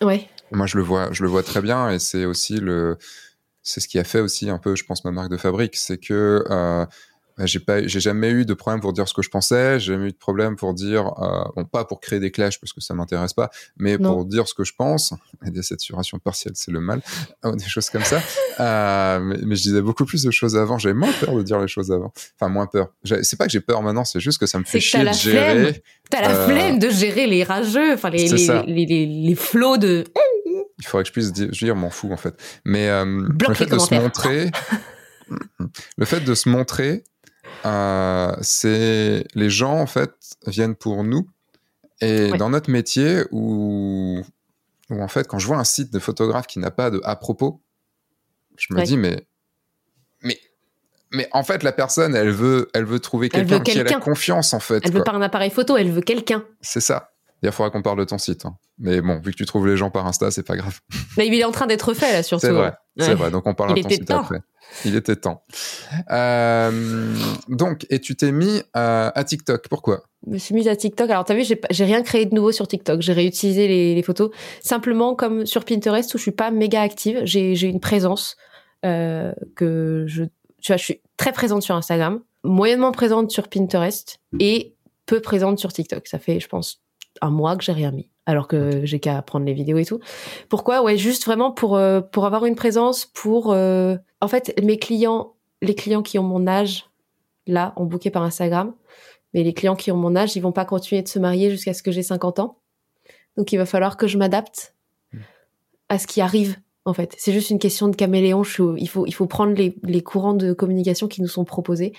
ouais. 0.00 0.28
Moi 0.52 0.66
je 0.66 0.76
le 0.76 0.82
vois, 0.82 1.10
je 1.12 1.22
le 1.22 1.28
vois 1.28 1.42
très 1.42 1.60
bien 1.60 1.90
et 1.90 1.98
c'est 1.98 2.24
aussi 2.24 2.56
le, 2.56 2.98
c'est 3.62 3.80
ce 3.80 3.88
qui 3.88 3.98
a 3.98 4.04
fait 4.04 4.20
aussi 4.20 4.48
un 4.48 4.58
peu, 4.58 4.76
je 4.76 4.84
pense, 4.84 5.04
ma 5.04 5.10
marque 5.10 5.30
de 5.30 5.36
fabrique, 5.36 5.76
c'est 5.76 5.98
que 5.98 6.44
euh, 6.50 6.86
j'ai 7.44 7.58
pas, 7.58 7.86
j'ai 7.86 8.00
jamais 8.00 8.30
eu 8.30 8.46
de 8.46 8.54
problème 8.54 8.80
pour 8.80 8.94
dire 8.94 9.06
ce 9.08 9.12
que 9.12 9.20
je 9.20 9.28
pensais. 9.28 9.78
J'ai 9.78 9.92
jamais 9.92 10.08
eu 10.08 10.12
de 10.12 10.16
problème 10.16 10.56
pour 10.56 10.72
dire, 10.72 11.12
euh, 11.20 11.44
bon, 11.54 11.64
pas 11.64 11.84
pour 11.84 12.00
créer 12.00 12.18
des 12.18 12.30
clashs 12.30 12.58
parce 12.58 12.72
que 12.72 12.80
ça 12.80 12.94
m'intéresse 12.94 13.34
pas, 13.34 13.50
mais 13.76 13.98
pour 13.98 14.24
dire 14.24 14.48
ce 14.48 14.54
que 14.54 14.64
je 14.64 14.72
pense. 14.76 15.12
Et 15.46 15.50
des 15.50 15.62
saturations 15.62 16.18
partielles, 16.18 16.54
c'est 16.54 16.70
le 16.70 16.80
mal, 16.80 17.02
des 17.44 17.64
choses 17.66 17.90
comme 17.90 18.04
ça. 18.04 18.22
euh, 18.60 19.20
mais, 19.20 19.36
mais, 19.42 19.56
je 19.56 19.62
disais 19.64 19.82
beaucoup 19.82 20.06
plus 20.06 20.22
de 20.22 20.30
choses 20.30 20.56
avant. 20.56 20.78
J'avais 20.78 20.94
moins 20.94 21.12
peur 21.12 21.34
de 21.34 21.42
dire 21.42 21.60
les 21.60 21.68
choses 21.68 21.92
avant. 21.92 22.12
Enfin, 22.40 22.50
moins 22.50 22.66
peur. 22.66 22.88
C'est 23.22 23.36
pas 23.36 23.44
que 23.46 23.52
j'ai 23.52 23.60
peur 23.60 23.82
maintenant, 23.82 24.04
c'est 24.04 24.20
juste 24.20 24.38
que 24.38 24.46
ça 24.46 24.58
me 24.58 24.64
fait 24.64 24.80
chier 24.80 25.04
de 25.04 25.12
gérer. 25.12 25.82
T'as 26.08 26.22
la 26.22 26.30
euh, 26.30 26.46
flemme 26.46 26.78
de 26.78 26.88
gérer 26.88 27.26
les 27.26 27.42
rageux, 27.42 27.94
enfin 27.94 28.10
les 28.10 28.28
les, 28.28 28.62
les, 28.66 28.86
les, 28.86 29.06
les, 29.06 29.34
flots 29.34 29.76
de. 29.76 30.04
Il 30.78 30.86
faudrait 30.86 31.04
que 31.04 31.08
je 31.08 31.12
puisse 31.12 31.32
dire, 31.32 31.48
je 31.52 31.72
m'en 31.72 31.90
fous 31.90 32.12
en 32.12 32.16
fait. 32.16 32.34
Mais 32.64 32.88
euh, 32.88 33.04
le 33.48 33.54
fait 33.54 33.66
de 33.66 33.78
se 33.78 33.94
montrer, 33.94 34.50
le 35.96 36.04
fait 36.04 36.20
de 36.20 36.34
se 36.34 36.48
montrer 36.48 37.04
euh, 37.64 38.36
c'est 38.42 39.24
les 39.34 39.50
gens 39.50 39.78
en 39.78 39.86
fait 39.86 40.12
viennent 40.46 40.74
pour 40.74 41.04
nous 41.04 41.28
et 42.00 42.30
dans 42.32 42.50
notre 42.50 42.70
métier 42.70 43.22
où, 43.30 44.22
où 44.90 45.02
en 45.02 45.08
fait 45.08 45.26
quand 45.26 45.38
je 45.38 45.46
vois 45.46 45.56
un 45.56 45.64
site 45.64 45.92
de 45.92 45.98
photographe 45.98 46.46
qui 46.46 46.58
n'a 46.58 46.70
pas 46.70 46.90
de 46.90 47.00
à 47.02 47.16
propos, 47.16 47.62
je 48.56 48.72
me 48.74 48.82
dis 48.84 48.96
mais 48.96 49.26
mais 50.22 50.38
mais 51.12 51.28
en 51.32 51.42
fait 51.42 51.62
la 51.62 51.72
personne 51.72 52.14
elle 52.14 52.30
veut 52.30 52.68
elle 52.74 52.84
veut 52.84 53.00
trouver 53.00 53.30
quelqu'un 53.30 53.60
qui 53.60 53.78
a 53.80 53.84
la 53.84 53.94
confiance 53.94 54.52
en 54.52 54.60
fait. 54.60 54.82
Elle 54.84 54.92
veut 54.92 55.04
pas 55.04 55.12
un 55.12 55.22
appareil 55.22 55.50
photo, 55.50 55.76
elle 55.76 55.90
veut 55.90 56.02
quelqu'un. 56.02 56.44
C'est 56.60 56.80
ça. 56.80 57.12
Il 57.42 57.52
faudra 57.52 57.70
qu'on 57.70 57.82
parle 57.82 57.98
de 57.98 58.04
ton 58.04 58.18
site. 58.18 58.46
Hein. 58.46 58.56
Mais 58.78 59.00
bon, 59.00 59.20
vu 59.20 59.30
que 59.32 59.36
tu 59.36 59.46
trouves 59.46 59.66
les 59.66 59.76
gens 59.76 59.90
par 59.90 60.06
Insta, 60.06 60.30
c'est 60.30 60.42
pas 60.42 60.56
grave. 60.56 60.80
Mais 61.16 61.26
il 61.26 61.34
est 61.34 61.44
en 61.44 61.52
train 61.52 61.66
d'être 61.66 61.94
fait 61.94 62.12
là, 62.12 62.22
surtout. 62.22 62.46
C'est 62.46 62.52
vrai, 62.52 62.72
c'est 62.98 63.14
vrai. 63.14 63.30
Donc 63.30 63.46
on 63.46 63.54
parle 63.54 63.74
de 63.74 63.82
ton 63.82 63.88
site 63.88 64.10
après. 64.10 64.40
Il 64.84 64.96
était 64.96 65.16
temps. 65.16 65.44
Euh, 66.10 67.14
donc, 67.48 67.86
et 67.88 68.00
tu 68.00 68.16
t'es 68.16 68.32
mis 68.32 68.62
à, 68.74 69.24
TikTok. 69.24 69.68
Pourquoi? 69.68 70.02
Je 70.26 70.32
me 70.32 70.38
suis 70.38 70.54
mise 70.54 70.68
à 70.68 70.76
TikTok. 70.76 71.08
Alors, 71.08 71.24
tu 71.24 71.32
as 71.32 71.36
vu, 71.36 71.44
j'ai 71.70 71.84
rien 71.84 72.02
créé 72.02 72.26
de 72.26 72.34
nouveau 72.34 72.52
sur 72.52 72.66
TikTok. 72.66 73.00
J'ai 73.00 73.12
réutilisé 73.12 73.68
les, 73.68 74.02
photos. 74.02 74.30
Simplement, 74.62 75.14
comme 75.14 75.46
sur 75.46 75.64
Pinterest, 75.64 76.12
où 76.14 76.18
je 76.18 76.22
suis 76.22 76.32
pas 76.32 76.50
méga 76.50 76.82
active, 76.82 77.20
j'ai 77.24 77.62
une 77.62 77.80
présence 77.80 78.36
euh, 78.84 79.32
que 79.54 80.04
je... 80.08 80.24
Tu 80.60 80.72
vois, 80.72 80.76
je 80.76 80.84
suis 80.84 81.00
très 81.16 81.32
présente 81.32 81.62
sur 81.62 81.76
Instagram, 81.76 82.20
moyennement 82.42 82.90
présente 82.90 83.30
sur 83.30 83.48
Pinterest 83.48 84.18
et 84.40 84.74
peu 85.06 85.20
présente 85.20 85.58
sur 85.60 85.72
TikTok. 85.72 86.08
Ça 86.08 86.18
fait, 86.18 86.40
je 86.40 86.48
pense, 86.48 86.82
un 87.22 87.30
mois 87.30 87.56
que 87.56 87.64
j'ai 87.64 87.72
rien 87.72 87.90
mis 87.90 88.08
alors 88.26 88.48
que 88.48 88.84
j'ai 88.84 88.98
qu'à 88.98 89.22
prendre 89.22 89.46
les 89.46 89.54
vidéos 89.54 89.78
et 89.78 89.84
tout. 89.84 90.00
Pourquoi? 90.48 90.82
Ouais, 90.82 90.98
juste 90.98 91.24
vraiment 91.24 91.52
pour 91.52 91.76
euh, 91.76 92.00
pour 92.00 92.26
avoir 92.26 92.44
une 92.44 92.56
présence, 92.56 93.06
pour 93.06 93.52
euh, 93.52 93.96
en 94.20 94.28
fait 94.28 94.60
mes 94.62 94.78
clients, 94.78 95.34
les 95.62 95.74
clients 95.74 96.02
qui 96.02 96.18
ont 96.18 96.24
mon 96.24 96.46
âge 96.46 96.90
là, 97.46 97.72
ont 97.76 97.84
booké 97.84 98.10
par 98.10 98.24
Instagram, 98.24 98.74
mais 99.32 99.44
les 99.44 99.54
clients 99.54 99.76
qui 99.76 99.92
ont 99.92 99.96
mon 99.96 100.16
âge, 100.16 100.34
ils 100.34 100.40
vont 100.40 100.52
pas 100.52 100.64
continuer 100.64 101.02
de 101.02 101.08
se 101.08 101.20
marier 101.20 101.50
jusqu'à 101.50 101.72
ce 101.72 101.82
que 101.82 101.92
j'ai 101.92 102.02
50 102.02 102.40
ans. 102.40 102.58
Donc 103.36 103.52
il 103.52 103.56
va 103.56 103.66
falloir 103.66 103.96
que 103.96 104.08
je 104.08 104.18
m'adapte 104.18 104.74
mmh. 105.12 105.18
à 105.88 105.98
ce 105.98 106.08
qui 106.08 106.20
arrive 106.20 106.56
en 106.86 106.94
fait. 106.94 107.14
C'est 107.18 107.32
juste 107.32 107.50
une 107.50 107.58
question 107.58 107.88
de 107.88 107.96
caméléon. 107.96 108.42
il 108.76 108.88
faut, 108.88 109.06
il 109.06 109.12
faut 109.12 109.26
prendre 109.26 109.52
les, 109.54 109.76
les, 109.82 110.02
courants 110.02 110.34
de 110.34 110.52
communication 110.52 111.08
qui 111.08 111.20
nous 111.20 111.28
sont 111.28 111.44
proposés. 111.44 111.92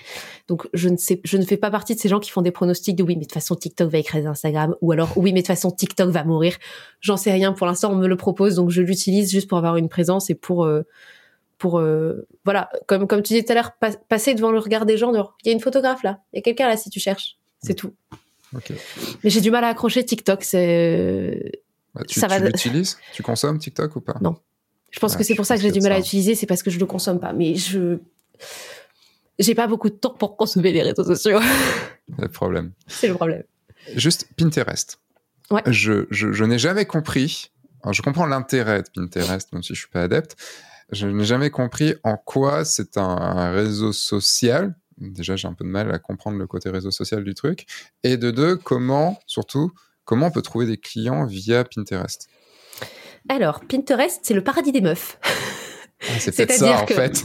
Donc, 0.48 0.66
je 0.72 0.88
ne 0.88 0.96
sais, 0.96 1.20
je 1.24 1.36
ne 1.36 1.44
fais 1.44 1.58
pas 1.58 1.70
partie 1.70 1.94
de 1.94 2.00
ces 2.00 2.08
gens 2.08 2.20
qui 2.20 2.30
font 2.30 2.42
des 2.42 2.50
pronostics 2.50 2.96
de 2.96 3.02
oui, 3.02 3.14
mais 3.14 3.20
de 3.20 3.26
toute 3.26 3.34
façon, 3.34 3.54
TikTok 3.54 3.90
va 3.90 3.98
écraser 3.98 4.26
Instagram, 4.26 4.74
ou 4.80 4.92
alors 4.92 5.12
oui, 5.16 5.32
mais 5.32 5.42
de 5.42 5.46
toute 5.46 5.54
façon, 5.54 5.70
TikTok 5.70 6.10
va 6.10 6.24
mourir. 6.24 6.56
J'en 7.00 7.16
sais 7.16 7.30
rien. 7.30 7.52
Pour 7.52 7.66
l'instant, 7.66 7.92
on 7.92 7.96
me 7.96 8.08
le 8.08 8.16
propose, 8.16 8.56
donc 8.56 8.70
je 8.70 8.80
l'utilise 8.82 9.30
juste 9.30 9.48
pour 9.48 9.58
avoir 9.58 9.76
une 9.76 9.90
présence 9.90 10.30
et 10.30 10.34
pour, 10.34 10.64
euh, 10.64 10.82
pour, 11.58 11.78
euh, 11.78 12.26
voilà, 12.44 12.70
comme, 12.86 13.06
comme 13.06 13.22
tu 13.22 13.34
disais 13.34 13.44
tout 13.44 13.52
à 13.52 13.54
l'heure, 13.54 13.72
passer 14.08 14.34
devant 14.34 14.50
le 14.50 14.58
regard 14.58 14.86
des 14.86 14.96
gens. 14.96 15.12
Il 15.12 15.48
y 15.48 15.50
a 15.50 15.52
une 15.52 15.60
photographe 15.60 16.02
là, 16.02 16.20
il 16.32 16.36
y 16.36 16.38
a 16.38 16.42
quelqu'un 16.42 16.66
là 16.66 16.76
si 16.76 16.88
tu 16.88 16.98
cherches. 16.98 17.36
C'est 17.62 17.74
tout. 17.74 17.92
Mais 19.22 19.30
j'ai 19.30 19.42
du 19.42 19.50
mal 19.50 19.64
à 19.64 19.68
accrocher 19.68 20.04
TikTok. 20.04 20.42
C'est 20.42 21.60
bah, 21.94 22.02
tu, 22.06 22.20
ça 22.20 22.28
tu 22.28 22.44
l'utilises? 22.44 22.98
Tu 23.12 23.22
consommes 23.22 23.58
TikTok 23.58 23.96
ou 23.96 24.00
pas? 24.00 24.16
Non. 24.20 24.36
Je 24.90 25.00
pense 25.00 25.16
que 25.16 25.22
c'est 25.22 25.34
pour 25.34 25.46
ça 25.46 25.56
que 25.56 25.62
j'ai 25.62 25.70
du 25.70 25.80
mal 25.80 25.92
à 25.92 25.98
utiliser, 25.98 26.34
c'est 26.34 26.46
parce 26.46 26.62
que 26.62 26.70
je 26.70 26.78
le 26.78 26.86
consomme 26.86 27.20
pas. 27.20 27.32
Mais 27.32 27.54
je, 27.54 27.98
j'ai 29.38 29.54
pas 29.54 29.66
beaucoup 29.66 29.88
de 29.88 29.94
temps 29.94 30.14
pour 30.14 30.36
consommer 30.36 30.72
les 30.72 30.82
réseaux 30.82 31.04
sociaux. 31.04 31.40
le 32.18 32.28
problème. 32.28 32.72
C'est 32.86 33.08
le 33.08 33.14
problème. 33.14 33.42
Juste 33.94 34.28
Pinterest. 34.36 34.98
Ouais. 35.50 35.62
Je, 35.66 36.06
je, 36.10 36.32
je 36.32 36.44
n'ai 36.44 36.58
jamais 36.58 36.86
compris. 36.86 37.50
je 37.90 38.02
comprends 38.02 38.26
l'intérêt 38.26 38.82
de 38.82 38.88
Pinterest, 38.94 39.52
même 39.52 39.62
si 39.62 39.74
je 39.74 39.80
suis 39.80 39.88
pas 39.88 40.02
adepte. 40.02 40.36
Je 40.90 41.06
n'ai 41.06 41.24
jamais 41.24 41.50
compris 41.50 41.94
en 42.02 42.16
quoi 42.16 42.64
c'est 42.64 42.96
un, 42.96 43.50
réseau 43.50 43.92
social. 43.92 44.74
Déjà, 44.96 45.36
j'ai 45.36 45.46
un 45.46 45.52
peu 45.52 45.64
de 45.64 45.68
mal 45.68 45.92
à 45.92 45.98
comprendre 45.98 46.38
le 46.38 46.46
côté 46.46 46.70
réseau 46.70 46.90
social 46.90 47.22
du 47.24 47.34
truc. 47.34 47.66
Et 48.02 48.16
de 48.16 48.30
deux, 48.30 48.56
comment, 48.56 49.18
surtout, 49.26 49.70
comment 50.04 50.26
on 50.26 50.30
peut 50.30 50.42
trouver 50.42 50.66
des 50.66 50.78
clients 50.78 51.26
via 51.26 51.64
Pinterest? 51.64 52.28
Alors, 53.28 53.60
Pinterest, 53.60 54.20
c'est 54.22 54.34
le 54.34 54.42
paradis 54.42 54.72
des 54.72 54.80
meufs. 54.80 55.18
Ah, 56.02 56.18
c'est 56.18 56.34
peut-être 56.34 56.52
ça, 56.52 56.82
en 56.82 56.86
fait. 56.86 57.24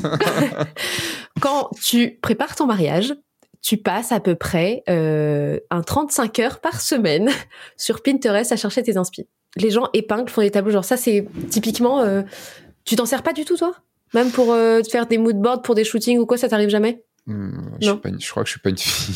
quand 1.42 1.70
tu 1.82 2.18
prépares 2.22 2.56
ton 2.56 2.66
mariage, 2.66 3.14
tu 3.62 3.78
passes 3.78 4.12
à 4.12 4.20
peu 4.20 4.36
près 4.36 4.84
euh, 4.90 5.60
un 5.70 5.82
35 5.82 6.40
heures 6.40 6.60
par 6.60 6.82
semaine 6.82 7.30
sur 7.78 8.02
Pinterest 8.04 8.52
à 8.52 8.56
chercher 8.56 8.84
tes 8.84 8.98
inspi. 8.98 9.28
Les 9.56 9.70
gens 9.70 9.90
épinglent, 9.94 10.30
font 10.30 10.42
des 10.42 10.52
tableaux. 10.52 10.72
Genre 10.72 10.86
ça, 10.86 10.98
c'est 10.98 11.28
typiquement... 11.50 12.02
Euh, 12.02 12.24
tu 12.86 12.96
t'en 12.96 13.06
sers 13.06 13.24
pas 13.24 13.34
du 13.34 13.46
tout, 13.46 13.56
toi? 13.56 13.74
Même 14.14 14.32
pour 14.32 14.52
euh, 14.52 14.82
faire 14.84 15.06
des 15.06 15.18
moodboards 15.18 15.62
pour 15.62 15.76
des 15.76 15.84
shootings 15.84 16.20
ou 16.20 16.26
quoi, 16.26 16.38
ça 16.38 16.50
t'arrive 16.50 16.70
jamais? 16.70 17.04
Hmm, 17.26 17.62
je, 17.80 17.92
je, 18.20 18.30
crois 18.30 18.44
que 18.44 18.48
je 18.48 18.54
suis 18.54 18.60
pas 18.60 18.70
une 18.70 18.78
fille. 18.78 19.16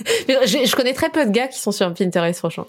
je, 0.28 0.66
je, 0.66 0.76
connais 0.76 0.92
très 0.92 1.10
peu 1.10 1.26
de 1.26 1.30
gars 1.30 1.48
qui 1.48 1.58
sont 1.58 1.72
sur 1.72 1.92
Pinterest, 1.92 2.38
franchement. 2.38 2.66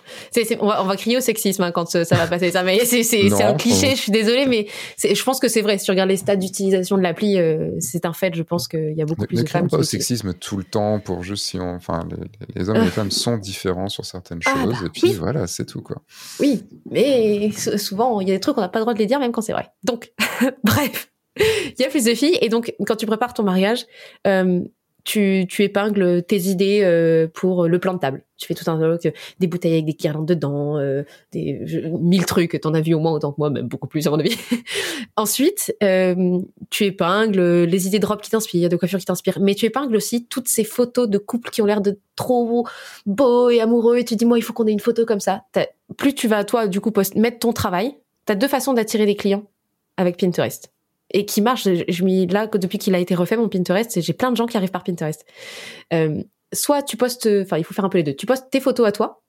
On, 0.59 0.67
va, 0.67 0.83
on, 0.83 0.85
va, 0.85 0.95
crier 0.95 1.17
au 1.17 1.21
sexisme 1.21 1.63
hein, 1.63 1.71
quand 1.71 1.89
ça 1.89 2.15
va 2.15 2.27
passer 2.27 2.51
ça, 2.51 2.63
mais 2.63 2.83
c'est, 2.85 3.43
un 3.43 3.53
cliché. 3.53 3.91
Je 3.91 4.01
suis 4.01 4.11
désolée, 4.11 4.45
mais 4.45 4.67
je 5.03 5.23
pense 5.23 5.39
que 5.39 5.47
c'est 5.47 5.61
vrai. 5.61 5.77
Si 5.77 5.85
tu 5.85 5.91
regardes 5.91 6.09
les 6.09 6.17
stats 6.17 6.35
d'utilisation 6.35 6.97
de 6.97 7.03
l'appli, 7.03 7.37
euh, 7.37 7.71
c'est 7.79 8.05
un 8.05 8.13
fait. 8.13 8.35
Je 8.35 8.43
pense 8.43 8.67
qu'il 8.67 8.93
y 8.95 9.01
a 9.01 9.05
beaucoup 9.05 9.25
plus 9.25 9.43
de 9.43 9.49
femmes. 9.49 9.69
pas 9.69 9.77
au 9.77 9.83
sexisme 9.83 10.33
tout 10.33 10.57
le 10.57 10.63
temps 10.63 10.99
pour 10.99 11.23
juste 11.23 11.45
si 11.45 11.59
on, 11.59 11.75
enfin, 11.75 12.07
les, 12.55 12.69
hommes 12.69 12.77
et 12.77 12.85
les 12.85 12.87
femmes 12.87 13.11
sont 13.11 13.37
différents 13.37 13.89
sur 13.89 14.05
certaines 14.05 14.39
ah, 14.45 14.53
choses, 14.53 14.79
bah 14.81 14.87
et 14.87 14.89
puis 14.89 15.13
voilà, 15.13 15.47
c'est 15.47 15.65
tout 15.65 15.81
quoi. 15.81 16.01
Oui, 16.39 16.63
mais 16.89 17.51
souvent 17.51 18.21
il 18.21 18.27
y 18.27 18.31
a 18.31 18.35
des 18.35 18.39
trucs 18.39 18.55
qu'on 18.55 18.61
n'a 18.61 18.69
pas 18.69 18.79
le 18.79 18.83
droit 18.83 18.93
de 18.93 18.99
les 18.99 19.05
dire 19.05 19.19
même 19.19 19.31
quand 19.31 19.41
c'est 19.41 19.53
vrai. 19.53 19.69
Donc, 19.83 20.11
bref. 20.63 21.09
Il 21.39 21.79
y 21.79 21.85
a 21.85 21.87
plus 21.87 22.03
de 22.03 22.13
filles 22.13 22.37
et 22.41 22.49
donc 22.49 22.73
quand 22.85 22.97
tu 22.97 23.05
prépares 23.05 23.33
ton 23.33 23.43
mariage, 23.43 23.85
euh, 24.27 24.61
tu, 25.03 25.45
tu 25.49 25.63
épingles 25.63 26.23
tes 26.23 26.37
idées 26.37 26.81
euh, 26.83 27.27
pour 27.33 27.67
le 27.67 27.79
plan 27.79 27.93
de 27.93 27.99
table. 27.99 28.23
Tu 28.37 28.47
fais 28.47 28.53
tout 28.53 28.69
un 28.69 28.77
truc, 28.77 29.13
des 29.39 29.47
bouteilles 29.47 29.73
avec 29.73 29.85
des 29.85 29.93
guirlandes 29.93 30.27
dedans, 30.27 30.77
euh, 30.77 31.03
des 31.31 31.61
mille 31.99 32.25
trucs. 32.25 32.59
T'en 32.61 32.73
as 32.73 32.81
vu 32.81 32.93
au 32.93 32.99
moins 32.99 33.11
autant 33.11 33.31
que 33.31 33.35
moi, 33.37 33.49
même 33.49 33.67
beaucoup 33.67 33.87
plus 33.87 34.07
à 34.07 34.09
mon 34.09 34.19
avis. 34.19 34.35
Ensuite, 35.15 35.75
euh, 35.83 36.39
tu 36.69 36.85
épingles 36.85 37.63
les 37.65 37.87
idées 37.87 37.99
de 37.99 38.05
robe 38.05 38.21
qui 38.21 38.31
t'inspirent, 38.31 38.69
de 38.69 38.75
coiffure 38.77 38.99
qui 38.99 39.05
t'inspirent, 39.05 39.39
mais 39.39 39.53
tu 39.53 39.65
épingles 39.65 39.95
aussi 39.95 40.25
toutes 40.25 40.47
ces 40.47 40.63
photos 40.63 41.07
de 41.07 41.17
couples 41.17 41.51
qui 41.51 41.61
ont 41.61 41.65
l'air 41.65 41.81
de 41.81 41.99
trop 42.15 42.65
beaux 43.05 43.49
et 43.49 43.61
amoureux. 43.61 43.97
Et 43.97 44.05
tu 44.05 44.15
dis 44.15 44.25
moi, 44.25 44.37
il 44.39 44.41
faut 44.41 44.53
qu'on 44.53 44.65
ait 44.65 44.71
une 44.71 44.79
photo 44.79 45.05
comme 45.05 45.19
ça. 45.19 45.43
Plus 45.97 46.15
tu 46.15 46.27
vas 46.27 46.43
toi 46.43 46.67
du 46.67 46.81
coup 46.81 46.91
post 46.91 47.15
mettre 47.15 47.39
ton 47.39 47.53
travail, 47.53 47.95
t'as 48.25 48.35
deux 48.35 48.47
façons 48.47 48.73
d'attirer 48.73 49.05
des 49.05 49.15
clients 49.15 49.43
avec 49.97 50.17
Pinterest 50.17 50.70
et 51.13 51.25
qui 51.25 51.41
marche. 51.41 51.67
Je, 51.87 52.03
m'y 52.03 52.27
là 52.27 52.47
depuis 52.47 52.77
qu'il 52.77 52.95
a 52.95 52.99
été 52.99 53.15
refait 53.15 53.37
mon 53.37 53.49
Pinterest, 53.49 54.01
j'ai 54.01 54.13
plein 54.13 54.31
de 54.31 54.37
gens 54.37 54.45
qui 54.45 54.57
arrivent 54.57 54.71
par 54.71 54.83
Pinterest. 54.83 55.25
Euh, 55.93 56.21
soit 56.53 56.83
tu 56.83 56.97
postes, 56.97 57.27
enfin 57.41 57.57
il 57.57 57.63
faut 57.63 57.73
faire 57.73 57.85
un 57.85 57.89
peu 57.89 57.97
les 57.97 58.03
deux. 58.03 58.13
Tu 58.13 58.25
postes 58.25 58.49
tes 58.49 58.59
photos 58.59 58.87
à 58.87 58.91
toi 58.91 59.21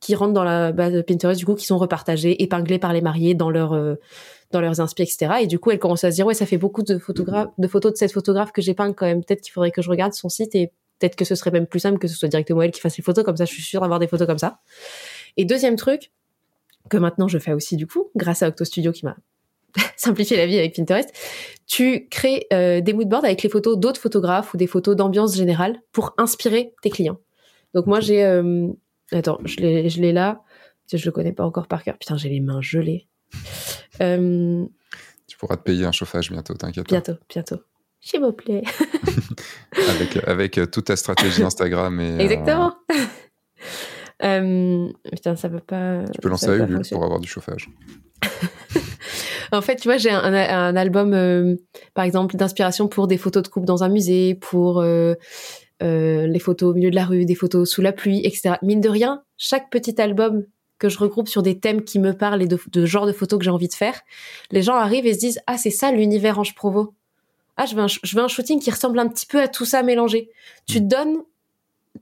qui 0.00 0.14
rentrent 0.14 0.32
dans 0.32 0.44
la 0.44 0.72
base 0.72 0.92
de 0.92 1.02
Pinterest 1.02 1.38
du 1.38 1.46
coup 1.46 1.54
qui 1.54 1.66
sont 1.66 1.78
repartagées, 1.78 2.42
épinglées 2.42 2.78
par 2.78 2.92
les 2.92 3.02
mariés 3.02 3.34
dans 3.34 3.50
euh, 3.54 3.96
dans 4.50 4.60
leurs 4.60 4.80
inspi 4.80 5.02
etc. 5.02 5.34
Et 5.42 5.46
du 5.46 5.58
coup 5.58 5.70
elle 5.70 5.78
commence 5.78 6.04
à 6.04 6.10
se 6.10 6.16
dire 6.16 6.26
ouais 6.26 6.34
ça 6.34 6.46
fait 6.46 6.58
beaucoup 6.58 6.82
de 6.82 6.98
photographes 6.98 7.50
de 7.58 7.68
photos 7.68 7.92
de 7.92 7.96
cette 7.98 8.12
photographe 8.12 8.52
que 8.52 8.72
peint 8.72 8.92
quand 8.92 9.06
même. 9.06 9.22
Peut-être 9.22 9.42
qu'il 9.42 9.52
faudrait 9.52 9.70
que 9.70 9.82
je 9.82 9.90
regarde 9.90 10.12
son 10.14 10.28
site 10.28 10.54
et 10.54 10.72
peut-être 10.98 11.16
que 11.16 11.24
ce 11.24 11.34
serait 11.34 11.50
même 11.50 11.66
plus 11.66 11.80
simple 11.80 11.98
que 11.98 12.08
ce 12.08 12.16
soit 12.16 12.28
directement 12.28 12.62
elle 12.62 12.70
qui 12.70 12.80
fasse 12.80 12.96
les 12.96 13.04
photos 13.04 13.24
comme 13.24 13.36
ça. 13.36 13.44
Je 13.44 13.52
suis 13.52 13.62
sûre 13.62 13.82
d'avoir 13.82 13.98
des 13.98 14.08
photos 14.08 14.26
comme 14.26 14.38
ça. 14.38 14.60
Et 15.36 15.44
deuxième 15.44 15.76
truc 15.76 16.12
que 16.88 16.96
maintenant 16.96 17.28
je 17.28 17.38
fais 17.38 17.52
aussi 17.52 17.76
du 17.76 17.86
coup 17.86 18.10
grâce 18.16 18.42
à 18.42 18.48
Octo 18.48 18.64
Studio 18.64 18.92
qui 18.92 19.04
m'a 19.04 19.16
simplifier 19.96 20.36
la 20.36 20.46
vie 20.46 20.58
avec 20.58 20.74
Pinterest, 20.74 21.10
tu 21.66 22.08
crées 22.08 22.46
euh, 22.52 22.80
des 22.80 22.92
moodboards 22.92 23.24
avec 23.24 23.42
les 23.42 23.48
photos 23.48 23.78
d'autres 23.78 24.00
photographes 24.00 24.54
ou 24.54 24.56
des 24.56 24.66
photos 24.66 24.96
d'ambiance 24.96 25.36
générale 25.36 25.80
pour 25.92 26.14
inspirer 26.18 26.74
tes 26.82 26.90
clients. 26.90 27.18
Donc 27.74 27.86
moi 27.86 28.00
j'ai, 28.00 28.24
euh, 28.24 28.68
attends, 29.12 29.38
je 29.44 29.56
l'ai, 29.56 29.88
je 29.88 30.00
l'ai 30.00 30.12
là, 30.12 30.42
je 30.92 31.04
le 31.04 31.12
connais 31.12 31.32
pas 31.32 31.44
encore 31.44 31.68
par 31.68 31.84
cœur. 31.84 31.96
Putain, 31.98 32.16
j'ai 32.16 32.28
les 32.28 32.40
mains 32.40 32.60
gelées. 32.60 33.06
Euh, 34.00 34.64
tu 35.26 35.36
pourras 35.36 35.56
te 35.56 35.62
payer 35.62 35.84
un 35.84 35.92
chauffage 35.92 36.30
bientôt, 36.30 36.54
t'inquiète. 36.54 36.88
Bientôt, 36.88 37.14
bientôt. 37.28 37.60
S'il 38.00 38.20
vous 38.20 38.32
plaît. 38.32 38.62
avec, 39.88 40.16
avec 40.26 40.70
toute 40.70 40.86
ta 40.86 40.96
stratégie 40.96 41.42
Instagram 41.42 42.00
et. 42.00 42.18
Exactement. 42.18 42.74
Euh, 44.22 44.88
putain, 45.10 45.36
ça 45.36 45.48
peut 45.48 45.60
pas. 45.60 46.04
Tu 46.12 46.20
peux 46.20 46.28
lancer 46.28 46.48
à 46.50 46.56
Ulule 46.56 46.82
pour 46.90 47.04
avoir 47.04 47.20
du 47.20 47.28
chauffage. 47.28 47.70
en 49.52 49.62
fait, 49.62 49.76
tu 49.76 49.88
vois, 49.88 49.96
j'ai 49.96 50.10
un, 50.10 50.32
un, 50.34 50.76
album, 50.76 51.14
euh, 51.14 51.56
par 51.94 52.04
exemple, 52.04 52.36
d'inspiration 52.36 52.88
pour 52.88 53.06
des 53.06 53.18
photos 53.18 53.42
de 53.42 53.48
coupe 53.48 53.64
dans 53.64 53.84
un 53.84 53.88
musée, 53.88 54.34
pour 54.34 54.80
euh, 54.80 55.14
euh, 55.82 56.26
les 56.26 56.38
photos 56.38 56.70
au 56.70 56.74
milieu 56.74 56.90
de 56.90 56.94
la 56.94 57.04
rue, 57.04 57.24
des 57.24 57.34
photos 57.34 57.68
sous 57.70 57.82
la 57.82 57.92
pluie, 57.92 58.20
etc. 58.24 58.56
Mine 58.62 58.80
de 58.80 58.88
rien, 58.88 59.22
chaque 59.36 59.70
petit 59.70 60.00
album 60.00 60.44
que 60.78 60.88
je 60.88 60.98
regroupe 60.98 61.28
sur 61.28 61.42
des 61.42 61.58
thèmes 61.58 61.84
qui 61.84 61.98
me 61.98 62.12
parlent 62.12 62.42
et 62.42 62.46
de, 62.46 62.58
de 62.72 62.86
genre 62.86 63.06
de 63.06 63.12
photos 63.12 63.38
que 63.38 63.44
j'ai 63.44 63.50
envie 63.50 63.68
de 63.68 63.74
faire, 63.74 64.00
les 64.50 64.62
gens 64.62 64.74
arrivent 64.74 65.06
et 65.06 65.14
se 65.14 65.18
disent 65.18 65.40
ah 65.46 65.58
c'est 65.58 65.70
ça 65.70 65.92
l'univers 65.92 66.38
Ange 66.38 66.54
Provo. 66.54 66.94
Ah 67.56 67.66
je 67.66 67.74
veux 67.74 67.82
un, 67.82 67.86
je 67.86 68.16
veux 68.16 68.22
un 68.22 68.28
shooting 68.28 68.60
qui 68.60 68.70
ressemble 68.70 68.98
un 68.98 69.08
petit 69.08 69.26
peu 69.26 69.40
à 69.40 69.48
tout 69.48 69.66
ça 69.66 69.82
mélangé. 69.82 70.30
Tu 70.66 70.80
donnes, 70.80 71.18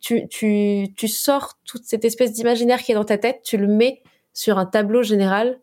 tu 0.00 0.28
tu 0.28 0.88
tu 0.96 1.08
sors 1.08 1.58
toute 1.64 1.84
cette 1.84 2.04
espèce 2.04 2.32
d'imaginaire 2.32 2.82
qui 2.82 2.92
est 2.92 2.94
dans 2.94 3.04
ta 3.04 3.18
tête, 3.18 3.40
tu 3.42 3.56
le 3.56 3.66
mets 3.66 4.02
sur 4.32 4.58
un 4.58 4.66
tableau 4.66 5.02
général 5.02 5.58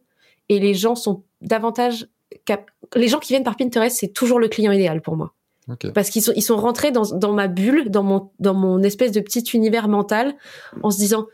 et 0.49 0.59
les 0.59 0.73
gens 0.73 0.95
sont 0.95 1.23
davantage 1.41 2.07
cap 2.45 2.69
les 2.95 3.07
gens 3.07 3.19
qui 3.19 3.33
viennent 3.33 3.43
par 3.43 3.55
Pinterest 3.55 3.95
c'est 3.99 4.09
toujours 4.13 4.39
le 4.39 4.47
client 4.47 4.71
idéal 4.71 5.01
pour 5.01 5.15
moi. 5.15 5.33
Parce 5.93 6.09
qu'ils 6.11 6.21
sont, 6.21 6.33
ils 6.35 6.41
sont 6.43 6.57
rentrés 6.57 6.91
dans, 6.91 7.03
dans 7.17 7.33
ma 7.33 7.47
bulle, 7.47 7.89
dans 7.89 8.03
mon, 8.03 8.29
dans 8.39 8.53
mon 8.53 8.83
espèce 8.83 9.11
de 9.11 9.19
petit 9.19 9.41
univers 9.55 9.87
mental, 9.87 10.35
en 10.83 10.91
se 10.91 10.97
disant 10.97 11.25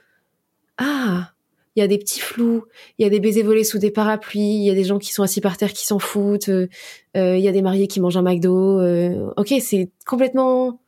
Ah, 0.77 1.31
il 1.75 1.79
y 1.79 1.83
a 1.83 1.87
des 1.87 1.97
petits 1.97 2.19
flous, 2.19 2.63
il 2.97 3.03
y 3.03 3.05
a 3.05 3.09
des 3.09 3.19
baisers 3.19 3.43
volés 3.43 3.63
sous 3.63 3.77
des 3.77 3.91
parapluies, 3.91 4.39
il 4.41 4.63
y 4.63 4.69
a 4.69 4.73
des 4.73 4.83
gens 4.83 4.99
qui 4.99 5.13
sont 5.13 5.23
assis 5.23 5.41
par 5.41 5.57
terre 5.57 5.73
qui 5.73 5.85
s'en 5.85 5.99
foutent, 5.99 6.49
euh, 6.49 6.67
euh, 7.17 7.37
il 7.37 7.43
y 7.43 7.47
a 7.47 7.51
des 7.51 7.61
mariés 7.61 7.87
qui 7.87 7.99
mangent 7.99 8.17
un 8.17 8.21
McDo. 8.21 8.79
euh, 8.79 9.31
ok, 9.37 9.53
c'est 9.61 9.89
complètement. 10.05 10.79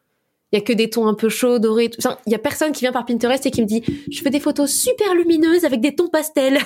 Il 0.52 0.60
y 0.60 0.62
a 0.62 0.64
que 0.64 0.74
des 0.74 0.90
tons 0.90 1.08
un 1.08 1.14
peu 1.16 1.30
chauds, 1.30 1.58
dorés. 1.60 1.90
tout- 1.90 2.00
Enfin, 2.00 2.18
il 2.28 2.32
y 2.32 2.36
a 2.36 2.40
personne 2.40 2.72
qui 2.74 2.82
vient 2.82 2.92
par 2.92 3.06
Pinterest 3.06 3.46
et 3.46 3.52
qui 3.52 3.62
me 3.62 3.66
dit 3.68 3.84
je 4.12 4.24
veux 4.24 4.30
des 4.30 4.40
photos 4.40 4.72
super 4.72 5.14
lumineuses 5.16 5.66
avec 5.66 5.82
des 5.82 5.96
tons 5.96 6.10
pastels. 6.10 6.60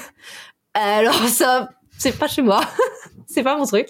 Alors 0.74 1.28
ça, 1.28 1.70
c'est 1.98 2.18
pas 2.18 2.28
chez 2.28 2.42
moi, 2.42 2.62
c'est 3.28 3.44
pas 3.44 3.58
mon 3.58 3.66
truc. 3.66 3.90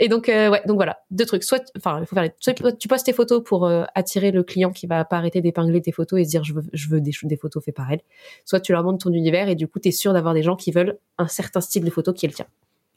Et 0.00 0.08
donc, 0.08 0.28
euh, 0.28 0.50
ouais, 0.50 0.60
donc 0.66 0.74
voilà, 0.76 0.98
deux 1.12 1.24
trucs. 1.24 1.44
Soit, 1.44 1.62
enfin, 1.76 2.00
il 2.00 2.06
faut 2.06 2.16
faire 2.16 2.24
les- 2.24 2.32
soit 2.40 2.52
tu 2.76 2.88
postes 2.88 3.06
tes 3.06 3.12
photos 3.12 3.42
pour 3.44 3.64
euh, 3.64 3.84
attirer 3.94 4.32
le 4.32 4.42
client 4.42 4.72
qui 4.72 4.88
va 4.88 5.04
pas 5.04 5.18
arrêter 5.18 5.40
d'épingler 5.40 5.80
tes 5.80 5.92
photos 5.92 6.18
et 6.20 6.24
se 6.24 6.30
dire 6.30 6.42
je 6.42 6.52
veux, 6.52 6.64
je 6.72 6.88
veux 6.88 7.00
des, 7.00 7.12
des 7.22 7.36
photos 7.36 7.62
faites 7.64 7.76
par 7.76 7.90
elle. 7.92 8.00
Soit 8.44 8.58
tu 8.60 8.72
leur 8.72 8.82
montres 8.82 9.04
ton 9.04 9.12
univers 9.12 9.48
et 9.48 9.54
du 9.54 9.68
coup, 9.68 9.78
tu 9.78 9.88
es 9.88 9.92
sûr 9.92 10.12
d'avoir 10.12 10.34
des 10.34 10.42
gens 10.42 10.56
qui 10.56 10.72
veulent 10.72 10.98
un 11.18 11.28
certain 11.28 11.60
style 11.60 11.84
de 11.84 11.90
photo 11.90 12.12
qui 12.12 12.26
est 12.26 12.28
le 12.28 12.34
tien. 12.34 12.46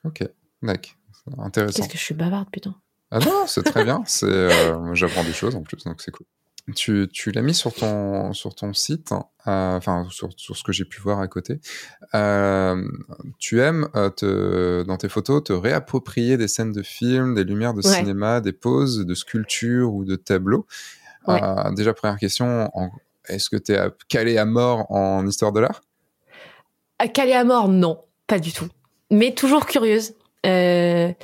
Ok, 0.05 0.24
d'accord. 0.64 0.93
Intéressant. 1.38 1.76
Qu'est-ce 1.84 1.89
que 1.89 1.97
je 1.99 2.03
suis 2.03 2.16
bavarde, 2.16 2.49
putain. 2.51 2.74
Ah 3.12 3.20
non, 3.20 3.43
c'est 3.45 3.62
très 3.64 3.84
bien. 3.84 4.01
C'est, 4.07 4.26
euh, 4.26 4.93
j'apprends 4.95 5.24
des 5.24 5.34
choses 5.34 5.55
en 5.55 5.62
plus, 5.62 5.84
donc 5.84 6.01
c'est 6.01 6.10
cool. 6.12 6.26
Tu, 6.76 7.07
tu 7.12 7.32
l'as 7.32 7.41
mis 7.41 7.55
sur 7.55 7.74
ton, 7.74 8.32
sur 8.34 8.53
ton 8.53 8.74
site, 8.74 9.12
hein, 9.12 9.26
euh, 9.47 9.78
enfin 9.78 10.05
sur, 10.12 10.30
sur 10.38 10.55
ce 10.55 10.64
que 10.64 10.72
j'ai 10.72 10.86
pu 10.86 11.01
voir 11.01 11.20
à 11.20 11.28
côté. 11.28 11.60
Euh, 12.14 12.88
tu 13.39 13.60
aimes 13.60 13.88
euh, 13.95 14.10
te, 14.12 14.84
dans 14.84 14.97
tes 14.97 15.10
photos 15.10 15.43
te 15.43 15.53
réapproprier 15.53 16.38
des 16.38 16.47
scènes 16.47 16.72
de 16.72 16.84
films, 16.84 17.34
des 17.34 17.43
lumières 17.43 17.74
de 17.74 17.82
Ouais. 17.88 17.95
cinéma, 17.95 18.39
des 18.39 18.51
poses 18.51 19.03
de 19.05 19.14
sculptures 19.16 19.91
ou 19.93 20.05
de 20.05 20.16
tableaux. 20.16 20.68
Ouais. 21.28 21.41
Déjà 21.76 21.93
première 21.93 22.18
question, 22.18 22.70
est-ce 23.28 23.49
que 23.49 23.57
tu 23.57 23.72
es 23.72 23.80
calé 24.07 24.38
à 24.38 24.45
mort 24.45 24.91
en 24.91 25.26
histoire 25.26 25.51
de 25.51 25.62
l'art? 25.62 25.82
À 26.99 27.07
Calais 27.07 27.34
à 27.34 27.43
mort, 27.45 27.68
non, 27.68 27.99
pas 28.28 28.38
du 28.39 28.51
tout. 28.51 28.68
Mais 29.10 29.34
toujours 29.34 29.66
curieuse. 29.66 30.14
Je, 30.43 31.18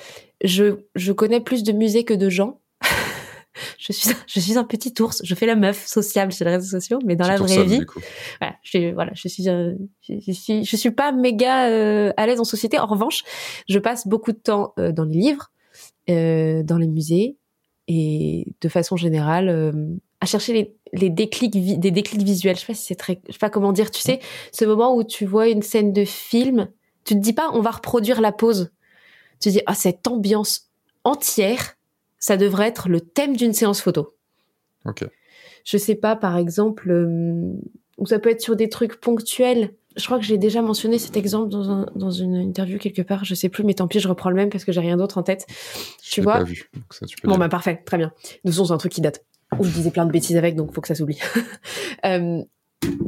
je 0.95 1.11
connais 1.11 1.39
plus 1.39 1.63
de 1.63 1.71
musées 1.71 2.03
que 2.03 2.13
de 2.13 2.29
gens. 2.29 2.59
je, 3.77 3.91
suis, 3.91 4.09
je 4.27 4.39
suis 4.39 4.57
un 4.57 4.63
petit 4.63 4.93
ours. 5.01 5.21
Je 5.23 5.35
fais 5.35 5.45
la 5.45 5.55
meuf 5.55 5.85
sociable 5.85 6.31
sur 6.31 6.45
les 6.45 6.55
réseaux 6.55 6.79
sociaux, 6.79 6.99
mais 7.05 7.15
dans 7.15 7.27
la 7.27 7.37
vraie 7.37 7.63
vie, 7.63 7.85
voilà, 8.39 8.55
je, 8.63 8.93
voilà, 8.93 9.11
je 9.13 9.27
suis, 9.27 9.49
euh, 9.49 9.73
je, 10.01 10.31
suis, 10.31 10.63
je 10.63 10.75
suis 10.75 10.91
pas 10.91 11.11
méga 11.11 11.69
euh, 11.69 12.13
à 12.17 12.27
l'aise 12.27 12.39
en 12.39 12.43
société. 12.43 12.79
En 12.79 12.85
revanche, 12.85 13.23
je 13.67 13.79
passe 13.79 14.07
beaucoup 14.07 14.31
de 14.31 14.37
temps 14.37 14.73
euh, 14.79 14.91
dans 14.91 15.03
les 15.03 15.17
livres, 15.17 15.51
euh, 16.09 16.63
dans 16.63 16.77
les 16.77 16.87
musées 16.87 17.37
et 17.87 18.47
de 18.61 18.69
façon 18.69 18.95
générale 18.95 19.49
euh, 19.49 19.71
à 20.21 20.25
chercher 20.25 20.53
les, 20.53 20.75
les 20.93 21.09
déclics, 21.09 21.51
des 21.51 21.91
déclics 21.91 22.23
visuels. 22.23 22.55
Je 22.55 22.61
sais 22.61 22.67
pas 22.67 22.73
si 22.73 22.85
c'est 22.85 22.95
très, 22.95 23.21
je 23.27 23.33
sais 23.33 23.39
pas 23.39 23.49
comment 23.49 23.73
dire. 23.73 23.91
Tu 23.91 24.01
sais, 24.01 24.19
ce 24.51 24.65
moment 24.65 24.95
où 24.95 25.03
tu 25.03 25.25
vois 25.25 25.47
une 25.49 25.61
scène 25.61 25.93
de 25.93 26.05
film, 26.05 26.69
tu 27.03 27.13
te 27.15 27.19
dis 27.19 27.33
pas 27.33 27.51
on 27.53 27.61
va 27.61 27.71
reproduire 27.71 28.21
la 28.21 28.31
pause. 28.31 28.71
Tu 29.39 29.49
te 29.49 29.53
dis 29.53 29.61
ah 29.65 29.75
cette 29.75 30.07
ambiance 30.07 30.69
entière, 31.03 31.75
ça 32.19 32.37
devrait 32.37 32.67
être 32.67 32.89
le 32.89 33.01
thème 33.01 33.35
d'une 33.35 33.53
séance 33.53 33.81
photo 33.81 34.15
Ok. 34.85 35.03
je 35.63 35.77
sais 35.77 35.95
pas, 35.95 36.15
par 36.15 36.37
exemple, 36.37 36.89
euh, 36.91 37.53
ou 37.97 38.05
ça 38.05 38.19
peut 38.19 38.29
être 38.29 38.41
sur 38.41 38.55
des 38.55 38.69
trucs 38.69 38.99
ponctuels. 38.99 39.73
Je 39.95 40.05
crois 40.05 40.19
que 40.19 40.25
j'ai 40.25 40.37
déjà 40.37 40.61
mentionné 40.61 40.99
cet 40.99 41.15
exemple 41.15 41.49
dans, 41.49 41.69
un- 41.71 41.85
dans 41.95 42.11
une 42.11 42.35
interview 42.35 42.77
quelque 42.77 43.01
part, 43.01 43.23
je 43.23 43.33
sais 43.33 43.47
plus, 43.49 43.63
mais 43.63 43.73
tant 43.73 43.87
pis, 43.87 43.99
je 44.01 44.07
reprends 44.09 44.29
le 44.29 44.35
même 44.35 44.49
parce 44.49 44.65
que 44.65 44.71
j'ai 44.73 44.81
rien 44.81 44.97
d'autre 44.97 45.17
en 45.17 45.23
tête. 45.23 45.45
Je 46.03 46.11
Tu 46.11 46.21
vois 46.21 46.33
pas 46.39 46.43
vu. 46.43 46.69
donc 46.73 46.83
ça, 46.93 47.05
tu 47.05 47.15
peux 47.17 47.27
Bon, 47.29 47.37
bah 47.37 47.47
parfait, 47.49 47.81
très 47.85 47.97
bien. 47.97 48.07
De 48.07 48.11
toute 48.49 48.51
façon, 48.51 48.65
c'est 48.65 48.73
un 48.73 48.77
truc 48.77 48.91
qui 48.91 49.01
date. 49.01 49.23
Ou 49.57 49.63
je 49.63 49.69
disais 49.71 49.91
plein 49.91 50.05
de 50.05 50.11
bêtises 50.11 50.35
avec, 50.35 50.55
donc 50.55 50.73
faut 50.73 50.81
que 50.81 50.87
ça 50.87 50.95
s'oublie. 50.95 51.19
Euh, 52.05 52.41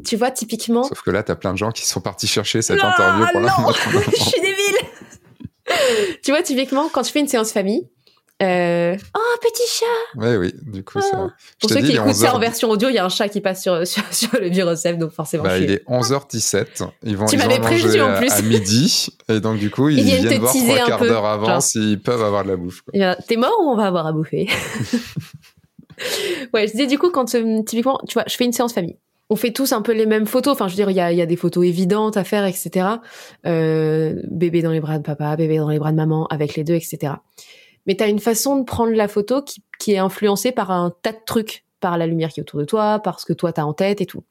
tu 0.06 0.16
vois, 0.16 0.32
typiquement... 0.32 0.84
Sauf 0.84 1.02
que 1.04 1.12
là, 1.12 1.22
t'as 1.22 1.36
plein 1.36 1.52
de 1.52 1.58
gens 1.58 1.72
qui 1.72 1.86
sont 1.86 2.02
partis 2.02 2.26
chercher 2.26 2.64
cette 2.64 2.82
interview 2.82 3.26
pour 3.32 3.42
non. 3.42 3.48
Je 4.12 4.24
suis 4.24 4.42
débile 4.42 4.78
Tu 6.24 6.32
vois, 6.32 6.42
typiquement, 6.42 6.90
quand 6.90 7.04
tu 7.04 7.12
fais 7.12 7.20
une 7.20 7.28
séance 7.28 7.52
famille, 7.52 7.88
euh... 8.44 8.96
oh, 9.16 9.38
petit 9.42 9.64
chat 9.68 9.86
Oui, 10.16 10.36
oui, 10.38 10.54
du 10.72 10.84
coup, 10.84 11.02
ça. 11.02 11.08
Ah. 11.14 11.28
Je 11.40 11.68
Pour 11.68 11.70
ceux 11.72 11.82
dit, 11.82 11.90
qui 11.90 11.96
écoutent 11.96 12.14
ça 12.14 12.28
11h. 12.30 12.36
en 12.36 12.40
version 12.40 12.70
audio, 12.70 12.90
il 12.90 12.96
y 12.96 12.98
a 13.00 13.06
un 13.06 13.10
chat 13.10 13.30
qui 13.30 13.42
passe 13.42 13.64
sur, 13.64 13.86
sur, 13.88 14.04
sur 14.14 14.30
le 14.40 14.50
donc 14.98 15.12
forcément, 15.12 15.44
Bah, 15.44 15.52
je 15.60 15.64
suis... 15.64 15.66
il 15.66 15.72
est 15.72 15.84
11h17. 15.88 16.88
Ils 17.04 17.18
vont, 17.18 17.26
Tu 17.26 17.36
ils 17.36 17.42
ont 17.44 17.48
mangé 17.48 18.02
en 18.02 18.10
à- 18.14 18.18
plus. 18.18 18.32
à 18.32 18.42
midi. 18.44 19.08
Et 19.30 19.40
donc, 19.40 19.58
du 19.58 19.70
coup, 19.72 19.90
ils, 19.90 20.00
Ils 20.00 20.06
viennent 20.06 20.28
viennent 20.28 20.42
voir 20.42 20.54
trois 20.54 20.76
un 20.76 20.88
quarts 20.88 21.02
d'heure 21.02 21.26
avant 21.26 21.48
genre. 21.48 21.62
s'ils 21.64 22.00
peuvent 22.02 22.22
avoir 22.24 22.44
de 22.44 22.50
la 22.50 22.58
bouffe. 22.58 22.82
a, 23.00 23.16
T'es 23.16 23.38
mort 23.38 23.58
ou 23.62 23.70
on 23.70 23.76
va 23.76 23.86
avoir 23.86 24.06
à 24.08 24.12
bouffer? 24.14 24.48
Ouais, 26.54 26.68
je 26.68 26.74
disais 26.74 26.86
du 26.88 27.00
coup 27.00 27.10
quand 27.10 27.34
euh, 27.34 27.64
typiquement, 27.64 28.00
tu 28.08 28.14
vois, 28.14 28.24
je 28.28 28.36
fais 28.36 28.46
une 28.46 28.54
séance 28.54 28.72
famille. 28.74 28.98
On 29.30 29.36
fait 29.36 29.52
tous 29.52 29.74
un 29.74 29.82
peu 29.82 29.92
les 29.94 30.06
mêmes 30.06 30.26
photos. 30.28 30.54
Enfin, 30.54 30.68
je 30.68 30.74
veux 30.74 30.76
dire, 30.78 30.90
il 30.90 30.96
y 30.96 31.02
a, 31.02 31.12
il 31.12 31.18
y 31.18 31.22
a 31.22 31.26
des 31.26 31.36
photos 31.36 31.66
évidentes 31.66 32.16
à 32.18 32.24
faire, 32.24 32.46
etc. 32.46 32.88
Euh, 33.46 34.22
bébé 34.30 34.62
dans 34.62 34.72
les 34.72 34.80
bras 34.80 35.00
de 35.00 35.04
papa, 35.04 35.36
bébé 35.36 35.58
dans 35.58 35.68
les 35.70 35.80
bras 35.80 35.92
de 35.92 35.98
maman, 35.98 36.28
avec 36.28 36.56
les 36.56 36.64
deux, 36.64 36.76
etc. 36.76 37.14
Mais 37.88 37.96
t'as 37.96 38.10
une 38.10 38.20
façon 38.20 38.58
de 38.58 38.64
prendre 38.64 38.94
la 38.94 39.08
photo 39.08 39.42
qui, 39.42 39.92
est 39.92 39.98
influencée 39.98 40.52
par 40.52 40.72
un 40.72 40.94
tas 41.02 41.14
de 41.14 41.20
trucs, 41.26 41.64
par 41.80 41.98
la 41.98 42.06
lumière 42.06 42.30
qui 42.30 42.40
est 42.40 42.44
autour 42.44 42.60
de 42.60 42.66
toi, 42.66 43.00
par 43.00 43.20
ce 43.20 43.26
que 43.26 43.34
toi 43.34 43.54
t'as 43.54 43.64
en 43.64 43.74
tête 43.74 44.02
et 44.02 44.06
tout. 44.06 44.24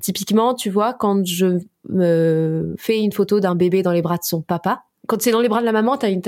Typiquement, 0.00 0.54
tu 0.54 0.70
vois, 0.70 0.94
quand 0.94 1.26
je 1.26 1.58
me 1.88 2.74
fais 2.78 3.00
une 3.00 3.12
photo 3.12 3.40
d'un 3.40 3.54
bébé 3.54 3.82
dans 3.82 3.92
les 3.92 4.02
bras 4.02 4.16
de 4.16 4.24
son 4.24 4.40
papa, 4.40 4.84
quand 5.08 5.20
c'est 5.20 5.32
dans 5.32 5.40
les 5.40 5.48
bras 5.48 5.60
de 5.60 5.66
la 5.66 5.72
maman, 5.72 5.96
t'as 5.96 6.10
une, 6.10 6.22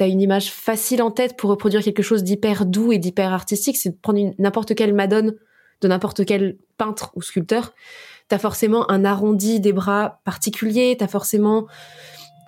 une 0.00 0.20
image 0.20 0.50
facile 0.50 1.02
en 1.02 1.10
tête 1.10 1.36
pour 1.36 1.50
reproduire 1.50 1.82
quelque 1.82 2.02
chose 2.02 2.24
d'hyper 2.24 2.64
doux 2.64 2.92
et 2.92 2.98
d'hyper 2.98 3.32
artistique. 3.32 3.76
C'est 3.76 3.90
de 3.90 3.98
prendre 4.00 4.32
n'importe 4.38 4.74
quelle 4.74 4.94
madone 4.94 5.34
de 5.82 5.88
n'importe 5.88 6.24
quel 6.24 6.56
peintre 6.78 7.12
ou 7.14 7.22
sculpteur. 7.22 7.74
T'as 8.28 8.38
forcément 8.38 8.90
un 8.90 9.04
arrondi 9.04 9.60
des 9.60 9.72
bras 9.72 10.20
particulier. 10.24 10.96
T'as 10.98 11.08
forcément 11.08 11.66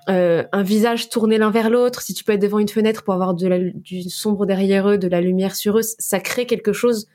euh, 0.08 0.44
un 0.52 0.62
visage 0.62 1.08
tourné 1.08 1.38
l'un 1.38 1.50
vers 1.50 1.70
l'autre. 1.70 2.02
Si 2.02 2.14
tu 2.14 2.24
peux 2.24 2.32
être 2.32 2.42
devant 2.42 2.58
une 2.58 2.68
fenêtre 2.68 3.02
pour 3.02 3.14
avoir 3.14 3.34
de 3.34 3.46
la, 3.46 3.58
du 3.58 4.02
sombre 4.10 4.46
derrière 4.46 4.88
eux, 4.88 4.98
de 4.98 5.08
la 5.08 5.20
lumière 5.20 5.56
sur 5.56 5.78
eux, 5.78 5.82
ça 5.82 6.20
crée 6.20 6.46
quelque 6.46 6.72
chose 6.72 7.08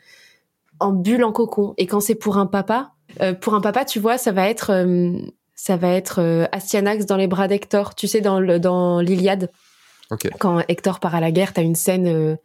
en 0.79 0.91
bulle, 0.91 1.23
en 1.23 1.31
cocon. 1.31 1.73
Et 1.77 1.87
quand 1.87 1.99
c'est 1.99 2.15
pour 2.15 2.37
un 2.37 2.45
papa, 2.45 2.91
euh, 3.21 3.33
pour 3.33 3.53
un 3.53 3.61
papa, 3.61 3.85
tu 3.85 3.99
vois, 3.99 4.17
ça 4.17 4.31
va 4.31 4.49
être, 4.49 4.71
euh, 4.71 5.11
ça 5.55 5.75
va 5.77 5.89
être 5.89 6.19
euh, 6.19 6.45
Astyanax 6.51 7.05
dans 7.05 7.17
les 7.17 7.27
bras 7.27 7.47
d'Hector. 7.47 7.95
Tu 7.95 8.07
sais, 8.07 8.21
dans 8.21 8.39
le, 8.39 8.59
dans 8.59 8.99
l'Iliade, 9.01 9.49
Ok. 10.11 10.29
quand 10.39 10.59
Hector 10.67 10.99
part 10.99 11.15
à 11.15 11.19
la 11.19 11.31
guerre, 11.31 11.53
t'as 11.53 11.61
une 11.63 11.75
scène. 11.75 12.07
euh, 12.07 12.35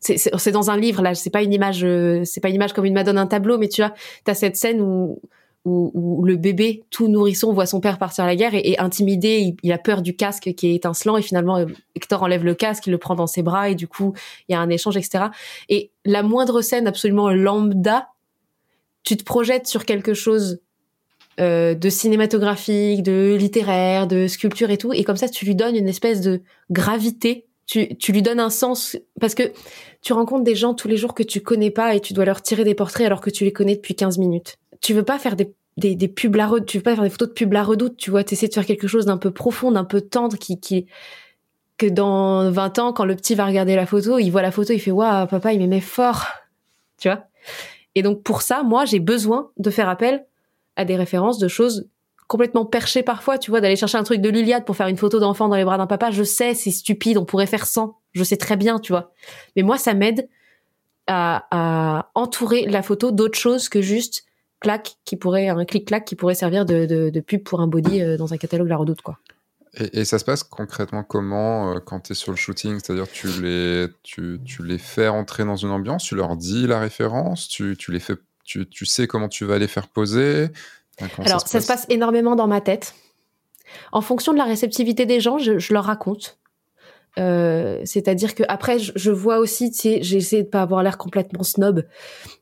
c'est- 0.00 0.50
dans 0.52 0.70
un 0.70 0.76
livre 0.76 1.00
là, 1.00 1.14
c'est 1.14 1.30
pas 1.30 1.42
une 1.42 1.52
image, 1.54 1.82
euh, 1.82 2.24
c'est 2.24 2.40
pas 2.40 2.50
une 2.50 2.56
image 2.56 2.74
comme 2.74 2.84
une 2.84 2.92
Madone, 2.92 3.16
un 3.16 3.26
tableau, 3.26 3.56
mais 3.56 3.68
tu 3.68 3.80
vois, 3.80 3.94
t'as 4.24 4.34
cette 4.34 4.56
scène 4.56 4.82
où, 4.82 5.18
où 5.64 6.22
le 6.24 6.36
bébé, 6.36 6.84
tout 6.90 7.08
nourrisson, 7.08 7.52
voit 7.52 7.64
son 7.64 7.80
père 7.80 7.98
partir 7.98 8.24
à 8.24 8.26
la 8.26 8.36
guerre 8.36 8.54
et 8.54 8.72
est 8.72 8.78
intimidé, 8.78 9.38
il, 9.38 9.56
il 9.62 9.72
a 9.72 9.78
peur 9.78 10.02
du 10.02 10.14
casque 10.14 10.52
qui 10.54 10.68
est 10.68 10.74
étincelant 10.74 11.16
et 11.16 11.22
finalement 11.22 11.56
euh, 11.56 11.66
Hector 11.94 12.22
enlève 12.22 12.44
le 12.44 12.54
casque, 12.54 12.86
il 12.86 12.90
le 12.90 12.98
prend 12.98 13.14
dans 13.14 13.26
ses 13.26 13.42
bras 13.42 13.70
et 13.70 13.74
du 13.74 13.88
coup 13.88 14.12
il 14.48 14.52
y 14.52 14.54
a 14.54 14.60
un 14.60 14.68
échange, 14.68 14.96
etc. 14.96 15.26
Et 15.70 15.90
la 16.04 16.22
moindre 16.22 16.60
scène 16.60 16.86
absolument 16.86 17.30
lambda, 17.30 18.08
tu 19.04 19.16
te 19.16 19.24
projettes 19.24 19.66
sur 19.66 19.86
quelque 19.86 20.12
chose 20.12 20.60
euh, 21.40 21.74
de 21.74 21.88
cinématographique, 21.88 23.02
de 23.02 23.34
littéraire, 23.38 24.06
de 24.06 24.26
sculpture 24.26 24.70
et 24.70 24.76
tout, 24.76 24.92
et 24.92 25.02
comme 25.02 25.16
ça 25.16 25.28
tu 25.28 25.46
lui 25.46 25.54
donnes 25.54 25.76
une 25.76 25.88
espèce 25.88 26.20
de 26.20 26.42
gravité. 26.70 27.46
Tu, 27.66 27.96
tu 27.96 28.12
lui 28.12 28.20
donnes 28.20 28.40
un 28.40 28.50
sens 28.50 28.98
parce 29.18 29.34
que 29.34 29.44
tu 30.02 30.12
rencontres 30.12 30.44
des 30.44 30.54
gens 30.54 30.74
tous 30.74 30.86
les 30.86 30.98
jours 30.98 31.14
que 31.14 31.22
tu 31.22 31.40
connais 31.40 31.70
pas 31.70 31.94
et 31.94 32.00
tu 32.00 32.12
dois 32.12 32.26
leur 32.26 32.42
tirer 32.42 32.62
des 32.62 32.74
portraits 32.74 33.06
alors 33.06 33.22
que 33.22 33.30
tu 33.30 33.44
les 33.44 33.54
connais 33.54 33.74
depuis 33.74 33.94
15 33.94 34.18
minutes. 34.18 34.58
Tu 34.84 34.92
veux 34.92 35.02
pas 35.02 35.18
faire 35.18 35.34
des, 35.34 35.54
des, 35.78 35.94
des 35.94 36.08
pubs 36.08 36.34
la 36.36 36.46
redoute, 36.46 36.68
tu 36.68 36.76
veux 36.76 36.82
pas 36.82 36.94
faire 36.94 37.04
des 37.04 37.10
photos 37.10 37.28
de 37.28 37.32
pubs 37.32 37.52
la 37.54 37.62
redoute, 37.62 37.96
tu 37.96 38.10
vois, 38.10 38.22
t'essaies 38.22 38.48
de 38.48 38.54
faire 38.54 38.66
quelque 38.66 38.86
chose 38.86 39.06
d'un 39.06 39.16
peu 39.16 39.30
profond, 39.30 39.72
d'un 39.72 39.84
peu 39.84 40.02
tendre 40.02 40.36
qui, 40.36 40.60
qui, 40.60 40.86
que 41.78 41.86
dans 41.86 42.50
20 42.50 42.78
ans, 42.78 42.92
quand 42.92 43.06
le 43.06 43.16
petit 43.16 43.34
va 43.34 43.46
regarder 43.46 43.76
la 43.76 43.86
photo, 43.86 44.18
il 44.18 44.28
voit 44.30 44.42
la 44.42 44.50
photo, 44.50 44.74
il 44.74 44.78
fait 44.78 44.90
waouh, 44.90 45.26
papa, 45.26 45.54
il 45.54 45.58
m'aimait 45.58 45.80
fort, 45.80 46.26
tu 46.98 47.08
vois? 47.08 47.24
Et 47.94 48.02
donc 48.02 48.22
pour 48.22 48.42
ça, 48.42 48.62
moi, 48.62 48.84
j'ai 48.84 49.00
besoin 49.00 49.50
de 49.56 49.70
faire 49.70 49.88
appel 49.88 50.26
à 50.76 50.84
des 50.84 50.96
références 50.96 51.38
de 51.38 51.48
choses 51.48 51.88
complètement 52.26 52.66
perchées 52.66 53.02
parfois, 53.02 53.38
tu 53.38 53.50
vois, 53.50 53.60
d'aller 53.60 53.76
chercher 53.76 53.98
un 53.98 54.02
truc 54.02 54.20
de 54.20 54.28
l'Iliade 54.28 54.64
pour 54.64 54.76
faire 54.76 54.88
une 54.88 54.96
photo 54.96 55.18
d'enfant 55.18 55.48
dans 55.48 55.56
les 55.56 55.64
bras 55.64 55.78
d'un 55.78 55.86
papa. 55.86 56.10
Je 56.10 56.24
sais, 56.24 56.54
c'est 56.54 56.70
stupide, 56.70 57.16
on 57.18 57.24
pourrait 57.24 57.46
faire 57.46 57.66
sans. 57.66 57.98
Je 58.12 58.24
sais 58.24 58.36
très 58.36 58.56
bien, 58.56 58.78
tu 58.78 58.92
vois. 58.92 59.12
Mais 59.56 59.62
moi, 59.62 59.78
ça 59.78 59.94
m'aide 59.94 60.28
à, 61.06 61.46
à 61.50 62.10
entourer 62.14 62.66
la 62.66 62.82
photo 62.82 63.12
d'autres 63.12 63.38
choses 63.38 63.68
que 63.68 63.82
juste 63.82 64.24
clac 64.64 64.96
qui 65.04 65.16
pourrait 65.16 65.48
un 65.48 65.64
clic 65.64 65.86
clac 65.86 66.04
qui 66.06 66.16
pourrait 66.16 66.34
servir 66.34 66.64
de, 66.64 66.86
de, 66.86 67.10
de 67.10 67.20
pub 67.20 67.44
pour 67.44 67.60
un 67.60 67.66
body 67.66 68.00
euh, 68.00 68.16
dans 68.16 68.32
un 68.32 68.38
catalogue 68.38 68.68
La 68.68 68.78
Redoute 68.78 69.02
quoi. 69.02 69.18
Et, 69.74 70.00
et 70.00 70.04
ça 70.04 70.18
se 70.18 70.24
passe 70.24 70.42
concrètement 70.42 71.04
comment 71.04 71.74
euh, 71.74 71.80
quand 71.80 72.00
tu 72.00 72.12
es 72.12 72.14
sur 72.14 72.32
le 72.32 72.36
shooting? 72.36 72.80
C'est-à-dire 72.82 73.06
tu 73.06 73.28
les 73.42 73.88
tu, 74.02 74.40
tu, 74.44 74.64
les 74.64 74.78
fais 74.78 75.08
entrer 75.08 75.44
dans 75.44 75.56
une 75.56 75.70
ambiance, 75.70 76.04
tu 76.04 76.14
leur 76.14 76.36
dis 76.36 76.66
la 76.66 76.80
référence, 76.80 77.46
tu, 77.46 77.76
tu 77.78 77.92
les 77.92 78.00
fais 78.00 78.14
tu, 78.44 78.66
tu, 78.68 78.86
sais 78.86 79.06
comment 79.06 79.28
tu 79.28 79.44
vas 79.44 79.58
les 79.58 79.68
faire 79.68 79.88
poser? 79.88 80.48
Alors 81.18 81.40
ça 81.40 81.46
se, 81.46 81.48
ça 81.48 81.60
se, 81.60 81.66
passe 81.66 81.86
énormément 81.88 82.36
dans 82.36 82.46
ma 82.46 82.60
tête. 82.60 82.94
En 83.92 84.00
fonction 84.00 84.32
de 84.32 84.38
la 84.38 84.44
réceptivité 84.44 85.06
des 85.06 85.20
gens, 85.20 85.38
je, 85.38 85.58
je 85.58 85.72
leur 85.72 85.84
raconte. 85.84 86.38
Euh, 87.18 87.80
c'est-à-dire 87.84 88.34
que 88.34 88.42
après, 88.48 88.78
je, 88.78 88.92
je 88.96 89.10
vois 89.10 89.38
aussi, 89.38 89.70
tu 89.70 89.78
sais, 89.78 89.98
j'ai 90.02 90.42
de 90.42 90.48
pas 90.48 90.62
avoir 90.62 90.82
l'air 90.82 90.98
complètement 90.98 91.42
snob. 91.42 91.84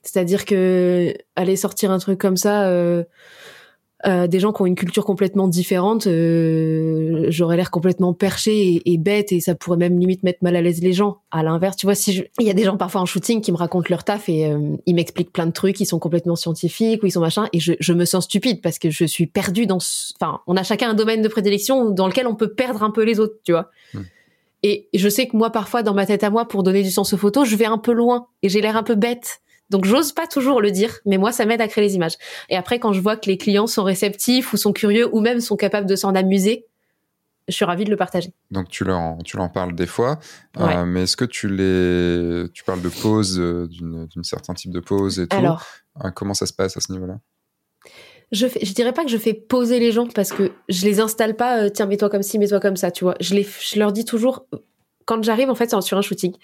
C'est-à-dire 0.02 0.44
que 0.44 1.14
aller 1.36 1.56
sortir 1.56 1.90
un 1.90 1.98
truc 1.98 2.18
comme 2.18 2.36
ça, 2.36 2.68
euh, 2.68 3.04
euh, 4.04 4.26
des 4.26 4.40
gens 4.40 4.52
qui 4.52 4.60
ont 4.62 4.66
une 4.66 4.74
culture 4.74 5.04
complètement 5.04 5.46
différente, 5.46 6.08
euh, 6.08 7.26
j'aurais 7.28 7.56
l'air 7.56 7.70
complètement 7.70 8.12
perché 8.12 8.74
et, 8.74 8.92
et, 8.92 8.98
bête 8.98 9.30
et 9.30 9.38
ça 9.38 9.54
pourrait 9.54 9.76
même 9.76 9.96
limite 9.96 10.24
mettre 10.24 10.40
mal 10.42 10.56
à 10.56 10.60
l'aise 10.60 10.82
les 10.82 10.92
gens. 10.92 11.18
À 11.30 11.44
l'inverse, 11.44 11.76
tu 11.76 11.86
vois, 11.86 11.94
si 11.94 12.24
il 12.40 12.46
y 12.46 12.50
a 12.50 12.52
des 12.52 12.64
gens 12.64 12.76
parfois 12.76 13.00
en 13.00 13.06
shooting 13.06 13.40
qui 13.40 13.52
me 13.52 13.56
racontent 13.56 13.86
leur 13.90 14.02
taf 14.02 14.28
et 14.28 14.46
euh, 14.46 14.76
ils 14.86 14.96
m'expliquent 14.96 15.32
plein 15.32 15.46
de 15.46 15.52
trucs, 15.52 15.78
ils 15.78 15.86
sont 15.86 16.00
complètement 16.00 16.34
scientifiques 16.34 17.00
ou 17.04 17.06
ils 17.06 17.12
sont 17.12 17.20
machin 17.20 17.48
et 17.52 17.60
je, 17.60 17.74
je 17.78 17.92
me 17.92 18.04
sens 18.04 18.24
stupide 18.24 18.60
parce 18.60 18.80
que 18.80 18.90
je 18.90 19.04
suis 19.04 19.28
perdue 19.28 19.66
dans. 19.66 19.78
Ce... 19.78 20.12
Enfin, 20.20 20.40
on 20.48 20.56
a 20.56 20.64
chacun 20.64 20.90
un 20.90 20.94
domaine 20.94 21.22
de 21.22 21.28
prédilection 21.28 21.90
dans 21.90 22.08
lequel 22.08 22.26
on 22.26 22.34
peut 22.34 22.52
perdre 22.54 22.82
un 22.82 22.90
peu 22.90 23.04
les 23.04 23.20
autres, 23.20 23.36
tu 23.44 23.52
vois. 23.52 23.70
Mmh. 23.94 24.00
Et 24.62 24.88
je 24.94 25.08
sais 25.08 25.26
que 25.26 25.36
moi, 25.36 25.50
parfois, 25.50 25.82
dans 25.82 25.94
ma 25.94 26.06
tête 26.06 26.22
à 26.24 26.30
moi, 26.30 26.46
pour 26.46 26.62
donner 26.62 26.82
du 26.82 26.90
sens 26.90 27.12
aux 27.12 27.16
photos, 27.16 27.48
je 27.48 27.56
vais 27.56 27.64
un 27.64 27.78
peu 27.78 27.92
loin 27.92 28.28
et 28.42 28.48
j'ai 28.48 28.60
l'air 28.60 28.76
un 28.76 28.82
peu 28.82 28.94
bête. 28.94 29.40
Donc, 29.70 29.86
j'ose 29.86 30.12
pas 30.12 30.26
toujours 30.26 30.60
le 30.60 30.70
dire, 30.70 30.98
mais 31.06 31.16
moi, 31.16 31.32
ça 31.32 31.46
m'aide 31.46 31.60
à 31.60 31.68
créer 31.68 31.84
les 31.84 31.94
images. 31.94 32.16
Et 32.50 32.56
après, 32.56 32.78
quand 32.78 32.92
je 32.92 33.00
vois 33.00 33.16
que 33.16 33.28
les 33.28 33.38
clients 33.38 33.66
sont 33.66 33.84
réceptifs 33.84 34.52
ou 34.52 34.56
sont 34.56 34.72
curieux 34.72 35.08
ou 35.14 35.20
même 35.20 35.40
sont 35.40 35.56
capables 35.56 35.86
de 35.86 35.96
s'en 35.96 36.14
amuser, 36.14 36.66
je 37.48 37.54
suis 37.54 37.64
ravie 37.64 37.84
de 37.84 37.90
le 37.90 37.96
partager. 37.96 38.32
Donc, 38.50 38.68
tu 38.68 38.84
leur, 38.84 39.16
tu 39.24 39.36
leur 39.36 39.50
parles 39.50 39.74
des 39.74 39.86
fois, 39.86 40.18
ouais. 40.58 40.76
euh, 40.76 40.84
mais 40.84 41.02
est-ce 41.02 41.16
que 41.16 41.24
tu 41.24 41.48
les, 41.48 42.48
tu 42.52 42.62
parles 42.64 42.82
de 42.82 42.88
pause, 42.88 43.38
euh, 43.40 43.66
d'une 43.68 44.22
certain 44.22 44.54
type 44.54 44.72
de 44.72 44.80
pause 44.80 45.18
et 45.18 45.26
tout? 45.26 45.36
Alors, 45.36 45.64
euh, 46.04 46.10
Comment 46.10 46.34
ça 46.34 46.46
se 46.46 46.52
passe 46.52 46.76
à 46.76 46.80
ce 46.80 46.92
niveau-là? 46.92 47.18
Je, 48.32 48.46
fais, 48.46 48.64
je 48.64 48.72
dirais 48.72 48.92
pas 48.92 49.04
que 49.04 49.10
je 49.10 49.18
fais 49.18 49.34
poser 49.34 49.78
les 49.78 49.92
gens 49.92 50.06
parce 50.06 50.32
que 50.32 50.52
je 50.68 50.84
les 50.84 51.00
installe 51.00 51.36
pas, 51.36 51.64
euh, 51.64 51.68
tiens, 51.68 51.86
mets-toi 51.86 52.08
comme 52.08 52.22
ci, 52.22 52.38
mets-toi 52.38 52.60
comme 52.60 52.76
ça, 52.76 52.90
tu 52.90 53.04
vois. 53.04 53.14
Je, 53.20 53.34
les, 53.34 53.44
je 53.44 53.78
leur 53.78 53.92
dis 53.92 54.04
toujours, 54.04 54.46
quand 55.04 55.22
j'arrive 55.22 55.50
en 55.50 55.54
fait 55.54 55.74
sur 55.82 55.98
un 55.98 56.02
shooting, 56.02 56.34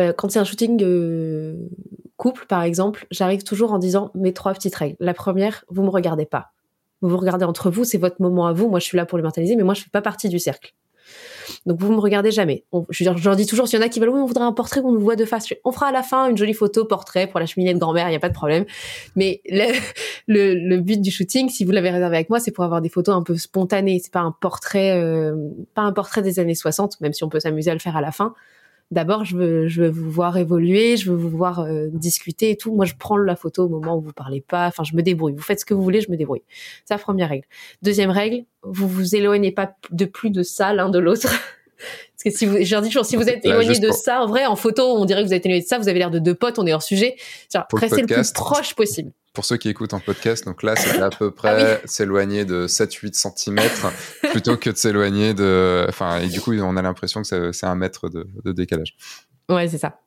euh, 0.00 0.12
quand 0.12 0.30
c'est 0.30 0.40
un 0.40 0.44
shooting 0.44 0.82
euh, 0.82 1.56
couple 2.16 2.46
par 2.46 2.62
exemple, 2.62 3.06
j'arrive 3.10 3.44
toujours 3.44 3.72
en 3.72 3.78
disant 3.78 4.10
mes 4.14 4.32
trois 4.32 4.52
petites 4.52 4.74
règles. 4.74 4.96
La 4.98 5.14
première, 5.14 5.64
vous 5.68 5.82
me 5.82 5.90
regardez 5.90 6.26
pas. 6.26 6.52
Vous 7.00 7.08
vous 7.08 7.16
regardez 7.16 7.44
entre 7.44 7.70
vous, 7.70 7.84
c'est 7.84 7.96
votre 7.96 8.20
moment 8.20 8.46
à 8.46 8.52
vous. 8.52 8.68
Moi, 8.68 8.78
je 8.78 8.84
suis 8.84 8.96
là 8.96 9.06
pour 9.06 9.16
l'immortaliser, 9.16 9.56
mais 9.56 9.62
moi, 9.62 9.74
je 9.74 9.82
fais 9.82 9.90
pas 9.90 10.02
partie 10.02 10.28
du 10.28 10.38
cercle. 10.38 10.74
Donc 11.66 11.78
vous 11.78 11.92
me 11.92 12.00
regardez 12.00 12.30
jamais. 12.30 12.64
On, 12.72 12.86
je, 12.88 13.04
je, 13.04 13.24
leur 13.24 13.36
dis 13.36 13.46
toujours, 13.46 13.68
s'il 13.68 13.78
y 13.78 13.82
en 13.82 13.84
a 13.84 13.88
qui 13.88 14.00
veulent, 14.00 14.08
oui, 14.08 14.20
on 14.20 14.26
voudrait 14.26 14.44
un 14.44 14.52
portrait 14.52 14.80
qu'on 14.80 14.92
nous 14.92 15.00
voit 15.00 15.16
de 15.16 15.24
face. 15.24 15.46
On 15.64 15.72
fera 15.72 15.88
à 15.88 15.92
la 15.92 16.02
fin 16.02 16.30
une 16.30 16.36
jolie 16.36 16.54
photo 16.54 16.84
portrait 16.84 17.26
pour 17.26 17.38
la 17.38 17.46
cheminée 17.46 17.74
de 17.74 17.78
grand-mère, 17.78 18.06
il 18.08 18.10
n'y 18.10 18.16
a 18.16 18.20
pas 18.20 18.30
de 18.30 18.34
problème. 18.34 18.64
Mais 19.14 19.42
le, 19.48 19.72
le, 20.26 20.54
le, 20.54 20.78
but 20.78 21.00
du 21.00 21.10
shooting, 21.10 21.50
si 21.50 21.64
vous 21.64 21.72
l'avez 21.72 21.90
réservé 21.90 22.16
avec 22.16 22.30
moi, 22.30 22.40
c'est 22.40 22.50
pour 22.50 22.64
avoir 22.64 22.80
des 22.80 22.88
photos 22.88 23.14
un 23.14 23.22
peu 23.22 23.36
spontanées. 23.36 24.00
C'est 24.02 24.12
pas 24.12 24.20
un 24.20 24.32
portrait, 24.32 24.96
euh, 24.96 25.36
pas 25.74 25.82
un 25.82 25.92
portrait 25.92 26.22
des 26.22 26.38
années 26.38 26.54
60, 26.54 27.00
même 27.00 27.12
si 27.12 27.24
on 27.24 27.28
peut 27.28 27.40
s'amuser 27.40 27.70
à 27.70 27.74
le 27.74 27.80
faire 27.80 27.96
à 27.96 28.00
la 28.00 28.12
fin. 28.12 28.34
D'abord, 28.90 29.24
je 29.24 29.36
veux, 29.36 29.68
je 29.68 29.82
veux 29.82 29.88
vous 29.88 30.10
voir 30.10 30.36
évoluer, 30.36 30.96
je 30.96 31.10
veux 31.10 31.16
vous 31.16 31.28
voir 31.28 31.60
euh, 31.60 31.86
discuter 31.92 32.50
et 32.50 32.56
tout. 32.56 32.74
Moi, 32.74 32.84
je 32.84 32.94
prends 32.98 33.16
la 33.16 33.36
photo 33.36 33.64
au 33.64 33.68
moment 33.68 33.96
où 33.96 34.00
vous 34.00 34.12
parlez 34.12 34.40
pas. 34.40 34.66
Enfin, 34.66 34.82
je 34.82 34.96
me 34.96 35.02
débrouille. 35.02 35.32
Vous 35.32 35.42
faites 35.42 35.60
ce 35.60 35.64
que 35.64 35.74
vous 35.74 35.82
voulez, 35.82 36.00
je 36.00 36.10
me 36.10 36.16
débrouille. 36.16 36.42
C'est 36.84 36.94
la 36.94 36.98
première 36.98 37.28
règle. 37.28 37.46
Deuxième 37.82 38.10
règle, 38.10 38.44
vous 38.64 38.88
vous 38.88 39.14
éloignez 39.14 39.52
pas 39.52 39.74
de 39.92 40.04
plus 40.06 40.30
de 40.30 40.42
ça 40.42 40.72
l'un 40.72 40.88
de 40.88 40.98
l'autre. 40.98 41.28
Parce 41.78 42.24
que 42.24 42.30
si 42.30 42.46
vous, 42.46 42.62
je 42.62 42.70
leur 42.74 42.82
dis 42.82 42.88
toujours, 42.88 43.06
si 43.06 43.16
vous 43.16 43.28
êtes 43.28 43.46
éloigné 43.46 43.78
de 43.78 43.86
pour... 43.86 43.96
ça, 43.96 44.22
en 44.22 44.26
vrai, 44.26 44.44
en 44.44 44.56
photo, 44.56 44.82
on 44.82 45.04
dirait 45.04 45.22
que 45.22 45.28
vous 45.28 45.34
êtes 45.34 45.46
éloigné 45.46 45.62
de 45.62 45.68
ça, 45.68 45.78
vous 45.78 45.88
avez 45.88 45.98
l'air 45.98 46.10
de 46.10 46.18
deux 46.18 46.34
potes, 46.34 46.58
on 46.58 46.66
est 46.66 46.72
hors 46.72 46.82
sujet. 46.82 47.16
Genre, 47.52 47.66
restez 47.72 48.02
le, 48.02 48.06
le 48.08 48.14
plus 48.14 48.32
proche 48.32 48.74
possible. 48.74 49.12
Pour 49.32 49.44
ceux 49.44 49.56
qui 49.56 49.68
écoutent 49.68 49.94
en 49.94 50.00
podcast, 50.00 50.44
donc 50.44 50.62
là, 50.62 50.74
c'est 50.74 51.00
à 51.00 51.10
peu 51.10 51.30
près 51.30 51.48
ah 51.50 51.78
oui. 51.82 51.88
s'éloigner 51.88 52.44
de 52.44 52.66
7-8 52.66 53.14
cm 53.14 53.60
plutôt 54.30 54.56
que 54.56 54.70
de 54.70 54.76
s'éloigner 54.76 55.34
de, 55.34 55.86
enfin, 55.88 56.18
et 56.18 56.26
du 56.26 56.40
coup, 56.40 56.52
on 56.52 56.76
a 56.76 56.82
l'impression 56.82 57.22
que 57.22 57.52
c'est 57.52 57.66
un 57.66 57.76
mètre 57.76 58.08
de, 58.08 58.26
de 58.44 58.52
décalage. 58.52 58.96
Ouais, 59.48 59.68
c'est 59.68 59.78
ça. 59.78 60.00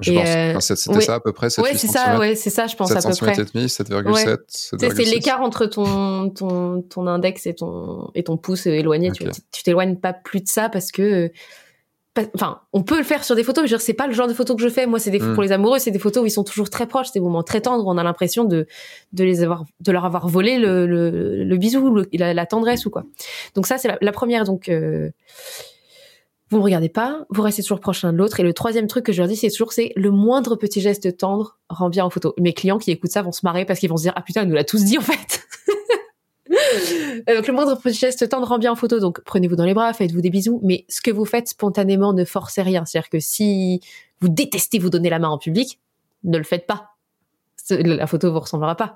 Je 0.00 0.12
pense. 0.52 0.70
Euh, 0.70 0.74
C'était 0.76 0.96
oui. 0.96 1.02
ça 1.02 1.14
à 1.14 1.20
peu 1.20 1.32
près. 1.32 1.46
Ouais, 1.60 1.74
c'est 1.74 1.88
ça. 1.88 2.18
Ouais, 2.18 2.36
c'est 2.36 2.50
ça. 2.50 2.66
Je 2.68 2.76
pense 2.76 2.88
7 2.88 2.96
à 2.98 3.08
peu 3.08 3.16
près. 3.16 3.32
7,7. 3.32 4.12
Ouais. 4.12 4.36
C'est 4.48 5.04
l'écart 5.04 5.40
entre 5.40 5.66
ton, 5.66 6.30
ton 6.30 6.82
ton 6.82 7.06
index 7.08 7.46
et 7.46 7.54
ton 7.54 8.10
et 8.14 8.22
ton 8.22 8.36
pouce 8.36 8.66
éloigné. 8.66 9.10
Okay. 9.10 9.30
Tu 9.50 9.62
t'éloignes 9.64 9.96
pas 9.96 10.12
plus 10.12 10.40
de 10.40 10.48
ça 10.48 10.68
parce 10.68 10.92
que 10.92 11.32
enfin, 12.34 12.60
on 12.72 12.82
peut 12.82 12.98
le 12.98 13.04
faire 13.04 13.24
sur 13.24 13.36
des 13.36 13.44
photos, 13.44 13.62
mais 13.62 13.68
je 13.68 13.74
veux 13.74 13.78
dire, 13.78 13.84
c'est 13.84 13.94
pas 13.94 14.06
le 14.06 14.12
genre 14.12 14.26
de 14.26 14.34
photos 14.34 14.56
que 14.56 14.62
je 14.62 14.68
fais. 14.68 14.86
Moi, 14.86 14.98
c'est 14.98 15.10
des 15.10 15.20
mm. 15.20 15.34
pour 15.34 15.42
les 15.42 15.52
amoureux, 15.52 15.78
c'est 15.78 15.90
des 15.90 15.98
photos 15.98 16.22
où 16.22 16.26
ils 16.26 16.30
sont 16.30 16.44
toujours 16.44 16.70
très 16.70 16.86
proches, 16.86 17.12
des 17.12 17.20
moments 17.20 17.42
très 17.42 17.60
tendres. 17.60 17.86
On 17.86 17.96
a 17.96 18.02
l'impression 18.02 18.44
de 18.44 18.66
de 19.12 19.24
les 19.24 19.42
avoir, 19.42 19.64
de 19.80 19.92
leur 19.92 20.04
avoir 20.04 20.28
volé 20.28 20.58
le 20.58 20.86
le, 20.86 21.44
le 21.44 21.56
bisou, 21.56 21.94
le, 21.94 22.08
la, 22.12 22.34
la, 22.34 22.46
tendresse 22.46 22.86
ou 22.86 22.90
quoi. 22.90 23.04
Donc 23.54 23.66
ça, 23.66 23.78
c'est 23.78 23.88
la, 23.88 23.98
la, 24.00 24.12
première. 24.12 24.44
Donc 24.44 24.68
euh, 24.68 25.10
vous 26.50 26.58
me 26.58 26.62
regardez 26.62 26.88
pas, 26.88 27.26
vous 27.30 27.42
restez 27.42 27.62
toujours 27.62 27.80
proche 27.80 28.02
l'un 28.02 28.12
de 28.12 28.18
l'autre. 28.18 28.40
Et 28.40 28.42
le 28.42 28.54
troisième 28.54 28.86
truc 28.86 29.04
que 29.04 29.12
je 29.12 29.18
leur 29.18 29.28
dis, 29.28 29.36
c'est 29.36 29.50
toujours, 29.50 29.72
c'est 29.72 29.92
le 29.96 30.10
moindre 30.10 30.56
petit 30.56 30.80
geste 30.80 31.16
tendre 31.16 31.58
rend 31.68 31.90
bien 31.90 32.04
en 32.04 32.10
photo. 32.10 32.34
Mes 32.38 32.54
clients 32.54 32.78
qui 32.78 32.90
écoutent 32.90 33.10
ça 33.10 33.22
vont 33.22 33.32
se 33.32 33.40
marrer 33.44 33.64
parce 33.64 33.80
qu'ils 33.80 33.90
vont 33.90 33.98
se 33.98 34.02
dire, 34.02 34.14
ah 34.16 34.22
putain, 34.22 34.42
elle 34.42 34.48
nous 34.48 34.54
l'a 34.54 34.64
tous 34.64 34.82
dit 34.84 34.98
en 34.98 35.02
fait. 35.02 35.46
Donc 36.48 37.46
le 37.46 37.52
moindre 37.52 37.78
petit 37.78 37.98
geste 37.98 38.28
tendre 38.28 38.46
rend 38.46 38.58
bien 38.58 38.72
en 38.72 38.76
photo. 38.76 39.00
Donc 39.00 39.20
prenez-vous 39.20 39.56
dans 39.56 39.64
les 39.64 39.74
bras, 39.74 39.92
faites-vous 39.92 40.20
des 40.20 40.30
bisous. 40.30 40.60
Mais 40.62 40.84
ce 40.88 41.00
que 41.00 41.10
vous 41.10 41.24
faites 41.24 41.48
spontanément 41.48 42.12
ne 42.12 42.24
forcez 42.24 42.62
rien. 42.62 42.84
C'est-à-dire 42.84 43.10
que 43.10 43.20
si 43.20 43.80
vous 44.20 44.28
détestez 44.28 44.78
vous 44.78 44.90
donner 44.90 45.10
la 45.10 45.18
main 45.18 45.28
en 45.28 45.38
public, 45.38 45.78
ne 46.24 46.38
le 46.38 46.44
faites 46.44 46.66
pas 46.66 46.90
la 47.70 48.06
photo 48.06 48.32
vous 48.32 48.40
ressemblera 48.40 48.76
pas. 48.76 48.94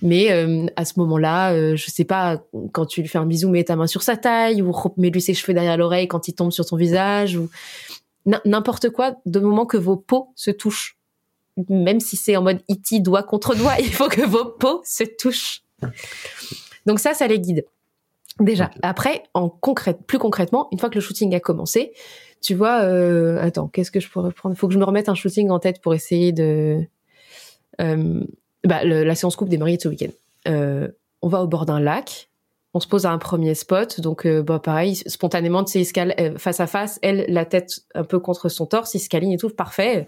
Mais 0.00 0.32
euh, 0.32 0.66
à 0.76 0.84
ce 0.84 0.98
moment-là, 1.00 1.52
euh, 1.52 1.76
je 1.76 1.90
sais 1.90 2.04
pas, 2.04 2.42
quand 2.72 2.86
tu 2.86 3.00
lui 3.00 3.08
fais 3.08 3.18
un 3.18 3.26
bisou, 3.26 3.48
mets 3.48 3.64
ta 3.64 3.76
main 3.76 3.86
sur 3.86 4.02
sa 4.02 4.16
taille 4.16 4.62
ou 4.62 4.72
mets-lui 4.96 5.20
ses 5.20 5.34
cheveux 5.34 5.54
derrière 5.54 5.76
l'oreille 5.76 6.08
quand 6.08 6.28
il 6.28 6.34
tombe 6.34 6.52
sur 6.52 6.66
ton 6.66 6.76
visage 6.76 7.36
ou 7.36 7.50
n'importe 8.44 8.90
quoi, 8.90 9.16
de 9.26 9.40
moment 9.40 9.66
que 9.66 9.76
vos 9.76 9.96
peaux 9.96 10.32
se 10.36 10.50
touchent. 10.50 10.96
Même 11.68 12.00
si 12.00 12.16
c'est 12.16 12.36
en 12.36 12.42
mode 12.42 12.60
iti 12.68 12.98
e 12.98 13.02
doigt 13.02 13.24
contre 13.24 13.54
doigt, 13.54 13.74
il 13.80 13.92
faut 13.92 14.08
que 14.08 14.22
vos 14.22 14.44
peaux 14.44 14.80
se 14.84 15.04
touchent. 15.04 15.62
Donc 16.86 16.98
ça, 17.00 17.14
ça 17.14 17.26
les 17.26 17.40
guide. 17.40 17.64
Déjà. 18.40 18.66
Okay. 18.66 18.78
Après, 18.82 19.22
en 19.34 19.48
concrète, 19.48 19.98
plus 20.06 20.18
concrètement, 20.18 20.68
une 20.72 20.78
fois 20.78 20.88
que 20.88 20.94
le 20.94 21.00
shooting 21.00 21.34
a 21.34 21.40
commencé, 21.40 21.92
tu 22.40 22.54
vois, 22.54 22.82
euh, 22.82 23.38
attends, 23.40 23.68
qu'est-ce 23.68 23.90
que 23.90 24.00
je 24.00 24.08
pourrais 24.08 24.32
prendre 24.32 24.56
Faut 24.56 24.68
que 24.68 24.74
je 24.74 24.78
me 24.78 24.84
remette 24.84 25.08
un 25.08 25.14
shooting 25.14 25.50
en 25.50 25.58
tête 25.58 25.80
pour 25.80 25.94
essayer 25.94 26.32
de 26.32 26.80
euh, 27.80 28.24
bah, 28.64 28.84
le, 28.84 29.04
la 29.04 29.14
séance 29.14 29.36
coupe 29.36 29.48
des 29.48 29.58
mariés 29.58 29.76
de 29.76 29.82
ce 29.82 29.88
week-end. 29.88 30.10
Euh, 30.48 30.88
on 31.20 31.28
va 31.28 31.42
au 31.42 31.46
bord 31.46 31.66
d'un 31.66 31.78
lac, 31.78 32.28
on 32.74 32.80
se 32.80 32.88
pose 32.88 33.04
à 33.04 33.10
un 33.10 33.18
premier 33.18 33.54
spot, 33.54 34.00
donc 34.00 34.24
euh, 34.26 34.42
bah 34.42 34.58
pareil, 34.58 34.96
spontanément, 34.96 35.62
tu 35.62 35.84
sais, 35.84 36.00
euh, 36.18 36.38
face 36.38 36.58
à 36.58 36.66
face, 36.66 36.98
elle 37.02 37.26
la 37.28 37.44
tête 37.44 37.80
un 37.94 38.04
peu 38.04 38.18
contre 38.18 38.48
son 38.48 38.64
torse, 38.64 38.94
il 38.94 38.98
se 38.98 39.10
câline 39.10 39.32
et 39.32 39.36
tout, 39.36 39.50
parfait, 39.50 40.06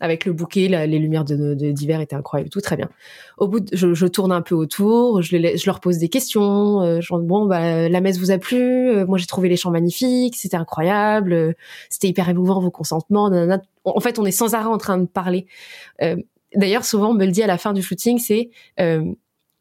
avec 0.00 0.24
le 0.24 0.32
bouquet, 0.32 0.68
les 0.68 0.98
lumières 0.98 1.24
de, 1.24 1.54
de, 1.54 1.70
d'hiver 1.70 2.00
étaient 2.00 2.16
incroyables, 2.16 2.48
tout 2.48 2.62
très 2.62 2.76
bien. 2.76 2.88
Au 3.36 3.46
bout, 3.46 3.60
de, 3.60 3.76
je, 3.76 3.92
je, 3.92 4.06
tourne 4.06 4.32
un 4.32 4.40
peu 4.40 4.54
autour, 4.54 5.20
je, 5.20 5.36
les, 5.36 5.58
je 5.58 5.66
leur 5.66 5.80
pose 5.80 5.98
des 5.98 6.08
questions, 6.08 6.80
euh, 6.80 7.02
genre 7.02 7.20
bon 7.20 7.44
bah 7.46 7.90
la 7.90 8.00
messe 8.00 8.18
vous 8.18 8.30
a 8.30 8.38
plu, 8.38 8.58
euh, 8.58 9.04
moi 9.04 9.18
j'ai 9.18 9.26
trouvé 9.26 9.50
les 9.50 9.56
chants 9.56 9.70
magnifiques, 9.70 10.36
c'était 10.36 10.56
incroyable, 10.56 11.32
euh, 11.34 11.52
c'était 11.90 12.08
hyper 12.08 12.30
émouvant 12.30 12.58
vos 12.58 12.70
consentements, 12.70 13.28
nanana. 13.28 13.62
en 13.84 14.00
fait 14.00 14.18
on 14.18 14.24
est 14.24 14.30
sans 14.30 14.54
arrêt 14.54 14.68
en 14.68 14.78
train 14.78 14.96
de 14.98 15.06
parler. 15.06 15.46
D'ailleurs, 16.54 16.86
souvent, 16.86 17.10
on 17.10 17.14
me 17.14 17.26
le 17.26 17.30
dit 17.30 17.42
à 17.42 17.46
la 17.46 17.58
fin 17.58 17.74
du 17.74 17.82
shooting, 17.82 18.18
c'est 18.18 18.48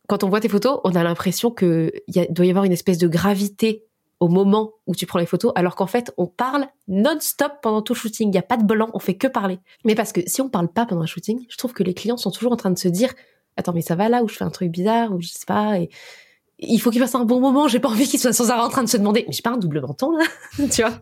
quand 0.08 0.24
on 0.24 0.30
voit 0.30 0.40
tes 0.40 0.50
photos, 0.50 0.80
on 0.84 0.96
a 0.96 1.04
l'impression 1.04 1.52
que 1.52 1.92
y 2.08 2.20
a, 2.20 2.26
doit 2.28 2.46
y 2.46 2.50
avoir 2.50 2.66
une 2.66 2.72
espèce 2.72 2.98
de 2.98 3.08
gravité 3.08 3.84
au 4.20 4.30
moment 4.30 4.74
où 4.88 4.96
tu 4.96 5.06
prends 5.06 5.20
les 5.20 5.28
photos, 5.28 5.52
alors 5.56 5.76
qu'en 5.76 5.86
fait, 5.86 6.12
on 6.18 6.26
parle 6.26 6.68
non-stop 6.88 7.54
pendant 7.62 7.84
tout 7.84 7.94
le 7.94 8.00
shooting. 8.00 8.30
Il 8.30 8.32
n'y 8.32 8.40
a 8.40 8.44
pas 8.44 8.58
de 8.58 8.64
blanc, 8.64 8.90
on 8.94 9.00
fait 9.00 9.16
que 9.16 9.28
parler. 9.28 9.60
Mais 9.86 9.94
parce 9.94 10.12
que 10.12 10.22
si 10.26 10.42
on 10.42 10.50
parle 10.50 10.70
pas 10.70 10.88
pendant 10.88 11.02
un 11.04 11.06
shooting, 11.06 11.46
je 11.50 11.58
trouve 11.58 11.74
que 11.74 11.84
les 11.84 11.94
clients 11.94 12.18
sont 12.18 12.32
toujours 12.32 12.52
en 12.52 12.56
train 12.56 12.72
de 12.72 12.80
se 12.80 12.88
dire, 12.88 13.14
attends, 13.58 13.74
mais 13.74 13.82
ça 13.82 13.96
va 13.96 14.10
là, 14.10 14.24
ou 14.24 14.28
je 14.28 14.36
fais 14.36 14.44
un 14.44 14.50
truc 14.50 14.72
bizarre, 14.72 15.14
ou 15.14 15.22
je 15.22 15.28
sais 15.28 15.46
pas, 15.46 15.80
et 15.80 15.90
il 16.58 16.82
faut 16.82 16.90
qu'ils 16.90 17.02
passent 17.02 17.16
un 17.16 17.26
bon 17.26 17.40
moment. 17.40 17.68
J'ai 17.68 17.80
pas 17.80 17.90
envie 17.90 18.08
qu'ils 18.08 18.20
soient 18.20 18.34
sans 18.34 18.50
arrêt 18.50 18.64
en 18.64 18.70
train 18.70 18.84
de 18.84 18.90
se 18.90 18.98
demander, 18.98 19.24
mais 19.28 19.34
j'ai 19.34 19.44
pas 19.44 19.52
un 19.52 19.58
double 19.58 19.82
menton 19.82 20.12
là, 20.18 20.26
tu 20.72 20.82
vois? 20.82 21.00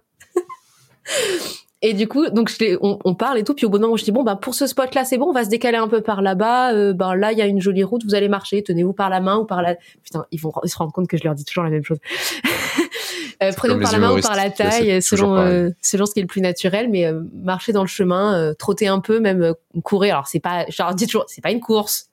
Et 1.86 1.94
du 1.94 2.08
coup, 2.08 2.28
donc 2.32 2.50
je 2.50 2.78
on, 2.82 2.98
on, 3.06 3.14
parle 3.14 3.38
et 3.38 3.44
tout, 3.44 3.54
puis 3.54 3.68
au 3.68 3.70
bout 3.70 3.78
d'un 3.78 3.86
moment, 3.86 3.96
je 3.96 4.04
dis 4.04 4.12
bon, 4.12 4.24
bah 4.24 4.36
pour 4.36 4.56
ce 4.56 4.66
spot-là, 4.66 5.06
c'est 5.06 5.20
bon, 5.20 5.28
on 5.28 5.34
va 5.34 5.44
se 5.44 5.50
décaler 5.50 5.78
un 5.78 5.88
peu 5.88 6.02
par 6.02 6.24
là-bas. 6.24 6.74
Euh, 6.74 6.94
ben 6.94 7.14
là, 7.14 7.32
il 7.32 7.38
y 7.38 7.44
a 7.44 7.46
une 7.46 7.62
jolie 7.62 7.84
route, 7.84 8.04
vous 8.04 8.16
allez 8.16 8.28
marcher, 8.28 8.64
tenez-vous 8.64 8.94
par 8.94 9.12
la 9.12 9.20
main 9.20 9.38
ou 9.38 9.46
par 9.46 9.62
la. 9.62 9.76
Putain, 10.04 10.26
ils 10.32 10.42
vont 10.42 10.52
ils 10.64 10.70
se 10.70 10.78
rendent 10.78 10.92
compte 10.92 11.08
que 11.08 11.16
je 11.16 11.24
leur 11.24 11.36
dis 11.36 11.46
toujours 11.46 11.64
la 11.64 11.70
même 11.70 11.84
chose. 11.84 12.00
euh, 13.44 13.52
Prenez-vous 13.56 13.82
par 13.82 13.92
la 13.92 14.00
main 14.00 14.18
ou 14.18 14.20
par 14.20 14.36
la 14.36 14.50
taille, 14.50 15.00
selon 15.00 15.38
euh, 15.38 15.70
selon 15.80 16.08
ce 16.08 16.14
qui 16.14 16.22
est 16.22 16.24
le 16.24 16.28
plus 16.28 16.42
naturel, 16.42 16.90
mais 16.90 17.06
euh, 17.06 17.22
marcher 17.44 17.72
dans 17.72 17.84
le 17.84 17.88
chemin, 17.88 18.36
euh, 18.36 18.56
trotter 18.56 18.88
un 18.88 19.00
peu, 19.00 19.20
même 19.20 19.54
courir. 19.84 20.16
Alors 20.16 20.28
c'est 20.28 20.40
pas, 20.40 20.66
je 20.68 20.82
leur 20.82 20.96
dis 20.96 21.06
toujours, 21.06 21.26
c'est 21.28 21.42
pas 21.42 21.52
une 21.52 21.62
course. 21.62 22.10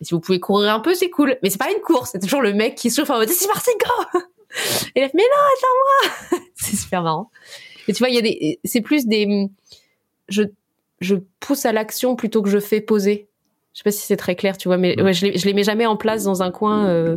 Et 0.00 0.06
si 0.06 0.14
vous 0.14 0.20
pouvez 0.20 0.40
courir 0.40 0.72
un 0.72 0.80
peu, 0.80 0.94
c'est 0.94 1.10
cool, 1.10 1.36
mais 1.42 1.50
c'est 1.50 1.58
pas 1.58 1.70
une 1.70 1.82
course. 1.82 2.12
C'est 2.12 2.20
toujours 2.20 2.40
le 2.40 2.54
mec 2.54 2.74
qui 2.74 2.90
souffle 2.90 3.12
en 3.12 3.18
mode 3.18 3.28
c'est 3.28 3.48
parti, 3.48 3.70
go. 3.78 4.18
Et 4.96 5.02
là, 5.02 5.08
mais 5.12 5.22
non, 5.22 6.38
attends-moi. 6.38 6.40
c'est 6.56 6.76
super 6.76 7.02
marrant. 7.02 7.30
Et 7.90 7.92
tu 7.92 7.98
vois, 7.98 8.08
il 8.08 8.14
y 8.14 8.18
a 8.18 8.22
des, 8.22 8.60
c'est 8.64 8.82
plus 8.82 9.08
des, 9.08 9.48
je, 10.28 10.44
je 11.00 11.16
pousse 11.40 11.66
à 11.66 11.72
l'action 11.72 12.14
plutôt 12.14 12.40
que 12.40 12.48
je 12.48 12.60
fais 12.60 12.80
poser. 12.80 13.26
Je 13.74 13.78
sais 13.78 13.82
pas 13.82 13.90
si 13.90 14.06
c'est 14.06 14.16
très 14.16 14.36
clair, 14.36 14.56
tu 14.56 14.68
vois, 14.68 14.76
mais 14.76 15.02
ouais, 15.02 15.12
je 15.12 15.26
les, 15.26 15.36
je 15.36 15.44
les 15.44 15.54
mets 15.54 15.64
jamais 15.64 15.86
en 15.86 15.96
place 15.96 16.22
dans 16.22 16.40
un 16.40 16.52
coin. 16.52 16.86
Euh, 16.86 17.16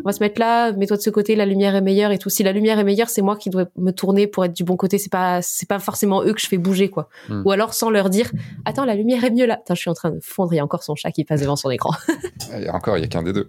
on 0.00 0.02
va 0.02 0.12
se 0.12 0.20
mettre 0.20 0.38
là, 0.38 0.70
mets-toi 0.72 0.98
de 0.98 1.02
ce 1.02 1.08
côté, 1.08 1.34
la 1.34 1.46
lumière 1.46 1.74
est 1.74 1.80
meilleure 1.80 2.10
et 2.10 2.18
tout. 2.18 2.28
Si 2.28 2.42
la 2.42 2.52
lumière 2.52 2.78
est 2.78 2.84
meilleure, 2.84 3.08
c'est 3.08 3.22
moi 3.22 3.36
qui 3.36 3.48
dois 3.48 3.64
me 3.78 3.90
tourner 3.90 4.26
pour 4.26 4.44
être 4.44 4.52
du 4.52 4.64
bon 4.64 4.76
côté. 4.76 4.98
C'est 4.98 5.10
pas, 5.10 5.40
c'est 5.40 5.66
pas 5.66 5.78
forcément 5.78 6.22
eux 6.22 6.34
que 6.34 6.40
je 6.42 6.46
fais 6.46 6.58
bouger, 6.58 6.90
quoi. 6.90 7.08
Hmm. 7.30 7.40
Ou 7.46 7.50
alors 7.52 7.72
sans 7.72 7.88
leur 7.88 8.10
dire, 8.10 8.30
attends, 8.66 8.84
la 8.84 8.94
lumière 8.94 9.24
est 9.24 9.30
mieux 9.30 9.46
là. 9.46 9.54
Attends, 9.54 9.74
je 9.74 9.80
suis 9.80 9.90
en 9.90 9.94
train 9.94 10.10
de 10.10 10.20
fondre. 10.20 10.52
Il 10.52 10.56
y 10.56 10.60
a 10.60 10.64
encore 10.64 10.82
son 10.82 10.94
chat 10.94 11.10
qui 11.10 11.24
passe 11.24 11.40
devant 11.40 11.56
son 11.56 11.70
écran. 11.70 11.94
il 12.58 12.64
y 12.64 12.68
a 12.68 12.74
encore, 12.74 12.98
il 12.98 13.00
y 13.00 13.04
a 13.04 13.08
qu'un 13.08 13.22
des 13.22 13.32
deux. 13.32 13.48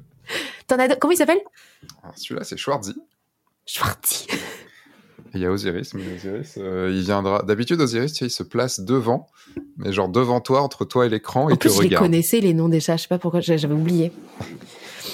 T'en 0.68 0.80
as 0.80 0.88
deux. 0.88 0.96
Comment 0.96 1.12
il 1.12 1.18
s'appelle? 1.18 1.42
Ah, 2.04 2.12
Celui-là, 2.16 2.46
c'est 2.46 2.56
Schwarzy. 2.56 2.96
Schwarzy. 3.66 4.28
Il 5.36 5.42
y 5.42 5.46
a 5.46 5.52
Osiris, 5.52 5.96
mais 5.96 6.04
Osiris, 6.16 6.56
euh, 6.58 6.92
il 6.94 7.02
viendra. 7.02 7.42
D'habitude, 7.42 7.82
Osiris, 7.82 8.14
tu 8.14 8.20
sais, 8.20 8.26
il 8.28 8.30
se 8.30 8.44
place 8.44 8.82
devant, 8.82 9.30
mais 9.78 9.92
genre 9.92 10.08
devant 10.08 10.42
toi, 10.42 10.62
entre 10.62 10.86
toi 10.86 11.08
et 11.08 11.10
l'écran, 11.10 11.50
et 11.50 11.58
te 11.58 11.68
regarde. 11.68 11.84
Je 11.84 11.90
les 11.90 11.96
connaissais 11.96 12.40
les 12.40 12.54
noms 12.54 12.70
déjà, 12.70 12.98
je 12.98 13.04
sais 13.04 13.08
pas 13.08 13.18
pourquoi, 13.18 13.40
j'avais 13.40 13.74
oublié. 13.74 14.12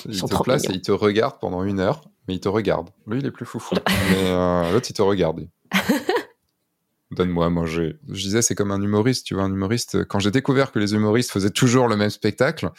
il 0.06 0.22
te 0.22 0.44
place 0.44 0.66
et 0.66 0.74
il 0.74 0.82
te 0.82 0.92
regarde 0.92 1.40
pendant 1.40 1.64
une 1.64 1.80
heure, 1.80 2.02
mais 2.28 2.36
il 2.36 2.42
te 2.42 2.50
regarde. 2.50 2.90
Lui, 3.08 3.20
il 3.20 3.26
est 3.26 3.32
plus 3.32 3.46
foufou. 3.46 3.76
mais 3.88 4.28
euh, 4.28 4.72
l'autre, 4.74 4.88
il 4.90 4.94
te 4.94 5.02
regarde. 5.02 5.48
Donne-moi 7.12 7.46
à 7.46 7.50
manger. 7.50 7.96
Je 8.10 8.22
disais, 8.22 8.42
c'est 8.42 8.56
comme 8.56 8.72
un 8.72 8.82
humoriste, 8.82 9.26
tu 9.26 9.36
vois, 9.36 9.44
un 9.44 9.52
humoriste. 9.52 10.04
Quand 10.06 10.20
j'ai 10.20 10.32
découvert 10.32 10.74
que 10.74 10.80
les 10.80 10.94
humoristes 10.94 11.32
faisaient 11.32 11.50
toujours 11.50 11.88
le 11.88 11.96
même 11.96 12.10
spectacle, 12.10 12.72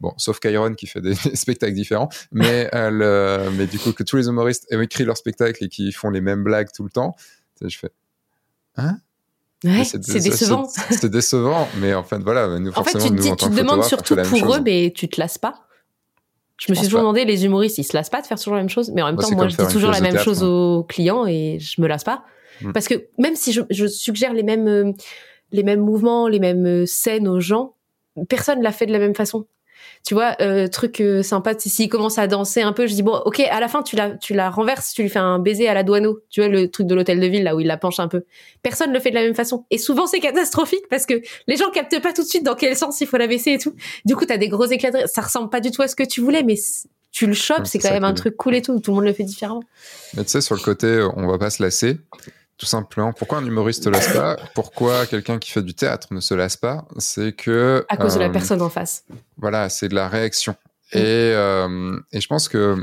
Bon, 0.00 0.12
sauf 0.18 0.40
Kyron 0.40 0.74
qui 0.74 0.86
fait 0.86 1.00
des, 1.02 1.14
spectacles 1.14 1.74
différents, 1.74 2.08
mais, 2.32 2.68
euh, 2.74 3.50
mais 3.52 3.66
du 3.66 3.78
coup, 3.78 3.92
que 3.92 4.02
tous 4.02 4.16
les 4.16 4.28
humoristes 4.28 4.66
aient 4.70 4.82
écrit 4.82 5.04
leur 5.04 5.16
spectacle 5.16 5.64
et 5.64 5.68
qui 5.68 5.92
font 5.92 6.10
les 6.10 6.20
mêmes 6.20 6.44
blagues 6.44 6.68
tout 6.74 6.84
le 6.84 6.90
temps, 6.90 7.16
je 7.62 7.76
fais 7.76 7.90
Hein? 8.76 8.98
Ouais, 9.64 9.84
c'est 9.84 9.98
décevant. 9.98 10.68
C'est 10.68 11.08
décevant, 11.08 11.66
mais 11.78 11.94
en 11.94 12.04
fait, 12.04 12.18
voilà, 12.18 12.58
nous, 12.58 12.70
en 12.76 12.84
fait, 12.84 12.98
tu, 12.98 13.08
tu 13.08 13.36
te 13.36 13.48
demandes 13.48 13.84
surtout 13.84 14.16
pour 14.16 14.54
eux, 14.54 14.60
mais 14.60 14.92
tu 14.94 15.08
te 15.08 15.18
lasses 15.18 15.38
pas. 15.38 15.62
Je 16.58 16.70
me 16.70 16.74
suis 16.74 16.86
toujours 16.86 17.00
demandé, 17.00 17.24
les 17.24 17.44
humoristes, 17.44 17.78
ils 17.78 17.84
se 17.84 17.96
lassent 17.96 18.10
pas 18.10 18.22
de 18.22 18.26
faire 18.26 18.38
toujours 18.38 18.54
la 18.54 18.60
même 18.60 18.68
chose, 18.68 18.90
mais 18.90 19.02
en 19.02 19.06
même 19.06 19.16
temps, 19.16 19.30
moi, 19.32 19.48
je 19.48 19.56
dis 19.56 19.72
toujours 19.72 19.90
la 19.90 20.00
même 20.00 20.18
chose 20.18 20.42
hein. 20.42 20.46
aux 20.46 20.84
clients 20.84 21.26
et 21.26 21.58
je 21.60 21.80
me 21.80 21.86
lasse 21.86 22.04
pas. 22.04 22.24
Mm. 22.62 22.72
Parce 22.72 22.88
que 22.88 23.08
même 23.18 23.36
si 23.36 23.52
je, 23.52 23.60
je, 23.68 23.86
suggère 23.86 24.32
les 24.32 24.42
mêmes, 24.42 24.66
euh, 24.66 24.92
les 25.52 25.62
mêmes 25.62 25.80
mouvements, 25.80 26.28
les 26.28 26.40
mêmes 26.40 26.66
euh, 26.66 26.86
scènes 26.86 27.28
aux 27.28 27.40
gens, 27.40 27.74
personne 28.28 28.62
l'a 28.62 28.72
fait 28.72 28.86
de 28.86 28.92
la 28.92 28.98
même 28.98 29.14
façon 29.14 29.46
tu 30.04 30.14
vois, 30.14 30.36
euh, 30.40 30.68
truc 30.68 31.00
euh, 31.00 31.22
sympa, 31.22 31.54
s'il 31.58 31.88
commence 31.88 32.18
à 32.18 32.26
danser 32.26 32.62
un 32.62 32.72
peu, 32.72 32.86
je 32.86 32.94
dis 32.94 33.02
bon, 33.02 33.20
ok, 33.24 33.40
à 33.40 33.60
la 33.60 33.68
fin 33.68 33.82
tu 33.82 33.96
la, 33.96 34.10
tu 34.10 34.34
la 34.34 34.50
renverses, 34.50 34.92
tu 34.92 35.02
lui 35.02 35.08
fais 35.08 35.18
un 35.18 35.38
baiser 35.38 35.68
à 35.68 35.74
la 35.74 35.82
douaneau, 35.82 36.20
tu 36.30 36.40
vois 36.40 36.48
le 36.48 36.70
truc 36.70 36.86
de 36.86 36.94
l'hôtel 36.94 37.20
de 37.20 37.26
ville 37.26 37.44
là 37.44 37.56
où 37.56 37.60
il 37.60 37.66
la 37.66 37.76
penche 37.76 37.98
un 37.98 38.08
peu. 38.08 38.24
Personne 38.62 38.92
le 38.92 39.00
fait 39.00 39.10
de 39.10 39.16
la 39.16 39.22
même 39.22 39.34
façon, 39.34 39.64
et 39.70 39.78
souvent 39.78 40.06
c'est 40.06 40.20
catastrophique 40.20 40.84
parce 40.88 41.06
que 41.06 41.14
les 41.46 41.56
gens 41.56 41.70
captent 41.70 42.00
pas 42.00 42.12
tout 42.12 42.22
de 42.22 42.28
suite 42.28 42.44
dans 42.44 42.54
quel 42.54 42.76
sens 42.76 43.00
il 43.00 43.06
faut 43.06 43.16
la 43.16 43.26
baisser 43.26 43.52
et 43.52 43.58
tout. 43.58 43.74
Du 44.04 44.16
coup, 44.16 44.26
t'as 44.26 44.38
des 44.38 44.48
gros 44.48 44.66
éclats, 44.66 44.90
de... 44.90 45.06
ça 45.06 45.22
ressemble 45.22 45.50
pas 45.50 45.60
du 45.60 45.70
tout 45.70 45.82
à 45.82 45.88
ce 45.88 45.96
que 45.96 46.04
tu 46.04 46.20
voulais, 46.20 46.42
mais 46.42 46.56
tu 47.12 47.26
le 47.26 47.32
chopes, 47.32 47.66
c'est 47.66 47.78
quand 47.78 47.90
même 47.90 48.04
un 48.04 48.12
truc 48.14 48.36
cool 48.36 48.54
et 48.54 48.62
tout. 48.62 48.78
Tout 48.78 48.90
le 48.90 48.96
monde 48.96 49.04
le 49.04 49.12
fait 49.12 49.24
différemment. 49.24 49.62
Mais 50.14 50.24
tu 50.24 50.30
sais, 50.30 50.42
sur 50.42 50.54
le 50.54 50.60
côté, 50.60 51.06
on 51.16 51.26
va 51.26 51.38
pas 51.38 51.48
se 51.48 51.62
lasser 51.62 51.96
tout 52.58 52.66
simplement. 52.66 53.12
Pourquoi 53.12 53.38
un 53.38 53.46
humoriste 53.46 53.84
se 53.84 53.90
lasse 53.90 54.12
pas? 54.12 54.36
Pourquoi 54.54 55.06
quelqu'un 55.06 55.38
qui 55.38 55.50
fait 55.50 55.62
du 55.62 55.74
théâtre 55.74 56.08
ne 56.10 56.20
se 56.20 56.34
lasse 56.34 56.56
pas? 56.56 56.86
C'est 56.98 57.32
que 57.32 57.84
à 57.88 57.96
cause 57.96 58.14
de 58.14 58.20
la 58.20 58.26
euh, 58.26 58.32
personne 58.32 58.62
en 58.62 58.70
face. 58.70 59.04
Voilà, 59.36 59.68
c'est 59.68 59.88
de 59.88 59.94
la 59.94 60.08
réaction. 60.08 60.56
Mm. 60.94 60.98
Et, 60.98 61.02
euh, 61.02 62.00
et 62.12 62.20
je 62.20 62.26
pense 62.26 62.48
que 62.48 62.76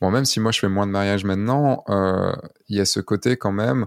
bon, 0.00 0.10
même 0.10 0.24
si 0.24 0.38
moi 0.38 0.52
je 0.52 0.60
fais 0.60 0.68
moins 0.68 0.86
de 0.86 0.92
mariages 0.92 1.24
maintenant, 1.24 1.84
euh, 1.88 2.32
il 2.68 2.76
y 2.76 2.80
a 2.80 2.84
ce 2.84 3.00
côté 3.00 3.36
quand 3.36 3.52
même 3.52 3.86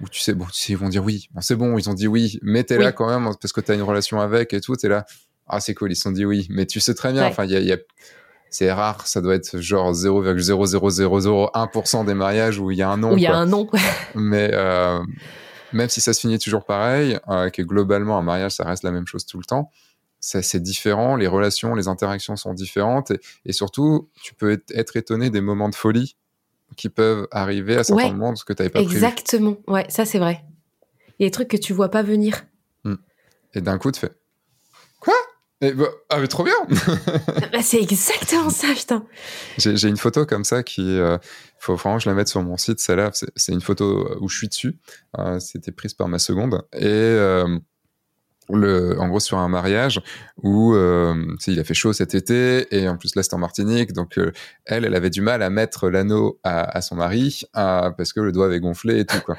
où 0.00 0.08
tu 0.08 0.20
sais, 0.20 0.34
bon, 0.34 0.46
tu 0.46 0.60
sais, 0.60 0.72
ils 0.72 0.78
vont 0.78 0.88
dire 0.88 1.04
oui, 1.04 1.28
bon, 1.32 1.40
c'est 1.40 1.54
bon, 1.54 1.78
ils 1.78 1.88
ont 1.88 1.94
dit 1.94 2.08
oui, 2.08 2.40
mais 2.42 2.64
t'es 2.64 2.76
là 2.76 2.90
quand 2.90 3.08
même 3.08 3.32
parce 3.40 3.52
que 3.52 3.60
t'as 3.60 3.74
une 3.74 3.82
relation 3.82 4.20
avec 4.20 4.52
et 4.52 4.60
tout, 4.60 4.74
t'es 4.74 4.88
là, 4.88 5.06
ah 5.46 5.60
c'est 5.60 5.74
cool, 5.74 5.92
ils 5.92 5.96
se 5.96 6.02
sont 6.02 6.10
dit 6.10 6.24
oui, 6.24 6.48
mais 6.50 6.66
tu 6.66 6.80
sais 6.80 6.94
très 6.94 7.12
bien, 7.12 7.24
enfin 7.26 7.44
il 7.44 7.52
y 7.52 7.56
a, 7.56 7.60
y 7.60 7.72
a 7.72 7.78
c'est 8.52 8.70
rare, 8.70 9.06
ça 9.06 9.22
doit 9.22 9.34
être 9.34 9.60
genre 9.60 9.92
0,00001% 9.92 12.04
des 12.04 12.14
mariages 12.14 12.58
où 12.58 12.70
il 12.70 12.76
y 12.76 12.82
a 12.82 12.90
un 12.90 12.98
nom. 12.98 13.14
Où 13.14 13.16
il 13.16 13.22
y 13.22 13.26
a 13.26 13.34
un 13.34 13.46
nom. 13.46 13.66
Mais 14.14 14.50
euh, 14.52 15.00
même 15.72 15.88
si 15.88 16.02
ça 16.02 16.12
se 16.12 16.20
finit 16.20 16.38
toujours 16.38 16.64
pareil, 16.64 17.18
euh, 17.28 17.50
que 17.50 17.62
globalement 17.62 18.18
un 18.18 18.22
mariage 18.22 18.52
ça 18.52 18.64
reste 18.64 18.84
la 18.84 18.92
même 18.92 19.06
chose 19.06 19.24
tout 19.24 19.38
le 19.38 19.44
temps, 19.44 19.70
c'est 20.20 20.62
différent, 20.62 21.16
les 21.16 21.26
relations, 21.26 21.74
les 21.74 21.88
interactions 21.88 22.36
sont 22.36 22.52
différentes 22.54 23.10
et, 23.44 23.52
surtout 23.52 24.08
tu 24.22 24.34
peux 24.34 24.62
être, 24.70 24.96
étonné 24.96 25.30
des 25.30 25.40
moments 25.40 25.68
de 25.68 25.74
folie 25.74 26.16
qui 26.76 26.88
peuvent 26.90 27.26
arriver 27.32 27.76
à 27.76 27.82
certains 27.84 28.12
moments 28.12 28.32
de 28.32 28.38
ce 28.38 28.44
que 28.44 28.52
tu 28.52 28.62
n'avais 28.62 28.70
pas 28.70 28.80
Exactement, 28.80 29.56
ouais, 29.66 29.86
ça 29.88 30.04
c'est 30.04 30.18
vrai. 30.18 30.44
Il 31.18 31.22
y 31.22 31.24
a 31.24 31.28
des 31.28 31.32
trucs 31.32 31.48
que 31.48 31.56
tu 31.56 31.72
vois 31.72 31.90
pas 31.90 32.02
venir. 32.02 32.44
Hmm. 32.84 32.96
Et 33.54 33.62
d'un 33.62 33.78
coup 33.78 33.90
tu 33.90 34.00
fais 34.00 34.12
quoi? 35.00 35.14
Bah, 35.62 35.86
ah 36.10 36.18
mais 36.18 36.26
trop 36.26 36.42
bien 36.42 36.54
bah, 37.52 37.62
C'est 37.62 37.80
exactement 37.80 38.50
ça, 38.50 38.68
putain 38.74 39.04
J'ai 39.58 39.88
une 39.88 39.96
photo 39.96 40.26
comme 40.26 40.44
ça 40.44 40.62
qui... 40.62 40.98
Euh, 40.98 41.18
faut 41.58 41.76
vraiment 41.76 41.98
que 41.98 42.02
je 42.02 42.08
la 42.08 42.16
mette 42.16 42.28
sur 42.28 42.42
mon 42.42 42.56
site, 42.56 42.80
celle-là. 42.80 43.12
C'est 43.36 43.52
une 43.52 43.60
photo 43.60 44.16
où 44.20 44.28
je 44.28 44.36
suis 44.36 44.48
dessus. 44.48 44.78
Euh, 45.18 45.38
C'était 45.38 45.70
prise 45.70 45.94
par 45.94 46.08
ma 46.08 46.18
seconde. 46.18 46.62
Et... 46.72 46.86
Euh, 46.86 47.58
le, 48.48 48.98
en 48.98 49.08
gros 49.08 49.20
sur 49.20 49.38
un 49.38 49.48
mariage 49.48 50.02
où 50.42 50.74
euh, 50.74 51.14
il 51.46 51.60
a 51.60 51.64
fait 51.64 51.74
chaud 51.74 51.92
cet 51.92 52.14
été 52.14 52.66
et 52.76 52.88
en 52.88 52.96
plus 52.96 53.14
là 53.14 53.22
c'était 53.22 53.34
en 53.34 53.38
Martinique 53.38 53.92
donc 53.92 54.18
euh, 54.18 54.32
elle 54.66 54.84
elle 54.84 54.96
avait 54.96 55.10
du 55.10 55.22
mal 55.22 55.42
à 55.42 55.48
mettre 55.48 55.88
l'anneau 55.88 56.40
à, 56.42 56.64
à, 56.76 56.82
son 56.82 56.96
mari 56.96 57.44
parce 57.54 58.12
que 58.12 58.20
le 58.20 58.32
doigt 58.32 58.46
avait 58.46 58.60
gonflé 58.60 58.98
et 58.98 59.06
tout 59.06 59.20
quoi 59.24 59.38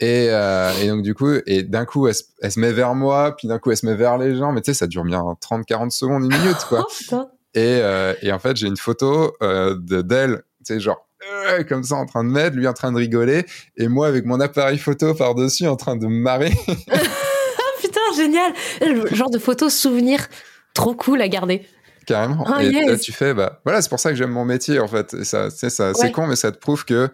et, 0.00 0.28
euh, 0.30 0.72
et 0.82 0.88
donc 0.88 1.02
du 1.02 1.14
coup, 1.14 1.30
et 1.46 1.62
d'un 1.62 1.84
coup, 1.84 2.08
elle, 2.08 2.14
se 2.14 2.58
met 2.58 2.72
vers 2.72 2.94
moi, 2.94 3.36
puis 3.36 3.48
d'un 3.48 3.58
coup, 3.58 3.70
elle 3.70 3.76
se 3.76 3.86
met 3.86 3.94
vers 3.94 4.16
les 4.16 4.34
gens. 4.34 4.50
Mais 4.52 4.62
tu 4.62 4.72
sais, 4.72 4.78
ça 4.78 4.86
dure 4.86 5.04
bien 5.04 5.20
30-40 5.20 5.90
secondes, 5.90 6.24
une 6.24 6.36
minute, 6.36 6.64
quoi. 6.68 6.86
Oh, 7.12 7.28
et, 7.54 7.80
euh, 7.82 8.14
et 8.22 8.30
en 8.30 8.38
fait, 8.38 8.56
j'ai 8.56 8.68
une 8.68 8.76
photo 8.76 9.32
euh, 9.42 9.76
de 9.76 10.02
d'elle, 10.02 10.42
tu 10.64 10.74
sais, 10.74 10.80
genre 10.80 11.08
euh, 11.48 11.64
comme 11.64 11.82
ça 11.82 11.96
en 11.96 12.06
train 12.06 12.22
de 12.22 12.30
mettre, 12.30 12.56
lui 12.56 12.68
en 12.68 12.72
train 12.72 12.92
de 12.92 12.96
rigoler, 12.96 13.44
et 13.76 13.88
moi 13.88 14.06
avec 14.06 14.24
mon 14.24 14.38
appareil 14.38 14.78
photo 14.78 15.14
par 15.14 15.34
dessus 15.34 15.66
en 15.66 15.74
train 15.74 15.96
de 15.96 16.06
me 16.06 16.20
marrer. 16.20 16.52
Putain, 17.80 18.00
génial 18.16 18.52
Le 18.80 19.06
genre 19.14 19.30
de 19.30 19.38
photo 19.38 19.68
souvenir 19.68 20.28
trop 20.74 20.94
cool 20.94 21.20
à 21.22 21.28
garder 21.28 21.66
carrément. 22.06 22.44
Oh, 22.48 22.60
et 22.60 22.70
là, 22.70 22.96
tu 22.96 23.12
fais, 23.12 23.34
bah, 23.34 23.60
voilà, 23.64 23.82
c'est 23.82 23.88
pour 23.88 24.00
ça 24.00 24.10
que 24.10 24.16
j'aime 24.16 24.30
mon 24.30 24.44
métier, 24.44 24.80
en 24.80 24.88
fait. 24.88 25.14
Et 25.14 25.24
ça, 25.24 25.50
ça, 25.50 25.94
c'est 25.94 26.10
con, 26.10 26.26
mais 26.26 26.36
ça 26.36 26.50
te 26.50 26.58
prouve 26.58 26.84
que 26.84 27.08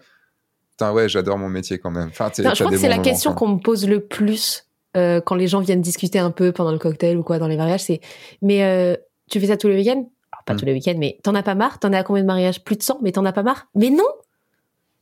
Putain, 0.77 0.91
ouais, 0.91 1.09
j'adore 1.09 1.39
mon 1.39 1.49
métier 1.49 1.79
quand 1.79 1.89
même. 1.89 2.09
Enfin, 2.09 2.29
je 2.35 2.43
crois 2.43 2.69
que 2.69 2.77
c'est 2.77 2.87
la 2.87 2.99
question 2.99 3.33
qu'on 3.33 3.47
me 3.47 3.59
pose 3.59 3.87
le 3.87 3.99
plus 3.99 4.67
euh, 4.95 5.19
quand 5.21 5.33
les 5.33 5.47
gens 5.47 5.59
viennent 5.59 5.81
discuter 5.81 6.19
un 6.19 6.29
peu 6.29 6.51
pendant 6.51 6.71
le 6.71 6.77
cocktail 6.77 7.17
ou 7.17 7.23
quoi 7.23 7.39
dans 7.39 7.47
les 7.47 7.57
mariages. 7.57 7.85
C'est, 7.85 7.99
mais 8.43 8.63
euh, 8.63 8.95
tu 9.27 9.39
fais 9.39 9.47
ça 9.47 9.57
tous 9.57 9.69
les 9.69 9.75
week-ends? 9.75 10.07
Pas 10.45 10.53
mm. 10.53 10.57
tous 10.57 10.65
les 10.65 10.73
week-ends, 10.73 10.93
mais 10.97 11.17
t'en 11.23 11.33
as 11.33 11.41
pas 11.41 11.55
marre? 11.55 11.79
T'en 11.79 11.93
as 11.93 11.97
à 11.97 12.03
combien 12.03 12.21
de 12.21 12.27
mariages? 12.27 12.63
Plus 12.63 12.75
de 12.75 12.83
100, 12.83 12.99
mais 13.01 13.11
t'en 13.11 13.25
as 13.25 13.33
pas 13.33 13.41
marre? 13.41 13.65
Mais 13.73 13.89
non 13.89 14.05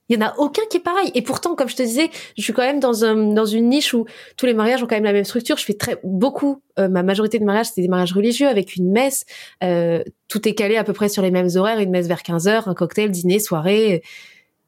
il 0.07 0.15
y 0.15 0.23
en 0.23 0.25
a 0.27 0.35
aucun 0.37 0.61
qui 0.69 0.77
est 0.77 0.81
pareil. 0.81 1.11
Et 1.15 1.23
pourtant, 1.23 1.55
comme 1.55 1.67
je 1.67 1.75
te 1.75 1.81
disais, 1.81 2.11
je 2.37 2.43
suis 2.43 2.53
quand 2.53 2.61
même 2.61 2.79
dans 2.79 3.03
un, 3.05 3.15
dans 3.33 3.45
une 3.45 3.69
niche 3.69 3.93
où 3.93 4.05
tous 4.37 4.45
les 4.45 4.53
mariages 4.53 4.83
ont 4.83 4.85
quand 4.85 4.95
même 4.95 5.03
la 5.03 5.13
même 5.13 5.23
structure. 5.23 5.57
Je 5.57 5.65
fais 5.65 5.73
très 5.73 5.99
beaucoup. 6.03 6.61
Euh, 6.77 6.87
ma 6.87 7.01
majorité 7.01 7.39
de 7.39 7.43
mariages, 7.43 7.67
c'est 7.73 7.81
des 7.81 7.87
mariages 7.87 8.13
religieux 8.13 8.47
avec 8.47 8.75
une 8.75 8.91
messe. 8.91 9.25
Euh, 9.63 10.03
tout 10.27 10.47
est 10.47 10.53
calé 10.53 10.77
à 10.77 10.83
peu 10.83 10.93
près 10.93 11.09
sur 11.09 11.23
les 11.23 11.31
mêmes 11.31 11.49
horaires. 11.55 11.79
Une 11.79 11.89
messe 11.89 12.07
vers 12.07 12.21
15 12.21 12.47
heures, 12.47 12.67
un 12.67 12.75
cocktail, 12.75 13.09
dîner, 13.09 13.39
soirée 13.39 14.03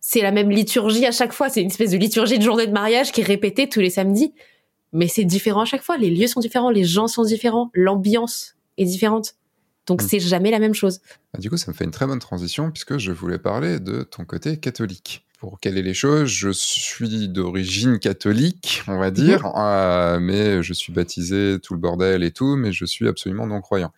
c'est 0.10 0.22
la 0.22 0.32
même 0.32 0.50
liturgie 0.50 1.06
à 1.06 1.12
chaque 1.12 1.34
fois. 1.34 1.50
C'est 1.50 1.62
une 1.62 1.68
espèce 1.68 1.92
de 1.92 1.98
liturgie 1.98 2.40
de 2.40 2.44
journée 2.44 2.66
de 2.66 2.72
mariage 2.72 3.12
qui 3.12 3.20
est 3.20 3.26
répétée 3.26 3.68
tous 3.68 3.82
les 3.82 3.90
samedis. 3.90 4.34
Mais 4.94 5.10
c'est 5.10 5.26
différent 5.26 5.64
à 5.64 5.66
chaque 5.66 5.84
fois. 5.84 5.98
Les 5.98 6.10
lieux 6.10 6.28
sont 6.28 6.40
différents, 6.40 6.70
les 6.70 6.86
gens 6.86 7.10
sont 7.10 7.24
différents, 7.24 7.72
l'ambiance 7.74 8.56
est 8.78 8.86
différente. 8.86 9.36
Donc 9.86 10.02
hmm. 10.02 10.08
c'est 10.08 10.22
jamais 10.22 10.50
la 10.50 10.60
même 10.60 10.74
chose. 10.74 11.02
Ah, 11.34 11.40
du 11.40 11.50
coup, 11.50 11.58
ça 11.58 11.70
me 11.70 11.76
fait 11.76 11.84
une 11.84 11.92
très 11.92 12.08
bonne 12.08 12.20
transition 12.20 12.72
puisque 12.72 12.98
je 12.98 13.12
voulais 13.12 13.38
parler 13.38 13.82
de 13.82 14.04
ton 14.04 14.24
côté 14.24 14.56
catholique. 14.56 15.26
Pour 15.40 15.60
caler 15.60 15.82
les 15.82 15.94
choses, 15.94 16.30
je 16.30 16.52
suis 16.52 17.28
d'origine 17.28 18.00
catholique, 18.00 18.84
on 18.88 18.98
va 18.98 19.12
dire, 19.12 19.44
mhm. 19.44 19.54
euh, 19.58 20.20
mais 20.22 20.64
je 20.64 20.72
suis 20.72 20.94
baptisé, 20.94 21.58
tout 21.62 21.74
le 21.74 21.82
bordel 21.82 22.24
et 22.24 22.32
tout, 22.32 22.56
mais 22.56 22.72
je 22.72 22.86
suis 22.86 23.10
absolument 23.10 23.46
non 23.46 23.60
croyant. 23.60 23.92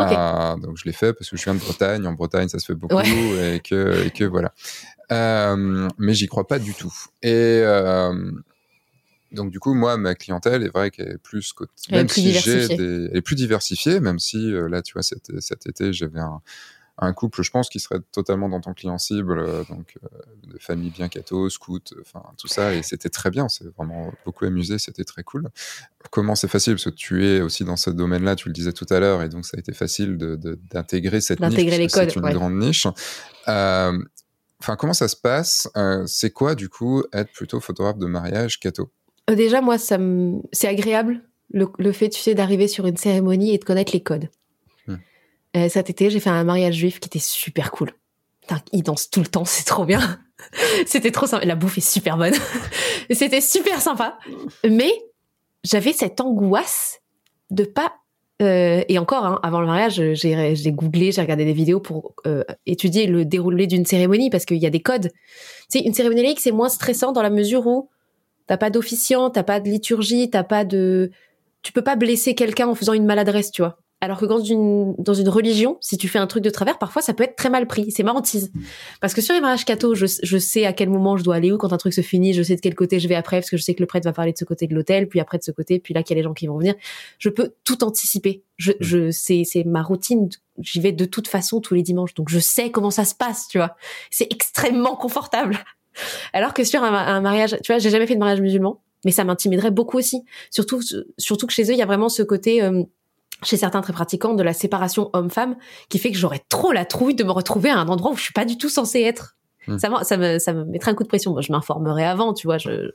Euh, 0.00 0.56
donc 0.56 0.76
je 0.76 0.84
l'ai 0.84 0.92
fait 0.92 1.14
parce 1.14 1.30
que 1.30 1.38
je 1.38 1.44
viens 1.44 1.54
de 1.54 1.60
Bretagne. 1.60 2.06
En 2.06 2.12
Bretagne, 2.12 2.48
ça 2.48 2.58
se 2.58 2.66
fait 2.66 2.74
beaucoup 2.74 3.00
et 3.00 3.60
que 3.64 4.04
et 4.04 4.10
que 4.10 4.24
voilà. 4.24 4.52
Euh, 5.12 5.88
mais 5.98 6.14
j'y 6.14 6.26
crois 6.26 6.46
pas 6.46 6.58
du 6.58 6.74
tout. 6.74 6.94
Et 7.22 7.60
euh, 7.62 8.32
Donc 9.32 9.50
du 9.50 9.60
coup, 9.60 9.74
moi, 9.74 9.96
ma 9.96 10.14
clientèle 10.14 10.62
est 10.62 10.68
vrai 10.68 10.90
qu'elle 10.90 11.12
est 11.12 11.18
plus, 11.18 11.54
elle 11.88 11.96
même 11.96 12.06
est 12.06 12.08
plus 12.08 12.20
si 12.22 12.32
j'ai 12.32 12.68
des, 12.68 13.08
elle 13.10 13.16
est 13.16 13.22
plus 13.22 13.36
diversifiée, 13.36 14.00
même 14.00 14.18
si 14.18 14.52
là, 14.52 14.82
tu 14.82 14.94
vois, 14.94 15.02
cet, 15.02 15.40
cet 15.40 15.66
été, 15.66 15.92
j'avais 15.92 16.20
un, 16.20 16.40
un 16.98 17.12
couple, 17.12 17.42
je 17.42 17.50
pense, 17.50 17.68
qui 17.68 17.78
serait 17.78 18.00
totalement 18.12 18.48
dans 18.48 18.60
ton 18.60 18.72
client 18.72 18.96
cible, 18.98 19.38
euh, 19.38 19.64
donc 19.68 19.98
euh, 20.02 20.08
de 20.46 20.58
famille 20.58 20.90
bien 20.90 21.08
catho, 21.08 21.50
scout, 21.50 21.92
enfin 22.00 22.22
tout 22.38 22.48
ça, 22.48 22.74
et 22.74 22.82
c'était 22.82 23.10
très 23.10 23.30
bien, 23.30 23.48
c'est 23.48 23.66
vraiment 23.76 24.12
beaucoup 24.24 24.46
amusé, 24.46 24.78
c'était 24.78 25.04
très 25.04 25.22
cool. 25.22 25.48
Comment 26.10 26.34
c'est 26.34 26.48
facile, 26.48 26.74
parce 26.74 26.84
que 26.84 26.90
tu 26.90 27.26
es 27.26 27.42
aussi 27.42 27.64
dans 27.64 27.76
ce 27.76 27.90
domaine-là, 27.90 28.34
tu 28.34 28.48
le 28.48 28.54
disais 28.54 28.72
tout 28.72 28.86
à 28.88 28.98
l'heure, 28.98 29.22
et 29.22 29.28
donc 29.28 29.44
ça 29.44 29.56
a 29.56 29.60
été 29.60 29.72
facile 29.72 30.16
d'intégrer 30.16 31.18
de, 31.18 31.22
cette 31.22 31.40
niche, 31.40 31.56
les 31.56 31.88
codes, 31.88 32.10
c'est 32.10 32.20
une 32.20 32.32
grande 32.32 32.54
niche. 32.54 32.86
Euh, 34.56 34.62
enfin, 34.62 34.76
comment 34.76 34.94
ça 34.94 35.08
se 35.08 35.16
passe 35.16 35.68
C'est 36.06 36.30
quoi, 36.30 36.54
du 36.54 36.68
coup, 36.68 37.02
être 37.12 37.32
plutôt 37.32 37.60
photographe 37.60 37.98
de 37.98 38.06
mariage 38.06 38.60
catho 38.60 38.90
Déjà, 39.28 39.60
moi, 39.60 39.78
ça 39.78 39.98
c'est 40.52 40.68
agréable 40.68 41.22
le, 41.50 41.68
le, 41.78 41.92
fait, 41.92 42.08
tu 42.08 42.20
sais, 42.20 42.34
d'arriver 42.34 42.68
sur 42.68 42.86
une 42.86 42.96
cérémonie 42.96 43.54
et 43.54 43.58
de 43.58 43.64
connaître 43.64 43.92
les 43.92 44.02
codes. 44.02 44.28
Euh, 45.56 45.68
cet 45.68 45.90
été, 45.90 46.10
j'ai 46.10 46.20
fait 46.20 46.30
un 46.30 46.44
mariage 46.44 46.74
juif 46.74 47.00
qui 47.00 47.08
était 47.08 47.18
super 47.18 47.70
cool. 47.70 47.92
Putain, 48.42 48.60
ils 48.72 48.82
dansent 48.82 49.10
tout 49.10 49.20
le 49.20 49.26
temps, 49.26 49.44
c'est 49.46 49.64
trop 49.64 49.84
bien. 49.84 50.20
C'était 50.86 51.10
trop 51.10 51.26
sympa. 51.26 51.44
La 51.44 51.54
bouffe 51.54 51.78
est 51.78 51.88
super 51.88 52.16
bonne. 52.16 52.34
C'était 53.10 53.40
super 53.40 53.80
sympa. 53.80 54.18
Mais 54.68 54.92
j'avais 55.64 55.92
cette 55.92 56.20
angoisse 56.20 57.00
de 57.50 57.64
pas 57.64 57.94
euh, 58.42 58.82
et 58.88 58.98
encore, 58.98 59.24
hein, 59.24 59.40
avant 59.42 59.60
le 59.60 59.66
mariage, 59.66 60.02
j'ai 60.12 60.72
googlé, 60.72 61.10
j'ai 61.10 61.22
regardé 61.22 61.44
des 61.44 61.54
vidéos 61.54 61.80
pour 61.80 62.14
euh, 62.26 62.44
étudier 62.66 63.06
le 63.06 63.24
déroulé 63.24 63.66
d'une 63.66 63.86
cérémonie 63.86 64.28
parce 64.28 64.44
qu'il 64.44 64.58
y 64.58 64.66
a 64.66 64.70
des 64.70 64.80
codes. 64.80 65.10
Tu 65.70 65.78
sais, 65.78 65.80
une 65.80 65.94
cérémonie 65.94 66.22
laïque, 66.22 66.40
c'est 66.40 66.52
moins 66.52 66.68
stressant 66.68 67.12
dans 67.12 67.22
la 67.22 67.30
mesure 67.30 67.66
où 67.66 67.88
t'as 68.46 68.58
pas 68.58 68.68
d'officiant, 68.70 69.30
t'as 69.30 69.42
pas 69.42 69.60
de 69.60 69.68
liturgie, 69.68 70.28
t'as 70.28 70.44
pas 70.44 70.64
de, 70.64 71.10
tu 71.62 71.72
peux 71.72 71.82
pas 71.82 71.96
blesser 71.96 72.34
quelqu'un 72.34 72.68
en 72.68 72.74
faisant 72.74 72.92
une 72.92 73.06
maladresse, 73.06 73.50
tu 73.50 73.62
vois. 73.62 73.78
Alors 74.06 74.20
que 74.20 74.24
dans 74.24 74.38
une, 74.38 74.94
dans 74.98 75.14
une 75.14 75.28
religion, 75.28 75.78
si 75.80 75.98
tu 75.98 76.06
fais 76.06 76.20
un 76.20 76.28
truc 76.28 76.44
de 76.44 76.50
travers, 76.50 76.78
parfois 76.78 77.02
ça 77.02 77.12
peut 77.12 77.24
être 77.24 77.34
très 77.34 77.50
mal 77.50 77.66
pris. 77.66 77.90
C'est 77.90 78.04
ma 78.04 78.14
Parce 79.00 79.14
que 79.14 79.20
sur 79.20 79.34
les 79.34 79.40
mariages 79.40 79.64
catho, 79.64 79.96
je, 79.96 80.06
je, 80.22 80.38
sais 80.38 80.64
à 80.64 80.72
quel 80.72 80.88
moment 80.90 81.16
je 81.16 81.24
dois 81.24 81.34
aller 81.34 81.50
où 81.50 81.58
quand 81.58 81.72
un 81.72 81.76
truc 81.76 81.92
se 81.92 82.02
finit, 82.02 82.32
je 82.32 82.40
sais 82.44 82.54
de 82.54 82.60
quel 82.60 82.76
côté 82.76 83.00
je 83.00 83.08
vais 83.08 83.16
après, 83.16 83.38
parce 83.38 83.50
que 83.50 83.56
je 83.56 83.64
sais 83.64 83.74
que 83.74 83.82
le 83.82 83.88
prêtre 83.88 84.04
va 84.04 84.12
parler 84.12 84.32
de 84.32 84.38
ce 84.38 84.44
côté 84.44 84.68
de 84.68 84.76
l'hôtel, 84.76 85.08
puis 85.08 85.18
après 85.18 85.38
de 85.38 85.42
ce 85.42 85.50
côté, 85.50 85.80
puis 85.80 85.92
là 85.92 86.04
qu'il 86.04 86.14
y 86.14 86.16
a 86.16 86.20
les 86.20 86.22
gens 86.22 86.34
qui 86.34 86.46
vont 86.46 86.56
venir. 86.56 86.74
Je 87.18 87.30
peux 87.30 87.54
tout 87.64 87.82
anticiper. 87.82 88.44
Je, 88.58 88.70
mm. 88.70 88.76
je 88.78 89.10
c'est, 89.10 89.42
c'est 89.44 89.64
ma 89.64 89.82
routine. 89.82 90.28
J'y 90.60 90.78
vais 90.78 90.92
de 90.92 91.04
toute 91.04 91.26
façon 91.26 91.60
tous 91.60 91.74
les 91.74 91.82
dimanches, 91.82 92.14
donc 92.14 92.28
je 92.28 92.38
sais 92.38 92.70
comment 92.70 92.92
ça 92.92 93.04
se 93.04 93.16
passe, 93.16 93.48
tu 93.48 93.58
vois. 93.58 93.74
C'est 94.12 94.32
extrêmement 94.32 94.94
confortable. 94.94 95.58
Alors 96.32 96.54
que 96.54 96.62
sur 96.62 96.80
un, 96.84 97.20
mariage, 97.20 97.56
tu 97.64 97.72
vois, 97.72 97.80
j'ai 97.80 97.90
jamais 97.90 98.06
fait 98.06 98.14
de 98.14 98.20
mariage 98.20 98.40
musulman, 98.40 98.80
mais 99.04 99.10
ça 99.10 99.24
m'intimiderait 99.24 99.72
beaucoup 99.72 99.98
aussi. 99.98 100.22
Surtout, 100.52 100.80
surtout 101.18 101.48
que 101.48 101.52
chez 101.52 101.64
eux, 101.64 101.72
il 101.72 101.78
y 101.78 101.82
a 101.82 101.86
vraiment 101.86 102.08
ce 102.08 102.22
côté. 102.22 102.62
Euh, 102.62 102.84
chez 103.42 103.56
certains 103.56 103.82
très 103.82 103.92
pratiquants 103.92 104.34
de 104.34 104.42
la 104.42 104.52
séparation 104.52 105.10
homme-femme 105.12 105.56
qui 105.88 105.98
fait 105.98 106.10
que 106.10 106.16
j'aurais 106.16 106.42
trop 106.48 106.72
la 106.72 106.84
trouille 106.84 107.14
de 107.14 107.24
me 107.24 107.30
retrouver 107.30 107.70
à 107.70 107.78
un 107.78 107.88
endroit 107.88 108.12
où 108.12 108.16
je 108.16 108.22
suis 108.22 108.32
pas 108.32 108.44
du 108.44 108.56
tout 108.56 108.68
censée 108.68 109.02
être. 109.02 109.36
Hmm. 109.66 109.78
Ça, 109.78 109.90
ça, 110.04 110.16
me, 110.16 110.38
ça 110.38 110.52
me 110.52 110.64
mettrait 110.64 110.92
un 110.92 110.94
coup 110.94 111.02
de 111.02 111.08
pression. 111.08 111.32
Moi, 111.32 111.42
je 111.42 111.52
m'informerai 111.52 112.04
avant, 112.04 112.32
tu 112.32 112.46
vois. 112.46 112.58
Je... 112.58 112.92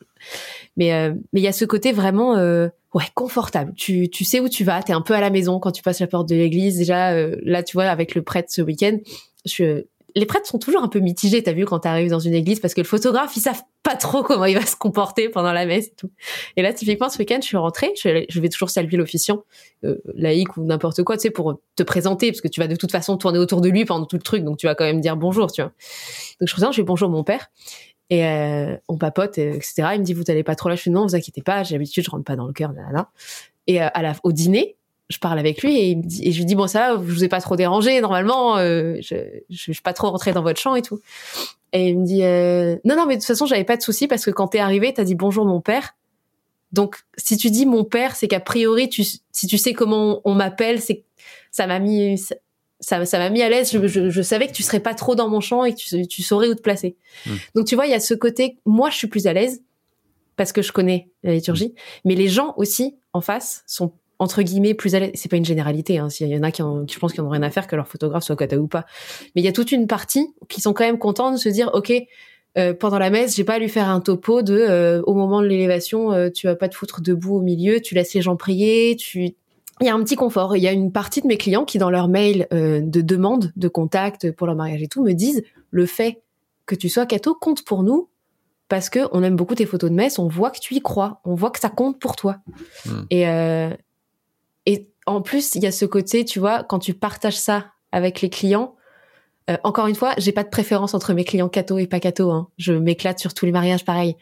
Mais 0.78 0.94
euh, 0.94 1.14
mais 1.34 1.42
il 1.42 1.44
y 1.44 1.48
a 1.48 1.52
ce 1.52 1.66
côté 1.66 1.92
vraiment 1.92 2.38
euh, 2.38 2.70
ouais 2.94 3.04
confortable. 3.14 3.74
Tu, 3.76 4.10
tu 4.10 4.24
sais 4.24 4.40
où 4.40 4.48
tu 4.48 4.64
vas. 4.64 4.82
T'es 4.82 4.94
un 4.94 5.02
peu 5.02 5.14
à 5.14 5.20
la 5.20 5.30
maison 5.30 5.60
quand 5.60 5.72
tu 5.72 5.84
passes 5.84 6.00
la 6.00 6.08
porte 6.08 6.30
de 6.30 6.36
l'église. 6.36 6.78
Déjà 6.78 7.12
euh, 7.12 7.36
là, 7.44 7.62
tu 7.62 7.74
vois, 7.74 7.86
avec 7.86 8.16
le 8.16 8.22
prêtre 8.22 8.50
ce 8.52 8.62
week-end, 8.62 8.98
je, 9.46 9.84
les 10.16 10.26
prêtres 10.26 10.48
sont 10.48 10.60
toujours 10.60 10.84
un 10.84 10.88
peu 10.88 11.00
mitigés, 11.00 11.42
t'as 11.44 11.54
vu, 11.54 11.66
quand 11.66 11.80
t'arrives 11.80 12.10
dans 12.10 12.20
une 12.20 12.34
église, 12.34 12.60
parce 12.60 12.74
que 12.74 12.82
le 12.82 12.88
photographe, 12.88 13.36
ils 13.36 13.42
savent 13.42 13.64
pas 13.84 13.96
trop 13.96 14.24
comment 14.24 14.46
il 14.46 14.58
va 14.58 14.66
se 14.66 14.76
comporter 14.76 15.30
pendant 15.30 15.54
la 15.54 15.66
messe 15.66 15.88
et 15.88 15.94
tout. 15.96 16.12
Et 16.58 16.62
là, 16.62 16.74
typiquement, 16.74 17.10
ce 17.10 17.18
week-end, 17.18 17.40
je 17.42 17.48
suis 17.48 17.58
rentrée, 17.58 17.94
je, 18.02 18.40
vais 18.40 18.50
toujours 18.50 18.70
saluer 18.70 18.98
l'officiant, 18.98 19.44
euh, 19.84 19.98
laïque 20.16 20.58
ou 20.58 20.64
n'importe 20.64 21.04
quoi, 21.04 21.18
tu 21.18 21.24
sais, 21.24 21.32
pour 21.32 21.60
te 21.76 21.84
présenter, 21.84 22.32
parce 22.32 22.42
que 22.42 22.48
tu 22.48 22.60
vas 22.60 22.68
de 22.68 22.76
toute 22.76 22.92
façon 22.92 23.18
tourner 23.18 23.40
autour 23.40 23.62
de 23.62 23.70
lui 23.70 23.86
pendant 23.86 24.06
tout 24.06 24.18
le 24.18 24.22
truc, 24.22 24.44
donc 24.44 24.58
tu 24.58 24.68
vas 24.68 24.76
quand 24.76 24.86
même 24.86 25.02
dire 25.02 25.18
bonjour, 25.18 25.52
tu 25.52 25.62
vois. 25.62 25.72
Donc 26.40 26.48
je 26.48 26.54
présente, 26.54 26.74
je 26.74 26.78
fais 26.78 26.84
bonjour 26.84 27.10
mon 27.10 27.24
père, 27.24 27.48
et 28.10 28.26
euh, 28.26 28.76
on 28.88 28.98
papote, 28.98 29.38
etc. 29.38 29.90
Il 29.94 30.00
me 30.00 30.04
dit, 30.04 30.14
vous 30.14 30.24
allez 30.28 30.44
pas 30.44 30.56
trop 30.56 30.70
là, 30.70 30.76
je 30.76 30.82
fais 30.82 30.90
non, 30.90 31.04
vous 31.04 31.16
inquiétez 31.16 31.42
pas, 31.42 31.64
j'ai 31.64 31.76
l'habitude, 31.76 32.04
je 32.04 32.10
rentre 32.10 32.26
pas 32.26 32.36
dans 32.36 32.48
le 32.48 32.54
cœur, 32.54 32.74
là. 32.74 33.10
Et 33.68 33.82
euh, 33.82 33.88
à 33.94 34.02
la, 34.02 34.14
au 34.24 34.32
dîner, 34.32 34.76
je 35.12 35.20
parle 35.20 35.38
avec 35.38 35.62
lui 35.62 35.78
et, 35.78 36.32
je 36.32 36.38
lui 36.38 36.46
dis 36.46 36.56
bon 36.56 36.68
ça 36.68 36.96
va, 36.96 37.04
je 37.04 37.12
vous 37.12 37.24
ai 37.24 37.28
pas 37.28 37.42
trop 37.42 37.56
dérangé 37.56 38.00
normalement, 38.02 38.58
euh, 38.58 38.96
je, 39.02 39.16
je, 39.50 39.72
suis 39.72 39.82
pas 39.82 39.94
trop 39.94 40.10
rentrée 40.10 40.32
dans 40.32 40.42
votre 40.42 40.60
champ 40.60 40.76
et 40.76 40.82
tout. 40.82 41.00
Et 41.74 41.90
il 41.90 42.00
me 42.00 42.06
dit 42.06 42.24
euh, 42.24 42.78
non 42.86 42.96
non 42.96 43.06
mais 43.06 43.16
de 43.16 43.22
toute 43.22 43.28
façon 43.28 43.46
j'avais 43.46 43.64
pas 43.64 43.78
de 43.78 43.82
souci 43.82 44.08
parce 44.08 44.26
que 44.26 44.32
quand 44.32 44.48
t'es 44.48 44.60
arrivé 44.60 44.94
t'as 44.94 45.04
dit 45.04 45.16
bonjour 45.16 45.46
mon 45.46 45.62
père. 45.62 45.96
Donc 46.72 46.98
si 47.18 47.38
tu 47.38 47.52
dis 47.52 47.66
mon 47.66 47.84
père 47.84 48.16
c'est 48.16 48.28
qu'a 48.28 48.40
priori 48.40 48.90
tu 48.90 49.04
si 49.04 49.48
tu 49.48 49.58
sais 49.58 49.74
comment 49.74 50.22
on, 50.24 50.34
m'appelle 50.34 50.82
c'est 50.82 51.04
ça 51.52 51.68
m'a 51.68 51.80
mis 51.80 52.18
ça 52.80 53.06
ça 53.06 53.18
m'a 53.20 53.30
mis 53.30 53.42
à 53.42 53.50
l'aise. 53.50 53.72
Je, 53.72 54.10
je, 54.10 54.22
savais 54.22 54.48
que 54.48 54.54
tu 54.54 54.64
serais 54.64 54.80
pas 54.80 54.94
trop 54.94 55.16
dans 55.16 55.28
mon 55.28 55.42
champ 55.42 55.66
et 55.66 55.74
que 55.74 55.80
tu, 55.80 56.08
tu 56.08 56.24
saurais 56.24 56.48
où 56.48 56.56
te 56.56 56.62
placer. 56.62 56.96
Mmh. 57.26 57.32
Donc 57.56 57.68
tu 57.68 57.76
vois 57.76 57.86
il 57.86 57.92
y 57.92 57.96
a 57.96 58.00
ce 58.00 58.14
côté 58.14 58.58
moi 58.66 58.90
je 58.90 58.98
suis 58.98 59.08
plus 59.08 59.28
à 59.28 59.34
l'aise 59.34 59.62
parce 60.38 60.54
que 60.54 60.62
je 60.62 60.72
connais 60.72 61.10
la 61.24 61.34
liturgie, 61.34 61.76
mais 62.06 62.16
les 62.16 62.28
gens 62.28 62.54
aussi 62.58 62.96
en 63.14 63.22
face 63.22 63.64
sont 63.68 63.94
entre 64.22 64.44
guillemets 64.44 64.76
plus 64.76 64.94
à 64.94 65.00
l'aise. 65.00 65.12
C'est 65.16 65.30
pas 65.30 65.36
une 65.36 65.46
généralité. 65.46 65.98
Hein. 65.98 66.10
S'il 66.10 66.28
y 66.28 66.38
en 66.38 66.44
a 66.44 66.52
qui, 66.52 66.62
je 66.62 67.00
pense 67.00 67.12
qu'ils 67.12 67.24
n'ont 67.24 67.30
rien 67.30 67.42
à 67.42 67.50
faire 67.50 67.66
que 67.66 67.76
leur 67.76 67.88
photographe 67.88 68.24
soit 68.24 68.36
kata 68.36 68.56
ou 68.58 68.68
pas. 68.68 68.86
Mais 69.36 69.42
il 69.42 69.46
y 69.46 69.48
a 69.48 69.52
toute 69.52 69.72
une 69.72 69.88
partie 69.88 70.28
qui 70.48 70.62
sont 70.62 70.74
quand 70.74 70.84
même 70.84 71.00
contents 71.00 71.32
de 71.32 71.38
se 71.38 71.50
dire, 71.50 71.72
ok, 71.74 71.92
euh, 72.60 72.76
pendant 72.76 73.00
la 73.00 73.10
messe, 73.10 73.36
j'ai 73.36 73.44
pas 73.44 73.56
à 73.56 73.60
lui 73.60 73.68
faire 73.68 73.90
un 73.90 74.00
topo 74.00 74.44
de 74.44 74.54
euh, 74.54 75.02
au 75.08 75.16
moment 75.16 75.42
de 75.42 75.48
l'élévation, 75.48 76.14
euh, 76.14 76.30
tu 76.30 76.46
vas 76.46 76.56
pas 76.56 76.70
te 76.70 76.76
foutre 76.76 77.02
debout 77.02 77.38
au 77.38 77.42
milieu, 77.42 77.80
tu 77.80 77.96
laisses 77.96 78.14
les 78.14 78.22
gens 78.22 78.36
prier, 78.36 78.96
tu 78.96 79.34
il 79.80 79.88
y 79.88 79.90
a 79.90 79.96
un 79.96 80.04
petit 80.04 80.16
confort. 80.16 80.56
Il 80.56 80.62
y 80.62 80.68
a 80.68 80.72
une 80.72 80.92
partie 80.92 81.22
de 81.22 81.28
mes 81.28 81.38
clients 81.38 81.66
qui, 81.66 81.80
dans 81.80 81.90
leur 81.90 82.08
mail 82.08 82.48
de 82.52 83.02
demande 83.02 83.52
de 83.56 83.68
contact 83.68 84.32
pour 84.34 84.46
leur 84.46 84.56
mariage 84.56 84.84
et 84.84 84.88
tout, 84.88 85.02
me 85.02 85.14
disent 85.14 85.42
le 85.72 85.88
fait 85.88 86.22
que 86.68 86.76
tu 86.76 86.88
sois 86.88 87.08
catho 87.08 87.34
compte 87.34 87.66
pour 87.66 87.82
nous 87.82 88.08
parce 88.70 88.92
que 88.92 89.00
on 89.12 89.24
aime 89.24 89.36
beaucoup 89.36 89.56
tes 89.56 89.66
photos 89.66 89.90
de 89.90 89.96
messe, 89.96 90.20
on 90.20 90.28
voit 90.28 90.52
que 90.52 90.60
tu 90.60 90.76
y 90.76 90.82
crois, 90.82 91.20
on 91.26 91.34
voit 91.34 91.50
que 91.50 91.60
ça 91.60 91.70
compte 91.70 92.00
pour 92.00 92.16
toi. 92.16 92.38
Hmm. 92.86 93.06
Et, 93.10 93.26
et 94.66 94.90
en 95.06 95.22
plus, 95.22 95.56
il 95.56 95.64
y 95.64 95.68
a 95.68 95.72
ce 95.72 95.86
côté, 95.86 96.26
tu 96.26 96.40
vois, 96.40 96.64
quand 96.64 96.80
tu 96.80 96.94
partages 96.94 97.38
ça 97.38 97.68
avec 97.92 98.22
les 98.22 98.30
clients, 98.30 98.76
euh, 99.50 99.58
encore 99.64 99.88
une 99.88 99.96
fois, 99.96 100.14
j'ai 100.18 100.32
pas 100.32 100.44
de 100.44 100.50
préférence 100.50 100.94
entre 100.94 101.14
mes 101.14 101.24
clients 101.24 101.50
cato 101.50 101.78
et 101.78 101.88
pas 101.88 102.00
cato. 102.00 102.32
Hein. 102.32 102.50
Je 102.58 102.74
m'éclate 102.74 103.20
sur 103.20 103.34
tous 103.34 103.46
les 103.46 103.52
mariages 103.52 103.86
pareil. 103.86 104.16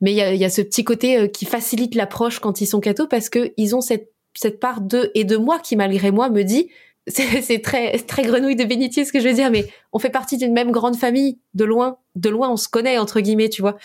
Mais 0.00 0.12
il 0.12 0.16
y 0.16 0.22
a, 0.22 0.34
y 0.34 0.44
a, 0.44 0.50
ce 0.50 0.62
petit 0.62 0.84
côté 0.84 1.18
euh, 1.18 1.26
qui 1.26 1.44
facilite 1.44 1.94
l'approche 1.94 2.38
quand 2.38 2.60
ils 2.60 2.66
sont 2.66 2.80
cato 2.80 3.06
parce 3.06 3.28
que 3.28 3.52
ils 3.56 3.74
ont 3.74 3.80
cette, 3.80 4.12
cette 4.34 4.60
part 4.60 4.80
d'eux 4.80 5.10
et 5.14 5.24
de 5.24 5.36
moi 5.36 5.58
qui, 5.58 5.76
malgré 5.76 6.10
moi, 6.10 6.30
me 6.30 6.42
dit 6.42 6.70
c'est 7.06 7.62
très 7.62 7.96
très 7.98 8.22
grenouille 8.22 8.56
de 8.56 8.64
bénitier 8.64 9.04
ce 9.04 9.12
que 9.12 9.20
je 9.20 9.28
veux 9.28 9.34
dire 9.34 9.50
mais 9.50 9.66
on 9.92 9.98
fait 9.98 10.10
partie 10.10 10.36
d'une 10.36 10.52
même 10.52 10.70
grande 10.70 10.96
famille 10.96 11.38
de 11.54 11.64
loin 11.64 11.96
de 12.14 12.28
loin 12.28 12.50
on 12.50 12.58
se 12.58 12.68
connaît 12.68 12.98
entre 12.98 13.20
guillemets 13.20 13.48
tu 13.48 13.62
vois 13.62 13.78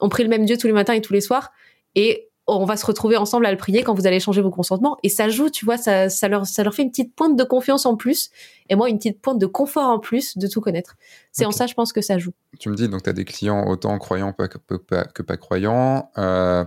on 0.00 0.08
prie 0.08 0.22
le 0.22 0.30
même 0.30 0.46
Dieu 0.46 0.56
tous 0.56 0.66
les 0.66 0.72
matins 0.72 0.94
et 0.94 1.02
tous 1.02 1.12
les 1.12 1.20
soirs 1.20 1.52
et 1.94 2.30
on 2.48 2.64
va 2.64 2.76
se 2.76 2.84
retrouver 2.84 3.16
ensemble 3.16 3.46
à 3.46 3.52
le 3.52 3.56
prier 3.56 3.82
quand 3.84 3.94
vous 3.94 4.06
allez 4.06 4.18
changer 4.18 4.42
vos 4.42 4.50
consentements. 4.50 4.98
Et 5.02 5.08
ça 5.08 5.28
joue, 5.28 5.48
tu 5.48 5.64
vois, 5.64 5.76
ça, 5.76 6.08
ça, 6.08 6.28
leur, 6.28 6.46
ça 6.46 6.64
leur 6.64 6.74
fait 6.74 6.82
une 6.82 6.90
petite 6.90 7.14
pointe 7.14 7.36
de 7.36 7.44
confiance 7.44 7.86
en 7.86 7.96
plus. 7.96 8.30
Et 8.68 8.74
moi, 8.74 8.88
une 8.88 8.98
petite 8.98 9.20
pointe 9.20 9.38
de 9.38 9.46
confort 9.46 9.88
en 9.88 9.98
plus 10.00 10.36
de 10.36 10.48
tout 10.48 10.60
connaître. 10.60 10.96
C'est 11.30 11.44
en 11.44 11.52
ça, 11.52 11.66
je 11.66 11.74
pense 11.74 11.92
que 11.92 12.00
ça 12.00 12.18
joue. 12.18 12.32
Tu 12.58 12.68
me 12.68 12.74
dis, 12.74 12.88
donc, 12.88 13.04
tu 13.04 13.10
as 13.10 13.12
des 13.12 13.24
clients 13.24 13.66
autant 13.68 13.96
croyants 13.98 14.32
que, 14.32 14.76
pas, 14.76 15.04
que 15.04 15.22
pas 15.22 15.36
croyants. 15.36 16.10
Euh, 16.18 16.64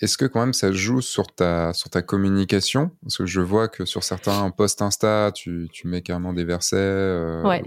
est-ce 0.00 0.18
que 0.18 0.26
quand 0.26 0.40
même 0.40 0.52
ça 0.52 0.72
joue 0.72 1.00
sur 1.00 1.26
ta, 1.32 1.72
sur 1.72 1.88
ta 1.88 2.02
communication? 2.02 2.90
Parce 3.02 3.16
que 3.16 3.24
je 3.24 3.40
vois 3.40 3.68
que 3.68 3.86
sur 3.86 4.04
certains 4.04 4.50
posts 4.50 4.82
Insta, 4.82 5.30
tu, 5.32 5.68
tu 5.72 5.86
mets 5.86 6.02
carrément 6.02 6.34
des 6.34 6.44
versets 6.44 6.76
euh, 6.76 7.60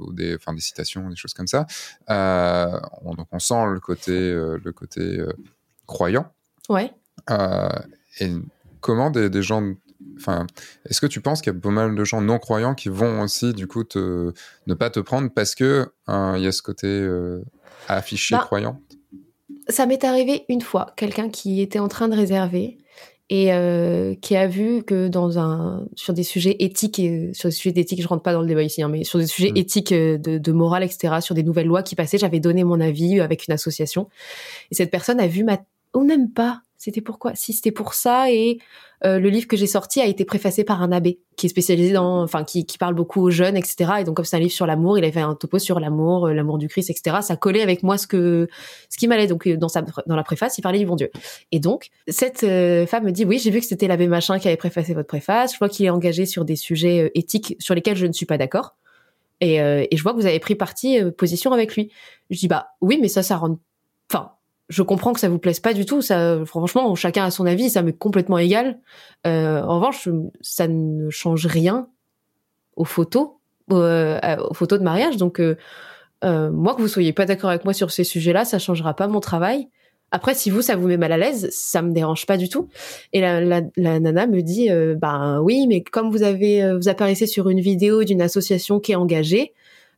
ou, 0.00 0.12
des, 0.12 0.34
enfin, 0.34 0.52
des 0.52 0.60
citations, 0.60 1.08
des 1.08 1.16
choses 1.16 1.34
comme 1.34 1.46
ça. 1.46 1.66
Euh, 2.10 2.78
on, 3.04 3.14
donc 3.14 3.28
on 3.30 3.38
sent 3.38 3.64
le 3.72 3.80
côté, 3.80 4.32
le 4.32 4.72
côté 4.72 5.24
croyant. 5.86 6.30
Ouais. 6.68 6.92
Euh, 7.30 7.68
et 8.20 8.30
comment 8.80 9.10
des, 9.10 9.42
gens. 9.42 9.62
Enfin, 10.16 10.46
est-ce 10.88 11.00
que 11.00 11.06
tu 11.06 11.20
penses 11.20 11.40
qu'il 11.40 11.52
y 11.52 11.56
a 11.56 11.58
pas 11.58 11.70
mal 11.70 11.94
de 11.94 12.04
gens 12.04 12.20
non 12.20 12.38
croyants 12.38 12.74
qui 12.74 12.88
vont 12.88 13.22
aussi, 13.22 13.52
du 13.52 13.66
coup, 13.66 13.84
te, 13.84 14.32
ne 14.66 14.74
pas 14.74 14.90
te 14.90 15.00
prendre 15.00 15.30
parce 15.30 15.54
que 15.54 15.88
hein, 16.06 16.34
il 16.36 16.44
y 16.44 16.46
a 16.46 16.52
ce 16.52 16.62
côté 16.62 16.86
euh, 16.86 17.42
affiché 17.88 18.34
bah, 18.34 18.42
croyant? 18.44 18.80
Ça 19.68 19.86
m'est 19.86 20.04
arrivé 20.04 20.44
une 20.48 20.60
fois, 20.60 20.92
quelqu'un 20.96 21.28
qui 21.28 21.60
était 21.60 21.78
en 21.78 21.88
train 21.88 22.08
de 22.08 22.16
réserver 22.16 22.78
et 23.30 23.52
euh, 23.52 24.14
qui 24.20 24.36
a 24.36 24.46
vu 24.46 24.82
que 24.82 25.08
dans 25.08 25.38
un 25.38 25.86
sur 25.94 26.12
des 26.12 26.22
sujets 26.22 26.56
éthiques 26.58 26.98
et 26.98 27.30
sur 27.32 27.48
des 27.48 27.54
sujets 27.54 27.72
d'éthique 27.72 28.02
je 28.02 28.08
rentre 28.08 28.22
pas 28.22 28.32
dans 28.32 28.42
le 28.42 28.46
débat 28.46 28.62
ici 28.62 28.82
hein, 28.82 28.88
mais 28.88 29.04
sur 29.04 29.18
des 29.18 29.26
sujets 29.26 29.52
mm. 29.52 29.56
éthiques 29.56 29.94
de, 29.94 30.38
de, 30.38 30.52
morale 30.52 30.82
etc 30.82 31.14
sur 31.20 31.34
des 31.34 31.42
nouvelles 31.42 31.68
lois 31.68 31.82
qui 31.82 31.94
passaient 31.94 32.18
j'avais 32.18 32.40
donné 32.40 32.62
mon 32.62 32.80
avis 32.80 33.20
avec 33.20 33.46
une 33.46 33.54
association 33.54 34.08
et 34.70 34.74
cette 34.74 34.90
personne 34.90 35.18
a 35.18 35.28
vu 35.28 35.44
ma 35.44 35.58
ou 35.94 36.04
même 36.04 36.30
pas. 36.30 36.62
c'était 36.78 37.00
pourquoi 37.00 37.34
Si 37.34 37.52
c'était 37.52 37.70
pour 37.70 37.94
ça 37.94 38.30
et 38.30 38.58
euh, 39.04 39.18
le 39.18 39.30
livre 39.30 39.48
que 39.48 39.56
j'ai 39.56 39.66
sorti 39.66 40.00
a 40.00 40.06
été 40.06 40.24
préfacé 40.24 40.62
par 40.62 40.80
un 40.80 40.92
abbé 40.92 41.18
qui 41.36 41.46
est 41.46 41.48
spécialisé 41.48 41.92
dans, 41.92 42.22
enfin 42.22 42.44
qui, 42.44 42.64
qui 42.64 42.78
parle 42.78 42.94
beaucoup 42.94 43.20
aux 43.20 43.30
jeunes, 43.30 43.56
etc. 43.56 43.92
Et 44.00 44.04
donc 44.04 44.16
comme 44.16 44.24
c'est 44.24 44.36
un 44.36 44.40
livre 44.40 44.52
sur 44.52 44.66
l'amour, 44.66 44.96
il 44.96 45.04
avait 45.04 45.12
fait 45.12 45.20
un 45.20 45.34
topo 45.34 45.58
sur 45.58 45.80
l'amour, 45.80 46.28
euh, 46.28 46.34
l'amour 46.34 46.58
du 46.58 46.68
Christ, 46.68 46.90
etc. 46.90 47.16
Ça 47.22 47.36
collait 47.36 47.62
avec 47.62 47.82
moi 47.82 47.98
ce 47.98 48.06
que 48.06 48.48
ce 48.88 48.96
qui 48.98 49.08
m'allait. 49.08 49.26
Donc 49.26 49.48
dans 49.48 49.68
sa 49.68 49.82
dans 50.06 50.16
la 50.16 50.22
préface, 50.22 50.56
il 50.58 50.62
parlait 50.62 50.78
du 50.78 50.86
bon 50.86 50.94
Dieu. 50.94 51.10
Et 51.50 51.58
donc 51.58 51.88
cette 52.06 52.40
femme 52.40 53.04
me 53.04 53.10
dit 53.10 53.24
oui, 53.24 53.38
j'ai 53.38 53.50
vu 53.50 53.60
que 53.60 53.66
c'était 53.66 53.88
l'abbé 53.88 54.06
machin 54.06 54.38
qui 54.38 54.46
avait 54.46 54.56
préfacé 54.56 54.94
votre 54.94 55.08
préface. 55.08 55.54
Je 55.54 55.58
vois 55.58 55.68
qu'il 55.68 55.86
est 55.86 55.90
engagé 55.90 56.26
sur 56.26 56.44
des 56.44 56.56
sujets 56.56 57.10
éthiques 57.14 57.56
sur 57.58 57.74
lesquels 57.74 57.96
je 57.96 58.06
ne 58.06 58.12
suis 58.12 58.26
pas 58.26 58.38
d'accord. 58.38 58.76
Et, 59.40 59.56
et 59.56 59.96
je 59.96 60.02
vois 60.04 60.12
que 60.12 60.18
vous 60.18 60.26
avez 60.26 60.38
pris 60.38 60.54
parti 60.54 61.00
position 61.18 61.50
avec 61.50 61.74
lui. 61.74 61.90
Je 62.30 62.38
dis 62.38 62.46
bah 62.46 62.68
oui, 62.80 62.98
mais 63.00 63.08
ça, 63.08 63.24
ça 63.24 63.36
enfin 63.36 63.58
je 64.72 64.82
comprends 64.82 65.12
que 65.12 65.20
ça 65.20 65.28
vous 65.28 65.38
plaise 65.38 65.60
pas 65.60 65.74
du 65.74 65.84
tout. 65.84 66.00
Ça, 66.00 66.38
franchement, 66.46 66.94
chacun 66.94 67.26
a 67.26 67.30
son 67.30 67.44
avis, 67.44 67.68
ça 67.68 67.82
m'est 67.82 67.92
complètement 67.92 68.38
égal. 68.38 68.78
Euh, 69.26 69.60
en 69.60 69.76
revanche, 69.76 70.08
ça 70.40 70.66
ne 70.66 71.10
change 71.10 71.46
rien 71.46 71.88
aux 72.76 72.86
photos, 72.86 73.28
euh, 73.70 74.18
aux 74.48 74.54
photos 74.54 74.78
de 74.78 74.84
mariage. 74.84 75.18
Donc, 75.18 75.40
euh, 75.40 75.56
moi, 76.22 76.74
que 76.74 76.80
vous 76.80 76.88
soyez 76.88 77.12
pas 77.12 77.26
d'accord 77.26 77.50
avec 77.50 77.64
moi 77.64 77.74
sur 77.74 77.90
ces 77.90 78.02
sujets-là, 78.02 78.46
ça 78.46 78.58
changera 78.58 78.94
pas 78.94 79.08
mon 79.08 79.20
travail. 79.20 79.68
Après, 80.10 80.34
si 80.34 80.48
vous, 80.48 80.62
ça 80.62 80.74
vous 80.74 80.88
met 80.88 80.96
mal 80.96 81.12
à 81.12 81.18
l'aise, 81.18 81.48
ça 81.50 81.82
me 81.82 81.92
dérange 81.92 82.24
pas 82.24 82.38
du 82.38 82.48
tout. 82.48 82.68
Et 83.12 83.20
la, 83.20 83.40
la, 83.42 84.00
nana 84.00 84.26
me 84.26 84.40
dit, 84.40 84.68
ben 84.96 85.40
oui, 85.42 85.66
mais 85.66 85.82
comme 85.82 86.10
vous 86.10 86.22
avez, 86.22 86.76
vous 86.76 86.88
apparaissez 86.88 87.26
sur 87.26 87.48
une 87.50 87.60
vidéo 87.60 88.04
d'une 88.04 88.22
association 88.22 88.80
qui 88.80 88.92
est 88.92 88.96
engagée, 88.96 89.52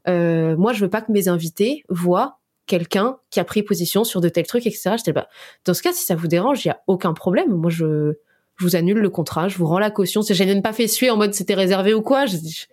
moi, 0.06 0.72
je 0.72 0.80
veux 0.80 0.90
pas 0.90 1.00
que 1.00 1.12
mes 1.12 1.28
invités 1.28 1.84
voient 1.88 2.38
quelqu'un 2.66 3.18
qui 3.30 3.40
a 3.40 3.44
pris 3.44 3.62
position 3.62 4.04
sur 4.04 4.20
de 4.20 4.28
tels 4.28 4.46
trucs, 4.46 4.66
etc. 4.66 4.94
J'étais 4.96 5.12
bah, 5.12 5.28
dans 5.64 5.74
ce 5.74 5.82
cas, 5.82 5.92
si 5.92 6.04
ça 6.04 6.14
vous 6.14 6.28
dérange, 6.28 6.64
il 6.64 6.68
y 6.68 6.70
a 6.70 6.80
aucun 6.86 7.12
problème. 7.12 7.50
Moi, 7.50 7.70
je, 7.70 8.14
je 8.56 8.64
vous 8.64 8.76
annule 8.76 8.98
le 8.98 9.10
contrat, 9.10 9.48
je 9.48 9.58
vous 9.58 9.66
rends 9.66 9.78
la 9.78 9.90
caution. 9.90 10.22
J'ai 10.22 10.46
même 10.46 10.62
pas 10.62 10.72
fait 10.72 10.88
suer 10.88 11.10
en 11.10 11.16
mode 11.16 11.34
c'était 11.34 11.54
réservé 11.54 11.94
ou 11.94 12.02
quoi. 12.02 12.24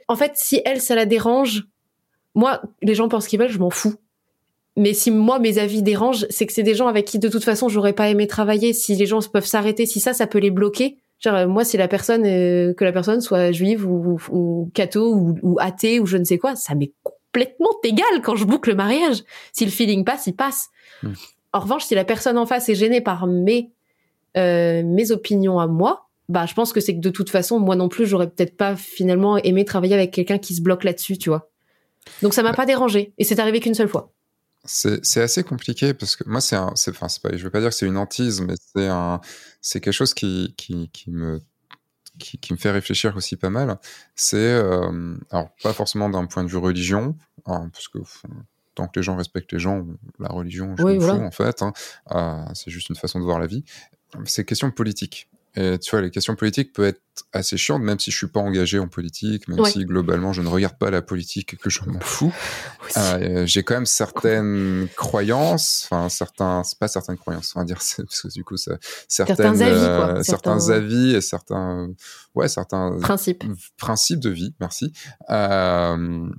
En 0.08 0.16
fait, 0.16 0.32
si 0.36 0.62
elle, 0.66 0.82
ça 0.82 0.96
la 0.96 1.06
dérange, 1.06 1.66
moi, 2.36 2.62
les 2.82 2.96
gens 2.96 3.10
pensent 3.10 3.28
qu'ils 3.28 3.40
veulent, 3.40 3.52
je 3.52 3.60
m'en 3.60 3.70
fous. 3.70 3.96
Mais 4.78 4.94
si 4.94 5.12
moi, 5.12 5.40
mes 5.40 5.58
avis 5.58 5.84
dérangent, 5.84 6.26
c'est 6.30 6.46
que 6.46 6.54
c'est 6.54 6.64
des 6.64 6.76
gens 6.76 6.88
avec 6.88 7.06
qui, 7.06 7.20
de 7.20 7.28
toute 7.28 7.44
façon, 7.44 7.68
j'aurais 7.68 7.94
pas 7.94 8.10
aimé 8.10 8.28
travailler. 8.28 8.72
Si 8.72 8.96
les 8.96 9.06
gens 9.06 9.20
peuvent 9.22 9.46
s'arrêter, 9.46 9.86
si 9.86 10.00
ça, 10.00 10.14
ça 10.14 10.28
peut 10.28 10.40
les 10.40 10.52
bloquer. 10.52 10.98
Genre, 11.20 11.36
euh, 11.36 11.48
moi, 11.48 11.66
si 11.66 11.78
la 11.78 11.88
personne, 11.88 12.26
euh, 12.26 12.74
que 12.74 12.86
la 12.86 12.94
personne 12.94 13.22
soit 13.22 13.52
juive 13.52 13.86
ou, 13.86 14.18
ou, 14.32 14.72
catho 14.74 15.14
ou, 15.14 15.36
ou 15.44 15.58
athée 15.60 16.00
ou 16.00 16.06
je 16.06 16.18
ne 16.18 16.24
sais 16.24 16.38
quoi, 16.38 16.56
ça 16.56 16.74
m'est 16.74 16.94
complètement 17.32 17.72
égal 17.84 18.22
quand 18.24 18.36
je 18.36 18.46
boucle 18.46 18.70
le 18.70 18.76
mariage. 18.76 19.24
Si 19.54 19.66
le 19.66 19.72
feeling 19.72 20.04
passe, 20.04 20.28
il 20.28 20.36
passe. 20.36 20.70
Hmm. 21.04 21.14
En 21.54 21.60
revanche, 21.60 21.86
si 21.86 21.96
la 21.96 22.06
personne 22.06 22.38
en 22.38 22.46
face 22.46 22.70
est 22.70 22.76
gênée 22.76 23.02
par 23.02 23.28
mes 23.28 23.72
euh, 24.38 24.84
mes 24.84 25.12
opinions 25.12 25.60
à 25.60 25.68
moi, 25.68 26.08
bah 26.30 26.46
je 26.46 26.54
pense 26.54 26.72
que 26.72 26.80
c'est 26.80 26.96
que 26.96 27.02
de 27.02 27.10
toute 27.10 27.30
façon, 27.30 27.60
moi 27.60 27.76
non 27.76 27.90
plus, 27.90 28.06
j'aurais 28.06 28.30
peut-être 28.30 28.56
pas 28.56 28.76
finalement 28.76 29.38
aimé 29.38 29.66
travailler 29.66 29.94
avec 29.94 30.12
quelqu'un 30.12 30.38
qui 30.38 30.56
se 30.56 30.62
bloque 30.62 30.86
là-dessus, 30.86 31.18
tu 31.18 31.30
vois. 31.30 31.50
Donc 32.22 32.34
ça 32.34 32.42
m'a 32.42 32.54
pas 32.54 32.66
dérangé 32.66 33.14
et 33.18 33.24
c'est 33.24 33.40
arrivé 33.40 33.60
qu'une 33.60 33.74
seule 33.74 33.90
fois. 33.90 34.14
C'est 34.64 35.22
assez 35.22 35.44
compliqué 35.44 35.94
parce 35.94 36.16
que 36.16 36.24
moi 36.28 36.40
c'est 36.40 36.56
un, 36.56 36.74
enfin 36.90 37.10
c'est 37.10 37.22
pas, 37.22 37.36
je 37.36 37.44
veux 37.44 37.50
pas 37.50 37.60
dire 37.60 37.70
que 37.70 37.76
c'est 37.76 37.88
une 37.88 37.98
hantise, 37.98 38.42
mais 38.42 38.54
c'est 38.76 38.88
un, 38.88 39.20
c'est 39.60 39.82
quelque 39.82 39.94
chose 39.94 40.14
qui, 40.14 40.54
qui, 40.56 40.90
qui 40.90 41.10
me 41.10 41.42
qui, 42.22 42.54
me 42.54 42.58
fait 42.58 42.72
réfléchir 42.72 43.16
aussi 43.16 43.36
pas 43.36 43.50
mal, 43.50 43.78
c'est, 44.16 44.38
euh, 44.38 45.16
alors 45.32 45.50
pas 45.64 45.74
forcément 45.74 46.10
d'un 46.10 46.26
point 46.26 46.44
de 46.44 46.50
vue 46.50 46.58
religion, 46.58 47.16
hein, 47.46 47.70
parce 47.74 47.88
que 47.88 48.00
tant 48.76 48.88
que 48.88 49.00
les 49.00 49.04
gens 49.04 49.16
respectent 49.16 49.52
les 49.52 49.60
gens, 49.60 49.86
la 50.20 50.30
religion, 50.30 50.76
je 50.78 50.84
m'en 50.84 51.00
fous 51.00 51.24
en 51.24 51.32
fait, 51.32 51.62
hein, 51.62 51.74
euh, 52.12 52.44
c'est 52.54 52.72
juste 52.72 52.90
une 52.90 52.96
façon 52.96 53.20
de 53.20 53.26
voir 53.26 53.40
la 53.40 53.48
vie, 53.48 53.64
c'est 54.26 54.46
question 54.46 54.72
politique. 54.72 55.30
Et 55.56 55.78
tu 55.80 55.92
vois, 55.92 56.02
les 56.02 56.12
questions 56.12 56.36
politiques 56.36 56.72
peuvent 56.72 56.86
être 56.86 57.02
assez 57.34 57.58
chiantes, 57.58 57.82
même 57.82 58.00
si 58.00 58.10
je 58.10 58.16
suis 58.16 58.28
pas 58.28 58.40
engagé 58.40 58.80
en 58.80 58.88
politique, 58.88 59.48
même 59.50 59.66
si 59.66 59.86
globalement 59.86 60.32
je 60.32 60.42
ne 60.42 60.48
regarde 60.48 60.78
pas 60.78 60.92
la 60.92 61.02
politique 61.02 61.54
et 61.54 61.58
que 61.58 61.70
je 61.70 61.82
m'en 61.86 62.00
fous. 62.00 62.34
Euh, 62.98 63.46
j'ai 63.46 63.64
quand 63.64 63.76
même 63.76 63.86
certaines 63.86 64.90
croyances, 64.98 65.88
enfin 65.90 66.10
certains, 66.10 66.62
c'est 66.64 66.78
pas 66.78 66.90
certaines 66.90 67.18
croyances, 67.18 67.54
on 67.56 67.60
va 67.60 67.66
dire, 67.66 67.78
parce 67.98 68.22
que 68.22 68.28
du 68.28 68.44
coup, 68.44 68.58
ça, 68.58 68.78
certaines, 69.08 69.56
certains 69.56 69.62
avis, 69.62 69.74
euh, 69.74 70.24
certains... 70.24 70.70
avis 70.70 71.16
et 71.16 71.22
certains, 71.22 71.90
ouais, 72.36 72.48
certains 72.48 72.98
principes, 73.00 73.44
principes 73.78 74.20
de 74.20 74.30
vie, 74.30 74.54
merci, 74.60 74.94
euh, 75.30 76.30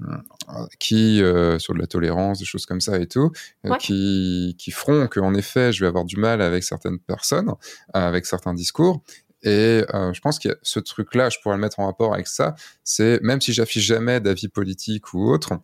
qui 0.79 1.23
euh, 1.23 1.59
sur 1.59 1.75
de 1.75 1.79
la 1.79 1.87
tolérance, 1.87 2.39
des 2.39 2.45
choses 2.45 2.67
comme 2.67 2.81
ça 2.81 2.99
et 2.99 3.07
tout, 3.07 3.31
euh, 3.67 3.77
qui 3.77 4.57
qui 4.59 4.71
feront 4.71 5.07
que 5.07 5.21
en 5.21 5.35
effet, 5.35 5.73
je 5.73 5.81
vais 5.81 5.89
avoir 5.89 6.05
du 6.05 6.17
mal 6.17 6.43
avec 6.43 6.65
certaines 6.65 6.99
personnes, 6.99 7.53
avec 7.93 8.27
certains 8.27 8.55
discours 8.55 9.03
et 9.43 9.85
euh, 9.93 10.13
je 10.13 10.21
pense 10.21 10.39
que 10.39 10.57
ce 10.63 10.79
truc-là, 10.79 11.29
je 11.29 11.39
pourrais 11.43 11.57
le 11.57 11.61
mettre 11.61 11.81
en 11.81 11.87
rapport 11.87 12.15
avec 12.15 12.29
ça. 12.29 12.55
C'est 12.85 13.21
même 13.23 13.41
si 13.41 13.53
j'affiche 13.53 13.85
jamais 13.85 14.21
d'avis 14.21 14.49
politique 14.49 15.15
ou 15.15 15.31
autre, 15.31 15.55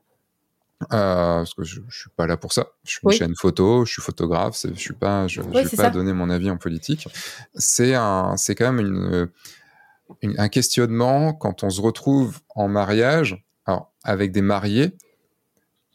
euh, 0.83 1.39
parce 1.39 1.55
que 1.55 1.63
je, 1.63 1.81
je 1.89 1.99
suis 2.01 2.11
pas 2.11 2.27
là 2.27 2.37
pour 2.37 2.53
ça. 2.53 2.67
Je 2.85 2.93
suis 2.93 3.01
une 3.05 3.13
chaîne 3.13 3.35
photo, 3.37 3.85
je 3.85 3.93
suis 3.93 4.03
photographe, 4.03 4.57
je 4.65 4.79
suis 4.79 4.95
pas, 4.95 5.29
je, 5.29 5.43
je 5.43 5.49
vais 5.49 5.77
pas 5.77 5.91
donner 5.91 6.13
mon 6.13 6.29
avis 6.29 6.51
en 6.51 6.57
politique. 6.57 7.09
C'est 7.55 7.95
un, 7.95 8.37
c'est 8.37 8.57
quand 8.57 8.73
même 8.73 8.87
une, 8.87 9.29
une, 10.23 10.39
un 10.39 10.49
questionnement 10.49 11.33
quand 11.33 11.63
on 11.63 11.71
se 11.71 11.81
retrouve 11.81 12.41
en 12.55 12.69
mariage, 12.69 13.45
alors 13.67 13.93
avec 14.05 14.33
des 14.33 14.43
mariés 14.43 14.93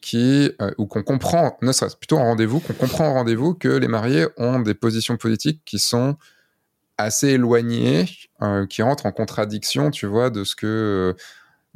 qui 0.02 0.52
euh, 0.61 0.72
ou 0.77 0.85
qu'on 0.85 1.03
comprend, 1.03 1.57
ne 1.61 1.72
serait-ce 1.72 1.95
plutôt 1.95 2.18
en 2.18 2.26
rendez-vous, 2.26 2.60
qu'on 2.60 2.73
comprend 2.73 3.07
en 3.07 3.14
rendez-vous 3.14 3.53
que 3.53 3.69
les 3.69 3.88
mariés 3.88 4.27
ont 4.38 4.60
des 4.60 4.73
positions 4.73 5.15
politiques 5.15 5.61
qui 5.65 5.80
sont 5.80 6.18
assez 6.98 7.30
éloignés, 7.30 8.06
euh, 8.41 8.68
qui 8.68 8.81
rentrent 8.81 9.06
en 9.06 9.11
contradiction, 9.11 9.91
tu 9.91 10.06
vois, 10.06 10.30
de 10.30 10.44
ce 10.44 10.56
que 10.56 10.68
euh, 11.15 11.23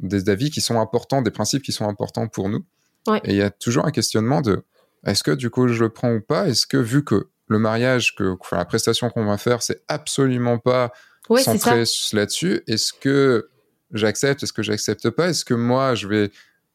des 0.00 0.28
avis 0.28 0.50
qui 0.50 0.60
sont 0.60 0.78
importants, 0.78 1.22
des 1.22 1.30
principes 1.30 1.62
qui 1.62 1.72
sont 1.72 1.88
importants 1.88 2.28
pour 2.28 2.48
nous. 2.48 2.64
Et 3.24 3.30
il 3.30 3.36
y 3.36 3.42
a 3.42 3.50
toujours 3.50 3.86
un 3.86 3.90
questionnement 3.90 4.42
de 4.42 4.62
est-ce 5.06 5.22
que 5.22 5.30
du 5.30 5.48
coup 5.48 5.66
je 5.68 5.82
le 5.82 5.88
prends 5.88 6.12
ou 6.12 6.20
pas? 6.20 6.46
Est-ce 6.48 6.66
que 6.66 6.76
vu 6.76 7.04
que 7.04 7.30
le 7.46 7.58
mariage, 7.58 8.14
que 8.14 8.36
la 8.52 8.64
prestation 8.66 9.08
qu'on 9.08 9.24
va 9.24 9.38
faire, 9.38 9.62
c'est 9.62 9.82
absolument 9.88 10.58
pas 10.58 10.92
centré 11.36 11.84
là-dessus, 12.12 12.62
est-ce 12.66 12.92
que 12.92 13.48
j'accepte 13.92 14.42
Est-ce 14.42 14.52
que 14.52 14.62
j'accepte 14.62 15.10
pas? 15.10 15.28
Est-ce 15.28 15.44
que 15.44 15.54
moi 15.54 15.94
je 15.94 16.08
vais 16.08 16.30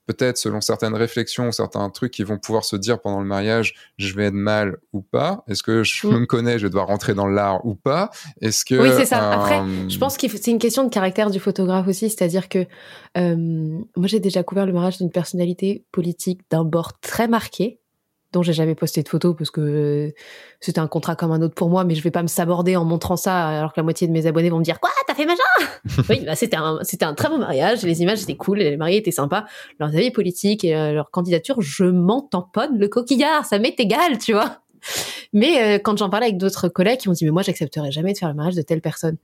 peut-être 0.06 0.38
selon 0.38 0.60
certaines 0.62 0.96
réflexions, 0.96 1.52
certains 1.52 1.90
trucs 1.90 2.12
qui 2.12 2.24
vont 2.24 2.38
pouvoir 2.38 2.66
se 2.66 2.76
dire 2.76 3.00
pendant 3.00 3.22
le 3.22 3.26
mariage, 3.26 3.74
je 3.98 4.14
vais 4.14 4.26
être 4.26 4.34
mal 4.34 4.78
ou 4.92 5.02
pas? 5.02 5.44
Est-ce 5.48 5.64
que 5.64 5.84
je 5.84 6.08
mm. 6.08 6.20
me 6.20 6.26
connais, 6.26 6.60
je 6.60 6.68
dois 6.68 6.84
rentrer 6.84 7.14
dans 7.14 7.28
l'art 7.28 7.66
ou 7.66 7.76
pas? 7.76 8.12
Est-ce 8.42 8.66
que 8.66 8.76
oui, 8.76 8.90
c'est 8.98 9.06
ça. 9.06 9.32
Après, 9.32 9.60
euh, 9.60 9.90
je 9.90 9.98
pense 9.98 10.18
que 10.18 10.28
c'est 10.28 10.52
une 10.52 10.60
question 10.60 10.84
de 10.84 10.90
caractère 10.90 11.30
du 11.30 11.40
photographe 11.40 11.88
aussi, 11.88 12.10
c'est-à-dire 12.10 12.50
que 12.50 12.66
euh, 13.18 13.36
moi 13.96 14.08
j'ai 14.08 14.20
déjà 14.20 14.44
couvert 14.44 14.66
le 14.66 14.74
mariage 14.74 14.98
d'une 14.98 15.12
personnalité 15.12 15.86
politique 15.92 16.42
d'un 16.50 16.66
bord 16.66 17.00
très 17.00 17.28
marqué 17.28 17.80
dont 18.34 18.42
j'ai 18.42 18.54
jamais 18.54 18.76
posté 18.76 19.04
de 19.04 19.08
photos 19.08 19.36
parce 19.38 19.52
que 19.52 20.14
c'était 20.60 20.80
un 20.80 20.88
contrat 20.88 21.16
comme 21.16 21.32
un 21.32 21.42
autre 21.42 21.54
pour 21.54 21.70
moi, 21.70 21.84
mais 21.84 21.96
je 21.96 22.04
vais 22.04 22.12
pas 22.12 22.24
me 22.24 22.28
saborder 22.28 22.76
en 22.76 22.84
montrant 22.84 23.16
ça 23.16 23.48
alors 23.48 23.72
que 23.72 23.80
la 23.80 23.84
moitié 23.84 24.08
de 24.08 24.12
mes 24.12 24.26
abonnés 24.26 24.50
vont 24.50 24.60
me 24.60 24.64
dire 24.64 24.80
quoi 24.80 24.90
t'as 25.08 25.14
fait 25.14 25.26
machin 25.26 26.04
Oui, 26.10 26.22
bah 26.26 26.36
c'était 26.36 26.58
un 26.58 26.80
c'était 26.82 27.06
un 27.06 27.14
très 27.14 27.30
beau 27.30 27.38
mariage, 27.38 27.84
les 27.84 28.02
images 28.02 28.24
étaient 28.24 28.36
cool, 28.36 28.60
les 28.60 28.76
mariés 28.76 28.98
étaient 28.98 29.12
sympas, 29.12 29.46
leurs 29.80 29.96
avis 29.96 30.12
politiques 30.12 30.66
et 30.66 30.76
euh, 30.76 30.94
leur 30.94 31.12
candidature, 31.12 31.62
je 31.62 31.86
m'en 31.86 32.22
tamponne 32.22 32.78
le 32.78 32.88
coquillard, 32.88 33.46
ça 33.46 33.60
m'est 33.60 33.80
égal, 33.80 34.18
tu 34.18 34.34
vois. 34.34 34.60
Mais 35.32 35.78
euh, 35.78 35.80
quand 35.80 35.98
j'en 35.98 36.10
parlais 36.10 36.28
avec 36.28 36.38
d'autres 36.38 36.68
collègues, 36.68 37.02
ils 37.06 37.10
m'ont 37.10 37.14
dit 37.14 37.26
mais 37.26 37.32
moi 37.32 37.44
j'accepterais 37.44 37.92
jamais 37.92 38.14
de 38.14 38.18
faire 38.18 38.30
le 38.30 38.36
mariage 38.36 38.56
de 38.56 38.62
telle 38.62 38.82
personne. 38.82 39.18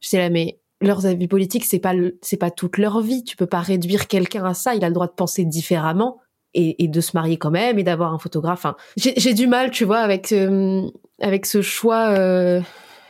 Je 0.00 0.08
sais 0.08 0.18
là 0.18 0.30
mais 0.30 0.58
leurs 0.80 1.06
avis 1.06 1.28
politiques 1.28 1.64
c'est 1.64 1.78
pas 1.78 1.92
c'est 2.22 2.36
pas 2.36 2.50
toute 2.50 2.78
leur 2.78 3.00
vie, 3.00 3.22
tu 3.22 3.36
peux 3.36 3.46
pas 3.46 3.60
réduire 3.60 4.08
quelqu'un 4.08 4.44
à 4.44 4.54
ça, 4.54 4.74
il 4.74 4.84
a 4.84 4.88
le 4.88 4.94
droit 4.94 5.06
de 5.06 5.12
penser 5.12 5.44
différemment 5.44 6.20
et, 6.56 6.88
de 6.88 7.00
se 7.00 7.10
marier 7.14 7.36
quand 7.36 7.50
même 7.50 7.78
et 7.78 7.82
d'avoir 7.82 8.12
un 8.12 8.18
photographe. 8.18 8.64
Enfin, 8.64 8.76
j'ai 8.96 9.34
du 9.34 9.46
mal, 9.46 9.70
tu 9.70 9.84
vois, 9.84 9.98
avec 9.98 10.32
euh, 10.32 10.88
avec 11.20 11.46
ce 11.46 11.62
choix. 11.62 12.10
Euh, 12.10 12.60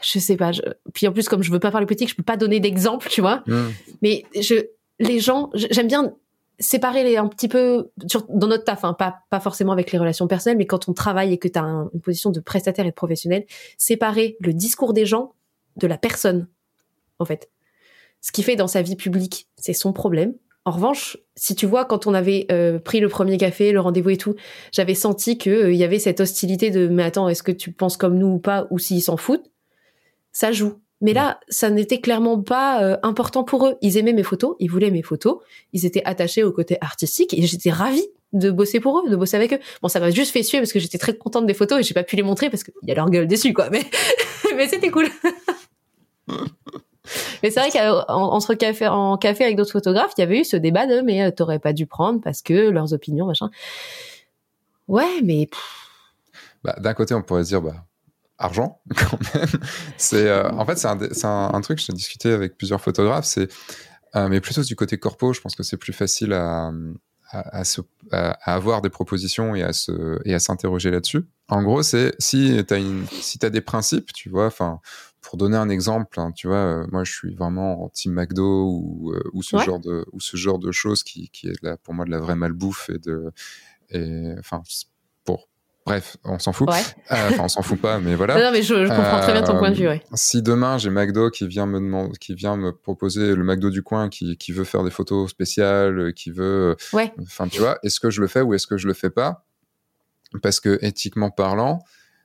je 0.03 0.19
sais 0.19 0.37
pas. 0.37 0.51
Puis 0.93 1.07
en 1.07 1.13
plus, 1.13 1.29
comme 1.29 1.43
je 1.43 1.51
veux 1.51 1.61
pas 1.61 1.71
parler 1.71 1.87
politique, 1.87 2.11
je 2.11 2.17
peux 2.17 2.23
pas 2.23 2.37
donner 2.37 2.61
d'exemple, 2.61 3.09
tu 3.09 3.21
vois. 3.21 3.43
Mmh. 3.47 3.63
Mais 4.03 4.25
je, 4.39 4.55
les 4.99 5.21
gens, 5.21 5.51
j'aime 5.55 5.87
bien 5.87 6.15
séparer 6.59 7.05
les 7.05 7.17
un 7.17 7.29
petit 7.29 7.49
peu 7.49 7.91
dans 8.29 8.47
notre 8.47 8.65
taf, 8.65 8.85
hein, 8.85 8.95
pas 8.95 9.19
pas 9.31 9.41
forcément 9.41 9.73
avec 9.73 9.93
les 9.93 9.99
relations 9.99 10.27
personnelles, 10.27 10.59
mais 10.59 10.67
quand 10.67 10.89
on 10.89 10.93
travaille 10.93 11.33
et 11.33 11.39
que 11.39 11.49
tu 11.49 11.59
as 11.59 11.63
une 11.63 12.01
position 12.01 12.31
de 12.31 12.41
prestataire 12.41 12.87
et 12.87 12.91
de 12.91 12.95
professionnel, 12.95 13.45
séparer 13.79 14.37
le 14.41 14.53
discours 14.53 14.93
des 14.93 15.07
gens 15.07 15.35
de 15.77 15.87
la 15.87 15.99
personne, 15.99 16.49
en 17.19 17.25
fait. 17.25 17.51
Ce 18.23 18.33
qui 18.33 18.43
fait 18.43 18.57
dans 18.57 18.67
sa 18.67 18.83
vie 18.83 18.97
publique, 18.97 19.49
c'est 19.57 19.75
son 19.75 19.93
problème. 19.93 20.35
En 20.67 20.73
revanche, 20.73 21.17
si 21.37 21.55
tu 21.55 21.65
vois, 21.65 21.85
quand 21.85 22.09
on 22.09 22.13
avait 22.13 22.47
euh, 22.51 22.81
pris 22.81 22.99
le 22.99 23.09
premier 23.09 23.39
café, 23.39 23.71
le 23.71 23.79
rendez-vous 23.79 24.11
et 24.11 24.17
tout, 24.17 24.35
j'avais 24.73 24.97
senti 24.97 25.39
qu'il 25.39 25.53
euh, 25.53 25.73
y 25.73 25.85
avait 25.85 26.01
cette 26.01 26.21
hostilité 26.21 26.71
de 26.71 26.89
mais 26.89 27.05
attends, 27.05 27.29
est-ce 27.29 27.45
que 27.45 27.53
tu 27.53 27.71
penses 27.71 27.97
comme 27.97 28.19
nous 28.19 28.27
ou 28.27 28.39
pas, 28.41 28.67
ou 28.71 28.81
s'ils 28.81 29.01
s'en 29.01 29.17
foutent, 29.17 29.49
ça 30.33 30.51
joue. 30.51 30.81
Mais 31.01 31.13
là, 31.13 31.39
ça 31.49 31.71
n'était 31.71 32.01
clairement 32.01 32.43
pas 32.43 32.83
euh, 32.83 32.97
important 33.05 33.45
pour 33.45 33.65
eux. 33.69 33.77
Ils 33.81 33.97
aimaient 33.97 34.13
mes 34.13 34.25
photos, 34.25 34.57
ils 34.59 34.69
voulaient 34.69 34.91
mes 34.91 35.03
photos, 35.03 35.39
ils 35.73 35.87
étaient 35.87 36.03
attachés 36.05 36.43
au 36.43 36.51
côté 36.51 36.79
artistique 36.81 37.33
et 37.33 37.43
j'étais 37.43 37.71
ravie 37.71 38.09
de 38.33 38.51
bosser 38.51 38.81
pour 38.81 38.99
eux, 38.99 39.09
de 39.09 39.15
bosser 39.15 39.37
avec 39.37 39.53
eux. 39.53 39.61
Bon, 39.83 39.89
ça 39.89 40.01
m'a 40.01 40.11
juste 40.11 40.33
fait 40.33 40.43
suer 40.43 40.59
parce 40.59 40.73
que 40.73 40.81
j'étais 40.81 40.99
très 40.99 41.17
contente 41.17 41.47
des 41.47 41.55
photos 41.55 41.79
et 41.79 41.85
j'ai 41.85 41.95
pas 41.95 42.03
pu 42.03 42.17
les 42.17 42.25
montrer 42.25 42.51
parce 42.51 42.65
qu'il 42.65 42.75
y 42.83 42.91
a 42.91 42.95
leur 42.97 43.09
gueule 43.09 43.29
dessus, 43.29 43.53
quoi. 43.53 43.71
Mais, 43.71 43.85
mais 44.57 44.67
c'était 44.67 44.91
cool. 44.91 45.07
mais 47.43 47.51
c'est 47.51 47.61
vrai 47.61 47.71
qu'entre 47.71 48.55
café, 48.55 48.87
en 48.89 49.17
café 49.17 49.45
avec 49.45 49.57
d'autres 49.57 49.73
photographes, 49.73 50.13
il 50.17 50.21
y 50.21 50.25
avait 50.25 50.41
eu 50.41 50.45
ce 50.45 50.57
débat 50.57 50.87
de 50.87 51.01
mais 51.01 51.23
euh, 51.23 51.31
t'aurais 51.31 51.59
pas 51.59 51.73
dû 51.73 51.87
prendre 51.87 52.21
parce 52.21 52.43
que 52.43 52.71
leurs 52.71 52.93
opinions, 52.93 53.27
machin. 53.27 53.51
Ouais, 54.89 55.21
mais. 55.23 55.49
Bah, 56.63 56.77
d'un 56.79 56.95
côté, 56.95 57.15
on 57.15 57.23
pourrait 57.23 57.45
se 57.45 57.49
dire, 57.49 57.63
bah, 57.63 57.85
argent 58.39 58.81
quand 58.97 59.19
même. 59.35 59.49
C'est, 59.97 60.29
euh, 60.29 60.51
en 60.51 60.65
fait, 60.65 60.77
c'est 60.79 61.27
un, 61.27 61.61
truc. 61.61 61.79
J'ai 61.79 61.93
discuté 61.93 62.31
avec 62.31 62.57
plusieurs 62.57 62.81
photographes. 62.81 63.27
C'est, 63.27 63.49
euh, 64.15 64.29
mais 64.29 64.41
plutôt 64.41 64.63
du 64.63 64.77
côté 64.77 64.99
corpo. 64.99 65.33
Je 65.33 65.41
pense 65.41 65.55
que 65.55 65.63
c'est 65.63 65.77
plus 65.77 65.93
facile 65.93 66.33
à, 66.33 66.71
à, 67.33 67.63
avoir 68.55 68.83
des 68.83 68.91
propositions 68.91 69.55
et 69.55 69.63
à 69.63 69.73
se 69.73 70.21
et 70.25 70.35
à 70.35 70.39
s'interroger 70.39 70.91
là-dessus. 70.91 71.27
En 71.49 71.63
gros, 71.63 71.83
c'est 71.83 72.15
si 72.19 72.63
t'as 72.67 72.79
si 73.21 73.39
t'as 73.39 73.51
des 73.51 73.61
principes, 73.61 74.13
tu 74.13 74.29
vois. 74.29 74.47
Enfin, 74.47 74.81
pour 75.29 75.37
donner 75.39 75.57
un 75.57 75.69
exemple, 75.69 76.21
hein, 76.21 76.31
tu 76.33 76.47
vois, 76.47 76.57
euh, 76.57 76.87
moi, 76.93 77.03
je 77.05 77.13
suis 77.13 77.35
vraiment 77.35 77.83
anti 77.85 78.09
McDo 78.09 78.69
ou 78.71 79.13
euh, 79.13 79.23
ou 79.33 79.43
ce 79.43 79.57
Ouais. 79.57 79.65
genre 79.65 79.81
de 79.81 80.07
ou 80.13 80.21
ce 80.21 80.37
genre 80.37 80.59
de 80.61 80.71
choses 80.73 81.03
qui 81.03 81.29
qui 81.31 81.49
est 81.49 81.63
là 81.63 81.77
pour 81.77 81.95
moi 81.95 82.05
de 82.05 82.11
la 82.13 82.19
vraie 82.21 82.37
malbouffe 82.37 82.91
et 82.91 82.99
de 82.99 83.33
et 83.91 84.33
enfin 84.39 84.63
pour 85.25 85.49
bref, 85.85 86.17
on 86.25 86.39
s'en 86.39 86.53
fout. 86.53 86.69
Ouais. 86.71 86.81
Euh, 87.13 87.29
Enfin, 87.31 87.45
on 87.45 87.49
s'en 87.49 87.63
fout 87.63 87.81
pas, 87.81 87.99
mais 88.01 88.15
voilà. 88.15 88.35
non, 88.45 88.51
mais 88.53 88.63
je, 88.63 88.87
je 88.87 88.89
comprends 88.89 89.21
très 89.21 89.33
bien 89.33 89.43
ton 89.43 89.57
point 89.59 89.71
de 89.71 89.77
vue, 89.77 89.87
ouais. 89.89 90.03
Si 90.15 90.43
demain 90.43 90.79
j'ai 90.79 90.91
McDo 90.91 91.31
qui 91.31 91.47
vient 91.49 91.67
me 91.67 91.79
demander, 91.81 92.17
qui 92.19 92.35
vient 92.35 92.57
me 92.57 92.73
proposer 92.73 93.35
le 93.35 93.43
McDo 93.45 93.71
du 93.71 93.83
coin, 93.83 94.09
qui, 94.09 94.37
qui 94.37 94.53
veut 94.53 94.65
faire 94.65 94.85
des 94.85 94.91
photos 94.91 95.31
spéciales, 95.31 96.13
qui 96.15 96.31
veut, 96.31 96.77
Ouais. 96.93 97.13
enfin 97.23 97.47
tu 97.49 97.61
vois, 97.61 97.79
est-ce 97.83 97.99
que 98.01 98.11
je 98.11 98.21
le 98.21 98.27
fais 98.29 98.41
ou 98.43 98.55
est-ce 98.55 98.67
que 98.69 98.77
je 98.77 98.87
le 98.87 98.95
fais 98.95 99.11
pas? 99.11 99.45
Parce 100.43 100.61
que 100.61 100.79
éthiquement 100.83 101.31
parlant, 101.31 101.81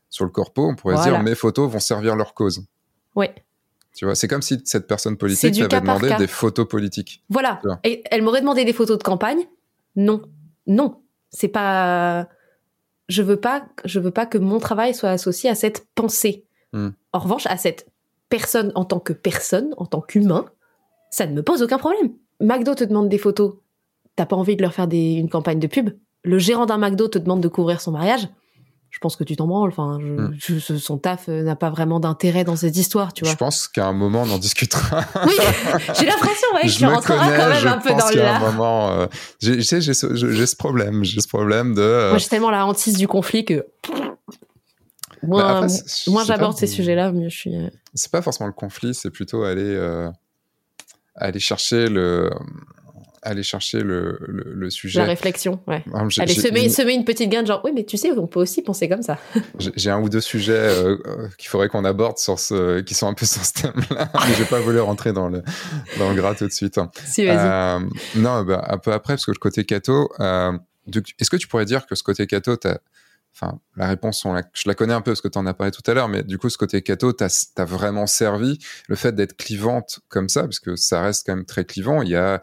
sur 0.10 0.26
le 0.26 0.32
corpo, 0.32 0.68
on 0.68 0.76
pourrait 0.76 0.98
se 0.98 1.04
dire 1.04 1.22
mes 1.24 1.36
photos 1.36 1.72
vont 1.72 1.80
servir 1.80 2.16
leur 2.16 2.34
cause. 2.34 2.66
Ouais. 3.16 3.34
Tu 3.96 4.06
vois, 4.06 4.16
c'est 4.16 4.28
comme 4.28 4.42
si 4.42 4.62
cette 4.66 4.88
personne 4.88 5.18
politique 5.18 5.54
t'avait 5.56 5.82
demandé 5.82 6.08
cas. 6.10 6.18
des 6.18 6.28
photos 6.28 6.68
politiques. 6.68 7.24
Voilà. 7.30 7.62
Et 7.84 8.04
elle 8.10 8.22
m'aurait 8.22 8.40
demandé 8.40 8.64
des 8.64 8.74
photos 8.74 8.98
de 8.98 9.04
campagne. 9.04 9.46
Non. 9.96 10.22
Non. 10.66 11.02
C'est 11.30 11.50
pas, 11.50 12.28
je 13.10 13.22
veux 13.22 13.38
pas, 13.38 13.66
je 13.86 14.00
veux 14.00 14.12
pas 14.12 14.26
que 14.26 14.38
mon 14.38 14.60
travail 14.60 14.94
soit 14.94 15.10
associé 15.10 15.50
à 15.50 15.56
cette 15.56 15.88
pensée. 15.96 16.46
Hmm. 16.74 16.90
En 17.12 17.20
revanche, 17.20 17.46
à 17.48 17.58
cette 17.58 17.88
personne 18.30 18.72
en 18.76 18.86
tant 18.86 19.00
que 19.00 19.14
personne, 19.14 19.74
en 19.78 19.86
tant 19.86 20.02
qu'humain, 20.02 20.46
ça 21.10 21.26
ne 21.28 21.34
me 21.34 21.44
pose 21.44 21.62
aucun 21.62 21.78
problème. 21.78 22.14
McDo 22.40 22.74
te 22.74 22.84
demande 22.84 23.10
des 23.10 23.18
photos. 23.18 23.56
T'as 24.16 24.26
pas 24.26 24.36
envie 24.36 24.56
de 24.56 24.62
leur 24.62 24.74
faire 24.74 24.88
des, 24.88 25.14
une 25.14 25.30
campagne 25.30 25.60
de 25.60 25.68
pub. 25.68 25.92
Le 26.24 26.40
gérant 26.40 26.66
d'un 26.66 26.78
McDo 26.78 27.08
te 27.08 27.20
demande 27.20 27.42
de 27.42 27.48
couvrir 27.48 27.82
son 27.82 27.92
mariage. 27.92 28.28
Je 28.92 29.00
pense 29.00 29.16
que 29.16 29.24
tu 29.24 29.36
t'en 29.38 29.48
branles. 29.48 29.70
Enfin, 29.72 29.98
je- 30.02 30.06
Hmm. 30.06 30.36
je- 30.38 30.78
son 30.78 30.98
taf 30.98 31.30
euh, 31.30 31.42
n'a 31.44 31.56
pas 31.56 31.70
vraiment 31.70 32.00
d'intérêt 32.02 32.44
dans 32.44 32.56
cette 32.58 32.76
histoire, 32.78 33.14
tu 33.14 33.24
vois. 33.24 33.32
Je 33.32 33.38
pense 33.38 33.68
qu'à 33.70 33.88
un 33.88 33.94
moment 33.94 34.24
on 34.24 34.30
en 34.32 34.38
discutera. 34.38 35.02
Oui, 35.26 35.32
j'ai 35.98 36.06
l'impression 36.06 36.48
ouais, 36.56 36.62
que 36.64 36.68
je 36.68 36.78
tu 36.78 36.86
me 36.86 36.90
rentreras 36.92 37.26
connais, 37.26 37.38
quand 37.38 37.50
même 37.50 37.58
je 37.60 37.68
un 37.68 37.78
peu 37.80 37.90
pense 37.90 38.02
dans 38.02 38.08
a 38.22 38.36
un 38.36 38.40
moment, 38.52 38.92
euh, 38.92 39.08
j'ai, 39.42 39.64
tu 39.64 39.82
ce, 40.46 40.56
problème, 40.58 41.04
j'ai 41.06 41.22
ce 41.22 41.28
problème 41.28 41.74
de. 41.74 41.82
euh, 41.82 42.10
Moi, 42.10 42.18
j'ai 42.18 42.28
tellement 42.28 42.52
la 42.52 42.66
hantise 42.66 42.98
du 42.98 43.08
conflit 43.08 43.46
que 43.46 43.66
moins, 45.24 45.62
bah, 45.62 45.68
moins 46.08 46.22
pas- 46.26 46.28
j'aborde 46.34 46.58
ces 46.58 46.68
sujets-là, 46.68 47.12
mieux 47.12 47.30
je 47.30 47.38
suis. 47.38 47.56
euh, 47.56 47.70
c'est 47.94 48.12
pas 48.12 48.22
forcément 48.22 48.48
le 48.48 48.54
conflit, 48.54 48.94
c'est 48.94 49.10
plutôt 49.10 49.44
aller 49.44 49.64
euh, 49.64 50.10
aller 51.16 51.40
chercher 51.40 51.88
le 51.88 52.30
aller 53.24 53.44
chercher 53.44 53.82
le, 53.82 54.18
le, 54.28 54.44
le 54.54 54.70
sujet. 54.70 55.00
La 55.00 55.06
réflexion, 55.06 55.60
ouais. 55.68 55.84
J'ai- 56.10 56.22
Allez, 56.24 56.34
semer, 56.34 56.64
une- 56.64 56.70
semer 56.70 56.94
une 56.94 57.06
petite 57.06 57.30
graine, 57.30 57.46
genre, 57.46 57.62
oui, 57.64 57.72
mais 57.74 57.84
tu 57.84 57.98
sais, 57.98 58.12
on 58.12 58.28
peut 58.28 58.40
aussi 58.40 58.62
penser 58.62 58.90
comme 58.90 59.04
ça. 59.04 59.18
J'ai 59.76 59.90
un 59.92 60.00
ou 60.02 60.10
deux 60.10 60.22
sujets 60.22 60.52
euh, 60.54 60.98
euh, 61.06 61.28
qu'il 61.38 61.50
faudrait 61.50 61.70
qu'on 61.70 61.86
aborde 61.86 62.18
sur 62.18 62.40
ce, 62.40 62.82
qui 62.82 62.94
sont 62.96 63.08
un 63.08 63.14
peu 63.14 63.26
sur 63.28 63.46
ce 63.46 63.54
thème-là, 63.54 64.10
mais 64.28 64.34
j'ai 64.38 64.46
pas 64.46 64.60
voulu 64.60 64.80
rentrer 64.80 65.14
dans 65.14 65.30
le 65.30 65.44
dans 66.00 66.10
le 66.10 66.16
gras 66.16 66.34
tout 66.36 66.48
de 66.48 66.52
suite. 66.52 66.80
si, 67.06 67.26
vas-y. 67.26 67.38
Euh, 67.38 67.80
non, 68.16 68.44
bah, 68.44 68.66
un 68.70 68.78
peu 68.78 68.92
après, 68.92 69.14
parce 69.14 69.26
que 69.26 69.32
le 69.32 69.38
côté 69.40 69.66
cato, 69.66 70.10
euh, 70.20 70.52
est-ce 71.20 71.30
que 71.30 71.38
tu 71.38 71.48
pourrais 71.48 71.66
dire 71.66 71.86
que 71.86 71.94
ce 71.96 72.04
côté 72.04 72.26
cato, 72.26 72.56
t'as, 72.56 72.78
enfin, 73.36 73.60
la 73.78 73.88
réponse, 73.88 74.26
on 74.26 74.34
la, 74.34 74.42
je 74.54 74.64
la 74.68 74.74
connais 74.74 74.94
un 74.94 75.02
peu 75.02 75.12
parce 75.12 75.22
que 75.22 75.28
tu 75.28 75.38
en 75.38 75.46
as 75.46 75.54
parlé 75.54 75.72
tout 75.72 75.84
à 75.90 75.94
l'heure, 75.94 76.08
mais 76.08 76.24
du 76.24 76.38
coup, 76.40 76.50
ce 76.50 76.58
côté 76.58 76.82
cato, 76.82 77.14
t'as, 77.14 77.46
t'as 77.56 77.66
vraiment 77.66 78.08
servi 78.08 78.58
le 78.88 78.96
fait 78.96 79.14
d'être 79.14 79.38
clivante 79.38 80.00
comme 80.10 80.28
ça, 80.28 80.42
parce 80.44 80.60
que 80.60 80.76
ça 80.76 81.02
reste 81.02 81.26
quand 81.28 81.36
même 81.36 81.46
très 81.46 81.66
clivant. 81.66 82.02
Il 82.02 82.10
y 82.10 82.16
a 82.16 82.42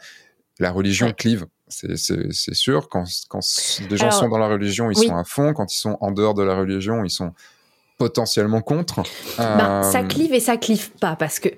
la 0.59 0.71
religion 0.73 1.13
clive. 1.13 1.47
C'est, 1.69 1.97
sûr, 2.55 2.89
quand, 2.89 3.05
quand 3.29 3.41
les 3.91 3.97
gens 3.97 4.07
Alors, 4.07 4.19
sont 4.19 4.29
dans 4.29 4.39
la 4.39 4.49
religion, 4.49 4.91
ils 4.91 4.99
oui. 4.99 5.07
sont 5.07 5.17
à 5.17 5.25
fond. 5.25 5.53
Quand 5.53 5.73
ils 5.73 5.77
sont 5.79 5.99
en 6.01 6.11
dehors 6.13 6.35
de 6.35 6.43
la 6.43 6.57
religion, 6.57 7.05
ils 7.05 7.11
sont 7.11 7.33
potentiellement 7.99 8.63
contre. 8.63 9.03
Ben, 9.37 9.83
ça 9.83 10.01
Euh, 10.01 10.07
clive 10.07 10.33
et 10.33 10.41
ça 10.41 10.57
clive 10.57 10.91
pas, 10.93 11.15
parce 11.17 11.39
que, 11.41 11.49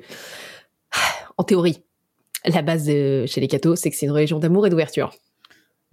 en 1.39 1.45
théorie, 1.45 1.83
la 2.45 2.63
base 2.63 2.85
de- 2.87 3.25
chez 3.27 3.41
les 3.41 3.49
cathos, 3.49 3.77
c'est 3.77 3.91
que 3.91 3.97
c'est 3.97 4.07
une 4.07 4.13
religion 4.13 4.39
d'amour 4.39 4.67
et 4.67 4.71
d'ouverture. 4.71 5.15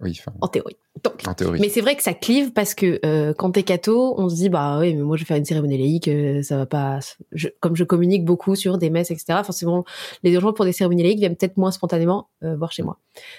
Oui, 0.00 0.16
enfin, 0.18 0.32
En 0.40 0.46
théorie. 0.48 0.76
Donc, 1.02 1.14
en 1.26 1.34
théorie. 1.34 1.58
Mais 1.60 1.68
c'est 1.68 1.80
vrai 1.80 1.96
que 1.96 2.02
ça 2.04 2.14
clive 2.14 2.52
parce 2.52 2.74
que 2.74 3.00
euh, 3.04 3.32
quand 3.34 3.50
t'es 3.52 3.62
catho, 3.64 4.14
on 4.16 4.28
se 4.28 4.36
dit 4.36 4.48
bah 4.48 4.78
oui 4.80 4.94
mais 4.94 5.02
moi 5.02 5.16
je 5.16 5.22
vais 5.22 5.26
faire 5.26 5.36
une 5.36 5.44
cérémonie 5.44 5.76
laïque, 5.78 6.06
euh, 6.08 6.42
ça 6.42 6.56
va 6.56 6.66
pas. 6.66 7.00
Je- 7.32 7.48
comme 7.60 7.74
je 7.76 7.82
communique 7.84 8.24
beaucoup 8.24 8.54
sur 8.54 8.78
des 8.78 8.90
messes 8.90 9.10
etc. 9.10 9.40
Forcément 9.44 9.84
les 10.22 10.32
gens 10.38 10.52
pour 10.52 10.64
des 10.64 10.72
cérémonies 10.72 11.02
laïques 11.02 11.18
viennent 11.18 11.36
peut-être 11.36 11.56
moins 11.56 11.70
spontanément 11.72 12.28
euh, 12.44 12.56
voir 12.56 12.70
chez 12.72 12.82
moi. 12.82 12.98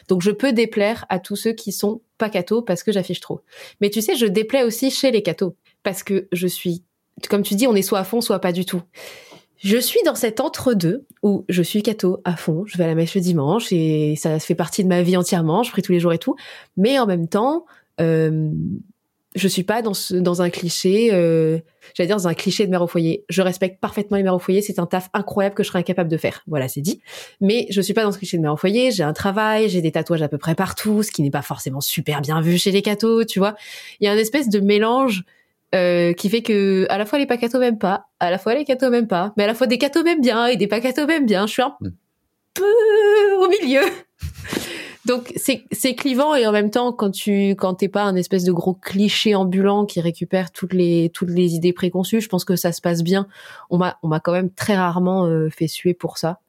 Donc 0.10 0.22
je 0.22 0.32
peux 0.32 0.52
déplaire 0.54 1.06
à 1.10 1.20
tous 1.20 1.36
ceux 1.38 1.54
qui 1.54 1.72
sont 1.72 2.02
pas 2.18 2.30
cathos 2.30 2.62
parce 2.62 2.84
que 2.84 2.92
j'affiche 2.92 3.20
trop. 3.22 3.40
Mais 3.82 3.90
tu 3.90 4.02
sais 4.02 4.16
je 4.16 4.26
déplais 4.26 4.64
aussi 4.64 4.92
chez 4.92 5.12
les 5.12 5.22
cathos 5.24 5.56
parce 5.84 6.04
que 6.04 6.28
je 6.34 6.48
suis 6.48 6.84
comme 7.30 7.42
tu 7.44 7.56
dis 7.56 7.68
on 7.68 7.76
est 7.76 7.82
soit 7.82 8.00
à 8.00 8.04
fond 8.04 8.20
soit 8.22 8.40
pas 8.40 8.52
du 8.54 8.66
tout. 8.66 8.82
Je 9.62 9.78
suis 9.78 10.00
dans 10.06 10.16
cet 10.16 10.40
entre-deux 10.40 11.06
où 11.22 11.46
je 11.50 11.62
suis 11.62 11.84
catho 11.84 12.22
à 12.24 12.38
fond, 12.38 12.64
je 12.66 12.78
vais 12.78 12.86
à 12.86 12.88
la 12.88 12.96
messe 12.96 13.14
le 13.14 13.22
dimanche 13.22 13.72
et 13.72 14.16
ça 14.16 14.40
fait 14.40 14.56
partie 14.56 14.84
de 14.84 14.90
ma 14.90 15.02
vie 15.02 15.18
entièrement, 15.18 15.64
je 15.64 15.72
prie 15.72 15.82
tous 15.82 15.92
les 15.92 16.00
jours 16.00 16.14
et 16.14 16.18
tout. 16.18 16.36
Mais 16.78 16.98
en 16.98 17.06
même 17.06 17.28
temps, 17.28 17.66
euh, 18.00 18.50
je 19.36 19.48
suis 19.48 19.64
pas 19.64 19.82
dans, 19.82 20.42
un 20.42 20.50
cliché, 20.50 21.10
euh, 21.12 21.60
j'allais 21.94 22.08
dire 22.08 22.16
dans 22.16 22.30
un 22.30 22.34
cliché 22.34 22.66
de 22.66 22.72
mère 22.72 22.82
au 22.82 22.88
foyer. 22.88 23.26
Je 23.28 23.42
respecte 23.42 23.82
parfaitement 23.82 24.16
les 24.16 24.24
mères 24.24 24.34
au 24.34 24.40
foyer, 24.40 24.62
c'est 24.62 24.80
un 24.80 24.86
taf 24.86 25.10
incroyable 25.14 25.56
que 25.56 25.64
je 25.64 25.68
serais 25.68 25.80
incapable 25.80 26.10
de 26.10 26.18
faire. 26.18 26.42
Voilà, 26.48 26.70
c'est 26.70 26.82
dit. 26.82 27.02
Mais 27.42 27.68
je 27.70 27.82
suis 27.82 27.94
pas 27.94 28.04
dans 28.04 28.14
ce 28.14 28.18
cliché 28.18 28.38
de 28.38 28.42
mère 28.42 28.54
au 28.54 28.58
foyer, 28.58 28.92
j'ai 28.92 29.04
un 29.04 29.14
travail, 29.14 29.70
j'ai 29.70 29.82
des 29.82 29.92
tatouages 29.92 30.22
à 30.22 30.30
peu 30.30 30.38
près 30.38 30.56
partout, 30.56 31.04
ce 31.04 31.12
qui 31.12 31.22
n'est 31.22 31.32
pas 31.32 31.42
forcément 31.42 31.82
super 31.82 32.22
bien 32.22 32.42
vu 32.42 32.58
chez 32.58 32.72
les 32.72 32.82
cathos, 32.82 33.26
tu 33.26 33.40
vois. 33.40 33.56
Il 34.00 34.06
y 34.06 34.08
a 34.08 34.14
une 34.14 34.20
espèce 34.20 34.48
de 34.48 34.62
mélange 34.62 35.26
euh, 35.76 36.14
qui 36.14 36.30
fait 36.30 36.42
que 36.42 36.88
à 36.90 36.98
la 36.98 37.06
fois 37.06 37.20
les 37.20 37.26
pas 37.26 37.38
cathos 37.38 37.60
m'aiment 37.60 37.78
pas, 37.78 38.08
à 38.20 38.32
la 38.32 38.38
fois 38.38 38.56
les 38.56 38.66
cathos 38.66 38.90
m'aiment 38.90 39.08
pas, 39.08 39.34
mais 39.38 39.44
à 39.44 39.48
la 39.48 39.54
fois 39.54 39.68
des 39.68 39.78
cathos 39.78 40.04
m'aiment 40.04 40.22
bien 40.22 40.48
et 40.48 40.58
des 40.58 40.68
pas 40.68 40.80
cathos 40.80 41.06
m'aiment 41.06 41.26
bien. 41.26 41.48
Je 41.48 41.54
suis 41.54 41.62
un 41.62 41.76
Mm. 41.80 41.90
peu 42.54 43.36
au 43.38 43.48
milieu. 43.48 43.82
Donc 45.06 45.32
c'est 45.36 45.64
c'est 45.72 45.96
clivant 45.96 46.36
et 46.36 46.46
en 46.46 46.52
même 46.52 46.70
temps 46.70 46.92
quand 46.92 47.10
tu 47.12 47.52
quand 47.52 47.76
t'es 47.76 47.88
pas 47.88 48.04
un 48.04 48.16
espèce 48.16 48.44
de 48.44 48.52
gros 48.52 48.74
cliché 48.74 49.34
ambulant 49.34 49.86
qui 49.86 50.02
récupère 50.02 50.52
toutes 50.52 50.74
les 50.74 51.10
toutes 51.14 51.30
les 51.30 51.56
idées 51.56 51.74
préconçues, 51.74 52.22
je 52.22 52.30
pense 52.30 52.46
que 52.46 52.56
ça 52.56 52.72
se 52.72 52.82
passe 52.82 53.02
bien. 53.02 53.28
On 53.70 53.78
m'a 53.78 53.98
on 54.04 54.08
m'a 54.08 54.20
quand 54.20 54.34
même 54.34 54.52
très 54.52 54.76
rarement 54.76 55.26
euh, 55.26 55.50
fait 55.50 55.68
suer 55.68 55.94
pour 55.94 56.18
ça. 56.18 56.40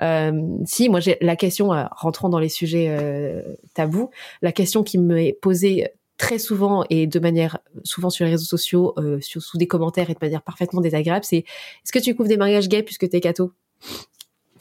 Euh, 0.00 0.32
si 0.64 0.88
moi 0.88 1.00
j'ai 1.00 1.16
la 1.20 1.36
question 1.36 1.72
euh, 1.72 1.84
rentrant 1.92 2.28
dans 2.28 2.40
les 2.40 2.48
sujets 2.48 2.88
euh, 2.88 3.42
tabous, 3.74 4.10
la 4.40 4.50
question 4.50 4.82
qui 4.82 4.98
me 4.98 5.18
est 5.18 5.32
posée 5.40 5.88
très 6.22 6.38
souvent 6.38 6.84
et 6.88 7.08
de 7.08 7.18
manière 7.18 7.58
souvent 7.82 8.08
sur 8.08 8.24
les 8.24 8.30
réseaux 8.30 8.44
sociaux, 8.46 8.94
euh, 8.96 9.18
sous 9.20 9.58
des 9.58 9.66
commentaires 9.66 10.08
et 10.08 10.14
de 10.14 10.18
manière 10.22 10.42
parfaitement 10.42 10.80
désagréable, 10.80 11.24
c'est 11.24 11.38
est-ce 11.38 11.90
que 11.90 11.98
tu 11.98 12.14
couvres 12.14 12.28
des 12.28 12.36
mariages 12.36 12.68
gays 12.68 12.84
puisque 12.84 13.08
t'es 13.10 13.20
catho? 13.20 13.50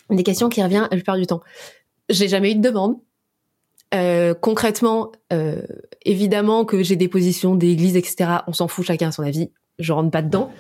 Des 0.10 0.24
questions 0.24 0.50
qui 0.50 0.64
revient 0.64 0.80
la 0.90 0.98
plupart 0.98 1.18
du 1.18 1.28
temps. 1.28 1.42
J'ai 2.10 2.28
jamais 2.28 2.52
eu 2.52 2.56
de 2.56 2.62
demande. 2.62 2.96
Euh, 3.94 4.34
concrètement, 4.34 5.12
euh, 5.32 5.62
évidemment 6.04 6.66
que 6.66 6.82
j'ai 6.82 6.96
des 6.96 7.08
positions 7.08 7.54
d'église, 7.54 7.96
etc. 7.96 8.40
On 8.48 8.54
s'en 8.54 8.68
fout, 8.68 8.84
chacun 8.84 9.10
a 9.10 9.12
son 9.12 9.22
avis. 9.22 9.52
Je 9.78 9.94
rentre 9.94 10.10
pas 10.10 10.24
dedans. 10.24 10.52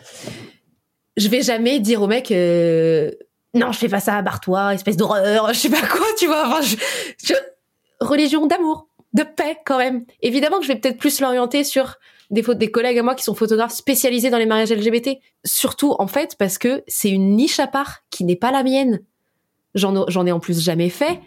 Je 1.18 1.28
vais 1.30 1.41
jamais 1.41 1.80
dire 1.80 2.03
au 2.03 2.07
mec, 2.07 2.32
euh, 2.32 3.10
non, 3.56 3.72
je 3.72 3.80
fais 3.80 3.90
pas 3.90 3.99
ça, 4.02 4.22
barre-toi, 4.22 4.76
espèce 4.76 4.98
d'horreur, 4.98 5.52
je 5.52 5.57
sais 5.61 5.69
pas 5.69 5.82
quoi, 5.88 6.06
tu 6.19 6.28
vois. 6.28 6.48
Enfin, 6.48 6.61
je- 6.61 7.34
Religion 7.99 8.48
d'amour, 8.48 8.88
de 9.14 9.24
paix 9.24 9.58
quand 9.66 9.78
même. 9.78 10.06
Évidemment 10.22 10.60
que 10.60 10.64
je 10.66 10.70
vais 10.72 10.80
peut-être 10.80 10.98
plus 10.98 11.20
l'orienter 11.20 11.64
sur 11.64 11.96
des, 12.30 12.42
des 12.42 12.72
collègues 12.72 12.98
à 12.98 13.04
moi 13.04 13.16
qui 13.16 13.24
sont 13.24 13.36
photographes 13.36 13.74
spécialisés 13.74 14.30
dans 14.30 14.38
les 14.38 14.46
mariages 14.46 14.72
LGBT. 14.72 15.18
Surtout, 15.44 15.96
en 16.00 16.08
fait, 16.08 16.36
parce 16.38 16.58
que 16.58 16.84
c'est 16.88 17.10
une 17.10 17.36
niche 17.36 17.60
à 17.60 17.68
part 17.68 18.04
qui 18.10 18.24
n'est 18.24 18.36
pas 18.38 18.52
la 18.52 18.64
mienne. 18.64 19.02
J'en 19.76 20.26
ai- 20.26 20.32
en 20.32 20.40
plus 20.40 20.62
jamais 20.62 20.90
fait. 20.90 21.20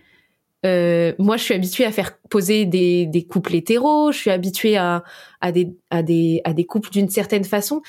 Euh, 0.66 1.12
moi, 1.18 1.36
je 1.36 1.42
suis 1.44 1.54
habituée 1.54 1.84
à 1.84 1.92
faire 1.92 2.18
poser 2.30 2.64
des, 2.64 3.04
des 3.06 3.24
couples 3.26 3.54
hétéros. 3.54 4.12
Je 4.12 4.18
suis 4.18 4.30
habituée 4.30 4.76
à, 4.78 5.04
à, 5.42 5.52
des, 5.52 5.74
à, 5.90 6.02
des, 6.02 6.40
à 6.44 6.54
des 6.54 6.64
couples 6.64 6.90
d'une 6.90 7.10
certaine 7.10 7.44
façon. 7.44 7.82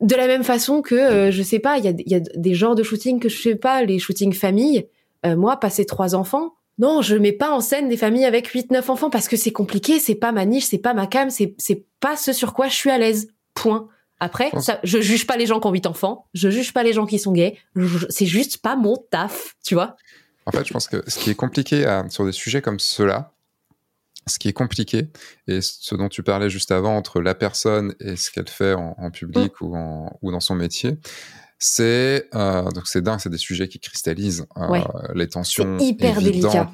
De 0.00 0.14
la 0.16 0.26
même 0.26 0.42
façon 0.42 0.80
que, 0.82 0.94
euh, 0.94 1.30
je 1.30 1.42
sais 1.42 1.58
pas, 1.58 1.76
il 1.78 1.84
y 1.84 1.88
a, 1.88 1.92
y 2.06 2.14
a 2.14 2.20
des 2.20 2.54
genres 2.54 2.74
de 2.74 2.82
shooting 2.82 3.20
que 3.20 3.28
je 3.28 3.38
fais 3.38 3.56
pas, 3.56 3.82
les 3.84 3.98
shootings 3.98 4.32
famille. 4.32 4.88
Euh, 5.24 5.36
moi, 5.36 5.58
passer 5.60 5.84
trois 5.84 6.14
enfants, 6.14 6.54
non, 6.78 7.02
je 7.02 7.14
mets 7.16 7.32
pas 7.32 7.50
en 7.50 7.60
scène 7.60 7.88
des 7.88 7.96
familles 7.96 8.24
avec 8.24 8.48
8-9 8.48 8.90
enfants 8.90 9.10
parce 9.10 9.28
que 9.28 9.36
c'est 9.36 9.52
compliqué, 9.52 10.00
c'est 10.00 10.14
pas 10.14 10.32
ma 10.32 10.44
niche, 10.46 10.64
c'est 10.64 10.78
pas 10.78 10.94
ma 10.94 11.06
cam, 11.06 11.30
c'est, 11.30 11.54
c'est 11.58 11.84
pas 12.00 12.16
ce 12.16 12.32
sur 12.32 12.54
quoi 12.54 12.68
je 12.68 12.74
suis 12.74 12.90
à 12.90 12.98
l'aise. 12.98 13.28
Point. 13.54 13.88
Après, 14.20 14.46
Je 14.46 14.50
pense- 14.52 14.64
ça, 14.66 14.80
je 14.82 15.00
juge 15.00 15.26
pas 15.26 15.36
les 15.36 15.46
gens 15.46 15.60
qui 15.60 15.66
ont 15.66 15.72
8 15.72 15.86
enfants, 15.86 16.26
je 16.32 16.48
juge 16.48 16.72
pas 16.72 16.82
les 16.82 16.92
gens 16.92 17.06
qui 17.06 17.18
sont 17.18 17.32
gays, 17.32 17.58
c'est 18.08 18.24
juste 18.26 18.58
pas 18.58 18.76
mon 18.76 18.96
taf, 19.10 19.54
tu 19.64 19.74
vois. 19.74 19.96
En 20.46 20.52
fait, 20.52 20.64
je 20.66 20.72
pense 20.72 20.88
que 20.88 21.02
ce 21.08 21.18
qui 21.18 21.30
est 21.30 21.34
compliqué 21.34 21.84
à- 21.84 22.08
sur 22.08 22.24
des 22.24 22.32
sujets 22.32 22.62
comme 22.62 22.78
ceux-là, 22.80 23.32
ce 24.28 24.38
qui 24.38 24.48
est 24.48 24.52
compliqué, 24.52 25.08
et 25.48 25.60
ce 25.60 25.94
dont 25.96 26.08
tu 26.08 26.22
parlais 26.22 26.48
juste 26.48 26.70
avant 26.70 26.96
entre 26.96 27.20
la 27.20 27.34
personne 27.34 27.94
et 28.00 28.14
ce 28.16 28.30
qu'elle 28.30 28.48
fait 28.48 28.74
en, 28.74 28.94
en 28.96 29.10
public 29.10 29.52
Mm. 29.60 29.64
ou, 29.66 29.76
en- 29.76 30.18
ou 30.22 30.30
dans 30.32 30.40
son 30.40 30.54
métier, 30.54 30.96
c'est 31.64 32.28
euh, 32.34 32.68
donc 32.72 32.88
c'est 32.88 33.02
dingue, 33.02 33.20
c'est 33.20 33.30
des 33.30 33.38
sujets 33.38 33.68
qui 33.68 33.78
cristallisent 33.78 34.46
euh, 34.56 34.66
Ouais. 34.68 34.82
les 35.14 35.28
tensions 35.28 35.78
C'est 35.78 35.84
hyper 35.86 36.20
délicat. 36.20 36.72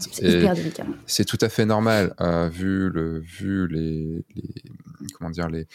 c'est 1.06 1.26
tout 1.26 1.36
à 1.42 1.50
fait 1.50 1.66
normal 1.66 2.14
euh, 2.22 2.48
vu 2.48 2.88
le 2.88 3.18
vu 3.20 3.68
les, 3.68 4.24
les- 4.34 4.62
comment 5.12 5.28
dire 5.28 5.50
les 5.50 5.66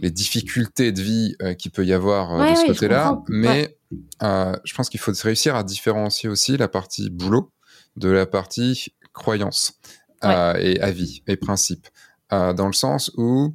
les 0.00 0.10
difficultés 0.10 0.90
de 0.92 1.02
vie 1.02 1.36
qu'il 1.58 1.70
peut 1.70 1.84
y 1.84 1.92
avoir 1.92 2.30
Ouais, 2.38 2.50
de 2.50 2.54
ce 2.56 2.62
ouais, 2.62 2.66
côté-là, 2.68 3.18
mais 3.28 3.76
je 4.22 4.74
pense 4.74 4.88
qu'il 4.88 5.00
faut 5.00 5.12
réussir 5.22 5.54
à 5.54 5.62
différencier 5.62 6.28
aussi 6.30 6.56
la 6.56 6.68
partie 6.68 7.10
boulot 7.10 7.52
de 7.96 8.08
la 8.08 8.24
partie 8.26 8.92
croyance 9.12 9.74
et 10.22 10.80
avis 10.80 11.22
et 11.26 11.36
principe, 11.36 11.86
dans 12.30 12.66
le 12.66 12.72
sens 12.72 13.10
où 13.18 13.54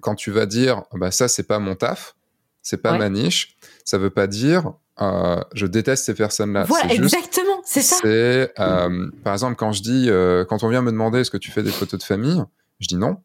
quand 0.00 0.16
tu 0.16 0.30
vas 0.32 0.46
dire 0.46 0.82
bah 0.92 1.10
ça 1.12 1.28
c'est 1.28 1.44
pas 1.46 1.58
mon 1.60 1.74
taf, 1.76 2.16
c'est 2.62 2.80
pas 2.82 2.96
ma 2.98 3.08
niche, 3.08 3.53
ça 3.84 3.98
veut 3.98 4.10
pas 4.10 4.26
dire 4.26 4.72
euh, 5.00 5.40
je 5.54 5.66
déteste 5.66 6.04
ces 6.04 6.14
personnes-là. 6.14 6.64
voilà, 6.64 6.92
exactement, 6.92 7.60
c'est 7.64 7.82
ça. 7.82 7.96
c'est, 8.00 8.52
euh, 8.60 9.10
par 9.24 9.32
exemple, 9.32 9.56
quand 9.56 9.72
je 9.72 9.82
dis, 9.82 10.06
euh, 10.08 10.44
quand 10.44 10.62
on 10.62 10.68
vient 10.68 10.82
me 10.82 10.92
demander 10.92 11.20
est-ce 11.20 11.32
que 11.32 11.36
tu 11.36 11.50
fais 11.50 11.62
des 11.64 11.72
photos 11.72 11.98
de 11.98 12.04
famille, 12.04 12.42
je 12.80 12.86
dis 12.86 12.96
non. 12.96 13.16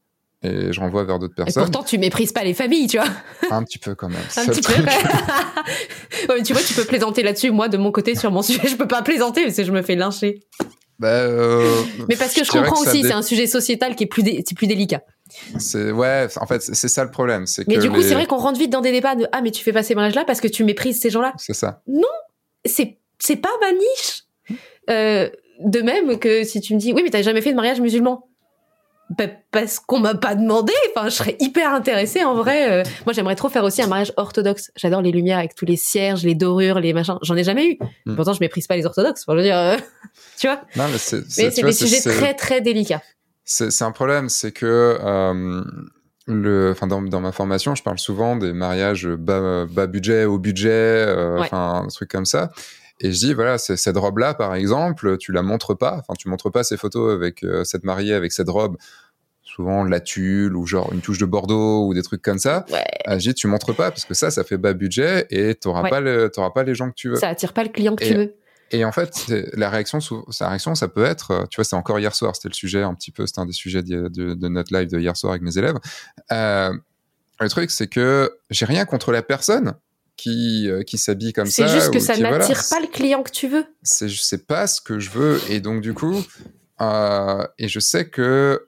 Et 0.42 0.72
je 0.72 0.80
renvoie 0.80 1.04
vers 1.04 1.20
d'autres 1.20 1.34
Et 1.34 1.44
personnes. 1.44 1.64
pourtant, 1.64 1.84
tu 1.84 1.98
méprises 1.98 2.32
pas 2.32 2.46
les 2.46 2.54
familles, 2.54 2.88
tu 2.88 2.98
vois. 2.98 3.10
Un 3.52 3.62
petit 3.64 3.78
peu 3.78 3.94
quand 3.94 4.08
même. 4.08 4.22
Un 4.38 4.46
petit 4.46 4.62
peu. 4.62 4.74
Ouais, 6.28 6.36
mais 6.38 6.44
tu 6.44 6.54
vois, 6.54 6.62
tu 6.62 6.74
peux 6.74 6.86
plaisanter 6.86 7.24
là-dessus. 7.24 7.52
Moi, 7.52 7.70
de 7.70 7.78
mon 7.78 7.92
côté, 7.92 8.16
sur 8.16 8.32
mon 8.32 8.42
sujet, 8.42 8.68
je 8.68 8.76
peux 8.76 8.88
pas 8.88 9.02
plaisanter 9.02 9.44
parce 9.44 9.56
que 9.56 9.64
je 9.64 9.72
me 9.72 9.82
fais 9.82 9.96
lyncher. 9.96 10.42
Bah, 11.00 11.08
euh, 11.08 11.82
Mais 12.10 12.16
parce 12.18 12.34
que 12.34 12.44
je, 12.44 12.52
comprends 12.52 12.82
aussi, 12.82 13.02
dé- 13.02 13.08
c'est 13.08 13.14
un 13.14 13.22
sujet 13.22 13.48
sociétal 13.48 13.96
qui 13.96 14.04
est 14.04 14.08
plus, 14.08 14.22
dé- 14.24 14.44
plus 14.56 14.68
délicat. 14.68 15.02
c'est- 15.58 15.92
ouais, 15.92 16.28
en 16.40 16.46
fait, 16.46 16.62
c'est 16.62 16.88
ça 16.90 17.04
le 17.06 17.12
problème. 17.12 17.46
C'est 17.48 17.68
Mais 17.68 17.76
que 17.76 17.80
du 17.80 17.90
coup, 17.90 17.98
les- 17.98 18.04
c'est 18.04 18.14
vrai 18.16 18.26
qu'on 18.26 18.38
rentre 18.38 18.60
vite 18.60 18.70
dans 18.72 18.82
des 18.82 18.92
débats 18.92 19.16
de 19.16 19.26
ah 19.32 19.42
mais 19.42 19.52
tu 19.52 19.64
fais 19.64 19.72
pas 19.74 19.84
ces 19.84 19.96
mariages 19.96 20.16
là 20.16 20.26
parce 20.26 20.42
que 20.42 20.48
tu 20.48 20.64
méprises 20.64 21.00
ces 21.00 21.10
gens-là. 21.10 21.34
C'est 21.38 21.54
ça. 21.54 21.82
C'est 22.66 22.98
c'est 23.20 23.38
pas 23.38 23.50
ma 23.62 23.72
niche. 23.72 24.24
Euh, 24.90 25.30
de 25.64 25.82
même 25.82 26.18
que 26.20 26.44
si 26.44 26.62
tu 26.62 26.74
me 26.74 26.80
dis 26.80 26.94
oui 26.94 27.02
mais 27.04 27.10
t'as 27.12 27.22
jamais 27.22 27.42
fait 27.42 27.52
de 27.52 27.56
mariage 27.56 27.80
musulman. 27.80 28.28
Bah, 29.18 29.26
parce 29.52 29.80
qu'on 29.80 30.00
m'a 30.00 30.14
pas 30.14 30.36
demandé. 30.36 30.72
Enfin, 30.96 31.10
je 31.10 31.16
serais 31.16 31.36
hyper 31.40 31.74
intéressée 31.74 32.24
en 32.24 32.36
vrai. 32.36 32.72
Euh, 32.72 32.84
moi, 33.08 33.14
j'aimerais 33.14 33.36
trop 33.36 33.50
faire 33.50 33.64
aussi 33.64 33.82
un 33.82 33.88
mariage 33.88 34.14
orthodoxe. 34.18 34.72
J'adore 34.76 35.02
les 35.02 35.12
lumières 35.12 35.40
avec 35.40 35.56
tous 35.56 35.66
les 35.66 35.78
cierges, 35.78 36.24
les 36.24 36.36
dorures, 36.36 36.80
les 36.80 36.94
machins. 36.94 37.18
J'en 37.24 37.36
ai 37.36 37.44
jamais 37.44 37.72
eu. 37.72 37.80
Mm. 38.06 38.16
Pourtant, 38.16 38.34
je 38.34 38.40
méprise 38.40 38.68
pas 38.68 38.76
les 38.76 38.86
orthodoxes. 38.86 39.24
Enfin, 39.26 39.34
je 39.34 39.38
veux 39.38 39.44
dire, 39.48 39.58
euh, 39.58 39.78
tu 40.38 40.46
vois? 40.48 40.62
Non, 40.76 40.86
mais 40.92 40.98
c'est 41.00 41.62
des 41.64 41.72
sujets 41.72 42.02
très 42.02 42.34
très 42.36 42.62
délicats. 42.62 43.02
C'est 43.46 43.82
un 43.84 43.92
problème, 43.92 44.30
c'est 44.30 44.52
que 44.52 45.00
euh, 45.02 45.64
le, 46.28 46.70
enfin 46.72 46.86
dans, 46.86 47.02
dans 47.02 47.20
ma 47.20 47.32
formation, 47.32 47.74
je 47.74 47.82
parle 47.82 47.98
souvent 47.98 48.36
des 48.36 48.54
mariages 48.54 49.08
bas, 49.08 49.66
bas 49.66 49.88
budget, 49.88 50.26
haut 50.26 50.38
budget, 50.38 50.70
euh, 50.70 51.40
Ouais. 51.40 51.48
enfin 51.48 51.82
un 51.84 51.88
truc 51.88 52.12
comme 52.12 52.26
ça. 52.26 52.52
Et 53.00 53.12
je 53.12 53.18
dis 53.20 53.34
voilà, 53.34 53.58
c'est- 53.58 53.78
cette 53.78 53.98
robe-là, 53.98 54.34
par 54.34 54.56
exemple, 54.56 55.18
tu 55.18 55.32
la 55.32 55.42
montres 55.42 55.78
pas. 55.78 55.98
Enfin, 56.00 56.14
tu 56.18 56.28
montres 56.30 56.52
pas 56.52 56.64
ces 56.64 56.78
photos 56.78 57.14
avec 57.14 57.44
euh, 57.44 57.64
cette 57.64 57.84
mariée 57.84 58.14
avec 58.14 58.32
cette 58.32 58.50
robe, 58.50 58.78
souvent 59.42 59.84
la 59.84 60.00
tulle 60.00 60.56
ou 60.56 60.66
genre 60.66 60.92
une 60.94 61.02
touche 61.02 61.18
de 61.18 61.26
Bordeaux 61.26 61.88
ou 61.88 61.94
des 61.94 62.04
trucs 62.04 62.22
comme 62.22 62.40
ça. 62.40 62.66
Ouais. 62.72 62.84
Euh, 63.08 63.14
je 63.20 63.30
dis 63.30 63.34
tu 63.34 63.48
montres 63.48 63.74
pas 63.76 63.90
parce 63.92 64.06
que 64.06 64.14
ça, 64.14 64.32
ça 64.32 64.44
fait 64.44 64.58
bas 64.58 64.74
budget 64.74 65.26
et 65.30 65.56
t'auras 65.56 65.84
Ouais. 65.84 65.90
pas 65.90 66.02
le, 66.02 66.30
t'auras 66.30 66.52
pas 66.52 66.64
les 66.64 66.76
gens 66.76 66.90
que 66.90 66.96
tu 66.96 67.10
veux. 67.10 67.16
Ça 67.16 67.30
attire 67.30 67.54
pas 67.54 67.64
le 67.64 67.70
client 67.70 67.96
que 67.96 68.04
Et- 68.04 68.08
tu 68.10 68.16
veux. 68.16 68.34
Et 68.72 68.86
en 68.86 68.92
fait, 68.92 69.10
c'est- 69.16 69.50
la 69.58 69.68
réaction, 69.72 70.00
sa 70.30 70.48
réaction, 70.50 70.76
ça 70.76 70.88
peut 70.88 71.04
être, 71.04 71.32
euh, 71.32 71.44
tu 71.50 71.56
vois, 71.56 71.64
c'était 71.64 71.76
encore 71.76 71.98
hier 72.00 72.14
soir, 72.14 72.36
c'était 72.36 72.50
le 72.50 72.54
sujet 72.54 72.84
un 72.84 72.94
petit 72.94 73.10
peu, 73.10 73.26
c'était 73.26 73.40
un 73.40 73.48
des 73.48 73.52
sujets 73.52 73.82
de, 73.82 74.10
de- 74.10 74.36
de 74.36 74.48
notre 74.48 74.78
live 74.78 74.90
de 74.92 75.00
hier 75.00 75.18
soir 75.18 75.32
avec 75.32 75.42
mes 75.42 75.58
élèves. 75.58 75.78
Euh, 76.32 76.72
le 77.40 77.50
truc, 77.50 77.72
c'est 77.72 77.88
que 77.88 78.32
j'ai 78.52 78.66
rien 78.66 78.86
contre 78.86 79.12
la 79.12 79.24
personne 79.24 79.74
qui, 80.20 80.70
euh, 80.70 80.84
qui 80.84 80.98
s'habille 80.98 81.34
comme 81.34 81.46
ça. 81.48 81.68
C'est 81.68 81.74
juste 81.74 81.92
que 81.94 82.00
ça 82.00 82.14
voilà. 82.14 82.38
n'attire 82.40 82.62
pas 82.70 82.80
le 82.80 82.88
client 82.88 83.24
que 83.24 83.32
tu 83.32 83.48
veux. 83.48 83.66
C'est, 83.84 84.10
c'est 84.10 84.46
pas 84.46 84.68
ce 84.68 84.82
que 84.82 85.00
je 85.00 85.10
veux. 85.10 85.40
Et 85.50 85.60
donc, 85.62 85.82
du 85.82 85.94
coup, 85.94 86.16
euh, 86.82 87.46
et 87.58 87.68
je 87.68 87.80
sais 87.80 88.10
que 88.10 88.68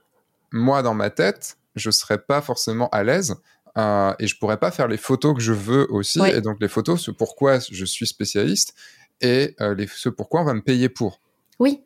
moi, 0.52 0.82
dans 0.84 0.94
ma 0.94 1.10
tête, 1.10 1.57
je 1.76 1.91
serais 1.91 2.18
pas 2.19 2.41
forcément 2.41 2.90
à 2.90 3.03
l'aise. 3.03 3.36
euh, 3.78 4.14
et 4.19 4.28
je 4.28 4.38
pourrais 4.38 4.57
pas 4.57 4.72
faire 4.72 4.88
les 4.88 4.98
photos 4.98 5.34
que 5.36 5.41
je 5.41 5.53
veux 5.53 5.88
aussi. 5.91 6.19
Et 6.26 6.41
donc, 6.41 6.57
les 6.60 6.68
photos, 6.68 7.02
ce 7.02 7.11
pourquoi 7.11 7.60
je 7.60 7.86
suis 7.86 8.06
spécialiste 8.07 8.73
et 9.22 9.56
euh, 9.61 9.76
les, 9.76 9.88
ce 9.88 10.10
pourquoi 10.10 10.41
on 10.41 10.45
va 10.45 10.53
me 10.53 10.61
payer 10.61 10.90
pour. 10.90 11.19
Oui. 11.60 11.82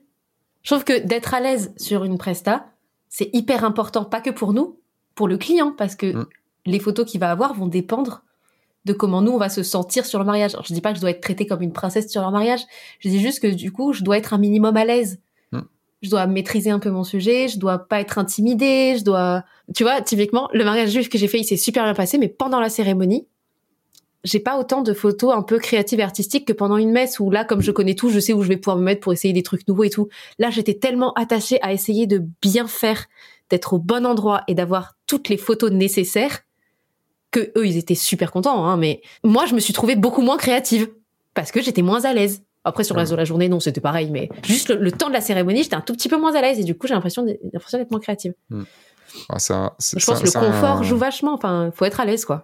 Je 0.64 0.72
trouve 0.74 0.84
que 0.84 0.98
d'être 1.06 1.34
à 1.36 1.42
l'aise 1.42 1.74
sur 1.78 2.04
une 2.04 2.18
presta, 2.18 2.66
c'est 3.10 3.30
hyper 3.34 3.64
important, 3.64 4.04
pas 4.06 4.20
que 4.22 4.32
pour 4.32 4.54
nous, 4.54 4.80
pour 5.14 5.28
le 5.28 5.38
client, 5.38 5.72
parce 5.78 5.96
que 5.96 6.08
Mm. 6.14 6.26
les 6.66 6.80
photos 6.80 7.06
qu'il 7.10 7.20
va 7.20 7.30
avoir 7.30 7.54
vont 7.54 7.68
dépendre 7.68 8.24
de 8.86 8.94
comment 8.94 9.22
nous 9.22 9.32
on 9.32 9.38
va 9.38 9.50
se 9.50 9.64
sentir 9.64 10.06
sur 10.06 10.20
le 10.20 10.26
mariage. 10.26 10.54
Alors, 10.54 10.66
je 10.66 10.74
dis 10.74 10.82
pas 10.82 10.92
que 10.92 10.98
je 10.98 11.02
dois 11.02 11.10
être 11.10 11.22
traitée 11.22 11.46
comme 11.46 11.62
une 11.62 11.74
princesse 11.74 12.10
sur 12.10 12.22
leur 12.22 12.32
mariage, 12.32 12.62
je 13.00 13.10
dis 13.10 13.20
juste 13.20 13.42
que 13.42 13.48
du 13.48 13.72
coup, 13.72 13.94
je 13.94 14.04
dois 14.04 14.18
être 14.18 14.34
un 14.34 14.38
minimum 14.38 14.78
à 14.78 14.86
l'aise. 14.86 15.20
Mm. 15.52 15.62
Je 16.02 16.10
dois 16.10 16.28
maîtriser 16.28 16.70
un 16.70 16.80
peu 16.80 16.90
mon 16.90 17.04
sujet, 17.04 17.48
je 17.48 17.60
dois 17.60 17.80
pas 17.80 18.00
être 18.00 18.18
intimidée, 18.18 18.96
je 18.98 19.04
dois, 19.04 19.44
tu 19.76 19.84
vois, 19.84 20.02
typiquement, 20.02 20.50
le 20.54 20.64
mariage 20.64 20.92
juif 20.92 21.10
que 21.10 21.18
j'ai 21.18 21.28
fait, 21.28 21.40
il 21.40 21.46
s'est 21.46 21.58
super 21.58 21.84
bien 21.84 21.94
passé, 21.94 22.18
mais 22.18 22.28
pendant 22.28 22.60
la 22.60 22.70
cérémonie, 22.70 23.28
j'ai 24.26 24.40
pas 24.40 24.60
autant 24.60 24.82
de 24.82 24.94
photos 24.94 25.34
un 25.36 25.44
peu 25.44 25.60
créatives 25.60 26.00
et 26.00 26.04
artistiques 26.04 26.48
que 26.48 26.54
pendant 26.54 26.78
une 26.78 26.92
messe 26.92 27.20
où 27.20 27.30
là, 27.30 27.46
comme 27.46 27.62
je 27.62 27.72
connais 27.72 27.94
tout, 27.94 28.10
je 28.10 28.20
sais 28.20 28.34
où 28.34 28.42
je 28.42 28.50
vais 28.50 28.58
pouvoir 28.58 28.78
me 28.78 28.84
mettre 28.84 29.02
pour 29.02 29.14
essayer 29.14 29.34
des 29.34 29.44
trucs 29.44 29.68
nouveaux 29.68 29.84
et 29.84 29.92
tout. 29.92 30.10
Là, 30.40 30.50
j'étais 30.50 30.74
tellement 30.74 31.14
attachée 31.14 31.62
à 31.62 31.72
essayer 31.72 32.08
de 32.08 32.24
bien 32.42 32.66
faire, 32.66 33.06
d'être 33.52 33.74
au 33.74 33.80
bon 33.80 34.04
endroit 34.04 34.44
et 34.48 34.56
d'avoir 34.56 34.96
toutes 35.06 35.30
les 35.30 35.38
photos 35.38 35.72
nécessaires 35.72 36.42
que 37.40 37.52
eux, 37.58 37.68
ils 37.68 37.78
étaient 37.78 37.96
super 37.96 38.32
contents. 38.32 38.66
Hein, 38.66 38.78
mais 38.78 39.02
moi, 39.24 39.46
je 39.46 39.54
me 39.56 39.60
suis 39.60 39.74
trouvée 39.74 39.96
beaucoup 39.96 40.22
moins 40.22 40.38
créative 40.38 40.88
parce 41.34 41.52
que 41.52 41.62
j'étais 41.62 41.82
moins 41.82 42.06
à 42.06 42.14
l'aise. 42.14 42.42
Après, 42.64 42.84
sur 42.84 42.96
le 42.96 43.00
reste 43.02 43.12
de 43.12 43.18
la 43.18 43.26
journée, 43.26 43.48
non, 43.48 43.60
c'était 43.60 43.82
pareil, 43.82 44.10
mais 44.10 44.30
juste 44.44 44.70
le, 44.70 44.78
le 44.78 44.92
temps 44.92 45.08
de 45.10 45.14
la 45.14 45.22
cérémonie, 45.22 45.62
j'étais 45.64 45.76
un 45.76 45.82
tout 45.82 45.94
petit 45.94 46.10
peu 46.10 46.18
moins 46.18 46.34
à 46.34 46.42
l'aise 46.42 46.58
et 46.60 46.64
du 46.64 46.76
coup, 46.76 46.88
j'ai 46.88 46.96
l'impression 46.96 47.24
d'être 47.24 47.92
moins 47.92 48.00
créative. 48.00 48.34
Ah, 49.30 49.36
un- 49.50 49.72
c'est- 49.80 50.00
Je 50.00 50.06
pense 50.06 50.20
que 50.20 50.26
le 50.26 50.32
confort 50.32 50.78
un- 50.80 50.84
joue 50.84 50.98
vachement. 50.98 51.34
Enfin, 51.34 51.72
faut 51.74 51.86
être 51.86 52.00
à 52.00 52.06
l'aise, 52.06 52.26
quoi. 52.26 52.44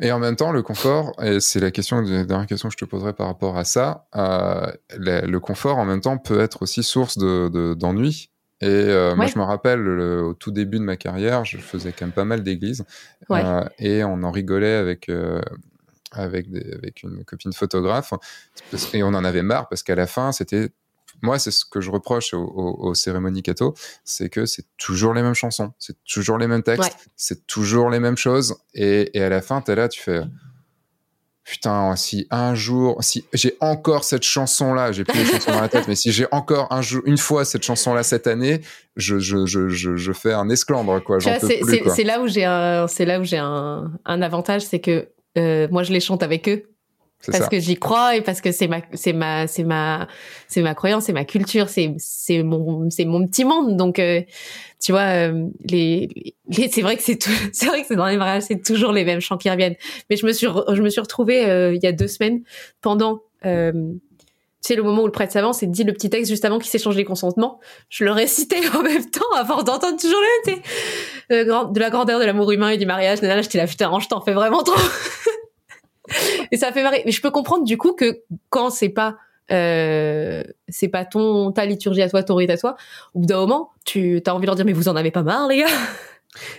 Et 0.00 0.10
en 0.10 0.18
même 0.18 0.34
temps, 0.34 0.50
le 0.50 0.62
confort, 0.62 1.12
et 1.22 1.38
c'est 1.38 1.60
la 1.60 1.70
question, 1.70 2.00
la 2.00 2.24
dernière 2.24 2.48
question 2.48 2.68
que 2.68 2.72
je 2.76 2.84
te 2.84 2.84
poserai 2.84 3.12
par 3.12 3.28
rapport 3.28 3.56
à 3.56 3.62
ça, 3.64 4.06
euh, 4.16 4.66
le, 4.98 5.20
le 5.24 5.40
confort 5.40 5.78
en 5.78 5.84
même 5.84 6.00
temps 6.00 6.18
peut 6.18 6.40
être 6.40 6.62
aussi 6.62 6.82
source 6.82 7.16
de, 7.16 7.48
de- 7.48 7.74
d'ennui. 7.74 8.30
Et 8.60 8.66
euh, 8.66 9.14
moi, 9.16 9.26
je 9.26 9.38
me 9.38 9.44
rappelle, 9.44 9.80
le- 9.80 10.22
au 10.22 10.34
tout 10.34 10.50
début 10.50 10.78
de 10.78 10.84
ma 10.84 10.96
carrière, 10.96 11.44
je 11.44 11.58
faisais 11.58 11.92
quand 11.92 12.06
même 12.06 12.12
pas 12.12 12.24
mal 12.24 12.42
d'églises. 12.42 12.84
Ouais. 13.28 13.42
Euh, 13.44 13.64
et 13.78 14.04
on 14.04 14.22
en 14.22 14.30
rigolait 14.30 14.74
avec, 14.74 15.08
euh, 15.08 15.42
avec, 16.12 16.50
des- 16.50 16.72
avec 16.72 17.02
une 17.02 17.24
copine 17.24 17.52
photographe. 17.52 18.12
Et 18.92 19.02
on 19.02 19.08
en 19.08 19.24
avait 19.24 19.42
marre 19.42 19.68
parce 19.68 19.82
qu'à 19.82 19.94
la 19.96 20.06
fin, 20.06 20.32
c'était. 20.32 20.70
Moi, 21.22 21.38
c'est 21.38 21.50
ce 21.52 21.64
que 21.64 21.80
je 21.80 21.90
reproche 21.90 22.34
aux, 22.34 22.42
aux- 22.42 22.88
aux 22.88 22.94
cérémonies 22.94 23.42
catho, 23.42 23.74
c'est 24.04 24.28
que 24.28 24.46
c'est 24.46 24.66
toujours 24.76 25.14
les 25.14 25.22
mêmes 25.22 25.34
chansons, 25.34 25.72
c'est 25.78 25.96
toujours 26.04 26.38
les 26.38 26.46
mêmes 26.48 26.62
textes, 26.62 26.82
Ouais. 26.92 26.96
c'est 27.16 27.46
toujours 27.46 27.88
les 27.88 28.00
mêmes 28.00 28.16
choses. 28.16 28.56
Et, 28.74 29.16
et 29.16 29.22
à 29.22 29.28
la 29.28 29.40
fin, 29.40 29.60
t'es 29.62 29.74
là, 29.74 29.88
tu 29.88 30.00
fais. 30.00 30.22
Putain, 31.44 31.94
si 31.94 32.26
un 32.30 32.54
jour, 32.54 32.96
si 33.00 33.26
j'ai 33.34 33.54
encore 33.60 34.04
cette 34.04 34.22
chanson-là, 34.22 34.92
j'ai 34.92 35.04
plus 35.04 35.18
les 35.18 35.26
chansons 35.26 35.52
dans 35.52 35.60
la 35.60 35.68
tête, 35.68 35.86
mais 35.86 35.94
si 35.94 36.10
j'ai 36.10 36.26
encore 36.30 36.72
un 36.72 36.80
jour, 36.80 37.02
une 37.04 37.18
fois 37.18 37.44
cette 37.44 37.62
chanson-là 37.62 38.02
cette 38.02 38.26
année, 38.26 38.62
je, 38.96 39.18
je, 39.18 39.44
je, 39.44 39.68
je, 39.68 39.94
je 39.96 40.12
fais 40.12 40.32
un 40.32 40.48
esclandre, 40.48 41.02
quoi. 41.04 41.18
C'est, 41.20 42.04
là 42.04 42.22
où 42.22 42.28
j'ai 42.28 42.44
un, 42.44 42.86
c'est 42.88 43.04
là 43.04 43.20
où 43.20 43.24
j'ai 43.24 43.36
un, 43.36 43.92
un 44.06 44.22
avantage, 44.22 44.62
c'est 44.62 44.80
que 44.80 45.08
euh, 45.36 45.68
moi 45.70 45.82
je 45.82 45.92
les 45.92 46.00
chante 46.00 46.22
avec 46.22 46.48
eux 46.48 46.73
parce 47.32 47.44
ça. 47.44 47.48
que 47.50 47.58
j'y 47.60 47.76
crois 47.76 48.16
et 48.16 48.20
parce 48.22 48.40
que 48.40 48.52
c'est 48.52 48.68
ma, 48.68 48.80
c'est 48.92 49.12
ma, 49.12 49.46
c'est 49.46 49.64
ma, 49.64 50.08
c'est 50.48 50.62
ma 50.62 50.74
croyance, 50.74 51.04
c'est 51.04 51.12
ma 51.12 51.24
culture, 51.24 51.68
c'est, 51.68 51.94
c'est 51.98 52.42
mon, 52.42 52.88
c'est 52.90 53.04
mon 53.04 53.26
petit 53.26 53.44
monde. 53.44 53.76
Donc, 53.76 53.98
euh, 53.98 54.20
tu 54.82 54.92
vois, 54.92 55.02
euh, 55.30 55.46
les, 55.64 56.34
les- 56.48 56.68
c'est 56.70 56.82
vrai 56.82 56.96
que 56.96 57.02
c'est 57.02 57.22
c'est 57.52 57.66
vrai 57.66 57.82
que 57.82 57.86
c'est 57.88 57.96
dans 57.96 58.06
les 58.06 58.16
mariages, 58.16 58.42
c'est 58.48 58.62
toujours 58.62 58.92
les 58.92 59.04
mêmes 59.04 59.20
chants 59.20 59.38
qui 59.38 59.50
reviennent. 59.50 59.76
Mais 60.10 60.16
je 60.16 60.26
me 60.26 60.32
suis, 60.32 60.46
je 60.72 60.82
me 60.82 60.88
suis 60.88 61.00
retrouvée 61.00 61.46
euh, 61.46 61.74
il 61.74 61.82
y 61.82 61.86
a 61.86 61.92
deux 61.92 62.08
semaines 62.08 62.42
pendant. 62.80 63.20
Euh, 63.46 63.72
tu 63.72 64.68
sais, 64.68 64.76
le 64.76 64.82
moment 64.82 65.02
où 65.02 65.06
le 65.06 65.12
prêtre 65.12 65.30
s'avance 65.30 65.62
et 65.62 65.66
dit 65.66 65.84
le 65.84 65.92
petit 65.92 66.08
texte 66.08 66.30
juste 66.30 66.46
avant 66.46 66.58
qu'il 66.58 66.70
s'échange 66.70 66.96
les 66.96 67.04
consentements, 67.04 67.60
je 67.90 68.02
le 68.02 68.12
récitais 68.12 68.66
en 68.74 68.80
même 68.82 69.10
temps 69.10 69.20
avant 69.36 69.62
d'entendre 69.62 69.98
toujours 70.00 70.18
le 70.18 70.50
tu 70.50 70.54
sais, 70.56 70.62
euh, 71.32 71.64
de 71.70 71.78
la 71.80 71.90
grandeur 71.90 72.18
de 72.18 72.24
l'amour 72.24 72.50
humain 72.50 72.70
et 72.70 72.78
du 72.78 72.86
mariage. 72.86 73.20
Là, 73.20 73.42
j'étais 73.42 73.58
là, 73.58 73.66
putain, 73.66 73.92
je 74.00 74.08
t'en 74.08 74.22
fais 74.22 74.32
vraiment 74.32 74.62
trop. 74.62 74.74
et 76.52 76.56
ça 76.56 76.72
fait 76.72 76.82
marrer. 76.82 77.02
Mais 77.06 77.12
je 77.12 77.20
peux 77.20 77.30
comprendre 77.30 77.64
du 77.64 77.76
coup 77.78 77.92
que 77.92 78.20
quand 78.50 78.70
c'est 78.70 78.88
pas 78.88 79.16
euh, 79.50 80.42
c'est 80.68 80.88
pas 80.88 81.04
ton 81.04 81.52
ta 81.52 81.66
liturgie 81.66 82.02
à 82.02 82.08
toi, 82.08 82.22
ton 82.22 82.34
rite 82.36 82.50
à 82.50 82.56
toi. 82.58 82.76
Au 83.14 83.20
bout 83.20 83.26
d'un 83.26 83.36
moment, 83.38 83.70
tu 83.84 84.22
as 84.26 84.34
envie 84.34 84.42
de 84.42 84.46
leur 84.46 84.56
dire 84.56 84.64
mais 84.64 84.72
vous 84.72 84.88
en 84.88 84.96
avez 84.96 85.10
pas 85.10 85.22
marre 85.22 85.48
les 85.48 85.58
gars. 85.58 85.66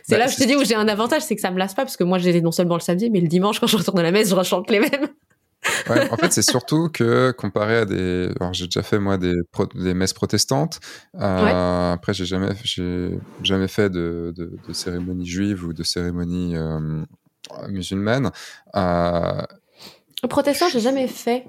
C'est 0.03 0.15
Bah, 0.15 0.19
là 0.19 0.27
je 0.27 0.37
te 0.37 0.43
dis 0.45 0.55
où 0.55 0.63
j'ai 0.63 0.75
un 0.75 0.87
avantage, 0.87 1.23
c'est 1.23 1.35
que 1.35 1.41
ça 1.41 1.51
me 1.51 1.59
lasse 1.59 1.73
pas 1.73 1.81
parce 1.83 1.97
que 1.97 2.05
moi 2.05 2.17
j'ai 2.17 2.39
non 2.39 2.53
seulement 2.53 2.75
le 2.75 2.79
samedi, 2.79 3.09
mais 3.09 3.19
le 3.19 3.27
dimanche 3.27 3.59
quand 3.59 3.67
je 3.67 3.75
retourne 3.75 3.99
à 3.99 4.03
la 4.03 4.11
messe, 4.11 4.29
je 4.29 4.35
rechante 4.35 4.69
les 4.71 4.79
mêmes. 4.79 5.09
Ouais, 5.89 6.07
en 6.11 6.15
fait, 6.17 6.31
c'est 6.31 6.43
surtout 6.47 6.89
que 6.89 7.31
comparé 7.31 7.77
à 7.77 7.85
des. 7.85 8.29
Alors, 8.39 8.53
j'ai 8.53 8.65
déjà 8.65 8.83
fait 8.83 8.99
moi 8.99 9.17
des, 9.17 9.33
pro- 9.51 9.65
des 9.73 9.95
messes 9.95 10.13
protestantes. 10.13 10.79
Euh, 11.19 11.93
Après, 11.93 12.13
j'ai 12.13 12.25
jamais, 12.25 12.49
j'ai 12.63 13.17
jamais 13.41 13.67
fait 13.67 13.89
de, 13.89 14.31
de, 14.37 14.51
de 14.67 14.73
cérémonie 14.73 15.25
juive 15.25 15.65
ou 15.65 15.73
de 15.73 15.81
cérémonie 15.81 16.55
euh, 16.55 17.03
musulmane. 17.69 18.31
Euh, 18.75 19.41
Le 20.23 20.27
protestant, 20.27 20.67
j'ai 20.71 20.79
jamais 20.79 21.07
fait. 21.07 21.45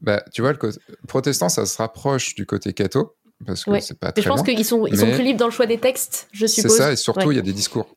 bah, 0.00 0.22
tu 0.32 0.40
vois, 0.42 0.52
le 0.52 0.58
côté 0.58 0.78
protestant, 1.08 1.48
ça 1.48 1.66
se 1.66 1.76
rapproche 1.78 2.34
du 2.34 2.46
côté 2.46 2.72
catho 2.72 3.14
parce 3.46 3.64
que 3.64 3.70
Ouais. 3.70 3.80
c'est 3.80 3.98
pas 3.98 4.08
Mais 4.08 4.12
très 4.12 4.22
je 4.22 4.28
pense 4.28 4.42
qu'ils 4.42 4.64
sont 4.64 4.86
ils 4.86 4.98
sont 4.98 5.10
plus 5.10 5.22
libres 5.24 5.38
dans 5.38 5.46
le 5.46 5.52
choix 5.52 5.66
des 5.66 5.78
textes, 5.78 6.28
je 6.32 6.46
C'est 6.46 6.62
suppose. 6.62 6.76
ça, 6.76 6.92
et 6.92 6.96
surtout, 6.96 7.22
il 7.22 7.28
Ouais. 7.28 7.34
y 7.36 7.38
a 7.38 7.42
des 7.42 7.52
discours. 7.54 7.96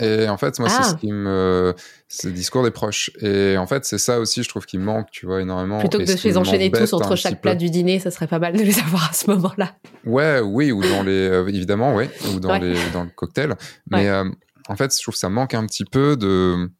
Et 0.00 0.28
en 0.28 0.36
fait, 0.36 0.58
moi, 0.58 0.68
Ah. 0.72 0.82
c'est 0.82 0.90
ce 0.90 0.94
qui 0.96 1.12
me. 1.12 1.72
C'est 2.08 2.26
le 2.26 2.32
discours 2.34 2.64
des 2.64 2.72
proches. 2.72 3.12
Et 3.20 3.56
en 3.56 3.66
fait, 3.68 3.84
c'est 3.84 3.98
ça 3.98 4.18
aussi, 4.18 4.42
je 4.42 4.48
trouve, 4.48 4.66
qui 4.66 4.76
manque, 4.76 5.08
tu 5.12 5.24
vois, 5.24 5.40
énormément. 5.40 5.78
Plutôt 5.78 5.98
que 5.98 6.02
de 6.04 6.12
les 6.24 6.36
enchaîner 6.36 6.68
tous 6.72 6.92
entre 6.94 7.14
chaque 7.14 7.40
plat 7.40 7.54
du 7.54 7.70
dîner, 7.70 8.00
ça 8.00 8.10
serait 8.10 8.26
pas 8.26 8.40
mal 8.40 8.56
de 8.56 8.62
les 8.62 8.76
avoir 8.80 9.10
à 9.10 9.12
ce 9.12 9.30
moment-là. 9.30 9.76
Ouais, 10.04 10.40
oui, 10.40 10.72
ou 10.72 10.82
dans 10.82 11.04
les. 11.04 11.12
euh, 11.28 11.46
évidemment, 11.46 11.94
ouais, 11.94 12.10
ou 12.34 12.40
dans, 12.40 12.50
Ouais. 12.50 12.58
les, 12.58 12.74
dans 12.92 13.04
le 13.04 13.10
cocktail. 13.10 13.54
Mais 13.88 14.08
euh, 14.08 14.24
en 14.68 14.76
fait, 14.76 14.96
je 14.96 15.02
trouve 15.02 15.14
que 15.14 15.18
ça 15.18 15.28
manque 15.28 15.54
un 15.54 15.66
petit 15.66 15.84
peu 15.84 16.16
de. 16.16 16.70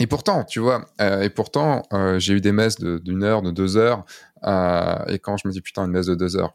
Et 0.00 0.06
pourtant, 0.06 0.44
tu 0.44 0.58
vois, 0.58 0.86
euh, 1.00 1.22
et 1.22 1.30
pourtant, 1.30 1.82
euh, 1.92 2.18
j'ai 2.18 2.34
eu 2.34 2.40
des 2.40 2.52
messes 2.52 2.80
d'une 2.80 3.22
heure, 3.22 3.42
de 3.42 3.50
deux 3.50 3.76
heures. 3.76 4.04
euh, 4.44 5.04
et 5.06 5.18
quand 5.18 5.36
je 5.36 5.46
me 5.46 5.52
dis, 5.52 5.60
putain, 5.60 5.84
une 5.84 5.92
messe 5.92 6.06
de 6.06 6.14
deux 6.14 6.36
heures. 6.36 6.54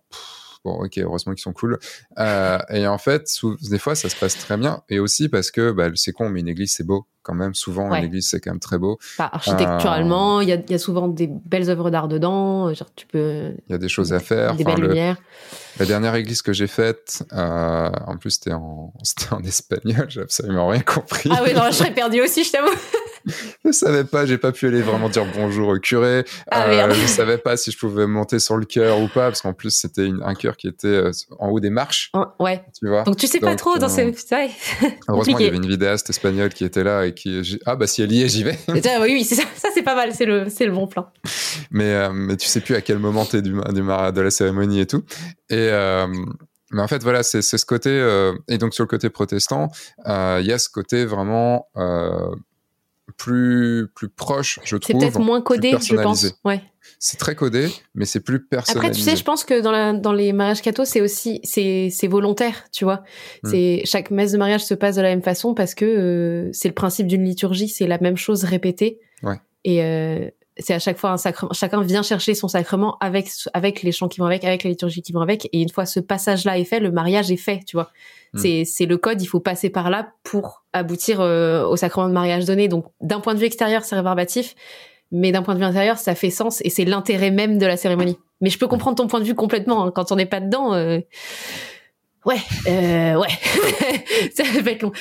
Bon, 0.66 0.84
ok, 0.84 0.98
heureusement 0.98 1.34
qu'ils 1.34 1.42
sont 1.44 1.54
cool. 1.54 1.80
Euh, 2.20 2.58
et 2.70 2.88
en 2.88 2.98
fait, 2.98 3.30
des 3.70 3.80
fois, 3.80 3.96
ça 3.96 4.10
se 4.10 4.16
passe 4.16 4.38
très 4.38 4.58
bien. 4.58 4.82
Et 4.90 5.00
aussi 5.00 5.30
parce 5.30 5.52
que, 5.52 5.72
bah, 5.72 5.90
c'est 5.96 6.12
con, 6.12 6.30
mais 6.30 6.40
une 6.42 6.48
église, 6.48 6.74
c'est 6.74 6.86
beau 6.86 7.08
quand 7.24 7.34
même. 7.34 7.54
Souvent, 7.54 7.90
Ouais. 7.90 8.00
une 8.00 8.06
église, 8.06 8.30
c'est 8.30 8.40
quand 8.40 8.52
même 8.52 8.60
très 8.60 8.78
beau. 8.78 8.98
Architecturalement, 9.20 10.40
Ah. 10.40 10.44
il 10.44 10.50
y, 10.50 10.52
a, 10.52 10.56
il 10.56 10.72
y 10.72 10.76
a 10.76 10.80
souvent 10.80 11.08
des 11.08 11.28
belles 11.28 11.70
œuvres 11.70 11.90
d'art 11.90 12.08
dedans. 12.08 12.74
Genre, 12.74 12.90
tu 12.96 13.06
peux. 13.08 13.54
Il 13.68 13.72
y 13.72 13.76
a 13.76 13.78
des 13.78 13.90
choses 13.90 14.14
à 14.14 14.20
faire. 14.20 14.56
Des 14.56 14.64
Enfin, 14.64 14.74
belles 14.76 14.82
le- 14.84 14.88
lumières. 14.90 15.18
La 15.80 15.86
dernière 15.86 16.16
église 16.16 16.42
que 16.42 16.54
j'ai 16.54 16.66
faite, 16.68 17.24
euh, 17.34 17.90
en 18.08 18.18
plus 18.18 18.32
c'était 18.32 18.54
en, 18.54 18.94
en 19.32 19.44
espagnol, 19.44 20.08
j'ai 20.10 20.22
absolument 20.22 20.68
rien 20.70 20.82
compris. 20.82 21.30
Ah 21.32 21.42
oui, 21.46 21.54
non, 21.54 21.64
je 21.68 21.74
serais 21.74 21.94
perdue 21.94 22.22
aussi, 22.22 22.44
je 22.44 22.52
t'avoue. 22.52 22.72
je 23.66 23.72
savais 23.72 24.04
pas, 24.04 24.26
j'ai 24.26 24.38
pas 24.38 24.52
pu 24.52 24.68
aller 24.68 24.82
vraiment 24.82 25.10
dire 25.10 25.26
bonjour 25.36 25.70
au 25.70 25.80
curé. 25.80 26.24
Ah, 26.52 26.68
Euh, 26.70 26.90
je 26.94 27.08
savais 27.08 27.38
pas 27.38 27.58
si 27.58 27.72
je 27.72 27.78
pouvais 27.78 28.08
monter 28.08 28.40
sur 28.40 28.58
le 28.58 28.66
chœur 28.66 29.00
ou 29.00 29.08
pas, 29.08 29.28
parce 29.30 29.42
qu'en 29.42 29.54
plus 29.54 29.72
c'était 29.72 30.10
un 30.24 30.34
chœur 30.36 30.58
qui 30.58 30.68
était 30.68 30.88
euh, 30.88 31.12
en 31.40 31.50
haut 31.50 31.60
des 31.60 31.70
marches, 31.70 32.10
Hein, 32.14 32.32
Ouais. 32.40 32.64
tu 32.80 32.88
vois. 32.88 33.04
Donc 33.04 33.18
tu 33.18 33.28
sais 33.28 33.40
pas 33.40 33.50
Donc, 33.50 33.58
trop 33.60 33.78
dans 33.78 33.88
euh, 33.88 33.90
ces. 33.90 34.34
Ouais. 34.36 34.50
Heureusement, 35.10 35.38
il 35.40 35.46
y 35.46 35.48
avait 35.48 35.58
une 35.58 35.68
vidéaste 35.68 36.10
espagnole 36.10 36.50
qui 36.54 36.64
était 36.66 36.84
là 36.84 37.06
et 37.06 37.14
qui, 37.14 37.60
ah 37.66 37.76
bah 37.76 37.88
si 37.88 38.02
elle 38.02 38.12
y 38.12 38.24
est, 38.24 38.28
j'y 38.30 38.44
vais. 38.44 38.58
Oui, 38.68 38.82
oui, 39.04 39.24
ça, 39.24 39.44
ça 39.56 39.70
c'est 39.74 39.84
pas 39.84 39.96
mal, 39.96 40.14
c'est 40.14 40.26
le, 40.26 40.50
c'est 40.50 40.66
le 40.66 40.72
bon 40.72 40.88
plan. 40.88 41.08
mais, 41.72 41.94
euh, 41.94 42.10
mais 42.14 42.38
tu 42.38 42.48
sais 42.48 42.62
plus 42.62 42.76
à 42.76 42.82
quel 42.82 43.00
moment 43.00 43.26
t'es 43.26 43.42
du, 43.42 43.52
du 43.52 43.60
de 43.82 44.22
la 44.22 44.32
cérémonie 44.32 44.80
et 44.80 44.86
tout. 44.86 45.04
Et 45.50 45.56
euh, 45.72 46.08
mais 46.72 46.82
en 46.82 46.88
fait, 46.88 47.02
voilà, 47.02 47.24
c'est 47.24 47.42
ce 47.42 47.66
côté. 47.66 47.90
euh, 47.90 48.34
et 48.50 48.58
donc 48.58 48.74
sur 48.74 48.84
le 48.84 48.88
côté 48.90 49.10
protestant, 49.10 49.70
euh, 50.08 50.40
il 50.42 50.48
y 50.48 50.52
a 50.54 50.60
ce 50.60 50.70
côté 50.70 51.06
vraiment 51.06 51.68
plus 53.16 53.88
plus 53.96 54.10
proche, 54.10 54.60
je 54.64 54.76
C'est 54.76 54.92
trouve. 54.92 55.02
peut-être 55.02 55.20
moins 55.20 55.42
codé, 55.42 55.76
je 55.82 55.96
pense. 55.96 56.26
Ouais. 56.44 56.62
C'est 57.00 57.18
très 57.18 57.36
codé, 57.36 57.70
mais 57.96 58.06
c'est 58.06 58.20
plus 58.20 58.46
personnalisé. 58.46 58.88
Après, 58.88 58.92
tu 58.92 59.02
sais, 59.02 59.16
je 59.16 59.24
pense 59.24 59.44
que 59.44 59.62
dans, 59.62 59.72
la, 59.72 59.94
dans 59.94 60.14
les 60.14 60.34
mariages 60.34 60.62
cathos, 60.62 60.86
c'est 60.86 61.02
aussi 61.02 61.40
c'est 61.44 61.90
c'est 61.92 62.08
volontaire, 62.08 62.66
tu 62.72 62.86
vois. 62.86 63.04
Mm. 63.44 63.50
C'est 63.50 63.82
chaque 63.86 64.12
messe 64.12 64.32
de 64.32 64.38
mariage 64.38 64.66
se 64.66 64.74
passe 64.74 64.96
de 64.96 65.02
la 65.02 65.10
même 65.10 65.22
façon 65.22 65.54
parce 65.54 65.76
que 65.76 65.86
euh, 65.86 66.50
c'est 66.54 66.68
le 66.68 66.74
principe 66.74 67.08
d'une 67.08 67.24
liturgie, 67.24 67.70
c'est 67.70 67.88
la 67.88 68.00
même 68.00 68.18
chose 68.18 68.44
répétée. 68.44 69.00
Ouais. 69.24 69.40
Et 69.64 69.84
euh, 69.84 70.30
c'est 70.58 70.74
à 70.74 70.80
chaque 70.80 70.98
fois 70.98 71.12
un 71.12 71.18
sacrement. 71.18 71.54
Chacun 71.54 71.82
vient 71.82 72.04
chercher 72.04 72.34
son 72.34 72.48
sacrement 72.48 72.98
avec 73.00 73.30
avec 73.54 73.84
les 73.84 73.92
chants 73.92 74.08
qui 74.08 74.20
vont 74.20 74.26
avec, 74.26 74.44
avec 74.44 74.64
la 74.64 74.70
liturgie 74.70 75.02
qui 75.02 75.12
vont 75.12 75.22
avec. 75.22 75.48
Et 75.54 75.62
une 75.62 75.70
fois 75.70 75.86
ce 75.86 76.00
passage-là 76.00 76.58
est 76.58 76.66
fait, 76.66 76.80
le 76.80 76.92
mariage 76.92 77.32
est 77.32 77.38
fait, 77.38 77.62
tu 77.66 77.76
vois. 77.76 77.92
Mm. 78.34 78.40
C'est 78.40 78.66
c'est 78.66 78.86
le 78.86 78.98
code, 78.98 79.22
il 79.22 79.26
faut 79.28 79.40
passer 79.40 79.70
par 79.70 79.90
là 79.90 80.10
pour 80.24 80.64
aboutir 80.74 81.22
euh, 81.22 81.66
au 81.66 81.76
sacrement 81.76 82.08
de 82.08 82.14
mariage 82.14 82.46
donné. 82.46 82.68
Donc 82.68 82.86
d'un 83.02 83.20
point 83.20 83.34
de 83.34 83.40
vue 83.40 83.46
extérieur, 83.46 83.84
c'est 83.84 83.96
rébarbatif. 83.96 84.56
Mais 85.12 85.32
d'un 85.32 85.42
point 85.42 85.54
de 85.54 85.60
vue 85.60 85.66
intérieur, 85.66 85.98
ça 85.98 86.16
fait 86.16 86.30
sens 86.30 86.62
et 86.66 86.70
c'est 86.70 86.84
l'intérêt 86.84 87.32
même 87.32 87.58
de 87.58 87.66
la 87.66 87.78
cérémonie. 87.78 88.18
Mais 88.42 88.50
je 88.50 88.60
peux 88.60 88.68
comprendre 88.68 88.98
ton 88.98 89.08
point 89.08 89.22
de 89.22 89.26
vue 89.26 89.36
complètement. 89.36 89.86
hein. 89.86 89.92
Quand 89.96 90.12
on 90.12 90.18
n'est 90.18 90.26
pas 90.26 90.42
dedans, 90.42 90.74
euh... 90.74 91.00
ouais, 92.26 92.36
euh, 92.68 93.16
ouais, 93.16 93.28
ça 94.36 94.44
va 94.62 94.72
être 94.72 94.82
long. 94.82 94.92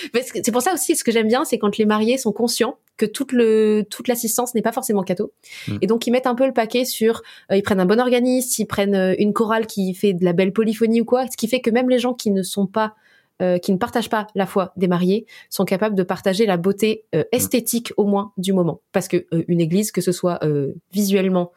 C'est 0.42 0.52
pour 0.52 0.62
ça 0.62 0.72
aussi, 0.74 0.94
ce 0.94 1.02
que 1.02 1.10
j'aime 1.10 1.26
bien, 1.26 1.44
c'est 1.44 1.58
quand 1.58 1.76
les 1.76 1.86
mariés 1.86 2.18
sont 2.18 2.32
conscients 2.32 2.76
que 2.96 3.04
toute 3.04 3.32
le 3.32 3.84
toute 3.90 4.08
l'assistance 4.08 4.54
n'est 4.54 4.62
pas 4.62 4.72
forcément 4.72 5.02
catho, 5.02 5.32
Mm. 5.68 5.78
et 5.82 5.86
donc 5.86 6.06
ils 6.06 6.10
mettent 6.12 6.26
un 6.28 6.34
peu 6.36 6.46
le 6.46 6.52
paquet 6.54 6.84
sur, 6.84 7.22
euh, 7.50 7.56
ils 7.56 7.62
prennent 7.62 7.80
un 7.80 7.84
bon 7.84 8.00
organisme, 8.00 8.62
ils 8.62 8.66
prennent 8.66 8.94
euh, 8.94 9.14
une 9.18 9.32
chorale 9.32 9.66
qui 9.66 9.92
fait 9.92 10.12
de 10.14 10.24
la 10.24 10.32
belle 10.32 10.52
polyphonie 10.52 11.00
ou 11.00 11.04
quoi, 11.04 11.26
ce 11.26 11.36
qui 11.36 11.48
fait 11.48 11.60
que 11.60 11.70
même 11.70 11.90
les 11.90 11.98
gens 11.98 12.14
qui 12.14 12.30
ne 12.30 12.42
sont 12.42 12.66
pas 12.66 12.94
euh, 13.42 13.58
qui 13.58 13.72
ne 13.72 13.76
partagent 13.78 14.10
pas 14.10 14.26
la 14.34 14.46
foi 14.46 14.72
des 14.76 14.88
mariés 14.88 15.26
sont 15.50 15.64
capables 15.64 15.94
de 15.94 16.02
partager 16.02 16.46
la 16.46 16.56
beauté 16.56 17.04
euh, 17.14 17.24
esthétique 17.32 17.92
au 17.96 18.04
moins 18.04 18.32
du 18.38 18.52
moment. 18.52 18.80
Parce 18.92 19.08
que 19.08 19.26
euh, 19.32 19.44
une 19.48 19.60
église, 19.60 19.92
que 19.92 20.00
ce 20.00 20.12
soit 20.12 20.38
euh, 20.44 20.72
visuellement, 20.92 21.52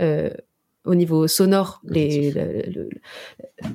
euh, 0.00 0.30
au 0.84 0.96
niveau 0.96 1.28
sonore, 1.28 1.80
les, 1.84 2.32
le- 2.32 2.62
le- 2.74 2.90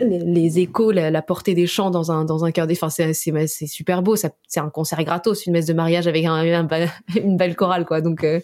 les, 0.02 0.20
les 0.20 0.60
échos, 0.60 0.92
la, 0.92 1.10
la 1.10 1.22
portée 1.22 1.54
des 1.54 1.66
chants 1.66 1.90
dans 1.90 2.12
un 2.12 2.26
dans 2.26 2.44
un 2.44 2.52
cœur 2.52 2.68
des, 2.68 2.74
enfin 2.74 2.90
c'est 2.90 3.14
c'est 3.14 3.48
c'est 3.48 3.66
super 3.68 4.04
beau. 4.04 4.16
Ça 4.18 4.30
c'est 4.48 4.60
un 4.60 4.70
concert 4.70 5.02
gratos, 5.06 5.46
une 5.46 5.54
messe 5.54 5.66
de 5.68 5.74
mariage 5.74 6.08
avec 6.08 6.26
un, 6.26 6.44
une 7.16 7.38
belle 7.38 7.56
chorale 7.56 7.86
quoi. 7.86 8.02
Donc 8.02 8.24
euh, 8.26 8.42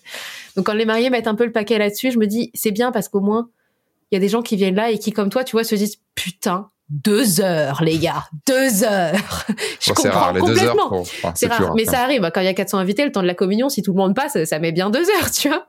donc 0.55 0.65
quand 0.65 0.73
les 0.73 0.85
mariés 0.85 1.09
mettent 1.09 1.27
un 1.27 1.35
peu 1.35 1.45
le 1.45 1.51
paquet 1.51 1.77
là-dessus, 1.77 2.11
je 2.11 2.17
me 2.19 2.25
dis 2.25 2.51
c'est 2.53 2.71
bien 2.71 2.91
parce 2.93 3.09
qu'au 3.09 3.19
moins 3.19 3.49
il 4.11 4.15
y 4.15 4.17
a 4.17 4.19
des 4.21 4.29
gens 4.29 4.41
qui 4.41 4.55
viennent 4.55 4.75
là 4.75 4.91
et 4.91 4.97
qui 4.97 5.11
comme 5.11 5.29
toi 5.29 5.43
tu 5.43 5.51
vois 5.57 5.63
se 5.65 5.75
disent 5.75 5.97
putain 6.15 6.69
deux 6.89 7.41
heures 7.41 7.81
les 7.83 7.97
gars 7.97 8.25
deux 8.47 8.83
heures. 8.83 9.45
je 9.79 9.89
Bon, 9.89 9.95
comprends 9.95 10.19
rare, 10.19 10.33
les 10.33 10.41
deux 10.41 10.47
heures. 10.63 10.75
complètement. 10.75 10.89
pour- 10.89 10.99
enfin, 11.01 11.31
C'est 11.35 11.47
rare, 11.47 11.73
mais 11.75 11.85
ça 11.85 12.01
arrive. 12.01 12.29
Quand 12.33 12.41
il 12.41 12.45
y 12.45 12.49
a 12.49 12.53
400 12.53 12.77
invités, 12.77 13.05
le 13.05 13.11
temps 13.11 13.21
de 13.21 13.27
la 13.27 13.35
communion, 13.35 13.69
si 13.69 13.81
tout 13.81 13.91
le 13.93 13.97
monde 13.97 14.15
passe, 14.15 14.43
ça 14.45 14.59
met 14.59 14.71
bien 14.71 14.89
deux 14.89 15.09
heures, 15.09 15.31
tu 15.31 15.47
vois. 15.49 15.67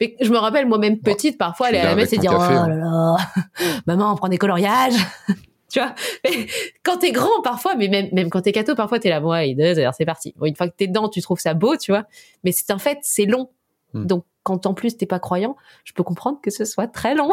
Mais 0.00 0.16
je 0.20 0.30
me 0.30 0.38
rappelle 0.38 0.66
moi-même 0.66 0.98
petite, 0.98 1.36
parfois 1.38 1.66
aller 1.68 1.78
à 1.78 1.84
la 1.84 1.94
messe 1.94 2.12
et 2.12 2.18
dire 2.18 2.32
oh 2.34 2.40
hein. 2.40 2.68
là 2.68 2.74
là, 2.76 3.16
maman, 3.86 4.12
on 4.12 4.16
prend 4.16 4.28
des 4.28 4.38
coloriages. 4.38 4.94
tu 5.70 5.78
vois. 5.78 5.94
Mais 6.24 6.46
quand 6.82 6.96
t'es 6.98 7.12
grand, 7.12 7.42
parfois, 7.44 7.74
mais 7.74 7.88
même 7.88 8.08
même 8.12 8.30
quand 8.30 8.40
t'es 8.40 8.52
catho, 8.52 8.74
parfois 8.74 8.98
t'es 8.98 9.10
là, 9.10 9.20
bon, 9.20 9.30
allez, 9.30 9.54
deux 9.54 9.78
heures, 9.78 9.92
c'est 9.94 10.06
parti. 10.06 10.32
Bon, 10.38 10.46
une 10.46 10.56
fois 10.56 10.68
que 10.68 10.74
t'es 10.76 10.86
dedans, 10.86 11.08
tu 11.10 11.20
trouves 11.20 11.38
ça 11.40 11.52
beau, 11.54 11.76
tu 11.76 11.92
vois. 11.92 12.04
Mais 12.44 12.52
c'est 12.52 12.72
en 12.72 12.78
fait, 12.78 12.98
c'est 13.02 13.26
long. 13.26 13.50
Hmm. 13.92 14.06
Donc 14.06 14.24
quand 14.42 14.64
en 14.64 14.72
plus 14.72 14.96
t'es 14.96 15.04
pas 15.06 15.18
croyant, 15.18 15.54
je 15.84 15.92
peux 15.92 16.02
comprendre 16.02 16.38
que 16.42 16.50
ce 16.50 16.64
soit 16.64 16.86
très 16.86 17.14
long. 17.14 17.30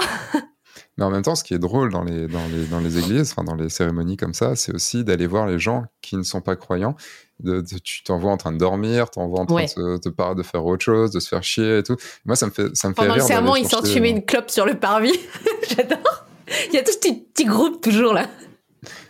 Mais 0.97 1.06
en 1.06 1.10
même 1.10 1.22
temps, 1.22 1.35
ce 1.35 1.43
qui 1.43 1.53
est 1.53 1.60
drôle 1.60 1.91
dans 1.91 2.03
les, 2.03 2.27
dans 2.27 2.45
les, 2.47 2.65
dans 2.65 2.80
les 2.80 2.97
églises, 2.97 3.31
enfin 3.31 3.43
dans 3.43 3.56
les 3.56 3.69
cérémonies 3.69 4.18
comme 4.18 4.34
ça, 4.34 4.56
c'est 4.56 4.73
aussi 4.73 5.03
d'aller 5.03 5.27
voir 5.27 5.45
les 5.47 5.60
gens 5.60 5.85
qui 6.02 6.15
ne 6.18 6.23
sont 6.23 6.41
pas 6.41 6.56
croyants. 6.56 6.95
De, 7.41 7.60
de- 7.61 7.77
tu 7.84 8.03
t'en 8.03 8.18
vois 8.18 8.31
en 8.31 8.38
train 8.38 8.52
de 8.53 8.57
dormir, 8.57 9.10
t'en 9.10 9.27
vois 9.27 9.41
en 9.41 9.45
train 9.45 9.56
Ouais. 9.56 9.65
de, 9.65 9.69
se- 9.69 10.10
de, 10.10 10.34
de 10.35 10.43
faire 10.43 10.65
autre 10.65 10.84
chose, 10.85 11.11
de 11.11 11.19
se 11.19 11.27
faire 11.27 11.43
chier 11.43 11.80
et 11.80 11.84
tout. 11.84 11.97
Moi, 12.26 12.35
ça 12.38 12.45
me 12.45 12.52
fait, 12.52 12.73
ça 12.76 12.88
me 12.89 12.93
fait 12.93 13.02
Pendant 13.02 13.15
le 13.15 13.22
rire. 13.22 13.26
serment, 13.27 13.53
d'aller 13.53 13.65
ils 13.65 13.69
chercher- 13.69 13.93
fumer 13.93 14.10
une 14.10 14.23
clope 14.26 14.49
sur 14.49 14.65
le 14.65 14.76
parvis. 14.80 15.18
J'adore. 15.76 16.26
Il 16.69 16.76
y 16.76 16.77
a 16.77 16.84
tout 16.84 16.91
ce 16.91 16.97
petit, 16.97 17.14
petit 17.34 17.45
groupe 17.45 17.81
toujours 17.81 18.14
là. 18.14 18.27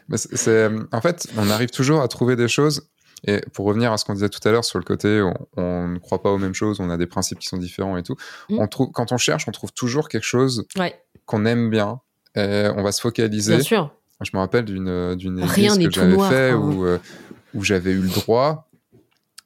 Mais 0.10 0.18
c'est- 0.18 0.70
en 0.92 1.02
fait, 1.02 1.28
on 1.38 1.50
arrive 1.50 1.70
toujours 1.70 2.02
à 2.02 2.08
trouver 2.08 2.36
des 2.36 2.48
choses. 2.48 2.88
Et 3.28 3.42
pour 3.54 3.66
revenir 3.66 3.92
à 3.92 3.98
ce 3.98 4.06
qu'on 4.06 4.14
disait 4.14 4.30
tout 4.30 4.46
à 4.48 4.52
l'heure 4.52 4.66
sur 4.66 4.78
le 4.78 4.84
côté, 4.86 5.22
on, 5.22 5.34
on 5.60 5.88
ne 5.88 5.98
croit 5.98 6.22
pas 6.22 6.30
aux 6.32 6.38
mêmes 6.38 6.54
choses, 6.54 6.80
on 6.80 6.90
a 6.92 6.98
des 6.98 7.08
principes 7.08 7.40
qui 7.40 7.48
sont 7.48 7.58
différents 7.58 7.98
et 7.98 8.04
tout. 8.04 8.16
Mm. 8.50 8.60
On 8.60 8.68
trouve, 8.68 8.92
quand 8.92 9.12
on 9.12 9.18
cherche, 9.18 9.48
on 9.48 9.52
trouve 9.52 9.72
toujours 9.74 10.10
quelque 10.10 10.24
chose 10.26 10.66
Ouais. 10.78 10.94
Qu'on 11.26 11.46
aime 11.46 11.70
bien. 11.70 12.00
Et 12.36 12.68
on 12.76 12.84
va 12.84 12.92
se 12.92 13.02
focaliser. 13.02 13.56
Bien 13.56 13.64
sûr. 13.64 13.94
Je 14.22 14.30
me 14.34 14.40
rappelle 14.40 14.66
d'une 14.66 15.16
d'une 15.16 15.40
église 15.40 15.78
n'est 15.78 15.86
que 15.86 15.92
j'avais 15.92 16.18
fait 16.30 16.52
hein. 16.52 16.56
où, 16.58 16.86
euh, 16.86 16.98
où 17.54 17.64
j'avais 17.64 17.92
eu 17.92 18.00
le 18.02 18.10
droit 18.10 18.70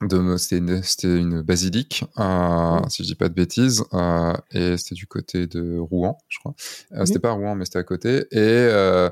de 0.01 0.17
me 0.17 0.37
c'était 0.37 0.57
une, 0.59 0.81
c'était 0.83 1.17
une 1.17 1.41
basilique 1.41 2.05
euh, 2.19 2.79
Mm. 2.79 2.89
si 2.89 3.03
je 3.03 3.07
dis 3.09 3.15
pas 3.15 3.27
de 3.29 3.33
bêtises 3.33 3.83
euh, 3.93 4.31
et 4.51 4.77
c'était 4.77 4.95
du 4.95 5.07
côté 5.07 5.45
de 5.47 5.77
Rouen 5.77 6.17
je 6.29 6.39
crois 6.39 6.53
Euh, 6.93 7.01
Mm. 7.01 7.05
c'était 7.05 7.19
pas 7.19 7.31
Rouen 7.31 7.55
mais 7.55 7.65
c'était 7.65 7.79
à 7.79 7.83
côté 7.83 8.19
et 8.19 8.25
euh, 8.37 9.09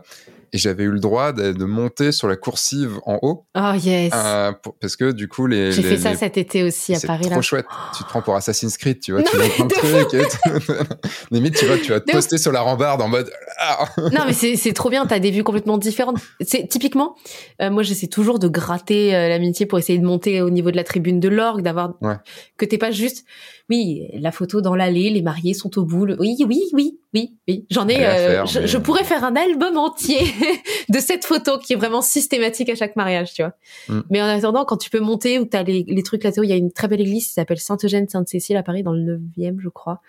et 0.53 0.57
j'avais 0.57 0.83
eu 0.83 0.91
le 0.91 0.99
droit 0.99 1.31
de, 1.33 1.51
de 1.51 1.65
monter 1.65 2.11
sur 2.11 2.27
la 2.27 2.35
coursive 2.35 2.99
en 3.05 3.19
haut 3.21 3.45
Oh 3.55 3.71
yes. 3.75 4.11
euh, 4.15 4.51
pour- 4.63 4.75
parce 4.79 4.95
que 4.95 5.11
du 5.11 5.27
coup 5.27 5.47
les 5.47 5.71
J'ai 5.71 5.81
fait 5.83 5.97
ça 5.97 6.11
les- 6.11 6.17
cet 6.17 6.37
été 6.37 6.63
aussi 6.63 6.93
à 6.95 6.99
c'est 6.99 7.07
Paris 7.07 7.25
trop 7.25 7.35
là. 7.35 7.41
chouette. 7.41 7.65
Tu 7.97 8.03
te 8.03 8.09
prends 8.09 8.21
pour 8.21 8.35
Assassin's 8.35 8.77
Creed, 8.77 8.99
tu 8.99 9.11
vois, 9.11 9.21
Non, 9.21 9.27
tu 9.29 9.37
vois 9.37 9.49
plein 9.49 9.65
de 9.65 9.73
trucs. 9.73 10.13
et. 10.13 10.23
Limite, 11.31 11.55
tu 11.55 11.65
vois, 11.65 11.77
tu 11.77 11.91
vas 11.91 11.99
te 11.99 12.11
poster 12.11 12.37
sur 12.37 12.51
la 12.51 12.61
rambarde 12.61 13.01
en 13.01 13.07
mode. 13.07 13.29
Ah 13.59 13.85
Non 14.11 14.21
mais 14.25 14.33
c'est 14.33 14.55
c'est 14.55 14.73
trop 14.73 14.89
bien, 14.89 15.05
t'as 15.05 15.19
des 15.19 15.31
vues 15.31 15.43
complètement 15.43 15.77
différentes. 15.77 16.17
C'est 16.41 16.67
typiquement, 16.67 17.15
euh, 17.61 17.69
moi 17.69 17.83
j'essaie 17.83 18.07
toujours 18.07 18.39
de 18.39 18.47
gratter 18.47 19.15
euh, 19.15 19.29
l'amitié 19.29 19.65
pour 19.65 19.79
essayer 19.79 19.99
de 19.99 20.05
monter 20.05 20.41
au 20.41 20.49
niveau 20.49 20.71
de 20.71 20.75
la 20.77 20.83
tribune 20.83 21.19
de 21.19 21.29
l'orgue, 21.29 21.61
d'avoir 21.61 21.93
Ouais. 22.01 22.15
que 22.57 22.65
t'es 22.65 22.77
pas 22.77 22.91
juste. 22.91 23.25
Oui, 23.69 24.07
la 24.13 24.31
photo 24.31 24.61
dans 24.61 24.75
l'allée, 24.75 25.09
les 25.09 25.21
mariés 25.21 25.53
sont 25.53 25.77
au 25.77 25.83
bout. 25.83 26.05
Oui, 26.19 26.37
oui, 26.39 26.63
oui, 26.71 26.99
oui, 27.13 27.37
oui. 27.47 27.65
J'en 27.69 27.89
ai. 27.89 28.05
Euh, 28.05 28.45
je, 28.45 28.77
pourrais 28.77 29.03
faire 29.03 29.25
un 29.25 29.35
album 29.35 29.77
entier 29.77 30.19
de 30.89 30.99
cette 30.99 31.25
photo 31.25 31.57
qui 31.57 31.73
est 31.73 31.75
vraiment 31.75 32.01
systématique 32.01 32.69
à 32.69 32.75
chaque 32.75 32.95
mariage, 32.95 33.33
tu 33.33 33.41
vois. 33.41 33.53
Mm. 33.89 34.01
Mais 34.09 34.21
en 34.21 34.25
attendant, 34.25 34.63
quand 34.63 34.77
tu 34.77 34.89
peux 34.89 35.01
monter, 35.01 35.37
où 35.39 35.45
t'as 35.45 35.63
les, 35.63 35.83
les 35.85 36.03
trucs 36.03 36.23
là-haut, 36.23 36.43
il 36.43 36.49
y 36.49 36.53
a 36.53 36.55
une 36.55 36.71
très 36.71 36.87
belle 36.87 37.01
église 37.01 37.27
qui 37.27 37.33
s'appelle 37.33 37.59
Sainte-Eugène, 37.59 38.07
Sainte-Cécile 38.07 38.55
à 38.55 38.63
Paris, 38.63 38.83
dans 38.83 38.93
le 38.93 39.17
9e, 39.37 39.59
je 39.59 39.69
crois. 39.69 40.01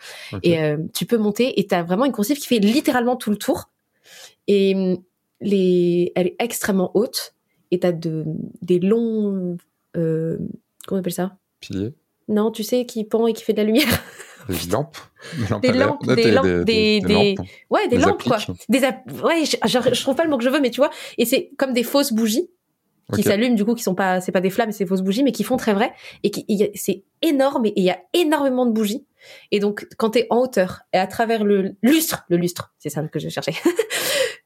Et 0.45 0.61
euh, 0.61 0.77
tu 0.95 1.05
peux 1.05 1.19
monter 1.19 1.59
et 1.59 1.67
t'as 1.67 1.83
vraiment 1.83 2.05
une 2.05 2.13
coursive 2.13 2.39
qui 2.39 2.47
fait 2.47 2.61
littéralement 2.61 3.17
tout 3.17 3.31
le 3.31 3.37
tour. 3.37 3.71
Et 4.47 4.75
mm, 4.75 4.99
les, 5.41 6.13
elle 6.15 6.29
est 6.29 6.37
extrêmement 6.39 6.93
haute 6.95 7.35
et 7.73 7.81
t'as 7.81 7.93
de, 7.93 8.25
des 8.63 8.79
longs, 8.79 9.57
euh, 9.97 10.39
comment 10.87 10.99
on 10.99 11.01
appelle 11.01 11.13
ça? 11.13 11.37
Piliers 11.59 11.93
Non, 12.29 12.51
tu 12.51 12.63
sais, 12.63 12.85
qui 12.87 13.05
pend 13.05 13.27
et 13.27 13.33
qui 13.33 13.45
fait 13.45 13.53
de 13.53 13.59
la 13.59 13.65
lumière. 13.65 13.89
Des 14.49 14.71
lampes. 14.71 14.97
Des 15.37 15.73
lampes, 15.73 16.07
des, 16.07 16.31
lampes, 16.31 16.47
des, 16.65 17.01
des, 17.01 17.37
Ouais, 17.69 17.87
des, 17.89 17.99
lampes, 17.99 18.23
quoi. 18.23 18.39
Des 18.71 18.81
ouais, 18.81 19.45
je, 19.45 19.57
je, 19.67 20.01
trouve 20.01 20.15
pas 20.15 20.25
le 20.25 20.31
mot 20.31 20.39
que 20.39 20.45
je 20.45 20.49
veux, 20.49 20.61
mais 20.61 20.71
tu 20.71 20.81
vois, 20.81 20.89
et 21.19 21.27
c'est 21.27 21.51
comme 21.59 21.75
des 21.75 21.83
fausses 21.83 22.15
bougies 22.15 22.49
qui 23.15 23.23
s'allument 23.23 23.55
du 23.55 23.65
coup 23.65 23.75
qui 23.75 23.83
sont 23.83 23.95
pas 23.95 24.21
c'est 24.21 24.33
pas 24.33 24.41
des 24.41 24.51
flammes 24.51 24.73
c'est 24.73 24.87
fausses 24.87 25.03
bougies 25.03 25.23
mais 25.23 25.33
qui 25.33 25.45
font 25.45 25.57
très 25.57 25.73
vrai 25.73 25.93
et 26.23 26.31
qui 26.31 26.45
c'est 26.75 27.05
énorme 27.23 27.67
et 27.67 27.73
il 27.77 27.85
y 27.85 27.91
a 27.91 27.99
énormément 28.13 28.67
de 28.67 28.73
bougies. 28.73 29.07
Et 29.51 29.61
donc 29.61 29.89
quand 29.97 30.11
tu 30.11 30.21
es 30.21 30.27
en 30.31 30.39
hauteur 30.39 30.83
et 30.93 30.99
à 30.99 31.07
travers 31.07 31.45
le 31.45 31.77
lustre 31.83 32.25
le 32.29 32.37
lustre 32.37 32.73
c'est 32.79 32.91
ça 32.91 33.03
que 33.03 33.19
je 33.19 33.29
cherchais 33.29 33.55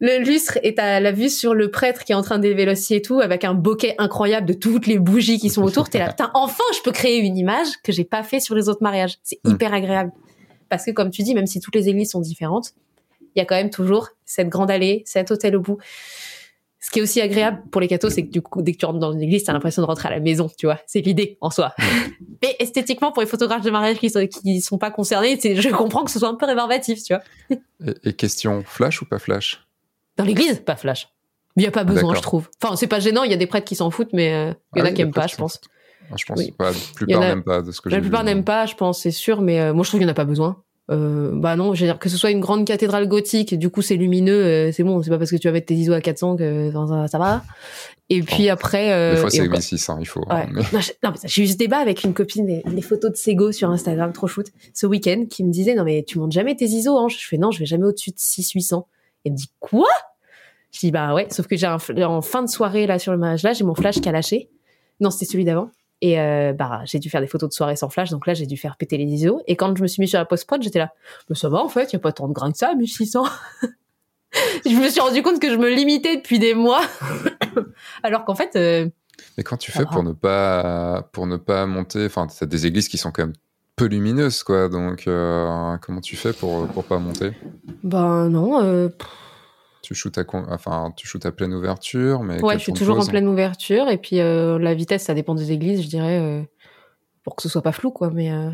le 0.03 0.19
lustre 0.19 0.59
est 0.65 0.81
à 0.81 0.99
la 0.99 1.13
vue 1.13 1.31
sur 1.31 1.55
le 1.55 1.71
prêtre 1.71 2.03
qui 2.03 2.11
est 2.11 2.17
en 2.17 2.23
train 2.23 2.41
l'hostie 2.41 2.97
et 2.97 3.03
tout, 3.03 3.21
avec 3.21 3.45
un 3.45 3.55
bouquet 3.55 3.95
incroyable 3.99 4.49
de 4.49 4.53
toutes 4.53 4.89
les 4.89 4.99
bougies 4.99 5.39
qui 5.39 5.49
sont 5.49 5.63
autour. 5.63 5.89
T'es 5.89 6.01
là, 6.01 6.09
putain, 6.09 6.33
enfin, 6.35 6.65
je 6.77 6.83
peux 6.83 6.91
créer 6.91 7.19
une 7.21 7.39
image 7.39 7.69
que 7.85 7.93
j'ai 7.93 8.05
pas 8.05 8.25
fait 8.25 8.41
sur 8.41 8.57
les 8.57 8.69
autres 8.69 8.83
mariages. 8.83 9.19
C'est 9.23 9.39
hmm. 9.45 9.53
hyper 9.53 9.73
agréable. 9.73 10.11
Parce 10.69 10.85
que 10.85 10.91
comme 10.91 11.11
tu 11.11 11.23
dis, 11.23 11.37
même 11.37 11.47
si 11.47 11.61
toutes 11.61 11.77
les 11.77 11.89
églises 11.89 12.11
sont 12.11 12.21
différentes, 12.21 12.73
il 13.21 13.39
y 13.39 13.41
a 13.41 13.45
quand 13.45 13.55
même 13.55 13.71
toujours 13.71 14.09
cette 14.25 14.49
grande 14.49 14.73
allée, 14.73 15.05
cet 15.07 15.31
hôtel 15.31 15.55
au 15.55 15.61
bout. 15.61 15.79
Ce 16.81 16.91
qui 16.91 16.99
est 16.99 17.03
aussi 17.03 17.21
agréable 17.21 17.63
pour 17.71 17.81
les 17.81 17.87
cathos, 17.87 18.11
c'est 18.11 18.25
que 18.25 18.33
du 18.33 18.43
coup, 18.43 18.61
dès 18.61 18.73
que 18.73 18.79
tu 18.79 18.87
rentres 18.87 18.99
dans 18.99 19.13
une 19.13 19.23
église, 19.23 19.45
t'as 19.45 19.53
l'impression 19.53 19.83
de 19.83 19.87
rentrer 19.87 20.09
à 20.09 20.11
la 20.11 20.19
maison, 20.19 20.51
tu 20.59 20.67
vois. 20.67 20.81
C'est 20.85 21.01
l'idée 21.01 21.39
en 21.41 21.51
soi. 21.51 21.77
Mais 22.43 22.57
esthétiquement, 22.59 23.13
pour 23.13 23.23
les 23.23 23.29
photographes 23.29 23.63
de 23.63 23.71
mariage 23.71 23.99
qui 23.99 24.11
sont, 24.11 24.27
qui 24.27 24.61
sont 24.61 24.79
pas 24.79 24.91
concernés, 24.91 25.39
je 25.41 25.69
comprends 25.69 26.03
que 26.03 26.11
ce 26.11 26.19
soit 26.19 26.29
un 26.29 26.35
peu 26.35 26.47
rébarbatif, 26.47 27.05
tu 27.05 27.15
vois. 27.15 27.59
et 28.03 28.15
question, 28.15 28.65
flash 28.67 29.01
ou 29.01 29.05
pas 29.05 29.21
flash? 29.21 29.65
Dans 30.17 30.25
l'église, 30.25 30.61
pas 30.61 30.77
flash. 30.77 31.09
Il 31.57 31.61
n'y 31.61 31.67
a 31.67 31.71
pas 31.71 31.85
besoin, 31.85 32.15
je 32.15 32.21
trouve. 32.21 32.49
Enfin, 32.63 32.77
c'est 32.77 32.87
pas 32.87 33.01
gênant, 33.01 33.25
il 33.25 33.31
y 33.31 33.35
a 33.35 33.37
des 33.37 33.47
prêtres 33.47 33.67
qui 33.67 33.77
s'en 33.77 33.91
foutent, 33.91 34.13
mais 34.13 34.33
euh, 34.35 34.53
il 34.75 34.79
y 34.79 34.83
en 34.83 34.87
a 34.87 34.89
ah 34.89 34.93
qui 34.93 35.03
aiment 35.03 35.13
pas, 35.13 35.27
je 35.27 35.37
pense. 35.37 35.61
Ah, 36.11 36.15
je 36.17 36.25
pense 36.25 36.43
pas. 36.53 36.71
La 36.71 36.77
plupart 36.95 37.21
n'aiment 37.21 37.43
pas 37.43 37.63
de 37.63 37.73
ce 37.73 37.81
que 37.81 37.91
j'ai 37.91 37.97
La 37.97 38.03
plupart 38.03 38.25
n'aiment 38.25 38.45
pas, 38.45 38.67
je 38.67 38.75
pense, 38.75 39.01
c'est 39.01 39.11
sûr, 39.11 39.43
mais 39.43 39.61
euh, 39.61 39.75
moi 39.75 39.85
je 39.85 39.91
trouve 39.91 40.01
qu'il 40.01 40.07
n'y 40.07 40.11
en 40.11 40.15
a 40.15 40.15
pas 40.15 40.25
besoin. 40.25 40.63
Euh, 40.91 41.31
bah 41.33 41.55
non, 41.55 41.75
je 41.75 41.81
veux 41.81 41.87
dire 41.87 41.99
que 41.99 42.09
ce 42.09 42.17
soit 42.17 42.31
une 42.31 42.41
grande 42.41 42.67
cathédrale 42.67 43.07
gothique, 43.07 43.57
du 43.57 43.71
coup 43.71 43.83
c'est 43.83 43.95
lumineux, 43.97 44.45
euh, 44.45 44.73
c'est 44.73 44.83
bon, 44.83 45.01
c'est 45.01 45.11
pas 45.11 45.19
parce 45.19 45.31
que 45.31 45.37
tu 45.37 45.47
vas 45.47 45.53
mettre 45.53 45.67
tes 45.67 45.75
ISO 45.75 45.93
à 45.93 46.01
400 46.01 46.37
que 46.37 46.73
ça, 46.73 47.09
ça 47.09 47.19
va. 47.19 47.43
Et 48.11 48.21
puis 48.21 48.49
après, 48.49 48.93
euh, 48.93 49.15
des 49.15 49.21
fois 49.21 49.31
c'est 49.31 49.49
1600, 49.49 49.99
il 50.01 50.07
faut. 50.07 50.25
Hein, 50.29 50.47
ouais. 50.55 50.81
Non, 51.05 51.13
j'ai 51.25 51.45
eu 51.45 51.47
ce 51.47 51.57
débat 51.57 51.79
avec 51.79 52.03
une 52.03 52.13
copine 52.15 52.63
des, 52.67 52.83
photos 52.83 53.13
de 53.13 53.17
Sego 53.17 53.53
sur 53.53 53.71
Instagram, 53.71 54.13
trop 54.13 54.27
shoot, 54.27 54.49
ce 54.75 54.87
week-end, 54.87 55.27
qui 55.31 55.45
me 55.45 55.53
disait 55.53 55.75
non 55.75 55.85
mais 55.85 56.05
tu 56.07 56.19
montes 56.19 56.33
jamais 56.33 56.57
tes 56.57 56.67
ISO, 56.67 56.99
hein. 56.99 57.09
Je 57.09 57.17
fais 57.17 57.39
non, 57.39 57.53
je 57.53 57.61
vais 57.61 57.67
jamais 57.67 57.87
au-dessus 57.87 58.11
de 58.11 58.19
6 58.19 58.51
800. 58.53 58.87
Et 58.87 59.02
elle 59.25 59.33
me 59.33 59.37
dit 59.37 59.51
quoi? 59.61 59.89
Je 60.73 60.81
dis 60.81 60.91
bah 60.91 61.15
ouais, 61.15 61.27
sauf 61.31 61.47
que 61.47 61.57
j'ai 61.57 61.67
en 61.67 62.23
fin 62.23 62.43
de 62.43 62.49
soirée 62.49 62.87
là 62.87 62.99
sur 62.99 63.13
le 63.13 63.19
mariage 63.19 63.43
là, 63.43 63.53
j'ai 63.53 63.65
mon 63.65 63.75
flash 63.75 64.01
qui 64.01 64.09
a 64.09 64.13
lâché. 64.13 64.51
Non, 65.01 65.11
c'était 65.11 65.27
celui 65.27 65.45
d'avant. 65.45 65.71
Et 66.01 66.19
euh, 66.19 66.53
bah 66.53 66.81
j'ai 66.85 66.99
dû 66.99 67.11
faire 67.11 67.21
des 67.21 67.29
photos 67.29 67.49
de 67.49 67.55
soirée 67.55 67.77
sans 67.77 67.89
flash, 67.89 68.11
donc 68.11 68.27
là 68.27 68.35
j'ai 68.35 68.47
dû 68.47 68.57
faire 68.57 68.77
péter 68.77 68.97
les 68.97 69.05
ISO. 69.05 69.41
Et 69.47 69.55
quand 69.55 69.77
je 69.77 69.83
me 69.83 69.87
suis 69.87 70.01
mis 70.01 70.09
sur 70.09 70.19
la 70.19 70.25
post 70.25 70.47
prod, 70.47 70.61
j'étais 70.61 70.81
là, 70.81 70.93
mais 71.31 71.37
ça 71.37 71.49
va 71.49 71.59
en 71.59 71.69
fait, 71.69 71.93
il 71.93 71.93
y 71.93 71.97
a 71.97 72.01
pas 72.01 72.11
tant 72.11 72.27
de 72.27 72.33
grains 72.33 72.51
que 72.51 72.59
ça, 72.59 72.75
1600. 72.75 73.25
je 74.67 74.75
me 74.75 74.89
suis 74.89 75.01
rendu 75.01 75.23
compte 75.23 75.41
que 75.41 75.49
je 75.49 75.57
me 75.57 75.69
limitais 75.69 76.17
depuis 76.17 76.41
des 76.41 76.55
mois, 76.55 76.83
alors 78.03 78.25
qu'en 78.25 78.35
fait. 78.35 78.57
Euh, 78.57 78.89
mais 79.37 79.45
quand 79.45 79.57
tu 79.57 79.71
fais 79.71 79.85
pour 79.85 80.03
ne 80.03 80.13
pas 80.13 81.09
pour 81.13 81.27
ne 81.27 81.37
pas 81.37 81.67
monter, 81.67 82.07
enfin 82.07 82.27
t'as 82.27 82.47
des 82.47 82.67
églises 82.67 82.89
qui 82.89 82.99
sont 82.99 83.13
quand 83.13 83.23
même 83.23 83.35
peu 83.77 83.87
lumineuses 83.87 84.43
quoi, 84.43 84.69
donc 84.69 85.07
euh, 85.07 85.77
comment 85.83 86.01
tu 86.01 86.17
fais 86.17 86.33
pour 86.33 86.67
pour 86.69 86.85
pas 86.85 86.99
monter? 86.99 87.33
Ben 87.83 88.29
non. 88.29 88.91
Tu 89.83 89.97
shootes 89.97 90.17
à, 90.17 90.25
enfin, 90.49 90.93
tu 90.97 91.09
shootes 91.09 91.27
à 91.27 91.33
pleine 91.33 91.53
ouverture, 91.53 92.23
mais 92.23 92.41
ouais, 92.41 92.55
je 92.55 92.63
suis 92.63 92.73
toujours 92.73 93.01
en 93.01 93.05
pleine 93.05 93.27
ouverture 93.27 93.89
et 93.89 93.99
puis 93.99 94.21
euh, 94.21 94.57
la 94.59 94.75
vitesse, 94.75 95.03
ça 95.03 95.15
dépend 95.15 95.35
des 95.35 95.51
églises, 95.51 95.83
je 95.83 95.89
dirais, 95.89 96.21
euh, 96.21 96.43
pour 97.25 97.35
que 97.35 97.43
ce 97.43 97.49
soit 97.49 97.63
pas 97.63 97.73
flou, 97.73 97.91
quoi. 97.91 98.11
Mais 98.11 98.31
euh, 98.31 98.51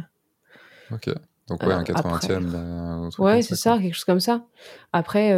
ok, 0.90 1.10
donc 1.48 1.62
ouais, 1.64 1.74
un 1.74 1.82
80e. 1.82 3.20
ouais, 3.20 3.42
c'est 3.42 3.56
ça, 3.56 3.78
quelque 3.78 3.92
chose 3.92 4.04
comme 4.04 4.20
ça. 4.20 4.46
Après, 4.94 5.32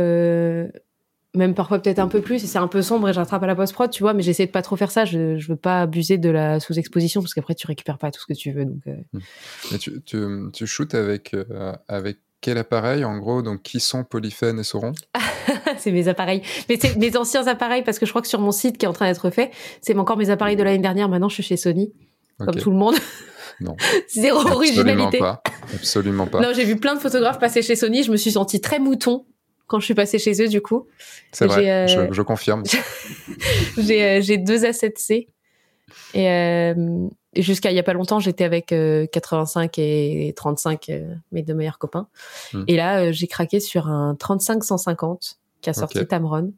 même 1.35 1.55
parfois 1.55 1.79
peut-être 1.79 1.99
un 1.99 2.09
peu 2.09 2.21
plus, 2.21 2.43
et 2.43 2.47
c'est 2.47 2.59
un 2.59 2.69
peu 2.69 2.83
sombre 2.83 3.09
et 3.09 3.13
j'attrape 3.13 3.43
à 3.43 3.47
la 3.47 3.55
post 3.55 3.73
prod, 3.73 3.91
tu 3.91 4.03
vois, 4.03 4.15
mais 4.15 4.23
j'essaie 4.23 4.47
de 4.47 4.51
pas 4.51 4.63
trop 4.63 4.77
faire 4.77 4.91
ça. 4.91 5.05
Je, 5.05 5.39
je 5.39 5.49
veux 5.49 5.57
pas 5.57 5.83
abuser 5.83 6.19
de 6.19 6.31
la 6.31 6.61
sous-exposition 6.61 7.21
parce 7.21 7.35
qu'après 7.35 7.55
tu 7.55 7.67
récupères 7.67 7.99
pas 7.99 8.11
tout 8.11 8.21
ce 8.21 8.27
que 8.27 8.39
tu 8.39 8.53
veux. 8.53 8.65
Donc. 8.65 8.83
Hmm. 8.87 9.21
Mais 9.71 9.79
tu, 9.79 10.03
tu, 10.03 10.19
tu 10.53 10.67
shootes 10.67 10.95
avec 10.95 11.37
avec 11.89 12.19
quel 12.41 12.59
appareil 12.59 13.05
en 13.05 13.19
gros? 13.19 13.43
Donc 13.43 13.63
qui 13.63 13.81
sont 13.81 14.05
Polyphène 14.05 14.59
et 14.59 14.65
Sauron? 14.65 14.93
C'est 15.79 15.93
mes 15.93 16.09
appareils. 16.09 16.43
Mais 16.69 16.79
c'est 16.81 16.97
mes 16.97 17.17
anciens 17.17 17.47
appareils 17.47 17.83
parce 17.83 17.99
que 17.99 18.07
je 18.07 18.11
crois 18.11 18.23
que 18.23 18.29
sur 18.29 18.41
mon 18.41 18.53
site 18.53 18.79
qui 18.79 18.87
est 18.87 18.89
en 18.89 18.93
train 18.93 19.07
d'être 19.07 19.31
fait, 19.31 19.51
c'est 19.81 19.97
encore 19.97 20.17
mes 20.17 20.31
appareils 20.31 20.57
de 20.57 20.63
l'année 20.63 20.79
dernière. 20.79 21.09
Maintenant, 21.09 21.29
je 21.29 21.35
suis 21.35 21.43
chez 21.43 21.57
Sony, 21.57 21.93
comme 22.39 22.55
tout 22.55 22.71
le 22.71 22.77
monde. 22.77 22.95
Non. 23.61 23.77
Zéro 24.09 24.39
Absolument 24.39 24.57
originalité. 24.57 25.19
Pas. 25.19 25.43
Absolument 25.75 26.27
pas. 26.27 26.41
Non, 26.41 26.49
j'ai 26.55 26.65
vu 26.65 26.77
plein 26.77 26.95
de 26.95 27.01
photographes 27.01 27.39
passer 27.39 27.63
chez 27.63 27.77
Sony. 27.77 28.03
Je 28.03 28.11
me 28.11 28.17
suis 28.17 28.33
sentie 28.33 28.61
très 28.61 28.79
mouton 28.79 29.27
quand 29.71 29.79
je 29.79 29.85
suis 29.85 29.95
passée 29.95 30.19
chez 30.19 30.43
eux, 30.43 30.49
du 30.49 30.61
coup. 30.61 30.89
C'est 31.31 31.47
vrai, 31.47 31.71
euh, 31.71 32.09
je, 32.11 32.23
confirme. 32.23 32.65
Euh, 33.79 34.21
j'ai 34.21 34.37
deux 34.37 34.65
A7C. 34.65 35.29
Et, 36.15 36.29
euh, 36.29 37.09
jusqu'à 37.37 37.71
il 37.71 37.77
y 37.77 37.79
a 37.79 37.83
pas 37.83 37.93
longtemps, 37.93 38.19
j'étais 38.19 38.45
avec 38.45 38.75
85 39.13 39.79
euh, 39.79 39.83
et 39.83 40.33
35, 40.37 40.89
euh, 40.89 41.15
mes 41.31 41.43
deux 41.43 41.55
meilleurs 41.55 41.79
copains. 41.79 42.09
Hmm. 42.53 42.65
Et 42.67 42.77
là, 42.77 43.13
j'ai 43.13 43.29
craqué 43.29 43.61
sur 43.61 43.89
un 43.89 44.17
35 44.17 44.65
150 44.65 45.39
qui 45.61 45.71
a 45.71 45.73
sorti 45.73 46.05
Tamron, 46.07 46.53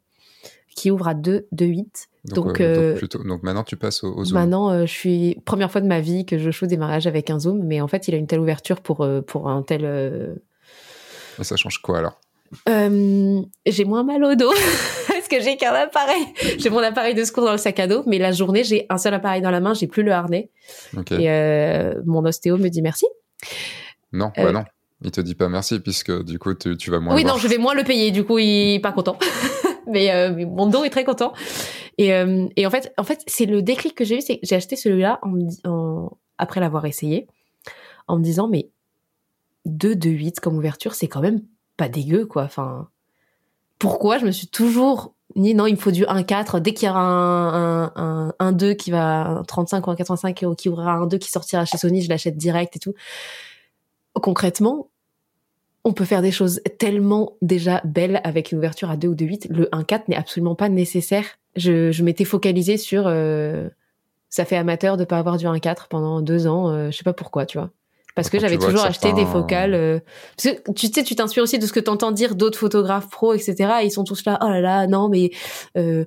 qui 0.74 0.90
ouvre 0.90 1.09
à 1.09 1.14
2 1.14 1.47
2 1.52 1.64
8. 1.66 2.09
Donc, 2.24 2.62
donc, 2.62 3.43
maintenant 3.43 3.64
tu 3.64 3.76
passes 3.76 4.05
au, 4.05 4.24
zoom. 4.24 4.39
Maintenant, 4.39 4.86
je 4.86 4.93
suis 4.93 5.40
première 5.44 5.70
fois 5.70 5.80
de 5.80 5.86
ma 5.86 6.01
vie 6.01 6.24
que 6.24 6.39
je 6.39 6.51
shoot 6.51 6.68
des 6.68 6.76
mariages 6.76 7.06
avec 7.06 7.30
un 7.30 7.39
zoom, 7.39 7.62
mais 7.62 7.80
en 7.80 7.89
fait, 7.89 8.09
il 8.09 8.14
a 8.14 8.16
une 8.16 8.26
telle 8.26 8.40
ouverture 8.40 8.80
pour 8.80 9.06
pour 9.26 9.48
un 9.48 9.62
tel. 9.62 10.40
Mais 11.39 11.44
ça 11.44 11.56
change 11.56 11.78
quoi 11.78 11.98
alors? 11.98 12.22
J'ai 12.66 13.84
moins 13.84 14.04
mal 14.04 14.24
au 14.24 14.34
dos. 14.34 14.52
que 15.32 15.42
j'ai 15.42 15.56
qu'un 15.56 15.72
appareil. 15.72 16.26
J'ai 16.58 16.70
mon 16.70 16.78
appareil 16.78 17.14
de 17.14 17.24
secours 17.24 17.44
dans 17.44 17.52
le 17.52 17.58
sac 17.58 17.78
à 17.80 17.86
dos, 17.86 18.02
mais 18.06 18.18
la 18.18 18.32
journée, 18.32 18.64
j'ai 18.64 18.86
un 18.90 18.98
seul 18.98 19.14
appareil 19.14 19.40
dans 19.40 19.50
la 19.50 19.60
main, 19.60 19.74
j'ai 19.74 19.86
plus 19.86 20.02
le 20.02 20.12
harnais. 20.12 20.50
Et 21.10 21.30
euh, 21.30 21.94
mon 22.04 22.24
ostéo 22.24 22.58
me 22.58 22.68
dit 22.68 22.82
merci. 22.82 23.06
Non, 24.12 24.30
bah 24.36 24.44
euh, 24.44 24.52
non. 24.52 24.64
Il 25.04 25.10
te 25.10 25.20
dit 25.20 25.34
pas 25.34 25.48
merci 25.48 25.80
puisque 25.80 26.22
du 26.22 26.38
coup 26.38 26.54
tu, 26.54 26.90
vas 26.90 27.00
moins. 27.00 27.14
Oui, 27.14 27.24
non, 27.24 27.36
je 27.36 27.48
vais 27.48 27.58
moins 27.58 27.74
le 27.74 27.82
payer. 27.82 28.10
Du 28.10 28.24
coup, 28.24 28.38
il 28.38 28.74
est 28.74 28.80
pas 28.80 28.92
content. 28.92 29.18
Euh, 29.88 30.32
mais, 30.34 30.46
mon 30.46 30.66
dos 30.68 30.84
est 30.84 30.90
très 30.90 31.04
content. 31.04 31.34
Et, 31.98 32.14
en 32.14 32.70
fait, 32.70 32.94
en 32.96 33.02
fait, 33.02 33.20
c'est 33.26 33.44
le 33.44 33.60
déclic 33.60 33.94
que 33.94 34.04
j'ai 34.04 34.18
eu, 34.18 34.20
c'est 34.22 34.38
j'ai 34.42 34.54
acheté 34.54 34.74
celui-là 34.74 35.18
en, 35.22 36.08
après 36.38 36.60
l'avoir 36.60 36.86
essayé, 36.86 37.26
en 38.06 38.16
me 38.16 38.22
disant 38.22 38.48
mais 38.48 38.70
2 39.66 39.96
de 39.96 40.08
8 40.08 40.40
comme 40.40 40.56
ouverture, 40.56 40.94
c'est 40.94 41.08
quand 41.08 41.20
même 41.20 41.42
pas 41.77 41.89
dégueu 41.89 42.27
quoi. 42.27 42.44
Enfin, 42.44 42.89
pourquoi 43.78 44.19
je 44.19 44.27
me 44.27 44.31
suis 44.31 44.49
toujours 44.49 45.15
ni 45.35 45.55
non, 45.55 45.66
il 45.66 45.73
me 45.73 45.78
faut 45.78 45.90
du 45.90 46.05
1-4. 46.05 46.61
Dès 46.61 46.74
qu'il 46.74 46.89
y 46.89 46.90
aura 46.90 47.01
un, 47.01 47.93
un, 47.97 48.35
un, 48.39 48.53
2 48.53 48.74
qui 48.74 48.90
va, 48.90 49.27
un 49.27 49.44
35 49.44 49.86
ou 49.86 49.90
un 49.90 49.97
85 49.97 50.55
qui 50.57 50.69
ouvrira 50.69 50.93
un 50.93 51.07
2 51.07 51.19
qui 51.19 51.31
sortira 51.31 51.65
chez 51.65 51.78
Sony, 51.78 52.03
je 52.03 52.09
l'achète 52.09 52.36
direct 52.36 52.77
et 52.77 52.78
tout. 52.78 52.94
Concrètement, 54.15 54.90
on 55.85 55.93
peut 55.93 56.05
faire 56.05 56.23
des 56.23 56.31
choses 56.31 56.61
tellement 56.78 57.36
déjà 57.43 57.81
belles 57.85 58.20
avec 58.24 58.53
une 58.53 58.59
ouverture 58.59 58.90
à 58.90 58.97
2 58.97 59.09
ou 59.09 59.15
2-8. 59.15 59.47
Le 59.51 59.65
1-4 59.73 60.03
n'est 60.09 60.16
absolument 60.16 60.55
pas 60.55 60.69
nécessaire. 60.69 61.24
Je, 61.57 61.90
je 61.90 62.05
m'étais 62.05 62.24
focalisée 62.24 62.77
sur, 62.77 63.05
euh, 63.07 63.69
ça 64.28 64.44
fait 64.44 64.57
amateur 64.57 64.97
de 64.97 65.05
pas 65.05 65.19
avoir 65.19 65.39
du 65.39 65.47
1-4 65.47 65.89
pendant 65.89 66.20
deux 66.20 66.47
ans. 66.47 66.69
Euh, 66.70 66.90
je 66.90 66.97
sais 66.97 67.05
pas 67.05 67.12
pourquoi, 67.12 67.47
tu 67.47 67.59
vois 67.59 67.70
parce 68.14 68.28
que 68.28 68.39
j'avais 68.39 68.59
toujours 68.59 68.84
acheté 68.84 69.12
des 69.12 69.24
focales. 69.24 69.74
Euh, 69.74 69.98
parce 70.36 70.56
que 70.56 70.72
tu 70.72 70.89
sais, 70.89 71.02
tu 71.02 71.14
t'inspires 71.14 71.43
aussi 71.43 71.59
de 71.59 71.66
ce 71.66 71.72
que 71.72 71.80
t'entends 71.80 72.12
dire 72.12 72.34
d'autres 72.34 72.59
photographes 72.59 73.09
pros, 73.09 73.32
etc. 73.32 73.72
ils 73.84 73.90
sont 73.90 74.05
tous 74.05 74.24
là, 74.24 74.39
oh 74.43 74.48
là 74.48 74.60
là, 74.60 74.86
non 74.86 75.09
mais 75.09 75.30
euh, 75.76 76.05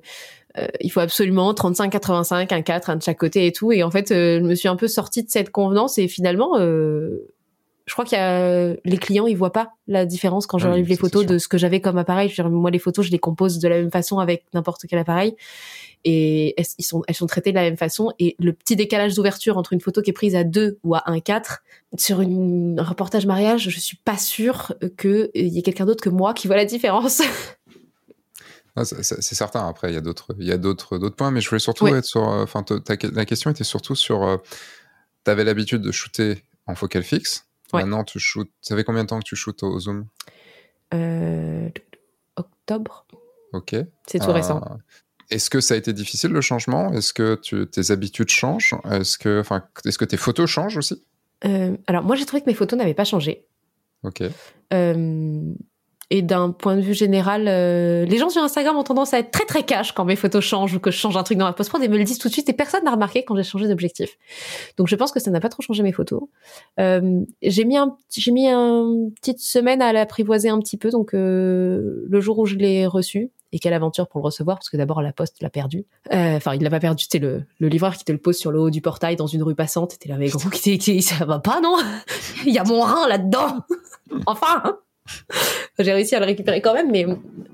euh, 0.58 0.66
il 0.80 0.90
faut 0.90 1.00
absolument 1.00 1.52
35, 1.52 1.90
85, 1.90 2.52
un 2.52 2.62
4, 2.62 2.90
un 2.90 2.96
de 2.96 3.02
chaque 3.02 3.18
côté 3.18 3.46
et 3.46 3.52
tout. 3.52 3.72
Et 3.72 3.82
en 3.82 3.90
fait, 3.90 4.08
je 4.10 4.40
me 4.40 4.54
suis 4.54 4.68
un 4.68 4.76
peu 4.76 4.88
sortie 4.88 5.22
de 5.22 5.30
cette 5.30 5.50
convenance 5.50 5.98
et 5.98 6.08
finalement, 6.08 6.56
je 6.58 7.92
crois 7.92 8.04
qu'il 8.04 8.18
y 8.18 8.20
a 8.20 8.74
les 8.84 8.98
clients, 8.98 9.26
ils 9.26 9.36
voient 9.36 9.52
pas 9.52 9.72
la 9.86 10.06
différence 10.06 10.46
quand 10.46 10.58
je 10.58 10.68
Ah 10.68 10.74
oui, 10.74 10.84
les 10.84 10.96
photos 10.96 11.26
de 11.26 11.38
ce 11.38 11.46
que 11.46 11.58
j'avais 11.58 11.80
comme 11.80 11.98
appareil. 11.98 12.28
Je 12.28 12.42
veux 12.42 12.48
dire, 12.48 12.58
moi, 12.58 12.70
les 12.70 12.78
photos, 12.78 13.06
je 13.06 13.10
les 13.10 13.18
compose 13.18 13.58
de 13.58 13.68
la 13.68 13.76
même 13.76 13.90
façon 13.90 14.18
avec 14.18 14.44
n'importe 14.54 14.86
quel 14.88 14.98
appareil, 14.98 15.36
et 16.08 16.54
elles, 16.58 16.64
ils 16.78 16.84
sont, 16.84 17.02
elles 17.08 17.14
sont 17.16 17.26
traitées 17.26 17.50
de 17.50 17.56
la 17.56 17.62
même 17.62 17.76
façon. 17.76 18.12
Et 18.20 18.36
le 18.38 18.52
petit 18.52 18.76
décalage 18.76 19.14
d'ouverture 19.14 19.58
entre 19.58 19.72
une 19.72 19.80
photo 19.80 20.00
qui 20.02 20.10
est 20.10 20.12
prise 20.12 20.36
à 20.36 20.44
2 20.44 20.78
ou 20.84 20.94
à 20.94 21.02
1,4 21.08 21.58
sur 21.98 22.20
une, 22.20 22.78
un 22.78 22.84
reportage 22.84 23.26
mariage, 23.26 23.68
je 23.70 23.80
suis 23.80 23.96
pas 23.96 24.16
sûre 24.16 24.72
que 24.96 25.30
il 25.34 25.48
y 25.48 25.58
ait 25.58 25.62
quelqu'un 25.62 25.84
d'autre 25.84 26.02
que 26.04 26.08
moi 26.08 26.32
qui 26.32 26.46
voit 26.46 26.56
la 26.56 26.64
différence. 26.64 27.20
Ah, 28.78 28.84
c'est- 28.84 29.22
certain. 29.22 29.66
Après, 29.66 29.90
il 29.90 29.94
y 29.94 29.96
a 29.96 30.02
d'autres, 30.02 30.34
il 30.38 30.46
y 30.46 30.52
a 30.52 30.58
d'autres, 30.58 30.98
d'autres 30.98 31.16
points, 31.16 31.30
mais 31.30 31.40
je 31.40 31.48
voulais 31.48 31.60
surtout 31.60 31.86
être 31.88 32.04
sur. 32.04 32.28
euh, 32.28 32.42
Enfin, 32.42 32.62
la 33.14 33.24
question 33.24 33.50
était 33.50 33.64
surtout 33.64 33.94
sur. 33.94 34.38
tu 35.24 35.30
avais 35.30 35.44
l'habitude 35.44 35.80
de 35.80 35.90
shooter 35.92 36.44
en 36.66 36.74
focale 36.74 37.02
fixe. 37.02 37.46
Maintenant, 37.72 38.04
tu 38.04 38.18
shootes. 38.18 38.50
Ça 38.60 38.76
fait 38.76 38.84
combien 38.84 39.02
de 39.04 39.08
temps 39.08 39.18
que 39.18 39.24
tu 39.24 39.34
shootes 39.34 39.62
au 39.62 39.80
zoom? 39.80 40.04
Euh, 40.92 41.70
octobre, 42.36 43.06
Ok. 43.54 43.74
c'est 44.06 44.18
tout 44.18 44.28
Euh, 44.28 44.32
récent. 44.34 44.60
Est-ce 45.30 45.50
que 45.50 45.60
ça 45.60 45.74
a 45.74 45.76
été 45.76 45.92
difficile 45.92 46.30
le 46.30 46.40
changement? 46.40 46.92
Est-ce 46.92 47.12
que 47.12 47.34
tu- 47.36 47.66
tes 47.66 47.90
habitudes 47.90 48.30
changent? 48.30 48.74
Est-ce 48.90 49.18
que, 49.18 49.40
enfin, 49.40 49.64
est-ce 49.84 49.98
que 49.98 50.04
tes 50.04 50.16
photos 50.16 50.48
changent 50.48 50.76
aussi? 50.76 51.02
Euh, 51.44 51.76
alors 51.86 52.02
moi, 52.04 52.16
j'ai 52.16 52.24
trouvé 52.24 52.40
que 52.42 52.46
mes 52.48 52.54
photos 52.54 52.78
n'avaient 52.78 52.94
pas 52.94 53.04
changé. 53.04 53.46
Ok. 54.02 54.22
Euh, 54.72 55.52
et 56.08 56.22
d'un 56.22 56.50
point 56.52 56.76
de 56.76 56.80
vue 56.82 56.94
général, 56.94 57.48
euh, 57.48 58.04
les 58.04 58.18
gens 58.18 58.30
sur 58.30 58.40
Instagram 58.40 58.76
ont 58.76 58.84
tendance 58.84 59.12
à 59.12 59.18
être 59.18 59.32
très 59.32 59.44
très 59.44 59.64
cash 59.64 59.90
quand 59.90 60.04
mes 60.04 60.14
photos 60.14 60.44
changent 60.44 60.74
ou 60.76 60.78
que 60.78 60.92
je 60.92 60.96
change 60.96 61.16
un 61.16 61.24
truc 61.24 61.36
dans 61.36 61.46
ma 61.46 61.52
post-prod 61.52 61.82
et 61.82 61.88
me 61.88 61.98
le 61.98 62.04
disent 62.04 62.18
tout 62.18 62.28
de 62.28 62.32
suite 62.32 62.48
et 62.48 62.52
personne 62.52 62.84
n'a 62.84 62.92
remarqué 62.92 63.24
quand 63.24 63.34
j'ai 63.34 63.42
changé 63.42 63.66
d'objectif. 63.66 64.16
Donc 64.76 64.86
je 64.86 64.94
pense 64.94 65.10
que 65.10 65.18
ça 65.18 65.32
n'a 65.32 65.40
pas 65.40 65.48
trop 65.48 65.62
changé 65.62 65.82
mes 65.82 65.90
photos. 65.90 66.22
Euh, 66.78 67.22
j'ai 67.42 67.64
mis 67.64 67.76
un, 67.76 67.96
j'ai 68.16 68.30
mis 68.30 68.46
une 68.46 69.12
petite 69.14 69.40
semaine 69.40 69.82
à 69.82 69.92
l'apprivoiser 69.92 70.48
un 70.48 70.60
petit 70.60 70.76
peu. 70.76 70.90
Donc 70.90 71.12
euh, 71.12 72.06
le 72.08 72.20
jour 72.20 72.38
où 72.38 72.46
je 72.46 72.54
l'ai 72.54 72.86
reçu 72.86 73.32
et 73.56 73.58
quelle 73.58 73.72
aventure 73.72 74.06
pour 74.06 74.20
le 74.20 74.24
recevoir 74.26 74.58
parce 74.58 74.70
que 74.70 74.76
d'abord 74.76 75.02
la 75.02 75.12
poste 75.12 75.40
l'a 75.40 75.50
perdu. 75.50 75.84
Euh, 76.12 76.36
Enfin 76.36 76.54
il 76.54 76.62
l'a 76.62 76.70
pas 76.70 76.80
perdu, 76.80 77.04
c'était 77.04 77.18
le, 77.18 77.44
le 77.58 77.68
livreur 77.68 77.96
qui 77.96 78.04
te 78.04 78.12
le 78.12 78.18
pose 78.18 78.36
sur 78.36 78.50
le 78.50 78.60
haut 78.60 78.70
du 78.70 78.80
portail 78.80 79.16
dans 79.16 79.26
une 79.26 79.42
rue 79.42 79.54
passante. 79.54 79.98
T'es 79.98 80.08
là 80.08 80.16
mais 80.16 80.28
gros, 80.28 80.50
qui, 80.50 80.78
qui, 80.78 81.02
ça 81.02 81.24
va 81.24 81.38
pas 81.38 81.60
non? 81.60 81.76
Il 82.46 82.52
y 82.52 82.58
a 82.58 82.64
mon 82.64 82.80
rein 82.80 83.08
là-dedans. 83.08 83.64
enfin. 84.26 84.62
J'ai 85.78 85.92
réussi 85.92 86.14
à 86.14 86.20
le 86.20 86.24
récupérer 86.26 86.62
quand 86.62 86.72
même, 86.72 86.90
mais 86.90 87.06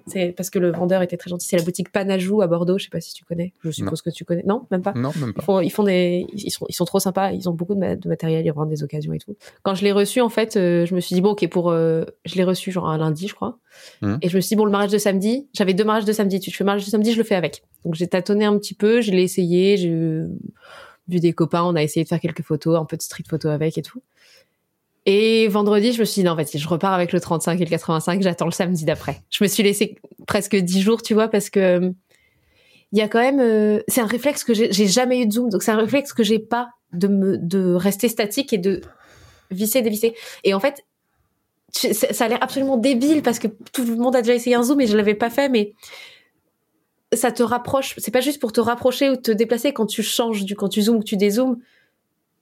c'est 0.07 0.33
parce 0.37 0.49
que 0.49 0.61
le 0.61 0.71
vendeur 0.71 1.03
était 1.03 1.17
très 1.17 1.29
gentil. 1.29 1.47
C'est 1.49 1.57
la 1.57 1.65
boutique 1.65 1.91
Panajou 1.91 2.41
à 2.41 2.47
Bordeaux. 2.47 2.79
Je 2.79 2.85
sais 2.85 2.91
pas 2.91 3.01
si 3.01 3.13
tu 3.15 3.25
connais. 3.25 3.53
Je 3.65 3.71
suppose 3.73 4.01
que 4.01 4.11
tu 4.11 4.25
connais. 4.25 4.45
Non, 4.47 4.65
même 4.71 4.83
pas. 4.83 4.93
Non, 4.93 5.11
même 5.19 5.31
Ils 5.31 5.33
pas. 5.35 5.43
font, 5.43 5.61
ils 5.61 5.71
font 5.71 5.83
des, 5.83 6.27
ils 6.33 6.51
sont, 6.53 6.65
ils 6.69 6.73
sont 6.75 6.85
trop 6.85 7.01
sympas. 7.01 7.33
Ils 7.33 7.49
ont 7.49 7.53
beaucoup 7.53 7.75
de, 7.75 7.81
ma- 7.81 7.97
de 7.97 8.09
matériel. 8.09 8.47
Ils 8.47 8.53
vendent 8.53 8.69
des 8.71 8.85
occasions 8.85 9.13
et 9.13 9.19
tout. 9.19 9.37
Quand 9.65 9.75
je 9.75 9.83
l'ai 9.83 9.91
reçu, 9.91 10.21
en 10.21 10.29
fait, 10.29 10.57
euh, 10.57 10.87
je 10.87 10.95
me 10.95 11.01
suis 11.01 11.15
dit 11.17 11.21
bon, 11.21 11.31
ok, 11.31 11.49
pour, 11.49 11.71
euh, 11.71 12.05
je 12.25 12.37
l'ai 12.37 12.45
reçu 12.45 12.71
genre 12.71 12.89
un 12.89 12.99
lundi, 12.99 13.27
je 13.27 13.35
crois. 13.35 13.59
Mhm. 14.03 14.19
Et 14.23 14.29
je 14.29 14.37
me 14.37 14.41
suis 14.41 14.51
dit 14.51 14.57
bon, 14.57 14.67
le 14.67 14.71
mariage 14.71 14.93
de 14.93 14.99
samedi, 14.99 15.49
j'avais 15.53 15.75
deux 15.75 15.85
mariages 15.85 16.05
de 16.05 16.13
samedi. 16.13 16.39
Tu 16.39 16.53
fais 16.53 16.63
mariage 16.63 16.85
de 16.85 16.91
samedi, 16.91 17.13
je 17.13 17.19
le 17.19 17.25
fais 17.25 17.35
avec. 17.35 17.65
Donc 17.85 17.97
j'ai 17.97 18.07
tâtonné 18.07 18.45
un 18.45 18.57
petit 18.57 18.75
peu, 18.75 19.01
je 19.01 19.11
l'ai 19.11 19.23
essayé, 19.25 19.77
j'ai 19.77 19.91
vu 21.09 21.19
des 21.19 21.33
copains, 21.33 21.65
on 21.65 21.75
a 21.75 21.83
essayé 21.83 22.05
de 22.05 22.09
faire 22.09 22.21
quelques 22.21 22.43
photos, 22.43 22.79
un 22.79 22.85
peu 22.85 22.97
de 22.97 23.03
street 23.03 23.25
photo 23.29 23.49
avec 23.49 23.77
et 23.79 23.83
tout. 23.83 24.01
Et 25.05 25.49
vendredi, 25.49 25.93
je 25.93 26.01
me 26.01 26.05
suis 26.05 26.21
dit, 26.21 26.25
non, 26.25 26.33
en 26.33 26.37
fait, 26.37 26.45
si 26.45 26.59
je 26.59 26.69
repars 26.69 26.93
avec 26.93 27.13
le 27.13 27.21
35 27.21 27.61
et 27.61 27.65
le 27.65 27.71
85, 27.71 28.23
j'attends 28.23 28.45
le 28.45 28.53
samedi 28.53 28.85
d'après. 28.85 29.21
Je 29.31 29.43
me 29.43 29.49
suis 29.49 29.63
laissé 29.63 29.97
presque 30.27 30.55
10 30.55 30.81
jours, 30.81 31.03
tu 31.03 31.15
vois, 31.15 31.29
parce 31.29 31.51
que 31.51 31.61
euh, 31.61 31.91
il 32.93 32.99
y 32.99 33.03
a 33.03 33.09
quand 33.09 33.21
même, 33.21 33.41
euh, 33.41 33.81
c'est 33.89 34.01
un 34.01 34.07
réflexe 34.07 34.45
que 34.45 34.55
j'ai 34.55 34.87
jamais 34.87 35.23
eu 35.23 35.27
de 35.27 35.33
zoom, 35.33 35.49
donc 35.49 35.63
c'est 35.63 35.73
un 35.73 35.79
réflexe 35.79 36.13
que 36.13 36.23
j'ai 36.23 36.39
pas 36.39 36.69
de 36.93 37.09
me, 37.09 37.39
de 37.39 37.75
rester 37.75 38.09
statique 38.09 38.53
et 38.53 38.59
de 38.59 38.83
visser, 39.51 39.83
dévisser. 39.83 40.15
Et 40.45 40.55
en 40.55 40.61
fait, 40.61 40.85
ça 41.73 42.25
a 42.27 42.29
l'air 42.29 42.39
absolument 42.43 42.77
débile 42.77 43.23
parce 43.23 43.39
que 43.39 43.49
tout 43.73 43.85
le 43.85 43.97
monde 43.97 44.15
a 44.15 44.21
déjà 44.21 44.35
essayé 44.35 44.57
un 44.57 44.63
zoom 44.63 44.81
et 44.83 44.87
je 44.87 44.97
l'avais 44.97 45.15
pas 45.15 45.31
fait, 45.31 45.49
mais 45.49 45.73
ça 47.15 47.33
te 47.33 47.43
rapproche. 47.43 47.95
C'est 47.99 48.11
pas 48.11 48.21
juste 48.21 48.41
pour 48.41 48.53
te 48.53 48.61
rapprocher 48.61 49.11
ou 49.11 49.17
te 49.17 49.31
déplacer 49.31 49.73
quand 49.73 49.87
tu 49.87 50.03
changes 50.03 50.45
du, 50.45 50.55
quand 50.55 50.69
tu 50.69 50.83
zoomes 50.83 50.97
ou 50.97 51.05
tu 51.05 51.17
dézoomes. 51.17 51.59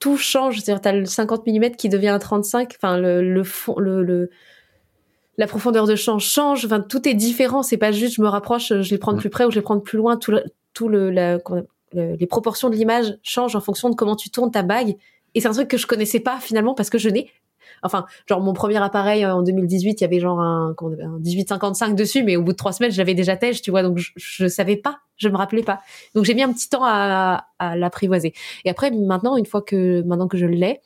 Tout 0.01 0.17
change. 0.17 0.57
C'est-à-dire, 0.61 0.81
t'as 0.81 0.93
le 0.93 1.05
50 1.05 1.47
mm 1.47 1.71
qui 1.77 1.89
devient 1.89 2.09
un 2.09 2.19
35. 2.19 2.73
Enfin, 2.77 2.99
le, 2.99 3.23
le 3.23 3.45
fond, 3.45 3.79
le, 3.79 4.03
le, 4.03 4.31
la 5.39 5.47
profondeur 5.47 5.87
de 5.87 5.95
champ 5.95 6.19
change. 6.19 6.65
Enfin, 6.65 6.81
tout 6.81 7.09
est 7.09 7.15
différent. 7.15 7.63
C'est 7.63 7.77
pas 7.77 7.93
juste 7.93 8.17
je 8.17 8.23
me 8.23 8.29
rapproche, 8.29 8.69
je 8.81 8.91
les 8.91 8.99
prends 8.99 9.13
de 9.13 9.19
plus 9.19 9.31
près 9.31 9.45
ou 9.45 9.51
je 9.51 9.57
les 9.57 9.63
prends 9.63 9.77
de 9.77 9.81
plus 9.83 9.99
loin. 9.99 10.17
Tout 10.17 10.33
le, 10.33 10.43
tout 10.75 10.89
le, 10.89 11.11
la, 11.11 11.39
le- 11.93 12.15
les 12.17 12.27
proportions 12.27 12.69
de 12.71 12.75
l'image 12.77 13.17
changent 13.23 13.57
en 13.57 13.61
fonction 13.61 13.91
de 13.91 13.95
comment 13.95 14.17
tu 14.17 14.31
tournes 14.31 14.51
ta 14.51 14.63
bague. 14.63 14.97
Et 15.35 15.41
c'est 15.41 15.49
un 15.49 15.53
truc 15.53 15.69
que 15.69 15.77
je 15.77 15.87
connaissais 15.87 16.21
pas 16.21 16.39
finalement 16.41 16.75
parce 16.75 16.91
que 16.91 16.99
je 16.99 17.09
n'ai 17.09 17.31
Enfin, 17.83 18.07
genre 18.27 18.41
mon 18.41 18.53
premier 18.53 18.77
appareil 18.77 19.25
euh, 19.25 19.35
en 19.35 19.43
2018, 19.43 20.01
il 20.01 20.05
y 20.05 20.05
avait 20.05 20.21
genre 20.21 20.41
un, 20.41 20.75
un 20.81 21.19
1855 21.19 21.95
dessus, 21.95 22.23
mais 22.23 22.37
au 22.37 22.43
bout 22.43 22.53
de 22.53 22.57
trois 22.57 22.73
semaines, 22.73 22.91
j'avais 22.93 23.15
déjà 23.15 23.37
tèche, 23.37 23.63
tu 23.63 23.71
vois, 23.71 23.83
donc 23.83 23.99
je, 23.99 24.11
je 24.17 24.47
savais 24.49 24.77
pas, 24.77 25.01
je 25.17 25.29
me 25.29 25.37
rappelais 25.37 25.63
pas. 25.63 25.81
Donc 26.15 26.25
j'ai 26.25 26.35
mis 26.35 26.43
un 26.43 26.53
petit 26.53 26.69
temps 26.69 26.85
à, 26.85 27.47
à 27.59 27.77
l'apprivoiser. 27.77 28.35
Et 28.65 28.71
après, 28.71 28.91
maintenant, 28.91 29.37
une 29.37 29.47
fois 29.47 29.63
que 29.63 30.03
maintenant 30.03 30.29
que 30.29 30.37
je 30.37 30.47
l'ai, 30.47 30.81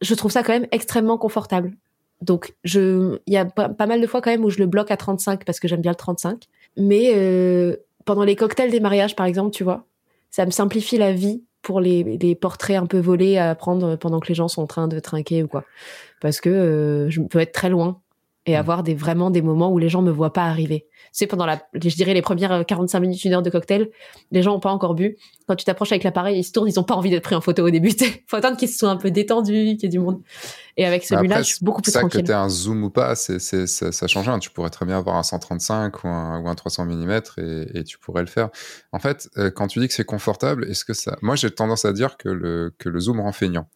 je 0.00 0.14
trouve 0.14 0.30
ça 0.30 0.42
quand 0.42 0.52
même 0.52 0.66
extrêmement 0.72 1.18
confortable. 1.18 1.72
Donc 2.20 2.54
je, 2.64 3.18
il 3.26 3.32
y 3.32 3.36
a 3.36 3.44
pas, 3.44 3.68
pas 3.68 3.86
mal 3.86 4.00
de 4.00 4.06
fois 4.06 4.20
quand 4.20 4.30
même 4.30 4.44
où 4.44 4.50
je 4.50 4.58
le 4.58 4.66
bloque 4.66 4.90
à 4.90 4.96
35 4.96 5.44
parce 5.44 5.60
que 5.60 5.68
j'aime 5.68 5.80
bien 5.80 5.92
le 5.92 5.96
35. 5.96 6.44
Mais 6.76 7.12
euh, 7.14 7.76
pendant 8.04 8.24
les 8.24 8.36
cocktails 8.36 8.70
des 8.70 8.80
mariages, 8.80 9.16
par 9.16 9.26
exemple, 9.26 9.50
tu 9.52 9.64
vois, 9.64 9.86
ça 10.30 10.46
me 10.46 10.50
simplifie 10.50 10.98
la 10.98 11.12
vie 11.12 11.42
pour 11.62 11.80
les, 11.80 12.02
les 12.02 12.34
portraits 12.34 12.76
un 12.76 12.86
peu 12.86 12.98
volés 12.98 13.38
à 13.38 13.54
prendre 13.54 13.96
pendant 13.96 14.20
que 14.20 14.28
les 14.28 14.34
gens 14.34 14.48
sont 14.48 14.62
en 14.62 14.66
train 14.66 14.88
de 14.88 14.98
trinquer 14.98 15.42
ou 15.42 15.48
quoi. 15.48 15.64
Parce 16.20 16.40
que 16.40 16.48
euh, 16.48 17.10
je 17.10 17.20
peux 17.22 17.38
être 17.38 17.52
très 17.52 17.68
loin 17.70 18.00
et 18.46 18.56
avoir 18.56 18.82
des 18.82 18.94
vraiment 18.94 19.30
des 19.30 19.42
moments 19.42 19.70
où 19.70 19.78
les 19.78 19.90
gens 19.90 20.00
me 20.00 20.10
voient 20.10 20.32
pas 20.32 20.44
arriver. 20.44 20.86
Tu 20.90 21.08
sais, 21.12 21.26
pendant 21.26 21.44
la, 21.44 21.60
je 21.74 21.94
dirais 21.94 22.14
les 22.14 22.22
premières 22.22 22.64
45 22.64 23.00
minutes, 23.00 23.24
une 23.24 23.34
heure 23.34 23.42
de 23.42 23.50
cocktail, 23.50 23.90
les 24.30 24.42
gens 24.42 24.54
ont 24.54 24.60
pas 24.60 24.70
encore 24.70 24.94
bu. 24.94 25.18
Quand 25.46 25.56
tu 25.56 25.64
t'approches 25.64 25.92
avec 25.92 26.04
l'appareil, 26.04 26.38
ils 26.38 26.44
se 26.44 26.52
tournent, 26.52 26.68
ils 26.68 26.80
ont 26.80 26.84
pas 26.84 26.94
envie 26.94 27.10
d'être 27.10 27.24
pris 27.24 27.34
en 27.34 27.42
photo 27.42 27.66
au 27.66 27.70
début. 27.70 27.90
Faut 28.26 28.36
attendre 28.36 28.56
qu'ils 28.56 28.70
se 28.70 28.78
soient 28.78 28.88
un 28.88 28.96
peu 28.96 29.10
détendus, 29.10 29.76
qu'il 29.76 29.82
y 29.82 29.86
ait 29.86 29.88
du 29.88 29.98
monde. 29.98 30.22
Et 30.78 30.86
avec 30.86 31.04
celui-là, 31.04 31.34
Après, 31.36 31.44
je 31.44 31.56
suis 31.56 31.64
beaucoup 31.64 31.82
plus 31.82 31.92
ça, 31.92 32.00
tranquille. 32.00 32.22
que 32.22 32.26
tu 32.26 32.32
un 32.32 32.48
zoom 32.48 32.82
ou 32.84 32.90
pas, 32.90 33.14
c'est, 33.14 33.38
c'est, 33.38 33.66
ça, 33.66 33.92
ça 33.92 34.06
change 34.06 34.26
rien. 34.26 34.38
Tu 34.38 34.50
pourrais 34.50 34.70
très 34.70 34.86
bien 34.86 34.96
avoir 34.96 35.16
un 35.16 35.22
135 35.22 36.04
ou 36.04 36.08
un, 36.08 36.40
ou 36.40 36.48
un 36.48 36.54
300 36.54 36.86
mm 36.86 37.20
et, 37.36 37.78
et 37.78 37.84
tu 37.84 37.98
pourrais 37.98 38.22
le 38.22 38.28
faire. 38.28 38.48
En 38.92 38.98
fait, 38.98 39.28
euh, 39.36 39.50
quand 39.50 39.66
tu 39.66 39.80
dis 39.80 39.88
que 39.88 39.94
c'est 39.94 40.04
confortable, 40.04 40.64
est-ce 40.70 40.86
que 40.86 40.94
ça. 40.94 41.18
Moi, 41.20 41.36
j'ai 41.36 41.50
tendance 41.50 41.84
à 41.84 41.92
dire 41.92 42.16
que 42.16 42.30
le, 42.30 42.72
que 42.78 42.88
le 42.88 43.00
zoom 43.00 43.20
rend 43.20 43.32
feignant. 43.32 43.68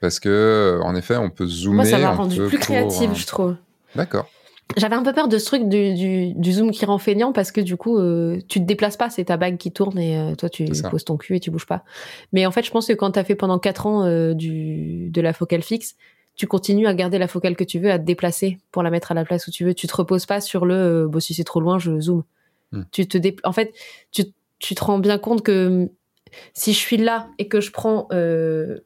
Parce 0.00 0.18
que, 0.18 0.30
euh, 0.30 0.82
en 0.82 0.94
effet, 0.94 1.16
on 1.16 1.28
peut 1.28 1.46
zoomer. 1.46 1.76
Moi, 1.76 1.84
ça 1.84 1.98
m'a 1.98 2.12
rendu 2.12 2.40
plus 2.46 2.58
créative, 2.58 3.10
euh, 3.10 3.14
je 3.14 3.26
trouve. 3.26 3.56
D'accord. 3.94 4.28
J'avais 4.76 4.94
un 4.94 5.02
peu 5.02 5.12
peur 5.12 5.26
de 5.26 5.36
ce 5.36 5.46
truc 5.46 5.68
du, 5.68 5.94
du, 5.94 6.32
du 6.34 6.52
zoom 6.52 6.70
qui 6.70 6.84
rend 6.84 6.98
feignant 6.98 7.32
parce 7.32 7.50
que 7.50 7.60
du 7.60 7.76
coup, 7.76 7.98
euh, 7.98 8.38
tu 8.48 8.60
te 8.60 8.64
déplaces 8.64 8.96
pas, 8.96 9.10
c'est 9.10 9.24
ta 9.24 9.36
bague 9.36 9.56
qui 9.56 9.72
tourne 9.72 9.98
et 9.98 10.16
euh, 10.16 10.36
toi, 10.36 10.48
tu 10.48 10.64
poses 10.90 11.04
ton 11.04 11.16
cul 11.16 11.34
et 11.36 11.40
tu 11.40 11.50
bouges 11.50 11.66
pas. 11.66 11.82
Mais 12.32 12.46
en 12.46 12.52
fait, 12.52 12.62
je 12.64 12.70
pense 12.70 12.86
que 12.86 12.92
quand 12.92 13.10
tu 13.10 13.18
as 13.18 13.24
fait 13.24 13.34
pendant 13.34 13.58
4 13.58 13.86
ans 13.86 14.04
euh, 14.04 14.32
du, 14.32 15.10
de 15.10 15.20
la 15.20 15.32
focale 15.32 15.62
fixe, 15.62 15.96
tu 16.36 16.46
continues 16.46 16.86
à 16.86 16.94
garder 16.94 17.18
la 17.18 17.26
focale 17.26 17.56
que 17.56 17.64
tu 17.64 17.80
veux, 17.80 17.90
à 17.90 17.98
te 17.98 18.04
déplacer 18.04 18.58
pour 18.70 18.84
la 18.84 18.90
mettre 18.90 19.10
à 19.10 19.14
la 19.14 19.24
place 19.24 19.48
où 19.48 19.50
tu 19.50 19.64
veux. 19.64 19.74
Tu 19.74 19.88
te 19.88 19.96
reposes 19.96 20.24
pas 20.26 20.40
sur 20.40 20.64
le 20.64 20.74
euh, 20.74 21.08
bon, 21.08 21.18
si 21.18 21.34
c'est 21.34 21.42
trop 21.44 21.60
loin, 21.60 21.80
je 21.80 21.98
zoome. 21.98 22.22
Hmm. 22.70 22.82
Tu 22.92 23.08
te 23.08 23.18
dépla- 23.18 23.40
En 23.42 23.52
fait, 23.52 23.74
tu, 24.12 24.22
tu 24.60 24.76
te 24.76 24.84
rends 24.84 25.00
bien 25.00 25.18
compte 25.18 25.42
que 25.42 25.66
hum, 25.66 25.88
si 26.54 26.72
je 26.74 26.78
suis 26.78 26.96
là 26.96 27.28
et 27.38 27.48
que 27.48 27.60
je 27.60 27.72
prends, 27.72 28.06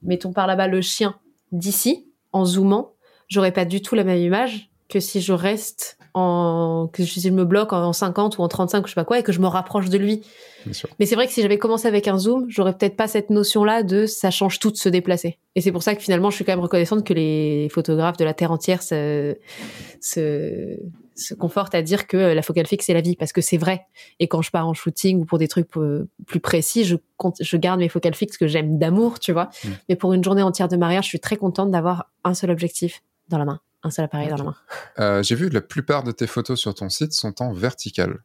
mettons 0.02 0.32
par 0.32 0.46
là-bas, 0.46 0.66
le 0.66 0.80
chien 0.80 1.14
d'ici, 1.52 2.06
en 2.32 2.46
zoomant, 2.46 2.94
j'aurais 3.28 3.52
pas 3.52 3.66
du 3.66 3.82
tout 3.82 3.94
la 3.94 4.02
même 4.04 4.18
image 4.18 4.70
que 4.88 5.00
si 5.00 5.20
je 5.20 5.32
reste 5.32 5.98
en 6.14 6.88
que 6.92 7.04
si 7.04 7.20
je 7.20 7.28
me 7.30 7.44
bloque 7.44 7.72
en 7.72 7.92
50 7.92 8.38
ou 8.38 8.42
en 8.42 8.48
35 8.48 8.84
ou 8.84 8.86
je 8.86 8.92
sais 8.92 8.94
pas 8.94 9.04
quoi 9.04 9.18
et 9.18 9.22
que 9.22 9.32
je 9.32 9.40
me 9.40 9.48
rapproche 9.48 9.88
de 9.88 9.98
lui. 9.98 10.22
Bien 10.64 10.72
sûr. 10.72 10.88
Mais 11.00 11.06
c'est 11.06 11.16
vrai 11.16 11.26
que 11.26 11.32
si 11.32 11.42
j'avais 11.42 11.58
commencé 11.58 11.88
avec 11.88 12.06
un 12.06 12.18
zoom, 12.18 12.46
j'aurais 12.48 12.76
peut-être 12.76 12.96
pas 12.96 13.08
cette 13.08 13.30
notion-là 13.30 13.82
de 13.82 14.06
ça 14.06 14.30
change 14.30 14.60
tout 14.60 14.70
de 14.70 14.76
se 14.76 14.88
déplacer. 14.88 15.38
Et 15.56 15.60
c'est 15.60 15.72
pour 15.72 15.82
ça 15.82 15.94
que 15.94 16.02
finalement, 16.02 16.30
je 16.30 16.36
suis 16.36 16.44
quand 16.44 16.52
même 16.52 16.60
reconnaissante 16.60 17.04
que 17.04 17.14
les 17.14 17.68
photographes 17.70 18.16
de 18.16 18.24
la 18.24 18.34
Terre 18.34 18.52
entière 18.52 18.82
se, 18.82 19.36
se, 20.00 20.76
se 21.16 21.34
confortent 21.34 21.74
à 21.74 21.82
dire 21.82 22.06
que 22.06 22.16
la 22.16 22.42
focale 22.42 22.66
fixe 22.66 22.86
c'est 22.86 22.94
la 22.94 23.00
vie 23.00 23.16
parce 23.16 23.32
que 23.32 23.40
c'est 23.40 23.56
vrai. 23.56 23.86
Et 24.20 24.28
quand 24.28 24.42
je 24.42 24.50
pars 24.50 24.66
en 24.66 24.74
shooting 24.74 25.20
ou 25.20 25.24
pour 25.24 25.38
des 25.38 25.48
trucs 25.48 25.76
euh, 25.76 26.08
plus 26.26 26.40
précis, 26.40 26.84
je 26.84 26.96
compte, 27.16 27.36
je 27.40 27.56
garde 27.56 27.80
mes 27.80 27.88
focales 27.88 28.14
fixes 28.14 28.36
que 28.36 28.46
j'aime 28.46 28.78
d'amour, 28.78 29.20
tu 29.20 29.32
vois. 29.32 29.50
Mm. 29.64 29.68
Mais 29.88 29.96
pour 29.96 30.12
une 30.12 30.24
journée 30.24 30.42
entière 30.42 30.68
de 30.68 30.76
mariage, 30.76 31.04
je 31.04 31.08
suis 31.10 31.20
très 31.20 31.36
contente 31.36 31.70
d'avoir 31.70 32.10
un 32.24 32.34
seul 32.34 32.50
objectif 32.50 33.02
dans 33.28 33.38
la 33.38 33.44
main, 33.44 33.60
un 33.84 33.90
seul 33.90 34.06
appareil 34.06 34.28
dans 34.28 34.36
la 34.36 34.44
main. 34.44 34.56
Euh, 34.98 35.22
j'ai 35.22 35.34
vu 35.34 35.48
que 35.48 35.54
la 35.54 35.60
plupart 35.60 36.02
de 36.02 36.10
tes 36.10 36.26
photos 36.26 36.58
sur 36.58 36.74
ton 36.74 36.88
site 36.88 37.12
sont 37.12 37.40
en 37.42 37.52
vertical. 37.52 38.18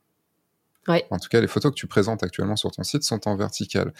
Ouais. 0.88 1.06
En 1.11 1.19
tout 1.19 1.30
cas, 1.30 1.40
les 1.40 1.48
photos 1.48 1.72
que 1.72 1.76
tu 1.76 1.86
présentes 1.86 2.23
actuellement 2.23 2.56
sur 2.56 2.72
ton 2.72 2.81
site 2.84 3.03
sont 3.03 3.27
en 3.27 3.36
vertical. 3.36 3.94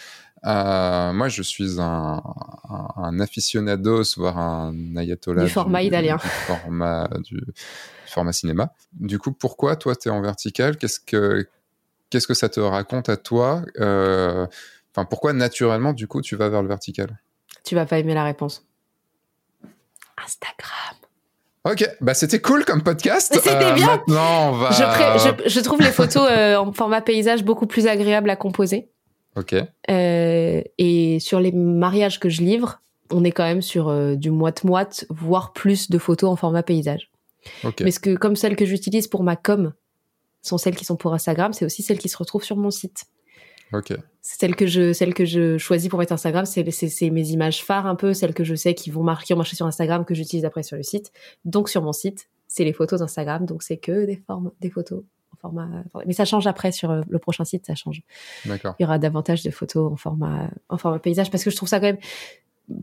Euh, 0.44 1.12
moi, 1.12 1.28
je 1.28 1.42
suis 1.42 1.80
un, 1.80 2.20
un, 2.68 2.88
un 2.96 3.20
aficionados, 3.20 4.16
voire 4.16 4.38
un 4.38 4.96
ayatollah 4.96 5.44
Du 5.44 5.50
format 5.50 5.82
italien. 5.82 6.16
Du 6.16 6.28
format, 6.46 7.08
du, 7.24 7.36
du 7.36 7.52
format 8.06 8.32
cinéma. 8.32 8.72
Du 8.94 9.18
coup, 9.20 9.30
pourquoi 9.30 9.76
toi, 9.76 9.94
tu 9.94 10.08
es 10.08 10.10
en 10.10 10.20
vertical? 10.20 10.76
Qu'est-ce 10.78 10.98
que 10.98 11.46
qu'est-ce 12.08 12.26
que 12.26 12.34
ça 12.34 12.48
te 12.48 12.58
raconte 12.58 13.08
à 13.08 13.16
toi? 13.16 13.62
Euh, 13.78 14.46
Enfin, 14.92 15.04
pourquoi 15.04 15.32
naturellement, 15.32 15.92
du 15.92 16.08
coup, 16.08 16.20
tu 16.20 16.34
vas 16.34 16.48
vers 16.48 16.62
le 16.62 16.68
vertical? 16.68 17.20
Tu 17.64 17.76
vas 17.76 17.86
pas 17.86 17.98
aimer 18.00 18.14
la 18.14 18.24
réponse. 18.24 18.66
Instagram. 20.16 20.96
Ok, 21.64 21.86
bah 22.00 22.14
c'était 22.14 22.40
cool 22.40 22.64
comme 22.64 22.82
podcast. 22.82 23.32
C'était 23.34 23.54
euh, 23.54 23.74
bien. 23.74 23.86
Maintenant, 23.86 24.50
on 24.50 24.52
va. 24.52 24.70
Je, 24.70 25.48
je, 25.48 25.60
trouve 25.60 25.82
les 25.82 25.90
photos 25.92 26.26
euh, 26.30 26.56
en 26.56 26.72
format 26.72 27.02
paysage 27.02 27.44
beaucoup 27.44 27.66
plus 27.66 27.86
agréables 27.86 28.30
à 28.30 28.36
composer. 28.36 28.90
Ok. 29.36 29.54
Euh, 29.90 30.62
et 30.78 31.18
sur 31.20 31.38
les 31.38 31.52
mariages 31.52 32.18
que 32.18 32.30
je 32.30 32.40
livre, 32.40 32.80
on 33.10 33.24
est 33.24 33.30
quand 33.30 33.44
même 33.44 33.60
sur 33.60 33.94
du 34.16 34.30
moite-moite, 34.30 35.04
voire 35.10 35.52
plus 35.52 35.90
de 35.90 35.98
photos 35.98 36.30
en 36.30 36.36
format 36.36 36.62
paysage. 36.62 37.10
Ok. 37.64 37.82
Mais 37.82 37.90
ce 37.90 38.00
que, 38.00 38.16
comme 38.16 38.36
celles 38.36 38.56
que 38.56 38.64
j'utilise 38.64 39.06
pour 39.06 39.22
ma 39.22 39.36
com 39.36 39.74
sont 40.40 40.56
celles 40.56 40.76
qui 40.76 40.86
sont 40.86 40.96
pour 40.96 41.12
Instagram, 41.12 41.52
c'est 41.52 41.66
aussi 41.66 41.82
celles 41.82 41.98
qui 41.98 42.08
se 42.08 42.16
retrouvent 42.16 42.44
sur 42.44 42.56
mon 42.56 42.70
site. 42.70 43.04
Ok. 43.72 43.92
Celles 44.22 44.56
que 44.56 44.66
je, 44.66 44.92
celles 44.92 45.14
que 45.14 45.24
je 45.24 45.58
choisis 45.58 45.88
pour 45.88 45.98
mettre 45.98 46.12
Instagram, 46.12 46.44
c'est, 46.44 46.68
c'est, 46.70 47.10
mes 47.10 47.28
images 47.30 47.64
phares 47.64 47.86
un 47.86 47.94
peu, 47.94 48.12
celles 48.12 48.34
que 48.34 48.44
je 48.44 48.54
sais 48.54 48.74
qui 48.74 48.90
vont 48.90 49.02
marquer, 49.02 49.34
marcher 49.34 49.56
sur 49.56 49.66
Instagram, 49.66 50.04
que 50.04 50.14
j'utilise 50.14 50.44
après 50.44 50.62
sur 50.62 50.76
le 50.76 50.82
site. 50.82 51.12
Donc 51.44 51.68
sur 51.68 51.82
mon 51.82 51.92
site, 51.92 52.28
c'est 52.46 52.64
les 52.64 52.72
photos 52.72 53.00
d'Instagram, 53.00 53.46
donc 53.46 53.62
c'est 53.62 53.78
que 53.78 54.04
des 54.04 54.16
formes, 54.16 54.50
des 54.60 54.70
photos 54.70 55.04
en 55.32 55.36
format. 55.36 55.68
Mais 56.06 56.12
ça 56.12 56.24
change 56.24 56.46
après 56.46 56.72
sur 56.72 56.90
euh, 56.90 57.00
le 57.08 57.18
prochain 57.18 57.44
site, 57.44 57.66
ça 57.66 57.74
change. 57.74 58.02
D'accord. 58.44 58.74
Il 58.78 58.82
y 58.82 58.86
aura 58.86 58.98
davantage 58.98 59.42
de 59.42 59.50
photos 59.50 59.92
en 59.92 59.96
format, 59.96 60.50
en 60.68 60.76
format 60.76 60.98
paysage 60.98 61.30
parce 61.30 61.44
que 61.44 61.50
je 61.50 61.56
trouve 61.56 61.68
ça 61.68 61.80
quand 61.80 61.86
même 61.86 61.98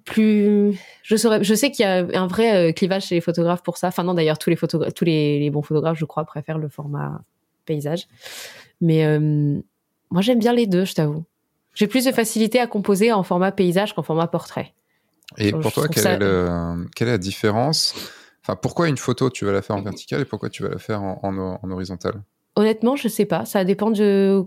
plus 0.03 0.77
je 1.01 1.15
saurais 1.15 1.43
je 1.45 1.53
sais 1.53 1.71
qu'il 1.71 1.85
y 1.85 1.87
a 1.87 2.05
un 2.13 2.27
vrai 2.27 2.55
euh, 2.55 2.71
clivage 2.73 3.05
chez 3.05 3.15
les 3.15 3.21
photographes 3.21 3.63
pour 3.63 3.77
ça 3.77 3.87
enfin 3.87 4.03
non 4.03 4.13
d'ailleurs 4.13 4.37
tous 4.37 4.49
les 4.49 4.57
photographes 4.57 4.93
tous 4.93 5.05
les, 5.05 5.39
les, 5.39 5.49
bons 5.49 5.61
photographes 5.61 5.97
je 5.97 6.03
crois 6.03 6.25
préfèrent 6.25 6.57
le 6.57 6.67
format 6.67 7.21
paysage 7.65 8.07
mais 8.81 9.05
euh, 9.05 9.61
moi, 10.11 10.21
j'aime 10.21 10.39
bien 10.39 10.53
les 10.53 10.67
deux, 10.67 10.85
je 10.85 10.93
t'avoue. 10.93 11.23
J'ai 11.73 11.87
plus 11.87 12.05
de 12.05 12.11
facilité 12.11 12.59
à 12.59 12.67
composer 12.67 13.11
en 13.11 13.23
format 13.23 13.51
paysage 13.51 13.93
qu'en 13.93 14.03
format 14.03 14.27
portrait. 14.27 14.73
Et 15.37 15.51
pour 15.51 15.71
toi, 15.71 15.87
quelle, 15.87 16.23
est 16.23 17.05
la 17.05 17.17
différence? 17.17 17.93
Enfin, 18.41 18.55
pourquoi 18.55 18.87
une 18.87 18.97
photo, 18.97 19.29
tu 19.29 19.45
vas 19.45 19.51
la 19.51 19.61
faire 19.61 19.75
en 19.75 19.81
vertical 19.81 20.21
et 20.21 20.25
pourquoi 20.25 20.49
tu 20.49 20.63
vas 20.63 20.69
la 20.69 20.79
faire 20.79 21.03
en, 21.03 21.19
en, 21.61 21.71
horizontal? 21.71 22.23
Honnêtement, 22.55 22.95
je 22.95 23.07
sais 23.07 23.25
pas. 23.25 23.45
Ça 23.45 23.63
dépend 23.63 23.91
de 23.91 24.43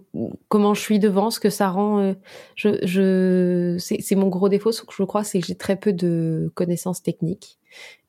comment 0.49 0.75
je 0.75 0.81
suis 0.81 0.99
devant, 0.99 1.31
ce 1.31 1.39
que 1.39 1.51
ça 1.51 1.69
rend. 1.69 2.01
Euh, 2.01 2.15
je, 2.57 2.85
je, 2.85 3.77
c'est 3.79 4.17
mon 4.17 4.29
gros 4.29 4.49
défaut, 4.49 4.73
ce 4.73 4.83
que 4.83 4.93
je 4.93 5.05
crois, 5.05 5.23
c'est 5.23 5.39
que 5.39 5.47
j'ai 5.47 5.55
très 5.55 5.77
peu 5.77 5.93
de 5.93 6.51
connaissances 6.55 7.03
techniques 7.03 7.59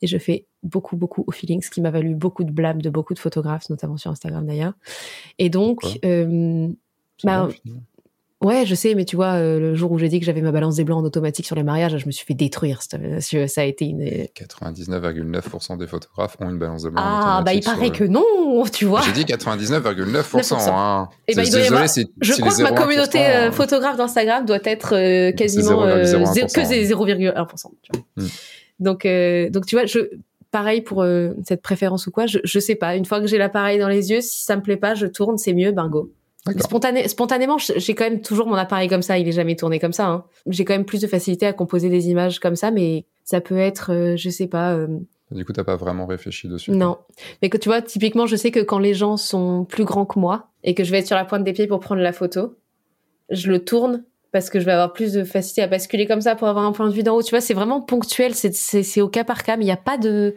et 0.02 0.07
je 0.07 0.18
fais 0.18 0.48
beaucoup, 0.64 0.95
beaucoup 0.95 1.23
au 1.28 1.32
feeling, 1.32 1.61
ce 1.61 1.69
qui 1.69 1.82
m'a 1.82 1.91
valu 1.91 2.15
beaucoup 2.15 2.44
de 2.44 2.52
blâme 2.52 2.82
de 2.82 2.90
beaucoup 2.90 3.14
de 3.14 3.19
photographes, 3.19 3.69
notamment 3.69 3.98
sur 3.98 4.10
Instagram 4.10 4.48
d'ailleurs. 4.48 4.73
Et 5.38 5.49
donc, 5.49 5.99
bah, 7.23 7.49
ouais, 8.41 8.65
je 8.65 8.76
sais, 8.76 8.95
mais 8.95 9.06
tu 9.06 9.15
vois, 9.15 9.34
euh, 9.34 9.60
le 9.60 9.76
jour 9.76 9.91
où 9.91 9.98
j'ai 9.98 10.10
dit 10.10 10.19
que 10.19 10.26
j'avais 10.26 10.41
ma 10.41 10.52
balance 10.52 10.76
des 10.76 10.84
blancs 10.84 10.99
en 10.99 11.06
automatique 11.06 11.45
sur 11.45 11.56
les 11.56 11.64
mariages, 11.64 11.98
je 11.98 12.06
me 12.06 12.11
suis 12.11 12.26
fait 12.26 12.34
détruire. 12.34 12.81
Ça 12.81 12.98
a 12.98 13.64
été 13.64 13.85
une. 13.85 14.03
99,9% 14.03 15.77
des 15.77 15.88
photographes 15.88 16.38
ont 16.39 16.49
une 16.49 16.57
balance 16.57 16.84
des 16.84 16.89
blancs 16.89 17.03
ah, 17.06 17.41
bah 17.45 17.53
il 17.53 17.64
paraît 17.64 17.91
que 17.91 18.03
non, 18.03 18.64
tu 18.72 18.85
vois. 18.85 19.02
J'ai 19.02 19.11
dit 19.11 19.23
99,9%. 19.23 20.57
Hein. 20.72 21.10
Et 21.27 21.35
ben, 21.35 21.43
Désolé, 21.43 21.65
je 22.22 22.34
crois 22.34 22.53
que 22.53 22.61
ma 22.61 22.72
communauté 22.72 23.19
euh, 23.19 23.48
hein. 23.48 23.52
photographe 23.52 23.98
d'Instagram 23.98 24.45
doit 24.45 24.60
être 24.64 24.95
euh, 24.95 25.31
quasiment 25.31 25.84
que 25.84 26.03
0,1%. 26.03 27.65
Hmm. 28.18 28.27
Donc, 28.80 29.07
donc, 29.52 29.65
tu 29.65 29.76
vois, 29.76 29.85
je, 29.85 29.99
pareil 30.52 30.81
pour 30.81 31.06
cette 31.45 31.61
préférence 31.61 32.07
ou 32.07 32.11
quoi, 32.11 32.26
je, 32.26 32.39
je 32.43 32.60
sais 32.60 32.76
pas. 32.76 32.95
Une 32.95 33.06
fois 33.06 33.19
que 33.19 33.27
j'ai 33.27 33.38
l'appareil 33.38 33.80
dans 33.80 33.88
les 33.88 34.11
yeux, 34.11 34.22
si 34.22 34.43
ça 34.43 34.56
me 34.56 34.61
plaît 34.61 34.77
pas, 34.77 34.95
je 34.95 35.07
tourne, 35.07 35.38
c'est 35.38 35.53
mieux, 35.53 35.72
bingo. 35.72 36.11
Spontané, 36.57 37.07
spontanément, 37.07 37.57
j'ai 37.59 37.93
quand 37.93 38.03
même 38.03 38.22
toujours 38.22 38.47
mon 38.47 38.55
appareil 38.55 38.89
comme 38.89 39.03
ça. 39.03 39.19
Il 39.19 39.27
est 39.27 39.31
jamais 39.31 39.55
tourné 39.55 39.80
comme 39.80 39.93
ça. 39.93 40.07
Hein. 40.07 40.26
J'ai 40.47 40.65
quand 40.65 40.73
même 40.73 40.85
plus 40.85 40.99
de 40.99 41.07
facilité 41.07 41.45
à 41.45 41.53
composer 41.53 41.89
des 41.89 42.09
images 42.09 42.39
comme 42.39 42.55
ça, 42.55 42.72
mais 42.72 43.05
ça 43.23 43.41
peut 43.41 43.59
être, 43.59 43.91
euh, 43.93 44.15
je 44.18 44.30
sais 44.30 44.47
pas. 44.47 44.73
Euh... 44.73 44.88
Du 45.30 45.45
coup, 45.45 45.53
t'as 45.53 45.63
pas 45.63 45.76
vraiment 45.76 46.07
réfléchi 46.07 46.47
dessus. 46.47 46.72
Non, 46.72 46.97
mais 47.41 47.49
que 47.49 47.57
tu 47.57 47.69
vois, 47.69 47.81
typiquement, 47.81 48.26
je 48.26 48.35
sais 48.35 48.49
que 48.49 48.59
quand 48.59 48.80
les 48.80 48.95
gens 48.95 49.18
sont 49.18 49.65
plus 49.65 49.85
grands 49.85 50.05
que 50.05 50.19
moi 50.19 50.49
et 50.63 50.73
que 50.73 50.84
je 50.84 50.91
vais 50.91 50.99
être 50.99 51.07
sur 51.07 51.15
la 51.15 51.26
pointe 51.26 51.43
des 51.43 51.53
pieds 51.53 51.68
pour 51.68 51.80
prendre 51.80 52.01
la 52.01 52.11
photo, 52.11 52.57
je 53.30 53.49
le 53.49 53.63
tourne 53.63 54.03
parce 54.31 54.49
que 54.49 54.59
je 54.59 54.65
vais 54.65 54.72
avoir 54.72 54.93
plus 54.93 55.13
de 55.13 55.23
facilité 55.23 55.61
à 55.61 55.68
basculer 55.68 56.07
comme 56.07 56.22
ça 56.22 56.35
pour 56.35 56.47
avoir 56.47 56.65
un 56.65 56.72
point 56.72 56.88
de 56.88 56.93
vue 56.93 57.03
d'en 57.03 57.15
haut. 57.15 57.22
Tu 57.22 57.30
vois, 57.30 57.41
c'est 57.41 57.53
vraiment 57.53 57.81
ponctuel. 57.81 58.34
C'est 58.34 59.01
au 59.01 59.09
cas 59.09 59.23
par 59.23 59.43
cas, 59.43 59.57
mais 59.57 59.63
il 59.63 59.68
n'y 59.68 59.73
a 59.73 59.77
pas 59.77 59.97
de, 59.97 60.35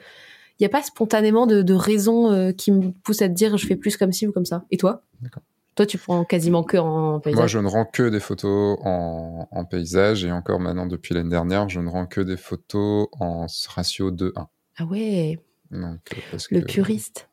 il 0.59 0.62
y 0.62 0.66
a 0.66 0.68
pas 0.68 0.82
spontanément 0.82 1.47
de, 1.47 1.62
de 1.62 1.74
raison 1.74 2.31
euh, 2.31 2.52
qui 2.52 2.72
me 2.72 2.90
pousse 2.90 3.22
à 3.22 3.28
te 3.28 3.35
dire 3.35 3.56
je 3.56 3.66
fais 3.66 3.76
plus 3.76 3.97
comme 3.97 4.12
ci 4.12 4.26
ou 4.26 4.32
comme 4.32 4.44
ça. 4.44 4.64
Et 4.70 4.76
toi? 4.76 5.02
D'accord. 5.22 5.43
Toi, 5.75 5.87
tu 5.87 5.99
prends 5.99 6.25
quasiment 6.25 6.63
que 6.63 6.77
en 6.77 7.19
paysage. 7.21 7.39
Moi, 7.39 7.47
je 7.49 7.59
ne 7.59 7.69
rends 7.69 7.85
que 7.85 8.09
des 8.09 8.21
photos 8.21 8.79
en, 8.83 9.65
paysage 9.69 10.25
et 10.25 10.31
encore 10.31 10.61
maintenant 10.61 10.87
depuis 10.87 11.15
l'année 11.15 11.31
dernière, 11.31 11.69
je 11.69 11.81
ne 11.81 11.89
rends 11.89 12.07
que 12.07 12.21
des 12.21 12.37
photos 12.37 13.09
en 13.19 13.47
ratio 13.69 14.11
2-1. 14.11 14.47
Ah 14.77 14.85
ouais. 14.85 15.41
Donc, 15.71 16.01
euh, 16.33 16.39
le 16.51 16.61
puriste. 16.61 17.29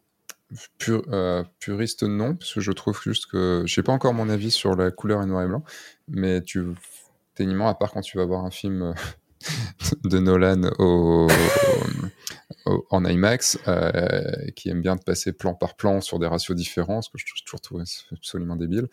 Pur, 0.77 1.03
euh, 1.11 1.43
puriste 1.59 2.03
non, 2.03 2.35
parce 2.35 2.53
que 2.53 2.61
je 2.61 2.71
trouve 2.71 2.99
juste 3.01 3.27
que 3.27 3.63
je 3.65 3.79
n'ai 3.79 3.83
pas 3.83 3.93
encore 3.93 4.13
mon 4.13 4.27
avis 4.27 4.51
sur 4.51 4.75
la 4.75 4.91
couleur 4.91 5.21
et 5.21 5.25
noir 5.25 5.43
et 5.43 5.47
blanc, 5.47 5.63
mais 6.07 6.41
tu 6.41 6.65
téniment 7.35 7.69
à 7.69 7.75
part 7.75 7.91
quand 7.91 8.01
tu 8.01 8.17
vas 8.17 8.25
voir 8.25 8.43
un 8.43 8.51
film 8.51 8.81
euh, 8.81 8.93
de 10.03 10.19
Nolan 10.19 10.63
au, 10.79 11.27
en 12.89 13.05
IMAX, 13.05 13.57
euh, 13.67 14.21
qui 14.55 14.69
aime 14.69 14.81
bien 14.81 14.95
de 14.95 15.01
passer 15.01 15.31
plan 15.31 15.53
par 15.53 15.75
plan 15.75 16.01
sur 16.01 16.19
des 16.19 16.27
ratios 16.27 16.55
différents, 16.55 17.01
ce 17.01 17.09
que 17.09 17.17
je 17.17 17.25
toujours 17.43 17.61
trouvé 17.61 17.83
absolument 18.11 18.55
débile. 18.55 18.87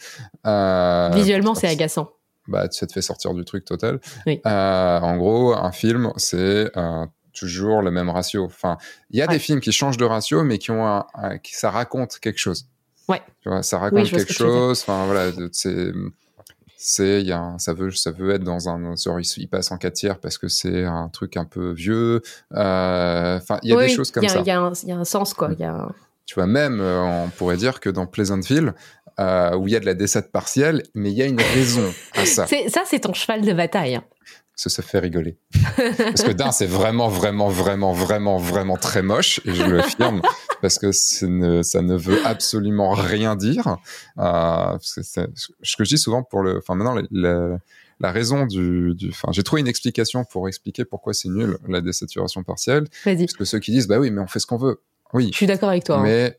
Euh, 0.46 1.10
Visuellement, 1.14 1.54
c'est 1.54 1.68
agaçant. 1.68 2.12
Bah, 2.46 2.66
ça 2.70 2.86
te 2.86 2.92
fait 2.92 3.02
sortir 3.02 3.34
du 3.34 3.44
truc 3.44 3.64
total. 3.64 4.00
Euh, 4.26 5.00
en 5.00 5.16
gros, 5.16 5.54
un 5.54 5.72
film, 5.72 6.12
c'est 6.16 6.70
toujours 7.32 7.82
le 7.82 7.90
même 7.90 8.08
ratio. 8.08 8.44
Enfin, 8.44 8.78
il 9.10 9.18
y 9.18 9.22
a 9.22 9.26
des 9.26 9.38
films 9.38 9.60
qui 9.60 9.72
changent 9.72 9.98
de 9.98 10.04
ratio, 10.04 10.42
mais 10.44 10.58
qui 10.58 10.70
ont 10.70 10.86
un, 10.86 11.38
qui, 11.38 11.54
ça 11.54 11.70
raconte 11.70 12.18
quelque 12.18 12.38
chose. 12.38 12.66
Ouais. 13.08 13.22
Tu 13.40 13.48
vois, 13.48 13.62
ça 13.62 13.78
raconte 13.78 14.10
quelque 14.10 14.32
chose. 14.32 14.80
Enfin, 14.82 15.06
voilà, 15.06 15.30
c'est 15.52 15.92
c'est 16.80 17.22
y 17.24 17.32
a 17.32 17.56
ça 17.58 17.74
veut 17.74 17.90
ça 17.90 18.12
veut 18.12 18.30
être 18.30 18.44
dans 18.44 18.68
un 18.68 18.94
genre 18.94 19.18
il, 19.18 19.48
passe 19.48 19.72
en 19.72 19.78
4 19.78 19.92
tiers 19.92 20.20
parce 20.20 20.38
que 20.38 20.46
c'est 20.46 20.84
un 20.84 21.08
truc 21.08 21.36
un 21.36 21.44
peu 21.44 21.72
vieux 21.72 22.22
euh, 22.54 23.36
enfin 23.36 23.58
il 23.64 23.70
y 23.70 23.72
a 23.74 23.80
des 23.80 23.88
choses 23.88 24.12
comme 24.12 24.26
ça. 24.26 24.38
il 24.38 24.44
y, 24.44 24.86
y, 24.86 24.92
a 24.92 24.96
un 24.96 25.04
sens 25.04 25.34
quoi 25.34 25.50
y 25.58 25.64
a... 25.64 25.88
tu 26.24 26.36
vois 26.36 26.46
même 26.46 26.80
euh, 26.80 27.02
on 27.02 27.30
pourrait 27.30 27.56
dire 27.56 27.80
que 27.80 27.90
dans 27.90 28.06
Pleasantville 28.06 28.74
euh, 29.18 29.56
où 29.56 29.66
il 29.66 29.72
y 29.72 29.76
a 29.76 29.80
de 29.80 29.86
la 29.86 29.94
descente 29.94 30.30
partielle 30.30 30.84
mais 30.94 31.10
il 31.10 31.18
y 31.18 31.22
a 31.22 31.26
une 31.26 31.40
raison 31.40 31.92
à 32.14 32.24
ça. 32.24 32.46
Ça 32.46 32.82
c'est 32.86 33.00
ton 33.00 33.12
cheval 33.12 33.40
de 33.40 33.52
bataille 33.52 33.96
hein 33.96 34.04
ça, 34.58 34.70
ça 34.70 34.82
fait 34.82 34.98
rigoler. 34.98 35.38
parce 35.76 36.22
que 36.24 36.32
d'un, 36.32 36.50
c'est 36.50 36.66
vraiment, 36.66 37.08
vraiment, 37.08 37.48
vraiment, 37.48 37.92
vraiment, 37.92 38.38
vraiment 38.38 38.76
très 38.76 39.02
moche, 39.02 39.40
et 39.44 39.54
je 39.54 39.62
le 39.62 39.78
affirme, 39.78 40.20
parce 40.60 40.80
que 40.80 40.88
ne, 41.26 41.62
ça 41.62 41.80
ne 41.80 41.96
veut 41.96 42.18
absolument 42.26 42.90
rien 42.90 43.36
dire. 43.36 43.76
Euh, 44.18 44.76
ce 44.80 45.76
que 45.76 45.84
je 45.84 45.88
dis 45.88 45.98
souvent 45.98 46.24
pour 46.24 46.42
le, 46.42 46.58
enfin 46.58 46.74
maintenant, 46.74 47.00
la 48.00 48.12
raison 48.12 48.46
du, 48.46 48.96
enfin, 49.08 49.28
j'ai 49.30 49.44
trouvé 49.44 49.60
une 49.60 49.68
explication 49.68 50.24
pour 50.24 50.48
expliquer 50.48 50.84
pourquoi 50.84 51.14
c'est 51.14 51.28
nul 51.28 51.56
la 51.68 51.80
désaturation 51.80 52.42
partielle. 52.42 52.88
Parce 53.04 53.32
que 53.34 53.44
ceux 53.44 53.60
qui 53.60 53.70
disent, 53.70 53.86
bah 53.86 54.00
oui, 54.00 54.10
mais 54.10 54.20
on 54.20 54.26
fait 54.26 54.40
ce 54.40 54.46
qu'on 54.46 54.58
veut. 54.58 54.82
Oui. 55.12 55.28
Je 55.30 55.36
suis 55.36 55.46
d'accord 55.46 55.68
avec 55.68 55.84
toi. 55.84 55.98
Hein. 55.98 56.02
Mais 56.02 56.38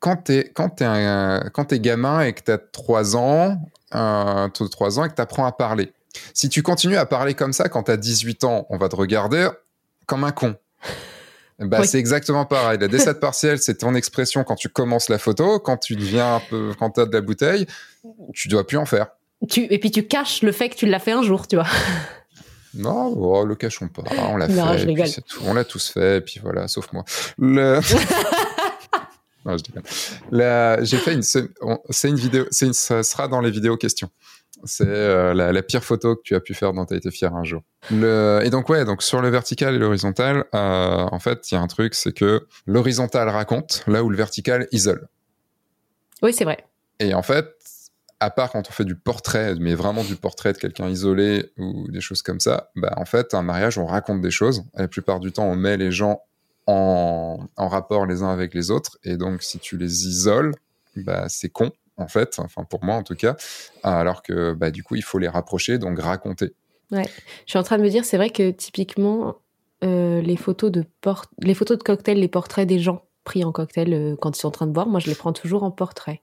quand 0.00 0.16
t'es 0.16 0.50
quand 0.54 0.80
un, 0.80 1.50
quand 1.52 1.66
t'es 1.66 1.80
gamin 1.80 2.22
et 2.22 2.32
que 2.32 2.40
t'as 2.40 2.58
3 2.58 3.16
ans, 3.16 3.60
euh, 3.94 4.48
3 4.48 4.98
ans 4.98 5.04
et 5.04 5.08
que 5.10 5.14
t'apprends 5.14 5.44
à 5.44 5.52
parler 5.52 5.92
si 6.34 6.48
tu 6.48 6.62
continues 6.62 6.96
à 6.96 7.06
parler 7.06 7.34
comme 7.34 7.52
ça 7.52 7.68
quand 7.68 7.84
tu 7.84 7.90
as 7.90 7.96
18 7.96 8.44
ans, 8.44 8.66
on 8.70 8.76
va 8.76 8.88
te 8.88 8.96
regarder 8.96 9.48
comme 10.06 10.24
un 10.24 10.32
con. 10.32 10.56
Bah, 11.58 11.84
c'est 11.84 11.98
exactement 11.98 12.44
pareil. 12.44 12.78
La 12.80 12.86
descente 12.86 13.18
partielle, 13.18 13.58
c'est 13.58 13.78
ton 13.78 13.94
expression 13.94 14.44
quand 14.44 14.54
tu 14.54 14.68
commences 14.68 15.08
la 15.08 15.18
photo. 15.18 15.58
Quand 15.58 15.76
tu 15.76 15.96
deviens 15.96 16.36
un 16.36 16.40
peu, 16.40 16.72
quand 16.78 16.90
t'as 16.90 17.04
de 17.04 17.12
la 17.12 17.20
bouteille, 17.20 17.66
tu 18.32 18.46
dois 18.46 18.64
plus 18.64 18.76
en 18.76 18.86
faire. 18.86 19.08
Tu, 19.48 19.66
et 19.70 19.78
puis 19.78 19.90
tu 19.90 20.06
caches 20.06 20.42
le 20.42 20.52
fait 20.52 20.68
que 20.68 20.76
tu 20.76 20.86
l'as 20.86 21.00
fait 21.00 21.12
un 21.12 21.22
jour, 21.22 21.48
tu 21.48 21.56
vois. 21.56 21.66
Non, 22.74 23.14
oh, 23.16 23.44
le 23.44 23.56
cachons 23.56 23.88
pas. 23.88 24.02
On 24.16 24.36
l'a 24.36 24.48
fait. 24.48 25.22
On 25.44 25.54
l'a 25.54 25.64
tous 25.64 25.88
fait, 25.88 26.18
et 26.18 26.20
puis 26.20 26.38
voilà, 26.40 26.68
sauf 26.68 26.92
moi. 26.92 27.04
Le... 27.38 27.80
non, 29.44 29.56
je 29.56 30.84
J'ai 30.84 30.98
fait 30.98 31.14
une. 31.14 31.22
C'est 31.22 31.48
une 32.08 32.16
vidéo. 32.16 32.44
Une... 32.60 32.72
Ça 32.72 33.02
sera 33.02 33.26
dans 33.26 33.40
les 33.40 33.50
vidéos 33.50 33.76
questions. 33.76 34.10
C'est 34.64 34.86
euh, 34.86 35.34
la, 35.34 35.62
pire 35.62 35.84
photo 35.84 36.16
que 36.16 36.22
tu 36.22 36.34
as 36.34 36.40
pu 36.40 36.54
faire 36.54 36.72
dont 36.72 36.84
tu 36.84 36.94
as 36.94 36.96
été 36.96 37.10
fier 37.10 37.34
un 37.34 37.44
jour. 37.44 37.62
Le, 37.90 38.40
et 38.44 38.50
donc 38.50 38.68
ouais, 38.68 38.84
donc 38.84 39.02
sur 39.02 39.20
le 39.20 39.28
vertical 39.28 39.74
et 39.74 39.78
l'horizontal, 39.78 40.44
euh, 40.54 41.06
en 41.10 41.18
fait, 41.18 41.50
il 41.50 41.54
y 41.54 41.58
a 41.58 41.60
un 41.60 41.66
truc, 41.66 41.94
c'est 41.94 42.12
que 42.12 42.46
l'horizontal 42.66 43.28
raconte 43.28 43.84
là 43.86 44.02
où 44.02 44.10
le 44.10 44.16
vertical 44.16 44.66
isole. 44.72 45.08
Oui, 46.22 46.32
c'est 46.32 46.44
vrai. 46.44 46.58
Et 46.98 47.14
en 47.14 47.22
fait, 47.22 47.46
à 48.20 48.30
part 48.30 48.50
quand 48.50 48.68
on 48.68 48.72
fait 48.72 48.84
du 48.84 48.96
portrait, 48.96 49.54
mais 49.60 49.74
vraiment 49.74 50.02
du 50.02 50.16
portrait 50.16 50.52
de 50.52 50.58
quelqu'un 50.58 50.88
isolé 50.88 51.52
ou 51.56 51.88
des 51.90 52.00
choses 52.00 52.22
comme 52.22 52.40
ça, 52.40 52.70
bah 52.74 52.92
en 52.96 53.04
fait, 53.04 53.34
un 53.34 53.42
mariage, 53.42 53.78
on 53.78 53.86
raconte 53.86 54.20
des 54.20 54.32
choses. 54.32 54.64
Et 54.76 54.80
la 54.80 54.88
plupart 54.88 55.20
du 55.20 55.30
temps, 55.30 55.44
on 55.44 55.54
met 55.54 55.76
les 55.76 55.92
gens 55.92 56.22
en, 56.66 57.38
en 57.56 57.68
rapport 57.68 58.06
les 58.06 58.22
uns 58.22 58.30
avec 58.30 58.54
les 58.54 58.72
autres. 58.72 58.98
Et 59.04 59.16
donc, 59.16 59.42
si 59.42 59.60
tu 59.60 59.76
les 59.76 60.08
isoles, 60.08 60.52
bah 60.96 61.26
c'est 61.28 61.48
con 61.48 61.70
en 61.98 62.08
fait, 62.08 62.38
enfin 62.38 62.64
pour 62.64 62.82
moi 62.84 62.94
en 62.94 63.02
tout 63.02 63.14
cas, 63.16 63.36
alors 63.82 64.22
que 64.22 64.54
bah, 64.54 64.70
du 64.70 64.82
coup 64.82 64.96
il 64.96 65.02
faut 65.02 65.18
les 65.18 65.28
rapprocher, 65.28 65.78
donc 65.78 65.98
raconter. 66.00 66.52
Ouais, 66.90 67.04
je 67.44 67.50
suis 67.50 67.58
en 67.58 67.62
train 67.62 67.76
de 67.76 67.82
me 67.82 67.90
dire, 67.90 68.04
c'est 68.06 68.16
vrai 68.16 68.30
que 68.30 68.50
typiquement, 68.50 69.36
euh, 69.84 70.20
les 70.22 70.36
photos 70.36 70.70
de 70.72 70.84
port 71.02 71.26
les 71.40 71.54
photos 71.54 71.76
de 71.78 71.82
cocktail, 71.82 72.18
les 72.18 72.28
portraits 72.28 72.66
des 72.66 72.78
gens 72.78 73.02
pris 73.24 73.44
en 73.44 73.52
cocktail 73.52 73.92
euh, 73.92 74.16
quand 74.18 74.36
ils 74.36 74.40
sont 74.40 74.48
en 74.48 74.52
train 74.52 74.66
de 74.66 74.72
boire. 74.72 74.86
Moi, 74.88 75.00
je 75.00 75.06
les 75.08 75.14
prends 75.14 75.34
toujours 75.34 75.62
en 75.64 75.70
portrait. 75.70 76.22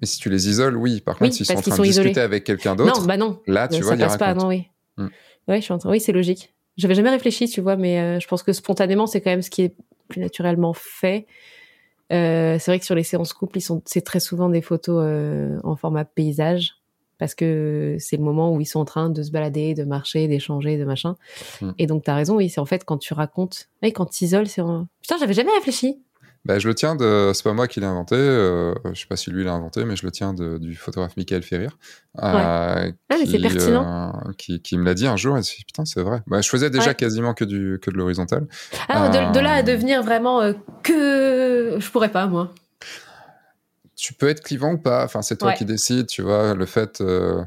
Mais 0.00 0.06
si 0.06 0.18
tu 0.18 0.28
les 0.28 0.48
isoles, 0.48 0.76
oui. 0.76 1.00
Par 1.00 1.16
contre, 1.16 1.32
s'ils 1.34 1.46
sont 1.46 1.56
en 1.56 1.60
train 1.62 1.76
de 1.76 1.82
discuter 1.82 2.10
isolés. 2.10 2.20
avec 2.20 2.44
quelqu'un 2.44 2.74
Non, 2.74 2.84
d'autre, 2.86 3.06
bah 3.06 3.16
non. 3.16 3.40
là, 3.46 3.66
tu 3.68 3.76
Euh, 3.76 3.78
vois, 3.80 3.92
ça 3.92 3.94
il 3.96 4.00
passe 4.06 4.16
pas, 4.18 4.34
non, 4.34 4.48
oui. 4.48 4.66
Hmm. 4.98 5.08
Ouais, 5.48 5.56
je 5.58 5.62
suis 5.62 5.72
en 5.72 5.78
train- 5.78 5.90
Oui, 5.90 6.00
c'est 6.00 6.12
logique. 6.12 6.54
J'avais 6.76 6.94
jamais 6.94 7.10
réfléchi, 7.10 7.48
tu 7.48 7.60
vois, 7.62 7.76
mais 7.76 8.20
je 8.20 8.26
pense 8.28 8.42
que 8.42 8.52
spontanément, 8.52 9.06
c'est 9.06 9.20
quand 9.22 9.30
même 9.30 9.42
ce 9.42 9.50
qui 9.50 9.62
est 9.62 9.74
plus 10.08 10.20
naturellement 10.20 10.72
fait. 10.74 11.26
Euh, 12.12 12.58
c'est 12.58 12.70
vrai 12.70 12.78
que 12.78 12.84
sur 12.84 12.94
les 12.94 13.04
séances 13.04 13.34
ils 13.54 13.60
sont, 13.60 13.82
c'est 13.86 14.02
très 14.02 14.20
souvent 14.20 14.48
des 14.48 14.60
photos 14.60 15.02
euh, 15.02 15.58
en 15.64 15.76
format 15.76 16.04
paysage 16.04 16.74
parce 17.18 17.34
que 17.34 17.96
c'est 18.00 18.16
le 18.16 18.24
moment 18.24 18.52
où 18.52 18.60
ils 18.60 18.66
sont 18.66 18.80
en 18.80 18.84
train 18.84 19.08
de 19.08 19.22
se 19.22 19.30
balader, 19.30 19.74
de 19.74 19.84
marcher, 19.84 20.26
d'échanger, 20.26 20.76
de 20.76 20.84
machin. 20.84 21.16
Hmm. 21.60 21.70
Et 21.78 21.86
donc, 21.86 22.02
t'as 22.02 22.16
raison, 22.16 22.34
oui, 22.34 22.48
c'est 22.48 22.60
en 22.60 22.64
fait 22.64 22.84
quand 22.84 22.98
tu 22.98 23.14
racontes, 23.14 23.68
oui, 23.82 23.92
quand 23.92 24.06
tu 24.06 24.24
isoles, 24.24 24.48
c'est 24.48 24.60
en... 24.60 24.88
Putain, 25.00 25.18
j'avais 25.18 25.32
jamais 25.32 25.52
réfléchi. 25.52 26.02
Bah, 26.44 26.58
je 26.58 26.66
le 26.66 26.74
tiens 26.74 26.96
de. 26.96 27.30
C'est 27.34 27.44
pas 27.44 27.52
moi 27.52 27.68
qui 27.68 27.78
l'ai 27.78 27.86
inventé. 27.86 28.16
euh, 28.16 28.74
je 28.92 29.00
sais 29.00 29.06
pas 29.06 29.14
si 29.16 29.30
lui 29.30 29.44
l'a 29.44 29.52
inventé, 29.52 29.84
mais 29.84 29.94
je 29.94 30.04
le 30.04 30.10
tiens 30.10 30.34
de- 30.34 30.58
du 30.58 30.74
photographe 30.74 31.16
Michael 31.16 31.44
Ferrir. 31.44 31.78
euh, 32.18 32.20
Ah, 32.20 32.84
mais 33.10 33.26
c'est 33.26 33.38
pertinent. 33.38 34.12
euh, 34.26 34.32
qui, 34.36 34.60
qui 34.60 34.76
me 34.76 34.84
l'a 34.84 34.94
dit 34.94 35.06
un 35.06 35.16
jour. 35.16 35.34
Et 35.34 35.36
je 35.36 35.38
me 35.38 35.42
suis 35.42 35.58
dit, 35.58 35.64
putain, 35.64 35.84
c'est 35.84 36.02
vrai. 36.02 36.20
Bah, 36.26 36.40
je 36.40 36.48
faisais 36.48 36.68
déjà 36.68 36.88
Ouais. 36.88 36.94
quasiment 36.96 37.32
que, 37.34 37.44
du, 37.44 37.78
que 37.80 37.92
de 37.92 37.96
l'horizontal. 37.96 38.48
Ah, 38.88 39.08
de, 39.08 39.32
de 39.32 39.38
là 39.38 39.52
à 39.54 39.58
Euh. 39.60 39.62
devenir 39.62 40.02
vraiment 40.02 40.40
euh, 40.40 40.52
que. 40.82 41.76
Je 41.78 41.90
pourrais 41.90 42.10
pas, 42.10 42.26
moi. 42.26 42.52
Tu 43.94 44.12
peux 44.14 44.28
être 44.28 44.42
clivant 44.42 44.72
ou 44.72 44.78
pas. 44.78 45.04
Enfin, 45.04 45.22
c'est 45.22 45.36
toi 45.36 45.50
Ouais. 45.50 45.54
qui 45.56 45.64
décides. 45.64 46.06
Tu 46.08 46.22
vois, 46.22 46.54
le 46.54 46.66
fait. 46.66 47.00
euh, 47.00 47.44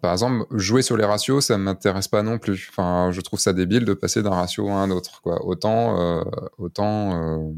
par 0.00 0.12
exemple, 0.12 0.46
jouer 0.58 0.82
sur 0.82 0.96
les 0.96 1.04
ratios, 1.04 1.44
ça 1.46 1.56
ne 1.58 1.62
m'intéresse 1.62 2.08
pas 2.08 2.22
non 2.22 2.38
plus. 2.38 2.66
Enfin, 2.70 3.10
je 3.12 3.20
trouve 3.20 3.38
ça 3.38 3.52
débile 3.52 3.84
de 3.84 3.92
passer 3.94 4.22
d'un 4.22 4.30
ratio 4.30 4.68
à 4.68 4.72
un 4.74 4.90
autre. 4.90 5.20
Quoi. 5.22 5.44
Autant, 5.44 6.00
euh, 6.00 6.24
autant 6.58 7.38
euh, 7.38 7.52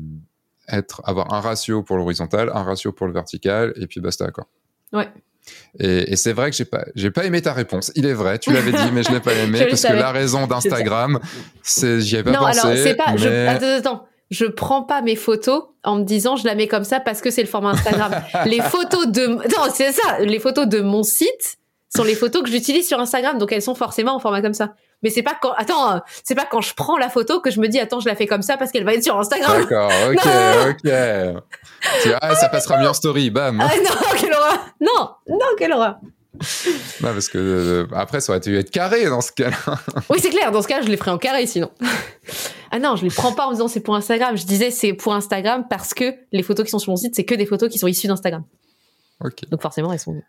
être, 0.69 1.03
avoir 1.05 1.33
un 1.35 1.41
ratio 1.41 1.83
pour 1.83 1.97
l'horizontal, 1.97 2.51
un 2.55 2.63
ratio 2.63 2.93
pour 2.93 3.07
le 3.07 3.13
vertical, 3.13 3.73
et 3.77 3.87
puis 3.87 4.01
basta. 4.01 4.31
Quoi. 4.31 4.47
Ouais. 4.93 5.09
Et, 5.79 6.13
et 6.13 6.17
c'est 6.17 6.33
vrai 6.33 6.51
que 6.51 6.57
j'ai 6.57 6.65
pas, 6.65 6.85
j'ai 6.95 7.11
pas 7.11 7.25
aimé 7.25 7.43
ta 7.43 7.53
réponse. 7.53 7.91
Il 7.97 8.07
est 8.07 8.13
vrai, 8.13 8.39
tu 8.39 8.53
l'avais 8.53 8.73
dit, 8.73 8.93
mais 8.93 9.03
je 9.03 9.11
l'ai 9.11 9.21
pas 9.21 9.35
aimé 9.35 9.59
Je 9.59 9.65
parce 9.65 9.83
que 9.83 9.93
la 9.93 10.13
raison 10.13 10.47
d'Instagram, 10.47 11.19
c'est, 11.63 12.01
j'y 12.01 12.17
ai 12.17 12.23
pas 12.23 12.31
non, 12.31 12.39
pensé. 12.41 12.61
alors 12.61 12.77
c'est 12.77 12.95
pas. 12.95 13.17
Je, 13.17 13.29
mais- 13.29 13.49
attends, 13.49 13.67
attends. 13.79 14.07
Je 14.31 14.47
prends 14.47 14.83
pas 14.83 15.03
mes 15.03 15.17
photos 15.17 15.65
en 15.85 15.97
me 15.97 16.05
disant 16.05 16.37
je 16.37 16.47
la 16.47 16.55
mets 16.55 16.67
comme 16.67 16.85
ça 16.85 17.01
parce 17.01 17.21
que 17.21 17.31
c'est 17.31 17.43
le 17.43 17.49
format 17.49 17.71
Instagram. 17.73 18.13
les 18.47 18.61
photos 18.63 19.09
de. 19.09 19.27
Non, 19.27 19.71
c'est 19.75 19.93
ça. 19.93 20.21
Les 20.21 20.39
photos 20.39 20.67
de 20.67 20.81
mon 20.81 21.03
site 21.03 21.59
sont 21.95 22.05
les 22.05 22.15
photos 22.15 22.43
que 22.43 22.49
j'utilise 22.49 22.87
sur 22.89 22.99
Instagram, 22.99 23.37
donc 23.37 23.53
elles 23.53 23.61
sont 23.61 23.75
forcément 23.75 24.15
en 24.15 24.21
format 24.21 24.41
comme 24.41 24.55
ça. 24.55 24.75
Mais 25.03 25.11
c'est 25.11 25.23
pas 25.23 25.37
quand. 25.41 25.53
Attends, 25.57 26.01
c'est 26.25 26.35
pas 26.35 26.47
quand 26.51 26.61
je 26.61 26.75
prends 26.75 26.97
la 26.97 27.09
photo 27.09 27.41
que 27.41 27.51
je 27.51 27.61
me 27.61 27.69
dis 27.69 27.81
attends, 27.81 28.01
je 28.01 28.09
la 28.09 28.15
fais 28.15 28.27
comme 28.27 28.43
ça 28.43 28.57
parce 28.57 28.71
qu'elle 28.71 28.85
va 28.85 28.95
être 28.95 29.03
sur 29.03 29.19
Instagram. 29.19 29.61
D'accord, 29.63 29.91
ok, 30.09 30.25
Non. 30.25 30.71
ok. 30.71 31.43
Tu 32.03 32.09
dis, 32.09 32.15
ah, 32.21 32.35
ça 32.35 32.49
passera 32.49 32.79
mieux 32.81 32.89
en 32.89 32.95
story, 32.95 33.31
bam. 33.31 33.61
Ah 33.61 33.71
non, 33.83 33.91
quelle 34.21 34.33
horreur 34.33 34.67
Non, 34.81 35.11
non, 35.29 35.47
quelle 35.59 35.73
horreur 35.73 35.97
Non, 37.01 37.13
parce 37.13 37.29
que 37.29 37.39
euh, 37.39 37.87
après, 37.95 38.21
ça 38.21 38.33
aurait 38.33 38.41
dû 38.41 38.57
être 38.57 38.71
carré 38.71 39.05
dans 39.09 39.21
ce 39.21 39.33
cas-là. 39.33 39.57
Oui, 40.11 40.19
c'est 40.21 40.31
clair. 40.31 40.51
Dans 40.53 40.63
ce 40.63 40.69
cas, 40.69 40.83
je 40.83 40.89
les 40.89 40.97
ferai 40.97 41.11
en 41.11 41.19
carré 41.19 41.47
sinon. 41.47 41.71
ah 42.71 42.79
non, 42.79 42.97
je 42.97 43.03
les 43.05 43.11
prends 43.11 43.33
pas 43.33 43.47
en 43.47 43.51
me 43.51 43.55
disant 43.55 43.69
c'est 43.69 43.81
pour 43.81 43.97
Instagram. 43.97 44.37
Je 44.37 44.45
disais 44.45 44.71
c'est 44.71 44.93
pour 44.93 45.15
Instagram 45.15 45.67
parce 45.69 45.95
que 45.95 46.15
les 46.33 46.43
photos 46.43 46.65
qui 46.65 46.71
sont 46.71 46.79
sur 46.79 46.91
mon 46.91 46.97
site, 46.97 47.15
c'est 47.17 47.25
que 47.25 47.35
des 47.35 47.47
photos 47.47 47.69
qui 47.71 47.79
sont 47.79 47.87
issues 47.89 48.07
d'Instagram. 48.07 48.45
Ok. 49.25 49.49
Donc 49.51 49.63
forcément, 49.63 49.93
elles 49.93 49.99
sont. 49.99 50.21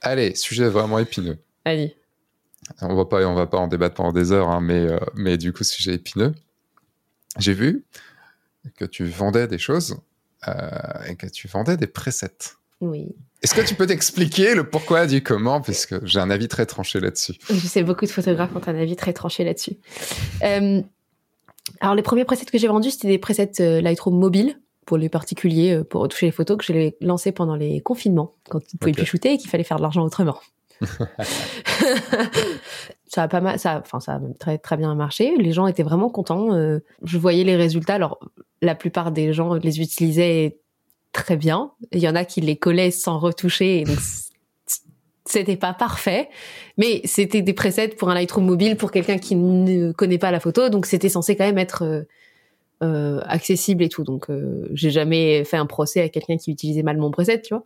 Allez, 0.00 0.34
sujet 0.34 0.68
vraiment 0.68 0.98
épineux. 0.98 1.38
Allez. 1.64 1.96
On 2.80 2.94
va 2.94 3.04
pas, 3.04 3.26
on 3.26 3.34
va 3.34 3.46
pas 3.46 3.58
en 3.58 3.66
débattre 3.68 3.96
pendant 3.96 4.12
des 4.12 4.32
heures, 4.32 4.48
hein, 4.48 4.60
mais, 4.60 4.86
euh, 4.86 4.98
mais 5.14 5.36
du 5.36 5.52
coup, 5.52 5.64
sujet 5.64 5.94
épineux. 5.94 6.34
J'ai 7.38 7.54
vu 7.54 7.84
que 8.76 8.84
tu 8.84 9.04
vendais 9.04 9.46
des 9.48 9.58
choses 9.58 9.96
euh, 10.48 10.70
et 11.08 11.16
que 11.16 11.26
tu 11.26 11.48
vendais 11.48 11.76
des 11.76 11.86
presets. 11.86 12.54
Oui. 12.80 13.14
Est-ce 13.42 13.54
que 13.54 13.60
tu 13.60 13.74
peux 13.74 13.86
t'expliquer 13.86 14.54
le 14.54 14.68
pourquoi 14.68 15.06
du 15.06 15.22
comment? 15.22 15.60
Parce 15.60 15.86
que 15.86 16.04
j'ai 16.06 16.20
un 16.20 16.30
avis 16.30 16.46
très 16.48 16.66
tranché 16.66 17.00
là-dessus. 17.00 17.34
Je 17.48 17.54
sais 17.54 17.82
beaucoup 17.82 18.04
de 18.04 18.10
photographes 18.10 18.54
ont 18.54 18.60
un 18.68 18.78
avis 18.78 18.94
très 18.96 19.12
tranché 19.12 19.42
là-dessus. 19.44 19.76
Euh, 20.44 20.80
alors 21.80 21.94
les 21.94 22.02
premiers 22.02 22.24
presets 22.24 22.44
que 22.44 22.58
j'ai 22.58 22.68
vendus, 22.68 22.92
c'était 22.92 23.08
des 23.08 23.18
presets 23.18 23.80
Lightroom 23.80 24.16
mobile 24.18 24.60
pour 24.86 24.96
les 24.96 25.08
particuliers, 25.08 25.82
pour 25.88 26.06
toucher 26.08 26.26
les 26.26 26.32
photos 26.32 26.56
que 26.58 26.64
j'ai 26.64 26.96
lancés 27.00 27.32
pendant 27.32 27.56
les 27.56 27.80
confinements, 27.80 28.32
quand 28.48 28.60
ils 28.60 28.76
ne 28.76 28.78
pouvaient 28.78 28.90
Ok. 28.92 28.96
plus 28.98 29.06
shooter 29.06 29.32
et 29.34 29.38
qu'il 29.38 29.48
fallait 29.50 29.64
faire 29.64 29.76
de 29.78 29.82
l'argent 29.82 30.04
autrement. 30.04 30.38
ça 33.06 33.24
a 33.24 33.28
pas 33.28 33.40
mal, 33.40 33.58
ça, 33.58 33.82
enfin 33.84 34.00
ça 34.00 34.14
a 34.14 34.18
même 34.18 34.36
très 34.36 34.58
très 34.58 34.76
bien 34.76 34.94
marché. 34.94 35.34
Les 35.38 35.52
gens 35.52 35.66
étaient 35.66 35.82
vraiment 35.82 36.10
contents. 36.10 36.54
euh, 36.54 36.80
je 37.02 37.18
voyais 37.18 37.44
les 37.44 37.56
résultats. 37.56 37.94
Alors 37.94 38.18
la 38.60 38.74
plupart 38.74 39.12
des 39.12 39.32
gens 39.32 39.54
les 39.54 39.80
utilisaient 39.80 40.58
très 41.12 41.36
bien. 41.36 41.72
Il 41.92 42.00
y 42.00 42.08
en 42.08 42.14
a 42.14 42.24
qui 42.24 42.40
les 42.40 42.56
collaient 42.56 42.90
sans 42.90 43.18
retoucher. 43.18 43.80
Et 43.80 43.84
donc 43.84 43.98
c'était 45.24 45.56
pas 45.56 45.72
parfait, 45.72 46.28
mais 46.78 47.00
c'était 47.04 47.42
des 47.42 47.52
presets 47.52 47.88
pour 47.88 48.10
un 48.10 48.14
Lightroom 48.14 48.44
mobile 48.44 48.76
pour 48.76 48.90
quelqu'un 48.90 49.18
qui 49.18 49.36
ne 49.36 49.92
connaît 49.92 50.18
pas 50.18 50.30
la 50.30 50.40
photo, 50.40 50.68
donc 50.68 50.84
c'était 50.84 51.08
censé 51.08 51.36
quand 51.36 51.44
même 51.44 51.58
être 51.58 51.84
euh, 51.84 52.02
euh, 52.82 53.20
accessible 53.26 53.84
et 53.84 53.88
tout. 53.88 54.02
Donc 54.02 54.28
euh, 54.28 54.68
j'ai 54.72 54.90
jamais 54.90 55.44
fait 55.44 55.56
un 55.56 55.66
procès 55.66 56.00
à 56.00 56.08
quelqu'un 56.08 56.36
qui 56.36 56.50
utilisait 56.50 56.82
mal 56.82 56.98
mon 56.98 57.12
preset, 57.12 57.40
tu 57.40 57.54
vois. 57.54 57.64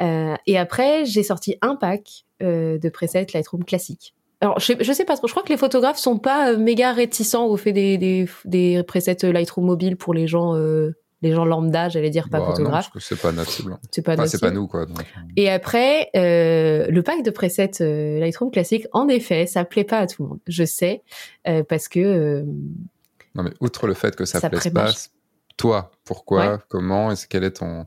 Euh, 0.00 0.34
et 0.46 0.56
après 0.56 1.04
j'ai 1.04 1.22
sorti 1.22 1.58
un 1.60 1.76
pack 1.76 2.24
de 2.40 2.88
presets 2.88 3.26
Lightroom 3.34 3.64
classique. 3.64 4.14
Alors 4.42 4.58
je 4.60 4.66
sais, 4.66 4.76
je 4.80 4.92
sais 4.92 5.04
pas 5.06 5.16
trop. 5.16 5.26
Je 5.26 5.32
crois 5.32 5.42
que 5.42 5.48
les 5.48 5.56
photographes 5.56 5.98
sont 5.98 6.18
pas 6.18 6.52
euh, 6.52 6.56
méga 6.58 6.92
réticents 6.92 7.46
au 7.46 7.56
fait 7.56 7.72
des 7.72 7.96
des, 7.98 8.28
des 8.44 8.82
presets 8.82 9.16
Lightroom 9.32 9.64
mobile 9.64 9.96
pour 9.96 10.12
les 10.12 10.26
gens 10.26 10.54
euh, 10.54 10.94
les 11.22 11.32
gens 11.32 11.46
lambda, 11.46 11.88
j'allais 11.88 12.10
dire 12.10 12.28
pas 12.28 12.38
Bah, 12.38 12.44
non, 12.44 12.50
photographes. 12.50 12.90
parce 12.92 13.08
que 13.08 13.14
c'est 13.16 13.20
pas 13.20 13.32
notre 13.32 13.50
cible. 13.50 13.78
C'est 13.90 14.02
pas 14.02 14.12
Enfin, 14.20 14.38
pas 14.38 14.50
nous, 14.50 14.66
quoi. 14.66 14.84
donc. 14.84 14.98
Et 15.36 15.48
après, 15.48 16.10
euh, 16.14 16.86
le 16.90 17.02
pack 17.02 17.22
de 17.22 17.30
presets 17.30 17.70
euh, 17.80 18.18
Lightroom 18.20 18.50
classique, 18.50 18.86
en 18.92 19.08
effet, 19.08 19.46
ça 19.46 19.64
plaît 19.64 19.84
pas 19.84 20.00
à 20.00 20.06
tout 20.06 20.22
le 20.22 20.28
monde. 20.28 20.40
Je 20.46 20.64
sais, 20.64 21.02
euh, 21.48 21.62
parce 21.66 21.88
que 21.88 22.00
euh, 22.00 22.42
Non, 23.34 23.42
mais 23.44 23.50
outre 23.60 23.86
le 23.86 23.94
fait 23.94 24.14
que 24.14 24.26
ça, 24.26 24.40
Ça 24.40 24.50
plaise 24.50 24.70
pas, 24.72 24.92
toi, 25.56 25.90
pourquoi, 26.04 26.46
Ouais. 26.52 26.58
comment, 26.68 27.10
et 27.10 27.14
quel 27.30 27.44
est 27.44 27.52
ton. 27.52 27.86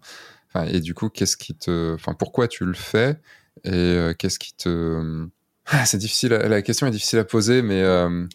Enfin, 0.52 0.66
et 0.66 0.80
du 0.80 0.96
coup, 0.96 1.10
qu'est-ce 1.10 1.38
qui 1.38 1.54
te. 1.54 1.94
Enfin, 1.94 2.16
pourquoi 2.16 2.48
tu 2.48 2.66
le 2.66 2.74
fais 2.74 3.16
Et 3.64 3.72
euh, 3.74 4.14
qu'est-ce 4.14 4.40
qui 4.40 4.54
te. 4.54 5.28
Ah, 5.68 5.86
c'est 5.86 5.98
difficile, 5.98 6.34
à- 6.34 6.48
la 6.48 6.62
question 6.62 6.88
est 6.88 6.92
difficile 6.92 7.20
à 7.20 7.24
poser, 7.26 7.62
mais 7.62 7.82
euh, 7.84 8.26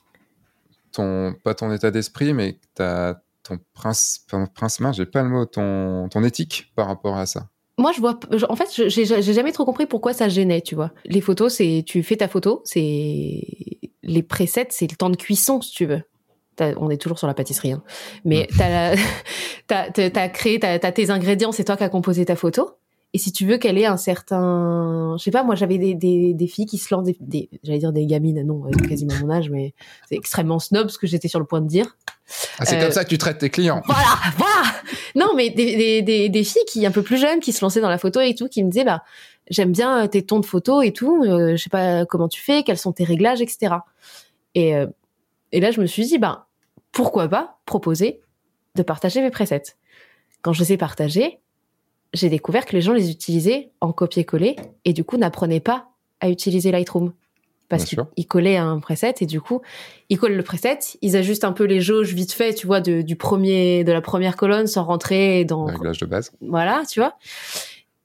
ton, 0.93 1.35
pas 1.43 1.55
ton 1.55 1.73
état 1.73 1.91
d'esprit, 1.91 2.33
mais 2.33 2.59
ta, 2.75 3.23
ton 3.43 3.59
principe, 3.73 4.27
ton 4.29 4.47
principe, 4.47 4.87
j'ai 4.93 5.07
pas 5.07 5.23
le 5.23 5.29
mot, 5.29 5.45
ton, 5.45 6.09
ton 6.09 6.23
éthique 6.25 6.73
par 6.77 6.87
rapport 6.87 7.17
à 7.17 7.27
ça. 7.27 7.49
moi, 7.79 7.93
je 7.93 8.01
vois. 8.01 8.19
En 8.49 8.57
fait, 8.57 8.69
j'ai 8.89 9.05
jamais 9.33 9.53
trop 9.53 9.65
compris 9.65 9.87
pourquoi 9.87 10.13
ça 10.13 10.29
gênait, 10.29 10.61
tu 10.61 10.75
vois. 10.75 10.93
Les 11.05 11.21
photos, 11.21 11.55
c'est 11.55 11.83
tu 11.87 12.03
fais 12.03 12.17
ta 12.17 12.29
photo, 12.29 12.63
c'est 12.65 13.41
les 14.03 14.23
presets, 14.23 14.69
c'est 14.71 14.89
le 14.91 14.97
temps 14.97 15.11
de 15.11 15.17
cuisson, 15.17 15.61
si 15.61 15.73
tu 15.73 15.87
veux. 15.87 16.03
On 16.61 16.89
est 16.91 16.99
toujours 16.99 17.19
sur 17.19 17.27
la 17.27 17.35
pâtisserie, 17.35 17.73
hein. 17.73 17.83
mais 18.25 18.47
t'as 18.57 18.69
la- 18.95 19.03
t'as 19.67 19.91
t'as- 19.91 20.11
t'as 20.11 20.29
créé, 20.29 20.61
t'as 20.61 20.79
tes 20.79 21.11
ingrédients, 21.11 21.51
c'est 21.51 21.65
toi 21.65 21.77
qui 21.77 21.83
as 21.83 21.89
composé 21.89 22.25
ta 22.25 22.37
photo. 22.37 22.71
Et 23.15 23.19
si 23.19 23.31
tu 23.33 23.47
veux 23.47 23.59
qu'elle 23.59 23.79
ait 23.79 23.87
un 23.87 23.97
certain, 23.97 25.15
je 25.17 25.23
sais 25.23 25.31
pas, 25.31 25.45
moi 25.45 25.55
j'avais 25.55 25.79
des, 25.79 25.95
des, 25.95 26.35
des 26.35 26.47
filles 26.49 26.67
qui 26.67 26.79
se 26.79 26.93
lancent, 26.93 27.05
des, 27.07 27.17
des- 27.21 27.49
j'allais 27.63 27.79
dire 27.79 27.93
des 27.93 28.07
gamines, 28.07 28.43
non, 28.43 28.65
ont 28.65 28.71
quasiment 28.89 29.15
mon 29.23 29.31
âge, 29.31 29.51
mais 29.51 29.73
c'est 30.09 30.17
extrêmement 30.17 30.59
snob 30.59 30.89
ce 30.89 30.99
que 30.99 31.07
j'étais 31.07 31.29
sur 31.29 31.39
le 31.39 31.47
point 31.47 31.61
de 31.61 31.69
dire. 31.69 31.97
Ah, 32.59 32.65
c'est 32.65 32.77
Euh, 32.77 32.83
comme 32.83 32.91
ça 32.91 33.05
que 33.05 33.09
tu 33.11 33.19
traites 33.19 33.39
tes 33.39 33.51
clients. 33.51 33.83
Voilà, 33.87 34.17
voilà. 34.37 34.63
Non, 35.15 35.33
mais 35.37 35.51
des, 35.51 35.77
des, 35.77 36.03
des, 36.03 36.29
des 36.29 36.45
filles 36.45 36.65
qui 36.67 36.85
un 36.85 36.91
peu 36.91 37.03
plus 37.03 37.17
jeunes, 37.19 37.39
qui 37.39 37.53
se 37.53 37.65
lançaient 37.65 37.81
dans 37.81 37.89
la 37.89 37.99
photo 37.99 38.21
et 38.21 38.35
tout, 38.35 38.49
qui 38.49 38.65
me 38.65 38.71
disaient 38.71 38.85
bah 38.85 39.05
j'aime 39.49 39.71
bien 39.73 40.09
tes 40.09 40.23
tons 40.27 40.41
de 40.41 40.47
photo 40.47 40.83
et 40.83 40.93
tout, 40.93 41.23
euh, 41.23 41.55
je 41.57 41.63
sais 41.63 41.71
pas 41.71 42.05
comment 42.07 42.27
tu 42.29 42.41
fais, 42.41 42.63
quels 42.65 42.79
sont 42.79 42.93
tes 42.93 43.05
réglages, 43.05 43.41
etc. 43.41 43.77
Et 44.57 44.75
euh, 44.75 44.87
et 45.53 45.61
là 45.61 45.71
je 45.71 45.81
me 45.81 45.87
suis 45.87 46.05
dit 46.05 46.19
bah 46.19 46.49
pourquoi 46.91 47.29
pas 47.29 47.59
proposer 47.65 48.21
de 48.75 48.83
partager 48.83 49.21
mes 49.23 49.31
presets. 49.31 49.77
Quand 50.43 50.53
je 50.53 50.65
les 50.65 50.73
ai 50.73 50.77
partagés, 50.77 51.39
j'ai 52.15 52.31
découvert 52.31 52.65
que 52.65 52.73
les 52.73 52.81
gens 52.81 52.95
les 52.95 53.11
utilisaient 53.11 53.71
en 53.81 53.93
copier-coller 53.93 54.57
et 54.85 54.93
du 54.93 55.05
coup 55.05 55.19
n'apprenaient 55.19 55.61
pas 55.61 55.89
à 56.21 56.31
utiliser 56.31 56.71
Lightroom. 56.71 57.13
Parce 57.69 57.87
qu'ils 57.87 58.27
collaient 58.29 58.59
un 58.59 58.79
preset 58.79 59.15
et 59.21 59.27
du 59.27 59.41
coup, 59.41 59.61
ils 60.09 60.19
collent 60.19 60.37
le 60.37 60.43
preset, 60.43 60.79
ils 61.03 61.17
ajustent 61.17 61.45
un 61.45 61.53
peu 61.53 61.65
les 61.65 61.81
jauges 61.81 62.13
vite 62.13 62.33
fait, 62.33 62.55
tu 62.55 62.67
vois, 62.67 62.81
de, 62.81 63.03
du 63.03 63.17
premier, 63.17 63.83
de 63.85 63.91
la 63.91 64.01
première 64.01 64.37
colonne 64.37 64.67
sans 64.67 64.85
rentrer 64.85 65.45
dans, 65.45 65.67
Le 65.67 65.99
de 65.99 66.07
base. 66.07 66.31
voilà, 66.41 66.85
tu 66.89 67.01
vois. 67.01 67.17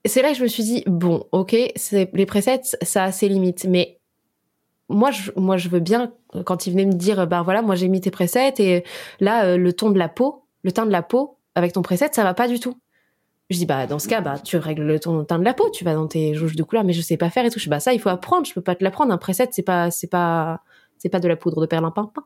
C'est 0.06 0.22
là 0.22 0.32
que 0.32 0.38
je 0.38 0.44
me 0.44 0.48
suis 0.48 0.64
dit 0.64 0.84
bon, 0.88 1.26
ok, 1.34 1.56
les 1.92 2.26
presets, 2.26 2.62
ça 2.82 3.04
a 3.04 3.12
ses 3.12 3.28
limites, 3.28 3.66
mais 3.70 4.00
moi, 4.88 5.12
je, 5.12 5.30
moi, 5.36 5.58
je 5.58 5.70
veux 5.70 5.82
bien 5.82 6.14
quand 6.46 6.66
ils 6.66 6.72
venaient 6.72 6.86
me 6.86 6.94
dire, 6.94 7.28
bah 7.28 7.42
voilà, 7.44 7.62
moi 7.62 7.76
j'ai 7.76 7.90
mis 7.90 8.02
tes 8.02 8.12
presets 8.12 8.54
et 8.60 8.84
là 9.20 9.46
euh, 9.46 9.58
le 9.58 9.74
ton 9.74 9.92
de 9.92 10.00
la 10.00 10.10
peau, 10.10 10.46
le 10.64 10.72
teint 10.72 10.86
de 10.86 10.92
la 10.92 11.04
peau 11.04 11.38
avec 11.54 11.74
ton 11.74 11.82
preset, 11.82 12.10
ça 12.14 12.24
va 12.24 12.34
pas 12.34 12.48
du 12.48 12.60
tout. 12.60 12.76
Je 13.50 13.58
dis 13.58 13.66
bah 13.66 13.88
dans 13.88 13.98
ce 14.00 14.08
cas, 14.08 14.22
bah 14.22 14.38
tu 14.38 14.58
règles 14.58 14.84
le 14.84 15.00
ton, 15.00 15.24
teint 15.26 15.40
de 15.40 15.44
la 15.44 15.54
peau, 15.54 15.70
tu 15.72 15.84
vas 15.84 15.96
dans 15.96 16.08
tes 16.08 16.36
jauges 16.36 16.56
de 16.56 16.64
couleur, 16.64 16.84
mais 16.84 16.94
je 16.94 17.02
sais 17.02 17.18
pas 17.18 17.30
faire 17.32 17.46
et 17.46 17.50
tout. 17.50 17.58
Je 17.58 17.64
dis 17.64 17.70
bah 17.70 17.80
ça 17.80 17.94
il 17.94 18.00
faut 18.00 18.10
apprendre, 18.10 18.46
je 18.46 18.54
peux 18.54 18.62
pas 18.62 18.76
te 18.76 18.84
l'apprendre. 18.84 19.12
Un 19.12 19.18
preset 19.18 19.50
c'est 19.52 19.64
pas 19.64 19.90
c'est 19.90 20.08
pas 20.08 20.62
c'est 20.98 21.10
pas 21.10 21.20
de 21.20 21.28
la 21.28 21.36
poudre 21.36 21.62
de 21.62 21.66
perlimpinpin. 21.66 22.24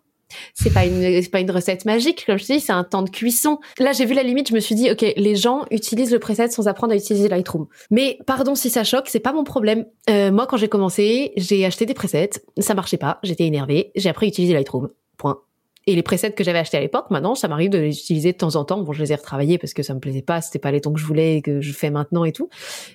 c'est 0.53 0.73
pas 0.73 0.85
une 0.85 1.21
c'est 1.21 1.29
pas 1.29 1.39
une 1.39 1.51
recette 1.51 1.85
magique 1.85 2.25
comme 2.25 2.37
je 2.37 2.45
te 2.45 2.53
dis, 2.53 2.59
c'est 2.59 2.73
un 2.73 2.83
temps 2.83 3.03
de 3.03 3.09
cuisson. 3.09 3.59
Là, 3.79 3.93
j'ai 3.93 4.05
vu 4.05 4.13
la 4.15 4.23
limite, 4.23 4.49
je 4.49 4.53
me 4.53 4.59
suis 4.59 4.75
dit 4.75 4.91
OK, 4.91 5.05
les 5.15 5.35
gens 5.35 5.65
utilisent 5.71 6.11
le 6.11 6.19
preset 6.19 6.49
sans 6.49 6.67
apprendre 6.67 6.91
à 6.91 6.97
utiliser 6.97 7.29
Lightroom. 7.29 7.67
Mais 7.89 8.19
pardon 8.27 8.53
si 8.55 8.69
ça 8.69 8.83
choque, 8.83 9.07
c'est 9.07 9.21
pas 9.21 9.31
mon 9.31 9.45
problème. 9.45 9.85
Euh, 10.09 10.29
moi 10.29 10.45
quand 10.45 10.57
j'ai 10.57 10.67
commencé, 10.67 11.31
j'ai 11.37 11.65
acheté 11.65 11.85
des 11.85 11.93
presets, 11.93 12.31
ça 12.57 12.73
marchait 12.73 12.97
pas, 12.97 13.19
j'étais 13.23 13.45
énervée, 13.45 13.91
j'ai 13.95 14.09
appris 14.09 14.25
à 14.25 14.29
utiliser 14.29 14.53
Lightroom. 14.53 14.89
Point. 15.17 15.39
Et 15.85 15.95
les 15.95 16.03
presets 16.03 16.31
que 16.31 16.43
j'avais 16.43 16.59
achetés 16.59 16.77
à 16.77 16.79
l'époque, 16.79 17.09
maintenant, 17.09 17.35
ça 17.35 17.47
m'arrive 17.47 17.69
de 17.69 17.77
les 17.77 17.97
utiliser 17.97 18.31
de 18.31 18.37
temps 18.37 18.55
en 18.55 18.63
temps. 18.63 18.81
Bon, 18.81 18.93
je 18.93 19.01
les 19.01 19.11
ai 19.11 19.15
retravaillés 19.15 19.57
parce 19.57 19.73
que 19.73 19.83
ça 19.83 19.93
me 19.93 19.99
plaisait 19.99 20.21
pas, 20.21 20.39
c'était 20.39 20.59
pas 20.59 20.71
les 20.71 20.79
tons 20.79 20.93
que 20.93 20.99
je 20.99 21.05
voulais 21.05 21.37
et 21.37 21.41
que 21.41 21.59
je 21.59 21.73
fais 21.73 21.89
maintenant 21.89 22.23
et 22.23 22.31
tout. 22.31 22.49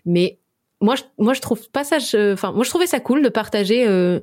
Mais 0.07 0.39
moi, 0.81 0.95
je, 0.95 1.03
moi, 1.19 1.35
je 1.35 1.41
trouve 1.41 1.69
pas 1.71 1.85
ça. 1.85 1.99
Enfin, 2.33 2.53
moi, 2.53 2.65
je 2.65 2.71
trouvais 2.71 2.87
ça 2.87 3.01
cool 3.01 3.23
de 3.23 3.29
partager 3.29 3.87
euh, 3.87 4.21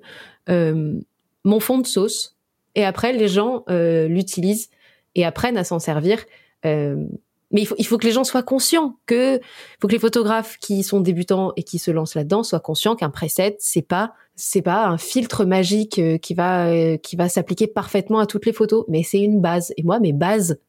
euh, 0.49 0.99
mon 1.43 1.59
fond 1.59 1.77
de 1.77 1.85
sauce. 1.85 2.37
Et 2.73 2.83
après, 2.83 3.13
les 3.13 3.27
gens 3.27 3.63
euh, 3.69 4.07
l'utilisent 4.07 4.69
et 5.13 5.25
apprennent 5.25 5.57
à 5.57 5.63
s'en 5.63 5.79
servir. 5.79 6.23
Euh, 6.65 6.95
mais 7.51 7.61
il 7.61 7.65
faut, 7.65 7.75
il 7.77 7.85
faut 7.85 7.97
que 7.97 8.05
les 8.05 8.11
gens 8.11 8.23
soient 8.23 8.43
conscients 8.43 8.97
que, 9.05 9.39
faut 9.79 9.87
que 9.87 9.93
les 9.93 9.99
photographes 9.99 10.57
qui 10.57 10.83
sont 10.83 10.99
débutants 10.99 11.53
et 11.55 11.63
qui 11.63 11.79
se 11.79 11.91
lancent 11.91 12.15
là-dedans 12.15 12.43
soient 12.43 12.59
conscients 12.59 12.95
qu'un 12.95 13.11
preset, 13.11 13.55
c'est 13.59 13.83
pas, 13.83 14.13
c'est 14.36 14.62
pas 14.62 14.86
un 14.88 14.98
filtre 14.98 15.45
magique 15.45 15.99
euh, 15.99 16.18
qui 16.18 16.34
va, 16.34 16.68
euh, 16.68 16.98
qui 16.98 17.16
va 17.16 17.30
s'appliquer 17.30 17.68
parfaitement 17.68 18.20
à 18.20 18.26
toutes 18.26 18.45
les 18.45 18.53
photos, 18.53 18.86
mais 18.88 19.03
c'est 19.03 19.22
une 19.22 19.40
base. 19.40 19.74
Et 19.78 19.84
moi, 19.84 19.99
mes 19.99 20.14
bases, 20.14 20.60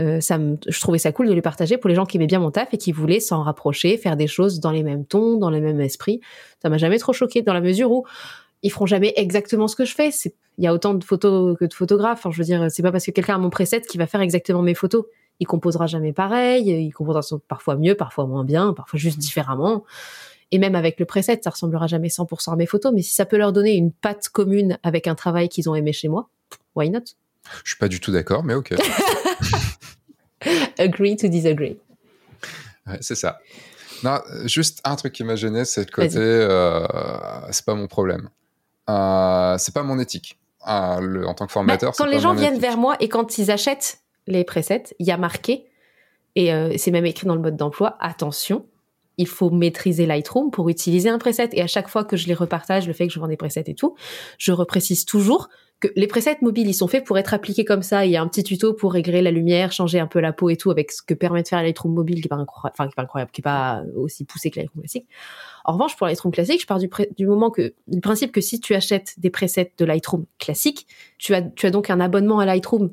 euh, 0.00 0.20
ça 0.20 0.38
me, 0.38 0.58
je 0.66 0.80
trouvais 0.80 0.98
ça 0.98 1.12
cool 1.12 1.28
de 1.28 1.32
les 1.32 1.42
partager 1.42 1.78
pour 1.78 1.88
les 1.88 1.94
gens 1.94 2.04
qui 2.04 2.18
aimaient 2.18 2.26
bien 2.26 2.40
mon 2.40 2.50
taf 2.50 2.74
et 2.74 2.78
qui 2.78 2.92
voulaient 2.92 3.20
s'en 3.20 3.42
rapprocher, 3.42 3.96
faire 3.96 4.16
des 4.16 4.26
choses 4.26 4.60
dans 4.60 4.70
les 4.70 4.82
mêmes 4.82 5.06
tons, 5.06 5.38
dans 5.38 5.50
le 5.50 5.60
même 5.60 5.80
esprit. 5.80 6.20
Ça 6.60 6.68
m'a 6.68 6.78
jamais 6.78 6.98
trop 6.98 7.12
choqué 7.12 7.42
dans 7.42 7.54
la 7.54 7.62
mesure 7.62 7.90
où 7.92 8.04
ils 8.62 8.70
feront 8.70 8.86
jamais 8.86 9.12
exactement 9.16 9.68
ce 9.68 9.76
que 9.76 9.84
je 9.84 9.94
fais. 9.94 10.10
C'est, 10.10 10.34
il 10.58 10.64
y 10.64 10.66
a 10.66 10.74
autant 10.74 10.94
de 10.94 11.04
photos 11.04 11.56
que 11.58 11.64
de 11.64 11.74
photographes. 11.74 12.18
Enfin, 12.18 12.30
je 12.30 12.38
veux 12.38 12.44
dire, 12.44 12.66
c'est 12.70 12.82
pas 12.82 12.92
parce 12.92 13.06
que 13.06 13.10
quelqu'un 13.10 13.36
a 13.36 13.38
mon 13.38 13.50
preset 13.50 13.82
qui 13.82 13.98
va 13.98 14.06
faire 14.06 14.20
exactement 14.20 14.62
mes 14.62 14.74
photos. 14.74 15.04
Il 15.40 15.46
composera 15.46 15.86
jamais 15.86 16.12
pareil. 16.12 16.70
Il 16.70 16.92
composera 16.92 17.20
parfois 17.48 17.76
mieux, 17.76 17.94
parfois 17.94 18.26
moins 18.26 18.44
bien, 18.44 18.72
parfois 18.72 18.98
juste 18.98 19.18
différemment. 19.18 19.84
Et 20.54 20.58
même 20.58 20.76
avec 20.76 21.00
le 21.00 21.04
preset, 21.04 21.40
ça 21.42 21.50
ressemblera 21.50 21.88
jamais 21.88 22.06
100% 22.06 22.52
à 22.52 22.54
mes 22.54 22.66
photos. 22.66 22.92
Mais 22.94 23.02
si 23.02 23.12
ça 23.12 23.26
peut 23.26 23.36
leur 23.36 23.52
donner 23.52 23.72
une 23.72 23.90
patte 23.90 24.28
commune 24.28 24.78
avec 24.84 25.08
un 25.08 25.16
travail 25.16 25.48
qu'ils 25.48 25.68
ont 25.68 25.74
aimé 25.74 25.92
chez 25.92 26.06
moi, 26.06 26.28
why 26.76 26.90
not? 26.90 27.00
Je 27.64 27.70
suis 27.70 27.78
pas 27.78 27.88
du 27.88 27.98
tout 27.98 28.12
d'accord, 28.12 28.44
mais 28.44 28.54
ok. 28.54 28.72
Agree 30.78 31.16
to 31.16 31.26
disagree. 31.26 31.76
Ouais, 32.86 32.98
c'est 33.00 33.16
ça. 33.16 33.40
Non, 34.04 34.20
juste 34.44 34.80
un 34.84 34.94
truc 34.94 35.12
qui 35.12 35.24
m'a 35.24 35.34
gêné, 35.34 35.64
c'est 35.64 35.80
le 35.80 35.90
côté, 35.90 36.18
euh, 36.18 36.86
c'est 37.50 37.64
pas 37.64 37.74
mon 37.74 37.88
problème. 37.88 38.30
Euh, 38.88 39.58
c'est 39.58 39.74
pas 39.74 39.82
mon 39.82 39.98
éthique. 39.98 40.38
Euh, 40.68 41.00
le, 41.00 41.26
en 41.26 41.34
tant 41.34 41.46
que 41.46 41.52
formateur, 41.52 41.90
bah, 41.90 41.96
quand 41.98 42.06
les 42.06 42.20
gens 42.20 42.32
viennent 42.32 42.60
vers 42.60 42.76
moi 42.76 42.94
et 43.00 43.08
quand 43.08 43.38
ils 43.38 43.50
achètent 43.50 43.98
les 44.28 44.44
presets, 44.44 44.94
il 45.00 45.06
y 45.08 45.10
a 45.10 45.16
marqué, 45.16 45.66
et 46.36 46.54
euh, 46.54 46.72
c'est 46.76 46.92
même 46.92 47.06
écrit 47.06 47.26
dans 47.26 47.34
le 47.34 47.40
mode 47.40 47.56
d'emploi, 47.56 47.96
attention, 47.98 48.66
il 49.18 49.26
faut 49.26 49.50
maîtriser 49.50 50.06
Lightroom 50.06 50.50
pour 50.50 50.68
utiliser 50.68 51.08
un 51.08 51.18
preset. 51.18 51.50
Et 51.52 51.62
à 51.62 51.66
chaque 51.66 51.88
fois 51.88 52.04
que 52.04 52.16
je 52.16 52.26
les 52.26 52.34
repartage, 52.34 52.86
le 52.86 52.92
fait 52.92 53.06
que 53.06 53.12
je 53.12 53.20
vends 53.20 53.28
des 53.28 53.36
presets 53.36 53.64
et 53.66 53.74
tout, 53.74 53.94
je 54.38 54.52
reprécise 54.52 55.04
toujours 55.04 55.48
que 55.80 55.88
les 55.96 56.06
presets 56.06 56.38
mobiles, 56.40 56.68
ils 56.68 56.74
sont 56.74 56.88
faits 56.88 57.04
pour 57.04 57.18
être 57.18 57.34
appliqués 57.34 57.64
comme 57.64 57.82
ça. 57.82 58.06
Il 58.06 58.12
y 58.12 58.16
a 58.16 58.22
un 58.22 58.28
petit 58.28 58.42
tuto 58.42 58.72
pour 58.72 58.92
régler 58.92 59.22
la 59.22 59.30
lumière, 59.30 59.72
changer 59.72 59.98
un 59.98 60.06
peu 60.06 60.20
la 60.20 60.32
peau 60.32 60.48
et 60.48 60.56
tout, 60.56 60.70
avec 60.70 60.92
ce 60.92 61.02
que 61.02 61.14
permet 61.14 61.42
de 61.42 61.48
faire 61.48 61.62
Lightroom 61.62 61.92
mobile, 61.92 62.20
qui 62.20 62.26
est 62.26 62.28
pas 62.28 62.36
incroyable, 62.36 62.74
enfin, 62.78 62.86
qui 62.88 62.92
est 62.92 62.96
pas 62.96 63.02
incroyable, 63.02 63.30
qui 63.32 63.40
est 63.40 63.42
pas 63.42 63.82
aussi 63.96 64.24
poussé 64.24 64.50
que 64.50 64.60
Lightroom 64.60 64.82
classique. 64.82 65.06
En 65.64 65.74
revanche, 65.74 65.96
pour 65.96 66.06
Lightroom 66.06 66.32
classique, 66.32 66.60
je 66.60 66.66
pars 66.66 66.78
du, 66.78 66.88
du 67.16 67.26
moment 67.26 67.50
que, 67.50 67.74
du 67.88 68.00
principe 68.00 68.32
que 68.32 68.40
si 68.40 68.60
tu 68.60 68.74
achètes 68.74 69.14
des 69.18 69.30
presets 69.30 69.72
de 69.76 69.84
Lightroom 69.84 70.26
classique, 70.38 70.86
tu 71.18 71.34
as, 71.34 71.42
tu 71.42 71.66
as 71.66 71.70
donc 71.70 71.90
un 71.90 72.00
abonnement 72.00 72.38
à 72.38 72.46
Lightroom. 72.46 72.92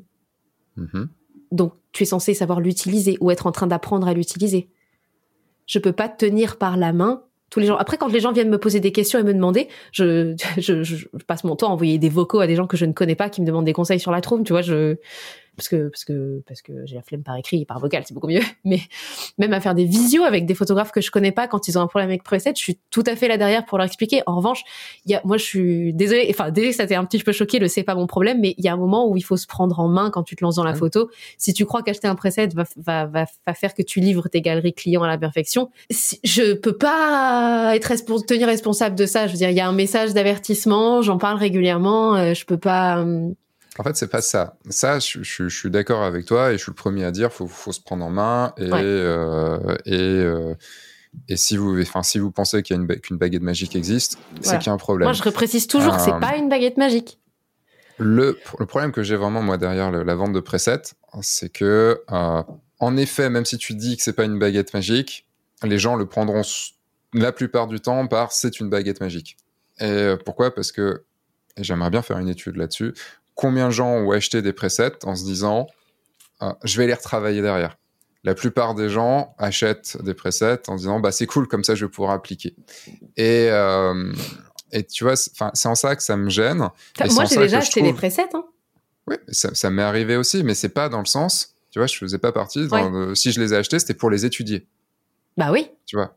Mhm. 0.76 1.08
Donc, 1.52 1.74
tu 1.92 2.02
es 2.02 2.06
censé 2.06 2.34
savoir 2.34 2.60
l'utiliser 2.60 3.18
ou 3.20 3.30
être 3.30 3.46
en 3.46 3.52
train 3.52 3.66
d'apprendre 3.66 4.08
à 4.08 4.14
l'utiliser. 4.14 4.68
Je 5.66 5.78
peux 5.78 5.92
pas 5.92 6.08
te 6.08 6.24
tenir 6.24 6.58
par 6.58 6.76
la 6.76 6.92
main 6.92 7.22
tous 7.50 7.60
les 7.60 7.66
gens. 7.66 7.76
Après, 7.76 7.98
quand 7.98 8.08
les 8.08 8.20
gens 8.20 8.32
viennent 8.32 8.48
me 8.48 8.58
poser 8.58 8.80
des 8.80 8.92
questions 8.92 9.18
et 9.18 9.22
me 9.22 9.34
demander, 9.34 9.68
je, 9.92 10.34
passe 11.26 11.44
mon 11.44 11.54
temps 11.54 11.68
à 11.68 11.72
envoyer 11.72 11.98
des 11.98 12.08
vocaux 12.08 12.40
à 12.40 12.46
des 12.46 12.56
gens 12.56 12.66
que 12.66 12.76
je 12.76 12.86
ne 12.86 12.92
connais 12.92 13.14
pas 13.14 13.28
qui 13.28 13.42
me 13.42 13.46
demandent 13.46 13.66
des 13.66 13.74
conseils 13.74 14.00
sur 14.00 14.10
la 14.10 14.20
trouve. 14.22 14.42
Tu 14.42 14.52
vois, 14.52 14.62
je, 14.62 14.96
parce 15.56 15.68
que 15.68 15.88
parce 15.88 16.04
que 16.04 16.42
parce 16.46 16.62
que 16.62 16.72
j'ai 16.86 16.94
la 16.94 17.02
flemme 17.02 17.22
par 17.22 17.36
écrit 17.36 17.60
et 17.60 17.64
par 17.64 17.78
vocal, 17.78 18.02
c'est 18.06 18.14
beaucoup 18.14 18.28
mieux. 18.28 18.40
Mais 18.64 18.80
même 19.38 19.52
à 19.52 19.60
faire 19.60 19.74
des 19.74 19.84
visios 19.84 20.24
avec 20.24 20.46
des 20.46 20.54
photographes 20.54 20.92
que 20.92 21.00
je 21.00 21.10
connais 21.10 21.32
pas 21.32 21.46
quand 21.48 21.68
ils 21.68 21.78
ont 21.78 21.82
un 21.82 21.86
problème 21.86 22.08
avec 22.08 22.22
preset, 22.22 22.52
je 22.56 22.62
suis 22.62 22.78
tout 22.90 23.04
à 23.06 23.16
fait 23.16 23.28
là 23.28 23.36
derrière 23.36 23.64
pour 23.64 23.78
leur 23.78 23.86
expliquer. 23.86 24.22
En 24.26 24.36
revanche, 24.36 24.62
il 25.04 25.12
y 25.12 25.14
a, 25.14 25.20
moi 25.24 25.36
je 25.36 25.44
suis 25.44 25.94
désolée, 25.94 26.26
enfin 26.30 26.50
désolée, 26.50 26.72
ça 26.72 26.86
t'est 26.86 26.94
un 26.94 27.04
petit 27.04 27.18
peu 27.22 27.32
choqué, 27.32 27.58
le 27.58 27.68
c'est 27.68 27.82
pas 27.82 27.94
mon 27.94 28.06
problème, 28.06 28.40
mais 28.40 28.54
il 28.58 28.64
y 28.64 28.68
a 28.68 28.72
un 28.72 28.76
moment 28.76 29.08
où 29.08 29.16
il 29.16 29.22
faut 29.22 29.36
se 29.36 29.46
prendre 29.46 29.78
en 29.80 29.88
main 29.88 30.10
quand 30.10 30.22
tu 30.22 30.36
te 30.36 30.44
lances 30.44 30.56
dans 30.56 30.64
la 30.64 30.74
photo. 30.74 31.10
Si 31.38 31.52
tu 31.52 31.64
crois 31.66 31.82
qu'acheter 31.82 32.08
un 32.08 32.14
preset 32.14 32.48
va, 32.48 32.64
va, 32.76 33.06
va, 33.06 33.24
va 33.46 33.54
faire 33.54 33.74
que 33.74 33.82
tu 33.82 34.00
livres 34.00 34.28
tes 34.28 34.40
galeries 34.40 34.74
clients 34.74 35.02
à 35.02 35.08
la 35.08 35.18
perfection, 35.18 35.70
si, 35.90 36.18
je 36.24 36.54
peux 36.54 36.76
pas 36.76 37.72
être 37.74 37.92
tenir 38.26 38.46
responsable 38.46 38.96
de 38.96 39.06
ça. 39.06 39.26
Je 39.26 39.32
veux 39.32 39.38
dire, 39.38 39.50
il 39.50 39.56
y 39.56 39.60
a 39.60 39.68
un 39.68 39.72
message 39.72 40.14
d'avertissement, 40.14 41.02
j'en 41.02 41.18
parle 41.18 41.38
régulièrement, 41.38 42.16
euh, 42.16 42.34
je 42.34 42.44
peux 42.44 42.58
pas. 42.58 42.98
Euh, 42.98 43.30
en 43.78 43.82
fait, 43.84 43.96
c'est 43.96 44.08
pas 44.08 44.20
ça. 44.22 44.56
Ça, 44.68 44.98
je, 44.98 45.22
je, 45.22 45.48
je 45.48 45.56
suis 45.58 45.70
d'accord 45.70 46.02
avec 46.02 46.26
toi 46.26 46.50
et 46.52 46.58
je 46.58 46.62
suis 46.62 46.70
le 46.70 46.76
premier 46.76 47.04
à 47.04 47.10
dire, 47.10 47.32
faut, 47.32 47.46
faut 47.48 47.72
se 47.72 47.80
prendre 47.80 48.04
en 48.04 48.10
main 48.10 48.52
et 48.58 48.70
Ouais. 48.70 48.82
euh, 48.82 49.76
et 49.86 49.98
euh, 49.98 50.54
et 51.28 51.36
si 51.36 51.56
vous, 51.56 51.80
enfin, 51.80 52.02
si 52.02 52.18
vous 52.18 52.30
pensez 52.30 52.62
qu'il 52.62 52.74
y 52.76 52.78
a 52.78 52.82
une 52.82 52.88
qu'une 53.00 53.18
baguette 53.18 53.42
magique 53.42 53.76
existe, 53.76 54.18
c'est 54.40 54.58
qu'il 54.58 54.66
y 54.68 54.70
a 54.70 54.72
un 54.72 54.78
problème. 54.78 55.06
moi, 55.06 55.12
je 55.12 55.22
reprécise 55.22 55.66
toujours, 55.66 55.96
que 55.96 56.02
c'est 56.02 56.10
Euh, 56.12 56.20
pas 56.20 56.36
une 56.36 56.48
baguette 56.48 56.76
magique. 56.78 57.18
Le, 57.98 58.38
le 58.58 58.66
problème 58.66 58.90
que 58.92 59.02
j'ai 59.02 59.16
vraiment 59.16 59.42
moi 59.42 59.58
derrière 59.58 59.90
le- 59.90 60.02
la 60.02 60.14
vente 60.14 60.32
de 60.32 60.40
presets, 60.40 60.94
c'est 61.20 61.50
que 61.50 62.00
euh, 62.10 62.42
en 62.80 62.96
effet, 62.96 63.28
même 63.30 63.44
si 63.44 63.58
tu 63.58 63.74
dis 63.74 63.96
que 63.96 64.02
c'est 64.02 64.14
pas 64.14 64.24
une 64.24 64.38
baguette 64.38 64.72
magique, 64.74 65.26
les 65.62 65.78
gens 65.78 65.94
le 65.96 66.06
prendront 66.06 66.42
la 67.12 67.30
plupart 67.32 67.66
du 67.68 67.78
temps 67.80 68.06
par 68.06 68.32
c'est 68.32 68.58
une 68.58 68.70
baguette 68.70 69.00
magique. 69.00 69.36
Et 69.78 69.84
euh, 69.84 70.16
pourquoi? 70.16 70.54
Parce 70.54 70.72
que 70.72 71.04
et 71.58 71.62
j'aimerais 71.64 71.90
bien 71.90 72.00
faire 72.00 72.18
une 72.18 72.30
étude 72.30 72.56
là-dessus. 72.56 72.94
Combien 73.34 73.66
de 73.68 73.72
gens 73.72 73.88
ont 73.90 74.10
acheté 74.10 74.42
des 74.42 74.52
presets 74.52 75.04
en 75.04 75.14
se 75.16 75.24
disant 75.24 75.66
euh, 76.42 76.52
je 76.64 76.76
vais 76.78 76.86
les 76.86 76.94
retravailler 76.94 77.40
derrière 77.42 77.76
La 78.24 78.34
plupart 78.34 78.74
des 78.74 78.88
gens 78.88 79.34
achètent 79.38 79.96
des 80.02 80.14
presets 80.14 80.68
en 80.68 80.76
se 80.76 80.82
disant 80.82 81.00
bah 81.00 81.12
c'est 81.12 81.26
cool 81.26 81.48
comme 81.48 81.64
ça 81.64 81.74
je 81.74 81.84
vais 81.86 81.90
pouvoir 81.90 82.12
appliquer. 82.12 82.54
Et 83.16 83.48
euh, 83.50 84.12
et 84.74 84.84
tu 84.84 85.04
vois, 85.04 85.16
c'est 85.16 85.66
en 85.68 85.74
ça 85.74 85.94
que 85.96 86.02
ça 86.02 86.16
me 86.16 86.30
gêne. 86.30 86.66
Et 87.04 87.08
moi, 87.10 87.26
j'ai 87.26 87.36
déjà 87.36 87.58
acheté 87.58 87.82
des 87.82 87.92
presets. 87.92 88.26
Hein. 88.32 88.44
oui, 89.06 89.16
ça, 89.28 89.54
ça 89.54 89.68
m'est 89.68 89.82
arrivé 89.82 90.16
aussi, 90.16 90.42
mais 90.44 90.54
c'est 90.54 90.70
pas 90.70 90.88
dans 90.88 91.00
le 91.00 91.04
sens. 91.04 91.54
Tu 91.70 91.78
vois, 91.78 91.86
je 91.86 91.96
faisais 91.98 92.16
pas 92.18 92.32
partie. 92.32 92.68
Dans 92.68 92.76
Ouais. 92.92 93.06
le- 93.08 93.14
si 93.14 93.32
je 93.32 93.40
les 93.40 93.52
ai 93.52 93.56
achetés, 93.58 93.78
c'était 93.78 93.92
pour 93.94 94.08
les 94.08 94.24
étudier. 94.24 94.66
Bah 95.36 95.50
oui. 95.52 95.68
Tu 95.84 95.96
vois. 95.96 96.16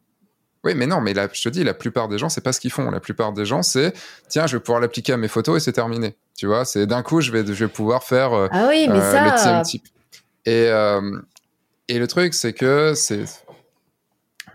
Oui, 0.66 0.74
mais 0.76 0.88
non, 0.88 1.00
mais 1.00 1.14
là, 1.14 1.30
je 1.32 1.42
te 1.44 1.50
dis, 1.50 1.64
la 1.64 1.74
plupart 1.76 2.08
des 2.10 2.18
gens, 2.18 2.28
c'est 2.28 2.42
pas 2.42 2.52
ce 2.52 2.60
qu'ils 2.60 2.72
font. 2.72 2.90
La 2.92 3.00
plupart 3.00 3.32
des 3.34 3.46
gens, 3.46 3.62
c'est 3.62 3.94
tiens, 4.28 4.48
je 4.48 4.58
vais 4.58 4.60
pouvoir 4.64 4.82
l'appliquer 4.82 5.14
à 5.14 5.18
mes 5.18 5.28
photos 5.28 5.62
et 5.62 5.64
c'est 5.64 5.74
terminé. 5.74 6.16
Tu 6.36 6.48
vois, 6.48 6.66
c'est 6.66 6.88
d'un 6.88 7.04
coup, 7.04 7.22
je 7.22 7.32
vais, 7.32 7.46
je 7.46 7.54
vais 7.54 7.68
pouvoir 7.68 8.04
faire 8.04 8.34
euh, 8.34 8.48
Ah 8.52 8.66
oui, 8.68 8.88
mais 8.90 8.98
euh, 9.00 9.38
ça. 9.38 9.60
le 9.60 9.64
type. 9.64 9.86
Et, 10.46 10.68
euh, 10.70 11.20
et 11.88 12.00
le 12.00 12.08
truc, 12.08 12.34
c'est 12.34 12.54
que 12.54 12.94
c'est. 12.96 13.26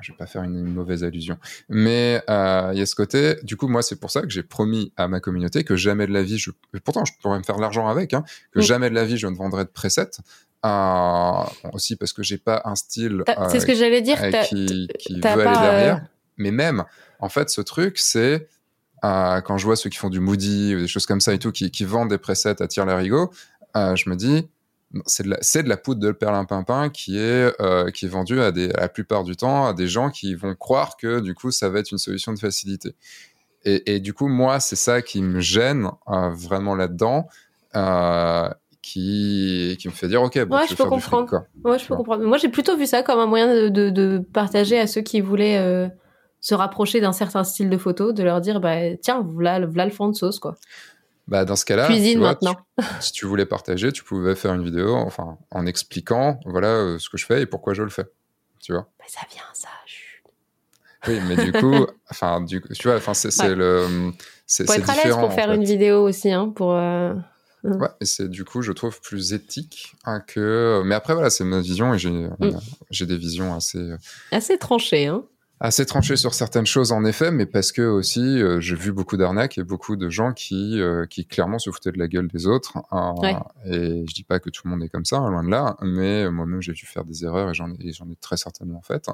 Je 0.00 0.12
vais 0.12 0.16
pas 0.16 0.26
faire 0.26 0.42
une, 0.44 0.56
une 0.58 0.72
mauvaise 0.72 1.04
allusion, 1.04 1.36
mais 1.68 2.22
euh, 2.30 2.70
il 2.72 2.78
y 2.78 2.82
a 2.82 2.86
ce 2.86 2.94
côté. 2.94 3.36
Du 3.42 3.56
coup, 3.58 3.68
moi, 3.68 3.82
c'est 3.82 3.96
pour 4.00 4.10
ça 4.10 4.22
que 4.22 4.30
j'ai 4.30 4.42
promis 4.42 4.92
à 4.96 5.08
ma 5.08 5.20
communauté 5.20 5.62
que 5.62 5.76
jamais 5.76 6.06
de 6.06 6.12
la 6.12 6.22
vie, 6.22 6.38
je. 6.38 6.50
Pourtant, 6.84 7.04
je 7.04 7.12
pourrais 7.20 7.38
me 7.38 7.42
faire 7.44 7.56
de 7.56 7.60
l'argent 7.60 7.86
avec, 7.86 8.14
hein, 8.14 8.24
que 8.52 8.60
Mm. 8.60 8.62
jamais 8.62 8.88
de 8.90 8.94
la 8.94 9.04
vie, 9.04 9.18
je 9.18 9.26
ne 9.26 9.36
vendrai 9.36 9.64
de 9.64 9.68
Euh, 10.66 11.42
aussi 11.72 11.96
parce 11.96 12.12
que 12.12 12.22
j'ai 12.22 12.36
pas 12.36 12.60
un 12.66 12.74
style 12.74 13.24
euh, 13.38 13.48
C'est 13.50 13.60
ce 13.60 13.66
que 13.66 13.74
j'allais 13.74 14.02
dire. 14.02 14.18
euh, 14.22 14.30
qui, 14.44 14.88
qui 14.98 15.14
veut 15.36 15.40
aller 15.42 15.58
derrière. 15.62 15.96
euh, 15.96 16.06
Mais 16.36 16.50
même, 16.50 16.84
en 17.18 17.28
fait, 17.30 17.48
ce 17.48 17.62
truc, 17.62 17.98
c'est 17.98 18.46
euh, 19.04 19.40
quand 19.40 19.56
je 19.56 19.64
vois 19.64 19.76
ceux 19.76 19.88
qui 19.88 19.96
font 19.96 20.10
du 20.10 20.20
Moody 20.20 20.74
ou 20.74 20.80
des 20.80 20.86
choses 20.86 21.06
comme 21.06 21.22
ça 21.22 21.32
et 21.32 21.38
tout, 21.38 21.50
qui, 21.52 21.70
qui 21.70 21.84
vendent 21.84 22.10
des 22.10 22.18
presets 22.18 22.60
à 22.60 22.68
tir 22.68 22.84
larigot, 22.84 23.30
euh, 23.76 23.96
je 23.96 24.10
me 24.10 24.16
dis, 24.16 24.48
c'est 25.06 25.22
de, 25.22 25.30
la- 25.30 25.38
c'est 25.40 25.62
de 25.62 25.68
la 25.70 25.78
poudre 25.78 26.00
de 26.00 26.12
perlimpinpin 26.12 26.90
qui 26.90 27.16
est, 27.16 27.54
euh, 27.62 27.90
qui 27.90 28.04
est 28.04 28.08
vendue 28.08 28.40
à, 28.42 28.52
des, 28.52 28.70
à 28.72 28.80
la 28.82 28.88
plupart 28.90 29.24
du 29.24 29.36
temps 29.36 29.66
à 29.66 29.72
des 29.72 29.88
gens 29.88 30.10
qui 30.10 30.34
vont 30.34 30.54
croire 30.54 30.98
que 30.98 31.20
du 31.20 31.34
coup, 31.34 31.50
ça 31.52 31.70
va 31.70 31.78
être 31.78 31.90
une 31.92 31.98
solution 31.98 32.34
de 32.34 32.38
facilité. 32.38 32.94
Et, 33.64 33.94
et 33.94 34.00
du 34.00 34.12
coup, 34.12 34.28
moi, 34.28 34.60
c'est 34.60 34.76
ça 34.76 35.00
qui 35.00 35.22
me 35.22 35.40
gêne 35.40 35.88
euh, 36.08 36.28
vraiment 36.30 36.74
là-dedans. 36.74 37.28
Qui, 38.82 39.76
qui 39.78 39.88
me 39.88 39.92
fait 39.92 40.08
dire 40.08 40.22
ok 40.22 40.42
bon, 40.44 40.56
Ouais, 40.56 40.62
tu 40.66 40.72
je 40.72 40.76
peux 40.76 40.84
fric, 40.84 40.88
comprendre. 40.90 41.28
quoi. 41.28 41.46
Ouais, 41.64 41.78
je 41.78 41.86
peux 41.86 41.94
comprendre. 41.96 42.24
Moi, 42.24 42.38
j'ai 42.38 42.48
plutôt 42.48 42.76
vu 42.78 42.86
ça 42.86 43.02
comme 43.02 43.18
un 43.18 43.26
moyen 43.26 43.46
de, 43.54 43.68
de, 43.68 43.90
de 43.90 44.18
partager 44.32 44.78
à 44.78 44.86
ceux 44.86 45.02
qui 45.02 45.20
voulaient 45.20 45.58
euh, 45.58 45.86
se 46.40 46.54
rapprocher 46.54 47.00
d'un 47.02 47.12
certain 47.12 47.44
style 47.44 47.68
de 47.68 47.76
photo, 47.76 48.12
de 48.12 48.22
leur 48.22 48.40
dire, 48.40 48.58
bah, 48.58 48.96
tiens, 49.02 49.20
voilà, 49.22 49.66
voilà 49.66 49.84
le 49.84 49.90
fond 49.90 50.08
de 50.08 50.14
sauce, 50.16 50.38
quoi. 50.38 50.56
Bah, 51.28 51.44
dans 51.44 51.56
ce 51.56 51.66
cas-là, 51.66 51.88
tu 51.88 52.18
vois, 52.18 52.28
maintenant. 52.30 52.54
tu- 52.78 52.84
si 53.00 53.12
tu 53.12 53.26
voulais 53.26 53.44
partager, 53.46 53.92
tu 53.92 54.02
pouvais 54.02 54.34
faire 54.34 54.54
une 54.54 54.64
vidéo, 54.64 54.94
enfin, 54.96 55.36
en 55.50 55.66
expliquant, 55.66 56.40
voilà, 56.46 56.68
euh, 56.68 56.98
ce 56.98 57.10
que 57.10 57.18
je 57.18 57.26
fais 57.26 57.42
et 57.42 57.46
pourquoi 57.46 57.74
je 57.74 57.82
le 57.82 57.90
fais. 57.90 58.06
Tu 58.60 58.72
vois. 58.72 58.88
Bah, 58.98 59.04
ça 59.08 59.20
vient, 59.30 59.42
ça. 59.52 59.68
Oui, 61.08 61.18
mais 61.28 61.36
du 61.36 61.52
coup, 61.52 61.86
enfin, 62.10 62.40
du 62.42 62.60
tu 62.74 62.88
vois, 62.88 62.96
enfin, 62.96 63.14
c'est 63.14 63.28
Ouais. 63.42 63.54
le, 63.54 64.12
c'est 64.46 64.66
Faut 64.66 64.72
c'est 64.72 64.80
être 64.80 64.90
à 64.90 64.94
l'aise 64.94 65.02
différent. 65.04 65.20
pour 65.20 65.28
en 65.30 65.32
faire 65.32 65.48
fait. 65.48 65.54
une 65.54 65.64
vidéo 65.64 66.02
aussi, 66.06 66.30
hein, 66.32 66.48
pour. 66.48 66.72
euh, 66.74 67.14
Ouais, 67.64 67.88
et 68.00 68.06
c'est 68.06 68.28
du 68.28 68.44
coup, 68.44 68.62
je 68.62 68.72
trouve 68.72 69.00
plus 69.00 69.32
éthique 69.32 69.94
hein, 70.04 70.20
que. 70.26 70.82
Mais 70.84 70.94
après, 70.94 71.14
voilà, 71.14 71.28
c'est 71.30 71.44
ma 71.44 71.60
vision 71.60 71.92
et 71.94 71.98
j'ai 71.98 72.10
Mm. 72.10 72.58
j'ai 72.90 73.06
des 73.06 73.16
visions 73.18 73.54
assez 73.54 73.90
Assez 74.32 74.56
tranché, 74.58 75.06
hein. 75.08 75.24
assez 75.60 75.84
tranchées 75.84 76.16
sur 76.16 76.32
certaines 76.32 76.64
choses 76.64 76.90
en 76.90 77.04
effet, 77.04 77.30
mais 77.30 77.44
parce 77.44 77.70
que 77.70 77.82
aussi 77.82 78.40
euh, 78.40 78.60
j'ai 78.60 78.74
vu 78.76 78.92
beaucoup 78.92 79.18
d'arnaques 79.18 79.58
et 79.58 79.62
beaucoup 79.62 79.96
de 79.96 80.08
gens 80.08 80.32
qui 80.32 80.80
euh, 80.80 81.04
qui 81.04 81.26
clairement 81.26 81.58
se 81.58 81.70
foutaient 81.70 81.92
de 81.92 81.98
la 81.98 82.08
gueule 82.08 82.28
des 82.28 82.46
autres. 82.46 82.78
hein, 82.92 83.14
Ouais. 83.18 83.36
Et 83.66 84.04
je 84.08 84.14
dis 84.14 84.24
pas 84.24 84.40
que 84.40 84.48
tout 84.48 84.62
le 84.64 84.70
monde 84.70 84.82
est 84.82 84.88
comme 84.88 85.04
ça, 85.04 85.16
hein, 85.18 85.30
loin 85.30 85.44
de 85.44 85.50
là, 85.50 85.76
mais 85.82 86.30
moi-même 86.30 86.62
j'ai 86.62 86.72
dû 86.72 86.86
faire 86.86 87.04
des 87.04 87.24
erreurs 87.24 87.50
et 87.50 87.54
j'en 87.54 87.70
ai 87.74 87.92
j'en 87.92 88.06
ai 88.10 88.16
très 88.16 88.38
certainement 88.38 88.80
fait. 88.80 89.06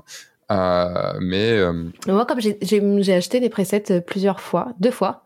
Euh, 0.52 1.14
mais 1.20 1.58
euh, 1.58 1.72
Moi, 2.06 2.24
comme 2.24 2.40
j'ai- 2.40 3.12
acheté 3.12 3.40
des 3.40 3.48
presets 3.48 3.90
euh, 3.90 4.00
plusieurs 4.00 4.40
fois, 4.40 4.68
deux 4.78 4.92
fois. 4.92 5.24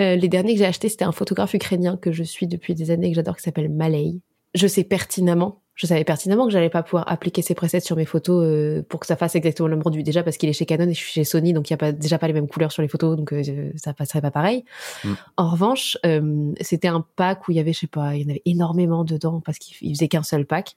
Euh, 0.00 0.16
les 0.16 0.28
derniers 0.28 0.54
que 0.54 0.58
j'ai 0.58 0.66
achetés, 0.66 0.88
c'était 0.88 1.04
un 1.04 1.12
photographe 1.12 1.54
ukrainien 1.54 1.96
que 1.96 2.12
je 2.12 2.22
suis 2.22 2.46
depuis 2.46 2.74
des 2.74 2.90
années, 2.90 3.10
que 3.10 3.16
j'adore, 3.16 3.36
qui 3.36 3.42
s'appelle 3.42 3.68
Malay. 3.68 4.14
Je 4.54 4.66
sais 4.66 4.84
pertinemment, 4.84 5.60
je 5.78 5.86
savais 5.86 6.02
pertinemment 6.02 6.46
que 6.46 6.50
j'allais 6.50 6.70
pas 6.70 6.82
pouvoir 6.82 7.04
appliquer 7.06 7.40
ces 7.40 7.54
presets 7.54 7.78
sur 7.78 7.94
mes 7.94 8.04
photos 8.04 8.42
euh, 8.44 8.82
pour 8.88 8.98
que 8.98 9.06
ça 9.06 9.14
fasse 9.14 9.36
exactement 9.36 9.68
le 9.68 9.76
même 9.76 9.84
rendu. 9.84 10.02
Déjà 10.02 10.24
parce 10.24 10.36
qu'il 10.36 10.48
est 10.48 10.52
chez 10.52 10.66
Canon 10.66 10.88
et 10.88 10.92
je 10.92 10.98
suis 10.98 11.12
chez 11.12 11.22
Sony, 11.22 11.52
donc 11.52 11.70
il 11.70 11.72
y 11.72 11.74
a 11.74 11.76
pas, 11.76 11.92
déjà 11.92 12.18
pas 12.18 12.26
les 12.26 12.32
mêmes 12.32 12.48
couleurs 12.48 12.72
sur 12.72 12.82
les 12.82 12.88
photos, 12.88 13.16
donc 13.16 13.32
euh, 13.32 13.70
ça 13.76 13.94
passerait 13.94 14.20
pas 14.20 14.32
pareil. 14.32 14.64
Mm. 15.04 15.12
En 15.36 15.50
revanche, 15.50 15.96
euh, 16.04 16.52
c'était 16.60 16.88
un 16.88 17.06
pack 17.14 17.46
où 17.46 17.52
il 17.52 17.58
y 17.58 17.60
avait, 17.60 17.72
je 17.72 17.78
sais 17.78 17.86
pas, 17.86 18.16
il 18.16 18.22
y 18.22 18.26
en 18.26 18.30
avait 18.30 18.42
énormément 18.44 19.04
dedans 19.04 19.40
parce 19.40 19.58
qu'il 19.58 19.76
il 19.88 19.94
faisait 19.94 20.08
qu'un 20.08 20.24
seul 20.24 20.46
pack. 20.46 20.74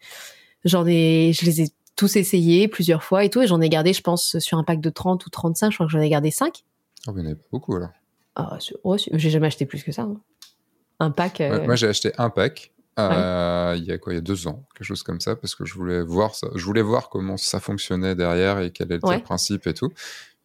J'en 0.66 0.86
ai, 0.86 1.32
je 1.34 1.48
les 1.48 1.62
ai 1.62 1.70
tous 1.96 2.16
essayés 2.16 2.68
plusieurs 2.68 3.04
fois 3.04 3.26
et 3.26 3.32
tout, 3.32 3.42
et 3.42 3.48
j'en 3.48 3.60
ai 3.60 3.70
gardé, 3.70 3.94
je 3.94 4.02
pense, 4.02 4.38
sur 4.38 4.60
un 4.60 4.64
pack 4.64 4.82
de 4.82 4.90
30 4.92 5.26
ou 5.26 5.32
35, 5.32 5.72
je 5.72 5.78
crois 5.78 5.88
que 5.88 5.92
j'en 5.92 6.00
ai 6.00 6.10
gardé 6.10 6.30
5. 6.30 6.64
oh, 7.08 7.14
il 7.16 7.22
y 7.22 7.24
en 7.24 7.26
avait 7.26 7.42
beaucoup 7.52 7.76
alors. 7.76 7.90
Ah, 8.36 8.58
c'est- 8.60 8.76
j'ai 9.14 9.30
jamais 9.30 9.48
acheté 9.48 9.66
plus 9.66 9.84
que 9.84 9.92
ça. 9.92 10.04
hein. 10.04 10.20
Un 11.00 11.12
pack. 11.12 11.42
euh, 11.42 11.60
Ouais, 11.60 11.66
moi, 11.66 11.76
j'ai 11.76 11.88
acheté 11.88 12.12
un 12.18 12.30
pack. 12.30 12.72
euh, 13.00 13.74
Il 13.78 13.84
y 13.86 13.92
a 13.92 13.98
quoi 13.98 14.14
Il 14.14 14.16
y 14.16 14.20
a 14.20 14.22
deux 14.22 14.48
ans, 14.48 14.64
quelque 14.76 14.86
chose 14.86 15.02
comme 15.04 15.20
ça, 15.20 15.36
parce 15.36 15.56
que 15.56 15.66
je 15.66 15.74
voulais 15.74 16.02
voir 16.04 16.36
ça. 16.36 16.48
Je 16.56 16.64
voulais 16.66 16.82
voir 16.84 17.10
comment 17.10 17.38
ça 17.38 17.60
fonctionnait 17.60 18.16
derrière 18.16 18.60
et 18.60 18.72
quel 18.72 18.92
était 18.92 19.06
Ouais. 19.08 19.18
le 19.18 19.24
principe 19.24 19.66
et 19.68 19.74
tout. 19.74 19.92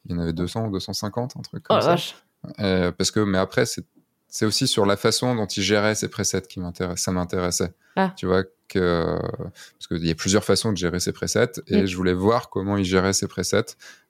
Il 0.06 0.12
y 0.12 0.14
en 0.14 0.20
avait 0.20 0.32
200 0.32 0.66
ou 0.66 0.70
250, 0.70 1.36
un 1.36 1.40
truc 1.42 1.64
oh 1.68 1.74
comme 1.74 1.80
ça. 1.82 1.88
vache. 1.88 2.14
Euh, 2.60 2.92
parce 2.92 3.10
que, 3.10 3.20
mais 3.20 3.38
après, 3.38 3.66
c'est 3.66 3.84
c'est 4.28 4.44
aussi 4.44 4.66
sur 4.66 4.84
la 4.86 4.96
façon 4.96 5.34
dont 5.34 5.46
il 5.46 5.62
gérait 5.62 5.94
ses 5.94 6.08
presets 6.08 6.42
qui 6.42 6.60
m'intéresse. 6.60 7.00
Ça 7.00 7.10
m'intéressait. 7.12 7.72
Ah. 7.94 8.12
Tu 8.16 8.26
vois 8.26 8.44
que 8.68 9.18
parce 9.20 9.86
qu'il 9.88 10.04
y 10.06 10.10
a 10.10 10.14
plusieurs 10.14 10.44
façons 10.44 10.72
de 10.72 10.76
gérer 10.76 11.00
ses 11.00 11.12
presets 11.12 11.52
et 11.68 11.82
Mm. 11.82 11.86
je 11.86 11.96
voulais 11.96 12.12
voir 12.12 12.50
comment 12.50 12.76
il 12.76 12.84
gérait 12.84 13.12
ses 13.14 13.28
presets. 13.28 13.64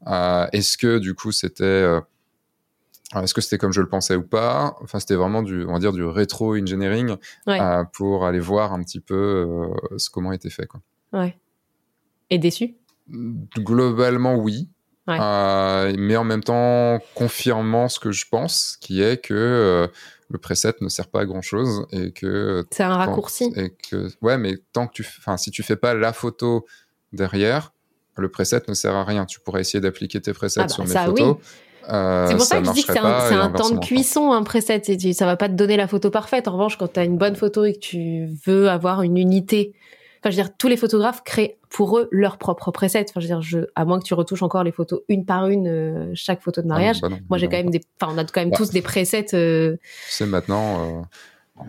Est-ce 0.07 0.79
que 0.79 0.99
du 0.99 1.15
coup 1.15 1.33
c'était 1.33 1.87
euh, 3.15 3.23
est-ce 3.23 3.35
que 3.35 3.41
c'était 3.41 3.59
comme 3.59 3.73
je 3.73 3.81
le 3.81 3.89
pensais 3.89 4.17
ou 4.17 4.23
pas? 4.23 4.77
Enfin, 4.83 4.99
c'était 4.99 5.15
vraiment 5.15 5.43
du, 5.43 5.65
on 5.67 5.73
va 5.75 5.79
dire, 5.79 5.93
du 5.93 6.05
rétro-engineering 6.05 7.17
Ouais. 7.47 7.61
euh, 7.61 7.85
pour 7.93 8.27
aller 8.27 8.41
voir 8.41 8.73
un 8.73 8.83
petit 8.83 9.01
peu 9.01 9.15
euh, 9.95 9.99
ce, 9.99 10.11
comment 10.11 10.33
était 10.33 10.51
fait. 10.51 10.67
Quoi. 10.67 10.81
Ouais. 11.13 11.39
Et 12.31 12.39
déçu? 12.39 12.75
Globalement, 13.59 14.35
oui. 14.37 14.69
Ouais. 15.07 15.19
Euh, 15.21 15.95
mais 15.97 16.17
en 16.17 16.25
même 16.25 16.43
temps, 16.43 16.99
confirmant 17.15 17.89
ce 17.89 18.01
que 18.01 18.11
je 18.11 18.27
pense, 18.29 18.77
qui 18.81 19.01
est 19.03 19.23
que 19.25 19.89
le 20.29 20.39
preset 20.39 20.75
ne 20.81 20.89
sert 20.89 21.07
pas 21.07 21.21
à 21.21 21.25
grand 21.25 21.43
chose 21.43 21.87
et 21.93 22.11
que 22.11 22.67
C'est 22.73 22.83
un 22.83 22.97
raccourci. 22.97 23.53
et 23.55 23.71
que 23.71 24.09
ouais, 24.23 24.37
mais 24.39 24.57
tant 24.73 24.89
que 24.89 24.93
tu, 24.95 25.07
enfin, 25.19 25.37
si 25.37 25.53
tu 25.53 25.63
fais 25.63 25.77
pas 25.77 25.95
la 25.95 26.13
photo 26.13 26.67
derrière, 27.13 27.73
le 28.17 28.29
preset 28.29 28.63
ne 28.67 28.75
sert 28.75 28.95
à 28.97 29.05
rien. 29.05 29.27
Tu 29.27 29.39
pourrais 29.39 29.61
essayer 29.61 29.81
d'appliquer 29.81 30.21
tes 30.21 30.33
presets 30.33 30.61
Ah 30.63 30.65
bah, 30.65 30.69
sur 30.69 30.83
mes 30.85 30.91
ça, 30.91 31.05
photos. 31.05 31.37
Euh, 31.91 32.27
C'est 32.29 32.35
pour 32.35 32.45
ça, 32.45 32.59
que 32.61 32.67
je 32.67 32.73
dis 32.73 32.85
que 32.85 32.93
c'est 32.93 32.99
un, 32.99 33.21
c'est 33.21 33.53
temps 33.57 33.71
de 33.71 33.79
cuisson, 33.79 34.33
un 34.33 34.43
preset. 34.43 34.83
Et 34.89 34.97
tu- 34.97 35.13
Ça 35.13 35.27
va 35.27 35.37
pas 35.37 35.49
te 35.49 35.55
donner 35.55 35.77
la 35.77 35.87
photo 35.89 36.11
parfaite. 36.11 36.49
En 36.49 36.53
revanche, 36.53 36.77
quand 36.79 36.93
tu 36.93 37.01
as 37.01 37.05
une 37.05 37.17
bonne 37.19 37.37
photo 37.37 37.65
et 37.65 37.73
que 37.75 37.79
tu 37.79 38.29
veux 38.47 38.69
avoir 38.69 39.03
une 39.03 39.17
unité, 39.17 39.73
enfin, 40.21 40.31
je 40.31 40.37
veux 40.37 40.43
dire, 40.43 40.57
tous 40.57 40.69
les 40.69 40.77
photographes 40.77 41.23
créent 41.25 41.59
pour 41.69 41.99
eux 41.99 42.09
leur 42.11 42.39
propre 42.39 42.71
preset. 42.71 43.07
Enfin, 43.11 43.21
je 43.21 43.27
veux 43.27 43.35
dire, 43.35 43.43
je, 43.43 43.59
à 43.75 43.85
moins 43.85 43.99
que 44.01 44.05
tu 44.05 44.15
retouches 44.15 44.43
encore 44.43 44.65
les 44.65 44.73
photos 44.73 45.01
une 45.09 45.25
par 45.25 45.49
une, 45.49 45.69
euh, 45.69 46.11
chaque 46.15 46.41
photo 46.43 46.61
de 46.63 46.67
Ah 46.67 46.69
non, 46.69 46.75
mariage. 46.75 47.01
bah 47.01 47.09
non, 47.09 47.19
Moi, 47.29 47.39
j'ai 47.39 47.49
quand 47.49 47.57
même 47.59 47.71
des, 47.71 47.81
enfin, 48.01 48.13
on 48.15 48.19
a 48.19 48.25
quand 48.25 48.41
même 48.41 48.49
Ouais. 48.51 48.57
tous 48.57 48.71
des 48.71 48.83
presets. 48.83 49.27
euh, 49.35 49.77
sais, 50.09 50.27
maintenant, 50.27 50.81
euh, 50.99 51.03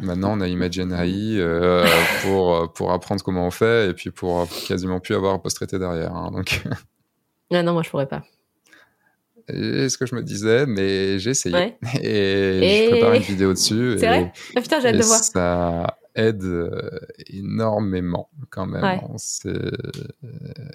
maintenant, 0.01 0.37
on 0.37 0.41
a 0.41 0.47
Imagen 0.47 0.91
AI 0.91 1.37
euh, 1.39 1.85
pour, 2.23 2.71
pour 2.73 2.91
apprendre 2.91 3.21
comment 3.23 3.45
on 3.47 3.51
fait 3.51 3.89
et 3.89 3.93
puis 3.93 4.11
pour 4.11 4.47
quasiment 4.67 4.99
plus 4.99 5.15
avoir 5.15 5.35
à 5.35 5.39
post-traiter 5.41 5.77
derrière. 5.79 6.15
hein. 6.15 6.31
donc, 6.31 6.63
Ah 7.51 7.63
non, 7.63 7.73
moi, 7.73 7.83
je 7.83 7.89
pourrais 7.89 8.07
pas. 8.07 8.23
C'est 9.49 9.89
ce 9.89 9.97
que 9.97 10.05
je 10.05 10.15
me 10.15 10.23
disais, 10.23 10.65
mais 10.65 11.19
j'ai 11.19 11.31
essayé. 11.31 11.55
Ouais. 11.55 11.77
Et, 12.01 12.01
Et- 12.07 12.85
je 12.85 12.89
prépare 12.91 13.13
une 13.13 13.21
vidéo 13.21 13.53
dessus. 13.53 13.95
C'est 13.99 14.07
vrai? 14.07 14.33
Ah 14.55 14.61
putain, 14.61 14.79
j'ai 14.79 14.87
hâte 14.89 14.97
de 14.97 15.03
voir. 15.03 15.23
ça 15.23 15.97
aide 16.15 16.43
euh, 16.43 16.99
énormément 17.27 18.29
quand 18.49 18.65
même. 18.65 18.81
Ouais. 18.83 18.99
hein. 19.03 19.13
C'est- 19.17 19.51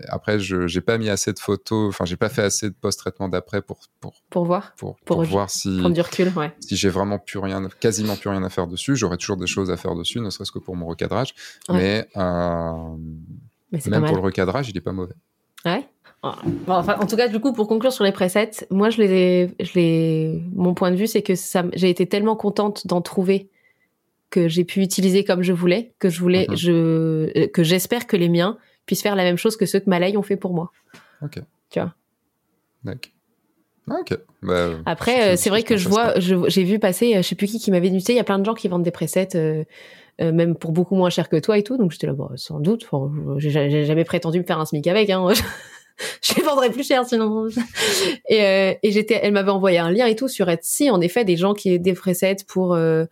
Après, 0.08 0.38
je 0.38 0.66
j'ai 0.68 0.80
pas 0.80 0.98
mis 0.98 1.08
assez 1.08 1.32
de 1.32 1.38
photos, 1.38 1.88
enfin, 1.88 2.04
j'ai 2.04 2.16
pas 2.16 2.28
fait 2.28 2.42
assez 2.42 2.68
de 2.70 2.74
post-traitement 2.80 3.28
d'après 3.28 3.60
pour, 3.60 3.80
pour, 4.00 4.14
Pour 4.30 4.44
voir, 4.44 4.72
pour, 4.76 4.96
Pour 5.04 5.16
pour 5.16 5.24
voir 5.24 5.50
si, 5.50 5.78
prendre 5.80 5.94
du 5.94 6.00
recul, 6.00 6.32
ouais. 6.36 6.52
si 6.60 6.76
j'ai 6.76 6.88
vraiment 6.88 7.18
plus 7.18 7.38
rien, 7.40 7.68
quasiment 7.80 8.16
plus 8.16 8.30
rien 8.30 8.42
à 8.44 8.48
faire 8.50 8.66
dessus. 8.68 8.94
J'aurais 8.96 9.16
toujours 9.16 9.36
des 9.36 9.46
choses 9.48 9.70
à 9.70 9.76
faire 9.76 9.94
dessus, 9.94 10.20
ne 10.20 10.30
serait-ce 10.30 10.52
que 10.52 10.58
pour 10.60 10.76
mon 10.76 10.86
recadrage. 10.86 11.34
Ouais. 11.68 11.76
Mais 11.76 12.08
euh, 12.16 12.96
Mais 13.72 13.80
même 13.88 14.04
pour 14.06 14.16
le 14.16 14.22
recadrage, 14.22 14.68
il 14.70 14.76
est 14.76 14.80
pas 14.80 14.92
mauvais. 14.92 15.14
Ouais? 15.64 15.88
Bon, 16.22 16.74
enfin, 16.74 16.96
en 17.00 17.06
tout 17.06 17.16
cas, 17.16 17.26
du 17.28 17.40
coup, 17.40 17.52
pour 17.52 17.66
conclure 17.66 17.92
sur 17.92 18.04
les 18.04 18.12
presets, 18.12 18.50
moi, 18.70 18.90
je 18.90 19.02
les, 19.02 19.10
ai- 19.12 19.50
je 19.64 19.72
les, 19.74 20.42
mon 20.54 20.72
point 20.72 20.90
de 20.92 20.96
vue, 20.96 21.08
c'est 21.08 21.22
que 21.22 21.34
ça, 21.34 21.64
j'ai 21.74 21.90
été 21.90 22.06
tellement 22.06 22.36
contente 22.36 22.86
d'en 22.86 23.00
trouver 23.00 23.48
que 24.30 24.46
j'ai 24.48 24.64
pu 24.64 24.80
utiliser 24.82 25.24
comme 25.24 25.42
je 25.42 25.52
voulais, 25.52 25.92
que 25.98 26.08
je 26.08 26.20
voulais, 26.20 26.46
Mhm. 26.48 26.56
je, 26.56 26.72
euh, 26.72 27.46
que 27.48 27.62
j'espère 27.64 28.06
que 28.06 28.16
les 28.16 28.28
miens 28.28 28.56
puissent 28.86 29.02
faire 29.02 29.16
la 29.16 29.24
même 29.24 29.36
chose 29.36 29.56
que 29.56 29.66
ceux 29.66 29.80
que 29.80 29.90
Malay 29.90 30.16
ont 30.16 30.22
fait 30.22 30.36
pour 30.36 30.54
moi. 30.54 30.70
Ok. 31.22 31.40
Tu 31.70 31.80
vois? 31.80 31.92
D'accord. 32.84 33.12
Ah, 33.90 33.96
ok. 34.00 34.16
Bah, 34.42 34.68
Après, 34.86 35.32
euh, 35.32 35.36
c'est 35.36 35.50
vrai 35.50 35.64
que 35.64 35.76
je 35.76 35.88
vois, 35.88 36.14
j'ai 36.20 36.62
vu 36.64 36.78
passer, 36.78 37.14
euh, 37.16 37.22
je 37.22 37.28
sais 37.28 37.34
plus 37.34 37.48
qui 37.48 37.58
qui 37.58 37.70
m'avait 37.72 37.90
dit, 37.90 37.98
tu 37.98 38.04
sais, 38.04 38.12
il 38.12 38.16
y 38.16 38.20
a 38.20 38.24
plein 38.24 38.38
de 38.38 38.44
gens 38.44 38.54
qui 38.54 38.68
vendent 38.68 38.84
des 38.84 38.90
presets, 38.92 39.34
euh, 39.34 39.64
euh, 40.20 40.30
même 40.32 40.54
pour 40.54 40.70
beaucoup 40.72 40.94
moins 40.94 41.10
cher 41.10 41.28
que 41.28 41.36
toi 41.36 41.58
et 41.58 41.64
tout. 41.64 41.76
Donc 41.76 41.90
j'étais 41.90 42.06
là, 42.06 42.12
bon, 42.12 42.28
sans 42.36 42.60
doute. 42.60 42.88
J'ai 43.38 43.84
jamais 43.84 44.04
prétendu 44.04 44.38
me 44.38 44.44
faire 44.44 44.60
un 44.60 44.66
smic 44.66 44.86
avec. 44.86 45.10
Hein. 45.10 45.26
je 46.22 46.34
les 46.34 46.42
vendrais 46.42 46.70
plus 46.70 46.86
cher 46.86 47.04
sinon. 47.06 47.48
et 48.28 48.42
euh, 48.44 48.74
et 48.82 48.90
j'étais, 48.92 49.20
elle 49.22 49.32
m'avait 49.32 49.50
envoyé 49.50 49.78
un 49.78 49.90
lien 49.90 50.06
et 50.06 50.16
tout 50.16 50.28
sur 50.28 50.48
Etsy. 50.48 50.90
En 50.90 51.00
effet, 51.00 51.24
des 51.24 51.36
gens 51.36 51.54
qui 51.54 51.78
des 51.78 51.92
presets 51.94 52.36
pour 52.46 52.74
euh, 52.74 53.04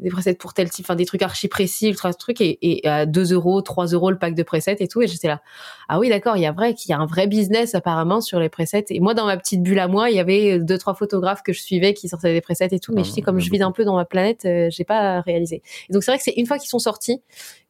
des 0.00 0.10
presets 0.10 0.34
pour 0.34 0.54
tel 0.54 0.68
type, 0.70 0.84
enfin 0.84 0.96
des 0.96 1.06
trucs 1.06 1.22
archi 1.22 1.46
précis, 1.46 1.88
ultra 1.88 2.12
trucs 2.12 2.40
et, 2.40 2.58
et 2.60 2.88
à 2.88 3.06
2 3.06 3.32
euros, 3.32 3.62
3 3.62 3.86
euros 3.86 4.10
le 4.10 4.18
pack 4.18 4.34
de 4.34 4.42
presets 4.42 4.76
et 4.80 4.88
tout. 4.88 5.00
Et 5.00 5.06
j'étais 5.06 5.28
là, 5.28 5.40
ah 5.88 6.00
oui, 6.00 6.08
d'accord, 6.08 6.36
il 6.36 6.42
y 6.42 6.46
a 6.46 6.52
vrai 6.52 6.74
qu'il 6.74 6.90
y 6.90 6.92
a 6.92 6.98
un 6.98 7.06
vrai 7.06 7.28
business 7.28 7.76
apparemment 7.76 8.20
sur 8.20 8.40
les 8.40 8.48
presets. 8.48 8.86
Et 8.90 8.98
moi, 8.98 9.14
dans 9.14 9.24
ma 9.24 9.36
petite 9.36 9.62
bulle 9.62 9.78
à 9.78 9.86
moi, 9.86 10.10
il 10.10 10.16
y 10.16 10.20
avait 10.20 10.58
deux 10.58 10.78
trois 10.78 10.94
photographes 10.94 11.42
que 11.44 11.52
je 11.52 11.60
suivais 11.62 11.94
qui 11.94 12.08
sortaient 12.08 12.32
des 12.32 12.40
presets 12.40 12.68
et 12.72 12.80
tout. 12.80 12.92
Mais 12.92 13.02
Ah, 13.02 13.04
je 13.04 13.12
dis 13.12 13.22
comme 13.22 13.38
je 13.38 13.50
vis 13.50 13.62
un 13.62 13.70
peu 13.72 13.84
dans 13.84 13.94
ma 13.94 14.04
planète, 14.04 14.44
euh, 14.46 14.68
j'ai 14.68 14.84
pas 14.84 15.20
réalisé. 15.20 15.62
Et 15.88 15.92
donc 15.92 16.02
c'est 16.02 16.10
vrai 16.10 16.18
que 16.18 16.24
c'est 16.24 16.34
une 16.36 16.46
fois 16.46 16.58
qu'ils 16.58 16.68
sont 16.70 16.80
sortis 16.80 17.22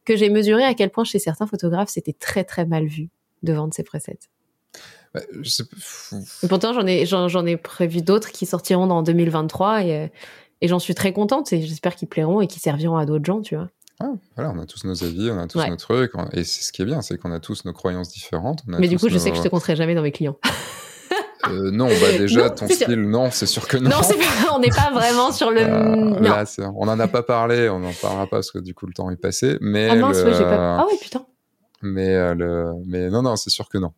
que 0.07 0.16
j'ai 0.16 0.31
mesuré 0.31 0.65
à 0.65 0.73
quel 0.73 0.89
point 0.91 1.05
chez 1.05 1.19
certains 1.19 1.47
photographes 1.47 1.91
c'était 1.91 2.15
très 2.15 2.45
très 2.45 2.65
mal 2.65 2.86
vu 2.86 3.11
de 3.43 3.53
vendre 3.53 3.74
ces 3.74 3.82
presets. 3.82 4.19
Bah, 4.23 4.23
je 4.23 4.78
sais 4.78 4.78
pas, 4.78 4.81
fou- 4.81 5.03
Et 5.15 6.49
pourtant 6.49 6.73
j'en 6.73 6.86
ai 6.86 7.07
j'en, 7.07 7.47
ai 7.47 7.57
prévu 7.57 8.03
d'autres 8.03 8.31
qui 8.32 8.47
sortiront 8.47 8.86
dans 8.86 9.03
2023 9.03 9.82
et 9.85 10.12
et 10.61 10.69
j'en 10.69 10.78
suis 10.78 10.95
très 10.95 11.12
contente 11.12 11.53
et 11.53 11.61
j'espère 11.62 11.95
qu'ils 11.95 12.09
plairont 12.09 12.41
et 12.41 12.47
qu'ils 12.47 12.62
serviront 12.62 12.97
à 12.97 13.05
d'autres 13.07 13.24
gens, 13.24 13.43
tu 13.43 13.55
vois. 13.57 13.69
Ah, 14.01 14.11
voilà, 14.35 14.51
on 14.57 14.59
a 14.61 14.66
tous 14.66 14.85
nos 14.85 15.05
avis, 15.05 15.31
on 15.31 15.39
a 15.39 15.47
tous 15.47 15.59
Ouais. 15.59 15.69
nos 15.70 15.77
trucs, 15.77 16.12
et 16.32 16.43
c'est 16.43 16.62
ce 16.65 16.73
qui 16.73 16.82
est 16.82 16.85
bien, 16.85 17.01
c'est 17.03 17.16
qu'on 17.19 17.32
a 17.32 17.39
tous 17.39 17.65
nos 17.65 17.73
croyances 17.73 18.09
différentes. 18.11 18.62
on 18.69 18.73
a 18.73 18.78
Mais 18.78 18.89
du 18.89 18.99
coup, 18.99 19.09
je 19.09 19.15
nos- 19.15 19.20
sais 19.20 19.31
que 19.31 19.36
je 19.36 19.43
te 19.43 19.49
compterai 19.49 19.77
jamais 19.77 19.95
dans 19.95 20.03
mes 20.03 20.11
clients. 20.12 20.36
Euh, 21.49 21.70
non, 21.70 21.86
bah 21.89 21.95
déjà, 22.19 22.49
Non, 22.49 22.55
ton 22.55 22.66
sûr. 22.66 22.77
style, 22.77 23.03
non, 23.03 23.31
c'est 23.31 23.47
sûr 23.47 23.69
que 23.69 23.77
non. 23.77 23.91
Non, 23.91 24.01
pas, 24.01 24.55
on 24.55 24.59
n'est 24.61 24.69
pas 24.70 24.91
vraiment 24.95 25.31
sur 25.31 25.51
le. 25.51 25.61
Euh, 25.61 26.20
là, 26.20 26.45
on 26.74 26.86
n'en 26.86 26.99
a 26.99 27.07
pas 27.09 27.23
parlé, 27.23 27.69
on 27.69 27.78
n'en 27.81 27.93
parlera 27.93 28.24
pas 28.27 28.36
parce 28.39 28.51
que 28.51 28.59
du 28.59 28.74
coup 28.74 28.86
le 28.86 28.95
temps 28.95 29.11
est 29.11 29.16
passé. 29.16 29.59
Mais 29.61 29.89
Ah 29.91 29.97
mince, 29.97 30.23
le- 30.24 30.32
j'ai 30.32 30.41
pas. 30.45 30.78
Ah 30.81 30.86
ouais, 30.86 30.97
putain. 31.01 31.24
Mais 31.85 32.15
euh, 32.15 32.35
le, 32.35 32.73
mais 32.86 33.09
non, 33.11 33.23
non, 33.23 33.36
c'est 33.36 33.51
sûr 33.51 33.69
que 33.69 33.78
non. 33.78 33.93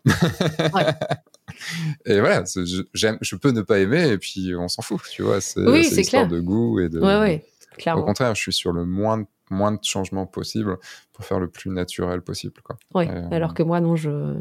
Ouais. 0.75 0.85
et 2.05 2.21
voilà, 2.21 2.45
je, 2.55 2.83
j'aime, 2.93 3.19
je 3.21 3.37
peux 3.37 3.51
ne 3.53 3.63
pas 3.63 3.79
aimer 3.79 4.09
et 4.09 4.19
puis 4.19 4.55
on 4.57 4.69
s'en 4.69 4.83
fout, 4.83 5.01
tu 5.11 5.23
vois. 5.23 5.41
C'est, 5.41 5.61
Oui, 5.61 5.85
c'est 5.85 6.03
histoire 6.03 6.27
clair. 6.27 6.39
de 6.39 6.41
goût 6.45 6.81
et 6.81 6.89
de. 6.89 7.01
Ouais, 7.01 7.19
ouais, 7.19 7.45
Au 7.73 7.77
clairement. 7.77 8.03
contraire, 8.05 8.35
je 8.35 8.41
suis 8.43 8.53
sur 8.53 8.73
le 8.73 8.85
moins, 8.85 9.19
de- 9.19 9.27
moins 9.51 9.73
de 9.73 9.79
changements 9.83 10.27
possible 10.27 10.77
pour 11.13 11.25
faire 11.25 11.39
le 11.41 11.49
plus 11.49 11.71
naturel 11.71 12.21
possible, 12.23 12.61
quoi. 12.63 12.77
Ouais. 12.95 13.09
Euh, 13.11 13.29
Alors 13.31 13.55
que 13.55 13.63
moi, 13.63 13.81
non, 13.81 13.95
je, 13.97 14.35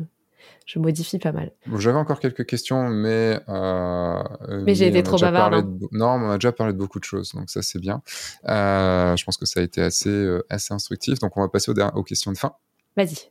je 0.65 0.79
modifie 0.79 1.19
pas 1.19 1.31
mal. 1.31 1.51
J'avais 1.77 1.97
encore 1.97 2.19
quelques 2.19 2.45
questions, 2.45 2.89
mais. 2.89 3.39
euh, 3.49 4.23
Mais 4.65 4.73
j'ai 4.75 4.87
été 4.87 5.03
trop 5.03 5.17
parlé 5.19 5.57
hein. 5.57 5.61
de- 5.63 5.87
Non, 5.91 6.07
on 6.15 6.31
a 6.31 6.37
déjà 6.37 6.51
parlé 6.51 6.73
de 6.73 6.77
beaucoup 6.77 6.99
de 6.99 7.03
choses, 7.05 7.33
donc 7.33 7.49
ça 7.51 7.61
c'est 7.61 7.79
bien. 7.79 8.01
Euh, 8.49 9.15
je 9.15 9.23
pense 9.25 9.37
que 9.37 9.45
ça 9.45 9.59
a 9.59 9.63
été 9.63 9.81
assez, 9.81 10.09
euh, 10.09 10.43
assez 10.49 10.73
instructif, 10.73 11.19
donc 11.19 11.37
on 11.37 11.41
va 11.41 11.49
passer 11.49 11.71
aux 11.93 12.03
questions 12.03 12.31
de 12.31 12.37
fin. 12.37 12.53
Vas-y. 12.97 13.29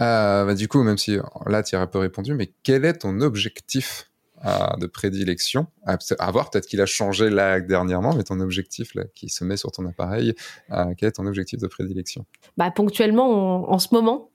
Euh, 0.00 0.44
bah, 0.44 0.54
du 0.54 0.68
coup, 0.68 0.82
même 0.82 0.98
si 0.98 1.18
euh, 1.18 1.22
là 1.46 1.62
tu 1.62 1.76
as 1.76 1.80
un 1.80 1.86
peu 1.86 1.98
répondu, 1.98 2.34
mais 2.34 2.52
quel 2.62 2.84
est 2.84 2.94
ton 2.98 3.20
objectif 3.20 4.10
euh, 4.44 4.76
de 4.78 4.86
prédilection? 4.86 5.66
À, 5.86 5.96
à 6.18 6.30
voir, 6.30 6.50
peut-être 6.50 6.66
qu'il 6.66 6.80
a 6.80 6.86
changé 6.86 7.30
là 7.30 7.60
dernièrement, 7.60 8.14
mais 8.14 8.24
ton 8.24 8.40
objectif 8.40 8.94
là, 8.94 9.04
qui 9.14 9.28
se 9.28 9.44
met 9.44 9.56
sur 9.56 9.70
ton 9.70 9.86
appareil, 9.86 10.34
euh, 10.70 10.94
quel 10.96 11.10
est 11.10 11.12
ton 11.12 11.26
objectif 11.26 11.60
de 11.60 11.66
prédilection? 11.66 12.24
Bah 12.56 12.70
ponctuellement, 12.70 13.64
en, 13.68 13.72
en 13.72 13.78
ce 13.78 13.88
moment, 13.92 14.30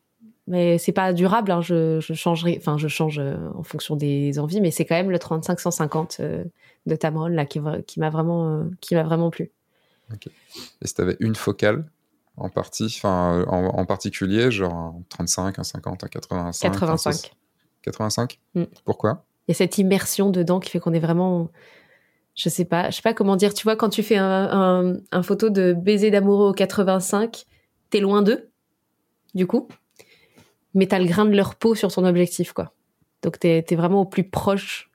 mais 0.47 0.77
c'est 0.77 0.93
pas 0.93 1.11
durable. 1.11 1.51
Hein, 1.51 1.61
je, 1.61 1.99
je 1.99 2.13
changerai, 2.13 2.55
enfin 2.57 2.77
je 2.77 2.87
change 2.87 3.19
en 3.19 3.63
fonction 3.63 3.95
des 3.95 4.39
envies, 4.39 4.61
mais 4.61 4.71
c'est 4.71 4.85
quand 4.85 4.95
même 4.95 5.11
le 5.11 5.17
35-150 5.17 6.17
euh, 6.21 6.43
de 6.85 6.95
Tamron 6.95 7.27
là 7.27 7.45
qui, 7.45 7.59
m'a 7.59 8.09
vraiment, 8.09 8.69
qui 8.79 8.95
m'a 8.95 9.03
vraiment 9.03 9.29
plu. 9.29 9.51
Et 10.81 10.87
si 10.87 10.93
tu 10.93 11.01
avais 11.01 11.17
une 11.19 11.35
focale? 11.35 11.85
En 12.37 12.49
partie, 12.49 12.85
enfin 12.85 13.43
en, 13.47 13.65
en 13.79 13.85
particulier, 13.85 14.51
genre 14.51 14.73
un 14.73 14.95
35, 15.09 15.59
un 15.59 15.63
50, 15.63 16.03
un 16.03 16.07
85 16.07 16.67
un 16.67 16.71
85. 16.71 17.13
60 17.13 17.31
85 17.83 18.39
Mm. 18.55 18.63
Pourquoi? 18.85 19.25
Il 19.47 19.51
y 19.51 19.53
a 19.53 19.55
cette 19.55 19.77
immersion 19.77 20.29
dedans 20.29 20.59
qui 20.59 20.69
fait 20.69 20.79
qu'on 20.79 20.93
est 20.93 20.99
vraiment, 20.99 21.49
je 22.35 22.49
sais 22.49 22.65
pas, 22.65 22.89
je 22.89 22.97
sais 22.97 23.01
pas 23.01 23.13
comment 23.13 23.35
dire. 23.37 23.53
Tu 23.53 23.63
vois, 23.63 23.75
quand 23.75 23.89
tu 23.89 24.03
fais 24.03 24.17
un, 24.17 24.25
un, 24.51 24.97
un 25.11 25.23
photo 25.23 25.49
de 25.49 25.73
baiser 25.73 26.11
d'amoureux 26.11 26.49
au 26.49 26.53
85, 26.53 27.45
t'es 27.89 27.99
loin 28.01 28.21
d'eux, 28.21 28.49
du 29.35 29.47
coup, 29.47 29.67
mais 30.73 30.87
t'as 30.87 30.99
le 30.99 31.05
grain 31.05 31.25
de 31.25 31.35
leur 31.35 31.55
peau 31.55 31.75
sur 31.75 31.91
ton 31.93 32.03
objectif, 32.05 32.51
quoi. 32.53 32.73
Donc 33.23 33.39
t'es 33.39 33.65
es 33.69 33.75
vraiment 33.75 34.01
au 34.01 34.05
plus 34.05 34.29
proche. 34.29 34.91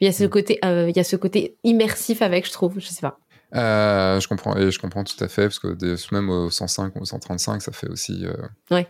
Il 0.00 0.06
y 0.06 0.08
a 0.08 0.12
ce 0.12 0.24
Mm. 0.24 0.28
côté, 0.30 0.58
euh, 0.64 0.88
il 0.88 0.96
y 0.96 1.00
a 1.00 1.04
ce 1.04 1.16
côté 1.16 1.56
immersif 1.64 2.22
avec, 2.22 2.46
je 2.46 2.52
trouve. 2.52 2.78
Je 2.78 2.86
sais 2.86 3.00
pas. 3.02 3.18
Euh, 3.54 4.18
je 4.18 4.28
comprends 4.28 4.56
et 4.56 4.70
je 4.70 4.78
comprends 4.78 5.04
tout 5.04 5.22
à 5.22 5.28
fait 5.28 5.42
parce 5.42 5.58
que 5.58 5.74
des- 5.74 5.96
même 6.10 6.30
au 6.30 6.48
105 6.50 6.96
ou 6.96 7.00
au 7.00 7.04
135 7.04 7.60
ça 7.60 7.70
fait 7.70 7.88
aussi 7.90 8.24
euh, 8.24 8.32
Ouais. 8.70 8.86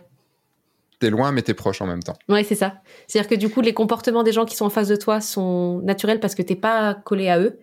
t'es 0.99 1.09
loin 1.09 1.33
mais 1.33 1.41
t'es 1.41 1.53
proche 1.53 1.81
en 1.81 1.85
même 1.87 2.01
temps 2.01 2.17
Ouais, 2.29 2.45
c'est 2.45 2.55
ça. 2.55 2.75
C'est-à-dire 3.07 3.29
que 3.29 3.35
du 3.35 3.49
coup, 3.49 3.59
les 3.61 3.73
comportements 3.73 4.23
des 4.23 4.31
gens 4.31 4.45
qui 4.45 4.55
sont 4.55 4.65
en 4.65 4.69
face 4.69 4.87
de 4.87 4.95
toi 4.95 5.19
sont 5.19 5.79
naturels 5.83 6.19
parce 6.21 6.33
que 6.33 6.41
t'es 6.41 6.55
pas 6.55 6.93
collé 6.93 7.27
à 7.29 7.39
eux. 7.39 7.59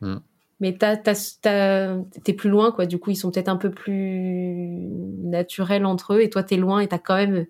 Mm. 0.00 0.16
Mais 0.60 0.78
t'es 0.78 2.32
plus 2.32 2.48
loin, 2.48 2.70
quoi. 2.70 2.86
Du 2.86 2.98
coup, 2.98 3.10
ils 3.10 3.16
sont 3.16 3.32
peut-être 3.32 3.48
un 3.48 3.56
peu 3.56 3.70
plus 3.72 4.86
naturels 5.24 5.84
entre 5.84 6.14
eux. 6.14 6.20
Et 6.22 6.30
toi, 6.30 6.44
t'es 6.44 6.56
loin 6.56 6.78
et 6.80 6.86
t'as 6.86 6.98
quand 6.98 7.16
même. 7.16 7.46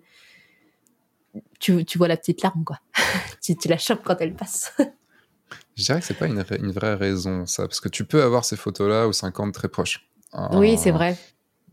Tu, 1.59 1.85
tu 1.85 1.97
vois 1.99 2.07
la 2.07 2.17
petite 2.17 2.41
larme, 2.41 2.63
quoi. 2.65 2.79
tu, 3.43 3.55
tu 3.55 3.67
la 3.67 3.77
chopes 3.77 4.01
quand 4.03 4.17
elle 4.19 4.33
passe. 4.33 4.75
je 5.75 5.83
dirais 5.83 5.99
que 5.99 6.05
c'est 6.05 6.13
pas 6.17 6.27
une, 6.27 6.39
ra- 6.39 6.55
une 6.57 6.71
vraie 6.71 6.95
raison 6.95 7.45
ça 7.45 7.63
parce 7.63 7.79
que 7.79 7.89
tu 7.89 8.05
peux 8.05 8.23
avoir 8.23 8.45
ces 8.45 8.55
photos 8.55 8.89
là 8.89 9.07
au 9.07 9.13
50 9.13 9.53
très 9.53 9.67
proches 9.67 10.07
Euh, 10.33 10.39
Oui, 10.53 10.77
c'est 10.77 10.91
vrai. 10.91 11.17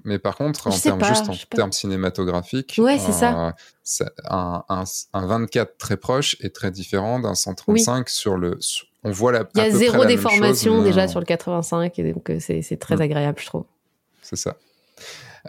mais 0.04 0.18
par 0.18 0.36
contre 0.36 0.70
Je 0.70 0.76
en 0.76 0.78
termes 0.80 0.98
pas, 1.00 1.08
juste 1.08 1.28
en 1.28 1.34
termes 1.56 1.72
cinématographiques 1.72 2.76
Ouais, 2.78 2.98
c'est 2.98 3.24
euh, 3.24 3.50
ça- 3.84 4.10
un, 4.28 4.64
un, 4.68 4.84
un 5.14 5.26
24 5.26 5.78
très 5.78 5.96
proche 5.96 6.36
est 6.40 6.54
très 6.54 6.70
différent 6.70 7.20
d'un 7.20 7.34
135 7.34 8.08
sur 8.08 8.36
le 8.36 8.56
sur- 8.60 8.86
on 9.04 9.10
voit 9.10 9.32
la 9.32 9.48
Il 9.54 9.58
y 9.58 9.60
a 9.62 9.70
zéro 9.70 10.04
déformation 10.04 10.76
chose, 10.76 10.84
déjà 10.84 11.02
euh, 11.04 11.08
sur 11.08 11.18
le 11.18 11.26
85. 11.26 11.98
Et 11.98 12.12
donc, 12.12 12.30
c'est 12.38 12.76
très 12.78 12.94
Mm. 12.96 13.00
agréable, 13.00 13.40
je 13.40 13.46
trouve. 13.46 13.64
C'est 14.22 14.36
ça. 14.36 14.54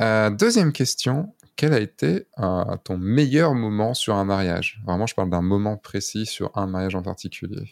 Euh, 0.01 0.31
deuxième 0.31 0.71
question. 0.71 1.33
Quel 1.55 1.71
a 1.73 1.79
été 1.79 2.25
euh, 2.39 2.63
ton 2.83 2.97
meilleur 2.97 3.53
moment 3.53 3.93
sur 3.93 4.15
un 4.15 4.25
mariage? 4.25 4.81
Vraiment, 4.87 5.05
je 5.05 5.13
parle 5.13 5.29
d'un 5.29 5.43
moment 5.43 5.77
précis 5.77 6.25
sur 6.25 6.49
un 6.57 6.65
mariage 6.65 6.95
en 6.95 7.03
particulier. 7.03 7.69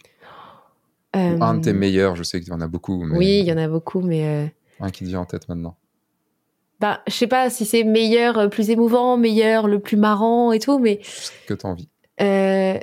Ou 1.14 1.18
un 1.44 1.54
de 1.54 1.60
tes 1.64 1.70
Euh, 1.70 1.74
meilleurs, 1.74 2.16
je 2.16 2.22
sais 2.22 2.40
qu'il 2.40 2.48
y 2.50 2.52
en 2.52 2.60
a 2.60 2.68
beaucoup, 2.68 3.02
mais 3.04 3.16
Oui, 3.18 3.38
il 3.40 3.46
y 3.46 3.52
en 3.52 3.58
a 3.58 3.68
beaucoup, 3.68 4.00
mais. 4.00 4.26
euh, 4.26 4.46
un 4.80 4.90
qui 4.90 5.04
te 5.04 5.08
vient 5.08 5.20
en 5.20 5.24
tête 5.26 5.48
maintenant. 5.48 5.76
Bah, 6.80 7.00
je 7.06 7.12
sais 7.12 7.26
pas 7.28 7.48
si 7.50 7.64
c'est 7.64 7.84
meilleur, 7.84 8.38
euh, 8.38 8.48
plus 8.48 8.70
émouvant, 8.70 9.16
meilleur, 9.16 9.68
le 9.68 9.78
plus 9.78 9.96
marrant 9.96 10.50
et 10.52 10.58
tout, 10.58 10.78
mais 10.78 11.00
Ce 11.02 11.30
que 11.46 11.54
tu 11.54 11.64
as 11.66 11.68
envie. 11.68 11.88
euh, 12.20 12.78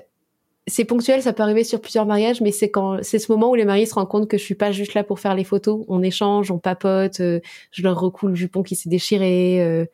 c'est 0.67 0.85
ponctuel, 0.85 1.23
ça 1.23 1.33
peut 1.33 1.41
arriver 1.41 1.63
sur 1.63 1.81
plusieurs 1.81 2.05
mariages, 2.05 2.41
mais 2.41 2.51
c'est 2.51 2.69
quand 2.69 2.99
c'est 3.03 3.17
ce 3.17 3.31
moment 3.31 3.49
où 3.49 3.55
les 3.55 3.65
mariés 3.65 3.87
se 3.87 3.95
rendent 3.95 4.07
compte 4.07 4.27
que 4.29 4.37
je 4.37 4.43
suis 4.43 4.53
pas 4.55 4.71
juste 4.71 4.93
là 4.93 5.03
pour 5.03 5.19
faire 5.19 5.33
les 5.33 5.43
photos. 5.43 5.83
On 5.87 6.03
échange, 6.03 6.51
on 6.51 6.59
papote, 6.59 7.19
euh, 7.21 7.39
je 7.71 7.81
leur 7.81 7.99
recoule 7.99 8.29
le 8.31 8.35
jupon 8.35 8.61
qui 8.61 8.75
s'est 8.75 8.89
déchiré. 8.89 9.61
euh, 9.63 9.85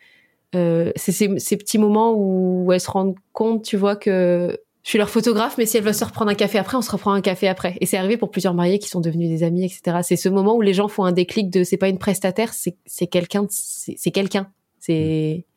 euh, 0.53 0.91
c'est 0.98 1.12
ces, 1.14 1.40
ces 1.40 1.56
petits 1.57 1.78
moments 1.78 2.14
où, 2.14 2.66
où 2.66 2.72
elles 2.74 2.80
se 2.82 2.91
rendent 2.91 3.16
compte, 3.34 3.64
tu 3.64 3.78
vois, 3.78 3.95
que 3.95 4.60
je 4.86 4.91
suis 4.91 4.99
leur 4.99 5.10
photographe, 5.10 5.57
mais 5.57 5.66
si 5.66 5.78
elles 5.78 5.84
veulent 5.84 5.95
se 5.95 6.06
reprendre 6.06 6.30
un 6.30 6.36
café 6.36 6.60
après, 6.60 6.78
on 6.78 6.84
se 6.84 6.91
reprend 6.91 7.12
un 7.12 7.22
café 7.22 7.48
après. 7.48 7.76
Et 7.82 7.88
c'est 7.88 7.98
arrivé 7.98 8.18
pour 8.18 8.30
plusieurs 8.30 8.53
mariés 8.53 8.78
qui 8.78 8.88
sont 8.88 9.02
devenus 9.02 9.28
des 9.28 9.41
amis, 9.41 9.66
etc. 9.66 9.98
C'est 10.03 10.16
ce 10.16 10.30
moment 10.30 10.56
où 10.56 10.62
les 10.62 10.76
gens 10.76 10.88
font 10.88 11.06
un 11.06 11.12
déclic 11.12 11.49
de 11.49 11.64
c'est 11.64 11.78
pas 11.78 11.90
une 11.90 11.98
prestataire, 11.98 12.53
c'est 12.53 12.78
c'est 12.86 13.07
quelqu'un, 13.07 13.48
c'est 13.49 13.95
c'est 13.98 14.12
quelqu'un. 14.12 14.48
C'est 14.80 15.48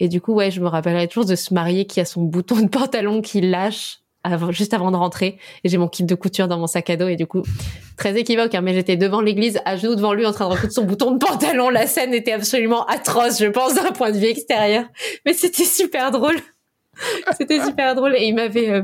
et 0.00 0.08
du 0.08 0.22
coup, 0.22 0.32
ouais, 0.32 0.50
je 0.50 0.62
me 0.62 0.68
rappellerai 0.68 1.06
toujours 1.06 1.26
de 1.26 1.34
ce 1.34 1.52
marié 1.52 1.84
qui 1.84 2.00
a 2.00 2.06
son 2.06 2.22
bouton 2.22 2.60
de 2.62 2.68
pantalon 2.68 3.20
qui 3.20 3.42
lâche 3.42 4.00
avant, 4.22 4.50
juste 4.50 4.72
avant 4.72 4.90
de 4.90 4.96
rentrer. 4.96 5.38
Et 5.62 5.68
j'ai 5.68 5.76
mon 5.76 5.88
kit 5.88 6.04
de 6.04 6.14
couture 6.14 6.48
dans 6.48 6.58
mon 6.58 6.66
sac 6.66 6.88
à 6.88 6.96
dos. 6.96 7.08
Et 7.08 7.16
du 7.16 7.26
coup, 7.26 7.42
très 7.98 8.18
équivoque, 8.18 8.54
hein, 8.54 8.62
mais 8.62 8.72
j'étais 8.72 8.96
devant 8.96 9.20
l'église, 9.20 9.60
à 9.66 9.76
genoux 9.76 9.96
devant 9.96 10.14
lui, 10.14 10.24
en 10.24 10.32
train 10.32 10.48
de 10.48 10.54
recoudre 10.54 10.72
son 10.72 10.84
bouton 10.84 11.10
de 11.10 11.18
pantalon. 11.18 11.68
La 11.68 11.86
scène 11.86 12.14
était 12.14 12.32
absolument 12.32 12.86
atroce, 12.86 13.38
je 13.38 13.48
pense, 13.48 13.74
d'un 13.74 13.92
point 13.92 14.12
de 14.12 14.16
vue 14.16 14.28
extérieur. 14.28 14.86
Mais 15.26 15.34
c'était 15.34 15.64
super 15.64 16.10
drôle. 16.10 16.36
c'était 17.36 17.62
super 17.64 17.94
drôle. 17.94 18.14
Et 18.16 18.24
il 18.24 18.34
m'avait, 18.34 18.70
euh, 18.70 18.82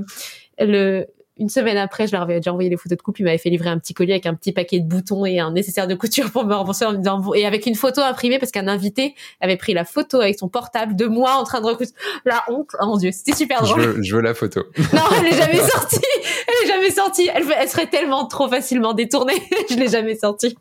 le, 0.58 1.06
une 1.36 1.48
semaine 1.48 1.78
après, 1.78 2.06
je 2.06 2.12
leur 2.12 2.22
avais 2.22 2.36
déjà 2.36 2.50
envoyé 2.52 2.68
les 2.68 2.76
photos 2.76 2.98
de 2.98 3.02
couple. 3.02 3.22
Il 3.22 3.24
m'avait 3.24 3.38
fait 3.38 3.48
livrer 3.48 3.70
un 3.70 3.78
petit 3.78 3.94
collier 3.94 4.12
avec 4.12 4.26
un 4.26 4.34
petit 4.34 4.52
paquet 4.52 4.78
de 4.78 4.86
boutons 4.86 5.24
et 5.24 5.38
un 5.40 5.50
nécessaire 5.52 5.86
de 5.86 5.94
couture 5.94 6.30
pour 6.30 6.44
me 6.44 6.54
rembourser 6.54 6.84
en 6.84 6.92
me 6.92 6.98
disant, 6.98 7.32
et 7.34 7.46
avec 7.46 7.64
une 7.64 7.74
photo 7.74 8.02
imprimée 8.02 8.38
parce 8.38 8.52
qu'un 8.52 8.68
invité 8.68 9.14
avait 9.40 9.56
pris 9.56 9.72
la 9.72 9.84
photo 9.86 10.20
avec 10.20 10.38
son 10.38 10.48
portable 10.48 10.96
de 10.96 11.06
moi 11.06 11.36
en 11.36 11.44
train 11.44 11.60
de 11.62 11.66
recoudre. 11.66 11.92
La 12.26 12.44
honte. 12.48 12.68
Oh 12.80 12.86
mon 12.86 12.96
dieu, 12.98 13.10
c'était 13.10 13.34
super 13.34 13.64
Je 13.64 13.70
drôle. 13.70 13.80
veux, 13.80 14.02
je 14.02 14.16
veux 14.16 14.22
la 14.22 14.34
photo. 14.34 14.64
Non, 14.92 15.02
elle 15.18 15.26
est 15.28 15.36
jamais 15.36 15.58
sortie. 15.66 16.00
Elle 16.46 16.68
est 16.68 16.72
jamais 16.72 16.90
sortie. 16.90 17.30
Elle, 17.34 17.44
elle 17.58 17.68
serait 17.68 17.86
tellement 17.88 18.26
trop 18.26 18.48
facilement 18.48 18.92
détournée. 18.92 19.42
je 19.70 19.76
l'ai 19.76 19.88
jamais 19.88 20.16
sortie. 20.16 20.56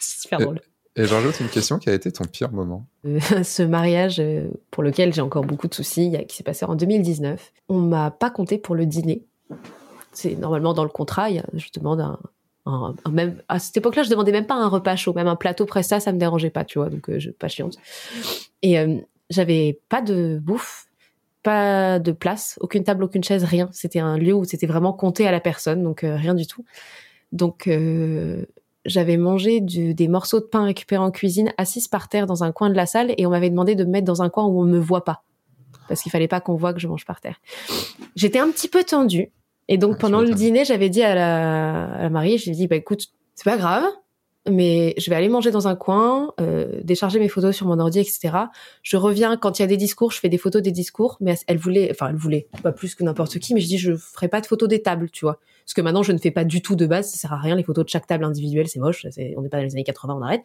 C'est 0.00 0.22
super 0.22 0.38
drôle. 0.40 0.60
Et 0.96 1.04
j'en 1.04 1.16
rajoute 1.16 1.40
une 1.40 1.48
question 1.48 1.78
qui 1.78 1.90
a 1.90 1.94
été 1.94 2.10
ton 2.10 2.24
pire 2.24 2.50
moment. 2.52 2.86
Euh, 3.04 3.20
ce 3.44 3.62
mariage 3.62 4.18
euh, 4.18 4.48
pour 4.70 4.82
lequel 4.82 5.12
j'ai 5.12 5.20
encore 5.20 5.44
beaucoup 5.44 5.68
de 5.68 5.74
soucis, 5.74 6.14
qui 6.28 6.36
s'est 6.36 6.42
passé 6.42 6.64
en 6.64 6.74
2019. 6.74 7.52
On 7.68 7.78
m'a 7.78 8.10
pas 8.10 8.30
compté 8.30 8.56
pour 8.58 8.74
le 8.74 8.86
dîner. 8.86 9.22
C'est 10.12 10.34
normalement 10.36 10.72
dans 10.72 10.84
le 10.84 10.88
contrat. 10.88 11.28
je 11.30 11.68
demande 11.74 12.00
un, 12.00 12.18
un- 12.64 12.94
un 13.04 13.10
même 13.10 13.42
à 13.48 13.58
cette 13.58 13.76
époque-là, 13.76 14.02
je 14.04 14.10
demandais 14.10 14.32
même 14.32 14.46
pas 14.46 14.54
un 14.54 14.68
repas 14.68 14.96
chaud, 14.96 15.12
même 15.12 15.28
un 15.28 15.36
plateau 15.36 15.66
presta, 15.66 16.00
ça 16.00 16.12
me 16.12 16.18
dérangeait 16.18 16.50
pas, 16.50 16.64
tu 16.64 16.78
vois. 16.78 16.88
Donc 16.88 17.10
euh, 17.10 17.18
je 17.18 17.30
pas 17.30 17.48
chiante. 17.48 17.76
Et 18.62 18.76
j'avais 19.28 19.78
pas 19.90 20.00
de 20.00 20.38
bouffe, 20.42 20.86
pas 21.42 21.98
de 21.98 22.12
place, 22.12 22.56
aucune 22.62 22.82
table, 22.84 23.04
aucune 23.04 23.22
chaise, 23.22 23.44
rien. 23.44 23.68
C'était 23.72 23.98
un 24.00 24.16
lieu 24.16 24.32
où 24.32 24.44
c'était 24.44 24.66
vraiment 24.66 24.94
compté 24.94 25.26
à 25.28 25.30
la 25.30 25.40
personne, 25.40 25.82
donc 25.82 26.00
rien 26.02 26.32
du 26.34 26.46
tout. 26.46 26.64
Donc 27.32 27.68
j'avais 28.86 29.16
mangé 29.16 29.60
du- 29.60 29.94
des 29.94 30.08
morceaux 30.08 30.40
de 30.40 30.44
pain 30.46 30.64
récupérés 30.64 31.02
en 31.02 31.10
cuisine, 31.10 31.52
assise 31.58 31.88
par 31.88 32.08
terre 32.08 32.26
dans 32.26 32.42
un 32.44 32.52
coin 32.52 32.70
de 32.70 32.74
la 32.74 32.86
salle, 32.86 33.14
et 33.18 33.26
on 33.26 33.30
m'avait 33.30 33.50
demandé 33.50 33.74
de 33.74 33.84
me 33.84 33.90
mettre 33.90 34.06
dans 34.06 34.22
un 34.22 34.28
coin 34.30 34.44
où 34.46 34.60
on 34.60 34.64
me 34.64 34.78
voit 34.78 35.04
pas, 35.04 35.22
parce 35.88 36.02
qu'il 36.02 36.10
fallait 36.12 36.28
pas 36.28 36.40
qu'on 36.40 36.54
voit 36.56 36.72
que 36.72 36.80
je 36.80 36.88
mange 36.88 37.04
par 37.04 37.20
terre. 37.20 37.40
J'étais 38.14 38.38
un 38.38 38.50
petit 38.50 38.68
peu 38.68 38.84
tendue, 38.84 39.30
et 39.68 39.78
donc 39.78 39.92
Ouais, 39.92 39.98
pendant 39.98 40.20
le 40.20 40.32
dîner, 40.34 40.64
j'avais 40.64 40.88
dit 40.88 41.02
à 41.02 41.14
la, 41.14 41.84
à 41.94 42.02
la 42.02 42.10
mariée, 42.10 42.38
j'ai 42.38 42.52
dit 42.52 42.66
bah 42.66 42.76
écoute, 42.76 43.06
c'est 43.34 43.44
pas 43.44 43.56
grave, 43.56 43.84
mais 44.50 44.94
je 44.98 45.10
vais 45.10 45.16
aller 45.16 45.28
manger 45.28 45.50
dans 45.50 45.68
un 45.68 45.76
coin, 45.76 46.32
euh, 46.40 46.80
décharger 46.82 47.18
mes 47.18 47.28
photos 47.28 47.54
sur 47.54 47.66
mon 47.66 47.78
ordi, 47.78 47.98
etc. 47.98 48.36
Je 48.82 48.96
reviens 48.96 49.36
quand 49.36 49.58
il 49.58 49.62
y 49.62 49.64
a 49.64 49.68
des 49.68 49.76
discours, 49.76 50.12
je 50.12 50.20
fais 50.20 50.28
des 50.28 50.38
photos 50.38 50.62
des 50.62 50.72
discours, 50.72 51.16
mais 51.20 51.34
elle 51.46 51.58
voulait, 51.58 51.88
enfin 51.90 52.08
elle 52.08 52.16
voulait, 52.16 52.48
pas 52.62 52.72
plus 52.72 52.94
que 52.94 53.04
n'importe 53.04 53.38
qui, 53.38 53.54
mais 53.54 53.60
je 53.60 53.66
dis 53.66 53.78
je 53.78 53.96
ferai 53.96 54.28
pas 54.28 54.40
de 54.40 54.46
photos 54.46 54.68
des 54.68 54.82
tables, 54.82 55.10
tu 55.10 55.24
vois. 55.24 55.38
Parce 55.64 55.74
que 55.74 55.80
maintenant 55.80 56.02
je 56.02 56.12
ne 56.12 56.18
fais 56.18 56.30
pas 56.30 56.44
du 56.44 56.62
tout 56.62 56.76
de 56.76 56.86
base, 56.86 57.10
ça 57.10 57.18
sert 57.18 57.32
à 57.32 57.38
rien 57.38 57.56
les 57.56 57.64
photos 57.64 57.84
de 57.84 57.90
chaque 57.90 58.06
table 58.06 58.24
individuelle, 58.24 58.68
c'est 58.68 58.80
moche, 58.80 59.06
on 59.36 59.42
n'est 59.42 59.48
pas 59.48 59.58
dans 59.58 59.64
les 59.64 59.74
années 59.74 59.84
80, 59.84 60.16
on 60.18 60.22
arrête. 60.22 60.42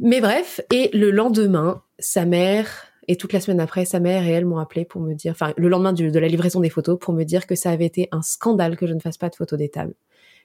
Mais 0.00 0.20
bref, 0.20 0.60
et 0.72 0.90
le 0.92 1.10
lendemain, 1.10 1.82
sa 1.98 2.24
mère 2.24 2.68
et 3.08 3.16
toute 3.16 3.32
la 3.32 3.40
semaine 3.40 3.58
après, 3.58 3.84
sa 3.84 4.00
mère 4.00 4.24
et 4.26 4.30
elle 4.30 4.44
m'ont 4.44 4.58
appelé 4.58 4.84
pour 4.84 5.00
me 5.00 5.14
dire, 5.14 5.32
enfin 5.32 5.54
le 5.56 5.68
lendemain 5.68 5.92
de 5.92 6.18
la 6.18 6.28
livraison 6.28 6.60
des 6.60 6.70
photos, 6.70 6.98
pour 7.00 7.14
me 7.14 7.24
dire 7.24 7.46
que 7.46 7.54
ça 7.54 7.70
avait 7.70 7.86
été 7.86 8.08
un 8.12 8.22
scandale 8.22 8.76
que 8.76 8.86
je 8.86 8.92
ne 8.92 9.00
fasse 9.00 9.16
pas 9.16 9.30
de 9.30 9.34
photos 9.34 9.58
des 9.58 9.70
tables. 9.70 9.94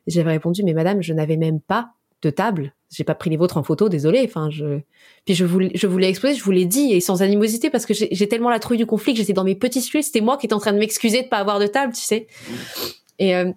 J'avais 0.07 0.32
répondu, 0.32 0.64
mais 0.64 0.73
madame, 0.73 1.01
je 1.01 1.14
n'avais 1.14 1.38
même 1.38 1.59
pas 1.59 1.93
de 2.23 2.29
table. 2.29 2.73
J'ai 2.89 3.03
pas 3.03 3.15
pris 3.15 3.29
les 3.29 3.37
vôtres 3.37 3.57
en 3.57 3.63
photo, 3.63 3.89
désolé. 3.89 4.23
Enfin, 4.25 4.49
je 4.49 4.79
puis 5.25 5.35
je 5.35 5.45
voulais, 5.45 5.71
je 5.75 5.87
voulais 5.87 6.09
exploser, 6.09 6.35
je 6.35 6.43
vous 6.43 6.51
l'ai 6.51 6.65
dit 6.65 6.93
et 6.93 7.01
sans 7.01 7.21
animosité 7.21 7.69
parce 7.69 7.85
que 7.85 7.93
j'ai 7.93 8.07
j'ai 8.11 8.27
tellement 8.27 8.49
la 8.49 8.59
trouille 8.59 8.77
du 8.77 8.85
conflit 8.85 9.13
que 9.13 9.19
j'étais 9.19 9.33
dans 9.33 9.43
mes 9.43 9.55
petits 9.55 9.81
sujets. 9.81 10.01
C'était 10.01 10.21
moi 10.21 10.37
qui 10.37 10.45
étais 10.45 10.53
en 10.53 10.59
train 10.59 10.73
de 10.73 10.79
m'excuser 10.79 11.23
de 11.23 11.27
pas 11.27 11.37
avoir 11.37 11.59
de 11.59 11.67
table, 11.67 11.93
tu 11.93 12.01
sais. 12.01 12.27
Et 13.19 13.35
euh, 13.35 13.51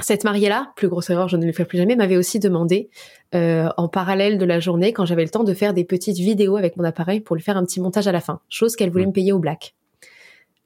cette 0.00 0.24
mariée-là, 0.24 0.72
plus 0.76 0.88
grosse 0.88 1.10
erreur, 1.10 1.28
je 1.28 1.36
ne 1.36 1.44
le 1.44 1.52
ferai 1.52 1.64
plus 1.64 1.78
jamais, 1.78 1.96
m'avait 1.96 2.16
aussi 2.16 2.38
demandé 2.38 2.88
euh, 3.34 3.68
en 3.76 3.88
parallèle 3.88 4.38
de 4.38 4.44
la 4.44 4.60
journée, 4.60 4.92
quand 4.92 5.04
j'avais 5.04 5.24
le 5.24 5.30
temps, 5.30 5.44
de 5.44 5.54
faire 5.54 5.74
des 5.74 5.84
petites 5.84 6.18
vidéos 6.18 6.56
avec 6.56 6.76
mon 6.76 6.84
appareil 6.84 7.20
pour 7.20 7.36
lui 7.36 7.42
faire 7.42 7.56
un 7.56 7.64
petit 7.64 7.80
montage 7.80 8.06
à 8.06 8.12
la 8.12 8.20
fin, 8.20 8.40
chose 8.48 8.76
qu'elle 8.76 8.90
voulait 8.90 9.04
Mm. 9.04 9.08
me 9.08 9.12
payer 9.12 9.32
au 9.32 9.38
black. 9.38 9.74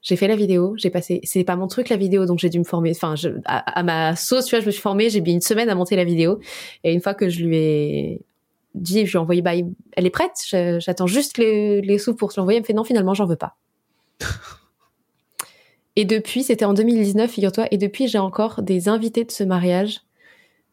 J'ai 0.03 0.15
fait 0.17 0.27
la 0.27 0.35
vidéo, 0.35 0.75
j'ai 0.77 0.89
passé, 0.89 1.21
c'est 1.23 1.43
pas 1.43 1.55
mon 1.55 1.67
truc 1.67 1.89
la 1.89 1.95
vidéo, 1.95 2.25
donc 2.25 2.37
j'ai 2.37 2.49
dû 2.49 2.59
me 2.59 2.63
former. 2.63 2.91
Enfin, 2.91 3.15
je, 3.15 3.29
à, 3.45 3.79
à 3.79 3.83
ma 3.83 4.15
sauce, 4.15 4.45
tu 4.45 4.55
vois, 4.55 4.59
je 4.59 4.65
me 4.65 4.71
suis 4.71 4.81
formée, 4.81 5.09
j'ai 5.09 5.21
mis 5.21 5.33
une 5.33 5.41
semaine 5.41 5.69
à 5.69 5.75
monter 5.75 5.95
la 5.95 6.03
vidéo, 6.03 6.39
et 6.83 6.93
une 6.93 7.01
fois 7.01 7.13
que 7.13 7.29
je 7.29 7.43
lui 7.43 7.57
ai 7.57 8.21
dit, 8.75 9.05
je 9.05 9.11
lui 9.11 9.17
ai 9.17 9.19
envoyé, 9.19 9.41
bah, 9.41 9.53
elle 9.53 10.05
est 10.05 10.09
prête, 10.09 10.33
j'attends 10.79 11.07
juste 11.07 11.37
les, 11.37 11.81
les 11.81 11.97
sous 11.97 12.15
pour 12.15 12.31
se 12.31 12.39
l'envoyer. 12.39 12.57
Elle 12.57 12.63
me 12.63 12.67
fait 12.67 12.73
non, 12.73 12.83
finalement, 12.83 13.13
j'en 13.13 13.25
veux 13.25 13.35
pas. 13.35 13.55
Et 15.95 16.05
depuis, 16.05 16.43
c'était 16.43 16.65
en 16.65 16.73
2019, 16.73 17.29
figure-toi, 17.29 17.67
et 17.69 17.77
depuis, 17.77 18.07
j'ai 18.07 18.17
encore 18.17 18.63
des 18.63 18.89
invités 18.89 19.25
de 19.25 19.31
ce 19.31 19.43
mariage 19.43 20.01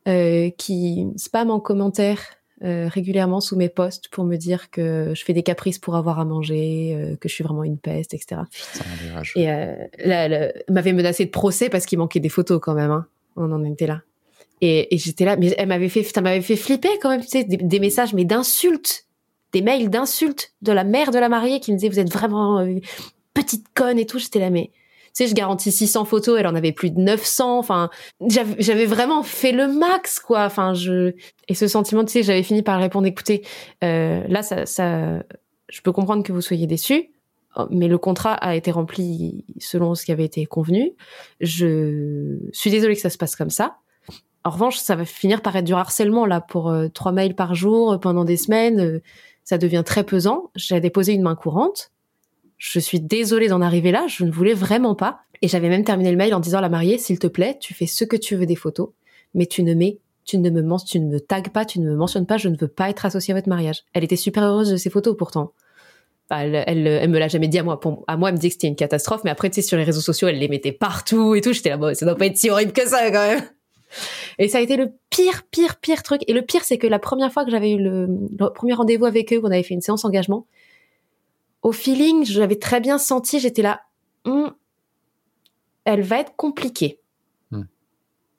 euh, 0.08 0.48
qui 0.56 1.06
spamment 1.16 1.56
en 1.56 1.60
commentaire 1.60 2.20
euh, 2.62 2.88
régulièrement 2.88 3.40
sous 3.40 3.56
mes 3.56 3.70
posts 3.70 4.08
pour 4.08 4.24
me 4.24 4.36
dire 4.36 4.70
que 4.70 5.12
je 5.14 5.24
fais 5.24 5.32
des 5.32 5.42
caprices 5.42 5.78
pour 5.78 5.96
avoir 5.96 6.18
à 6.18 6.26
manger, 6.26 6.94
euh, 6.94 7.16
que 7.16 7.26
je 7.26 7.34
suis 7.34 7.42
vraiment 7.42 7.64
une 7.64 7.78
peste, 7.78 8.12
etc. 8.12 8.42
Putain, 8.50 9.22
et 9.34 9.50
euh, 9.50 9.74
là, 10.04 10.52
m'avait 10.68 10.92
menacé 10.92 11.24
de 11.24 11.30
procès 11.30 11.70
parce 11.70 11.86
qu'il 11.86 11.98
manquait 11.98 12.20
des 12.20 12.28
photos 12.28 12.60
quand 12.60 12.74
même. 12.74 12.90
Hein. 12.90 13.06
On 13.36 13.50
en 13.52 13.64
était 13.64 13.86
là. 13.86 14.02
Et, 14.60 14.94
et 14.94 14.98
j'étais 14.98 15.24
là, 15.24 15.36
mais 15.36 15.54
elle 15.56 15.68
m'avait 15.68 15.88
fait, 15.88 16.02
ça 16.02 16.20
m'avait 16.20 16.42
fait 16.42 16.56
flipper 16.56 16.90
quand 17.00 17.08
même, 17.08 17.22
tu 17.22 17.28
sais, 17.28 17.44
des, 17.44 17.56
des 17.56 17.80
messages, 17.80 18.12
mais 18.12 18.26
d'insultes, 18.26 19.06
des 19.54 19.62
mails 19.62 19.88
d'insultes 19.88 20.52
de 20.60 20.72
la 20.72 20.84
mère 20.84 21.12
de 21.12 21.18
la 21.18 21.30
mariée 21.30 21.60
qui 21.60 21.72
me 21.72 21.78
disait 21.78 21.88
vous 21.88 21.98
êtes 21.98 22.12
vraiment 22.12 22.62
petite 23.32 23.66
conne 23.74 23.98
et 23.98 24.04
tout. 24.04 24.18
J'étais 24.18 24.38
là, 24.38 24.50
mais 24.50 24.70
sais, 25.14 25.26
je 25.26 25.34
garantis 25.34 25.72
600 25.72 26.04
photos, 26.04 26.38
elle 26.38 26.46
en 26.46 26.54
avait 26.54 26.72
plus 26.72 26.90
de 26.90 27.00
900. 27.00 27.58
Enfin, 27.58 27.90
j'avais 28.28 28.86
vraiment 28.86 29.22
fait 29.22 29.52
le 29.52 29.68
max, 29.68 30.18
quoi. 30.20 30.44
Enfin, 30.44 30.74
je 30.74 31.12
et 31.48 31.54
ce 31.54 31.66
sentiment, 31.66 32.04
tu 32.04 32.12
sais, 32.12 32.22
j'avais 32.22 32.42
fini 32.42 32.62
par 32.62 32.78
répondre, 32.78 33.06
écoutez, 33.06 33.42
euh, 33.82 34.22
là, 34.28 34.42
ça, 34.42 34.66
ça, 34.66 35.22
je 35.68 35.80
peux 35.82 35.92
comprendre 35.92 36.22
que 36.22 36.32
vous 36.32 36.40
soyez 36.40 36.66
déçus, 36.66 37.10
mais 37.70 37.88
le 37.88 37.98
contrat 37.98 38.34
a 38.34 38.54
été 38.54 38.70
rempli 38.70 39.44
selon 39.58 39.94
ce 39.94 40.04
qui 40.04 40.12
avait 40.12 40.24
été 40.24 40.46
convenu. 40.46 40.92
Je 41.40 42.38
suis 42.52 42.70
désolée 42.70 42.94
que 42.94 43.00
ça 43.00 43.10
se 43.10 43.18
passe 43.18 43.36
comme 43.36 43.50
ça. 43.50 43.76
En 44.44 44.50
revanche, 44.50 44.76
ça 44.76 44.96
va 44.96 45.04
finir 45.04 45.42
par 45.42 45.54
être 45.56 45.64
du 45.64 45.74
harcèlement 45.74 46.24
là 46.24 46.40
pour 46.40 46.70
euh, 46.70 46.88
trois 46.88 47.12
mails 47.12 47.34
par 47.34 47.54
jour 47.54 47.98
pendant 48.00 48.24
des 48.24 48.38
semaines. 48.38 48.80
Euh, 48.80 49.02
ça 49.44 49.58
devient 49.58 49.82
très 49.84 50.04
pesant. 50.04 50.50
J'ai 50.54 50.80
déposé 50.80 51.12
une 51.12 51.22
main 51.22 51.34
courante 51.34 51.90
je 52.60 52.78
suis 52.78 53.00
désolée 53.00 53.48
d'en 53.48 53.62
arriver 53.62 53.90
là, 53.90 54.06
je 54.06 54.22
ne 54.22 54.30
voulais 54.30 54.52
vraiment 54.52 54.94
pas. 54.94 55.22
Et 55.42 55.48
j'avais 55.48 55.70
même 55.70 55.82
terminé 55.82 56.10
le 56.10 56.18
mail 56.18 56.34
en 56.34 56.40
disant 56.40 56.58
à 56.58 56.60
la 56.60 56.68
mariée, 56.68 56.98
s'il 56.98 57.18
te 57.18 57.26
plaît, 57.26 57.56
tu 57.58 57.72
fais 57.72 57.86
ce 57.86 58.04
que 58.04 58.16
tu 58.16 58.36
veux 58.36 58.44
des 58.44 58.54
photos, 58.54 58.90
mais 59.34 59.46
tu 59.46 59.62
ne 59.62 59.72
mets, 59.72 59.98
tu 60.26 60.36
ne 60.36 60.50
me 60.50 60.84
tu 60.84 61.00
ne 61.00 61.06
me 61.06 61.20
tagues 61.20 61.48
pas, 61.48 61.64
tu 61.64 61.80
ne 61.80 61.90
me 61.90 61.96
mentionnes 61.96 62.26
pas, 62.26 62.36
je 62.36 62.50
ne 62.50 62.56
veux 62.58 62.68
pas 62.68 62.90
être 62.90 63.06
associée 63.06 63.32
à 63.32 63.36
votre 63.36 63.48
mariage. 63.48 63.84
Elle 63.94 64.04
était 64.04 64.14
super 64.14 64.44
heureuse 64.44 64.70
de 64.70 64.76
ces 64.76 64.90
photos 64.90 65.16
pourtant. 65.16 65.52
Bah, 66.28 66.44
elle, 66.44 66.62
elle, 66.66 66.86
elle, 66.86 67.08
me 67.08 67.18
l'a 67.18 67.28
jamais 67.28 67.48
dit 67.48 67.58
à 67.58 67.62
moi. 67.62 67.80
Pour, 67.80 68.04
à 68.06 68.18
moi, 68.18 68.28
elle 68.28 68.34
me 68.34 68.40
dit 68.40 68.48
que 68.48 68.52
c'était 68.52 68.68
une 68.68 68.76
catastrophe, 68.76 69.24
mais 69.24 69.30
après, 69.30 69.48
tu 69.48 69.62
sais, 69.62 69.66
sur 69.66 69.78
les 69.78 69.84
réseaux 69.84 70.02
sociaux, 70.02 70.28
elle 70.28 70.38
les 70.38 70.48
mettait 70.48 70.70
partout 70.70 71.34
et 71.34 71.40
tout. 71.40 71.54
J'étais 71.54 71.70
là, 71.70 71.78
bon, 71.78 71.94
ça 71.94 72.04
doit 72.04 72.14
pas 72.14 72.26
être 72.26 72.36
si 72.36 72.50
horrible 72.50 72.72
que 72.72 72.86
ça, 72.86 73.10
quand 73.10 73.26
même. 73.26 73.42
Et 74.38 74.48
ça 74.48 74.58
a 74.58 74.60
été 74.60 74.76
le 74.76 74.90
pire, 75.08 75.44
pire, 75.50 75.76
pire 75.80 76.02
truc. 76.02 76.20
Et 76.28 76.34
le 76.34 76.42
pire, 76.42 76.62
c'est 76.62 76.78
que 76.78 76.86
la 76.86 76.98
première 76.98 77.32
fois 77.32 77.44
que 77.44 77.50
j'avais 77.50 77.72
eu 77.72 77.78
le, 77.78 78.06
le 78.06 78.52
premier 78.52 78.74
rendez-vous 78.74 79.06
avec 79.06 79.32
eux, 79.32 79.40
qu'on 79.40 79.50
avait 79.50 79.62
fait 79.62 79.74
une 79.74 79.80
séance 79.80 80.04
engagement, 80.04 80.46
au 81.62 81.72
feeling, 81.72 82.24
je 82.24 82.40
l'avais 82.40 82.56
très 82.56 82.80
bien 82.80 82.98
senti, 82.98 83.38
j'étais 83.38 83.62
là, 83.62 83.82
hum, 84.24 84.52
elle 85.84 86.02
va 86.02 86.20
être 86.20 86.34
compliquée. 86.36 87.00
Hmm. 87.50 87.64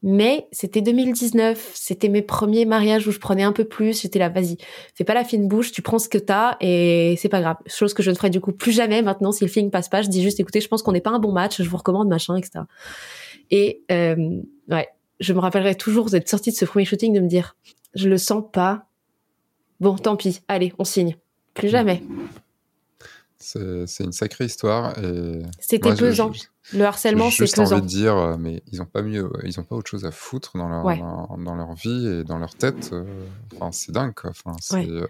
Mais 0.03 0.47
c'était 0.51 0.81
2019, 0.81 1.71
c'était 1.73 2.09
mes 2.09 2.21
premiers 2.21 2.65
mariages 2.65 3.07
où 3.07 3.11
je 3.11 3.19
prenais 3.19 3.43
un 3.43 3.51
peu 3.51 3.65
plus, 3.65 4.01
j'étais 4.01 4.19
là, 4.19 4.29
vas-y, 4.29 4.57
fais 4.95 5.03
pas 5.03 5.13
la 5.13 5.23
fine 5.23 5.47
bouche, 5.47 5.71
tu 5.71 5.81
prends 5.81 5.99
ce 5.99 6.09
que 6.09 6.17
t'as 6.17 6.57
et 6.61 7.15
c'est 7.17 7.29
pas 7.29 7.41
grave. 7.41 7.57
Chose 7.67 7.93
que 7.93 8.01
je 8.01 8.09
ne 8.09 8.15
ferai 8.15 8.29
du 8.29 8.41
coup 8.41 8.51
plus 8.51 8.71
jamais 8.71 9.01
maintenant 9.01 9.31
si 9.31 9.43
le 9.43 9.49
feeling 9.49 9.69
passe 9.69 9.89
pas, 9.89 10.01
je 10.01 10.09
dis 10.09 10.23
juste, 10.23 10.39
écoutez, 10.39 10.61
je 10.61 10.67
pense 10.67 10.81
qu'on 10.81 10.93
n'est 10.93 11.01
pas 11.01 11.11
un 11.11 11.19
bon 11.19 11.31
match, 11.31 11.61
je 11.61 11.69
vous 11.69 11.77
recommande 11.77 12.07
machin, 12.07 12.35
etc. 12.35 12.65
Et 13.51 13.83
euh, 13.91 14.41
ouais, 14.69 14.87
je 15.19 15.33
me 15.33 15.39
rappellerai 15.39 15.75
toujours 15.75 16.09
d'être 16.09 16.27
sortie 16.27 16.51
de 16.51 16.55
ce 16.55 16.65
premier 16.65 16.85
shooting 16.85 17.13
de 17.13 17.19
me 17.19 17.27
dire, 17.27 17.55
je 17.93 18.09
le 18.09 18.17
sens 18.17 18.43
pas. 18.51 18.87
Bon, 19.79 19.95
tant 19.95 20.15
pis, 20.15 20.41
allez, 20.47 20.73
on 20.79 20.83
signe. 20.83 21.17
Plus 21.53 21.69
jamais. 21.69 22.01
C'est 23.41 24.03
une 24.03 24.11
sacrée 24.11 24.45
histoire. 24.45 24.93
C'était 25.59 25.93
pesant. 25.93 26.31
le 26.73 26.83
harcèlement, 26.83 27.29
c'est 27.31 27.45
pesant. 27.45 27.65
J'ai 27.65 27.73
envie 27.73 27.81
de 27.81 27.87
dire, 27.87 28.17
euh, 28.17 28.35
mais 28.39 28.61
ils 28.71 28.79
n'ont 28.79 28.85
pas 28.85 29.01
mieux, 29.01 29.29
ils 29.43 29.59
ont 29.59 29.63
pas 29.63 29.75
autre 29.75 29.89
chose 29.89 30.05
à 30.05 30.11
foutre 30.11 30.57
dans 30.57 30.69
leur, 30.69 30.83
dans, 31.37 31.55
leur 31.55 31.73
vie 31.73 32.07
et 32.07 32.23
dans 32.23 32.37
leur 32.37 32.55
tête. 32.55 32.91
Euh, 32.93 33.03
enfin, 33.55 33.71
c'est 33.71 33.91
dingue, 33.91 34.13
quoi. 34.13 34.29
Enfin, 34.29 34.55
euh, 34.77 35.07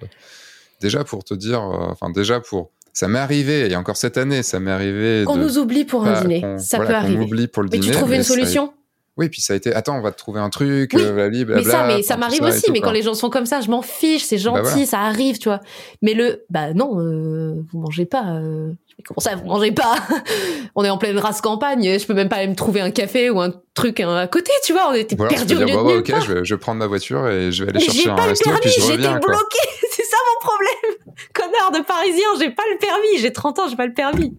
déjà 0.80 1.04
pour 1.04 1.24
te 1.24 1.34
dire, 1.34 1.62
enfin, 1.62 2.10
déjà 2.10 2.40
pour. 2.40 2.72
Ça 2.94 3.08
m'est 3.08 3.20
arrivé, 3.20 3.66
il 3.68 3.72
y 3.72 3.76
a 3.76 3.80
encore 3.80 3.96
cette 3.96 4.18
année, 4.18 4.44
ça 4.44 4.60
m'est 4.60 4.72
arrivé. 4.72 5.24
Qu'on 5.26 5.38
nous 5.38 5.58
oublie 5.58 5.86
pour 5.86 6.06
un 6.06 6.22
dîner. 6.22 6.58
Ça 6.60 6.78
peut 6.78 6.94
arriver. 6.94 7.24
Oublie 7.24 7.48
pour 7.48 7.64
le 7.64 7.70
mais 7.72 7.80
dîner. 7.80 7.94
tu 7.94 7.98
trouves 7.98 8.14
une 8.14 8.24
solution? 8.24 8.74
Oui, 9.18 9.28
puis 9.28 9.42
ça 9.42 9.54
a 9.54 9.56
été. 9.58 9.74
Attends, 9.74 9.98
on 9.98 10.02
va 10.02 10.12
te 10.12 10.18
trouver 10.18 10.40
un 10.40 10.50
truc. 10.50 10.92
Oui. 10.94 11.02
Euh, 11.04 11.30
mais 11.48 11.64
ça, 11.64 11.86
mais 11.86 12.02
ça 12.02 12.16
m'arrive 12.16 12.44
aussi. 12.44 12.72
mais 12.72 12.80
quand 12.80 12.92
les 12.92 13.02
gens 13.02 13.14
sont 13.14 13.30
comme 13.30 13.46
ça, 13.46 13.60
je 13.60 13.70
m'en 13.70 13.82
fiche. 13.82 14.24
C'est 14.24 14.38
bah 14.38 14.64
gentil, 14.64 14.86
ça 14.86 15.02
arrive, 15.02 15.38
tu 15.38 15.50
vois. 15.50 15.60
Mais 16.02 16.14
le, 16.14 16.46
bah 16.50 16.74
non, 16.74 17.00
euh, 17.00 17.62
vous 17.72 17.80
mangez 17.80 18.06
pas. 18.06 18.24
Euh... 18.36 18.72
Comment 19.06 19.20
ça, 19.20 19.36
vous 19.36 19.46
mangez 19.46 19.72
pas? 19.72 19.96
On 20.76 20.86
est 20.86 20.90
en 20.90 20.98
pleine 20.98 21.18
race 21.18 21.42
campagne. 21.42 22.00
Je 22.00 22.06
peux 22.06 22.14
même 22.14 22.30
pas 22.30 22.46
me 22.48 22.56
trouver 22.56 22.80
un 22.80 22.92
café 22.92 23.30
ou 23.30 23.42
un 23.42 23.54
truc 23.74 24.00
à 24.00 24.28
côté, 24.28 24.52
tu 24.64 24.72
vois. 24.72 24.90
On 24.90 24.94
était 24.94 25.18
perdus 25.18 25.56
au 25.56 25.60
milieu 25.60 25.74
de 25.74 26.00
Ok, 26.00 26.08
je 26.08 26.34
vais, 26.34 26.46
je 26.46 26.54
vais, 26.54 26.60
prendre 26.60 26.80
ma 26.80 26.88
voiture 26.88 27.28
et 27.28 27.52
je 27.52 27.64
vais 27.64 27.72
aller 27.72 27.80
chercher 27.82 28.10
un 28.10 28.16
resto 28.16 28.50
puis 28.62 28.70
je 28.70 28.82
reviens. 28.82 29.14
J'étais 29.14 29.26
bloqué. 29.26 29.60
C'est 29.92 30.04
ça 30.04 30.18
mon 30.34 30.48
problème. 30.48 31.16
Connard 31.34 31.72
de 31.72 31.86
Parisien, 31.86 32.28
j'ai 32.40 32.52
pas 32.52 32.64
le 32.72 32.78
permis. 32.78 33.18
J'ai 33.20 33.34
30 33.34 33.60
ans, 33.60 33.68
j'ai 33.68 33.76
pas 33.76 33.88
le 33.88 33.94
permis. 33.94 34.38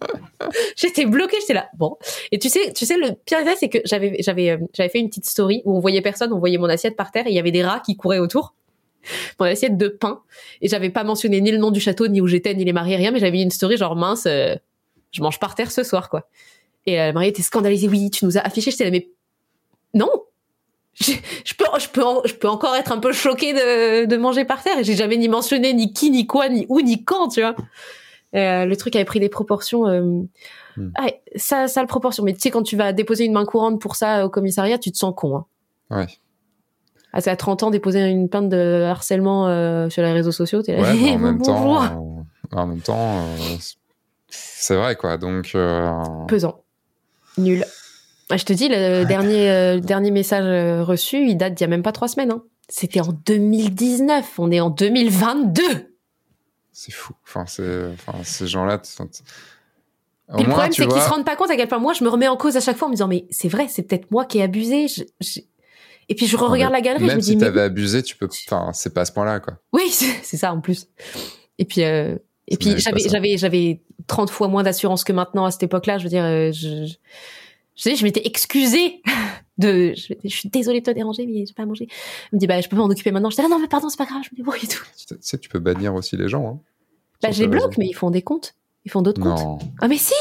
j'étais 0.76 1.06
bloquée, 1.06 1.36
j'étais 1.40 1.54
là. 1.54 1.68
Bon. 1.76 1.96
Et 2.32 2.38
tu 2.38 2.48
sais, 2.48 2.72
tu 2.72 2.86
sais, 2.86 2.96
le 2.96 3.12
pire 3.12 3.38
c'est 3.58 3.68
que 3.68 3.78
j'avais, 3.84 4.16
j'avais, 4.20 4.50
euh, 4.50 4.58
j'avais 4.74 4.88
fait 4.88 4.98
une 4.98 5.08
petite 5.08 5.26
story 5.26 5.62
où 5.64 5.76
on 5.76 5.80
voyait 5.80 6.00
personne, 6.00 6.32
on 6.32 6.38
voyait 6.38 6.58
mon 6.58 6.68
assiette 6.68 6.96
par 6.96 7.10
terre 7.10 7.26
et 7.26 7.30
il 7.30 7.34
y 7.34 7.38
avait 7.38 7.50
des 7.50 7.64
rats 7.64 7.80
qui 7.80 7.96
couraient 7.96 8.18
autour. 8.18 8.54
Mon 9.38 9.46
assiette 9.46 9.76
de 9.76 9.88
pain. 9.88 10.20
Et 10.60 10.68
j'avais 10.68 10.90
pas 10.90 11.04
mentionné 11.04 11.40
ni 11.40 11.50
le 11.50 11.58
nom 11.58 11.70
du 11.70 11.80
château, 11.80 12.08
ni 12.08 12.20
où 12.20 12.26
j'étais, 12.26 12.54
ni 12.54 12.64
les 12.64 12.72
mariés, 12.72 12.96
rien, 12.96 13.10
mais 13.10 13.18
j'avais 13.18 13.32
mis 13.32 13.42
une 13.42 13.50
story 13.50 13.76
genre 13.76 13.96
mince, 13.96 14.26
euh, 14.26 14.54
je 15.12 15.22
mange 15.22 15.38
par 15.38 15.54
terre 15.54 15.70
ce 15.70 15.82
soir, 15.82 16.10
quoi. 16.10 16.28
Et 16.86 17.00
euh, 17.00 17.06
la 17.06 17.12
mariée 17.12 17.30
était 17.30 17.42
scandalisée. 17.42 17.88
Oui, 17.88 18.10
tu 18.10 18.24
nous 18.24 18.38
as 18.38 18.40
affiché. 18.40 18.70
J'étais 18.70 18.84
là, 18.84 18.90
mais 18.90 19.08
non, 19.94 20.10
je, 21.00 21.54
peux, 21.56 21.64
je 21.78 21.88
peux, 21.88 22.02
je 22.24 22.34
peux 22.34 22.48
encore 22.48 22.74
être 22.74 22.92
un 22.92 22.98
peu 22.98 23.12
choquée 23.12 23.52
de, 23.52 24.04
de 24.06 24.16
manger 24.16 24.44
par 24.44 24.62
terre. 24.62 24.78
Et 24.78 24.84
j'ai 24.84 24.96
jamais 24.96 25.16
ni 25.16 25.28
mentionné 25.28 25.72
ni 25.72 25.92
qui, 25.92 26.10
ni 26.10 26.26
quoi, 26.26 26.48
ni 26.48 26.66
où, 26.68 26.80
ni 26.80 27.04
quand, 27.04 27.28
tu 27.28 27.40
vois. 27.40 27.54
Euh, 28.34 28.66
le 28.66 28.76
truc 28.76 28.94
avait 28.96 29.04
pris 29.04 29.20
des 29.20 29.28
proportions. 29.28 29.86
Euh, 29.86 30.02
hmm. 30.76 30.92
ah, 30.96 31.08
ça, 31.36 31.68
ça 31.68 31.80
le 31.80 31.86
proportion. 31.86 32.24
Mais 32.24 32.34
tu 32.34 32.40
sais, 32.40 32.50
quand 32.50 32.62
tu 32.62 32.76
vas 32.76 32.92
déposer 32.92 33.24
une 33.24 33.32
main 33.32 33.44
courante 33.44 33.80
pour 33.80 33.96
ça 33.96 34.26
au 34.26 34.28
commissariat, 34.28 34.78
tu 34.78 34.92
te 34.92 34.98
sens 34.98 35.14
con. 35.16 35.36
Hein. 35.36 35.46
Ouais. 35.90 36.06
Ah, 37.12 37.22
c'est 37.22 37.30
à 37.30 37.36
30 37.36 37.62
ans 37.62 37.70
déposer 37.70 38.04
une 38.06 38.28
plainte 38.28 38.50
de 38.50 38.82
harcèlement 38.82 39.48
euh, 39.48 39.88
sur 39.88 40.02
les 40.02 40.12
réseaux 40.12 40.32
sociaux. 40.32 40.62
Es 40.66 40.76
là, 40.76 40.92
ouais, 40.92 41.10
en, 41.14 41.18
même 41.18 41.40
temps, 41.40 42.14
en 42.52 42.66
même 42.66 42.80
temps, 42.80 43.24
c'est 44.28 44.76
vrai 44.76 44.94
quoi. 44.94 45.16
Donc 45.16 45.56
pesant, 46.28 46.62
nul. 47.38 47.64
Ah, 48.28 48.36
je 48.36 48.44
te 48.44 48.52
dis, 48.52 48.68
le 48.68 49.04
dernier 49.04 49.80
dernier 49.80 50.10
message 50.10 50.84
reçu, 50.86 51.26
il 51.26 51.38
date 51.38 51.54
d'il 51.54 51.62
y 51.62 51.64
a 51.64 51.68
même 51.68 51.82
pas 51.82 51.92
trois 51.92 52.08
semaines. 52.08 52.30
Hein. 52.30 52.42
C'était 52.68 53.00
en 53.00 53.14
2019. 53.24 54.38
On 54.38 54.50
est 54.50 54.60
en 54.60 54.68
2022 54.68 55.62
c'est 56.78 56.92
fou. 56.92 57.12
Enfin, 57.24 57.44
ces 58.22 58.46
gens-là. 58.46 58.80
le 60.28 60.44
problème, 60.44 60.72
c'est 60.72 60.86
qu'ils 60.86 61.02
se 61.02 61.08
rendent 61.08 61.24
pas 61.24 61.34
compte 61.34 61.50
à 61.50 61.56
quel 61.56 61.66
point 61.66 61.80
moi, 61.80 61.92
je 61.92 62.04
me 62.04 62.08
remets 62.08 62.28
en 62.28 62.36
cause 62.36 62.56
à 62.56 62.60
chaque 62.60 62.76
fois 62.76 62.86
en 62.86 62.90
me 62.90 62.94
disant, 62.94 63.08
mais 63.08 63.26
c'est 63.30 63.48
vrai, 63.48 63.66
c'est 63.68 63.82
peut-être 63.82 64.08
moi 64.12 64.24
qui 64.24 64.38
ai 64.38 64.44
abusé. 64.44 64.86
Et 66.08 66.14
puis 66.14 66.28
je 66.28 66.36
re-regarde 66.36 66.72
la 66.72 66.80
galerie. 66.80 67.02
Même 67.02 67.10
je 67.10 67.16
me 67.16 67.20
si 67.20 67.34
dis, 67.34 67.38
t'avais 67.38 67.62
abusé, 67.62 68.04
tu 68.04 68.16
peux. 68.16 68.28
Enfin, 68.46 68.70
c'est 68.74 68.94
pas 68.94 69.00
à 69.00 69.04
ce 69.06 69.10
point-là, 69.12 69.40
quoi. 69.40 69.54
Oui, 69.72 69.88
c'est 69.90 70.36
ça 70.36 70.52
en 70.52 70.60
plus. 70.60 70.86
Et 71.58 71.64
puis, 71.64 71.82
euh... 71.82 72.14
et 72.46 72.56
puis 72.56 72.78
j'avais, 72.78 73.00
j'avais, 73.00 73.36
j'avais 73.36 73.82
30 74.06 74.30
fois 74.30 74.46
moins 74.46 74.62
d'assurance 74.62 75.02
que 75.02 75.12
maintenant 75.12 75.46
à 75.46 75.50
cette 75.50 75.64
époque-là. 75.64 75.98
Je 75.98 76.04
veux 76.04 76.10
dire, 76.10 76.24
euh, 76.24 76.52
je, 76.52 76.86
je, 77.74 77.94
je 77.96 78.04
m'étais 78.04 78.24
excusée 78.24 79.02
de, 79.58 79.92
je, 79.94 80.28
suis 80.28 80.48
désolée 80.48 80.80
de 80.80 80.84
te 80.86 80.90
déranger, 80.90 81.26
mais 81.26 81.44
j'ai 81.46 81.54
pas 81.54 81.64
à 81.64 81.66
manger. 81.66 81.88
Elle 82.32 82.36
me 82.36 82.38
dit, 82.38 82.46
bah, 82.46 82.60
je 82.60 82.68
peux 82.68 82.76
m'en 82.76 82.86
occuper 82.86 83.10
maintenant. 83.10 83.30
Je 83.30 83.36
dis, 83.36 83.42
ah 83.44 83.48
non, 83.48 83.58
mais 83.58 83.68
pardon, 83.68 83.88
c'est 83.88 83.98
pas 83.98 84.06
grave, 84.06 84.22
je 84.24 84.30
me 84.32 84.36
débrouille 84.36 84.60
et 84.62 84.68
tout. 84.68 84.84
Tu 84.96 85.16
sais, 85.20 85.38
tu 85.38 85.48
peux 85.48 85.58
bannir 85.58 85.94
aussi 85.94 86.16
les 86.16 86.28
gens, 86.28 86.46
hein. 86.46 86.60
Bah, 87.22 87.32
je 87.32 87.42
les 87.42 87.48
bloque, 87.48 87.76
mais 87.78 87.86
ils 87.86 87.94
font 87.94 88.10
des 88.10 88.22
comptes. 88.22 88.54
Ils 88.84 88.90
font 88.90 89.02
d'autres 89.02 89.20
comptes. 89.20 89.62
Ah, 89.80 89.88
mais 89.88 89.98
si! 89.98 90.14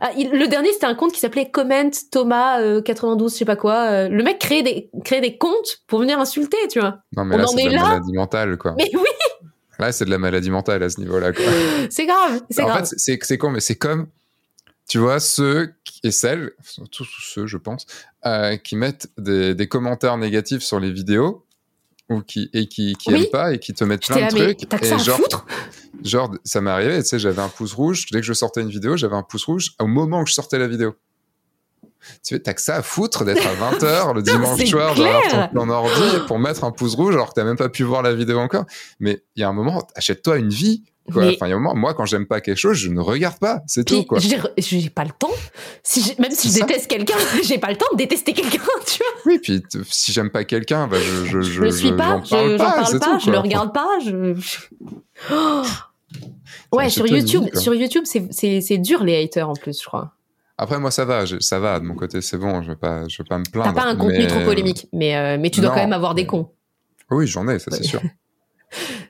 Ah, 0.00 0.10
le 0.16 0.46
dernier, 0.46 0.72
c'était 0.72 0.86
un 0.86 0.94
compte 0.94 1.12
qui 1.12 1.20
s'appelait 1.20 1.50
Comment 1.50 1.90
Thomas 2.10 2.80
92, 2.82 3.30
euh, 3.30 3.34
je 3.34 3.38
sais 3.38 3.44
pas 3.44 3.56
quoi. 3.56 3.90
Euh, 3.90 4.08
le 4.08 4.22
mec 4.22 4.38
crée 4.38 4.62
des, 4.62 4.90
crée 5.04 5.20
des 5.20 5.38
comptes 5.38 5.82
pour 5.86 6.00
venir 6.00 6.18
insulter, 6.18 6.58
tu 6.70 6.78
vois. 6.80 6.98
Non, 7.16 7.24
mais 7.24 7.38
là, 7.38 7.46
c'est 7.46 7.64
de 7.64 7.70
la 7.70 7.82
maladie 7.82 8.12
mentale, 8.12 8.58
quoi. 8.58 8.74
Mais 8.76 8.90
oui! 8.94 9.48
Là, 9.78 9.90
c'est 9.90 10.04
de 10.04 10.10
la 10.10 10.18
maladie 10.18 10.50
mentale 10.50 10.82
à 10.82 10.90
ce 10.90 11.00
niveau-là, 11.00 11.32
quoi. 11.32 11.44
c'est 11.90 12.06
grave, 12.06 12.42
c'est 12.50 12.62
grave. 12.62 12.82
En 12.82 12.84
fait, 12.84 12.94
c'est 12.96 13.38
con, 13.38 13.50
mais 13.50 13.60
c'est 13.60 13.76
comme, 13.76 14.06
tu 14.92 14.98
vois, 14.98 15.20
ceux 15.20 15.72
et 16.02 16.10
celles, 16.10 16.52
tous 16.90 17.08
ceux, 17.22 17.46
je 17.46 17.56
pense, 17.56 17.86
euh, 18.26 18.58
qui 18.58 18.76
mettent 18.76 19.08
des, 19.16 19.54
des 19.54 19.66
commentaires 19.66 20.18
négatifs 20.18 20.62
sur 20.62 20.80
les 20.80 20.92
vidéos 20.92 21.46
ou 22.10 22.20
qui 22.20 22.50
et 22.52 22.66
qui, 22.68 22.94
qui 22.96 23.10
aiment 23.10 23.30
pas 23.32 23.54
et 23.54 23.58
qui 23.58 23.72
te 23.72 23.84
mettent 23.84 24.06
plein 24.06 24.26
de 24.26 24.36
trucs 24.36 24.82
et 24.82 24.84
ça 24.86 24.98
genre 24.98 25.46
genre 26.04 26.34
ça 26.44 26.60
m'est 26.60 26.70
arrivé 26.70 27.02
tu 27.02 27.08
sais 27.08 27.18
j'avais 27.18 27.40
un 27.40 27.48
pouce 27.48 27.72
rouge 27.72 28.04
dès 28.10 28.20
que 28.20 28.26
je 28.26 28.34
sortais 28.34 28.60
une 28.60 28.68
vidéo 28.68 28.98
j'avais 28.98 29.16
un 29.16 29.22
pouce 29.22 29.46
rouge 29.46 29.70
au 29.80 29.86
moment 29.86 30.20
où 30.20 30.26
je 30.26 30.34
sortais 30.34 30.58
la 30.58 30.68
vidéo. 30.68 30.94
Tu 32.22 32.42
t'as 32.42 32.52
que 32.52 32.60
ça 32.60 32.76
à 32.76 32.82
foutre 32.82 33.24
d'être 33.24 33.46
à 33.46 33.54
20h 33.54 34.14
le 34.14 34.22
dimanche 34.30 34.62
soir 34.66 34.94
dans 34.94 35.48
ton 35.48 35.70
ordi 35.70 36.18
pour 36.26 36.38
mettre 36.38 36.64
un 36.64 36.72
pouce 36.72 36.96
rouge 36.96 37.14
alors 37.14 37.30
que 37.30 37.34
t'as 37.34 37.44
même 37.44 37.56
pas 37.56 37.70
pu 37.70 37.82
voir 37.82 38.02
la 38.02 38.12
vidéo 38.12 38.40
encore. 38.40 38.66
Mais 39.00 39.24
il 39.36 39.40
y 39.40 39.42
a 39.42 39.48
un 39.48 39.54
moment 39.54 39.86
achète-toi 39.94 40.36
une 40.36 40.50
vie 40.50 40.82
Quoi. 41.12 41.24
Mais- 41.24 41.34
Enfin, 41.34 41.46
il 41.46 41.50
y 41.50 41.52
a 41.52 41.56
un 41.56 41.58
moment, 41.58 41.74
moi, 41.74 41.94
quand 41.94 42.04
j'aime 42.06 42.26
pas 42.26 42.40
quelque 42.40 42.56
chose, 42.58 42.76
je 42.76 42.88
ne 42.88 43.00
regarde 43.00 43.38
pas. 43.38 43.60
C'est 43.66 43.84
tout, 43.84 44.04
quoi. 44.04 44.18
j'ai 44.20 44.88
pas 44.90 45.04
le 45.04 45.10
temps. 45.10 45.30
Si 45.82 46.14
même 46.20 46.30
si 46.30 46.48
je 46.48 46.52
ça. 46.54 46.66
déteste 46.66 46.88
quelqu'un, 46.88 47.16
j'ai 47.44 47.58
pas 47.58 47.70
le 47.70 47.76
temps 47.76 47.86
de 47.92 47.96
détester 47.98 48.32
quelqu'un, 48.32 48.58
tu 48.86 48.98
vois. 48.98 49.22
Oui, 49.26 49.38
puis 49.42 49.62
si 49.90 50.12
j'aime 50.12 50.30
pas 50.30 50.44
quelqu'un, 50.44 50.86
bah, 50.86 50.98
je, 51.00 51.24
je, 51.24 51.40
Je 51.40 51.60
le 51.62 51.70
suis 51.72 51.88
je- 51.88 51.94
pas, 51.94 52.20
je 52.24 52.30
parle 52.30 52.56
pas, 52.56 52.72
parle 52.82 52.98
pas, 53.00 53.06
tout, 53.18 53.24
je 53.26 53.30
le 53.30 53.38
regarde 53.38 53.72
pas, 53.74 53.88
je. 54.04 54.34
Oh. 55.32 55.62
Ouais, 56.72 56.88
sur 56.88 57.06
YouTube, 57.06 57.44
vie, 57.52 57.60
sur 57.60 57.74
YouTube, 57.74 58.04
c'est- 58.06 58.78
dur 58.78 59.02
les 59.04 59.22
haters 59.22 59.48
en 59.48 59.54
plus, 59.54 59.80
je 59.80 59.86
crois. 59.86 60.12
Après, 60.58 60.78
moi, 60.78 60.90
ça 60.92 61.04
va, 61.04 61.24
je- 61.24 61.40
ça 61.40 61.58
va, 61.58 61.80
de 61.80 61.84
mon 61.84 61.94
côté, 61.94 62.20
c'est 62.20 62.36
bon, 62.38 62.62
je 62.62 62.68
vais 62.70 62.76
pas, 62.76 63.08
je 63.08 63.18
vais 63.22 63.26
pas 63.28 63.38
me 63.38 63.44
T'as 63.44 63.50
plaindre. 63.50 63.74
pas 63.74 63.84
un 63.86 63.96
contenu 63.96 64.18
mais- 64.18 64.26
trop 64.28 64.40
polémique, 64.44 64.86
mais 64.92 65.16
euh, 65.16 65.36
mais 65.40 65.50
tu 65.50 65.60
dois 65.60 65.70
Non. 65.70 65.74
quand 65.74 65.80
même 65.82 65.92
avoir 65.92 66.14
des 66.14 66.26
cons. 66.26 66.50
Oui, 67.10 67.26
j'en 67.26 67.48
ai, 67.48 67.58
ça, 67.58 67.70
c'est 67.72 67.82
sûr. 67.82 68.00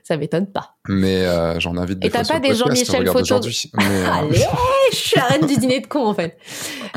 Ça 0.05 0.17
m'étonne 0.17 0.47
pas. 0.47 0.75
Mais 0.89 1.25
euh, 1.25 1.59
j'en 1.61 1.77
invite 1.77 1.99
des 1.99 2.07
Et 2.07 2.11
t'as 2.11 2.25
pas 2.25 2.39
des 2.41 2.53
Jean-Michel 2.53 2.99
regarde 2.99 3.17
Photo- 3.17 3.21
aujourd'hui. 3.21 3.71
Mais, 3.77 3.83
euh, 3.85 4.11
Allez, 4.11 4.43
je 4.91 4.95
suis 4.97 5.15
la 5.17 5.23
reine 5.27 5.45
du 5.47 5.55
dîner 5.55 5.79
de 5.79 5.87
cons 5.87 6.05
en 6.05 6.13
fait. 6.13 6.37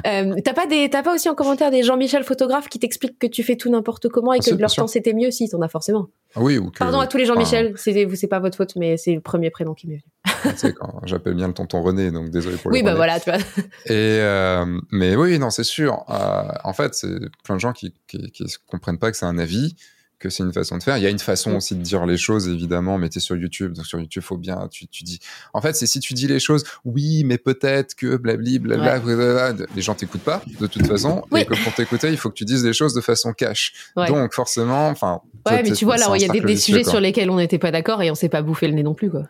Euh, 0.07 0.35
t'as 0.45 0.53
pas 0.55 0.67
des, 0.67 0.91
t'as 0.91 1.05
pas 1.05 1.15
aussi 1.15 1.29
en 1.29 1.37
commentaire 1.37 1.71
des 1.71 1.85
Jean-Michel 1.85 2.25
photographes 2.25 2.69
qui 2.69 2.81
t'expliquent 2.81 3.19
que 3.19 3.29
tu 3.29 3.45
fais 3.45 3.55
tout 3.55 3.71
n'importe 3.71 4.09
comment 4.09 4.33
et 4.35 4.39
Ah, 4.43 4.45
que 4.51 4.55
de 4.55 4.61
leur 4.61 4.71
sûr. 4.71 4.83
temps 4.83 4.87
c'était 4.89 5.13
mieux 5.13 5.31
si 5.31 5.49
t'en 5.49 5.63
as 5.63 5.69
forcément. 5.69 6.09
oui, 6.35 6.59
ou 6.59 6.71
que, 6.71 6.79
Pardon 6.79 6.99
à 6.99 7.07
tous 7.07 7.17
les 7.17 7.31
enfin, 7.31 7.35
Jean-Michel, 7.45 7.75
c'est 7.77 8.05
vous 8.07 8.17
c'est 8.17 8.27
pas 8.27 8.41
votre 8.41 8.57
faute 8.57 8.75
mais 8.75 8.97
c'est 8.97 9.15
le 9.15 9.21
premier 9.21 9.51
prénom 9.51 9.75
qui 9.75 9.87
m'est 9.87 10.01
venu. 10.03 10.53
tu 10.55 10.59
sais, 10.59 10.73
quand 10.73 11.01
j'appelle 11.05 11.35
bien 11.35 11.47
le 11.47 11.55
tonton 11.55 11.83
René, 11.83 12.11
donc 12.11 12.31
désolé 12.31 12.57
pour 12.57 12.73
le 12.73 12.77
Oui 12.77 12.83
bah 12.83 12.91
René. 12.91 12.97
voilà 12.99 13.21
tu 13.21 13.31
vois. 13.31 13.39
Et 13.87 14.19
euh, 14.21 14.67
mais 14.91 15.15
oui, 15.15 15.39
non, 15.39 15.51
c'est 15.51 15.63
sûr. 15.65 16.03
Euh, 16.11 16.43
en 16.65 16.73
fait, 16.73 16.95
c'est 16.97 17.09
plein 17.45 17.55
de 17.55 17.61
gens 17.61 17.73
qui, 17.73 17.95
qui, 18.09 18.33
qui 18.33 18.45
comprennent 18.69 18.99
pas 18.99 19.13
que 19.13 19.17
c'est 19.17 19.27
un 19.27 19.39
avis, 19.39 19.77
que 20.19 20.31
c'est 20.31 20.43
une 20.43 20.53
façon 20.53 20.79
de 20.79 20.83
faire. 20.83 20.97
Il 20.97 21.03
y 21.03 21.07
a 21.07 21.11
une 21.11 21.19
façon 21.19 21.51
Mm. 21.51 21.57
aussi 21.57 21.75
de 21.75 21.83
dire 21.83 22.07
les 22.07 22.17
choses, 22.17 22.49
évidemment, 22.49 22.97
mais 22.99 23.09
t'es 23.09 23.21
sur 23.21 23.37
YouTube, 23.37 23.75
donc 23.75 23.85
sur 23.87 23.99
YouTube, 24.01 24.23
faut 24.23 24.37
bien, 24.39 24.67
tu, 24.71 24.87
tu 24.89 25.05
dis. 25.05 25.19
En 25.53 25.61
fait, 25.61 25.75
c'est 25.75 25.87
si 25.87 26.01
tu 26.01 26.15
dis 26.15 26.27
les 26.27 26.41
choses, 26.41 26.65
oui, 26.85 27.23
mais 27.25 27.37
peut-être 27.39 27.95
que 27.95 28.17
blabli, 28.17 28.59
blabla, 28.59 28.99
blablabla, 29.01 29.67
les 29.75 29.83
gens 29.83 29.95
t'écoutent 29.95 30.23
pas, 30.25 30.43
de 30.61 30.67
toute 30.67 30.87
façon, 30.87 31.23
Oui. 31.31 31.41
et 31.41 31.45
que 31.45 31.55
pour 31.63 31.75
t'écouter, 31.75 32.09
il 32.11 32.17
faut 32.17 32.31
que 32.31 32.35
tu 32.35 32.45
dises 32.47 32.65
les 32.65 32.73
choses 32.73 32.95
de 32.95 33.01
façon 33.01 33.33
cash. 33.33 33.73
Ouais. 33.97 34.07
Donc, 34.09 34.33
forcément, 34.33 34.89
enfin. 34.89 35.21
Ouais, 35.45 35.63
mais 35.63 35.73
tu 35.73 35.85
vois, 35.85 35.97
là, 35.99 36.07
il 36.17 36.23
y 36.23 36.25
a 36.25 36.29
des, 36.29 36.41
des 36.41 36.57
sujets 36.57 36.83
quoi. 36.83 36.93
sur 36.93 37.01
lesquels 37.01 37.29
on 37.31 37.37
n'était 37.37 37.59
pas 37.59 37.71
d'accord 37.71 38.03
et 38.03 38.11
on 38.11 38.15
s'est 38.15 38.29
pas 38.31 38.43
bouffé 38.43 38.69
le 38.69 38.75
nez 38.75 38.83
non 38.83 38.95
plus, 38.95 39.11
quoi. 39.11 39.25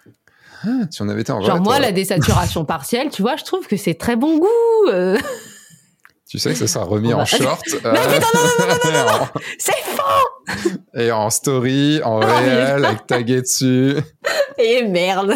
Ah, 0.64 0.68
si 0.90 1.02
on 1.02 1.08
avait 1.08 1.20
été 1.20 1.32
en 1.32 1.38
vrai, 1.38 1.48
Genre, 1.48 1.56
moi, 1.60 1.76
toi, 1.76 1.80
la 1.80 1.92
désaturation 1.92 2.64
partielle, 2.64 3.10
tu 3.10 3.20
vois, 3.22 3.36
je 3.36 3.44
trouve 3.44 3.66
que 3.66 3.76
c'est 3.76 3.94
très 3.94 4.16
bon 4.16 4.38
goût. 4.38 4.88
euh. 4.90 5.18
Tu 6.28 6.38
sais 6.38 6.50
que 6.50 6.56
ça 6.56 6.66
sera 6.66 6.84
remis 6.84 7.12
en 7.14 7.18
va- 7.18 7.24
short. 7.24 7.62
euh, 7.84 7.94
en- 7.94 9.26
c'est 9.58 9.72
faux 9.84 10.78
Et 10.94 11.10
en 11.12 11.30
story, 11.30 12.00
en 12.04 12.18
réel, 12.18 12.84
avec 12.84 13.06
tagué 13.06 13.42
dessus. 13.42 13.96
Et 14.58 14.84
merde 14.84 15.34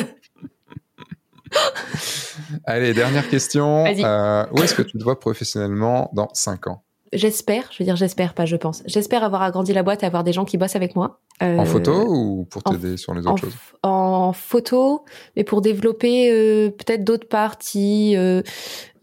Allez, 2.65 2.95
dernière 2.95 3.29
question. 3.29 3.85
Euh, 3.87 4.45
où 4.53 4.63
est-ce 4.63 4.75
que 4.75 4.83
tu 4.83 4.99
te 4.99 5.03
vois 5.03 5.19
professionnellement 5.19 6.11
dans 6.15 6.29
5 6.33 6.67
ans? 6.69 6.83
J'espère, 7.13 7.65
je 7.73 7.79
veux 7.81 7.85
dire 7.85 7.97
j'espère, 7.97 8.35
pas 8.35 8.47
je 8.47 8.55
pense. 8.55 8.85
J'espère 8.87 9.25
avoir 9.25 9.43
agrandi 9.43 9.73
la 9.73 9.83
boîte 9.83 10.05
et 10.05 10.07
avoir 10.07 10.23
des 10.23 10.33
gens 10.33 10.45
qui 10.45 10.57
bossent 10.59 10.77
avec 10.77 10.95
moi. 10.95 11.19
Euh, 11.43 11.57
En 11.59 11.65
photo 11.65 12.05
ou 12.07 12.45
pour 12.49 12.63
t'aider 12.63 12.97
sur 12.97 13.15
les 13.15 13.27
en, 13.27 13.33
autres 13.33 13.41
choses? 13.47 13.55
en 13.83 14.33
photo, 14.33 15.05
mais 15.35 15.43
pour 15.43 15.61
développer 15.61 16.31
euh, 16.31 16.71
peut-être 16.71 17.03
d'autres 17.03 17.27
parties, 17.27 18.15
euh, 18.17 18.43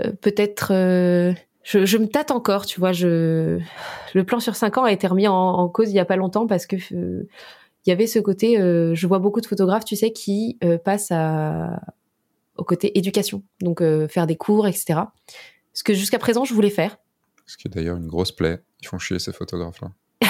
euh, 0.05 0.11
peut-être. 0.21 0.71
Je, 1.67 1.85
je 1.85 1.97
me 1.97 2.07
tâte 2.07 2.31
encore, 2.31 2.65
tu 2.65 2.79
vois. 2.79 2.93
Je, 2.93 3.59
le 4.13 4.23
plan 4.23 4.39
sur 4.39 4.55
cinq 4.55 4.77
ans 4.77 4.85
a 4.85 4.91
été 4.93 5.05
remis 5.05 5.27
en, 5.27 5.35
en 5.35 5.67
cause 5.67 5.89
il 5.89 5.95
y 5.95 5.99
a 5.99 6.05
pas 6.05 6.15
longtemps 6.15 6.47
parce 6.47 6.65
que 6.65 6.77
euh, 6.93 7.27
il 7.85 7.89
y 7.89 7.91
avait 7.91 8.07
ce 8.07 8.19
côté. 8.19 8.57
euh, 8.57 8.95
je 8.95 9.05
vois 9.05 9.19
beaucoup 9.19 9.41
de 9.41 9.45
photographes, 9.45 9.83
tu 9.83 9.97
sais, 9.97 10.11
qui 10.11 10.57
euh, 10.63 10.77
passent 10.77 11.11
à, 11.11 11.81
au 12.55 12.63
côté 12.63 12.97
éducation, 12.97 13.43
donc 13.61 13.81
euh, 13.81 14.07
faire 14.07 14.27
des 14.27 14.37
cours, 14.37 14.65
etc. 14.65 15.01
Ce 15.73 15.83
que 15.83 15.93
jusqu'à 15.93 16.19
présent 16.19 16.45
je 16.45 16.53
voulais 16.53 16.69
faire. 16.69 16.97
Ce 17.45 17.57
qui 17.57 17.67
est 17.67 17.71
d'ailleurs 17.71 17.97
une 17.97 18.07
grosse 18.07 18.31
plaie. 18.31 18.61
Ils 18.81 18.87
font 18.87 18.97
chier 18.97 19.19
ces 19.19 19.33
photographes-là. 19.33 19.89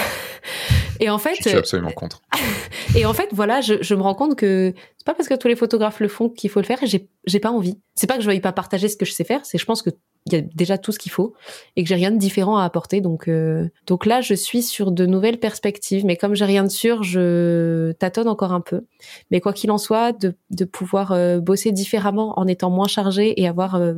Et 1.00 1.10
en 1.10 1.18
fait, 1.18 1.36
Je 1.38 1.50
suis 1.50 1.58
absolument 1.58 1.92
contre. 1.92 2.22
Et 2.96 3.06
en 3.06 3.14
fait, 3.14 3.30
voilà, 3.32 3.62
je, 3.62 3.76
je 3.82 3.96
me 3.96 4.02
rends 4.02 4.16
compte 4.16 4.36
que 4.36 4.74
c'est 4.98 5.06
pas 5.06 5.14
parce 5.14 5.28
que 5.28 5.36
tous 5.36 5.48
les 5.48 5.56
photographes 5.56 6.00
le 6.00 6.08
font 6.08 6.30
qu'il 6.30 6.50
faut 6.50 6.60
le 6.60 6.66
faire 6.66 6.82
et 6.84 6.88
j'ai, 6.88 7.10
j'ai 7.26 7.40
pas 7.40 7.52
envie. 7.52 7.80
C'est 7.96 8.08
pas 8.08 8.16
que 8.16 8.22
je 8.22 8.28
veuille 8.28 8.40
pas 8.40 8.52
partager 8.52 8.88
ce 8.88 8.98
que 8.98 9.06
je 9.06 9.12
sais 9.12 9.24
faire, 9.24 9.46
c'est 9.46 9.58
je 9.58 9.66
pense 9.66 9.82
que 9.82 9.92
il 10.28 10.34
y 10.34 10.36
a 10.36 10.42
déjà 10.42 10.78
tout 10.78 10.92
ce 10.92 11.00
qu'il 11.00 11.12
faut 11.12 11.34
et 11.76 11.84
que 11.84 11.90
j'ai 11.90 11.96
rien 11.96 12.12
de 12.12 12.18
différent 12.18 12.58
à 12.58 12.66
apporter. 12.66 13.02
Donc, 13.02 13.28
euh, 13.28 13.70
donc 13.86 14.06
là, 14.06 14.22
je 14.22 14.34
suis 14.34 14.62
sur 14.62 14.92
de 14.92 15.06
nouvelles 15.06 15.40
perspectives, 15.40 16.06
mais 16.06 16.18
comme 16.18 16.36
j'ai 16.36 16.46
rien 16.46 16.64
de 16.64 16.70
sûr, 16.70 17.04
je 17.04 17.94
tâtonne 17.94 18.28
encore 18.28 18.52
un 18.52 18.62
peu. 18.62 18.86
Mais 19.32 19.40
quoi 19.40 19.54
qu'il 19.54 19.72
en 19.72 19.78
soit, 19.78 20.12
de, 20.12 20.36
de 20.52 20.66
pouvoir 20.66 21.14
euh, 21.14 21.40
bosser 21.40 21.72
différemment 21.72 22.38
en 22.38 22.48
étant 22.48 22.70
moins 22.70 22.88
chargé 22.88 23.40
et 23.40 23.48
avoir 23.48 23.76
euh, 23.76 23.94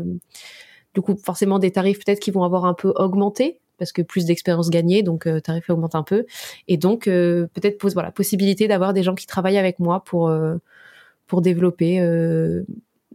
du 0.94 1.02
coup 1.02 1.18
forcément 1.24 1.60
des 1.60 1.72
tarifs 1.72 2.00
peut-être 2.04 2.20
qui 2.20 2.32
vont 2.32 2.44
avoir 2.44 2.66
un 2.66 2.74
peu 2.74 2.94
augmenté 2.96 3.60
parce 3.80 3.92
que 3.92 4.02
plus 4.04 4.26
d'expérience 4.26 4.70
gagnée, 4.70 5.02
donc 5.02 5.26
euh, 5.26 5.40
tarif 5.40 5.70
augmente 5.70 5.96
un 5.96 6.04
peu. 6.04 6.26
Et 6.68 6.78
donc, 6.78 7.08
euh, 7.08 7.48
peut-être 7.54 7.78
pose 7.80 7.94
voilà 7.94 8.12
possibilité 8.12 8.68
d'avoir 8.68 8.94
des 8.94 9.02
gens 9.02 9.16
qui 9.16 9.26
travaillent 9.26 9.58
avec 9.58 9.80
moi 9.80 10.04
pour 10.04 10.28
euh, 10.30 10.58
pour 11.26 11.42
développer 11.42 12.00
euh, 12.02 12.64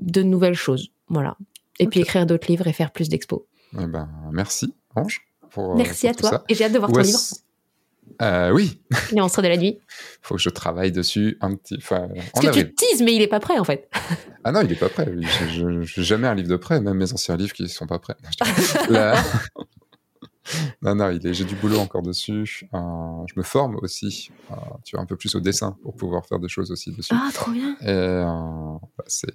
de 0.00 0.22
nouvelles 0.22 0.54
choses, 0.54 0.90
voilà. 1.08 1.36
Et 1.78 1.86
puis 1.86 2.00
Ok. 2.00 2.06
écrire 2.06 2.26
d'autres 2.26 2.48
livres 2.50 2.66
et 2.66 2.72
faire 2.72 2.90
plus 2.92 3.08
d'expos. 3.08 3.42
Eh 3.80 3.86
ben, 3.86 4.08
merci, 4.32 4.74
Ange. 4.96 5.20
Pour, 5.50 5.72
euh, 5.72 5.76
Merci 5.76 6.06
pour 6.08 6.10
à 6.10 6.14
toi. 6.14 6.30
ça. 6.30 6.44
Et 6.48 6.54
j'ai 6.54 6.64
hâte 6.64 6.72
de 6.72 6.78
voir 6.78 6.90
Où 6.90 6.94
ton 6.94 7.00
livre, 7.02 7.18
Euh, 8.22 8.50
oui, 8.52 8.80
Les 9.12 9.20
monstres 9.20 9.42
de 9.42 9.48
la 9.48 9.56
nuit. 9.56 9.78
faut 10.22 10.34
que 10.36 10.40
je 10.40 10.50
travaille 10.50 10.92
dessus 10.92 11.36
un 11.40 11.54
petit. 11.56 11.74
Enfin, 11.78 12.04
en 12.04 12.40
Parce 12.40 12.46
que 12.46 12.60
tu 12.60 12.74
teases, 12.74 13.02
mais 13.02 13.14
il 13.16 13.22
est 13.22 13.26
pas 13.28 13.40
prêt 13.40 13.58
en 13.58 13.64
fait. 13.64 13.88
Ah 14.46 14.52
non, 14.52 14.60
il 14.60 14.70
est 14.70 14.78
pas 14.78 14.90
prêt. 14.90 15.06
Je- 15.10 15.48
je- 15.48 15.82
je 15.82 16.00
n'ai 16.00 16.04
jamais 16.04 16.28
un 16.28 16.34
livre 16.34 16.50
de 16.50 16.56
prêt, 16.56 16.78
même 16.78 16.98
mes 16.98 17.10
anciens 17.14 17.34
livres 17.34 17.54
qui 17.54 17.66
sont 17.66 17.86
pas 17.86 17.98
prêts. 17.98 18.14
Là- 18.90 19.14
non, 20.82 20.94
non, 20.94 21.10
il 21.10 21.26
est- 21.26 21.34
j'ai 21.34 21.44
du 21.44 21.54
boulot 21.56 21.78
encore 21.78 22.02
dessus. 22.02 22.68
Euh, 22.74 22.78
je 23.26 23.34
me 23.36 23.42
forme 23.42 23.76
aussi, 23.82 24.30
euh, 24.50 24.54
tu 24.84 24.96
vois, 24.96 25.02
un 25.02 25.06
peu 25.06 25.16
plus 25.16 25.34
au 25.34 25.40
dessin 25.40 25.76
pour 25.82 25.94
pouvoir 25.96 26.26
faire 26.26 26.38
des 26.38 26.48
choses 26.48 26.70
aussi 26.70 26.92
dessus. 26.92 27.14
Ah, 27.14 27.30
trop 27.32 27.50
bien. 27.50 27.76
Et 27.80 27.88
euh, 27.88 28.24
bah, 28.98 29.04
c'est 29.06 29.32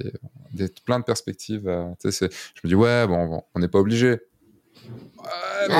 des, 0.53 0.69
plein 0.85 0.99
de 0.99 1.03
perspectives. 1.05 1.67
euh, 1.67 1.85
tu 2.01 2.11
sais, 2.11 2.27
c'est- 2.29 2.33
je 2.55 2.61
me 2.63 2.69
dis, 2.69 2.75
ouais, 2.75 3.07
bon, 3.07 3.25
bon, 3.27 3.43
on 3.55 3.59
n'est 3.59 3.67
pas 3.67 3.79
obligé. 3.79 4.11
Ouais, 4.11 5.67
mais 5.69 5.75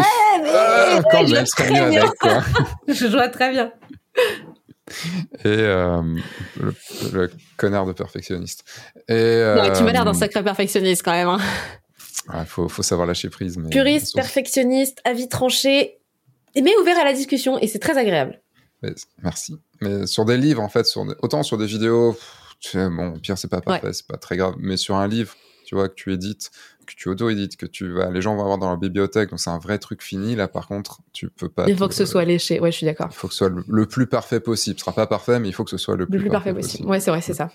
ah, 0.54 1.00
quand 1.12 1.26
je 1.26 1.34
même, 1.34 1.42
le 1.42 1.46
ce 1.46 1.52
serait 1.56 1.64
très 1.70 1.74
bien. 1.74 1.86
avec, 2.02 2.12
quoi. 2.20 2.42
Je 2.88 3.08
vois 3.08 3.30
très 3.30 3.52
bien. 3.52 3.72
Et 5.44 5.48
euh, 5.48 6.02
le, 6.60 6.74
le 7.14 7.32
connard 7.58 7.86
de 7.86 7.94
perfectionniste. 7.94 8.64
Et, 9.08 9.14
Ouais, 9.14 9.72
tu 9.74 9.84
m'as 9.84 9.92
l'air 9.92 10.04
d'un 10.06 10.14
sacré 10.16 10.44
perfectionniste 10.44 11.04
quand 11.06 11.12
même. 11.12 11.28
Hein. 11.30 11.40
Ah, 12.28 12.46
faut, 12.46 12.68
faut 12.70 12.84
savoir 12.84 13.08
lâcher 13.08 13.30
prise. 13.30 13.58
Mais 13.58 13.70
Puriste, 13.70 14.16
perfectionniste, 14.16 15.00
avis 15.04 15.28
tranché, 15.30 16.00
mais 16.56 16.76
ouvert 16.82 16.98
à 17.00 17.04
la 17.06 17.14
discussion 17.14 17.58
et 17.60 17.68
c'est 17.68 17.80
très 17.80 17.98
agréable. 17.98 18.42
mais- 18.82 18.94
merci. 19.24 19.58
Mais 19.82 20.06
sur 20.08 20.26
des 20.26 20.38
livres, 20.38 20.62
en 20.62 20.70
fait, 20.70 20.86
sur 20.86 21.06
autant 21.22 21.44
sur 21.44 21.58
des 21.58 21.66
vidéos, 21.66 22.14
pff, 22.62 22.76
bon, 22.90 23.20
pire, 23.20 23.38
c'est 23.38 23.48
pas 23.48 23.62
parfait, 23.62 23.94
c'est 23.94 24.08
pas 24.08 24.18
très 24.18 24.38
grave. 24.38 24.56
Mais 24.60 24.78
sur 24.78 24.96
un 24.96 25.08
livre, 25.08 25.36
tu 25.66 25.76
vois, 25.76 25.88
que 25.90 25.94
tu 25.96 26.12
édites, 26.14 26.50
que 26.88 26.94
tu 26.96 27.08
auto-édites, 27.10 27.56
que 27.56 27.66
tu 27.68 27.92
vas, 27.94 28.10
les 28.10 28.22
gens 28.22 28.36
vont 28.36 28.42
avoir 28.42 28.58
dans 28.58 28.68
leur 28.70 28.78
bibliothèque, 28.78 29.30
donc 29.30 29.40
c'est 29.40 29.52
un 29.52 29.60
vrai 29.60 29.78
truc 29.78 30.02
fini. 30.02 30.36
Là, 30.36 30.48
par 30.48 30.68
contre, 30.68 31.02
tu 31.14 31.30
peux 31.30 31.48
pas. 31.50 31.66
Il 31.68 31.78
faut 31.78 31.86
te- 31.86 31.90
que 31.90 31.96
ce 31.96 32.06
soit 32.06 32.26
léché. 32.26 32.60
Ouais, 32.60 32.72
je 32.72 32.78
suis 32.78 32.86
d'accord. 32.86 33.08
Il 33.12 33.16
faut 33.16 33.28
que 33.28 33.34
ce 33.34 33.38
soit 33.40 33.50
le, 33.50 33.64
le 33.68 33.86
plus 33.86 34.08
parfait 34.08 34.40
possible. 34.40 34.80
Ce 34.80 34.86
sera 34.86 34.94
pas 34.96 35.06
parfait, 35.08 35.40
mais 35.40 35.48
il 35.48 35.54
faut 35.54 35.64
que 35.64 35.70
ce 35.70 35.78
soit 35.78 35.96
le 35.96 36.06
plus, 36.08 36.16
Le 36.18 36.24
plus 36.24 36.30
parfait 36.32 36.54
possible. 36.54 36.90
Ouais, 36.90 37.00
c'est 37.00 37.12
vrai, 37.12 37.22
c'est 37.22 37.34
ça. 37.36 37.52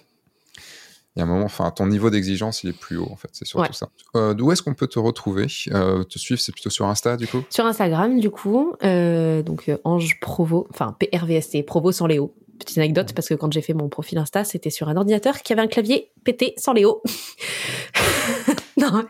Il 1.16 1.20
y 1.20 1.22
a 1.22 1.26
un 1.26 1.28
moment, 1.28 1.44
enfin, 1.44 1.70
ton 1.70 1.86
niveau 1.86 2.10
d'exigence, 2.10 2.64
il 2.64 2.70
est 2.70 2.78
plus 2.78 2.96
haut, 2.96 3.08
en 3.10 3.14
fait. 3.16 3.28
C'est 3.32 3.44
surtout 3.44 3.66
Ouais. 3.68 3.72
ça. 3.72 3.88
Euh, 4.16 4.34
D'où 4.34 4.50
est-ce 4.50 4.62
qu'on 4.62 4.74
peut 4.74 4.88
te 4.88 4.98
retrouver? 4.98 5.46
Euh, 5.72 6.02
Te 6.02 6.18
suivre, 6.18 6.40
c'est 6.40 6.50
plutôt 6.52 6.70
sur 6.70 6.86
Insta, 6.86 7.16
du 7.16 7.28
coup? 7.28 7.42
Sur 7.50 7.66
Instagram, 7.66 8.18
du 8.18 8.30
coup, 8.30 8.74
euh, 8.82 9.42
donc 9.42 9.68
euh, 9.68 9.76
Ange 9.84 10.18
Provo, 10.20 10.66
enfin 10.70 10.96
PRVST, 10.98 11.62
Provo 11.64 11.92
sans 11.92 12.06
Léo. 12.08 12.34
Petite 12.58 12.78
anecdote, 12.78 13.12
parce 13.14 13.28
que 13.28 13.34
quand 13.34 13.52
j'ai 13.52 13.62
fait 13.62 13.74
mon 13.74 13.88
profil 13.88 14.16
Insta, 14.18 14.44
c'était 14.44 14.70
sur 14.70 14.88
un 14.88 14.96
ordinateur 14.96 15.42
qui 15.42 15.52
avait 15.52 15.62
un 15.62 15.66
clavier 15.66 16.10
pété 16.24 16.54
sans 16.56 16.72
Léo. 16.72 17.02
non, 18.76 19.04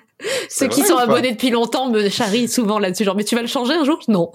ceux 0.48 0.68
qui 0.68 0.82
sont 0.82 0.96
abonnés 0.96 1.32
depuis 1.32 1.50
longtemps 1.50 1.90
me 1.90 2.08
charrient 2.08 2.48
souvent 2.48 2.78
là-dessus. 2.78 3.04
Genre, 3.04 3.14
mais 3.16 3.24
tu 3.24 3.34
vas 3.34 3.42
le 3.42 3.48
changer 3.48 3.72
un 3.74 3.84
jour? 3.84 3.98
Non. 4.08 4.30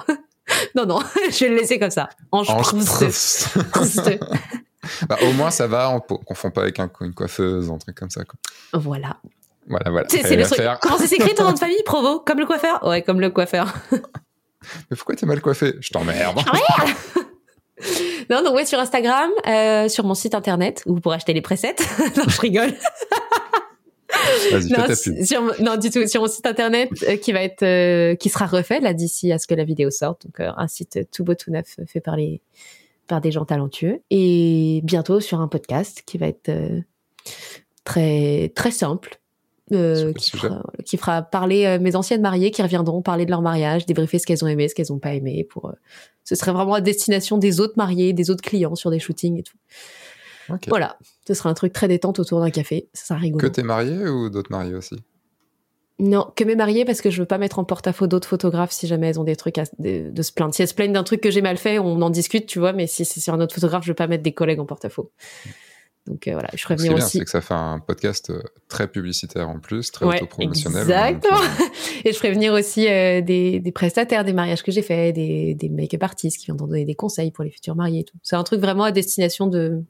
non, 0.75 0.85
non, 0.87 0.99
je 1.31 1.45
vais 1.45 1.49
le 1.49 1.55
laisser 1.57 1.77
comme 1.77 1.91
ça. 1.91 2.09
Ange, 2.31 2.49
Ange 2.49 2.63
Proust. 2.85 3.57
Proust. 3.71 4.09
Bah, 5.07 5.17
au 5.23 5.31
moins, 5.33 5.51
ça 5.51 5.67
va, 5.67 5.89
on 5.91 5.95
ne 5.95 5.99
confond 6.23 6.51
pas 6.51 6.61
avec 6.61 6.79
un- 6.79 6.89
une 7.01 7.13
coiffeuse, 7.13 7.69
un 7.69 7.77
truc 7.77 7.95
comme 7.97 8.09
ça. 8.09 8.23
Quoi. 8.23 8.35
Voilà. 8.79 9.17
Voilà, 9.67 9.89
voilà. 9.91 10.07
C'est 10.09 10.35
le 10.35 10.43
truc. 10.45 10.59
Comment 10.81 10.97
c'est 10.97 11.07
s'écrit 11.07 11.35
ton 11.35 11.43
nom 11.43 11.53
de 11.53 11.59
famille? 11.59 11.83
Provo? 11.85 12.19
Comme 12.19 12.39
le 12.39 12.45
coiffeur? 12.45 12.85
Ouais, 12.87 13.01
comme 13.01 13.19
le 13.19 13.29
coiffeur. 13.29 13.73
Mais 13.91 14.97
pourquoi 14.97 15.15
t'es 15.15 15.25
mal 15.25 15.41
coiffé? 15.41 15.75
Je 15.79 15.89
t'emmerde. 15.89 16.39
Non, 18.29 18.43
donc 18.43 18.55
ouais, 18.55 18.65
sur 18.65 18.77
Instagram, 18.77 19.31
euh, 19.47 19.87
sur 19.87 20.03
mon 20.03 20.13
site 20.13 20.35
internet, 20.35 20.83
où 20.85 20.95
vous 20.95 20.99
pourrez 21.01 21.15
acheter 21.15 21.33
les 21.33 21.41
presets. 21.41 21.75
non, 22.17 22.23
je 22.27 22.41
rigole. 22.41 22.73
Non, 24.69 24.85
sur, 25.25 25.63
non, 25.63 25.77
du 25.77 25.89
tout. 25.89 26.05
Sur 26.07 26.21
mon 26.21 26.27
site 26.27 26.45
internet, 26.45 26.89
euh, 27.07 27.15
qui 27.17 27.31
va 27.31 27.41
être, 27.41 27.63
euh, 27.63 28.15
qui 28.15 28.29
sera 28.29 28.45
refait 28.47 28.79
là 28.81 28.93
d'ici 28.93 29.31
à 29.31 29.39
ce 29.39 29.47
que 29.47 29.55
la 29.55 29.63
vidéo 29.63 29.89
sorte. 29.91 30.25
Donc 30.25 30.39
euh, 30.41 30.51
un 30.57 30.67
site 30.67 30.99
tout 31.11 31.23
beau, 31.23 31.35
tout 31.35 31.51
neuf, 31.51 31.75
euh, 31.79 31.85
fait 31.87 32.01
par 32.01 32.17
les, 32.17 32.41
par 33.09 33.19
des 33.19 33.31
gens 33.31 33.43
talentueux. 33.43 34.01
Et 34.09 34.79
bientôt 34.85 35.19
sur 35.19 35.41
un 35.41 35.49
podcast 35.49 36.03
qui 36.05 36.17
va 36.17 36.27
être, 36.27 36.47
euh, 36.47 36.79
très 37.83 38.51
très 38.55 38.71
simple. 38.71 39.19
Euh, 39.71 40.13
qui, 40.13 40.31
fera, 40.31 40.63
qui, 40.83 40.97
fera, 40.97 41.21
parler 41.21 41.67
euh, 41.67 41.79
mes 41.79 41.95
anciennes 41.95 42.21
mariées 42.21 42.49
qui 42.49 42.63
reviendront 42.63 43.03
parler 43.03 43.25
de 43.25 43.29
leur 43.29 43.43
mariage, 43.43 43.85
débriefer 43.85 44.17
ce 44.17 44.25
qu'elles 44.25 44.43
ont 44.43 44.47
aimé, 44.47 44.67
ce 44.67 44.73
qu'elles 44.73 44.87
n'ont 44.89 44.97
pas 44.97 45.13
aimé. 45.13 45.45
Pour, 45.47 45.67
euh, 45.67 45.73
ce 46.23 46.33
serait 46.33 46.51
vraiment 46.51 46.73
à 46.73 46.81
destination 46.81 47.37
des 47.37 47.59
autres 47.59 47.75
mariés, 47.77 48.11
des 48.13 48.31
autres 48.31 48.41
clients 48.41 48.73
sur 48.73 48.89
des 48.89 48.97
shootings 48.97 49.37
et 49.37 49.43
tout. 49.43 49.57
Voilà, 50.69 50.97
ce 51.27 51.35
sera 51.35 51.51
un 51.51 51.53
truc 51.53 51.71
très 51.71 51.87
détente 51.87 52.17
autour 52.17 52.39
d'un 52.39 52.49
café, 52.49 52.89
ça 52.93 53.05
sera 53.05 53.19
rigolo. 53.19 53.47
Que 53.47 53.53
t'es 53.53 53.61
mariée 53.61 54.07
ou 54.07 54.31
d'autres 54.31 54.49
mariés 54.49 54.73
aussi? 54.73 54.95
Non, 55.99 56.31
que 56.35 56.45
mes 56.45 56.55
mariés 56.55 56.85
parce 56.85 57.01
que 57.01 57.09
je 57.09 57.21
veux 57.21 57.27
pas 57.27 57.37
mettre 57.37 57.59
en 57.59 57.65
porte-à-faux 57.65 58.07
d'autres 58.07 58.27
photographes 58.27 58.71
si 58.71 58.87
jamais 58.87 59.07
elles 59.09 59.19
ont 59.19 59.25
des 59.25 59.35
trucs 59.35 59.57
à, 59.57 59.63
de, 59.79 60.21
se 60.21 60.31
plaindre. 60.31 60.53
Si 60.53 60.61
elles 60.61 60.67
se 60.69 60.73
plaignent 60.73 60.93
d'un 60.93 61.03
truc 61.03 61.19
que 61.19 61.29
j'ai 61.29 61.41
mal 61.41 61.57
fait, 61.57 61.77
on 61.77 62.01
en 62.01 62.09
discute, 62.09 62.45
tu 62.45 62.59
vois, 62.59 62.71
mais 62.71 62.87
si 62.87 63.03
c'est 63.03 63.19
sur 63.19 63.33
un 63.33 63.41
autre 63.41 63.53
photographe, 63.53 63.83
je 63.83 63.91
veux 63.91 63.95
pas 63.95 64.07
mettre 64.07 64.23
des 64.23 64.31
collègues 64.31 64.59
en 64.59 64.65
porte-à-faux. 64.65 65.11
Donc 66.07 66.27
euh, 66.27 66.31
voilà, 66.31 66.49
je 66.55 66.63
ferai 66.63 66.75
venir 66.75 66.93
aussi. 66.95 67.19
C'est 67.19 67.25
que 67.25 67.29
ça 67.29 67.41
fait 67.41 67.53
un 67.53 67.79
podcast 67.79 68.29
euh, 68.29 68.41
très 68.69 68.87
publicitaire 68.87 69.49
en 69.49 69.59
plus, 69.59 69.91
très 69.91 70.05
autopromotionnel. 70.05 70.81
Exactement. 70.81 71.39
Et 72.05 72.13
je 72.13 72.17
ferai 72.17 72.31
venir 72.31 72.53
aussi 72.53 72.87
euh, 72.87 73.21
des, 73.21 73.59
des, 73.59 73.71
prestataires 73.73 74.23
des 74.23 74.33
mariages 74.33 74.63
que 74.63 74.71
j'ai 74.71 74.81
fait, 74.81 75.11
des, 75.11 75.53
des 75.53 75.69
make-up 75.69 76.01
artistes 76.01 76.37
qui 76.37 76.45
viendront 76.45 76.67
donner 76.67 76.85
des 76.85 76.95
conseils 76.95 77.31
pour 77.31 77.43
les 77.43 77.51
futurs 77.51 77.75
mariés 77.75 77.99
et 77.99 78.05
tout. 78.05 78.17
C'est 78.23 78.37
un 78.37 78.43
truc 78.43 78.61
vraiment 78.61 78.85
à 78.85 78.91
destination 78.91 79.47
de, 79.47 79.83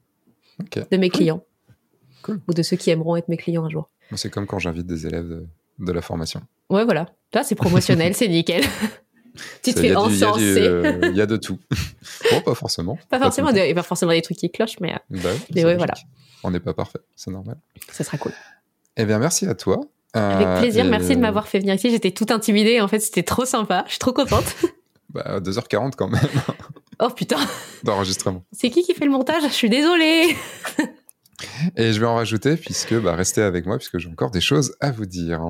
de 0.90 0.96
mes 0.96 1.08
clients. 1.08 1.44
Ou 2.28 2.52
de 2.52 2.62
ceux 2.62 2.76
qui 2.76 2.90
aimeront 2.90 3.16
être 3.16 3.28
mes 3.28 3.38
clients 3.38 3.64
un 3.64 3.70
jour. 3.70 3.88
C'est 4.14 4.28
comme 4.28 4.46
quand 4.46 4.58
j'invite 4.58 4.86
des 4.86 5.06
élèves 5.06 5.42
de 5.80 5.92
la 5.92 6.02
formation. 6.02 6.42
Ouais, 6.68 6.84
voilà. 6.84 7.06
Là, 7.34 7.42
c'est 7.42 7.54
promotionnel, 7.54 8.14
c'est 8.16 8.28
nickel. 8.28 8.64
tu 9.62 9.74
te 9.74 9.80
fais 9.80 9.94
encenser. 9.94 10.60
Euh, 10.60 11.00
il 11.10 11.16
y 11.16 11.20
a 11.20 11.26
de 11.26 11.36
tout. 11.36 11.58
bon, 12.30 12.40
pas 12.42 12.54
forcément. 12.54 12.98
Pas, 13.08 13.18
forcément, 13.18 13.50
il 13.50 13.56
y 13.56 13.70
a 13.70 13.74
pas 13.74 13.82
forcément 13.82 14.12
des 14.12 14.22
trucs 14.22 14.38
qui 14.38 14.50
clochent, 14.50 14.80
mais, 14.80 14.92
euh, 14.92 15.20
bah 15.22 15.30
mais 15.54 15.64
ouais, 15.64 15.76
voilà. 15.76 15.94
On 16.42 16.50
n'est 16.50 16.60
pas 16.60 16.74
parfait, 16.74 17.00
c'est 17.16 17.30
normal. 17.30 17.58
Ça 17.90 18.04
sera 18.04 18.18
cool. 18.18 18.32
Eh 18.96 19.04
bien, 19.04 19.18
merci 19.18 19.46
à 19.46 19.54
toi. 19.54 19.80
Avec 20.12 20.46
euh, 20.46 20.60
plaisir, 20.60 20.84
merci 20.84 21.14
de 21.14 21.20
m'avoir 21.20 21.46
fait 21.46 21.60
venir 21.60 21.74
ici. 21.74 21.90
J'étais 21.90 22.10
toute 22.10 22.30
intimidée, 22.30 22.80
en 22.80 22.88
fait, 22.88 22.98
c'était 22.98 23.22
trop 23.22 23.44
sympa. 23.44 23.84
Je 23.86 23.92
suis 23.92 23.98
trop 23.98 24.12
contente. 24.12 24.56
bah, 25.10 25.38
2h40 25.40 25.92
quand 25.96 26.08
même. 26.08 26.20
oh 27.00 27.10
putain. 27.10 27.38
D'enregistrement. 27.84 28.42
C'est 28.52 28.70
qui 28.70 28.82
qui 28.82 28.94
fait 28.94 29.04
le 29.04 29.12
montage? 29.12 29.44
Je 29.44 29.52
suis 29.54 29.70
désolée. 29.70 30.34
Et 31.76 31.92
je 31.92 32.00
vais 32.00 32.06
en 32.06 32.16
rajouter 32.16 32.56
puisque 32.56 32.94
bah, 32.94 33.14
restez 33.14 33.42
avec 33.42 33.66
moi 33.66 33.78
puisque 33.78 33.98
j'ai 33.98 34.08
encore 34.08 34.30
des 34.30 34.40
choses 34.40 34.74
à 34.80 34.90
vous 34.90 35.06
dire. 35.06 35.42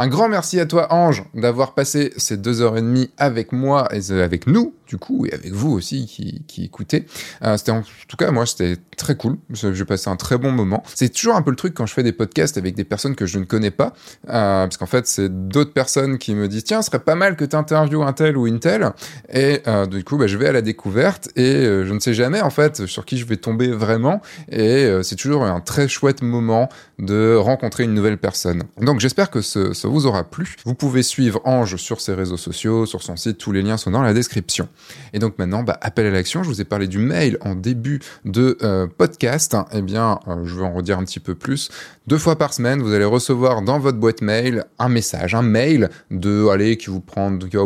Un 0.00 0.06
grand 0.06 0.28
merci 0.28 0.60
à 0.60 0.66
toi, 0.66 0.92
Ange, 0.92 1.24
d'avoir 1.34 1.74
passé 1.74 2.12
ces 2.16 2.36
deux 2.36 2.62
heures 2.62 2.76
et 2.76 2.82
demie 2.82 3.10
avec 3.18 3.50
moi 3.50 3.88
et 3.92 4.12
avec 4.12 4.46
nous, 4.46 4.72
du 4.88 4.96
coup, 4.96 5.26
et 5.26 5.34
avec 5.34 5.52
vous 5.52 5.70
aussi 5.70 6.06
qui, 6.06 6.42
qui 6.46 6.64
écoutez. 6.64 7.06
Euh, 7.44 7.56
c'était 7.56 7.72
en 7.72 7.82
tout 7.82 8.16
cas, 8.16 8.30
moi, 8.30 8.46
c'était 8.46 8.76
très 8.96 9.16
cool. 9.16 9.36
J'ai 9.52 9.84
passé 9.84 10.08
un 10.08 10.16
très 10.16 10.38
bon 10.38 10.50
moment. 10.50 10.82
C'est 10.94 11.10
toujours 11.10 11.36
un 11.36 11.42
peu 11.42 11.50
le 11.50 11.56
truc 11.56 11.74
quand 11.74 11.86
je 11.86 11.92
fais 11.92 12.02
des 12.02 12.12
podcasts 12.12 12.56
avec 12.56 12.74
des 12.74 12.84
personnes 12.84 13.14
que 13.14 13.26
je 13.26 13.38
ne 13.38 13.44
connais 13.44 13.70
pas, 13.70 13.92
euh, 14.28 14.64
parce 14.64 14.78
qu'en 14.78 14.86
fait, 14.86 15.06
c'est 15.06 15.48
d'autres 15.48 15.72
personnes 15.72 16.18
qui 16.18 16.34
me 16.34 16.48
disent 16.48 16.64
tiens, 16.64 16.80
ce 16.82 16.86
serait 16.86 16.98
pas 16.98 17.14
mal 17.14 17.36
que 17.36 17.44
tu 17.44 17.54
interviewes 17.54 18.02
un 18.02 18.12
tel 18.14 18.36
ou 18.36 18.46
une 18.46 18.60
telle. 18.60 18.90
Et 19.32 19.60
euh, 19.66 19.86
du 19.86 20.02
coup, 20.04 20.16
bah, 20.16 20.26
je 20.26 20.38
vais 20.38 20.48
à 20.48 20.52
la 20.52 20.62
découverte 20.62 21.28
et 21.36 21.64
je 21.64 21.92
ne 21.92 22.00
sais 22.00 22.14
jamais 22.14 22.40
en 22.40 22.50
fait 22.50 22.86
sur 22.86 23.04
qui 23.04 23.18
je 23.18 23.26
vais 23.26 23.36
tomber 23.36 23.68
vraiment. 23.68 24.22
Et 24.50 24.90
c'est 25.02 25.16
toujours 25.16 25.44
un 25.44 25.60
très 25.60 25.88
chouette 25.88 26.22
moment 26.22 26.68
de 26.98 27.36
rencontrer 27.36 27.84
une 27.84 27.94
nouvelle 27.94 28.18
personne. 28.18 28.62
Donc 28.80 29.00
j'espère 29.00 29.30
que 29.30 29.42
ce 29.42 29.86
vous 29.86 30.06
aura 30.06 30.24
plu. 30.24 30.56
Vous 30.64 30.74
pouvez 30.74 31.02
suivre 31.02 31.40
Ange 31.44 31.76
sur 31.76 32.00
ses 32.00 32.14
réseaux 32.14 32.36
sociaux, 32.36 32.86
sur 32.86 33.02
son 33.02 33.16
site, 33.16 33.38
tous 33.38 33.52
les 33.52 33.62
liens 33.62 33.76
sont 33.76 33.90
dans 33.90 34.02
la 34.02 34.14
description. 34.14 34.68
Et 35.12 35.18
donc 35.18 35.38
maintenant, 35.38 35.62
bah, 35.62 35.78
appel 35.80 36.06
à 36.06 36.10
l'action, 36.10 36.42
je 36.42 36.48
vous 36.48 36.60
ai 36.60 36.64
parlé 36.64 36.86
du 36.86 36.98
mail 36.98 37.38
en 37.40 37.54
début 37.54 38.00
de 38.24 38.58
euh, 38.62 38.86
podcast. 38.86 39.56
Eh 39.72 39.82
bien, 39.82 40.20
euh, 40.28 40.44
je 40.44 40.56
vais 40.56 40.64
en 40.64 40.72
redire 40.72 40.98
un 40.98 41.04
petit 41.04 41.20
peu 41.20 41.34
plus. 41.34 41.70
Deux 42.06 42.18
fois 42.18 42.36
par 42.36 42.54
semaine, 42.54 42.80
vous 42.80 42.92
allez 42.92 43.04
recevoir 43.04 43.62
dans 43.62 43.78
votre 43.78 43.98
boîte 43.98 44.22
mail 44.22 44.64
un 44.78 44.88
message, 44.88 45.34
un 45.34 45.42
mail 45.42 45.90
de, 46.10 46.48
allez, 46.48 46.76
qui, 46.76 46.86
va 46.86 46.92
vous 46.92 47.00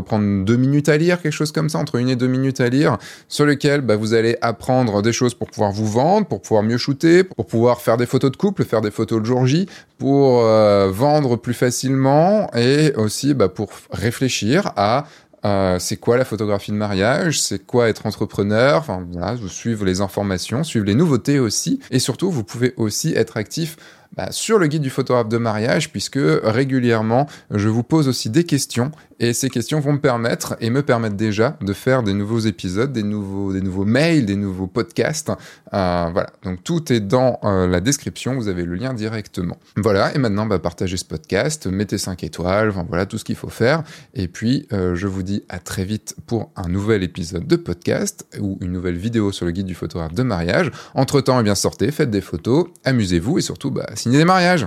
prendre 0.02 0.44
deux 0.44 0.56
minutes 0.56 0.88
à 0.88 0.96
lire, 0.96 1.22
quelque 1.22 1.32
chose 1.32 1.52
comme 1.52 1.68
ça, 1.68 1.78
entre 1.78 1.96
une 1.96 2.08
et 2.08 2.16
deux 2.16 2.26
minutes 2.26 2.60
à 2.60 2.68
lire, 2.68 2.98
sur 3.28 3.46
lequel 3.46 3.82
bah, 3.82 3.96
vous 3.96 4.14
allez 4.14 4.36
apprendre 4.40 5.02
des 5.02 5.12
choses 5.12 5.34
pour 5.34 5.48
pouvoir 5.48 5.72
vous 5.72 5.86
vendre, 5.86 6.26
pour 6.26 6.42
pouvoir 6.42 6.62
mieux 6.62 6.76
shooter, 6.76 7.24
pour 7.24 7.46
pouvoir 7.46 7.80
faire 7.80 7.96
des 7.96 8.06
photos 8.06 8.32
de 8.32 8.36
couple, 8.36 8.64
faire 8.64 8.80
des 8.80 8.90
photos 8.90 9.20
de 9.20 9.26
jour 9.26 9.46
J, 9.46 9.68
pour 9.98 10.40
euh, 10.42 10.90
vendre 10.90 11.36
plus 11.36 11.54
facilement 11.54 12.50
et 12.54 12.92
aussi 12.96 13.34
bah, 13.34 13.48
pour 13.48 13.68
réfléchir 13.92 14.72
à 14.76 15.06
euh, 15.44 15.78
c'est 15.78 15.96
quoi 15.96 16.16
la 16.16 16.24
photographie 16.24 16.70
de 16.70 16.76
mariage, 16.76 17.40
c'est 17.40 17.66
quoi 17.66 17.88
être 17.88 18.06
entrepreneur, 18.06 18.78
enfin 18.78 19.06
voilà, 19.10 19.34
vous 19.34 19.48
suivez 19.48 19.84
les 19.84 20.00
informations, 20.00 20.62
suivre 20.62 20.86
les 20.86 20.94
nouveautés 20.94 21.38
aussi, 21.38 21.80
et 21.90 21.98
surtout 21.98 22.30
vous 22.30 22.44
pouvez 22.44 22.74
aussi 22.76 23.12
être 23.14 23.36
actif 23.36 23.76
bah, 24.16 24.28
sur 24.30 24.58
le 24.58 24.66
guide 24.66 24.82
du 24.82 24.90
photographe 24.90 25.28
de 25.28 25.38
mariage, 25.38 25.90
puisque 25.90 26.20
régulièrement, 26.20 27.26
je 27.50 27.68
vous 27.68 27.82
pose 27.82 28.08
aussi 28.08 28.30
des 28.30 28.44
questions, 28.44 28.92
et 29.22 29.32
ces 29.32 29.50
questions 29.50 29.78
vont 29.78 29.92
me 29.92 30.00
permettre, 30.00 30.56
et 30.60 30.68
me 30.68 30.82
permettent 30.82 31.16
déjà, 31.16 31.56
de 31.60 31.72
faire 31.72 32.02
des 32.02 32.12
nouveaux 32.12 32.40
épisodes, 32.40 32.92
des 32.92 33.04
nouveaux, 33.04 33.52
des 33.52 33.60
nouveaux 33.60 33.84
mails, 33.84 34.26
des 34.26 34.34
nouveaux 34.34 34.66
podcasts. 34.66 35.30
Euh, 35.72 36.08
voilà, 36.12 36.30
donc 36.42 36.64
tout 36.64 36.92
est 36.92 37.00
dans 37.00 37.38
euh, 37.44 37.66
la 37.66 37.80
description, 37.80 38.34
vous 38.34 38.48
avez 38.48 38.64
le 38.64 38.74
lien 38.74 38.94
directement. 38.94 39.58
Voilà, 39.76 40.14
et 40.14 40.18
maintenant, 40.18 40.44
bah, 40.44 40.58
partagez 40.58 40.96
ce 40.96 41.04
podcast, 41.04 41.66
mettez 41.66 41.98
5 41.98 42.24
étoiles, 42.24 42.70
enfin 42.70 42.84
voilà 42.88 43.06
tout 43.06 43.16
ce 43.16 43.24
qu'il 43.24 43.36
faut 43.36 43.48
faire, 43.48 43.84
et 44.14 44.28
puis 44.28 44.66
euh, 44.72 44.94
je 44.94 45.06
vous 45.06 45.22
dis 45.22 45.44
à 45.48 45.58
très 45.58 45.84
vite 45.84 46.16
pour 46.26 46.50
un 46.56 46.68
nouvel 46.68 47.02
épisode 47.02 47.46
de 47.46 47.56
podcast, 47.56 48.26
ou 48.40 48.58
une 48.60 48.72
nouvelle 48.72 48.96
vidéo 48.96 49.32
sur 49.32 49.46
le 49.46 49.52
guide 49.52 49.66
du 49.66 49.74
photographe 49.74 50.14
de 50.14 50.22
mariage. 50.22 50.70
Entre-temps, 50.94 51.38
eh 51.40 51.44
bien 51.44 51.54
sortez, 51.54 51.90
faites 51.92 52.10
des 52.10 52.20
photos, 52.20 52.66
amusez-vous, 52.84 53.38
et 53.38 53.42
surtout, 53.42 53.70
bah, 53.70 53.88
signer 54.02 54.18
des 54.18 54.24
mariages. 54.24 54.66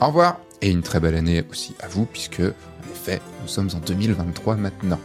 Au 0.00 0.06
revoir 0.06 0.38
et 0.62 0.70
une 0.70 0.82
très 0.82 1.00
belle 1.00 1.16
année 1.16 1.44
aussi 1.50 1.74
à 1.82 1.88
vous 1.88 2.06
puisque 2.06 2.38
en 2.38 2.92
effet 2.92 3.20
nous 3.42 3.48
sommes 3.48 3.70
en 3.74 3.78
2023 3.78 4.54
maintenant. 4.54 5.00